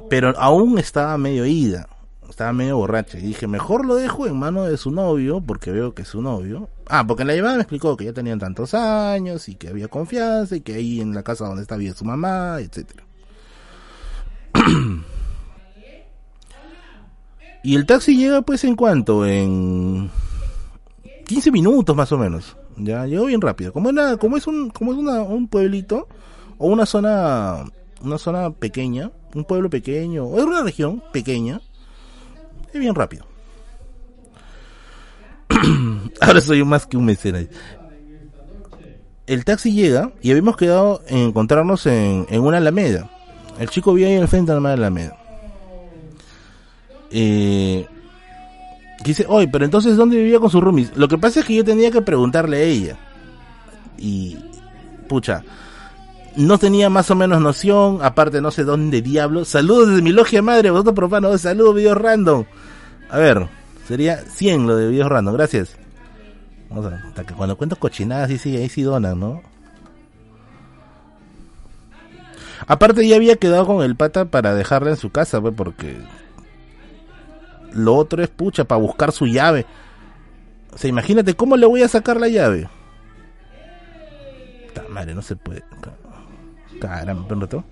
pero 0.09 0.33
aún 0.39 0.79
estaba 0.79 1.17
medio 1.19 1.45
ida, 1.45 1.89
estaba 2.29 2.53
medio 2.53 2.77
borracha. 2.77 3.19
Y 3.19 3.23
dije, 3.23 3.47
mejor 3.47 3.85
lo 3.85 3.97
dejo 3.97 4.27
en 4.27 4.37
manos 4.37 4.69
de 4.69 4.77
su 4.77 4.91
novio, 4.93 5.41
porque 5.41 5.73
veo 5.73 5.95
que 5.95 6.05
su 6.05 6.23
novio. 6.23 6.69
Ah, 6.87 7.07
porque 7.07 7.23
en 7.23 7.29
la 7.29 7.35
llevada 7.35 7.57
me 7.57 7.63
explicó 7.63 7.97
que 7.97 8.05
ya 8.05 8.13
tenían 8.13 8.39
tantos 8.39 8.75
años 8.75 9.49
y 9.49 9.57
que 9.57 9.69
había 9.69 9.89
confianza 9.89 10.57
y 10.57 10.61
que 10.61 10.75
ahí 10.75 11.01
en 11.01 11.15
la 11.15 11.23
casa 11.23 11.47
donde 11.47 11.63
estaba 11.63 11.79
bien 11.79 11.95
su 11.95 12.05
mamá, 12.05 12.59
etcétera. 12.61 13.05
Y 17.63 17.77
el 17.77 17.87
taxi 17.87 18.17
llega 18.17 18.43
pues 18.43 18.65
en 18.65 18.77
cuanto, 18.77 19.27
en 19.27 20.11
15 21.27 21.51
minutos 21.51 21.95
más 21.95 22.11
o 22.13 22.19
menos. 22.19 22.57
Ya 22.77 23.07
llegó 23.07 23.27
bien 23.27 23.41
rápido. 23.41 23.73
Como, 23.73 23.91
era, 23.91 24.17
como 24.17 24.37
es 24.37 24.47
un 24.47 24.71
como 24.71 24.93
es 24.93 24.99
una, 24.99 25.23
un 25.23 25.49
pueblito 25.49 26.09
o 26.59 26.69
una 26.69 26.87
zona 26.87 27.65
una 28.03 28.19
zona 28.19 28.51
pequeña, 28.51 29.11
un 29.35 29.45
pueblo 29.45 29.71
pequeño, 29.71 30.25
o 30.25 30.39
es 30.39 30.45
una 30.45 30.63
región 30.63 31.03
pequeña, 31.13 31.61
es 32.73 32.81
bien 32.81 32.95
rápido. 32.95 33.27
Ahora 36.21 36.41
soy 36.41 36.65
más 36.65 36.87
que 36.87 36.97
un 36.97 37.05
mecenas. 37.05 37.47
El 39.27 39.45
taxi 39.45 39.73
llega 39.73 40.13
y 40.23 40.31
habíamos 40.31 40.57
quedado 40.57 41.03
en 41.07 41.19
encontrarnos 41.19 41.87
en, 41.87 42.27
en 42.29 42.41
una 42.41 42.57
alameda. 42.57 43.11
El 43.59 43.69
chico 43.69 43.93
vivía 43.93 44.09
ahí 44.09 44.17
al 44.17 44.29
frente 44.29 44.53
de 44.53 44.61
la 44.61 44.73
alameda. 44.73 45.17
Eh, 47.11 47.87
dice, 49.05 49.27
oye, 49.29 49.49
pero 49.49 49.65
entonces 49.65 49.97
¿dónde 49.97 50.17
vivía 50.17 50.39
con 50.39 50.51
sus 50.51 50.63
roomies? 50.63 50.97
Lo 50.97 51.09
que 51.09 51.19
pasa 51.19 51.41
es 51.41 51.47
que 51.47 51.55
yo 51.55 51.65
tenía 51.65 51.91
que 51.91 52.03
preguntarle 52.03 52.59
a 52.59 52.63
ella. 52.63 52.97
Y, 53.99 54.39
pucha, 55.09 55.43
no 56.37 56.59
tenía 56.59 56.89
más 56.89 57.11
o 57.11 57.15
menos 57.15 57.41
noción, 57.41 57.99
aparte 58.03 58.41
no 58.41 58.51
sé 58.51 58.65
dónde 58.65 59.03
diablo. 59.03 59.45
Saludos 59.45 59.89
desde 59.89 60.03
mi 60.03 60.11
logia 60.11 60.43
madre, 60.43 60.71
vosotros 60.71 60.95
profanos, 60.95 61.41
saludos 61.41 61.75
videos 61.75 61.99
random. 61.99 62.45
A 63.11 63.19
ver, 63.19 63.49
sería 63.87 64.19
100 64.19 64.67
lo 64.67 64.77
de 64.77 64.89
videos 64.89 65.09
random, 65.09 65.35
gracias. 65.35 65.77
Vamos 66.69 66.87
a, 66.87 66.97
hasta 67.09 67.25
que 67.25 67.35
cuando 67.35 67.57
cuento 67.57 67.77
cochinadas, 67.77 68.31
sí, 68.31 68.39
sí, 68.39 68.57
ahí 68.57 68.69
sí 68.69 68.83
donan, 68.83 69.19
¿no? 69.19 69.43
Aparte 72.67 73.07
ya 73.07 73.17
había 73.17 73.37
quedado 73.37 73.67
con 73.67 73.83
el 73.83 73.97
pata 73.97 74.27
para 74.27 74.55
dejarla 74.55 74.91
en 74.91 74.97
su 74.97 75.11
casa, 75.11 75.41
pues, 75.41 75.55
porque 75.57 75.97
lo 77.73 77.95
otro 77.95 78.23
es 78.23 78.29
pucha, 78.29 78.65
para 78.65 78.81
buscar 78.81 79.13
su 79.13 79.27
llave. 79.27 79.67
O 80.73 80.79
sea, 80.79 80.89
imagínate 80.89 81.35
cómo 81.35 81.57
le 81.57 81.67
voy 81.67 81.83
a 81.83 81.89
sacar 81.89 82.21
la 82.21 82.29
llave. 82.29 82.69
madre, 84.89 85.15
no 85.15 85.23
se 85.23 85.37
puede. 85.37 85.63
Caramba, 86.81 87.35
un 87.35 87.41
rato. 87.41 87.65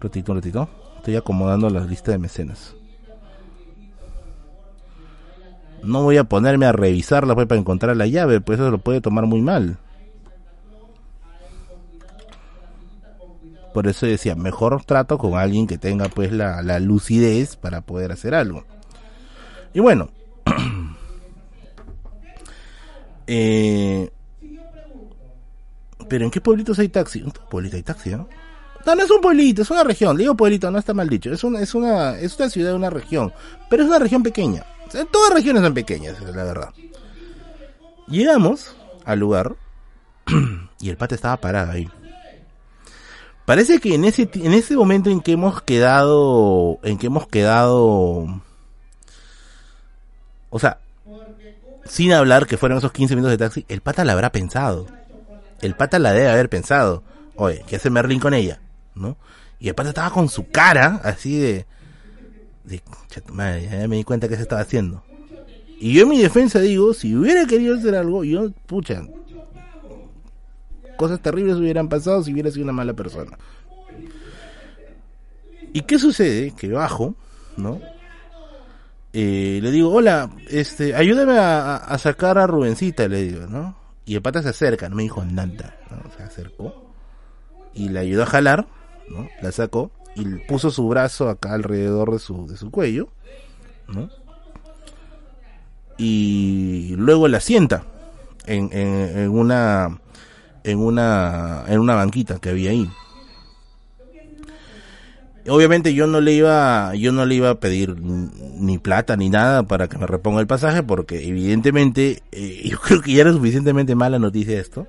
Ratito, 0.00 0.32
un 0.32 0.38
ratito. 0.38 0.68
Estoy 0.96 1.16
acomodando 1.16 1.68
la 1.70 1.80
lista 1.80 2.12
de 2.12 2.18
mecenas. 2.18 2.74
No 5.82 6.02
voy 6.02 6.18
a 6.18 6.24
ponerme 6.24 6.66
a 6.66 6.72
revisarla 6.72 7.34
pues, 7.34 7.46
para 7.46 7.58
encontrar 7.58 7.96
la 7.96 8.06
llave, 8.06 8.40
pues 8.40 8.58
eso 8.58 8.70
lo 8.70 8.78
puede 8.78 9.00
tomar 9.00 9.26
muy 9.26 9.40
mal. 9.40 9.78
Por 13.72 13.86
eso 13.86 14.06
decía, 14.06 14.34
mejor 14.34 14.84
trato 14.84 15.18
con 15.18 15.38
alguien 15.38 15.66
que 15.66 15.78
tenga 15.78 16.08
pues 16.08 16.32
la, 16.32 16.62
la 16.62 16.80
lucidez 16.80 17.56
para 17.56 17.82
poder 17.82 18.12
hacer 18.12 18.34
algo. 18.34 18.64
Y 19.72 19.80
bueno, 19.80 20.10
eh, 23.26 24.10
pero 26.08 26.24
¿en 26.24 26.30
qué 26.30 26.40
pueblitos 26.40 26.78
hay 26.80 26.88
taxi? 26.88 27.22
¿Un 27.22 27.30
pueblito 27.30 27.76
hay 27.76 27.84
taxi, 27.84 28.10
no? 28.10 28.28
No, 28.84 28.94
no 28.94 29.02
es 29.02 29.10
un 29.10 29.20
pueblito, 29.20 29.62
es 29.62 29.70
una 29.70 29.84
región. 29.84 30.16
digo 30.16 30.34
pueblito, 30.34 30.70
no 30.70 30.78
está 30.78 30.94
mal 30.94 31.08
dicho. 31.08 31.32
Es 31.32 31.44
una, 31.44 31.60
es 31.60 31.74
una, 31.74 32.18
es 32.18 32.38
una 32.38 32.50
ciudad, 32.50 32.74
una 32.74 32.90
región. 32.90 33.32
Pero 33.68 33.82
es 33.82 33.88
una 33.88 33.98
región 33.98 34.22
pequeña. 34.22 34.64
todas 35.12 35.34
regiones 35.34 35.62
son 35.62 35.74
pequeñas, 35.74 36.20
la 36.20 36.44
verdad. 36.44 36.70
Llegamos 38.08 38.74
al 39.04 39.20
lugar 39.20 39.54
y 40.80 40.88
el 40.88 40.96
pata 40.96 41.14
estaba 41.14 41.36
parado 41.36 41.72
ahí. 41.72 41.88
Parece 43.50 43.80
que 43.80 43.96
en 43.96 44.04
ese, 44.04 44.30
en 44.32 44.54
ese 44.54 44.76
momento 44.76 45.10
en 45.10 45.20
que 45.20 45.32
hemos 45.32 45.60
quedado, 45.60 46.78
en 46.84 46.98
que 46.98 47.08
hemos 47.08 47.26
quedado, 47.26 48.40
o 50.50 50.58
sea, 50.60 50.78
sin 51.84 52.12
hablar 52.12 52.46
que 52.46 52.56
fueron 52.56 52.78
esos 52.78 52.92
15 52.92 53.16
minutos 53.16 53.32
de 53.32 53.38
taxi, 53.38 53.66
el 53.68 53.80
pata 53.80 54.04
la 54.04 54.12
habrá 54.12 54.30
pensado 54.30 54.86
el 55.62 55.74
pata 55.74 55.98
la 55.98 56.12
debe 56.12 56.28
haber 56.28 56.48
pensado, 56.48 57.02
oye, 57.34 57.64
¿qué 57.66 57.74
hace 57.74 57.90
Merlin 57.90 58.20
con 58.20 58.34
ella? 58.34 58.60
¿No? 58.94 59.16
Y 59.58 59.66
el 59.66 59.74
pata 59.74 59.88
estaba 59.88 60.10
con 60.10 60.28
su 60.28 60.48
cara 60.48 61.00
así 61.02 61.36
de, 61.36 61.66
de 62.62 62.80
madre, 63.32 63.68
ya 63.68 63.88
me 63.88 63.96
di 63.96 64.04
cuenta 64.04 64.28
que 64.28 64.36
se 64.36 64.42
estaba 64.42 64.60
haciendo. 64.60 65.02
Y 65.80 65.92
yo 65.92 66.04
en 66.04 66.10
mi 66.10 66.22
defensa 66.22 66.60
digo, 66.60 66.94
si 66.94 67.16
hubiera 67.16 67.46
querido 67.46 67.76
hacer 67.76 67.96
algo, 67.96 68.22
yo, 68.22 68.52
pucha, 68.68 69.02
cosas 71.00 71.22
terribles 71.22 71.56
hubieran 71.56 71.88
pasado 71.88 72.22
si 72.22 72.30
hubiera 72.30 72.50
sido 72.50 72.64
una 72.64 72.74
mala 72.74 72.92
persona. 72.92 73.38
¿Y 75.72 75.80
qué 75.80 75.98
sucede? 75.98 76.50
Que 76.50 76.68
bajo, 76.68 77.14
¿no? 77.56 77.80
Eh, 79.14 79.60
le 79.62 79.70
digo, 79.70 79.94
hola, 79.94 80.30
este, 80.50 80.94
ayúdame 80.94 81.38
a, 81.38 81.96
sacar 81.96 82.36
a 82.36 82.46
Rubencita, 82.46 83.08
le 83.08 83.22
digo, 83.22 83.46
¿no? 83.46 83.76
Y 84.04 84.14
el 84.14 84.20
pata 84.20 84.42
se 84.42 84.50
acerca, 84.50 84.90
no 84.90 84.96
me 84.96 85.04
dijo 85.04 85.24
nada. 85.24 85.74
Se 86.18 86.22
acercó 86.22 86.92
y 87.72 87.88
le 87.88 88.00
ayudó 88.00 88.24
a 88.24 88.26
jalar, 88.26 88.68
¿no? 89.08 89.26
La 89.40 89.52
sacó 89.52 89.90
y 90.16 90.24
puso 90.46 90.70
su 90.70 90.86
brazo 90.86 91.30
acá 91.30 91.54
alrededor 91.54 92.12
de 92.12 92.18
su, 92.18 92.46
de 92.46 92.58
su 92.58 92.70
cuello, 92.70 93.08
¿no? 93.88 94.10
Y 95.96 96.94
luego 96.98 97.26
la 97.26 97.40
sienta 97.40 97.84
en, 98.44 98.68
en, 98.72 99.18
en 99.18 99.30
una 99.30 99.98
en 100.64 100.78
una 100.78 101.64
en 101.68 101.80
una 101.80 101.94
banquita 101.94 102.38
que 102.38 102.50
había 102.50 102.70
ahí. 102.70 102.90
Obviamente 105.48 105.94
yo 105.94 106.06
no 106.06 106.20
le 106.20 106.32
iba 106.32 106.94
yo 106.94 107.12
no 107.12 107.24
le 107.24 107.34
iba 107.34 107.50
a 107.50 107.60
pedir 107.60 107.98
ni 107.98 108.78
plata 108.78 109.16
ni 109.16 109.30
nada 109.30 109.62
para 109.62 109.88
que 109.88 109.98
me 109.98 110.06
reponga 110.06 110.40
el 110.40 110.46
pasaje 110.46 110.82
porque 110.82 111.26
evidentemente 111.26 112.22
eh, 112.32 112.62
yo 112.68 112.78
creo 112.78 113.00
que 113.00 113.12
ya 113.14 113.22
era 113.22 113.32
suficientemente 113.32 113.94
mala 113.94 114.18
noticia 114.18 114.60
esto. 114.60 114.86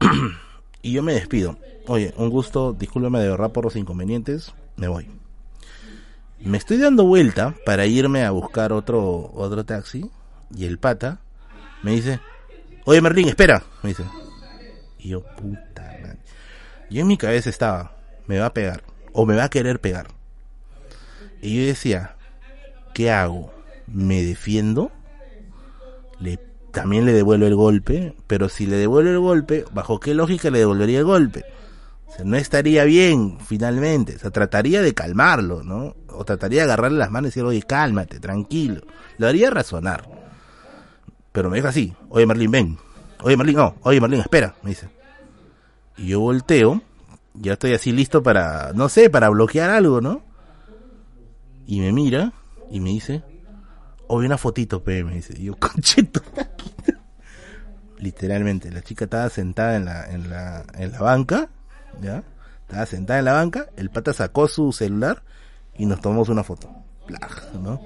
Y 0.84 0.90
yo 0.90 1.04
me 1.04 1.14
despido. 1.14 1.56
Oye 1.86 2.12
un 2.16 2.28
gusto 2.28 2.72
discúlpeme 2.72 3.20
de 3.20 3.28
verdad 3.28 3.52
por 3.52 3.64
los 3.64 3.76
inconvenientes 3.76 4.52
me 4.76 4.88
voy. 4.88 5.08
Me 6.40 6.58
estoy 6.58 6.78
dando 6.78 7.04
vuelta 7.04 7.54
para 7.64 7.86
irme 7.86 8.24
a 8.24 8.32
buscar 8.32 8.72
otro 8.72 9.30
otro 9.32 9.64
taxi 9.64 10.10
y 10.56 10.64
el 10.64 10.78
pata 10.78 11.20
me 11.84 11.92
dice 11.92 12.18
oye 12.84 13.00
Merlín 13.00 13.28
espera 13.28 13.62
me 13.82 13.90
dice 13.90 14.02
y 15.02 15.08
yo 15.10 15.22
puta 15.22 15.82
madre. 16.00 16.18
yo 16.90 17.00
en 17.02 17.06
mi 17.06 17.16
cabeza 17.16 17.50
estaba 17.50 17.96
me 18.26 18.38
va 18.38 18.46
a 18.46 18.54
pegar 18.54 18.82
o 19.12 19.26
me 19.26 19.36
va 19.36 19.44
a 19.44 19.50
querer 19.50 19.80
pegar. 19.80 20.08
Y 21.40 21.60
yo 21.60 21.66
decía, 21.66 22.16
¿qué 22.94 23.10
hago? 23.10 23.52
¿Me 23.86 24.22
defiendo? 24.22 24.90
Le, 26.18 26.38
también 26.70 27.04
le 27.04 27.12
devuelvo 27.12 27.46
el 27.46 27.56
golpe, 27.56 28.14
pero 28.26 28.48
si 28.48 28.66
le 28.66 28.76
devuelvo 28.76 29.10
el 29.10 29.18
golpe, 29.18 29.64
¿bajo 29.72 30.00
qué 30.00 30.14
lógica 30.14 30.50
le 30.50 30.60
devolvería 30.60 31.00
el 31.00 31.04
golpe? 31.04 31.44
No 32.24 32.36
estaría 32.36 32.84
bien, 32.84 33.38
finalmente. 33.40 34.16
O 34.16 34.18
sea, 34.18 34.30
trataría 34.30 34.82
de 34.82 34.94
calmarlo, 34.94 35.62
¿no? 35.62 35.96
O 36.08 36.24
trataría 36.24 36.60
de 36.60 36.64
agarrarle 36.64 36.98
las 36.98 37.10
manos 37.10 37.28
y 37.28 37.30
decirle, 37.30 37.48
oye, 37.48 37.62
cálmate, 37.62 38.20
tranquilo. 38.20 38.82
Lo 39.18 39.26
haría 39.26 39.50
razonar. 39.50 40.08
Pero 41.32 41.50
me 41.50 41.56
dijo 41.56 41.68
así, 41.68 41.94
oye, 42.10 42.26
Merlín, 42.26 42.50
ven. 42.50 42.78
Oye, 43.22 43.36
Merlín, 43.36 43.56
no. 43.56 43.76
Oye, 43.82 44.00
Merlín, 44.00 44.20
espera, 44.20 44.54
me 44.62 44.70
dice. 44.70 44.88
Y 45.96 46.08
yo 46.08 46.20
volteo 46.20 46.82
ya 47.34 47.54
estoy 47.54 47.72
así 47.72 47.92
listo 47.92 48.22
para, 48.22 48.72
no 48.74 48.88
sé, 48.88 49.10
para 49.10 49.28
bloquear 49.28 49.70
algo, 49.70 50.00
¿no? 50.00 50.22
Y 51.66 51.80
me 51.80 51.92
mira 51.92 52.32
y 52.70 52.80
me 52.80 52.90
dice, 52.90 53.22
hoy 54.08 54.26
una 54.26 54.38
fotito, 54.38 54.82
pe, 54.82 55.04
me 55.04 55.14
dice. 55.14 55.34
Y 55.36 55.44
yo, 55.44 55.56
concheto. 55.58 56.20
Literalmente, 57.98 58.70
la 58.70 58.82
chica 58.82 59.04
estaba 59.04 59.28
sentada 59.28 59.76
en 59.76 59.84
la, 59.84 60.06
en 60.06 60.28
la, 60.28 60.64
en 60.74 60.92
la 60.92 61.00
banca, 61.00 61.48
¿ya? 62.00 62.24
Estaba 62.62 62.86
sentada 62.86 63.18
en 63.20 63.24
la 63.24 63.32
banca, 63.32 63.66
el 63.76 63.90
pata 63.90 64.12
sacó 64.12 64.48
su 64.48 64.72
celular 64.72 65.22
y 65.76 65.86
nos 65.86 66.00
tomamos 66.00 66.28
una 66.28 66.42
foto. 66.42 66.68
¿no? 67.62 67.80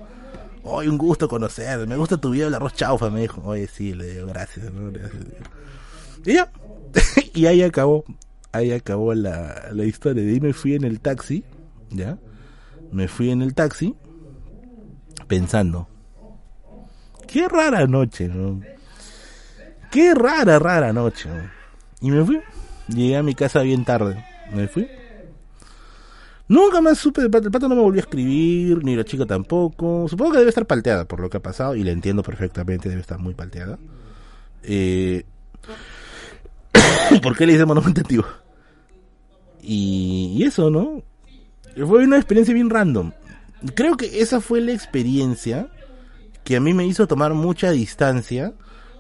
Hoy 0.69 0.89
un 0.89 0.99
gusto 0.99 1.29
conocer, 1.29 1.87
me 1.87 1.97
gusta 1.97 2.17
tu 2.17 2.31
video 2.31 2.47
del 2.47 2.55
arroz 2.55 2.75
chaufa, 2.75 3.09
me 3.09 3.21
dijo. 3.21 3.41
Oye, 3.45 3.69
sí, 3.69 3.95
le 3.95 4.15
digo 4.15 4.27
gracias, 4.27 4.73
¿no? 4.73 4.91
gracias. 4.91 5.23
Y 6.25 6.35
ya, 6.35 6.51
y 7.35 7.47
ahí 7.47 7.63
acabó 7.63 8.05
ahí 8.53 8.73
acabó 8.73 9.15
la, 9.15 9.69
la 9.73 9.85
historia. 9.85 10.25
De 10.25 10.31
ahí 10.31 10.41
me 10.41 10.53
fui 10.53 10.75
en 10.75 10.85
el 10.85 11.01
taxi, 11.01 11.45
¿ya? 11.91 12.19
Me 12.91 13.09
fui 13.09 13.31
en 13.31 13.43
el 13.43 13.55
taxi 13.55 13.95
pensando, 15.29 15.89
qué 17.27 17.49
rara 17.49 17.87
noche, 17.87 18.29
¿no? 18.29 18.61
Qué 19.91 20.15
rara, 20.15 20.59
rara 20.59 20.93
noche. 20.93 21.29
Y 22.01 22.11
me 22.11 22.25
fui. 22.25 22.41
Llegué 22.89 23.17
a 23.17 23.23
mi 23.23 23.35
casa 23.35 23.63
bien 23.63 23.85
tarde. 23.85 24.25
Me 24.53 24.69
fui. 24.69 24.89
Nunca 26.49 26.81
más 26.81 26.99
supe 26.99 27.23
El 27.23 27.31
pato 27.31 27.69
no 27.69 27.75
me 27.75 27.83
volvió 27.83 28.01
a 28.01 28.05
escribir, 28.05 28.85
ni 28.85 28.95
la 28.95 29.05
chica 29.05 29.27
tampoco. 29.27 30.07
Supongo 30.09 30.33
que 30.33 30.39
debe 30.39 30.51
estar 30.51 30.67
palteada 30.67 31.05
por 31.05 31.21
lo 31.21 31.29
que 31.29 31.39
ha 31.39 31.43
pasado, 31.43 31.75
y 31.75 31.83
la 31.83 31.91
entiendo 31.91 32.23
perfectamente, 32.23 32.89
debe 32.89 33.01
estar 33.01 33.19
muy 33.19 33.35
palteada. 33.35 33.79
Eh... 34.63 35.25
¿Por 37.23 37.37
qué 37.37 37.47
le 37.47 37.55
hice 37.55 37.65
monumento 37.65 38.01
antiguo? 38.01 38.27
Y, 39.63 40.45
eso, 40.45 40.71
¿no? 40.71 41.03
Fue 41.75 42.05
una 42.05 42.17
experiencia 42.17 42.55
bien 42.55 42.71
random. 42.71 43.13
Creo 43.75 43.97
que 43.97 44.21
esa 44.21 44.41
fue 44.41 44.61
la 44.61 44.73
experiencia 44.73 45.69
que 46.45 46.57
a 46.57 46.61
mí 46.61 46.73
me 46.73 46.87
hizo 46.87 47.09
tomar 47.09 47.35
mucha 47.35 47.71
distancia 47.73 48.55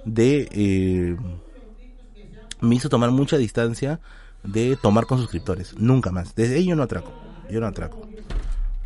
de... 0.04 0.48
Eh, 0.50 1.16
me 2.60 2.74
hizo 2.74 2.88
tomar 2.88 3.12
mucha 3.12 3.36
distancia 3.36 4.00
de 4.42 4.76
tomar 4.76 5.06
con 5.06 5.18
suscriptores. 5.18 5.78
Nunca 5.78 6.10
más. 6.10 6.34
Desde 6.34 6.56
ahí 6.56 6.66
yo 6.66 6.74
no 6.74 6.82
atraco. 6.82 7.25
Yo 7.50 7.60
no 7.60 7.66
atraco. 7.66 8.08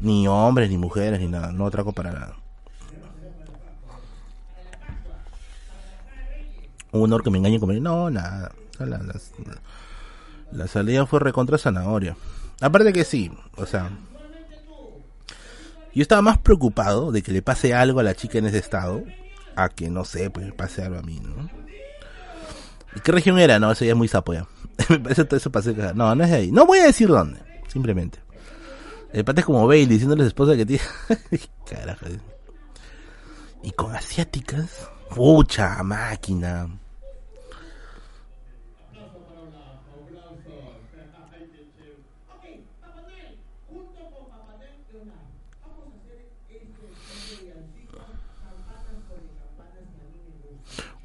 Ni 0.00 0.26
hombres, 0.28 0.70
ni 0.70 0.78
mujeres, 0.78 1.20
ni 1.20 1.28
nada. 1.28 1.52
No 1.52 1.66
atraco 1.66 1.92
para 1.92 2.12
nada. 2.12 2.36
Un 6.92 7.02
honor 7.02 7.22
que 7.22 7.30
me 7.30 7.38
engañe 7.38 7.60
con 7.60 7.82
No, 7.82 8.10
nada. 8.10 8.52
La 10.52 10.66
salida 10.66 11.06
fue 11.06 11.20
recontra 11.20 11.58
zanahoria. 11.58 12.16
Aparte 12.60 12.92
que 12.92 13.04
sí, 13.04 13.30
o 13.56 13.64
sea, 13.64 13.90
yo 15.94 16.02
estaba 16.02 16.22
más 16.22 16.38
preocupado 16.38 17.10
de 17.10 17.22
que 17.22 17.32
le 17.32 17.42
pase 17.42 17.74
algo 17.74 18.00
a 18.00 18.02
la 18.02 18.14
chica 18.14 18.38
en 18.38 18.46
ese 18.46 18.58
estado, 18.58 19.02
a 19.56 19.68
que 19.68 19.88
no 19.90 20.04
sé, 20.04 20.30
pues 20.30 20.46
le 20.46 20.52
pase 20.52 20.82
algo 20.82 20.98
a 20.98 21.02
mí, 21.02 21.20
¿no? 21.20 21.48
¿Y 22.94 23.00
qué 23.00 23.12
región 23.12 23.38
era? 23.38 23.58
No, 23.58 23.70
eso 23.70 23.84
ya 23.84 23.92
es 23.92 23.96
muy 23.96 24.08
sapo 24.08 24.34
ya. 24.34 24.46
Eso 25.10 25.52
pasé 25.52 25.74
No, 25.94 26.14
no 26.14 26.24
es 26.24 26.30
de 26.30 26.36
ahí. 26.36 26.50
No 26.50 26.66
voy 26.66 26.78
a 26.78 26.86
decir 26.86 27.08
dónde, 27.08 27.38
simplemente. 27.68 28.18
El 29.12 29.24
pate 29.24 29.40
es 29.40 29.46
como 29.46 29.66
Bale 29.66 29.86
diciéndole 29.86 30.22
a 30.22 30.24
su 30.24 30.28
esposa 30.28 30.56
que 30.56 30.66
tiene. 30.66 30.82
Carajo. 31.68 32.06
Y 33.62 33.70
con 33.72 33.94
asiáticas. 33.94 34.88
Pucha 35.14 35.82
máquina. 35.82 36.68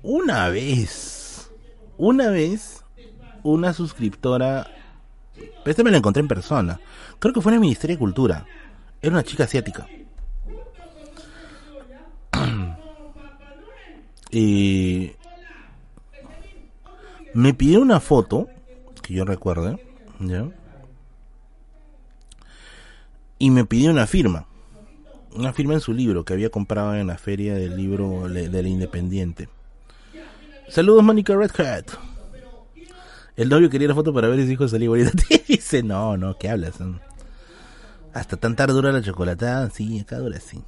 una 0.06 0.50
vez, 0.50 1.50
una 1.98 2.30
vez, 2.30 2.84
una 3.42 3.74
suscriptora, 3.74 4.68
esta 5.72 5.84
me 5.84 5.92
la 5.92 5.98
encontré 5.98 6.22
en 6.22 6.28
persona, 6.28 6.80
creo 7.20 7.34
que 7.34 7.42
fue 7.42 7.52
en 7.52 7.56
el 7.56 7.62
Ministerio 7.62 7.96
de 7.96 8.00
Cultura, 8.00 8.46
era 9.02 9.12
una 9.12 9.24
chica 9.24 9.46
asiática. 9.46 9.88
y 14.32 15.12
me 17.34 17.54
pidió 17.54 17.82
una 17.82 18.00
foto, 18.00 18.48
que 19.02 19.14
yo 19.14 19.26
recuerde, 19.26 19.78
¿ya? 20.20 20.50
Y 23.38 23.50
me 23.52 23.66
pidió 23.66 23.92
una 23.92 24.08
firma. 24.08 24.48
Una 25.34 25.52
firma 25.52 25.74
en 25.74 25.82
su 25.82 25.94
libro 25.94 26.24
que 26.24 26.32
había 26.32 26.50
comprado 26.50 26.96
en 26.96 27.08
la 27.08 27.18
feria 27.18 27.56
del 27.56 27.76
libro 27.76 28.30
del 28.30 28.68
Independiente. 28.68 29.50
Saludos, 30.70 31.04
Mónica 31.04 31.36
Redhead. 31.36 31.86
El 33.36 33.50
novio 33.50 33.70
quería 33.70 33.90
la 33.90 33.96
foto 33.96 34.14
para 34.14 34.30
ver 34.30 34.46
si 34.46 34.54
hijo 34.54 34.68
salía 34.70 34.88
bonito. 34.88 35.12
Dice, 35.66 35.82
no, 35.82 36.16
no, 36.16 36.38
¿qué 36.38 36.48
hablas? 36.48 36.76
Hasta 38.14 38.38
tan 38.38 38.56
tarde 38.56 38.76
dura 38.76 38.92
la 38.92 39.02
chocolatada. 39.02 39.68
Sí, 39.72 40.00
acá 40.00 40.20
dura 40.20 40.38
así. 40.38 40.62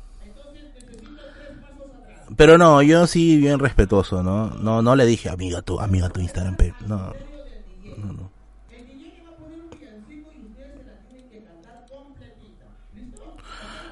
Pero 2.36 2.58
no, 2.58 2.82
yo 2.82 3.06
sí 3.06 3.38
bien 3.38 3.60
respetuoso, 3.60 4.24
¿no? 4.24 4.50
No, 4.56 4.82
no 4.82 4.96
le 4.96 5.06
dije, 5.06 5.30
amiga, 5.30 5.62
tu, 5.62 5.80
amiga, 5.80 6.10
tu 6.10 6.20
Instagram, 6.20 6.58
no, 6.88 7.14
no, 7.96 8.14
no. 8.14 8.32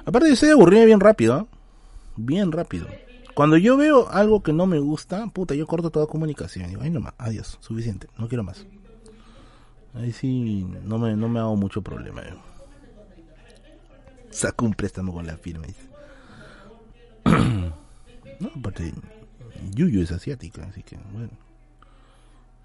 Aparte, 0.06 0.28
yo 0.28 0.34
soy 0.34 0.50
aburrido 0.50 0.86
bien 0.86 0.98
rápido, 0.98 1.38
¿eh? 1.38 1.46
Bien 2.16 2.50
rápido. 2.50 2.88
Cuando 3.32 3.56
yo 3.56 3.76
veo 3.76 4.08
algo 4.10 4.42
que 4.42 4.52
no 4.52 4.66
me 4.66 4.80
gusta, 4.80 5.24
puta, 5.28 5.54
yo 5.54 5.68
corto 5.68 5.90
toda 5.90 6.08
comunicación. 6.08 6.68
Digo, 6.68 6.82
ay, 6.82 6.90
nomás, 6.90 7.14
adiós, 7.16 7.58
suficiente, 7.60 8.08
no 8.18 8.26
quiero 8.26 8.42
más. 8.42 8.66
Ahí 9.96 10.12
sí, 10.12 10.66
no 10.84 10.98
me, 10.98 11.16
no 11.16 11.28
me 11.28 11.40
hago 11.40 11.56
mucho 11.56 11.80
problema. 11.82 12.22
Yo. 12.22 12.36
Saco 14.30 14.66
un 14.66 14.74
préstamo 14.74 15.12
con 15.12 15.26
la 15.26 15.36
firma. 15.36 15.66
No, 18.38 18.50
aparte, 18.54 18.92
Yuyu 19.70 20.02
es 20.02 20.12
asiática, 20.12 20.62
así 20.64 20.82
que, 20.82 20.98
bueno. 21.10 21.30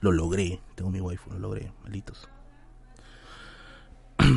Lo 0.02 0.12
logré, 0.12 0.60
tengo 0.76 0.92
mi 0.92 1.00
waifu, 1.00 1.30
lo 1.32 1.40
logré, 1.40 1.72
malitos. 1.84 2.28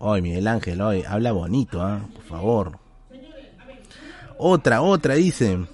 Ay, 0.00 0.20
Miguel 0.20 0.46
Ángel, 0.46 0.82
hoy 0.82 1.04
habla 1.04 1.32
bonito, 1.32 1.80
¿ah? 1.80 2.06
por 2.12 2.22
favor. 2.24 2.78
Otra, 4.36 4.82
otra, 4.82 5.14
dice. 5.14 5.66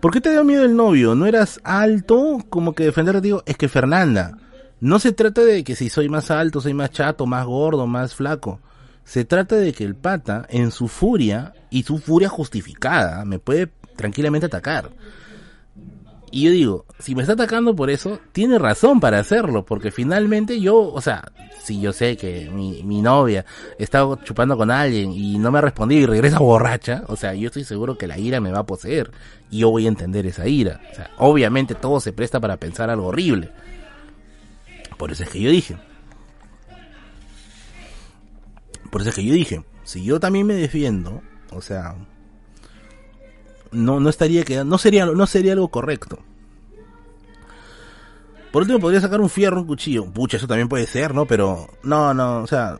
¿Por 0.00 0.12
qué 0.12 0.20
te 0.20 0.30
dio 0.30 0.44
miedo 0.44 0.64
el 0.64 0.76
novio? 0.76 1.14
¿No 1.14 1.26
eras 1.26 1.60
alto? 1.64 2.38
Como 2.50 2.74
que 2.74 2.84
defender, 2.84 3.20
digo, 3.20 3.42
es 3.46 3.56
que 3.56 3.68
Fernanda, 3.68 4.36
no 4.80 4.98
se 4.98 5.12
trata 5.12 5.42
de 5.42 5.64
que 5.64 5.74
si 5.74 5.88
soy 5.88 6.08
más 6.08 6.30
alto, 6.30 6.60
soy 6.60 6.74
más 6.74 6.90
chato, 6.90 7.26
más 7.26 7.46
gordo, 7.46 7.86
más 7.86 8.14
flaco. 8.14 8.60
Se 9.04 9.24
trata 9.24 9.56
de 9.56 9.72
que 9.72 9.84
el 9.84 9.94
pata, 9.94 10.46
en 10.50 10.70
su 10.70 10.88
furia, 10.88 11.54
y 11.70 11.84
su 11.84 11.98
furia 11.98 12.28
justificada, 12.28 13.24
me 13.24 13.38
puede 13.38 13.70
tranquilamente 13.96 14.46
atacar. 14.46 14.90
Y 16.36 16.42
yo 16.42 16.50
digo, 16.50 16.84
si 16.98 17.14
me 17.14 17.22
está 17.22 17.32
atacando 17.32 17.74
por 17.74 17.88
eso, 17.88 18.20
tiene 18.32 18.58
razón 18.58 19.00
para 19.00 19.18
hacerlo, 19.18 19.64
porque 19.64 19.90
finalmente 19.90 20.60
yo, 20.60 20.76
o 20.76 21.00
sea, 21.00 21.32
si 21.62 21.80
yo 21.80 21.94
sé 21.94 22.18
que 22.18 22.50
mi, 22.50 22.82
mi 22.82 23.00
novia 23.00 23.46
está 23.78 24.06
chupando 24.22 24.54
con 24.58 24.70
alguien 24.70 25.12
y 25.12 25.38
no 25.38 25.50
me 25.50 25.60
ha 25.60 25.62
respondido 25.62 26.02
y 26.02 26.04
regresa 26.04 26.38
borracha, 26.38 27.04
o 27.06 27.16
sea, 27.16 27.32
yo 27.32 27.46
estoy 27.46 27.64
seguro 27.64 27.96
que 27.96 28.06
la 28.06 28.18
ira 28.18 28.38
me 28.38 28.52
va 28.52 28.58
a 28.58 28.66
poseer 28.66 29.12
y 29.50 29.60
yo 29.60 29.70
voy 29.70 29.86
a 29.86 29.88
entender 29.88 30.26
esa 30.26 30.46
ira. 30.46 30.82
O 30.92 30.94
sea, 30.94 31.10
obviamente 31.16 31.74
todo 31.74 32.00
se 32.00 32.12
presta 32.12 32.38
para 32.38 32.58
pensar 32.58 32.90
algo 32.90 33.06
horrible. 33.06 33.48
Por 34.98 35.12
eso 35.12 35.22
es 35.22 35.30
que 35.30 35.40
yo 35.40 35.50
dije. 35.50 35.78
Por 38.90 39.00
eso 39.00 39.08
es 39.08 39.16
que 39.16 39.24
yo 39.24 39.32
dije, 39.32 39.64
si 39.84 40.04
yo 40.04 40.20
también 40.20 40.46
me 40.46 40.52
defiendo, 40.52 41.22
o 41.50 41.62
sea, 41.62 41.94
no, 43.72 44.00
no 44.00 44.08
estaría 44.08 44.44
quedando, 44.44 44.70
no 44.70 44.78
sería, 44.78 45.06
no 45.06 45.26
sería 45.26 45.52
algo 45.52 45.68
correcto. 45.68 46.18
Por 48.52 48.62
último, 48.62 48.80
podría 48.80 49.00
sacar 49.00 49.20
un 49.20 49.28
fierro, 49.28 49.60
un 49.60 49.66
cuchillo. 49.66 50.06
Pucha, 50.06 50.38
eso 50.38 50.46
también 50.46 50.68
puede 50.68 50.86
ser, 50.86 51.14
¿no? 51.14 51.26
Pero, 51.26 51.68
no, 51.82 52.14
no, 52.14 52.42
o 52.42 52.46
sea, 52.46 52.78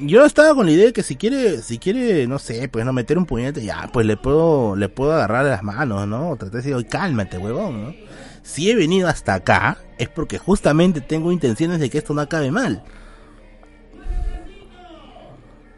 yo 0.00 0.24
estaba 0.24 0.54
con 0.54 0.66
la 0.66 0.72
idea 0.72 0.86
de 0.86 0.92
que 0.92 1.02
si 1.02 1.16
quiere, 1.16 1.62
si 1.62 1.78
quiere, 1.78 2.26
no 2.26 2.38
sé, 2.38 2.68
pues 2.68 2.84
no 2.84 2.92
meter 2.92 3.16
un 3.16 3.26
puñete, 3.26 3.64
ya, 3.64 3.88
pues 3.92 4.04
le 4.06 4.16
puedo, 4.16 4.76
le 4.76 4.88
puedo 4.88 5.12
agarrar 5.12 5.46
las 5.46 5.62
manos, 5.62 6.06
¿no? 6.06 6.36
Tratar 6.36 6.62
de 6.62 6.70
decir, 6.70 6.86
cálmate, 6.88 7.38
huevón, 7.38 7.84
¿no? 7.84 7.94
Si 8.42 8.70
he 8.70 8.74
venido 8.74 9.08
hasta 9.08 9.34
acá, 9.34 9.78
es 9.96 10.08
porque 10.08 10.38
justamente 10.38 11.00
tengo 11.00 11.32
intenciones 11.32 11.80
de 11.80 11.88
que 11.88 11.98
esto 11.98 12.12
no 12.12 12.20
acabe 12.20 12.50
mal. 12.50 12.82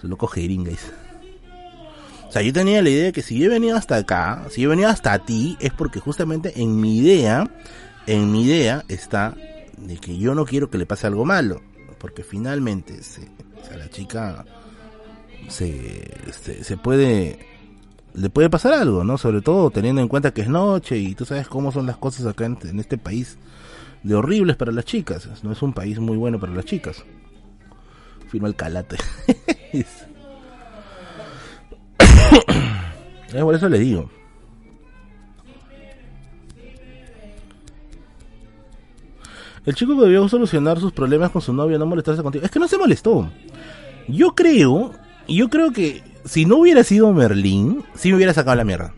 Se 0.01 0.09
lo 0.09 0.17
coge 0.17 0.41
Iringais. 0.41 0.93
O 1.05 1.06
sea, 2.37 2.43
yo 2.43 2.53
tenía 2.53 2.83
la 2.83 2.91
idea 2.91 3.05
de 3.05 3.13
que 3.13 3.23
si 3.23 3.39
yo 3.39 3.47
he 3.47 3.49
venido 3.49 3.77
hasta 3.77 3.97
acá, 3.97 4.45
si 4.51 4.61
yo 4.61 4.69
he 4.69 4.71
venido 4.71 4.91
hasta 4.91 5.19
ti, 5.21 5.57
es 5.59 5.73
porque 5.73 6.01
justamente 6.01 6.61
en 6.61 6.79
mi 6.79 6.99
idea, 6.99 7.51
en 8.07 8.31
mi 8.31 8.45
idea 8.45 8.85
está 8.89 9.35
de 9.79 9.97
que 9.97 10.19
yo 10.19 10.35
no 10.35 10.45
quiero 10.45 10.69
que 10.69 10.77
le 10.77 10.85
pase 10.85 11.07
algo 11.07 11.25
malo. 11.25 11.63
Porque 11.99 12.23
finalmente, 12.23 13.03
se, 13.03 13.31
la 13.75 13.89
chica 13.89 14.45
se, 15.49 16.11
se, 16.63 16.77
puede, 16.77 17.39
le 18.13 18.29
puede 18.29 18.51
pasar 18.51 18.75
algo, 18.75 19.03
¿no? 19.03 19.17
Sobre 19.17 19.41
todo 19.41 19.71
teniendo 19.71 20.03
en 20.03 20.09
cuenta 20.09 20.35
que 20.35 20.43
es 20.43 20.49
noche 20.49 20.99
y 20.99 21.15
tú 21.15 21.25
sabes 21.25 21.49
cómo 21.49 21.73
son 21.73 21.87
las 21.87 21.97
cosas 21.97 22.27
acá 22.27 22.45
en 22.45 22.79
este 22.79 22.99
país 22.99 23.39
de 24.03 24.15
horribles 24.15 24.57
para 24.57 24.73
las 24.73 24.85
chicas. 24.85 25.27
No 25.43 25.53
es 25.53 25.63
un 25.63 25.73
país 25.73 25.99
muy 26.01 26.19
bueno 26.19 26.39
para 26.39 26.53
las 26.53 26.67
chicas. 26.67 27.03
Firma 28.29 28.49
el 28.49 28.57
calate. 28.57 28.99
por 33.41 33.55
eso 33.55 33.69
le 33.69 33.79
digo. 33.79 34.11
El 39.65 39.75
chico 39.75 39.97
que 39.97 40.05
debió 40.05 40.29
solucionar 40.29 40.79
sus 40.79 40.93
problemas 40.93 41.33
con 41.33 41.43
su 41.43 41.53
novia, 41.53 41.77
no 41.77 41.87
molestarse 41.87 42.23
contigo. 42.23 42.45
Es 42.45 42.51
que 42.53 42.61
no 42.61 42.69
se 42.69 42.79
molestó. 42.79 43.29
Yo 44.07 44.33
creo, 44.37 44.93
yo 45.27 45.49
creo 45.49 45.73
que 45.73 46.05
si 46.25 46.45
no 46.45 46.59
hubiera 46.59 46.85
sido 46.85 47.13
Merlín, 47.13 47.83
sí 47.95 48.11
me 48.11 48.17
hubiera 48.17 48.33
sacado 48.33 48.57
la 48.57 48.65
mierda. 48.65 48.95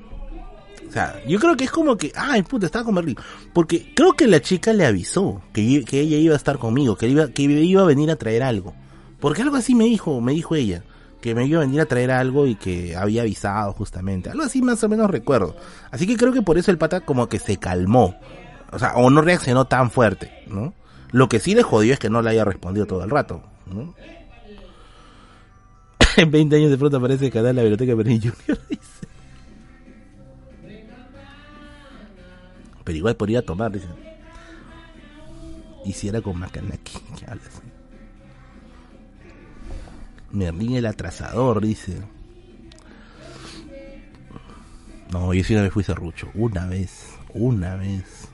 O 0.87 0.93
sea, 0.93 1.23
yo 1.27 1.39
creo 1.39 1.57
que 1.57 1.65
es 1.65 1.71
como 1.71 1.97
que, 1.97 2.13
ay, 2.15 2.43
puta, 2.43 2.67
estaba 2.67 2.85
con 2.85 2.95
Merlín. 2.95 3.17
Porque 3.55 3.93
creo 3.95 4.13
que 4.13 4.27
la 4.27 4.43
chica 4.43 4.75
le 4.75 4.85
avisó 4.85 5.41
que, 5.55 5.85
que 5.87 6.01
ella 6.01 6.19
iba 6.19 6.35
a 6.35 6.37
estar 6.37 6.59
conmigo, 6.59 6.97
que 6.97 7.09
iba, 7.09 7.29
que 7.29 7.43
iba 7.43 7.81
a 7.81 7.87
venir 7.87 8.11
a 8.11 8.17
traer 8.17 8.43
algo. 8.43 8.75
Porque 9.21 9.41
algo 9.41 9.57
así 9.57 9.75
me 9.75 9.85
dijo, 9.85 10.21
me 10.21 10.33
dijo 10.33 10.55
ella 10.55 10.85
que 11.29 11.35
me 11.35 11.45
iba 11.45 11.61
a 11.61 11.65
venir 11.65 11.81
a 11.81 11.87
traer 11.87 12.11
algo 12.11 12.47
y 12.47 12.55
que 12.55 12.97
había 12.97 13.23
avisado 13.23 13.73
justamente. 13.75 14.31
Algo 14.31 14.45
así 14.45 14.63
más 14.63 14.83
o 14.83 14.89
menos 14.89 15.11
recuerdo. 15.11 15.57
Así 15.91 16.07
que 16.07 16.17
creo 16.17 16.33
que 16.33 16.43
por 16.43 16.57
eso 16.57 16.71
el 16.71 16.79
pata 16.79 17.01
como 17.01 17.29
que 17.29 17.39
se 17.39 17.59
calmó. 17.59 18.17
O 18.73 18.79
sea, 18.79 18.95
o 18.95 19.11
no 19.11 19.21
reaccionó 19.21 19.67
tan 19.67 19.91
fuerte, 19.91 20.33
¿no? 20.47 20.73
Lo 21.11 21.29
que 21.29 21.39
sí 21.39 21.55
le 21.55 21.63
jodió 21.63 21.93
es 21.93 21.99
que 21.99 22.11
no 22.11 22.23
le 22.23 22.31
haya 22.31 22.45
respondido 22.45 22.87
todo 22.87 23.05
el 23.05 23.11
rato, 23.11 23.43
¿no? 23.67 23.95
en 26.17 26.31
20 26.31 26.57
años 26.57 26.71
de 26.71 26.79
pronto 26.79 26.97
aparece 26.97 27.27
el 27.27 27.33
canal 27.33 27.49
de 27.49 27.55
la 27.55 27.69
biblioteca 27.69 27.93
Junior. 27.93 28.35
Pero 32.85 32.97
igual 32.97 33.17
podría 33.17 33.43
tomar, 33.43 33.71
dice. 33.71 33.87
Hiciera 35.85 36.23
con 36.23 36.39
Macanaki, 36.39 36.95
hablas. 40.29 40.55
Merlín 40.55 40.77
el 40.77 40.87
atrasador, 40.87 41.61
dice. 41.61 42.03
No, 45.13 45.33
yo 45.33 45.43
sí 45.43 45.55
una 45.55 45.63
vez 45.63 45.73
fui 45.73 45.85
serrucho. 45.85 46.29
Una 46.35 46.67
vez. 46.67 47.15
Una 47.35 47.77
vez. 47.77 48.29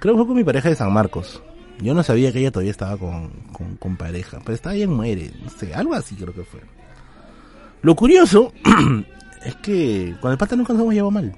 Creo 0.00 0.14
que 0.14 0.18
fue 0.18 0.26
con 0.26 0.36
mi 0.36 0.44
pareja 0.44 0.68
de 0.68 0.74
San 0.74 0.92
Marcos. 0.92 1.42
Yo 1.78 1.94
no 1.94 2.02
sabía 2.02 2.32
que 2.32 2.40
ella 2.40 2.50
todavía 2.50 2.70
estaba 2.70 2.96
con, 2.96 3.30
con, 3.78 3.96
pareja. 3.96 4.38
Pero 4.40 4.54
estaba 4.54 4.74
bien 4.74 4.90
muere. 4.90 5.30
No 5.42 5.50
sé, 5.50 5.74
algo 5.74 5.94
así 5.94 6.14
creo 6.14 6.34
que 6.34 6.44
fue. 6.44 6.60
Lo 7.82 7.94
curioso 7.94 8.52
es 9.44 9.54
que 9.56 10.16
con 10.20 10.32
el 10.32 10.38
pata 10.38 10.56
nunca 10.56 10.72
nos 10.72 10.82
hemos 10.82 10.94
llevado 10.94 11.10
mal. 11.10 11.36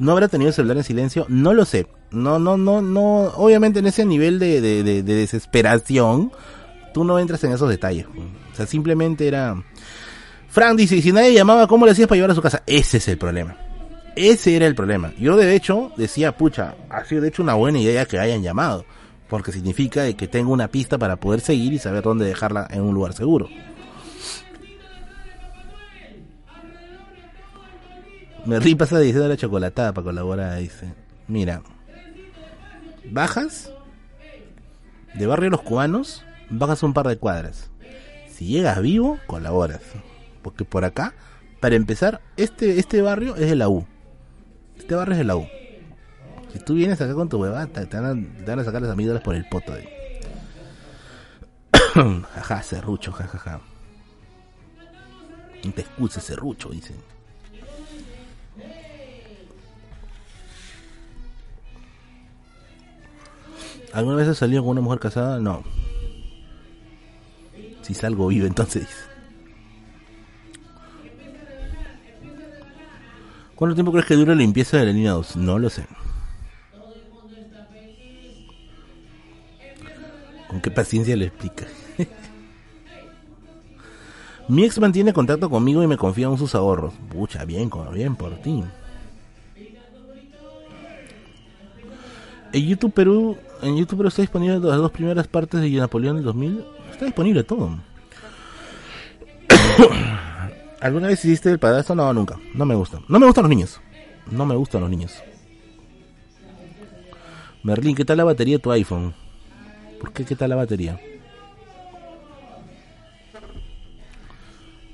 ¿No 0.00 0.12
habrá 0.12 0.28
tenido 0.28 0.48
el 0.48 0.54
celular 0.54 0.78
en 0.78 0.84
silencio? 0.84 1.26
No 1.28 1.52
lo 1.52 1.66
sé. 1.66 1.86
No, 2.10 2.38
no, 2.38 2.56
no, 2.56 2.80
no. 2.80 3.32
Obviamente 3.36 3.80
en 3.80 3.86
ese 3.86 4.06
nivel 4.06 4.38
de, 4.38 4.62
de, 4.62 5.02
desesperación, 5.02 6.32
tú 6.94 7.04
no 7.04 7.18
entras 7.18 7.44
en 7.44 7.52
esos 7.52 7.68
detalles. 7.68 8.06
O 8.06 8.56
sea, 8.56 8.66
simplemente 8.66 9.28
era... 9.28 9.62
Frank 10.48 10.78
dice, 10.78 11.02
si 11.02 11.12
nadie 11.12 11.34
llamaba, 11.34 11.66
¿cómo 11.66 11.84
le 11.84 11.92
hacías 11.92 12.08
para 12.08 12.16
llevar 12.16 12.30
a 12.30 12.34
su 12.34 12.40
casa? 12.40 12.62
Ese 12.66 12.96
es 12.96 13.08
el 13.08 13.18
problema. 13.18 13.58
Ese 14.16 14.56
era 14.56 14.66
el 14.66 14.74
problema. 14.74 15.12
Yo 15.18 15.36
de 15.36 15.54
hecho 15.54 15.92
decía, 15.98 16.34
pucha, 16.34 16.76
ha 16.88 17.04
sido 17.04 17.20
de 17.20 17.28
hecho 17.28 17.42
una 17.42 17.54
buena 17.54 17.78
idea 17.78 18.06
que 18.06 18.18
hayan 18.18 18.42
llamado. 18.42 18.86
Porque 19.28 19.52
significa 19.52 20.10
que 20.14 20.28
tengo 20.28 20.50
una 20.50 20.68
pista 20.68 20.96
para 20.96 21.16
poder 21.16 21.40
seguir 21.40 21.74
y 21.74 21.78
saber 21.78 22.02
dónde 22.02 22.24
dejarla 22.24 22.66
en 22.70 22.80
un 22.80 22.94
lugar 22.94 23.12
seguro. 23.12 23.50
Me 28.46 28.58
rí 28.58 28.74
pasa 28.74 28.98
diciendo 28.98 29.28
la 29.28 29.36
chocolatada 29.36 29.92
para 29.92 30.04
colaborar, 30.04 30.58
dice. 30.58 30.94
Mira, 31.28 31.62
bajas 33.10 33.72
de 35.14 35.26
Barrio 35.26 35.50
Los 35.50 35.62
Cubanos, 35.62 36.24
bajas 36.48 36.82
un 36.82 36.92
par 36.92 37.06
de 37.06 37.18
cuadras. 37.18 37.70
Si 38.28 38.46
llegas 38.46 38.80
vivo, 38.80 39.18
colaboras. 39.26 39.82
Porque 40.42 40.64
por 40.64 40.84
acá, 40.84 41.14
para 41.60 41.76
empezar, 41.76 42.20
este, 42.36 42.78
este 42.78 43.02
barrio 43.02 43.36
es 43.36 43.50
de 43.50 43.56
la 43.56 43.68
U. 43.68 43.86
Este 44.78 44.94
barrio 44.94 45.12
es 45.12 45.18
de 45.18 45.24
la 45.24 45.36
U. 45.36 45.46
Si 46.52 46.58
tú 46.58 46.74
vienes 46.74 47.00
acá 47.00 47.14
con 47.14 47.28
tu 47.28 47.38
huevada, 47.38 47.66
te, 47.66 48.00
van, 48.00 48.58
a, 48.58 48.64
sacar 48.64 48.82
las 48.82 48.90
amígdalas 48.90 49.22
por 49.22 49.34
el 49.34 49.44
poto. 49.48 49.72
De... 49.72 49.88
jaja, 52.34 52.62
serrucho, 52.62 53.12
jajaja. 53.12 53.60
No 55.64 55.72
te 55.72 55.82
excuses, 55.82 56.24
serrucho, 56.24 56.70
dicen. 56.70 56.96
¿Alguna 63.92 64.16
vez 64.16 64.28
has 64.28 64.38
salido 64.38 64.62
con 64.62 64.70
una 64.70 64.80
mujer 64.80 65.00
casada? 65.00 65.40
No. 65.40 65.62
Si 67.82 67.94
salgo 67.94 68.28
vivo, 68.28 68.46
entonces. 68.46 68.86
¿Cuánto 73.56 73.74
tiempo 73.74 73.92
crees 73.92 74.06
que 74.06 74.14
dura 74.14 74.34
la 74.34 74.40
limpieza 74.40 74.78
de 74.78 74.86
la 74.86 74.92
línea 74.92 75.12
2? 75.12 75.36
No 75.36 75.58
lo 75.58 75.68
sé. 75.68 75.86
¿Con 80.48 80.60
qué 80.60 80.70
paciencia 80.70 81.16
le 81.16 81.26
explica? 81.26 81.66
Mi 84.48 84.64
ex 84.64 84.78
mantiene 84.80 85.12
contacto 85.12 85.50
conmigo 85.50 85.82
y 85.82 85.86
me 85.86 85.96
confía 85.96 86.26
en 86.26 86.38
sus 86.38 86.54
ahorros. 86.54 86.94
Pucha, 87.10 87.44
bien, 87.44 87.70
bien 87.92 88.16
por 88.16 88.34
ti. 88.36 88.64
En 92.52 92.66
YouTube 92.66 92.92
Perú 92.92 93.36
en 93.62 93.76
YouTube 93.76 94.06
está 94.06 94.22
disponible 94.22 94.58
las 94.58 94.78
dos 94.78 94.90
primeras 94.90 95.26
partes 95.28 95.60
de 95.60 95.70
Napoleón 95.70 96.16
del 96.16 96.24
2000. 96.24 96.64
Está 96.90 97.04
disponible 97.04 97.44
todo. 97.44 97.78
¿Alguna 100.80 101.08
vez 101.08 101.24
hiciste 101.24 101.50
el 101.50 101.58
padrastro? 101.58 101.94
No, 101.94 102.12
nunca. 102.12 102.38
No 102.54 102.64
me 102.64 102.74
gusta. 102.74 103.00
No 103.08 103.18
me 103.18 103.26
gustan 103.26 103.44
los 103.44 103.50
niños. 103.50 103.80
No 104.30 104.46
me 104.46 104.54
gustan 104.56 104.80
los 104.80 104.90
niños. 104.90 105.22
Merlin, 107.62 107.94
¿qué 107.94 108.04
tal 108.04 108.16
la 108.16 108.24
batería 108.24 108.56
de 108.56 108.62
tu 108.62 108.70
iPhone? 108.72 109.14
¿Por 110.00 110.12
qué 110.12 110.24
qué 110.24 110.34
tal 110.34 110.50
la 110.50 110.56
batería? 110.56 110.98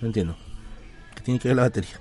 No 0.01 0.09
entiendo. 0.09 0.37
¿Qué 1.15 1.23
tiene 1.23 1.39
que 1.39 1.49
ver 1.49 1.57
la 1.57 1.63
batería? 1.65 2.01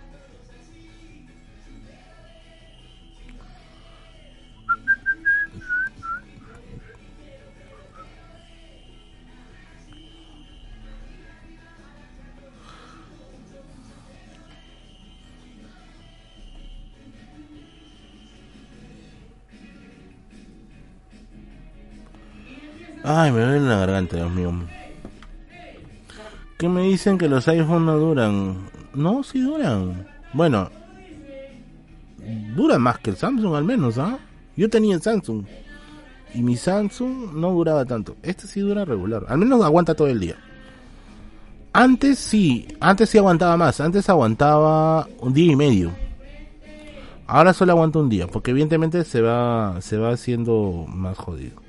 Ay, 23.08 23.32
me 23.32 23.42
duele 23.42 23.68
la 23.68 23.78
garganta, 23.78 24.18
Dios 24.18 24.32
mío. 24.32 24.52
¿Qué 26.58 26.68
me 26.68 26.82
dicen 26.82 27.20
que 27.20 27.30
los 27.30 27.48
iPhones 27.48 27.86
no 27.86 27.98
duran? 28.00 28.68
No, 28.96 29.22
sí 29.22 29.42
duran. 29.42 30.08
Bueno, 30.34 30.72
duran 32.56 32.82
más 32.82 32.98
que 32.98 33.12
el 33.12 33.16
Samsung 33.16 33.54
al 33.54 33.64
menos, 33.64 34.00
¿ah? 34.00 34.18
Yo 34.58 34.70
tenía 34.72 34.96
el 34.96 35.04
Samsung. 35.04 35.46
Y 36.34 36.42
mi 36.42 36.58
Samsung 36.58 37.36
no 37.36 37.52
duraba 37.52 37.86
tanto. 37.86 38.16
Este 38.24 38.48
sí 38.48 38.62
dura 38.62 38.86
regular. 38.86 39.24
Al 39.28 39.38
menos 39.38 39.64
aguanta 39.64 39.94
todo 39.94 40.08
el 40.08 40.20
día. 40.20 40.38
Antes 41.74 42.18
sí, 42.18 42.68
antes 42.80 43.10
sí 43.10 43.20
aguantaba 43.20 43.56
más. 43.56 43.80
Antes 43.82 44.10
aguantaba 44.10 45.08
un 45.20 45.32
día 45.32 45.52
y 45.52 45.56
medio. 45.56 45.92
Ahora 47.28 47.54
solo 47.54 47.74
aguanta 47.74 48.00
un 48.00 48.10
día, 48.10 48.26
porque 48.26 48.50
evidentemente 48.50 49.04
se 49.04 49.22
va, 49.22 49.80
se 49.82 49.98
va 49.98 50.12
haciendo 50.12 50.86
más 50.88 51.18
jodido. 51.18 51.65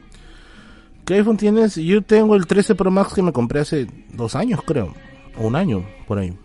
¿Qué 1.06 1.14
iPhone 1.14 1.36
tienes? 1.36 1.76
Yo 1.76 2.02
tengo 2.02 2.34
el 2.34 2.48
13 2.48 2.74
Pro 2.74 2.90
Max 2.90 3.14
que 3.14 3.22
me 3.22 3.32
compré 3.32 3.60
hace 3.60 3.86
dos 4.12 4.34
años, 4.34 4.60
creo. 4.66 4.92
O 5.38 5.46
un 5.46 5.54
año, 5.54 5.86
por 6.08 6.18
ahí. 6.18 6.36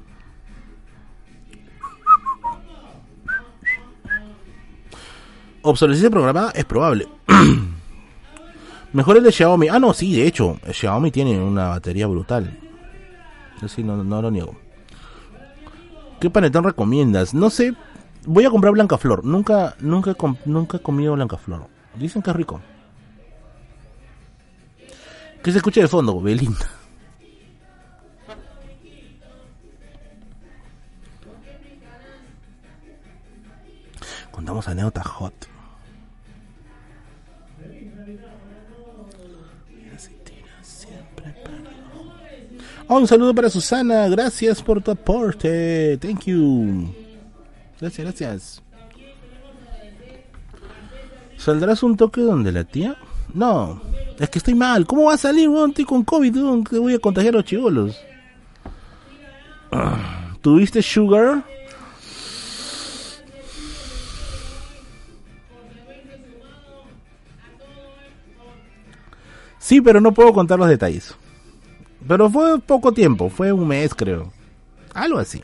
Obsolescencia 5.63 6.11
programada 6.11 6.51
es 6.51 6.63
probable. 6.65 7.07
Mejor 8.93 9.17
el 9.17 9.23
de 9.23 9.31
Xiaomi. 9.31 9.67
Ah, 9.67 9.79
no, 9.79 9.93
sí, 9.93 10.15
de 10.15 10.27
hecho, 10.27 10.59
Xiaomi 10.71 11.09
tiene 11.09 11.39
una 11.39 11.69
batería 11.69 12.05
brutal. 12.05 12.55
Sí, 13.67 13.83
no, 13.83 14.03
lo 14.03 14.29
niego. 14.29 14.55
¿Qué 16.19 16.29
panetón 16.29 16.65
recomiendas? 16.65 17.33
No 17.33 17.49
sé. 17.49 17.73
Voy 18.27 18.45
a 18.45 18.51
comprar 18.51 18.73
Blanca 18.73 18.99
Flor. 18.99 19.25
Nunca, 19.25 19.75
nunca, 19.79 20.15
nunca 20.45 20.77
he 20.77 20.81
comido 20.81 21.13
Blanca 21.13 21.37
Flor. 21.37 21.67
Dicen 21.95 22.21
que 22.21 22.29
es 22.29 22.35
rico. 22.35 22.61
¿Qué 25.43 25.51
se 25.51 25.57
escucha 25.57 25.81
de 25.81 25.87
fondo? 25.87 26.21
Belinda. 26.21 26.69
Contamos 34.31 34.67
anécdotas 34.67 35.07
hot. 35.07 35.33
Oh, 42.87 42.97
un 42.97 43.07
saludo 43.07 43.33
para 43.33 43.49
Susana. 43.49 44.07
Gracias 44.09 44.61
por 44.61 44.81
tu 44.81 44.91
aporte. 44.91 45.97
Thank 45.97 46.25
you. 46.25 46.93
Gracias, 47.79 48.05
gracias. 48.05 48.63
¿Saldrás 51.37 51.81
un 51.83 51.97
toque 51.97 52.21
donde 52.21 52.51
la 52.51 52.63
tía? 52.65 52.97
No. 53.33 53.81
Es 54.19 54.29
que 54.29 54.39
estoy 54.39 54.55
mal. 54.55 54.85
¿Cómo 54.85 55.05
va 55.05 55.13
a 55.13 55.17
salir, 55.17 55.49
weón? 55.49 55.71
Estoy 55.71 55.85
con 55.85 56.03
COVID, 56.03 56.35
weón. 56.35 56.63
Que 56.63 56.77
voy 56.77 56.93
a 56.93 56.99
contagiar 56.99 57.33
a 57.33 57.37
los 57.37 57.45
chivolos. 57.45 57.97
¿Tuviste 60.41 60.81
sugar? 60.81 61.43
Sí, 69.59 69.79
pero 69.79 70.01
no 70.01 70.11
puedo 70.11 70.33
contar 70.33 70.59
los 70.59 70.67
detalles. 70.67 71.15
Pero 72.07 72.29
fue 72.29 72.59
poco 72.59 72.91
tiempo, 72.91 73.29
fue 73.29 73.51
un 73.51 73.67
mes 73.67 73.93
creo. 73.93 74.33
Algo 74.93 75.19
así. 75.19 75.41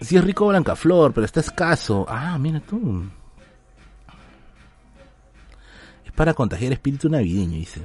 Sí 0.00 0.16
es 0.16 0.24
rico 0.24 0.48
Blancaflor, 0.48 1.12
pero 1.12 1.24
está 1.24 1.40
escaso. 1.40 2.06
Ah, 2.08 2.38
mira 2.38 2.60
tú 2.60 3.04
para 6.14 6.34
contagiar 6.34 6.72
espíritu 6.72 7.08
navideño, 7.08 7.56
dice. 7.58 7.80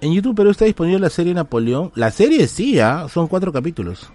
En 0.00 0.12
YouTube 0.12 0.34
pero 0.36 0.50
está 0.50 0.64
disponible 0.64 0.98
la 0.98 1.10
serie 1.10 1.34
Napoleón. 1.34 1.92
La 1.94 2.10
serie 2.10 2.46
sí, 2.48 2.80
¿ah? 2.80 3.06
son 3.12 3.28
cuatro 3.28 3.52
capítulos. 3.52 4.10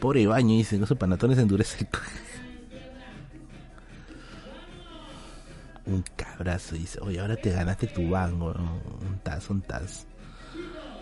Pobre 0.00 0.26
baño, 0.26 0.56
dice, 0.56 0.78
no 0.78 0.86
sus 0.86 0.96
panatones 0.96 1.38
endurece 1.38 1.86
Un 5.84 6.02
cabrazo, 6.16 6.74
dice. 6.74 6.98
Oye, 7.02 7.20
ahora 7.20 7.36
te 7.36 7.50
ganaste 7.50 7.86
tu 7.88 8.08
bango. 8.08 8.52
Un 8.52 9.18
taz, 9.22 9.50
un 9.50 9.60
taz. 9.60 10.06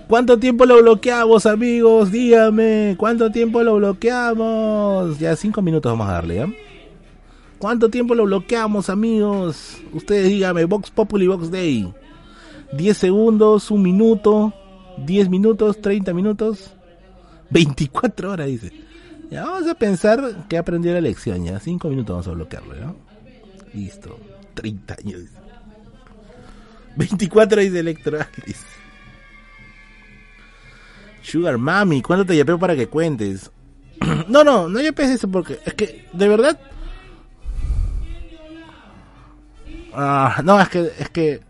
¿Cuánto 0.09 0.39
tiempo 0.39 0.65
lo 0.65 0.81
bloqueamos, 0.81 1.47
amigos? 1.47 2.10
Dígame. 2.10 2.97
¿Cuánto 2.99 3.31
tiempo 3.31 3.62
lo 3.62 3.77
bloqueamos? 3.77 5.18
Ya 5.18 5.36
cinco 5.36 5.62
minutos 5.62 5.93
vamos 5.93 6.09
a 6.09 6.12
darle, 6.12 6.36
¿ya? 6.36 6.49
¿Cuánto 7.59 7.89
tiempo 7.89 8.15
lo 8.15 8.25
bloqueamos, 8.25 8.89
amigos? 8.89 9.78
Ustedes 9.93 10.28
díganme, 10.28 10.65
Vox 10.65 10.91
Populi 10.91 11.27
Vox 11.27 11.51
Day. 11.51 11.93
10 12.73 12.97
segundos, 12.97 13.70
un 13.70 13.83
minuto, 13.83 14.55
10 14.99 15.28
minutos, 15.28 15.81
30 15.81 16.15
minutos, 16.15 16.73
24 17.51 18.31
horas, 18.31 18.47
dice. 18.47 18.73
Ya 19.31 19.45
vamos 19.45 19.69
a 19.69 19.75
pensar 19.75 20.47
que 20.49 20.57
aprendió 20.57 20.93
la 20.93 21.01
lección, 21.01 21.45
ya. 21.45 21.59
5 21.59 21.89
minutos 21.89 22.15
vamos 22.15 22.28
a 22.28 22.33
bloquearlo, 22.33 22.75
¿ya? 22.77 22.95
Listo. 23.75 24.19
30 24.55 24.97
años. 25.05 25.23
24 26.97 27.61
dice 27.61 27.81
Electroalis. 27.81 28.65
Sugar 31.23 31.59
Mami, 31.59 32.03
¿cuánto 32.03 32.25
te 32.25 32.37
yapeo 32.37 32.59
para 32.59 32.75
que 32.75 32.87
cuentes? 32.87 33.51
no, 34.28 34.45
no, 34.45 34.69
no 34.69 34.81
yapes 34.81 35.11
eso 35.11 35.28
porque 35.28 35.59
es 35.65 35.75
que, 35.75 36.07
de 36.12 36.28
verdad, 36.28 36.59
Ah, 40.01 40.43
no, 40.44 40.60
es 40.60 40.68
que, 40.68 40.93
es 40.97 41.10
que, 41.10 41.41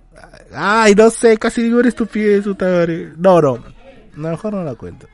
ay, 0.55 0.95
no 0.95 1.11
sé, 1.11 1.37
casi 1.37 1.63
digo 1.63 1.81
una 1.81 1.89
estupidez, 1.91 2.47
No, 3.19 3.43
no, 3.43 3.63
mejor 4.17 4.55
no 4.55 4.65
la 4.65 4.75
cuento. 4.75 5.07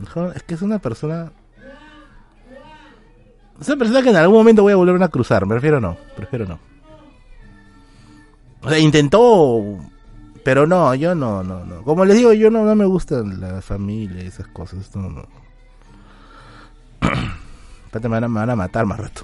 Mejor, 0.00 0.32
es 0.34 0.42
que 0.42 0.54
es 0.54 0.62
una 0.62 0.80
persona, 0.80 1.30
es 3.60 3.68
una 3.68 3.76
persona 3.76 4.02
que 4.02 4.10
en 4.10 4.16
algún 4.16 4.38
momento 4.38 4.62
voy 4.62 4.72
a 4.72 4.76
volver 4.76 5.00
a 5.00 5.08
cruzar, 5.08 5.46
me 5.46 5.54
refiero 5.54 5.80
no, 5.80 5.96
prefiero 6.16 6.46
no. 6.46 6.58
O 8.62 8.68
sea, 8.68 8.80
intentó, 8.80 9.78
pero 10.42 10.66
no, 10.66 10.96
yo 10.96 11.14
no, 11.14 11.44
no, 11.44 11.64
no. 11.64 11.84
Como 11.84 12.04
les 12.04 12.16
digo, 12.16 12.32
yo 12.32 12.50
no, 12.50 12.64
no 12.64 12.74
me 12.74 12.86
gustan 12.86 13.40
la 13.40 13.62
familia 13.62 14.24
y 14.24 14.26
esas 14.26 14.48
cosas, 14.48 14.96
no, 14.96 15.08
no. 15.08 15.28
Espérate, 17.86 18.08
me 18.08 18.18
van 18.18 18.50
a 18.50 18.56
matar 18.56 18.84
más 18.84 18.98
rato. 18.98 19.22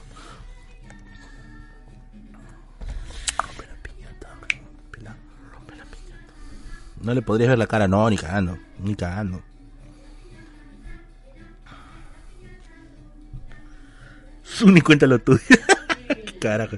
No 7.02 7.14
le 7.14 7.22
podrías 7.22 7.50
ver 7.50 7.58
la 7.58 7.66
cara, 7.66 7.86
no, 7.86 8.08
ni 8.10 8.16
cagando, 8.16 8.58
ni 8.78 8.94
cagando. 8.94 9.42
Ni 14.66 14.80
cuenta 14.80 15.06
lo 15.06 15.18
tuyo. 15.20 15.38
¿Qué 16.08 16.38
carajo? 16.40 16.76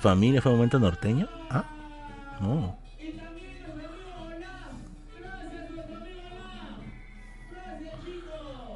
¿Familia 0.00 0.42
fue 0.42 0.52
un 0.52 0.58
momento 0.58 0.78
norteño? 0.78 1.28
Ah, 1.50 1.64
no. 2.40 2.78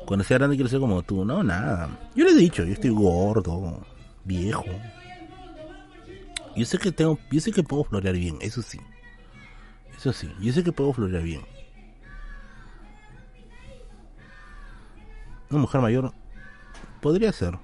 Cuando 0.07 0.25
sea 0.25 0.39
grande 0.39 0.57
quiero 0.57 0.71
ser 0.71 0.81
como 0.81 1.03
tú. 1.03 1.25
No, 1.25 1.45
nada. 1.45 1.91
Yo 2.15 2.25
le 2.25 2.31
he 2.31 2.35
dicho, 2.35 2.65
yo 2.65 2.73
estoy 2.73 2.91
gordo, 2.91 3.85
viejo. 4.25 4.65
Yo 6.59 6.65
sé 6.65 6.77
que 6.77 6.91
tengo, 6.91 7.21
yo 7.31 7.41
sé 7.41 7.53
que 7.53 7.63
puedo 7.63 7.85
florear 7.85 8.17
bien, 8.17 8.37
eso 8.41 8.63
sí. 8.63 8.81
Eso 9.97 10.13
sí, 10.13 10.29
yo 10.41 10.53
sé 10.53 10.65
que 10.65 10.73
puedo 10.73 10.93
florear 10.93 11.23
bien. 11.23 11.43
Una 15.51 15.61
mujer 15.61 15.81
mayor 15.81 16.13
podría 17.01 17.33
ser. 17.33 17.57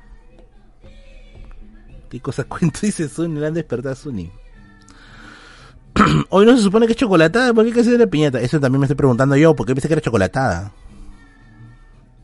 ¿Qué 2.09 2.21
cosa 2.21 2.45
cuento? 2.49 2.79
Dice 2.83 3.09
Sunny, 3.09 3.41
la 3.41 3.49
han 3.49 3.55
despertado 3.55 3.97
Sunny. 3.97 4.31
Hoy 6.31 6.47
no 6.47 6.57
se 6.57 6.63
supone 6.63 6.87
que 6.87 6.93
es 6.93 6.99
chocolatada, 6.99 7.53
¿por 7.53 7.65
qué 7.65 7.73
que 7.73 7.83
la 7.99 8.07
piñata? 8.07 8.41
Eso 8.41 8.61
también 8.61 8.79
me 8.79 8.87
estoy 8.87 8.97
preguntando 8.97 9.35
yo, 9.35 9.57
¿por 9.57 9.67
qué 9.67 9.75
pensé 9.75 9.89
que 9.89 9.95
era 9.95 10.01
chocolatada? 10.01 10.73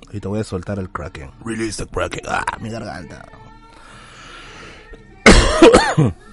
Ahorita 0.06 0.28
voy 0.28 0.38
a 0.38 0.44
soltar 0.44 0.78
el 0.78 0.88
Kraken. 0.88 1.32
Release 1.44 1.84
the 1.84 1.90
Kraken. 1.90 2.22
Ah, 2.28 2.44
mi 2.60 2.70
garganta. 2.70 3.26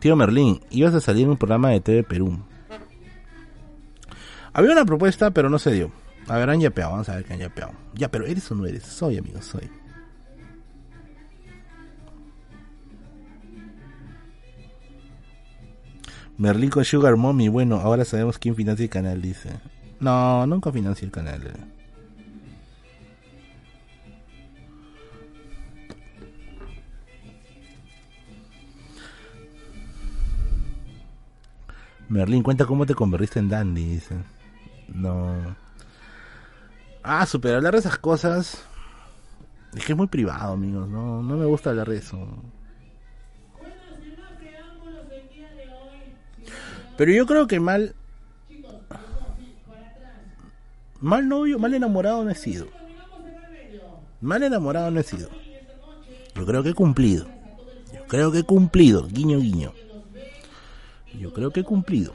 Tío 0.00 0.14
Merlín, 0.14 0.60
ibas 0.70 0.94
a 0.94 1.00
salir 1.00 1.24
en 1.24 1.30
un 1.30 1.36
programa 1.36 1.70
de 1.70 1.80
TV 1.80 2.04
Perú. 2.04 2.38
Había 4.52 4.72
una 4.72 4.84
propuesta, 4.84 5.30
pero 5.32 5.50
no 5.50 5.58
se 5.58 5.72
dio. 5.72 5.90
A 6.28 6.36
ver, 6.36 6.50
han 6.50 6.60
yapeado, 6.60 6.92
vamos 6.92 7.08
a 7.08 7.16
ver 7.16 7.24
qué 7.24 7.32
han 7.32 7.40
yapeado. 7.40 7.72
Ya, 7.94 8.10
pero 8.10 8.26
¿eres 8.26 8.50
o 8.50 8.54
no 8.54 8.66
eres? 8.66 8.84
Soy, 8.84 9.18
amigo, 9.18 9.42
soy. 9.42 9.68
Merlín 16.36 16.70
con 16.70 16.84
Sugar 16.84 17.16
Mommy, 17.16 17.48
bueno, 17.48 17.76
ahora 17.80 18.04
sabemos 18.04 18.38
quién 18.38 18.54
financia 18.54 18.84
el 18.84 18.90
canal, 18.90 19.20
dice. 19.20 19.50
No, 19.98 20.46
nunca 20.46 20.70
financia 20.70 21.04
el 21.04 21.10
canal. 21.10 21.52
Merlín, 32.08 32.42
cuenta 32.42 32.64
cómo 32.64 32.86
te 32.86 32.94
convertiste 32.94 33.38
en 33.38 33.48
Dandy, 33.48 33.84
dice. 33.84 34.16
No. 34.88 35.56
Ah, 37.02 37.26
super, 37.26 37.54
hablar 37.54 37.74
de 37.74 37.80
esas 37.80 37.98
cosas. 37.98 38.64
Es 39.74 39.84
que 39.84 39.92
es 39.92 39.98
muy 39.98 40.06
privado, 40.06 40.54
amigos. 40.54 40.88
No, 40.88 41.22
no 41.22 41.36
me 41.36 41.44
gusta 41.44 41.70
hablar 41.70 41.88
de 41.88 41.98
eso. 41.98 42.18
Pero 46.96 47.12
yo 47.12 47.26
creo 47.26 47.46
que 47.46 47.60
mal. 47.60 47.94
Mal 51.00 51.28
novio, 51.28 51.58
mal 51.58 51.72
enamorado 51.74 52.24
no 52.24 52.30
he 52.30 52.34
sido. 52.34 52.66
Mal 54.20 54.42
enamorado 54.42 54.90
no 54.90 54.98
he 54.98 55.04
sido. 55.04 55.28
Yo 56.34 56.44
creo 56.44 56.62
que 56.62 56.70
he 56.70 56.74
cumplido. 56.74 57.26
Yo 57.94 58.04
creo 58.08 58.32
que 58.32 58.40
he 58.40 58.42
cumplido. 58.42 59.06
Guiño, 59.06 59.38
guiño. 59.38 59.72
Yo 61.18 61.32
creo 61.32 61.50
que 61.50 61.60
he 61.60 61.64
cumplido. 61.64 62.12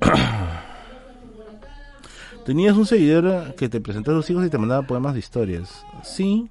Tenías 2.46 2.76
un 2.76 2.86
seguidor 2.86 3.54
que 3.56 3.68
te 3.68 3.80
presentaba 3.80 4.18
a 4.18 4.22
sus 4.22 4.30
hijos 4.30 4.46
y 4.46 4.50
te 4.50 4.58
mandaba 4.58 4.86
poemas 4.86 5.14
de 5.14 5.18
historias. 5.18 5.84
Sí, 6.02 6.48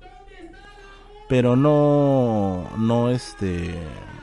pero 1.28 1.56
no, 1.56 2.70
no 2.78 3.10
este, 3.10 3.74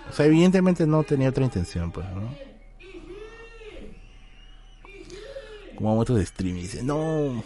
o 0.09 0.13
sea, 0.13 0.27
evidentemente 0.27 0.87
no 0.87 1.03
tenía 1.03 1.31
otra 1.31 1.45
intención, 1.45 1.91
pues, 1.91 2.07
¿no? 2.11 2.35
Como 5.75 5.99
otros 5.99 6.19
de 6.19 6.27
stream 6.27 6.57
dice, 6.57 6.83
no. 6.83 7.43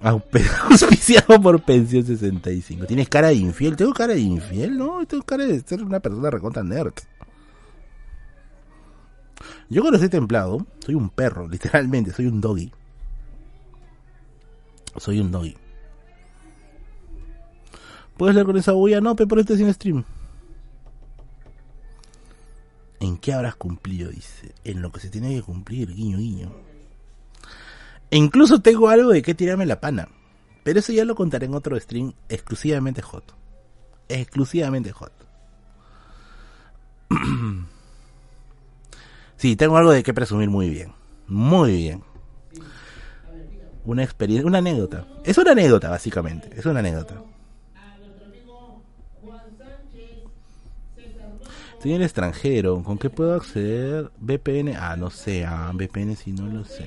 Auspiciado 0.02 1.40
por 1.40 1.62
Pensión 1.62 2.04
65. 2.04 2.86
Tienes 2.86 3.08
cara 3.08 3.28
de 3.28 3.34
infiel. 3.34 3.76
Tengo 3.76 3.92
cara 3.92 4.14
de 4.14 4.20
infiel, 4.20 4.78
¿no? 4.78 5.04
Tengo 5.06 5.22
cara 5.22 5.44
de 5.44 5.60
ser 5.60 5.82
una 5.82 6.00
persona 6.00 6.30
recontra 6.30 6.62
nerd. 6.62 6.94
Yo 9.68 9.82
cuando 9.82 9.96
estoy 9.96 10.08
templado, 10.08 10.66
soy 10.84 10.94
un 10.94 11.10
perro, 11.10 11.48
literalmente, 11.50 12.12
soy 12.12 12.26
un 12.26 12.40
doggy. 12.40 12.72
Soy 14.96 15.20
un 15.20 15.30
doggy. 15.30 15.56
¿Puedes 18.16 18.34
leer 18.34 18.46
con 18.46 18.56
esa 18.56 18.72
bulla? 18.72 19.00
No, 19.00 19.14
pero 19.16 19.40
este 19.40 19.56
sin 19.56 19.72
stream. 19.72 20.04
¿En 23.00 23.16
qué 23.16 23.32
habrás 23.32 23.54
cumplido? 23.54 24.10
Dice. 24.10 24.52
En 24.64 24.82
lo 24.82 24.92
que 24.92 25.00
se 25.00 25.08
tiene 25.08 25.34
que 25.34 25.42
cumplir, 25.42 25.94
guiño, 25.94 26.18
guiño. 26.18 26.69
E 28.10 28.16
incluso 28.16 28.60
tengo 28.60 28.88
algo 28.88 29.10
de 29.10 29.22
qué 29.22 29.34
tirarme 29.34 29.66
la 29.66 29.80
pana. 29.80 30.08
Pero 30.62 30.80
eso 30.80 30.92
ya 30.92 31.04
lo 31.04 31.14
contaré 31.14 31.46
en 31.46 31.54
otro 31.54 31.78
stream 31.78 32.12
exclusivamente 32.28 33.02
hot. 33.02 33.34
Exclusivamente 34.08 34.92
hot. 34.92 35.12
sí, 39.36 39.56
tengo 39.56 39.76
algo 39.76 39.92
de 39.92 40.02
qué 40.02 40.12
presumir 40.12 40.50
muy 40.50 40.68
bien. 40.70 40.92
Muy 41.26 41.76
bien. 41.76 42.02
Una 43.84 44.02
experiencia, 44.02 44.46
una 44.46 44.58
anécdota. 44.58 45.06
Es 45.24 45.38
una 45.38 45.52
anécdota, 45.52 45.88
básicamente. 45.88 46.50
Es 46.56 46.66
una 46.66 46.80
anécdota. 46.80 47.22
Estoy 51.72 51.94
en 51.94 52.02
extranjero. 52.02 52.82
¿Con 52.82 52.98
qué 52.98 53.08
puedo 53.08 53.34
acceder? 53.34 54.10
VPN. 54.20 54.76
Ah, 54.76 54.96
no 54.96 55.08
sé. 55.08 55.46
Ah, 55.46 55.72
VPN 55.72 56.14
si 56.14 56.32
no 56.32 56.46
lo 56.46 56.64
sé. 56.64 56.84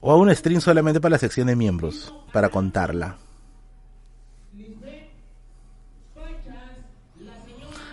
O 0.00 0.12
a 0.12 0.16
un 0.16 0.34
stream 0.34 0.60
solamente 0.60 1.00
para 1.00 1.12
la 1.12 1.18
sección 1.18 1.48
de 1.48 1.56
miembros. 1.56 2.14
Para 2.32 2.48
contarla. 2.48 3.16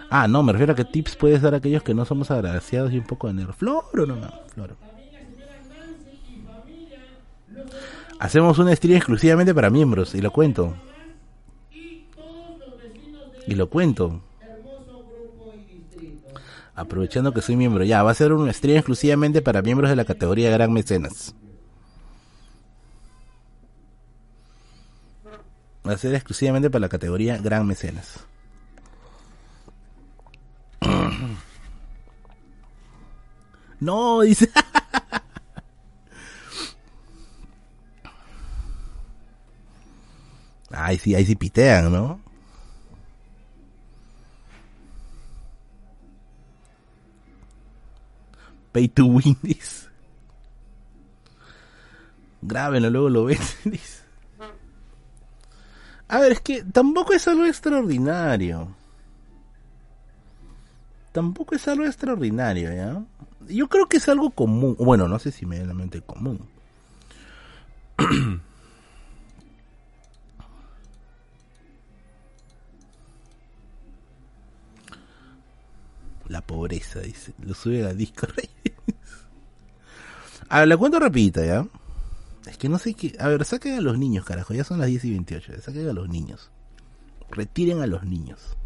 Ah, 0.09 0.27
no, 0.27 0.43
me 0.43 0.53
refiero 0.53 0.74
a 0.74 0.75
qué 0.75 0.85
tips 0.85 1.16
puedes 1.16 1.42
dar 1.42 1.56
a 1.56 1.58
aquellos 1.58 1.84
que 1.84 1.93
no 1.93 2.06
somos 2.06 2.30
agraciados 2.32 2.93
y 2.93 2.98
un 2.98 3.06
poco 3.06 3.27
de 3.27 3.34
nerf. 3.34 3.58
Floro 3.58 4.06
no? 4.06 4.16
Floro. 4.53 4.75
Hacemos 8.19 8.58
un 8.59 8.74
stream 8.74 8.98
exclusivamente 8.98 9.53
para 9.53 9.69
miembros 9.69 10.16
y 10.16 10.22
lo 10.22 10.32
cuento. 10.32 10.75
Y 13.48 13.56
lo 13.56 13.69
cuento. 13.69 14.22
Aprovechando 16.75 17.34
que 17.34 17.42
soy 17.42 17.56
miembro. 17.56 17.84
Ya, 17.84 18.03
va 18.03 18.11
a 18.11 18.16
ser 18.16 18.34
un 18.34 18.51
stream 18.53 18.77
exclusivamente 18.77 19.42
para 19.42 19.61
miembros 19.61 19.90
de 19.90 19.95
la 19.95 20.06
categoría 20.06 20.50
Gran 20.50 20.72
Mecenas. 20.72 21.35
Ser 25.98 26.16
exclusivamente 26.16 26.70
para 26.70 26.82
la 26.82 26.90
categoría 26.90 27.38
Gran 27.38 27.68
Mecenas. 27.68 28.26
No, 33.78 34.22
dice. 34.22 34.50
Ay, 40.72 40.98
sí, 40.98 41.14
ahí 41.16 41.26
sí 41.26 41.36
pitean, 41.36 41.92
¿no? 41.92 42.20
Pay 48.72 48.90
to 48.90 49.06
win, 49.06 49.36
this. 49.42 49.90
Grábenlo, 52.42 52.90
luego 52.90 53.10
lo 53.10 53.26
ven, 53.26 53.40
A 56.08 56.19
ver, 56.19 56.34
es 56.34 56.42
que 56.42 56.64
tampoco 56.64 57.14
es 57.14 57.27
algo 57.27 57.45
extraordinario. 57.45 58.75
Tampoco 61.11 61.56
es 61.56 61.67
algo 61.67 61.85
extraordinario, 61.85 62.74
¿ya? 62.74 63.03
Yo 63.48 63.67
creo 63.69 63.88
que 63.88 63.98
es 63.98 64.09
algo 64.09 64.32
común. 64.32 64.75
Bueno, 64.77 65.08
no 65.08 65.17
sé 65.17 65.32
si 65.32 65.45
medianamente 65.45 66.01
común. 66.01 66.40
La 76.27 76.42
pobreza, 76.42 77.00
dice. 77.00 77.34
Lo 77.43 77.53
sube 77.53 77.85
a 77.85 77.93
disco 77.93 78.27
a 80.50 80.59
ver, 80.59 80.67
le 80.67 80.77
cuento 80.77 81.00
rapidito, 81.00 81.43
¿ya? 81.43 81.66
Es 82.46 82.58
que 82.58 82.70
no 82.70 82.78
sé 82.78 82.94
qué... 82.94 83.16
A 83.20 83.28
ver, 83.28 83.44
saquen 83.46 83.78
a 83.78 83.82
los 83.82 83.98
niños, 83.98 84.26
carajo. 84.26 84.54
Ya 84.54 84.64
son 84.64 84.80
las 84.80 84.88
10 84.88 85.06
y 85.06 85.12
28. 85.12 85.62
Saquen 85.62 85.90
a 85.90 85.94
los 85.94 86.10
niños. 86.10 86.52
Retiren 87.30 87.82
a 87.82 87.88
los 87.88 88.04
niños. 88.04 88.58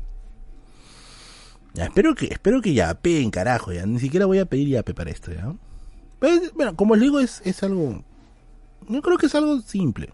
Ya, 1.73 1.85
espero 1.85 2.15
que, 2.15 2.27
espero 2.27 2.61
que 2.61 2.73
ya 2.73 2.99
carajo, 3.31 3.71
ya. 3.71 3.85
Ni 3.85 3.99
siquiera 3.99 4.25
voy 4.25 4.39
a 4.39 4.45
pedir 4.45 4.67
yape 4.69 4.93
para 4.93 5.11
esto, 5.11 5.31
¿ya? 5.31 5.55
bueno, 6.55 6.75
como 6.75 6.95
les 6.95 7.03
digo, 7.03 7.19
es, 7.19 7.41
es 7.45 7.63
algo... 7.63 8.03
Yo 8.87 9.01
creo 9.01 9.17
que 9.17 9.27
es 9.27 9.35
algo 9.35 9.61
simple. 9.61 10.13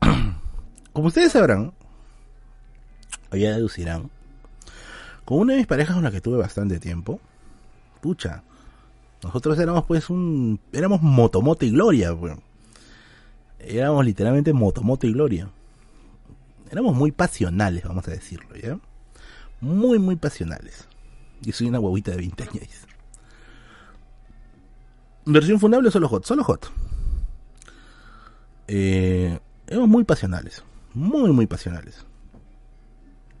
Como 0.92 1.08
ustedes 1.08 1.32
sabrán, 1.32 1.74
o 3.30 3.36
ya 3.36 3.50
deducirán, 3.50 4.10
con 5.24 5.38
una 5.38 5.54
de 5.54 5.60
mis 5.60 5.66
parejas 5.66 5.94
con 5.94 6.04
la 6.04 6.10
que 6.10 6.20
tuve 6.20 6.36
bastante 6.36 6.78
tiempo, 6.78 7.20
pucha, 8.00 8.42
nosotros 9.22 9.58
éramos 9.58 9.84
pues 9.86 10.10
un, 10.10 10.60
éramos 10.72 11.02
motomoto 11.02 11.64
y 11.64 11.70
gloria, 11.70 12.14
pues. 12.14 12.36
éramos 13.58 14.04
literalmente 14.04 14.52
motomoto 14.52 15.06
y 15.06 15.12
gloria, 15.12 15.48
éramos 16.70 16.96
muy 16.96 17.12
pasionales, 17.12 17.84
vamos 17.84 18.06
a 18.08 18.10
decirlo, 18.10 18.56
¿ya? 18.56 18.78
Muy, 19.60 19.98
muy 19.98 20.16
pasionales. 20.16 20.88
Y 21.44 21.52
soy 21.52 21.68
una 21.68 21.78
huevita 21.78 22.10
de 22.10 22.16
20 22.18 22.42
años. 22.42 22.86
Versión 25.24 25.60
fundable 25.60 25.90
solo 25.90 26.08
hot, 26.08 26.24
solo 26.24 26.42
hot. 26.42 26.70
Eh, 28.66 29.38
éramos 29.68 29.88
muy 29.88 30.04
pasionales, 30.04 30.64
muy, 30.94 31.30
muy 31.30 31.46
pasionales. 31.46 32.04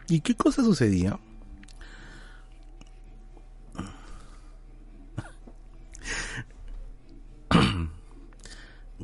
¿Y 0.08 0.20
qué 0.20 0.34
cosa 0.34 0.62
sucedía? 0.62 1.18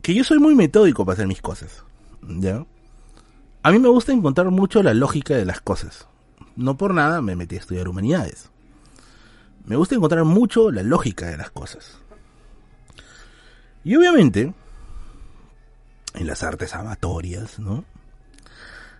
Que 0.02 0.14
yo 0.14 0.24
soy 0.24 0.38
muy 0.38 0.54
metódico 0.54 1.04
para 1.04 1.14
hacer 1.14 1.26
mis 1.26 1.42
cosas. 1.42 1.84
¿Ya? 2.22 2.64
A 3.62 3.70
mí 3.70 3.78
me 3.78 3.88
gusta 3.88 4.12
encontrar 4.12 4.50
mucho 4.50 4.82
la 4.82 4.94
lógica 4.94 5.36
de 5.36 5.44
las 5.44 5.60
cosas. 5.60 6.06
No 6.56 6.76
por 6.76 6.94
nada 6.94 7.20
me 7.22 7.36
metí 7.36 7.56
a 7.56 7.60
estudiar 7.60 7.88
humanidades. 7.88 8.50
Me 9.64 9.76
gusta 9.76 9.94
encontrar 9.94 10.24
mucho 10.24 10.70
la 10.70 10.82
lógica 10.82 11.26
de 11.26 11.36
las 11.36 11.50
cosas. 11.50 11.98
Y 13.84 13.94
obviamente, 13.96 14.54
en 16.14 16.26
las 16.26 16.42
artes 16.42 16.74
amatorias, 16.74 17.58
¿no? 17.58 17.84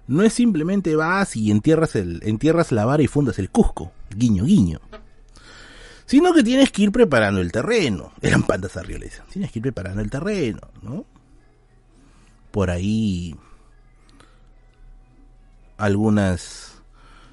No 0.06 0.22
es 0.22 0.32
simplemente 0.32 0.96
vas 0.96 1.36
y 1.36 1.50
entierras, 1.50 1.94
entierras 1.96 2.72
la 2.72 2.86
vara 2.86 3.02
y 3.02 3.06
fundas 3.06 3.38
el 3.38 3.50
Cusco, 3.50 3.92
guiño, 4.14 4.44
guiño. 4.44 4.80
Sino 6.08 6.32
que 6.32 6.42
tienes 6.42 6.72
que 6.72 6.84
ir 6.84 6.90
preparando 6.90 7.42
el 7.42 7.52
terreno. 7.52 8.12
Eran 8.22 8.42
pandas 8.42 8.78
arrioles. 8.78 9.22
Tienes 9.30 9.52
que 9.52 9.58
ir 9.58 9.62
preparando 9.62 10.00
el 10.00 10.08
terreno, 10.08 10.60
¿no? 10.80 11.04
Por 12.50 12.70
ahí 12.70 13.36
algunas 15.76 16.80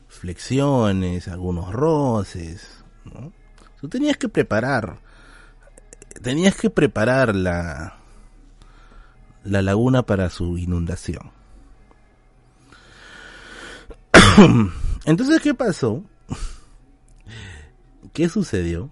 flexiones, 0.09 1.29
algunos 1.29 1.71
roces, 1.71 2.83
¿no? 3.05 3.31
Tú 3.79 3.87
tenías 3.87 4.17
que 4.17 4.27
preparar, 4.27 4.99
tenías 6.21 6.55
que 6.55 6.69
preparar 6.69 7.33
la, 7.33 7.95
la 9.45 9.61
laguna 9.61 10.03
para 10.03 10.29
su 10.29 10.57
inundación. 10.57 11.31
Entonces, 15.05 15.41
¿qué 15.41 15.53
pasó? 15.53 16.03
¿Qué 18.15 18.29
sucedió? 18.29 18.89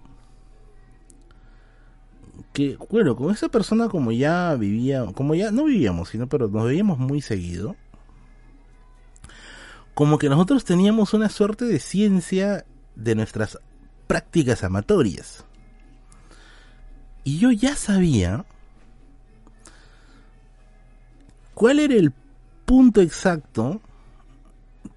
Que, 2.52 2.76
bueno, 2.90 3.16
con 3.16 3.32
esa 3.32 3.48
persona 3.48 3.88
como 3.88 4.12
ya 4.12 4.54
vivía, 4.54 5.06
como 5.14 5.34
ya 5.34 5.50
no 5.50 5.64
vivíamos, 5.64 6.10
sino 6.10 6.28
pero 6.28 6.48
nos 6.48 6.66
veíamos 6.66 6.98
muy 6.98 7.22
seguido, 7.22 7.74
como 9.94 10.18
que 10.18 10.28
nosotros 10.28 10.66
teníamos 10.66 11.14
una 11.14 11.30
suerte 11.30 11.64
de 11.64 11.80
ciencia 11.80 12.66
de 12.96 13.14
nuestras 13.14 13.58
prácticas 14.06 14.62
amatorias. 14.62 15.46
Y 17.24 17.38
yo 17.38 17.50
ya 17.50 17.76
sabía 17.76 18.44
cuál 21.54 21.78
era 21.80 21.94
el 21.94 22.12
punto 22.66 23.00
exacto 23.00 23.80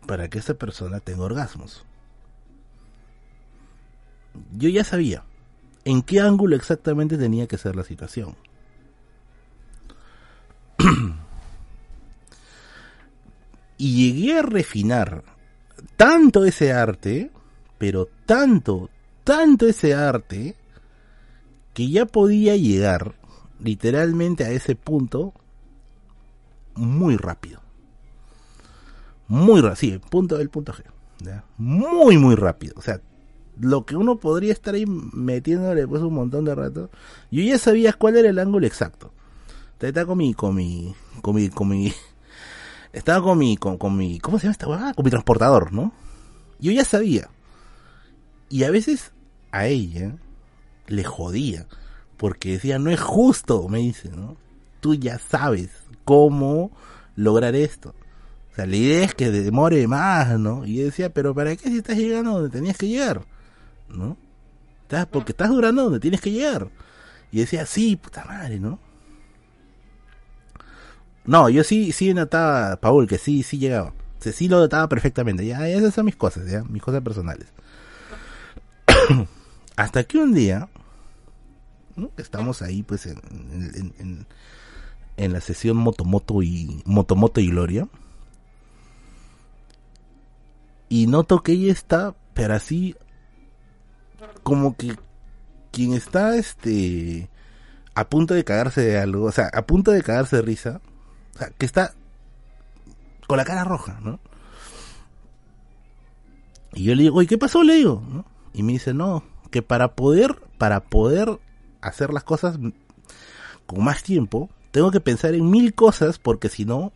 para 0.05 0.27
que 0.27 0.39
esa 0.39 0.55
persona 0.55 0.99
tenga 0.99 1.23
orgasmos. 1.23 1.86
Yo 4.53 4.69
ya 4.69 4.83
sabía 4.83 5.23
en 5.85 6.01
qué 6.01 6.19
ángulo 6.19 6.55
exactamente 6.55 7.17
tenía 7.17 7.47
que 7.47 7.57
ser 7.57 7.75
la 7.75 7.83
situación. 7.83 8.35
y 13.77 14.13
llegué 14.13 14.37
a 14.37 14.41
refinar 14.41 15.23
tanto 15.95 16.45
ese 16.45 16.73
arte, 16.73 17.31
pero 17.77 18.09
tanto, 18.25 18.89
tanto 19.23 19.67
ese 19.67 19.93
arte, 19.93 20.55
que 21.73 21.89
ya 21.89 22.05
podía 22.05 22.55
llegar 22.55 23.15
literalmente 23.59 24.43
a 24.43 24.49
ese 24.49 24.75
punto 24.75 25.33
muy 26.75 27.17
rápido. 27.17 27.61
Muy 29.27 29.61
rápido, 29.61 29.75
sí, 29.75 29.99
punto 30.09 30.37
del 30.37 30.49
punto 30.49 30.73
G. 30.73 30.83
Muy, 31.57 32.17
muy 32.17 32.35
rápido. 32.35 32.73
O 32.77 32.81
sea, 32.81 33.01
lo 33.59 33.85
que 33.85 33.95
uno 33.95 34.17
podría 34.17 34.53
estar 34.53 34.75
ahí 34.75 34.85
metiéndole 34.85 35.87
pues 35.87 36.01
un 36.01 36.13
montón 36.13 36.45
de 36.45 36.55
rato. 36.55 36.89
Yo 37.31 37.43
ya 37.43 37.57
sabía 37.57 37.93
cuál 37.93 38.17
era 38.17 38.29
el 38.29 38.39
ángulo 38.39 38.67
exacto. 38.67 39.11
Estaba 39.79 40.07
con 40.07 40.17
mi, 40.17 40.33
con 40.33 40.55
mi, 40.55 40.95
con 41.21 41.35
mi, 41.35 41.49
con 41.49 41.67
mi, 41.67 41.93
estaba 42.93 43.23
con 43.23 43.37
mi, 43.37 43.57
con, 43.57 43.77
con 43.77 43.95
mi, 43.95 44.19
¿cómo 44.19 44.39
se 44.39 44.43
llama 44.43 44.53
esta 44.53 44.67
huevada? 44.67 44.93
Con 44.93 45.05
mi 45.05 45.11
transportador, 45.11 45.71
¿no? 45.71 45.93
Yo 46.59 46.71
ya 46.71 46.83
sabía. 46.83 47.29
Y 48.49 48.63
a 48.63 48.71
veces 48.71 49.11
a 49.51 49.67
ella 49.67 50.15
le 50.87 51.03
jodía. 51.03 51.67
Porque 52.17 52.53
decía, 52.53 52.79
no 52.79 52.89
es 52.89 52.99
justo, 52.99 53.67
me 53.69 53.79
dice, 53.79 54.09
¿no? 54.09 54.37
Tú 54.79 54.95
ya 54.95 55.19
sabes 55.19 55.69
cómo 56.03 56.71
lograr 57.15 57.55
esto. 57.55 57.93
O 58.51 58.55
sea, 58.55 58.65
la 58.65 58.75
idea 58.75 59.03
es 59.03 59.13
que 59.13 59.29
demore 59.29 59.87
más, 59.87 60.39
¿no? 60.39 60.65
Y 60.65 60.77
yo 60.77 60.85
decía, 60.85 61.13
pero 61.13 61.35
¿para 61.35 61.55
qué 61.55 61.69
si 61.69 61.77
estás 61.77 61.97
llegando 61.97 62.33
donde 62.33 62.49
tenías 62.49 62.77
que 62.77 62.87
llegar? 62.87 63.23
¿No? 63.89 64.17
¿Estás, 64.83 65.05
porque 65.07 65.33
estás 65.33 65.49
durando 65.49 65.83
donde 65.83 65.99
tienes 65.99 66.21
que 66.21 66.31
llegar. 66.31 66.69
Y 67.31 67.39
decía, 67.39 67.65
sí, 67.65 67.95
puta 67.95 68.23
madre, 68.25 68.59
¿no? 68.59 68.79
No, 71.25 71.49
yo 71.49 71.63
sí, 71.65 71.91
sí 71.91 72.13
notaba, 72.13 72.77
Paul, 72.77 73.05
que 73.05 73.17
sí, 73.17 73.43
sí 73.43 73.57
llegaba. 73.57 73.93
Sí 74.19 74.47
lo 74.47 74.59
notaba 74.59 74.87
perfectamente. 74.87 75.45
Ya, 75.45 75.67
esas 75.67 75.93
son 75.93 76.05
mis 76.05 76.15
cosas, 76.15 76.49
ya, 76.49 76.63
mis 76.63 76.81
cosas 76.81 77.01
personales. 77.01 77.47
Hasta 79.75 80.05
que 80.05 80.17
un 80.17 80.33
día, 80.33 80.69
estamos 82.15 82.61
ahí, 82.61 82.81
pues, 82.81 83.05
en, 83.07 83.19
en, 83.99 84.25
en, 85.17 85.33
la 85.33 85.41
sesión 85.41 85.75
Motomoto 85.75 86.41
y 86.41 86.81
Motomoto 86.85 87.41
y 87.41 87.49
Gloria. 87.49 87.89
Y 90.89 91.07
noto 91.07 91.43
que 91.43 91.51
ella 91.51 91.73
está, 91.73 92.15
pero 92.33 92.53
así, 92.53 92.95
como 94.47 94.77
que 94.77 94.95
quien 95.73 95.91
está, 95.91 96.37
este, 96.37 97.29
a 97.95 98.07
punto 98.07 98.33
de 98.33 98.45
cagarse 98.45 98.79
de 98.79 98.97
algo, 98.97 99.25
o 99.25 99.31
sea, 99.33 99.49
a 99.53 99.65
punto 99.65 99.91
de 99.91 100.01
cagarse 100.01 100.37
de 100.37 100.41
risa, 100.41 100.79
o 101.35 101.37
sea, 101.37 101.49
que 101.49 101.65
está 101.65 101.93
con 103.27 103.35
la 103.35 103.43
cara 103.43 103.65
roja, 103.65 103.99
¿no? 104.01 104.21
Y 106.71 106.85
yo 106.85 106.95
le 106.95 107.03
digo, 107.03 107.21
¿y 107.21 107.27
qué 107.27 107.37
pasó? 107.37 107.61
Le 107.61 107.75
digo, 107.75 108.01
¿no? 108.07 108.23
Y 108.53 108.63
me 108.63 108.71
dice, 108.71 108.93
no, 108.93 109.21
que 109.51 109.61
para 109.61 109.95
poder, 109.95 110.41
para 110.57 110.79
poder 110.79 111.41
hacer 111.81 112.13
las 112.13 112.23
cosas 112.23 112.57
con 113.65 113.83
más 113.83 114.01
tiempo, 114.01 114.49
tengo 114.71 114.91
que 114.91 115.01
pensar 115.01 115.35
en 115.35 115.51
mil 115.51 115.75
cosas 115.75 116.19
porque 116.19 116.47
si 116.47 116.63
no, 116.63 116.93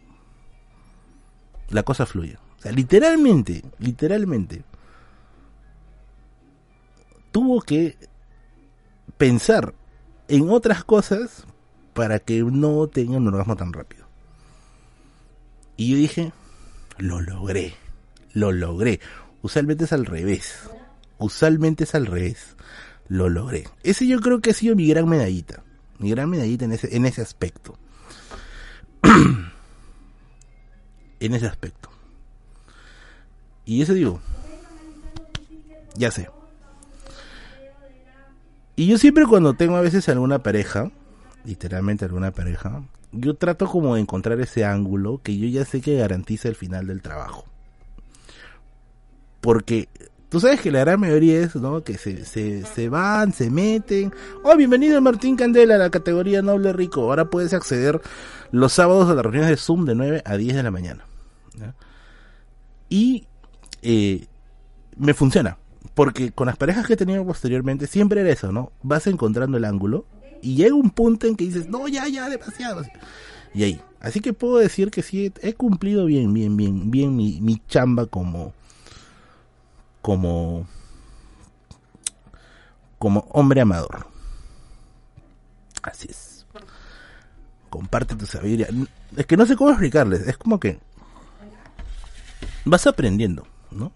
la 1.67 1.83
cosa 1.83 2.05
fluye. 2.05 2.37
O 2.59 2.61
sea, 2.61 2.71
literalmente, 2.71 3.61
literalmente, 3.77 4.63
tuvo 7.31 7.61
que 7.61 7.97
pensar 9.17 9.73
en 10.27 10.49
otras 10.49 10.83
cosas 10.83 11.45
para 11.93 12.19
que 12.19 12.41
no 12.43 12.87
tenga 12.87 13.17
un 13.17 13.27
orgasmo 13.27 13.55
tan 13.55 13.73
rápido. 13.73 14.05
Y 15.77 15.91
yo 15.91 15.97
dije, 15.97 16.31
lo 16.97 17.21
logré, 17.21 17.73
lo 18.33 18.51
logré. 18.51 18.99
Usualmente 19.41 19.85
es 19.85 19.93
al 19.93 20.05
revés. 20.05 20.69
Usualmente 21.17 21.83
es 21.85 21.95
al 21.95 22.05
revés. 22.05 22.55
Lo 23.07 23.29
logré. 23.29 23.67
Ese 23.83 24.07
yo 24.07 24.19
creo 24.19 24.41
que 24.41 24.51
ha 24.51 24.53
sido 24.53 24.75
mi 24.75 24.87
gran 24.87 25.09
medallita. 25.09 25.63
Mi 25.97 26.11
gran 26.11 26.29
medallita 26.29 26.65
en 26.65 26.71
ese, 26.73 26.95
en 26.95 27.05
ese 27.05 27.21
aspecto. 27.21 27.77
en 31.19 31.33
ese 31.33 31.47
aspecto. 31.47 31.89
Y 33.65 33.81
eso 33.81 33.93
digo, 33.93 34.19
ya 35.95 36.11
sé. 36.11 36.29
Y 38.75 38.87
yo 38.87 38.97
siempre 38.97 39.25
cuando 39.25 39.53
tengo 39.53 39.75
a 39.75 39.81
veces 39.81 40.07
alguna 40.09 40.39
pareja, 40.39 40.91
literalmente 41.43 42.05
alguna 42.05 42.31
pareja, 42.31 42.83
yo 43.11 43.35
trato 43.35 43.67
como 43.67 43.95
de 43.95 44.01
encontrar 44.01 44.39
ese 44.39 44.65
ángulo 44.65 45.21
que 45.21 45.37
yo 45.37 45.47
ya 45.47 45.65
sé 45.65 45.81
que 45.81 45.97
garantiza 45.97 46.47
el 46.47 46.55
final 46.55 46.87
del 46.87 47.01
trabajo. 47.01 47.45
Porque 49.41 49.89
tú 50.29 50.39
sabes 50.39 50.61
que 50.61 50.71
la 50.71 50.79
gran 50.79 50.99
mayoría 50.99 51.39
es, 51.41 51.55
¿no? 51.55 51.83
Que 51.83 51.97
se, 51.97 52.25
se, 52.25 52.63
se 52.63 52.89
van, 52.89 53.33
se 53.33 53.49
meten. 53.49 54.13
Oh, 54.43 54.55
bienvenido 54.55 55.01
Martín 55.01 55.35
Candela 55.35 55.75
a 55.75 55.79
la 55.79 55.89
categoría 55.89 56.41
Noble 56.41 56.71
Rico. 56.71 57.01
Ahora 57.01 57.29
puedes 57.29 57.53
acceder 57.53 58.01
los 58.51 58.71
sábados 58.71 59.09
a 59.09 59.13
las 59.15 59.23
reuniones 59.23 59.49
de 59.49 59.57
Zoom 59.57 59.85
de 59.85 59.95
9 59.95 60.21
a 60.23 60.37
10 60.37 60.55
de 60.55 60.63
la 60.63 60.71
mañana. 60.71 61.05
Y 62.87 63.27
eh, 63.81 64.27
me 64.97 65.13
funciona. 65.13 65.57
Porque 65.93 66.31
con 66.31 66.47
las 66.47 66.57
parejas 66.57 66.85
que 66.85 66.93
he 66.93 67.21
posteriormente 67.23 67.87
siempre 67.87 68.21
era 68.21 68.31
eso, 68.31 68.51
¿no? 68.51 68.71
Vas 68.83 69.07
encontrando 69.07 69.57
el 69.57 69.65
ángulo 69.65 70.05
y 70.41 70.55
llega 70.55 70.75
un 70.75 70.91
punto 70.91 71.27
en 71.27 71.35
que 71.35 71.45
dices, 71.45 71.67
no, 71.67 71.87
ya, 71.87 72.07
ya, 72.07 72.29
demasiado. 72.29 72.83
Y 73.53 73.63
ahí. 73.63 73.81
Así 73.99 74.19
que 74.19 74.33
puedo 74.33 74.57
decir 74.57 74.89
que 74.89 75.03
sí, 75.03 75.31
he 75.41 75.53
cumplido 75.53 76.05
bien, 76.05 76.33
bien, 76.33 76.57
bien, 76.57 76.89
bien 76.89 77.15
mi, 77.15 77.39
mi 77.41 77.61
chamba 77.67 78.07
como, 78.07 78.53
como, 80.01 80.67
como 82.97 83.27
hombre 83.31 83.61
amador. 83.61 84.07
Así 85.83 86.07
es. 86.09 86.45
Comparte 87.69 88.15
tu 88.15 88.25
sabiduría. 88.25 88.67
Es 89.15 89.25
que 89.25 89.37
no 89.37 89.45
sé 89.45 89.55
cómo 89.55 89.69
explicarles. 89.69 90.27
Es 90.27 90.37
como 90.37 90.59
que 90.59 90.79
vas 92.65 92.87
aprendiendo, 92.87 93.47
¿no? 93.71 93.91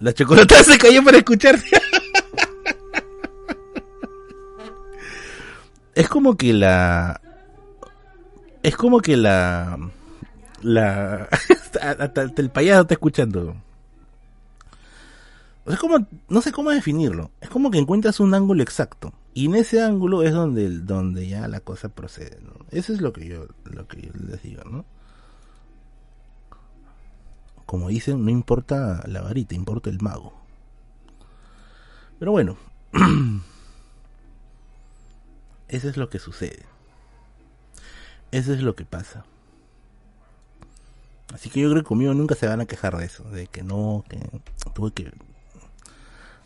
La 0.00 0.12
chocolate 0.12 0.64
se 0.64 0.78
cayó 0.78 1.04
para 1.04 1.18
escucharte. 1.18 1.68
es 5.94 6.08
como 6.08 6.36
que 6.36 6.52
la 6.52 7.20
Es 8.62 8.76
como 8.76 9.00
que 9.00 9.16
la... 9.16 9.78
La... 10.62 11.28
hasta, 11.98 12.22
el 12.22 12.50
payaso 12.50 12.82
está 12.82 12.94
escuchando. 12.94 13.54
Es 15.66 15.78
como, 15.78 16.06
no 16.28 16.40
sé 16.42 16.52
cómo 16.52 16.70
definirlo. 16.70 17.30
Es 17.40 17.48
como 17.48 17.70
que 17.70 17.78
encuentras 17.78 18.20
un 18.20 18.34
ángulo 18.34 18.62
exacto. 18.62 19.12
Y 19.32 19.46
en 19.46 19.56
ese 19.56 19.82
ángulo 19.82 20.22
es 20.22 20.32
donde, 20.32 20.68
donde 20.68 21.26
ya 21.28 21.48
la 21.48 21.60
cosa 21.60 21.88
procede. 21.88 22.38
Eso 22.70 22.92
es 22.92 23.00
lo 23.00 23.12
que 23.12 23.26
yo, 23.26 23.46
lo 23.64 23.86
que 23.86 24.02
yo 24.02 24.10
les 24.26 24.42
digo, 24.42 24.62
¿no? 24.64 24.84
Como 27.74 27.88
dicen, 27.88 28.24
no 28.24 28.30
importa 28.30 29.02
la 29.08 29.20
varita, 29.20 29.56
importa 29.56 29.90
el 29.90 30.00
mago. 30.00 30.32
Pero 32.20 32.30
bueno, 32.30 32.56
eso 35.66 35.88
es 35.88 35.96
lo 35.96 36.08
que 36.08 36.20
sucede. 36.20 36.66
Eso 38.30 38.52
es 38.52 38.62
lo 38.62 38.76
que 38.76 38.84
pasa. 38.84 39.24
Así 41.32 41.50
que 41.50 41.62
yo 41.62 41.70
creo 41.70 41.82
que 41.82 41.88
conmigo 41.88 42.14
nunca 42.14 42.36
se 42.36 42.46
van 42.46 42.60
a 42.60 42.66
quejar 42.66 42.96
de 42.96 43.06
eso, 43.06 43.24
de 43.24 43.48
que 43.48 43.64
no, 43.64 44.04
que 44.08 44.20
tuve 44.72 44.92
que... 44.92 45.12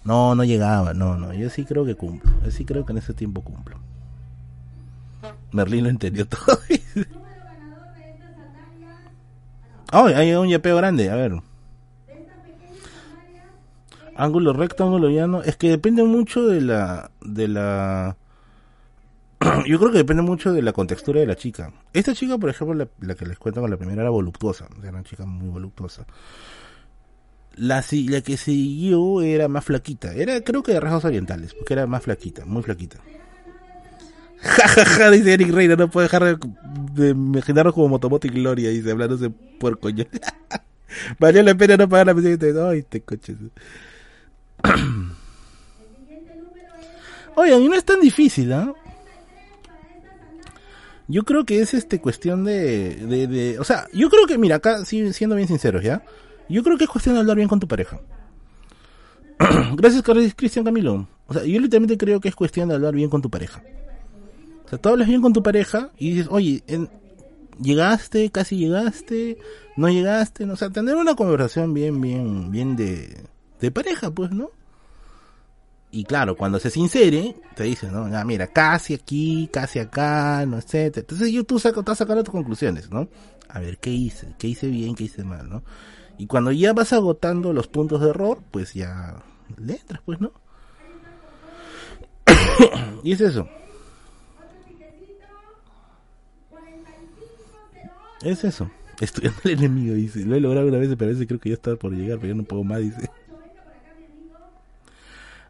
No, 0.04 0.34
no 0.34 0.44
llegaba, 0.44 0.94
no, 0.94 1.18
no, 1.18 1.34
yo 1.34 1.50
sí 1.50 1.66
creo 1.66 1.84
que 1.84 1.94
cumplo, 1.94 2.32
yo 2.42 2.50
sí 2.50 2.64
creo 2.64 2.86
que 2.86 2.92
en 2.92 2.98
ese 2.98 3.12
tiempo 3.12 3.42
cumplo. 3.42 3.78
Merlín 5.52 5.84
lo 5.84 5.90
entendió 5.90 6.26
todo. 6.26 6.58
Oh, 9.92 10.04
hay 10.04 10.32
un 10.32 10.48
yapeo 10.48 10.76
grande, 10.76 11.10
a 11.10 11.16
ver. 11.16 11.32
Ángulo 14.16 14.52
recto, 14.52 14.84
ángulo 14.84 15.08
llano. 15.08 15.42
Es 15.42 15.56
que 15.56 15.70
depende 15.70 16.02
mucho 16.02 16.46
de 16.46 16.60
la. 16.60 17.10
de 17.22 17.48
la. 17.48 18.16
Yo 19.66 19.78
creo 19.78 19.92
que 19.92 19.98
depende 19.98 20.22
mucho 20.22 20.52
de 20.52 20.60
la 20.60 20.72
contextura 20.72 21.20
de 21.20 21.26
la 21.26 21.36
chica. 21.36 21.72
Esta 21.92 22.14
chica, 22.14 22.36
por 22.36 22.50
ejemplo, 22.50 22.88
la, 22.98 23.14
que 23.14 23.24
les 23.24 23.38
cuento 23.38 23.60
con 23.60 23.70
la 23.70 23.76
primera 23.76 24.02
era 24.02 24.10
voluptuosa. 24.10 24.66
Era 24.80 24.90
una 24.90 25.04
chica 25.04 25.24
muy 25.24 25.48
voluptuosa. 25.48 26.04
La, 27.54 27.84
la 27.90 28.20
que 28.20 28.36
siguió 28.36 29.22
era 29.22 29.48
más 29.48 29.64
flaquita. 29.64 30.12
Era, 30.12 30.40
creo 30.42 30.62
que 30.62 30.72
de 30.72 30.80
rasgos 30.80 31.04
orientales, 31.04 31.54
porque 31.54 31.74
era 31.74 31.86
más 31.86 32.02
flaquita, 32.02 32.44
muy 32.44 32.62
flaquita. 32.62 32.98
Jajaja, 34.40 34.84
ja, 34.84 34.96
ja, 35.04 35.10
dice 35.10 35.32
Eric 35.32 35.50
Reina, 35.50 35.76
no 35.76 35.90
puede 35.90 36.04
dejar 36.06 36.38
de, 36.92 37.08
imaginarnos 37.08 37.74
como 37.74 37.88
Motomoto 37.88 38.26
y 38.26 38.30
Gloria, 38.30 38.70
dice, 38.70 38.90
hablándose 38.90 39.30
puerco. 39.30 39.88
Valió 41.18 41.42
la 41.42 41.54
pena 41.54 41.76
no 41.76 41.88
pagar 41.88 42.06
la 42.06 42.14
pensión. 42.14 42.68
Ay, 42.68 42.82
te 42.82 43.00
coches. 43.00 43.36
Oigan, 47.34 47.62
y 47.62 47.68
no 47.68 47.74
es 47.74 47.84
tan 47.84 48.00
difícil, 48.00 48.52
¿ah? 48.52 48.72
Yo 51.06 51.24
creo 51.24 51.44
que 51.44 51.60
es 51.60 51.72
este 51.72 52.00
cuestión 52.00 52.44
de, 52.44 52.96
de, 52.96 53.58
O 53.58 53.64
sea, 53.64 53.86
yo 53.92 54.10
creo 54.10 54.26
que, 54.26 54.36
mira, 54.38 54.56
acá 54.56 54.84
siendo 54.84 55.36
bien 55.36 55.48
sinceros, 55.48 55.82
¿ya? 55.82 56.02
Yo 56.48 56.62
creo 56.62 56.76
que 56.76 56.84
es 56.84 56.90
cuestión 56.90 57.14
de 57.14 57.20
hablar 57.20 57.36
bien 57.36 57.48
con 57.48 57.60
tu 57.60 57.68
pareja. 57.68 58.00
Gracias, 59.76 60.02
Cristian 60.36 60.64
Camilo. 60.64 61.08
O 61.26 61.32
sea, 61.32 61.44
yo 61.44 61.60
literalmente 61.60 61.96
creo 61.96 62.20
que 62.20 62.28
es 62.28 62.34
cuestión 62.34 62.68
de 62.68 62.74
hablar 62.74 62.94
bien 62.94 63.08
con 63.08 63.22
tu 63.22 63.30
pareja. 63.30 63.62
O 64.68 64.70
sea, 64.70 64.78
tú 64.78 64.90
hablas 64.90 65.08
bien 65.08 65.22
con 65.22 65.32
tu 65.32 65.42
pareja 65.42 65.92
y 65.96 66.10
dices, 66.10 66.28
oye, 66.30 66.62
llegaste, 67.58 68.28
casi 68.28 68.58
llegaste, 68.58 69.38
no 69.78 69.88
llegaste, 69.88 70.44
no, 70.44 70.52
o 70.52 70.56
sea, 70.56 70.68
tener 70.68 70.94
una 70.96 71.14
conversación 71.14 71.72
bien, 71.72 71.98
bien, 72.02 72.50
bien 72.50 72.76
de, 72.76 73.24
de 73.60 73.70
pareja, 73.70 74.10
pues, 74.10 74.30
¿no? 74.30 74.50
Y 75.90 76.04
claro, 76.04 76.36
cuando 76.36 76.58
se 76.58 76.68
sincere, 76.68 77.34
te 77.54 77.62
dice, 77.64 77.90
¿no? 77.90 78.10
Ya, 78.10 78.22
mira, 78.26 78.48
casi 78.48 78.92
aquí, 78.92 79.48
casi 79.50 79.78
acá, 79.78 80.44
no 80.46 80.60
sé. 80.60 80.92
Entonces 80.94 81.32
yo, 81.32 81.44
tú 81.44 81.56
estás 81.56 81.96
sacando 81.96 82.22
tus 82.22 82.32
conclusiones, 82.32 82.90
¿no? 82.90 83.08
A 83.48 83.58
ver, 83.60 83.78
¿qué 83.78 83.88
hice? 83.88 84.34
¿Qué 84.38 84.48
hice 84.48 84.66
bien? 84.66 84.94
¿Qué 84.94 85.04
hice 85.04 85.24
mal? 85.24 85.48
¿no? 85.48 85.62
Y 86.18 86.26
cuando 86.26 86.52
ya 86.52 86.74
vas 86.74 86.92
agotando 86.92 87.54
los 87.54 87.68
puntos 87.68 88.02
de 88.02 88.10
error, 88.10 88.42
pues 88.50 88.74
ya 88.74 89.16
le 89.56 89.76
entras, 89.76 90.02
pues, 90.04 90.20
¿no? 90.20 90.32
y 93.02 93.12
es 93.12 93.22
eso. 93.22 93.48
Es 98.22 98.44
eso. 98.44 98.70
Estudiando 99.00 99.40
el 99.44 99.52
enemigo, 99.52 99.94
dice. 99.94 100.24
Lo 100.24 100.36
he 100.36 100.40
logrado 100.40 100.66
una 100.66 100.78
vez, 100.78 100.88
pero 100.98 101.10
a 101.10 101.12
veces 101.12 101.26
creo 101.26 101.38
que 101.38 101.50
ya 101.50 101.54
está 101.54 101.76
por 101.76 101.92
llegar, 101.92 102.18
pero 102.18 102.32
ya 102.32 102.36
no 102.36 102.44
puedo 102.44 102.64
más, 102.64 102.80
dice. 102.80 103.10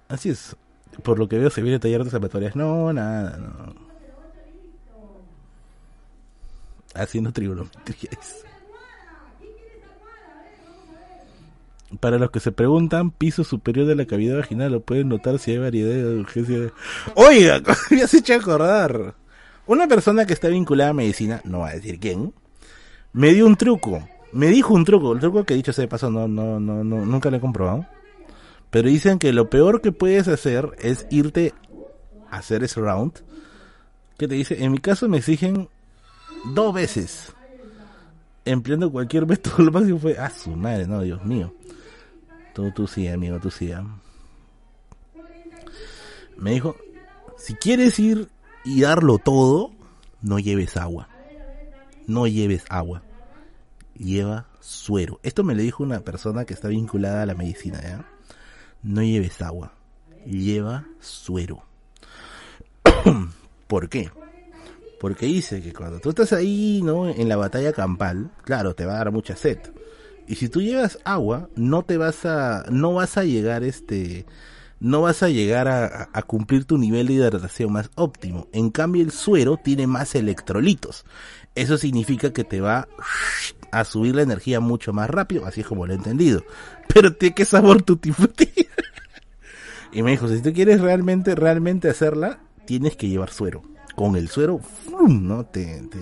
Así 0.08 0.30
es. 0.30 0.56
Por 1.02 1.18
lo 1.18 1.28
que 1.28 1.38
veo 1.38 1.50
se 1.50 1.62
viene 1.62 1.78
taller 1.78 2.04
de 2.04 2.10
zapatorias. 2.10 2.56
No, 2.56 2.92
nada, 2.92 3.36
no. 3.36 3.88
Haciendo 6.94 7.32
trigonometría. 7.32 8.10
Para 12.00 12.18
los 12.18 12.30
que 12.30 12.40
se 12.40 12.52
preguntan, 12.52 13.10
piso 13.10 13.44
superior 13.44 13.86
de 13.86 13.94
la 13.94 14.06
cavidad 14.06 14.36
vaginal, 14.36 14.72
lo 14.72 14.80
pueden 14.80 15.08
notar 15.08 15.38
si 15.38 15.52
hay 15.52 15.58
variedad 15.58 15.90
de 15.90 16.20
urgencia. 16.20 16.72
Oiga, 17.14 17.62
me 17.90 18.02
has 18.02 18.12
hecho 18.12 18.34
acordar. 18.34 19.14
Una 19.66 19.86
persona 19.86 20.26
que 20.26 20.34
está 20.34 20.48
vinculada 20.48 20.90
a 20.90 20.94
medicina, 20.94 21.40
no 21.44 21.60
va 21.60 21.70
a 21.70 21.74
decir 21.74 21.98
quién, 21.98 22.34
me 23.12 23.32
dio 23.32 23.46
un 23.46 23.56
truco. 23.56 24.06
Me 24.32 24.48
dijo 24.48 24.74
un 24.74 24.84
truco. 24.84 25.12
El 25.12 25.20
truco 25.20 25.44
que 25.44 25.54
he 25.54 25.56
dicho 25.56 25.72
se 25.72 25.88
paso 25.88 26.10
no, 26.10 26.28
no, 26.28 26.60
no, 26.60 26.84
no, 26.84 27.04
nunca 27.04 27.30
lo 27.30 27.36
he 27.36 27.40
comprobado. 27.40 27.86
Pero 28.70 28.88
dicen 28.88 29.18
que 29.18 29.32
lo 29.32 29.48
peor 29.48 29.80
que 29.80 29.92
puedes 29.92 30.28
hacer 30.28 30.70
es 30.78 31.06
irte 31.10 31.54
a 32.30 32.38
hacer 32.38 32.62
ese 32.62 32.80
round. 32.80 33.22
¿Qué 34.18 34.28
te 34.28 34.34
dice? 34.34 34.62
En 34.62 34.72
mi 34.72 34.78
caso 34.78 35.08
me 35.08 35.18
exigen 35.18 35.68
dos 36.54 36.74
veces. 36.74 37.32
Empleando 38.44 38.90
cualquier 38.90 39.26
método. 39.26 39.58
Lo 39.64 39.72
máximo 39.72 39.98
fue, 39.98 40.16
ah, 40.18 40.30
su 40.30 40.50
madre, 40.50 40.86
no, 40.86 41.00
Dios 41.02 41.24
mío. 41.24 41.54
Tú, 42.54 42.70
tú 42.72 42.86
sí, 42.86 43.06
amigo, 43.08 43.38
tú 43.38 43.50
sí. 43.50 43.70
¿eh? 43.70 43.78
Me 46.36 46.52
dijo, 46.52 46.76
si 47.36 47.54
quieres 47.54 47.98
ir 47.98 48.28
y 48.64 48.80
darlo 48.80 49.18
todo, 49.18 49.72
no 50.22 50.38
lleves 50.38 50.76
agua. 50.76 51.08
No 52.08 52.26
lleves 52.26 52.64
agua. 52.68 53.02
Lleva 53.96 54.48
suero. 54.58 55.20
Esto 55.22 55.44
me 55.44 55.54
lo 55.54 55.62
dijo 55.62 55.84
una 55.84 56.00
persona 56.00 56.44
que 56.44 56.54
está 56.54 56.66
vinculada 56.66 57.22
a 57.22 57.26
la 57.26 57.34
medicina, 57.34 57.80
¿ya? 57.80 58.04
no 58.82 59.02
lleves 59.02 59.40
agua, 59.42 59.72
lleva 60.24 60.86
suero. 61.00 61.62
¿Por 63.66 63.88
qué? 63.88 64.10
Porque 65.00 65.26
dice 65.26 65.62
que 65.62 65.72
cuando 65.72 66.00
tú 66.00 66.10
estás 66.10 66.32
ahí, 66.32 66.80
¿no? 66.82 67.08
En 67.08 67.28
la 67.28 67.36
batalla 67.36 67.72
campal, 67.72 68.30
claro, 68.42 68.74
te 68.74 68.86
va 68.86 68.94
a 68.94 68.98
dar 68.98 69.12
mucha 69.12 69.36
sed. 69.36 69.58
Y 70.26 70.36
si 70.36 70.48
tú 70.48 70.60
llevas 70.60 70.98
agua, 71.04 71.48
no 71.56 71.82
te 71.82 71.96
vas 71.96 72.26
a, 72.26 72.64
no 72.70 72.94
vas 72.94 73.16
a 73.16 73.24
llegar 73.24 73.62
este, 73.62 74.26
no 74.80 75.02
vas 75.02 75.22
a 75.22 75.28
llegar 75.28 75.68
a, 75.68 76.22
cumplir 76.22 76.64
tu 76.64 76.78
nivel 76.78 77.08
de 77.08 77.14
hidratación 77.14 77.72
más 77.72 77.90
óptimo. 77.96 78.48
En 78.52 78.70
cambio, 78.70 79.02
el 79.02 79.10
suero 79.10 79.56
tiene 79.56 79.86
más 79.86 80.14
electrolitos. 80.14 81.04
Eso 81.54 81.78
significa 81.78 82.32
que 82.32 82.44
te 82.44 82.60
va 82.60 82.88
a 83.72 83.84
subir 83.84 84.14
la 84.14 84.22
energía 84.22 84.60
mucho 84.60 84.92
más 84.92 85.10
rápido, 85.10 85.46
así 85.46 85.62
es 85.62 85.66
como 85.66 85.86
lo 85.86 85.92
he 85.92 85.96
entendido. 85.96 86.44
Pero 86.92 87.14
tiene 87.14 87.34
que 87.34 87.44
sabor 87.44 87.82
tu 87.82 87.98
frutti. 87.98 88.48
y 89.92 90.02
me 90.02 90.12
dijo, 90.12 90.28
si 90.28 90.40
tú 90.42 90.52
quieres 90.52 90.80
realmente, 90.80 91.34
realmente 91.34 91.90
hacerla, 91.90 92.40
tienes 92.64 92.96
que 92.96 93.08
llevar 93.08 93.30
suero. 93.30 93.62
Con 93.96 94.14
el 94.14 94.28
suero, 94.28 94.60
¿no? 95.08 95.44
Te, 95.44 95.82
te, 95.90 95.98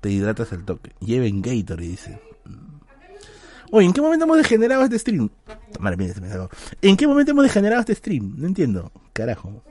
te 0.00 0.10
hidratas 0.10 0.52
el 0.52 0.64
toque. 0.64 0.92
Lleven 1.00 1.42
Gator, 1.42 1.82
y 1.82 1.88
dice. 1.88 2.27
Oye, 3.70 3.86
¿en 3.86 3.92
qué 3.92 4.00
momento 4.00 4.24
hemos 4.24 4.38
degenerado 4.38 4.82
este 4.84 4.98
stream? 4.98 5.30
¿En 6.80 6.96
qué 6.96 7.06
momento 7.06 7.32
hemos 7.32 7.44
degenerado 7.44 7.80
este 7.80 7.94
stream? 7.94 8.34
No 8.36 8.46
entiendo. 8.46 8.90
Carajo. 9.12 9.62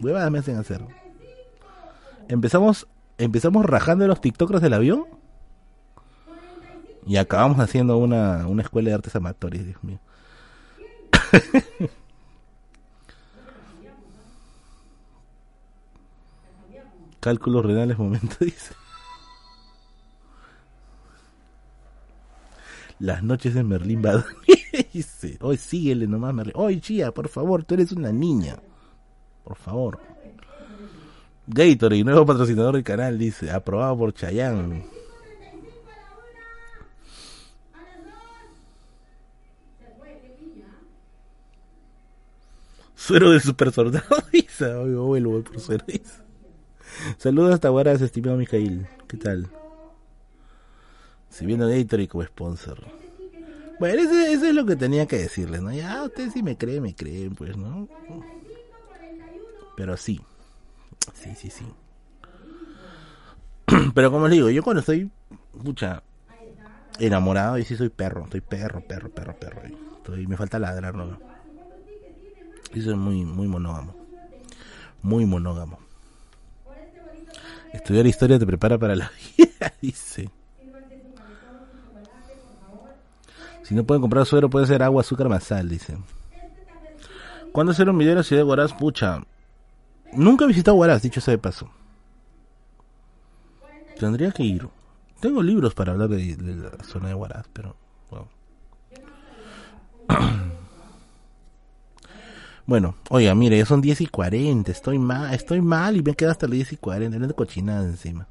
Huevadas 0.00 0.30
me 0.30 0.38
hacen 0.38 0.56
hacer. 0.56 0.80
Empezamos, 2.28 2.86
empezamos 3.18 3.64
rajando 3.64 4.06
los 4.06 4.20
TikTokers 4.20 4.60
del 4.62 4.74
avión 4.74 5.06
y 7.06 7.16
acabamos 7.18 7.60
haciendo 7.60 7.98
una, 7.98 8.48
una 8.48 8.62
escuela 8.62 8.88
de 8.88 8.94
artes 8.94 9.14
amatorias, 9.14 9.64
Dios 9.64 9.84
mío. 9.84 10.00
Cálculos 17.20 17.64
renales, 17.64 17.98
momento, 17.98 18.36
dice. 18.44 18.74
Las 22.98 23.22
noches 23.22 23.54
de 23.54 23.62
Merlín 23.62 24.02
va 24.04 24.24
dice. 24.92 25.38
Hoy 25.40 25.56
síguele 25.56 26.06
nomás, 26.06 26.34
Merlín. 26.34 26.54
Hoy, 26.56 26.80
Chía, 26.80 27.12
por 27.12 27.28
favor, 27.28 27.64
tú 27.64 27.74
eres 27.74 27.92
una 27.92 28.12
niña. 28.12 28.56
Por 29.44 29.56
favor. 29.56 30.00
Gatorade, 31.46 32.02
nuevo 32.02 32.26
patrocinador 32.26 32.74
del 32.74 32.84
canal, 32.84 33.18
dice. 33.18 33.50
Aprobado 33.50 33.96
por 33.96 34.12
Chayanne. 34.12 34.84
Suero 42.96 43.30
de 43.30 43.38
super 43.40 43.70
soldado. 43.70 44.04
Dice, 44.32 44.74
vuelvo 44.74 45.40
por 45.44 45.60
suero. 45.60 45.84
Saludos 47.18 47.54
hasta 47.54 47.68
ahora, 47.68 47.92
estimado 47.92 48.36
Mijail. 48.36 48.88
¿Qué 49.06 49.16
tal? 49.16 49.48
Si 51.36 51.44
viene 51.44 51.66
Gatorade 51.68 52.08
como 52.08 52.24
sponsor. 52.24 52.78
Bueno, 53.78 54.00
eso, 54.00 54.46
es 54.46 54.54
lo 54.54 54.64
que 54.64 54.74
tenía 54.74 55.04
que 55.04 55.18
decirles, 55.18 55.60
¿no? 55.60 55.70
Ya, 55.70 56.02
ustedes 56.02 56.32
si 56.32 56.42
me 56.42 56.56
creen, 56.56 56.82
me 56.82 56.94
creen, 56.94 57.34
pues, 57.34 57.58
¿no? 57.58 57.90
Pero 59.76 59.98
sí. 59.98 60.18
Sí, 61.12 61.34
sí, 61.34 61.50
sí. 61.50 61.66
Pero 63.94 64.10
como 64.10 64.28
les 64.28 64.36
digo, 64.36 64.48
yo 64.48 64.62
cuando 64.62 64.80
estoy, 64.80 65.10
pucha, 65.62 66.02
enamorado, 66.98 67.58
y 67.58 67.64
sí 67.66 67.76
soy 67.76 67.90
perro, 67.90 68.24
estoy 68.24 68.40
perro, 68.40 68.80
perro, 68.80 69.10
perro, 69.10 69.34
perro. 69.38 69.60
Estoy, 69.98 70.26
me 70.26 70.38
falta 70.38 70.58
ladrar, 70.58 70.94
¿no? 70.94 71.20
Y 72.72 72.80
soy 72.80 72.94
muy, 72.94 73.26
muy 73.26 73.46
monógamo. 73.46 73.94
Muy 75.02 75.26
monógamo. 75.26 75.80
Estudiar 77.74 78.06
historia 78.06 78.38
te 78.38 78.46
prepara 78.46 78.78
para 78.78 78.96
la 78.96 79.12
vida, 79.36 79.74
dice. 79.82 80.30
Si 83.66 83.74
no 83.74 83.82
pueden 83.82 84.00
comprar 84.00 84.24
suero, 84.26 84.48
puede 84.48 84.64
ser 84.64 84.80
agua, 84.84 85.00
azúcar 85.00 85.28
más 85.28 85.42
sal, 85.42 85.68
dice. 85.68 85.98
¿Cuándo 87.50 87.72
hacer 87.72 87.88
un 87.88 87.98
video 87.98 88.12
en 88.12 88.18
la 88.18 88.22
ciudad 88.22 88.42
de 88.42 88.44
Guaraz? 88.44 88.72
Pucha. 88.72 89.24
Nunca 90.12 90.44
he 90.44 90.48
visitado 90.48 90.76
Guaraz, 90.76 91.02
dicho 91.02 91.20
sea 91.20 91.32
de 91.32 91.38
paso. 91.38 91.68
Tendría 93.98 94.30
que 94.30 94.44
ir. 94.44 94.68
Tengo 95.18 95.42
libros 95.42 95.74
para 95.74 95.90
hablar 95.90 96.10
de, 96.10 96.36
la 96.38 96.84
zona 96.84 97.08
de 97.08 97.14
Huaraz, 97.14 97.46
pero... 97.52 97.74
Bueno. 102.66 102.96
oiga, 103.10 103.34
mire, 103.34 103.58
ya 103.58 103.66
son 103.66 103.80
10 103.80 104.00
y 104.00 104.06
40, 104.06 104.70
estoy 104.72 104.98
mal, 104.98 105.32
estoy 105.34 105.60
mal 105.60 105.96
y 105.96 106.02
me 106.02 106.14
queda 106.14 106.32
hasta 106.32 106.46
las 106.46 106.54
10 106.54 106.72
y 106.74 106.76
40, 106.76 107.18
no 107.18 107.26
de 107.26 107.34
cochinada 107.34 107.84
encima. 107.84 108.26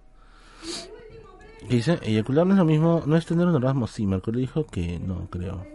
Dice, 1.69 2.00
eyacular 2.03 2.45
no 2.45 2.53
es 2.53 2.60
lo 2.60 2.66
mismo, 2.66 3.03
no 3.06 3.18
es 3.18 3.26
tener 3.26 3.48
un 3.48 3.56
orgasmo, 3.56 3.88
sí, 3.88 4.06
Marco 4.06 4.32
dijo 4.32 4.66
que 4.66 5.00
no, 5.00 5.27
creo. 5.30 5.66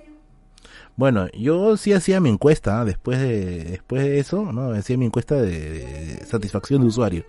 Bueno, 0.97 1.29
yo 1.33 1.77
sí 1.77 1.93
hacía 1.93 2.21
mi 2.21 2.29
encuesta, 2.29 2.85
después 2.85 3.19
de 3.19 3.65
después 3.65 4.03
de 4.03 4.19
eso, 4.19 4.53
¿no? 4.53 4.73
Hacía 4.73 4.99
mi 4.99 5.07
encuesta 5.07 5.37
de 5.37 6.23
satisfacción 6.27 6.83
de 6.83 6.89
usuario 6.89 7.25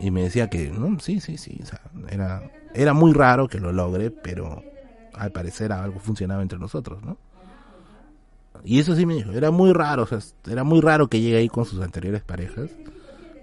y 0.00 0.10
me 0.10 0.22
decía 0.22 0.48
que, 0.48 0.70
no, 0.70 0.98
sí, 1.00 1.20
sí, 1.20 1.36
sí, 1.36 1.58
o 1.62 1.66
sea, 1.66 1.80
era, 2.10 2.50
era 2.74 2.92
muy 2.92 3.12
raro 3.12 3.48
que 3.48 3.60
lo 3.60 3.72
logre, 3.72 4.10
pero 4.10 4.62
al 5.14 5.32
parecer 5.32 5.72
algo 5.72 6.00
funcionaba 6.00 6.42
entre 6.42 6.58
nosotros, 6.58 7.02
¿no? 7.02 7.18
Y 8.64 8.80
eso 8.80 8.96
sí 8.96 9.06
me 9.06 9.14
dijo, 9.14 9.32
era 9.32 9.50
muy 9.50 9.72
raro, 9.72 10.04
o 10.04 10.06
sea, 10.06 10.18
era 10.50 10.64
muy 10.64 10.80
raro 10.80 11.08
que 11.08 11.20
llegue 11.20 11.36
ahí 11.36 11.48
con 11.48 11.64
sus 11.64 11.80
anteriores 11.80 12.22
parejas, 12.22 12.70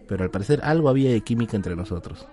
pero 0.08 0.24
al 0.24 0.32
parecer 0.32 0.62
algo 0.64 0.90
había 0.90 1.12
de 1.12 1.22
química 1.22 1.56
entre 1.56 1.76
nosotros. 1.76 2.28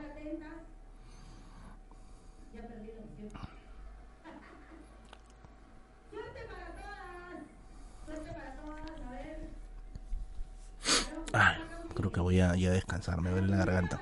Ay, 11.33 11.57
creo 11.95 12.11
que 12.11 12.21
voy 12.21 12.41
a, 12.41 12.55
ya 12.57 12.71
descansar, 12.71 13.21
me 13.21 13.31
duele 13.31 13.49
la 13.49 13.57
garganta. 13.57 14.01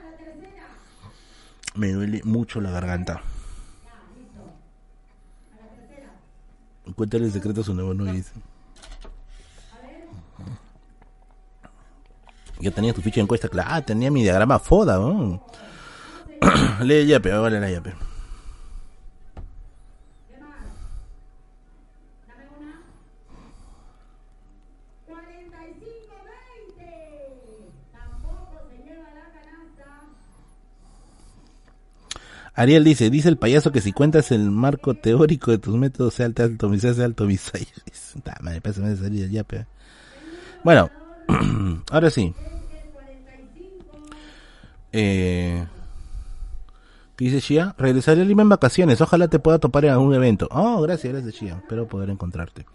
Me 1.74 1.92
duele 1.92 2.22
mucho 2.24 2.60
la 2.60 2.70
garganta. 2.70 3.20
Cuéntale 6.94 7.26
el 7.26 7.32
secreto 7.32 7.60
a 7.60 7.64
su 7.64 7.74
nuevo 7.74 7.94
novio. 7.94 8.22
Yo 12.60 12.72
tenía 12.72 12.92
tu 12.92 13.02
ficha 13.02 13.16
de 13.16 13.22
encuesta, 13.22 13.48
claro, 13.48 13.68
ah, 13.72 13.82
tenía 13.82 14.10
mi 14.10 14.22
diagrama 14.22 14.58
FODA, 14.58 14.96
¿no? 14.96 15.44
Lee 16.82 17.06
yape, 17.06 17.30
vale 17.32 17.60
la 17.60 17.70
yape. 17.70 18.07
Ariel 32.58 32.82
dice, 32.82 33.08
dice 33.08 33.28
el 33.28 33.36
payaso 33.36 33.70
que 33.70 33.80
si 33.80 33.92
cuentas 33.92 34.32
el 34.32 34.50
marco 34.50 34.94
teórico 34.94 35.52
de 35.52 35.58
tus 35.58 35.76
métodos, 35.76 36.14
sea 36.14 36.26
alto, 36.26 36.42
alto, 36.42 36.76
sea 36.76 37.04
alto, 37.04 37.24
salir 38.96 39.30
ya, 39.30 39.44
pero... 39.44 39.64
Bueno, 40.64 40.90
ahora 41.92 42.10
sí. 42.10 42.34
Eh, 44.92 45.64
¿Qué 47.14 47.24
dice 47.26 47.38
Shia? 47.38 47.76
Regresaré 47.78 48.22
a 48.22 48.24
Lima 48.24 48.42
en 48.42 48.48
vacaciones. 48.48 49.00
Ojalá 49.00 49.28
te 49.28 49.38
pueda 49.38 49.60
topar 49.60 49.84
en 49.84 49.92
algún 49.92 50.14
evento. 50.14 50.48
Oh, 50.50 50.82
gracias, 50.82 51.12
gracias 51.12 51.36
Shia. 51.36 51.58
Espero 51.58 51.86
poder 51.86 52.10
encontrarte. 52.10 52.66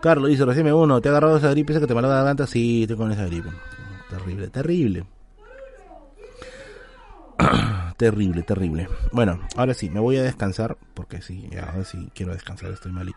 Carlos 0.00 0.30
dice, 0.30 0.46
recién 0.46 0.72
uno. 0.72 1.02
¿Te 1.02 1.10
ha 1.10 1.12
agarrado 1.12 1.36
esa 1.36 1.50
gripe 1.50 1.74
esa 1.74 1.80
que 1.80 1.86
te 1.86 1.94
malaba 1.94 2.14
la 2.14 2.20
garganta? 2.20 2.46
Sí, 2.46 2.84
estoy 2.84 2.96
con 2.96 3.12
esa 3.12 3.26
gripe. 3.26 3.50
Terrible, 4.08 4.48
terrible. 4.48 5.04
terrible, 7.96 8.42
terrible. 8.42 8.88
Bueno, 9.12 9.40
ahora 9.56 9.74
sí, 9.74 9.90
me 9.90 10.00
voy 10.00 10.16
a 10.16 10.22
descansar 10.22 10.76
porque 10.94 11.22
sí, 11.22 11.48
ahora 11.60 11.84
sí 11.84 12.10
quiero 12.14 12.32
descansar, 12.32 12.70
estoy 12.70 12.92
mal. 12.92 13.14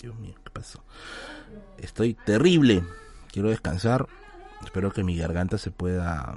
Dios 0.00 0.18
mío, 0.18 0.34
¿qué 0.44 0.50
pasó? 0.50 0.82
Estoy 1.78 2.14
terrible. 2.14 2.84
Quiero 3.32 3.48
descansar. 3.48 4.06
Espero 4.64 4.92
que 4.92 5.04
mi 5.04 5.16
garganta 5.16 5.58
se 5.58 5.70
pueda 5.70 6.36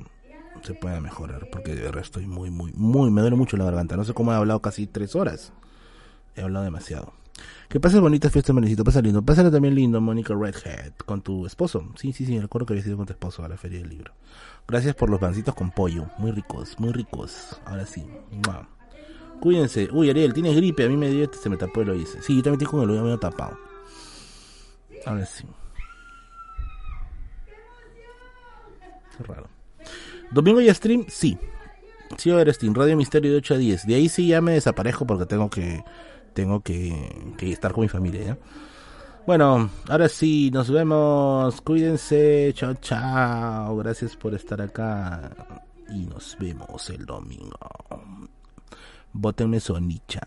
se 0.64 0.74
pueda 0.74 1.00
mejorar 1.00 1.48
porque 1.52 1.76
de 1.76 1.84
verdad 1.84 2.02
estoy 2.02 2.26
muy 2.26 2.50
muy 2.50 2.74
muy 2.74 3.12
me 3.12 3.22
duele 3.22 3.36
mucho 3.36 3.58
la 3.58 3.66
garganta. 3.66 3.96
No 3.96 4.04
sé 4.04 4.14
cómo 4.14 4.32
he 4.32 4.36
hablado 4.36 4.62
casi 4.62 4.88
tres 4.88 5.16
horas. 5.16 5.54
He 6.36 6.42
hablado 6.42 6.66
demasiado. 6.66 7.14
Que 7.70 7.80
pases 7.80 8.00
bonitas 8.00 8.32
fiestas, 8.32 8.54
Manicito. 8.56 8.84
Pasa 8.84 9.02
lindo. 9.02 9.22
Pásale 9.22 9.52
también 9.52 9.76
lindo, 9.76 10.00
Mónica 10.00 10.34
Redhead, 10.34 10.94
con 11.06 11.22
tu 11.22 11.46
esposo. 11.46 11.92
Sí, 11.96 12.14
sí, 12.14 12.26
sí. 12.26 12.40
Recuerdo 12.40 12.66
que 12.66 12.74
había 12.74 12.84
sido 12.84 12.98
con 12.98 13.06
tu 13.06 13.14
esposo 13.14 13.44
a 13.44 13.50
la 13.50 13.58
feria 13.58 13.80
del 13.80 13.90
libro. 13.90 14.14
Gracias 14.68 14.96
por 14.96 15.10
los 15.10 15.20
pancitos 15.20 15.56
con 15.56 15.72
pollo. 15.72 16.06
Muy 16.18 16.32
ricos, 16.32 16.78
muy 16.78 16.92
ricos. 16.92 17.60
Ahora 17.66 17.86
sí. 17.86 18.06
Cuídense. 19.40 19.88
Uy, 19.92 20.10
Ariel, 20.10 20.34
tienes 20.34 20.56
gripe. 20.56 20.84
A 20.84 20.90
mí 20.90 20.98
me 20.98 21.10
dio 21.10 21.24
este, 21.24 21.38
se 21.38 21.50
me 21.50 21.56
tapó 21.56 21.82
el 21.82 21.92
oído. 21.92 22.08
Sí, 22.22 22.36
yo 22.36 22.44
también 22.44 22.70
con 22.70 22.82
el 22.82 22.90
oído 22.90 23.04
medio 23.04 23.18
tapado. 23.18 23.58
Ahora 25.06 25.26
sí. 25.26 25.46
Qué 29.18 29.24
raro. 29.24 29.48
Domingo 30.32 30.60
y 30.60 30.74
stream, 30.74 31.06
sí. 31.08 31.38
Sí 32.18 32.30
a 32.30 32.34
haber 32.34 32.54
stream. 32.54 32.76
Radio 32.76 32.98
Misterio 32.98 33.32
de 33.32 33.38
8 33.38 33.54
a 33.54 33.58
10. 33.58 33.88
De 33.88 33.96
ahí 33.96 34.10
sí 34.10 34.28
ya 34.28 34.42
me 34.42 34.52
desaparejo 34.52 35.08
porque 35.08 35.26
tengo 35.26 35.50
que 35.50 35.84
tengo 36.34 36.62
que, 36.62 37.34
que 37.38 37.52
estar 37.52 37.72
con 37.72 37.84
mi 37.84 37.88
familia. 37.88 38.24
¿ya? 38.24 38.38
Bueno, 39.28 39.70
ahora 39.90 40.08
sí, 40.08 40.50
nos 40.52 40.72
vemos. 40.72 41.60
Cuídense. 41.60 42.54
Chao, 42.56 42.76
chao. 42.76 43.76
Gracias 43.76 44.16
por 44.16 44.34
estar 44.34 44.62
acá. 44.62 45.30
Y 45.90 46.06
nos 46.06 46.38
vemos 46.40 46.90
el 46.90 47.06
domingo. 47.06 47.60
Bótenme 49.12 49.60
Sonicha. 49.60 50.22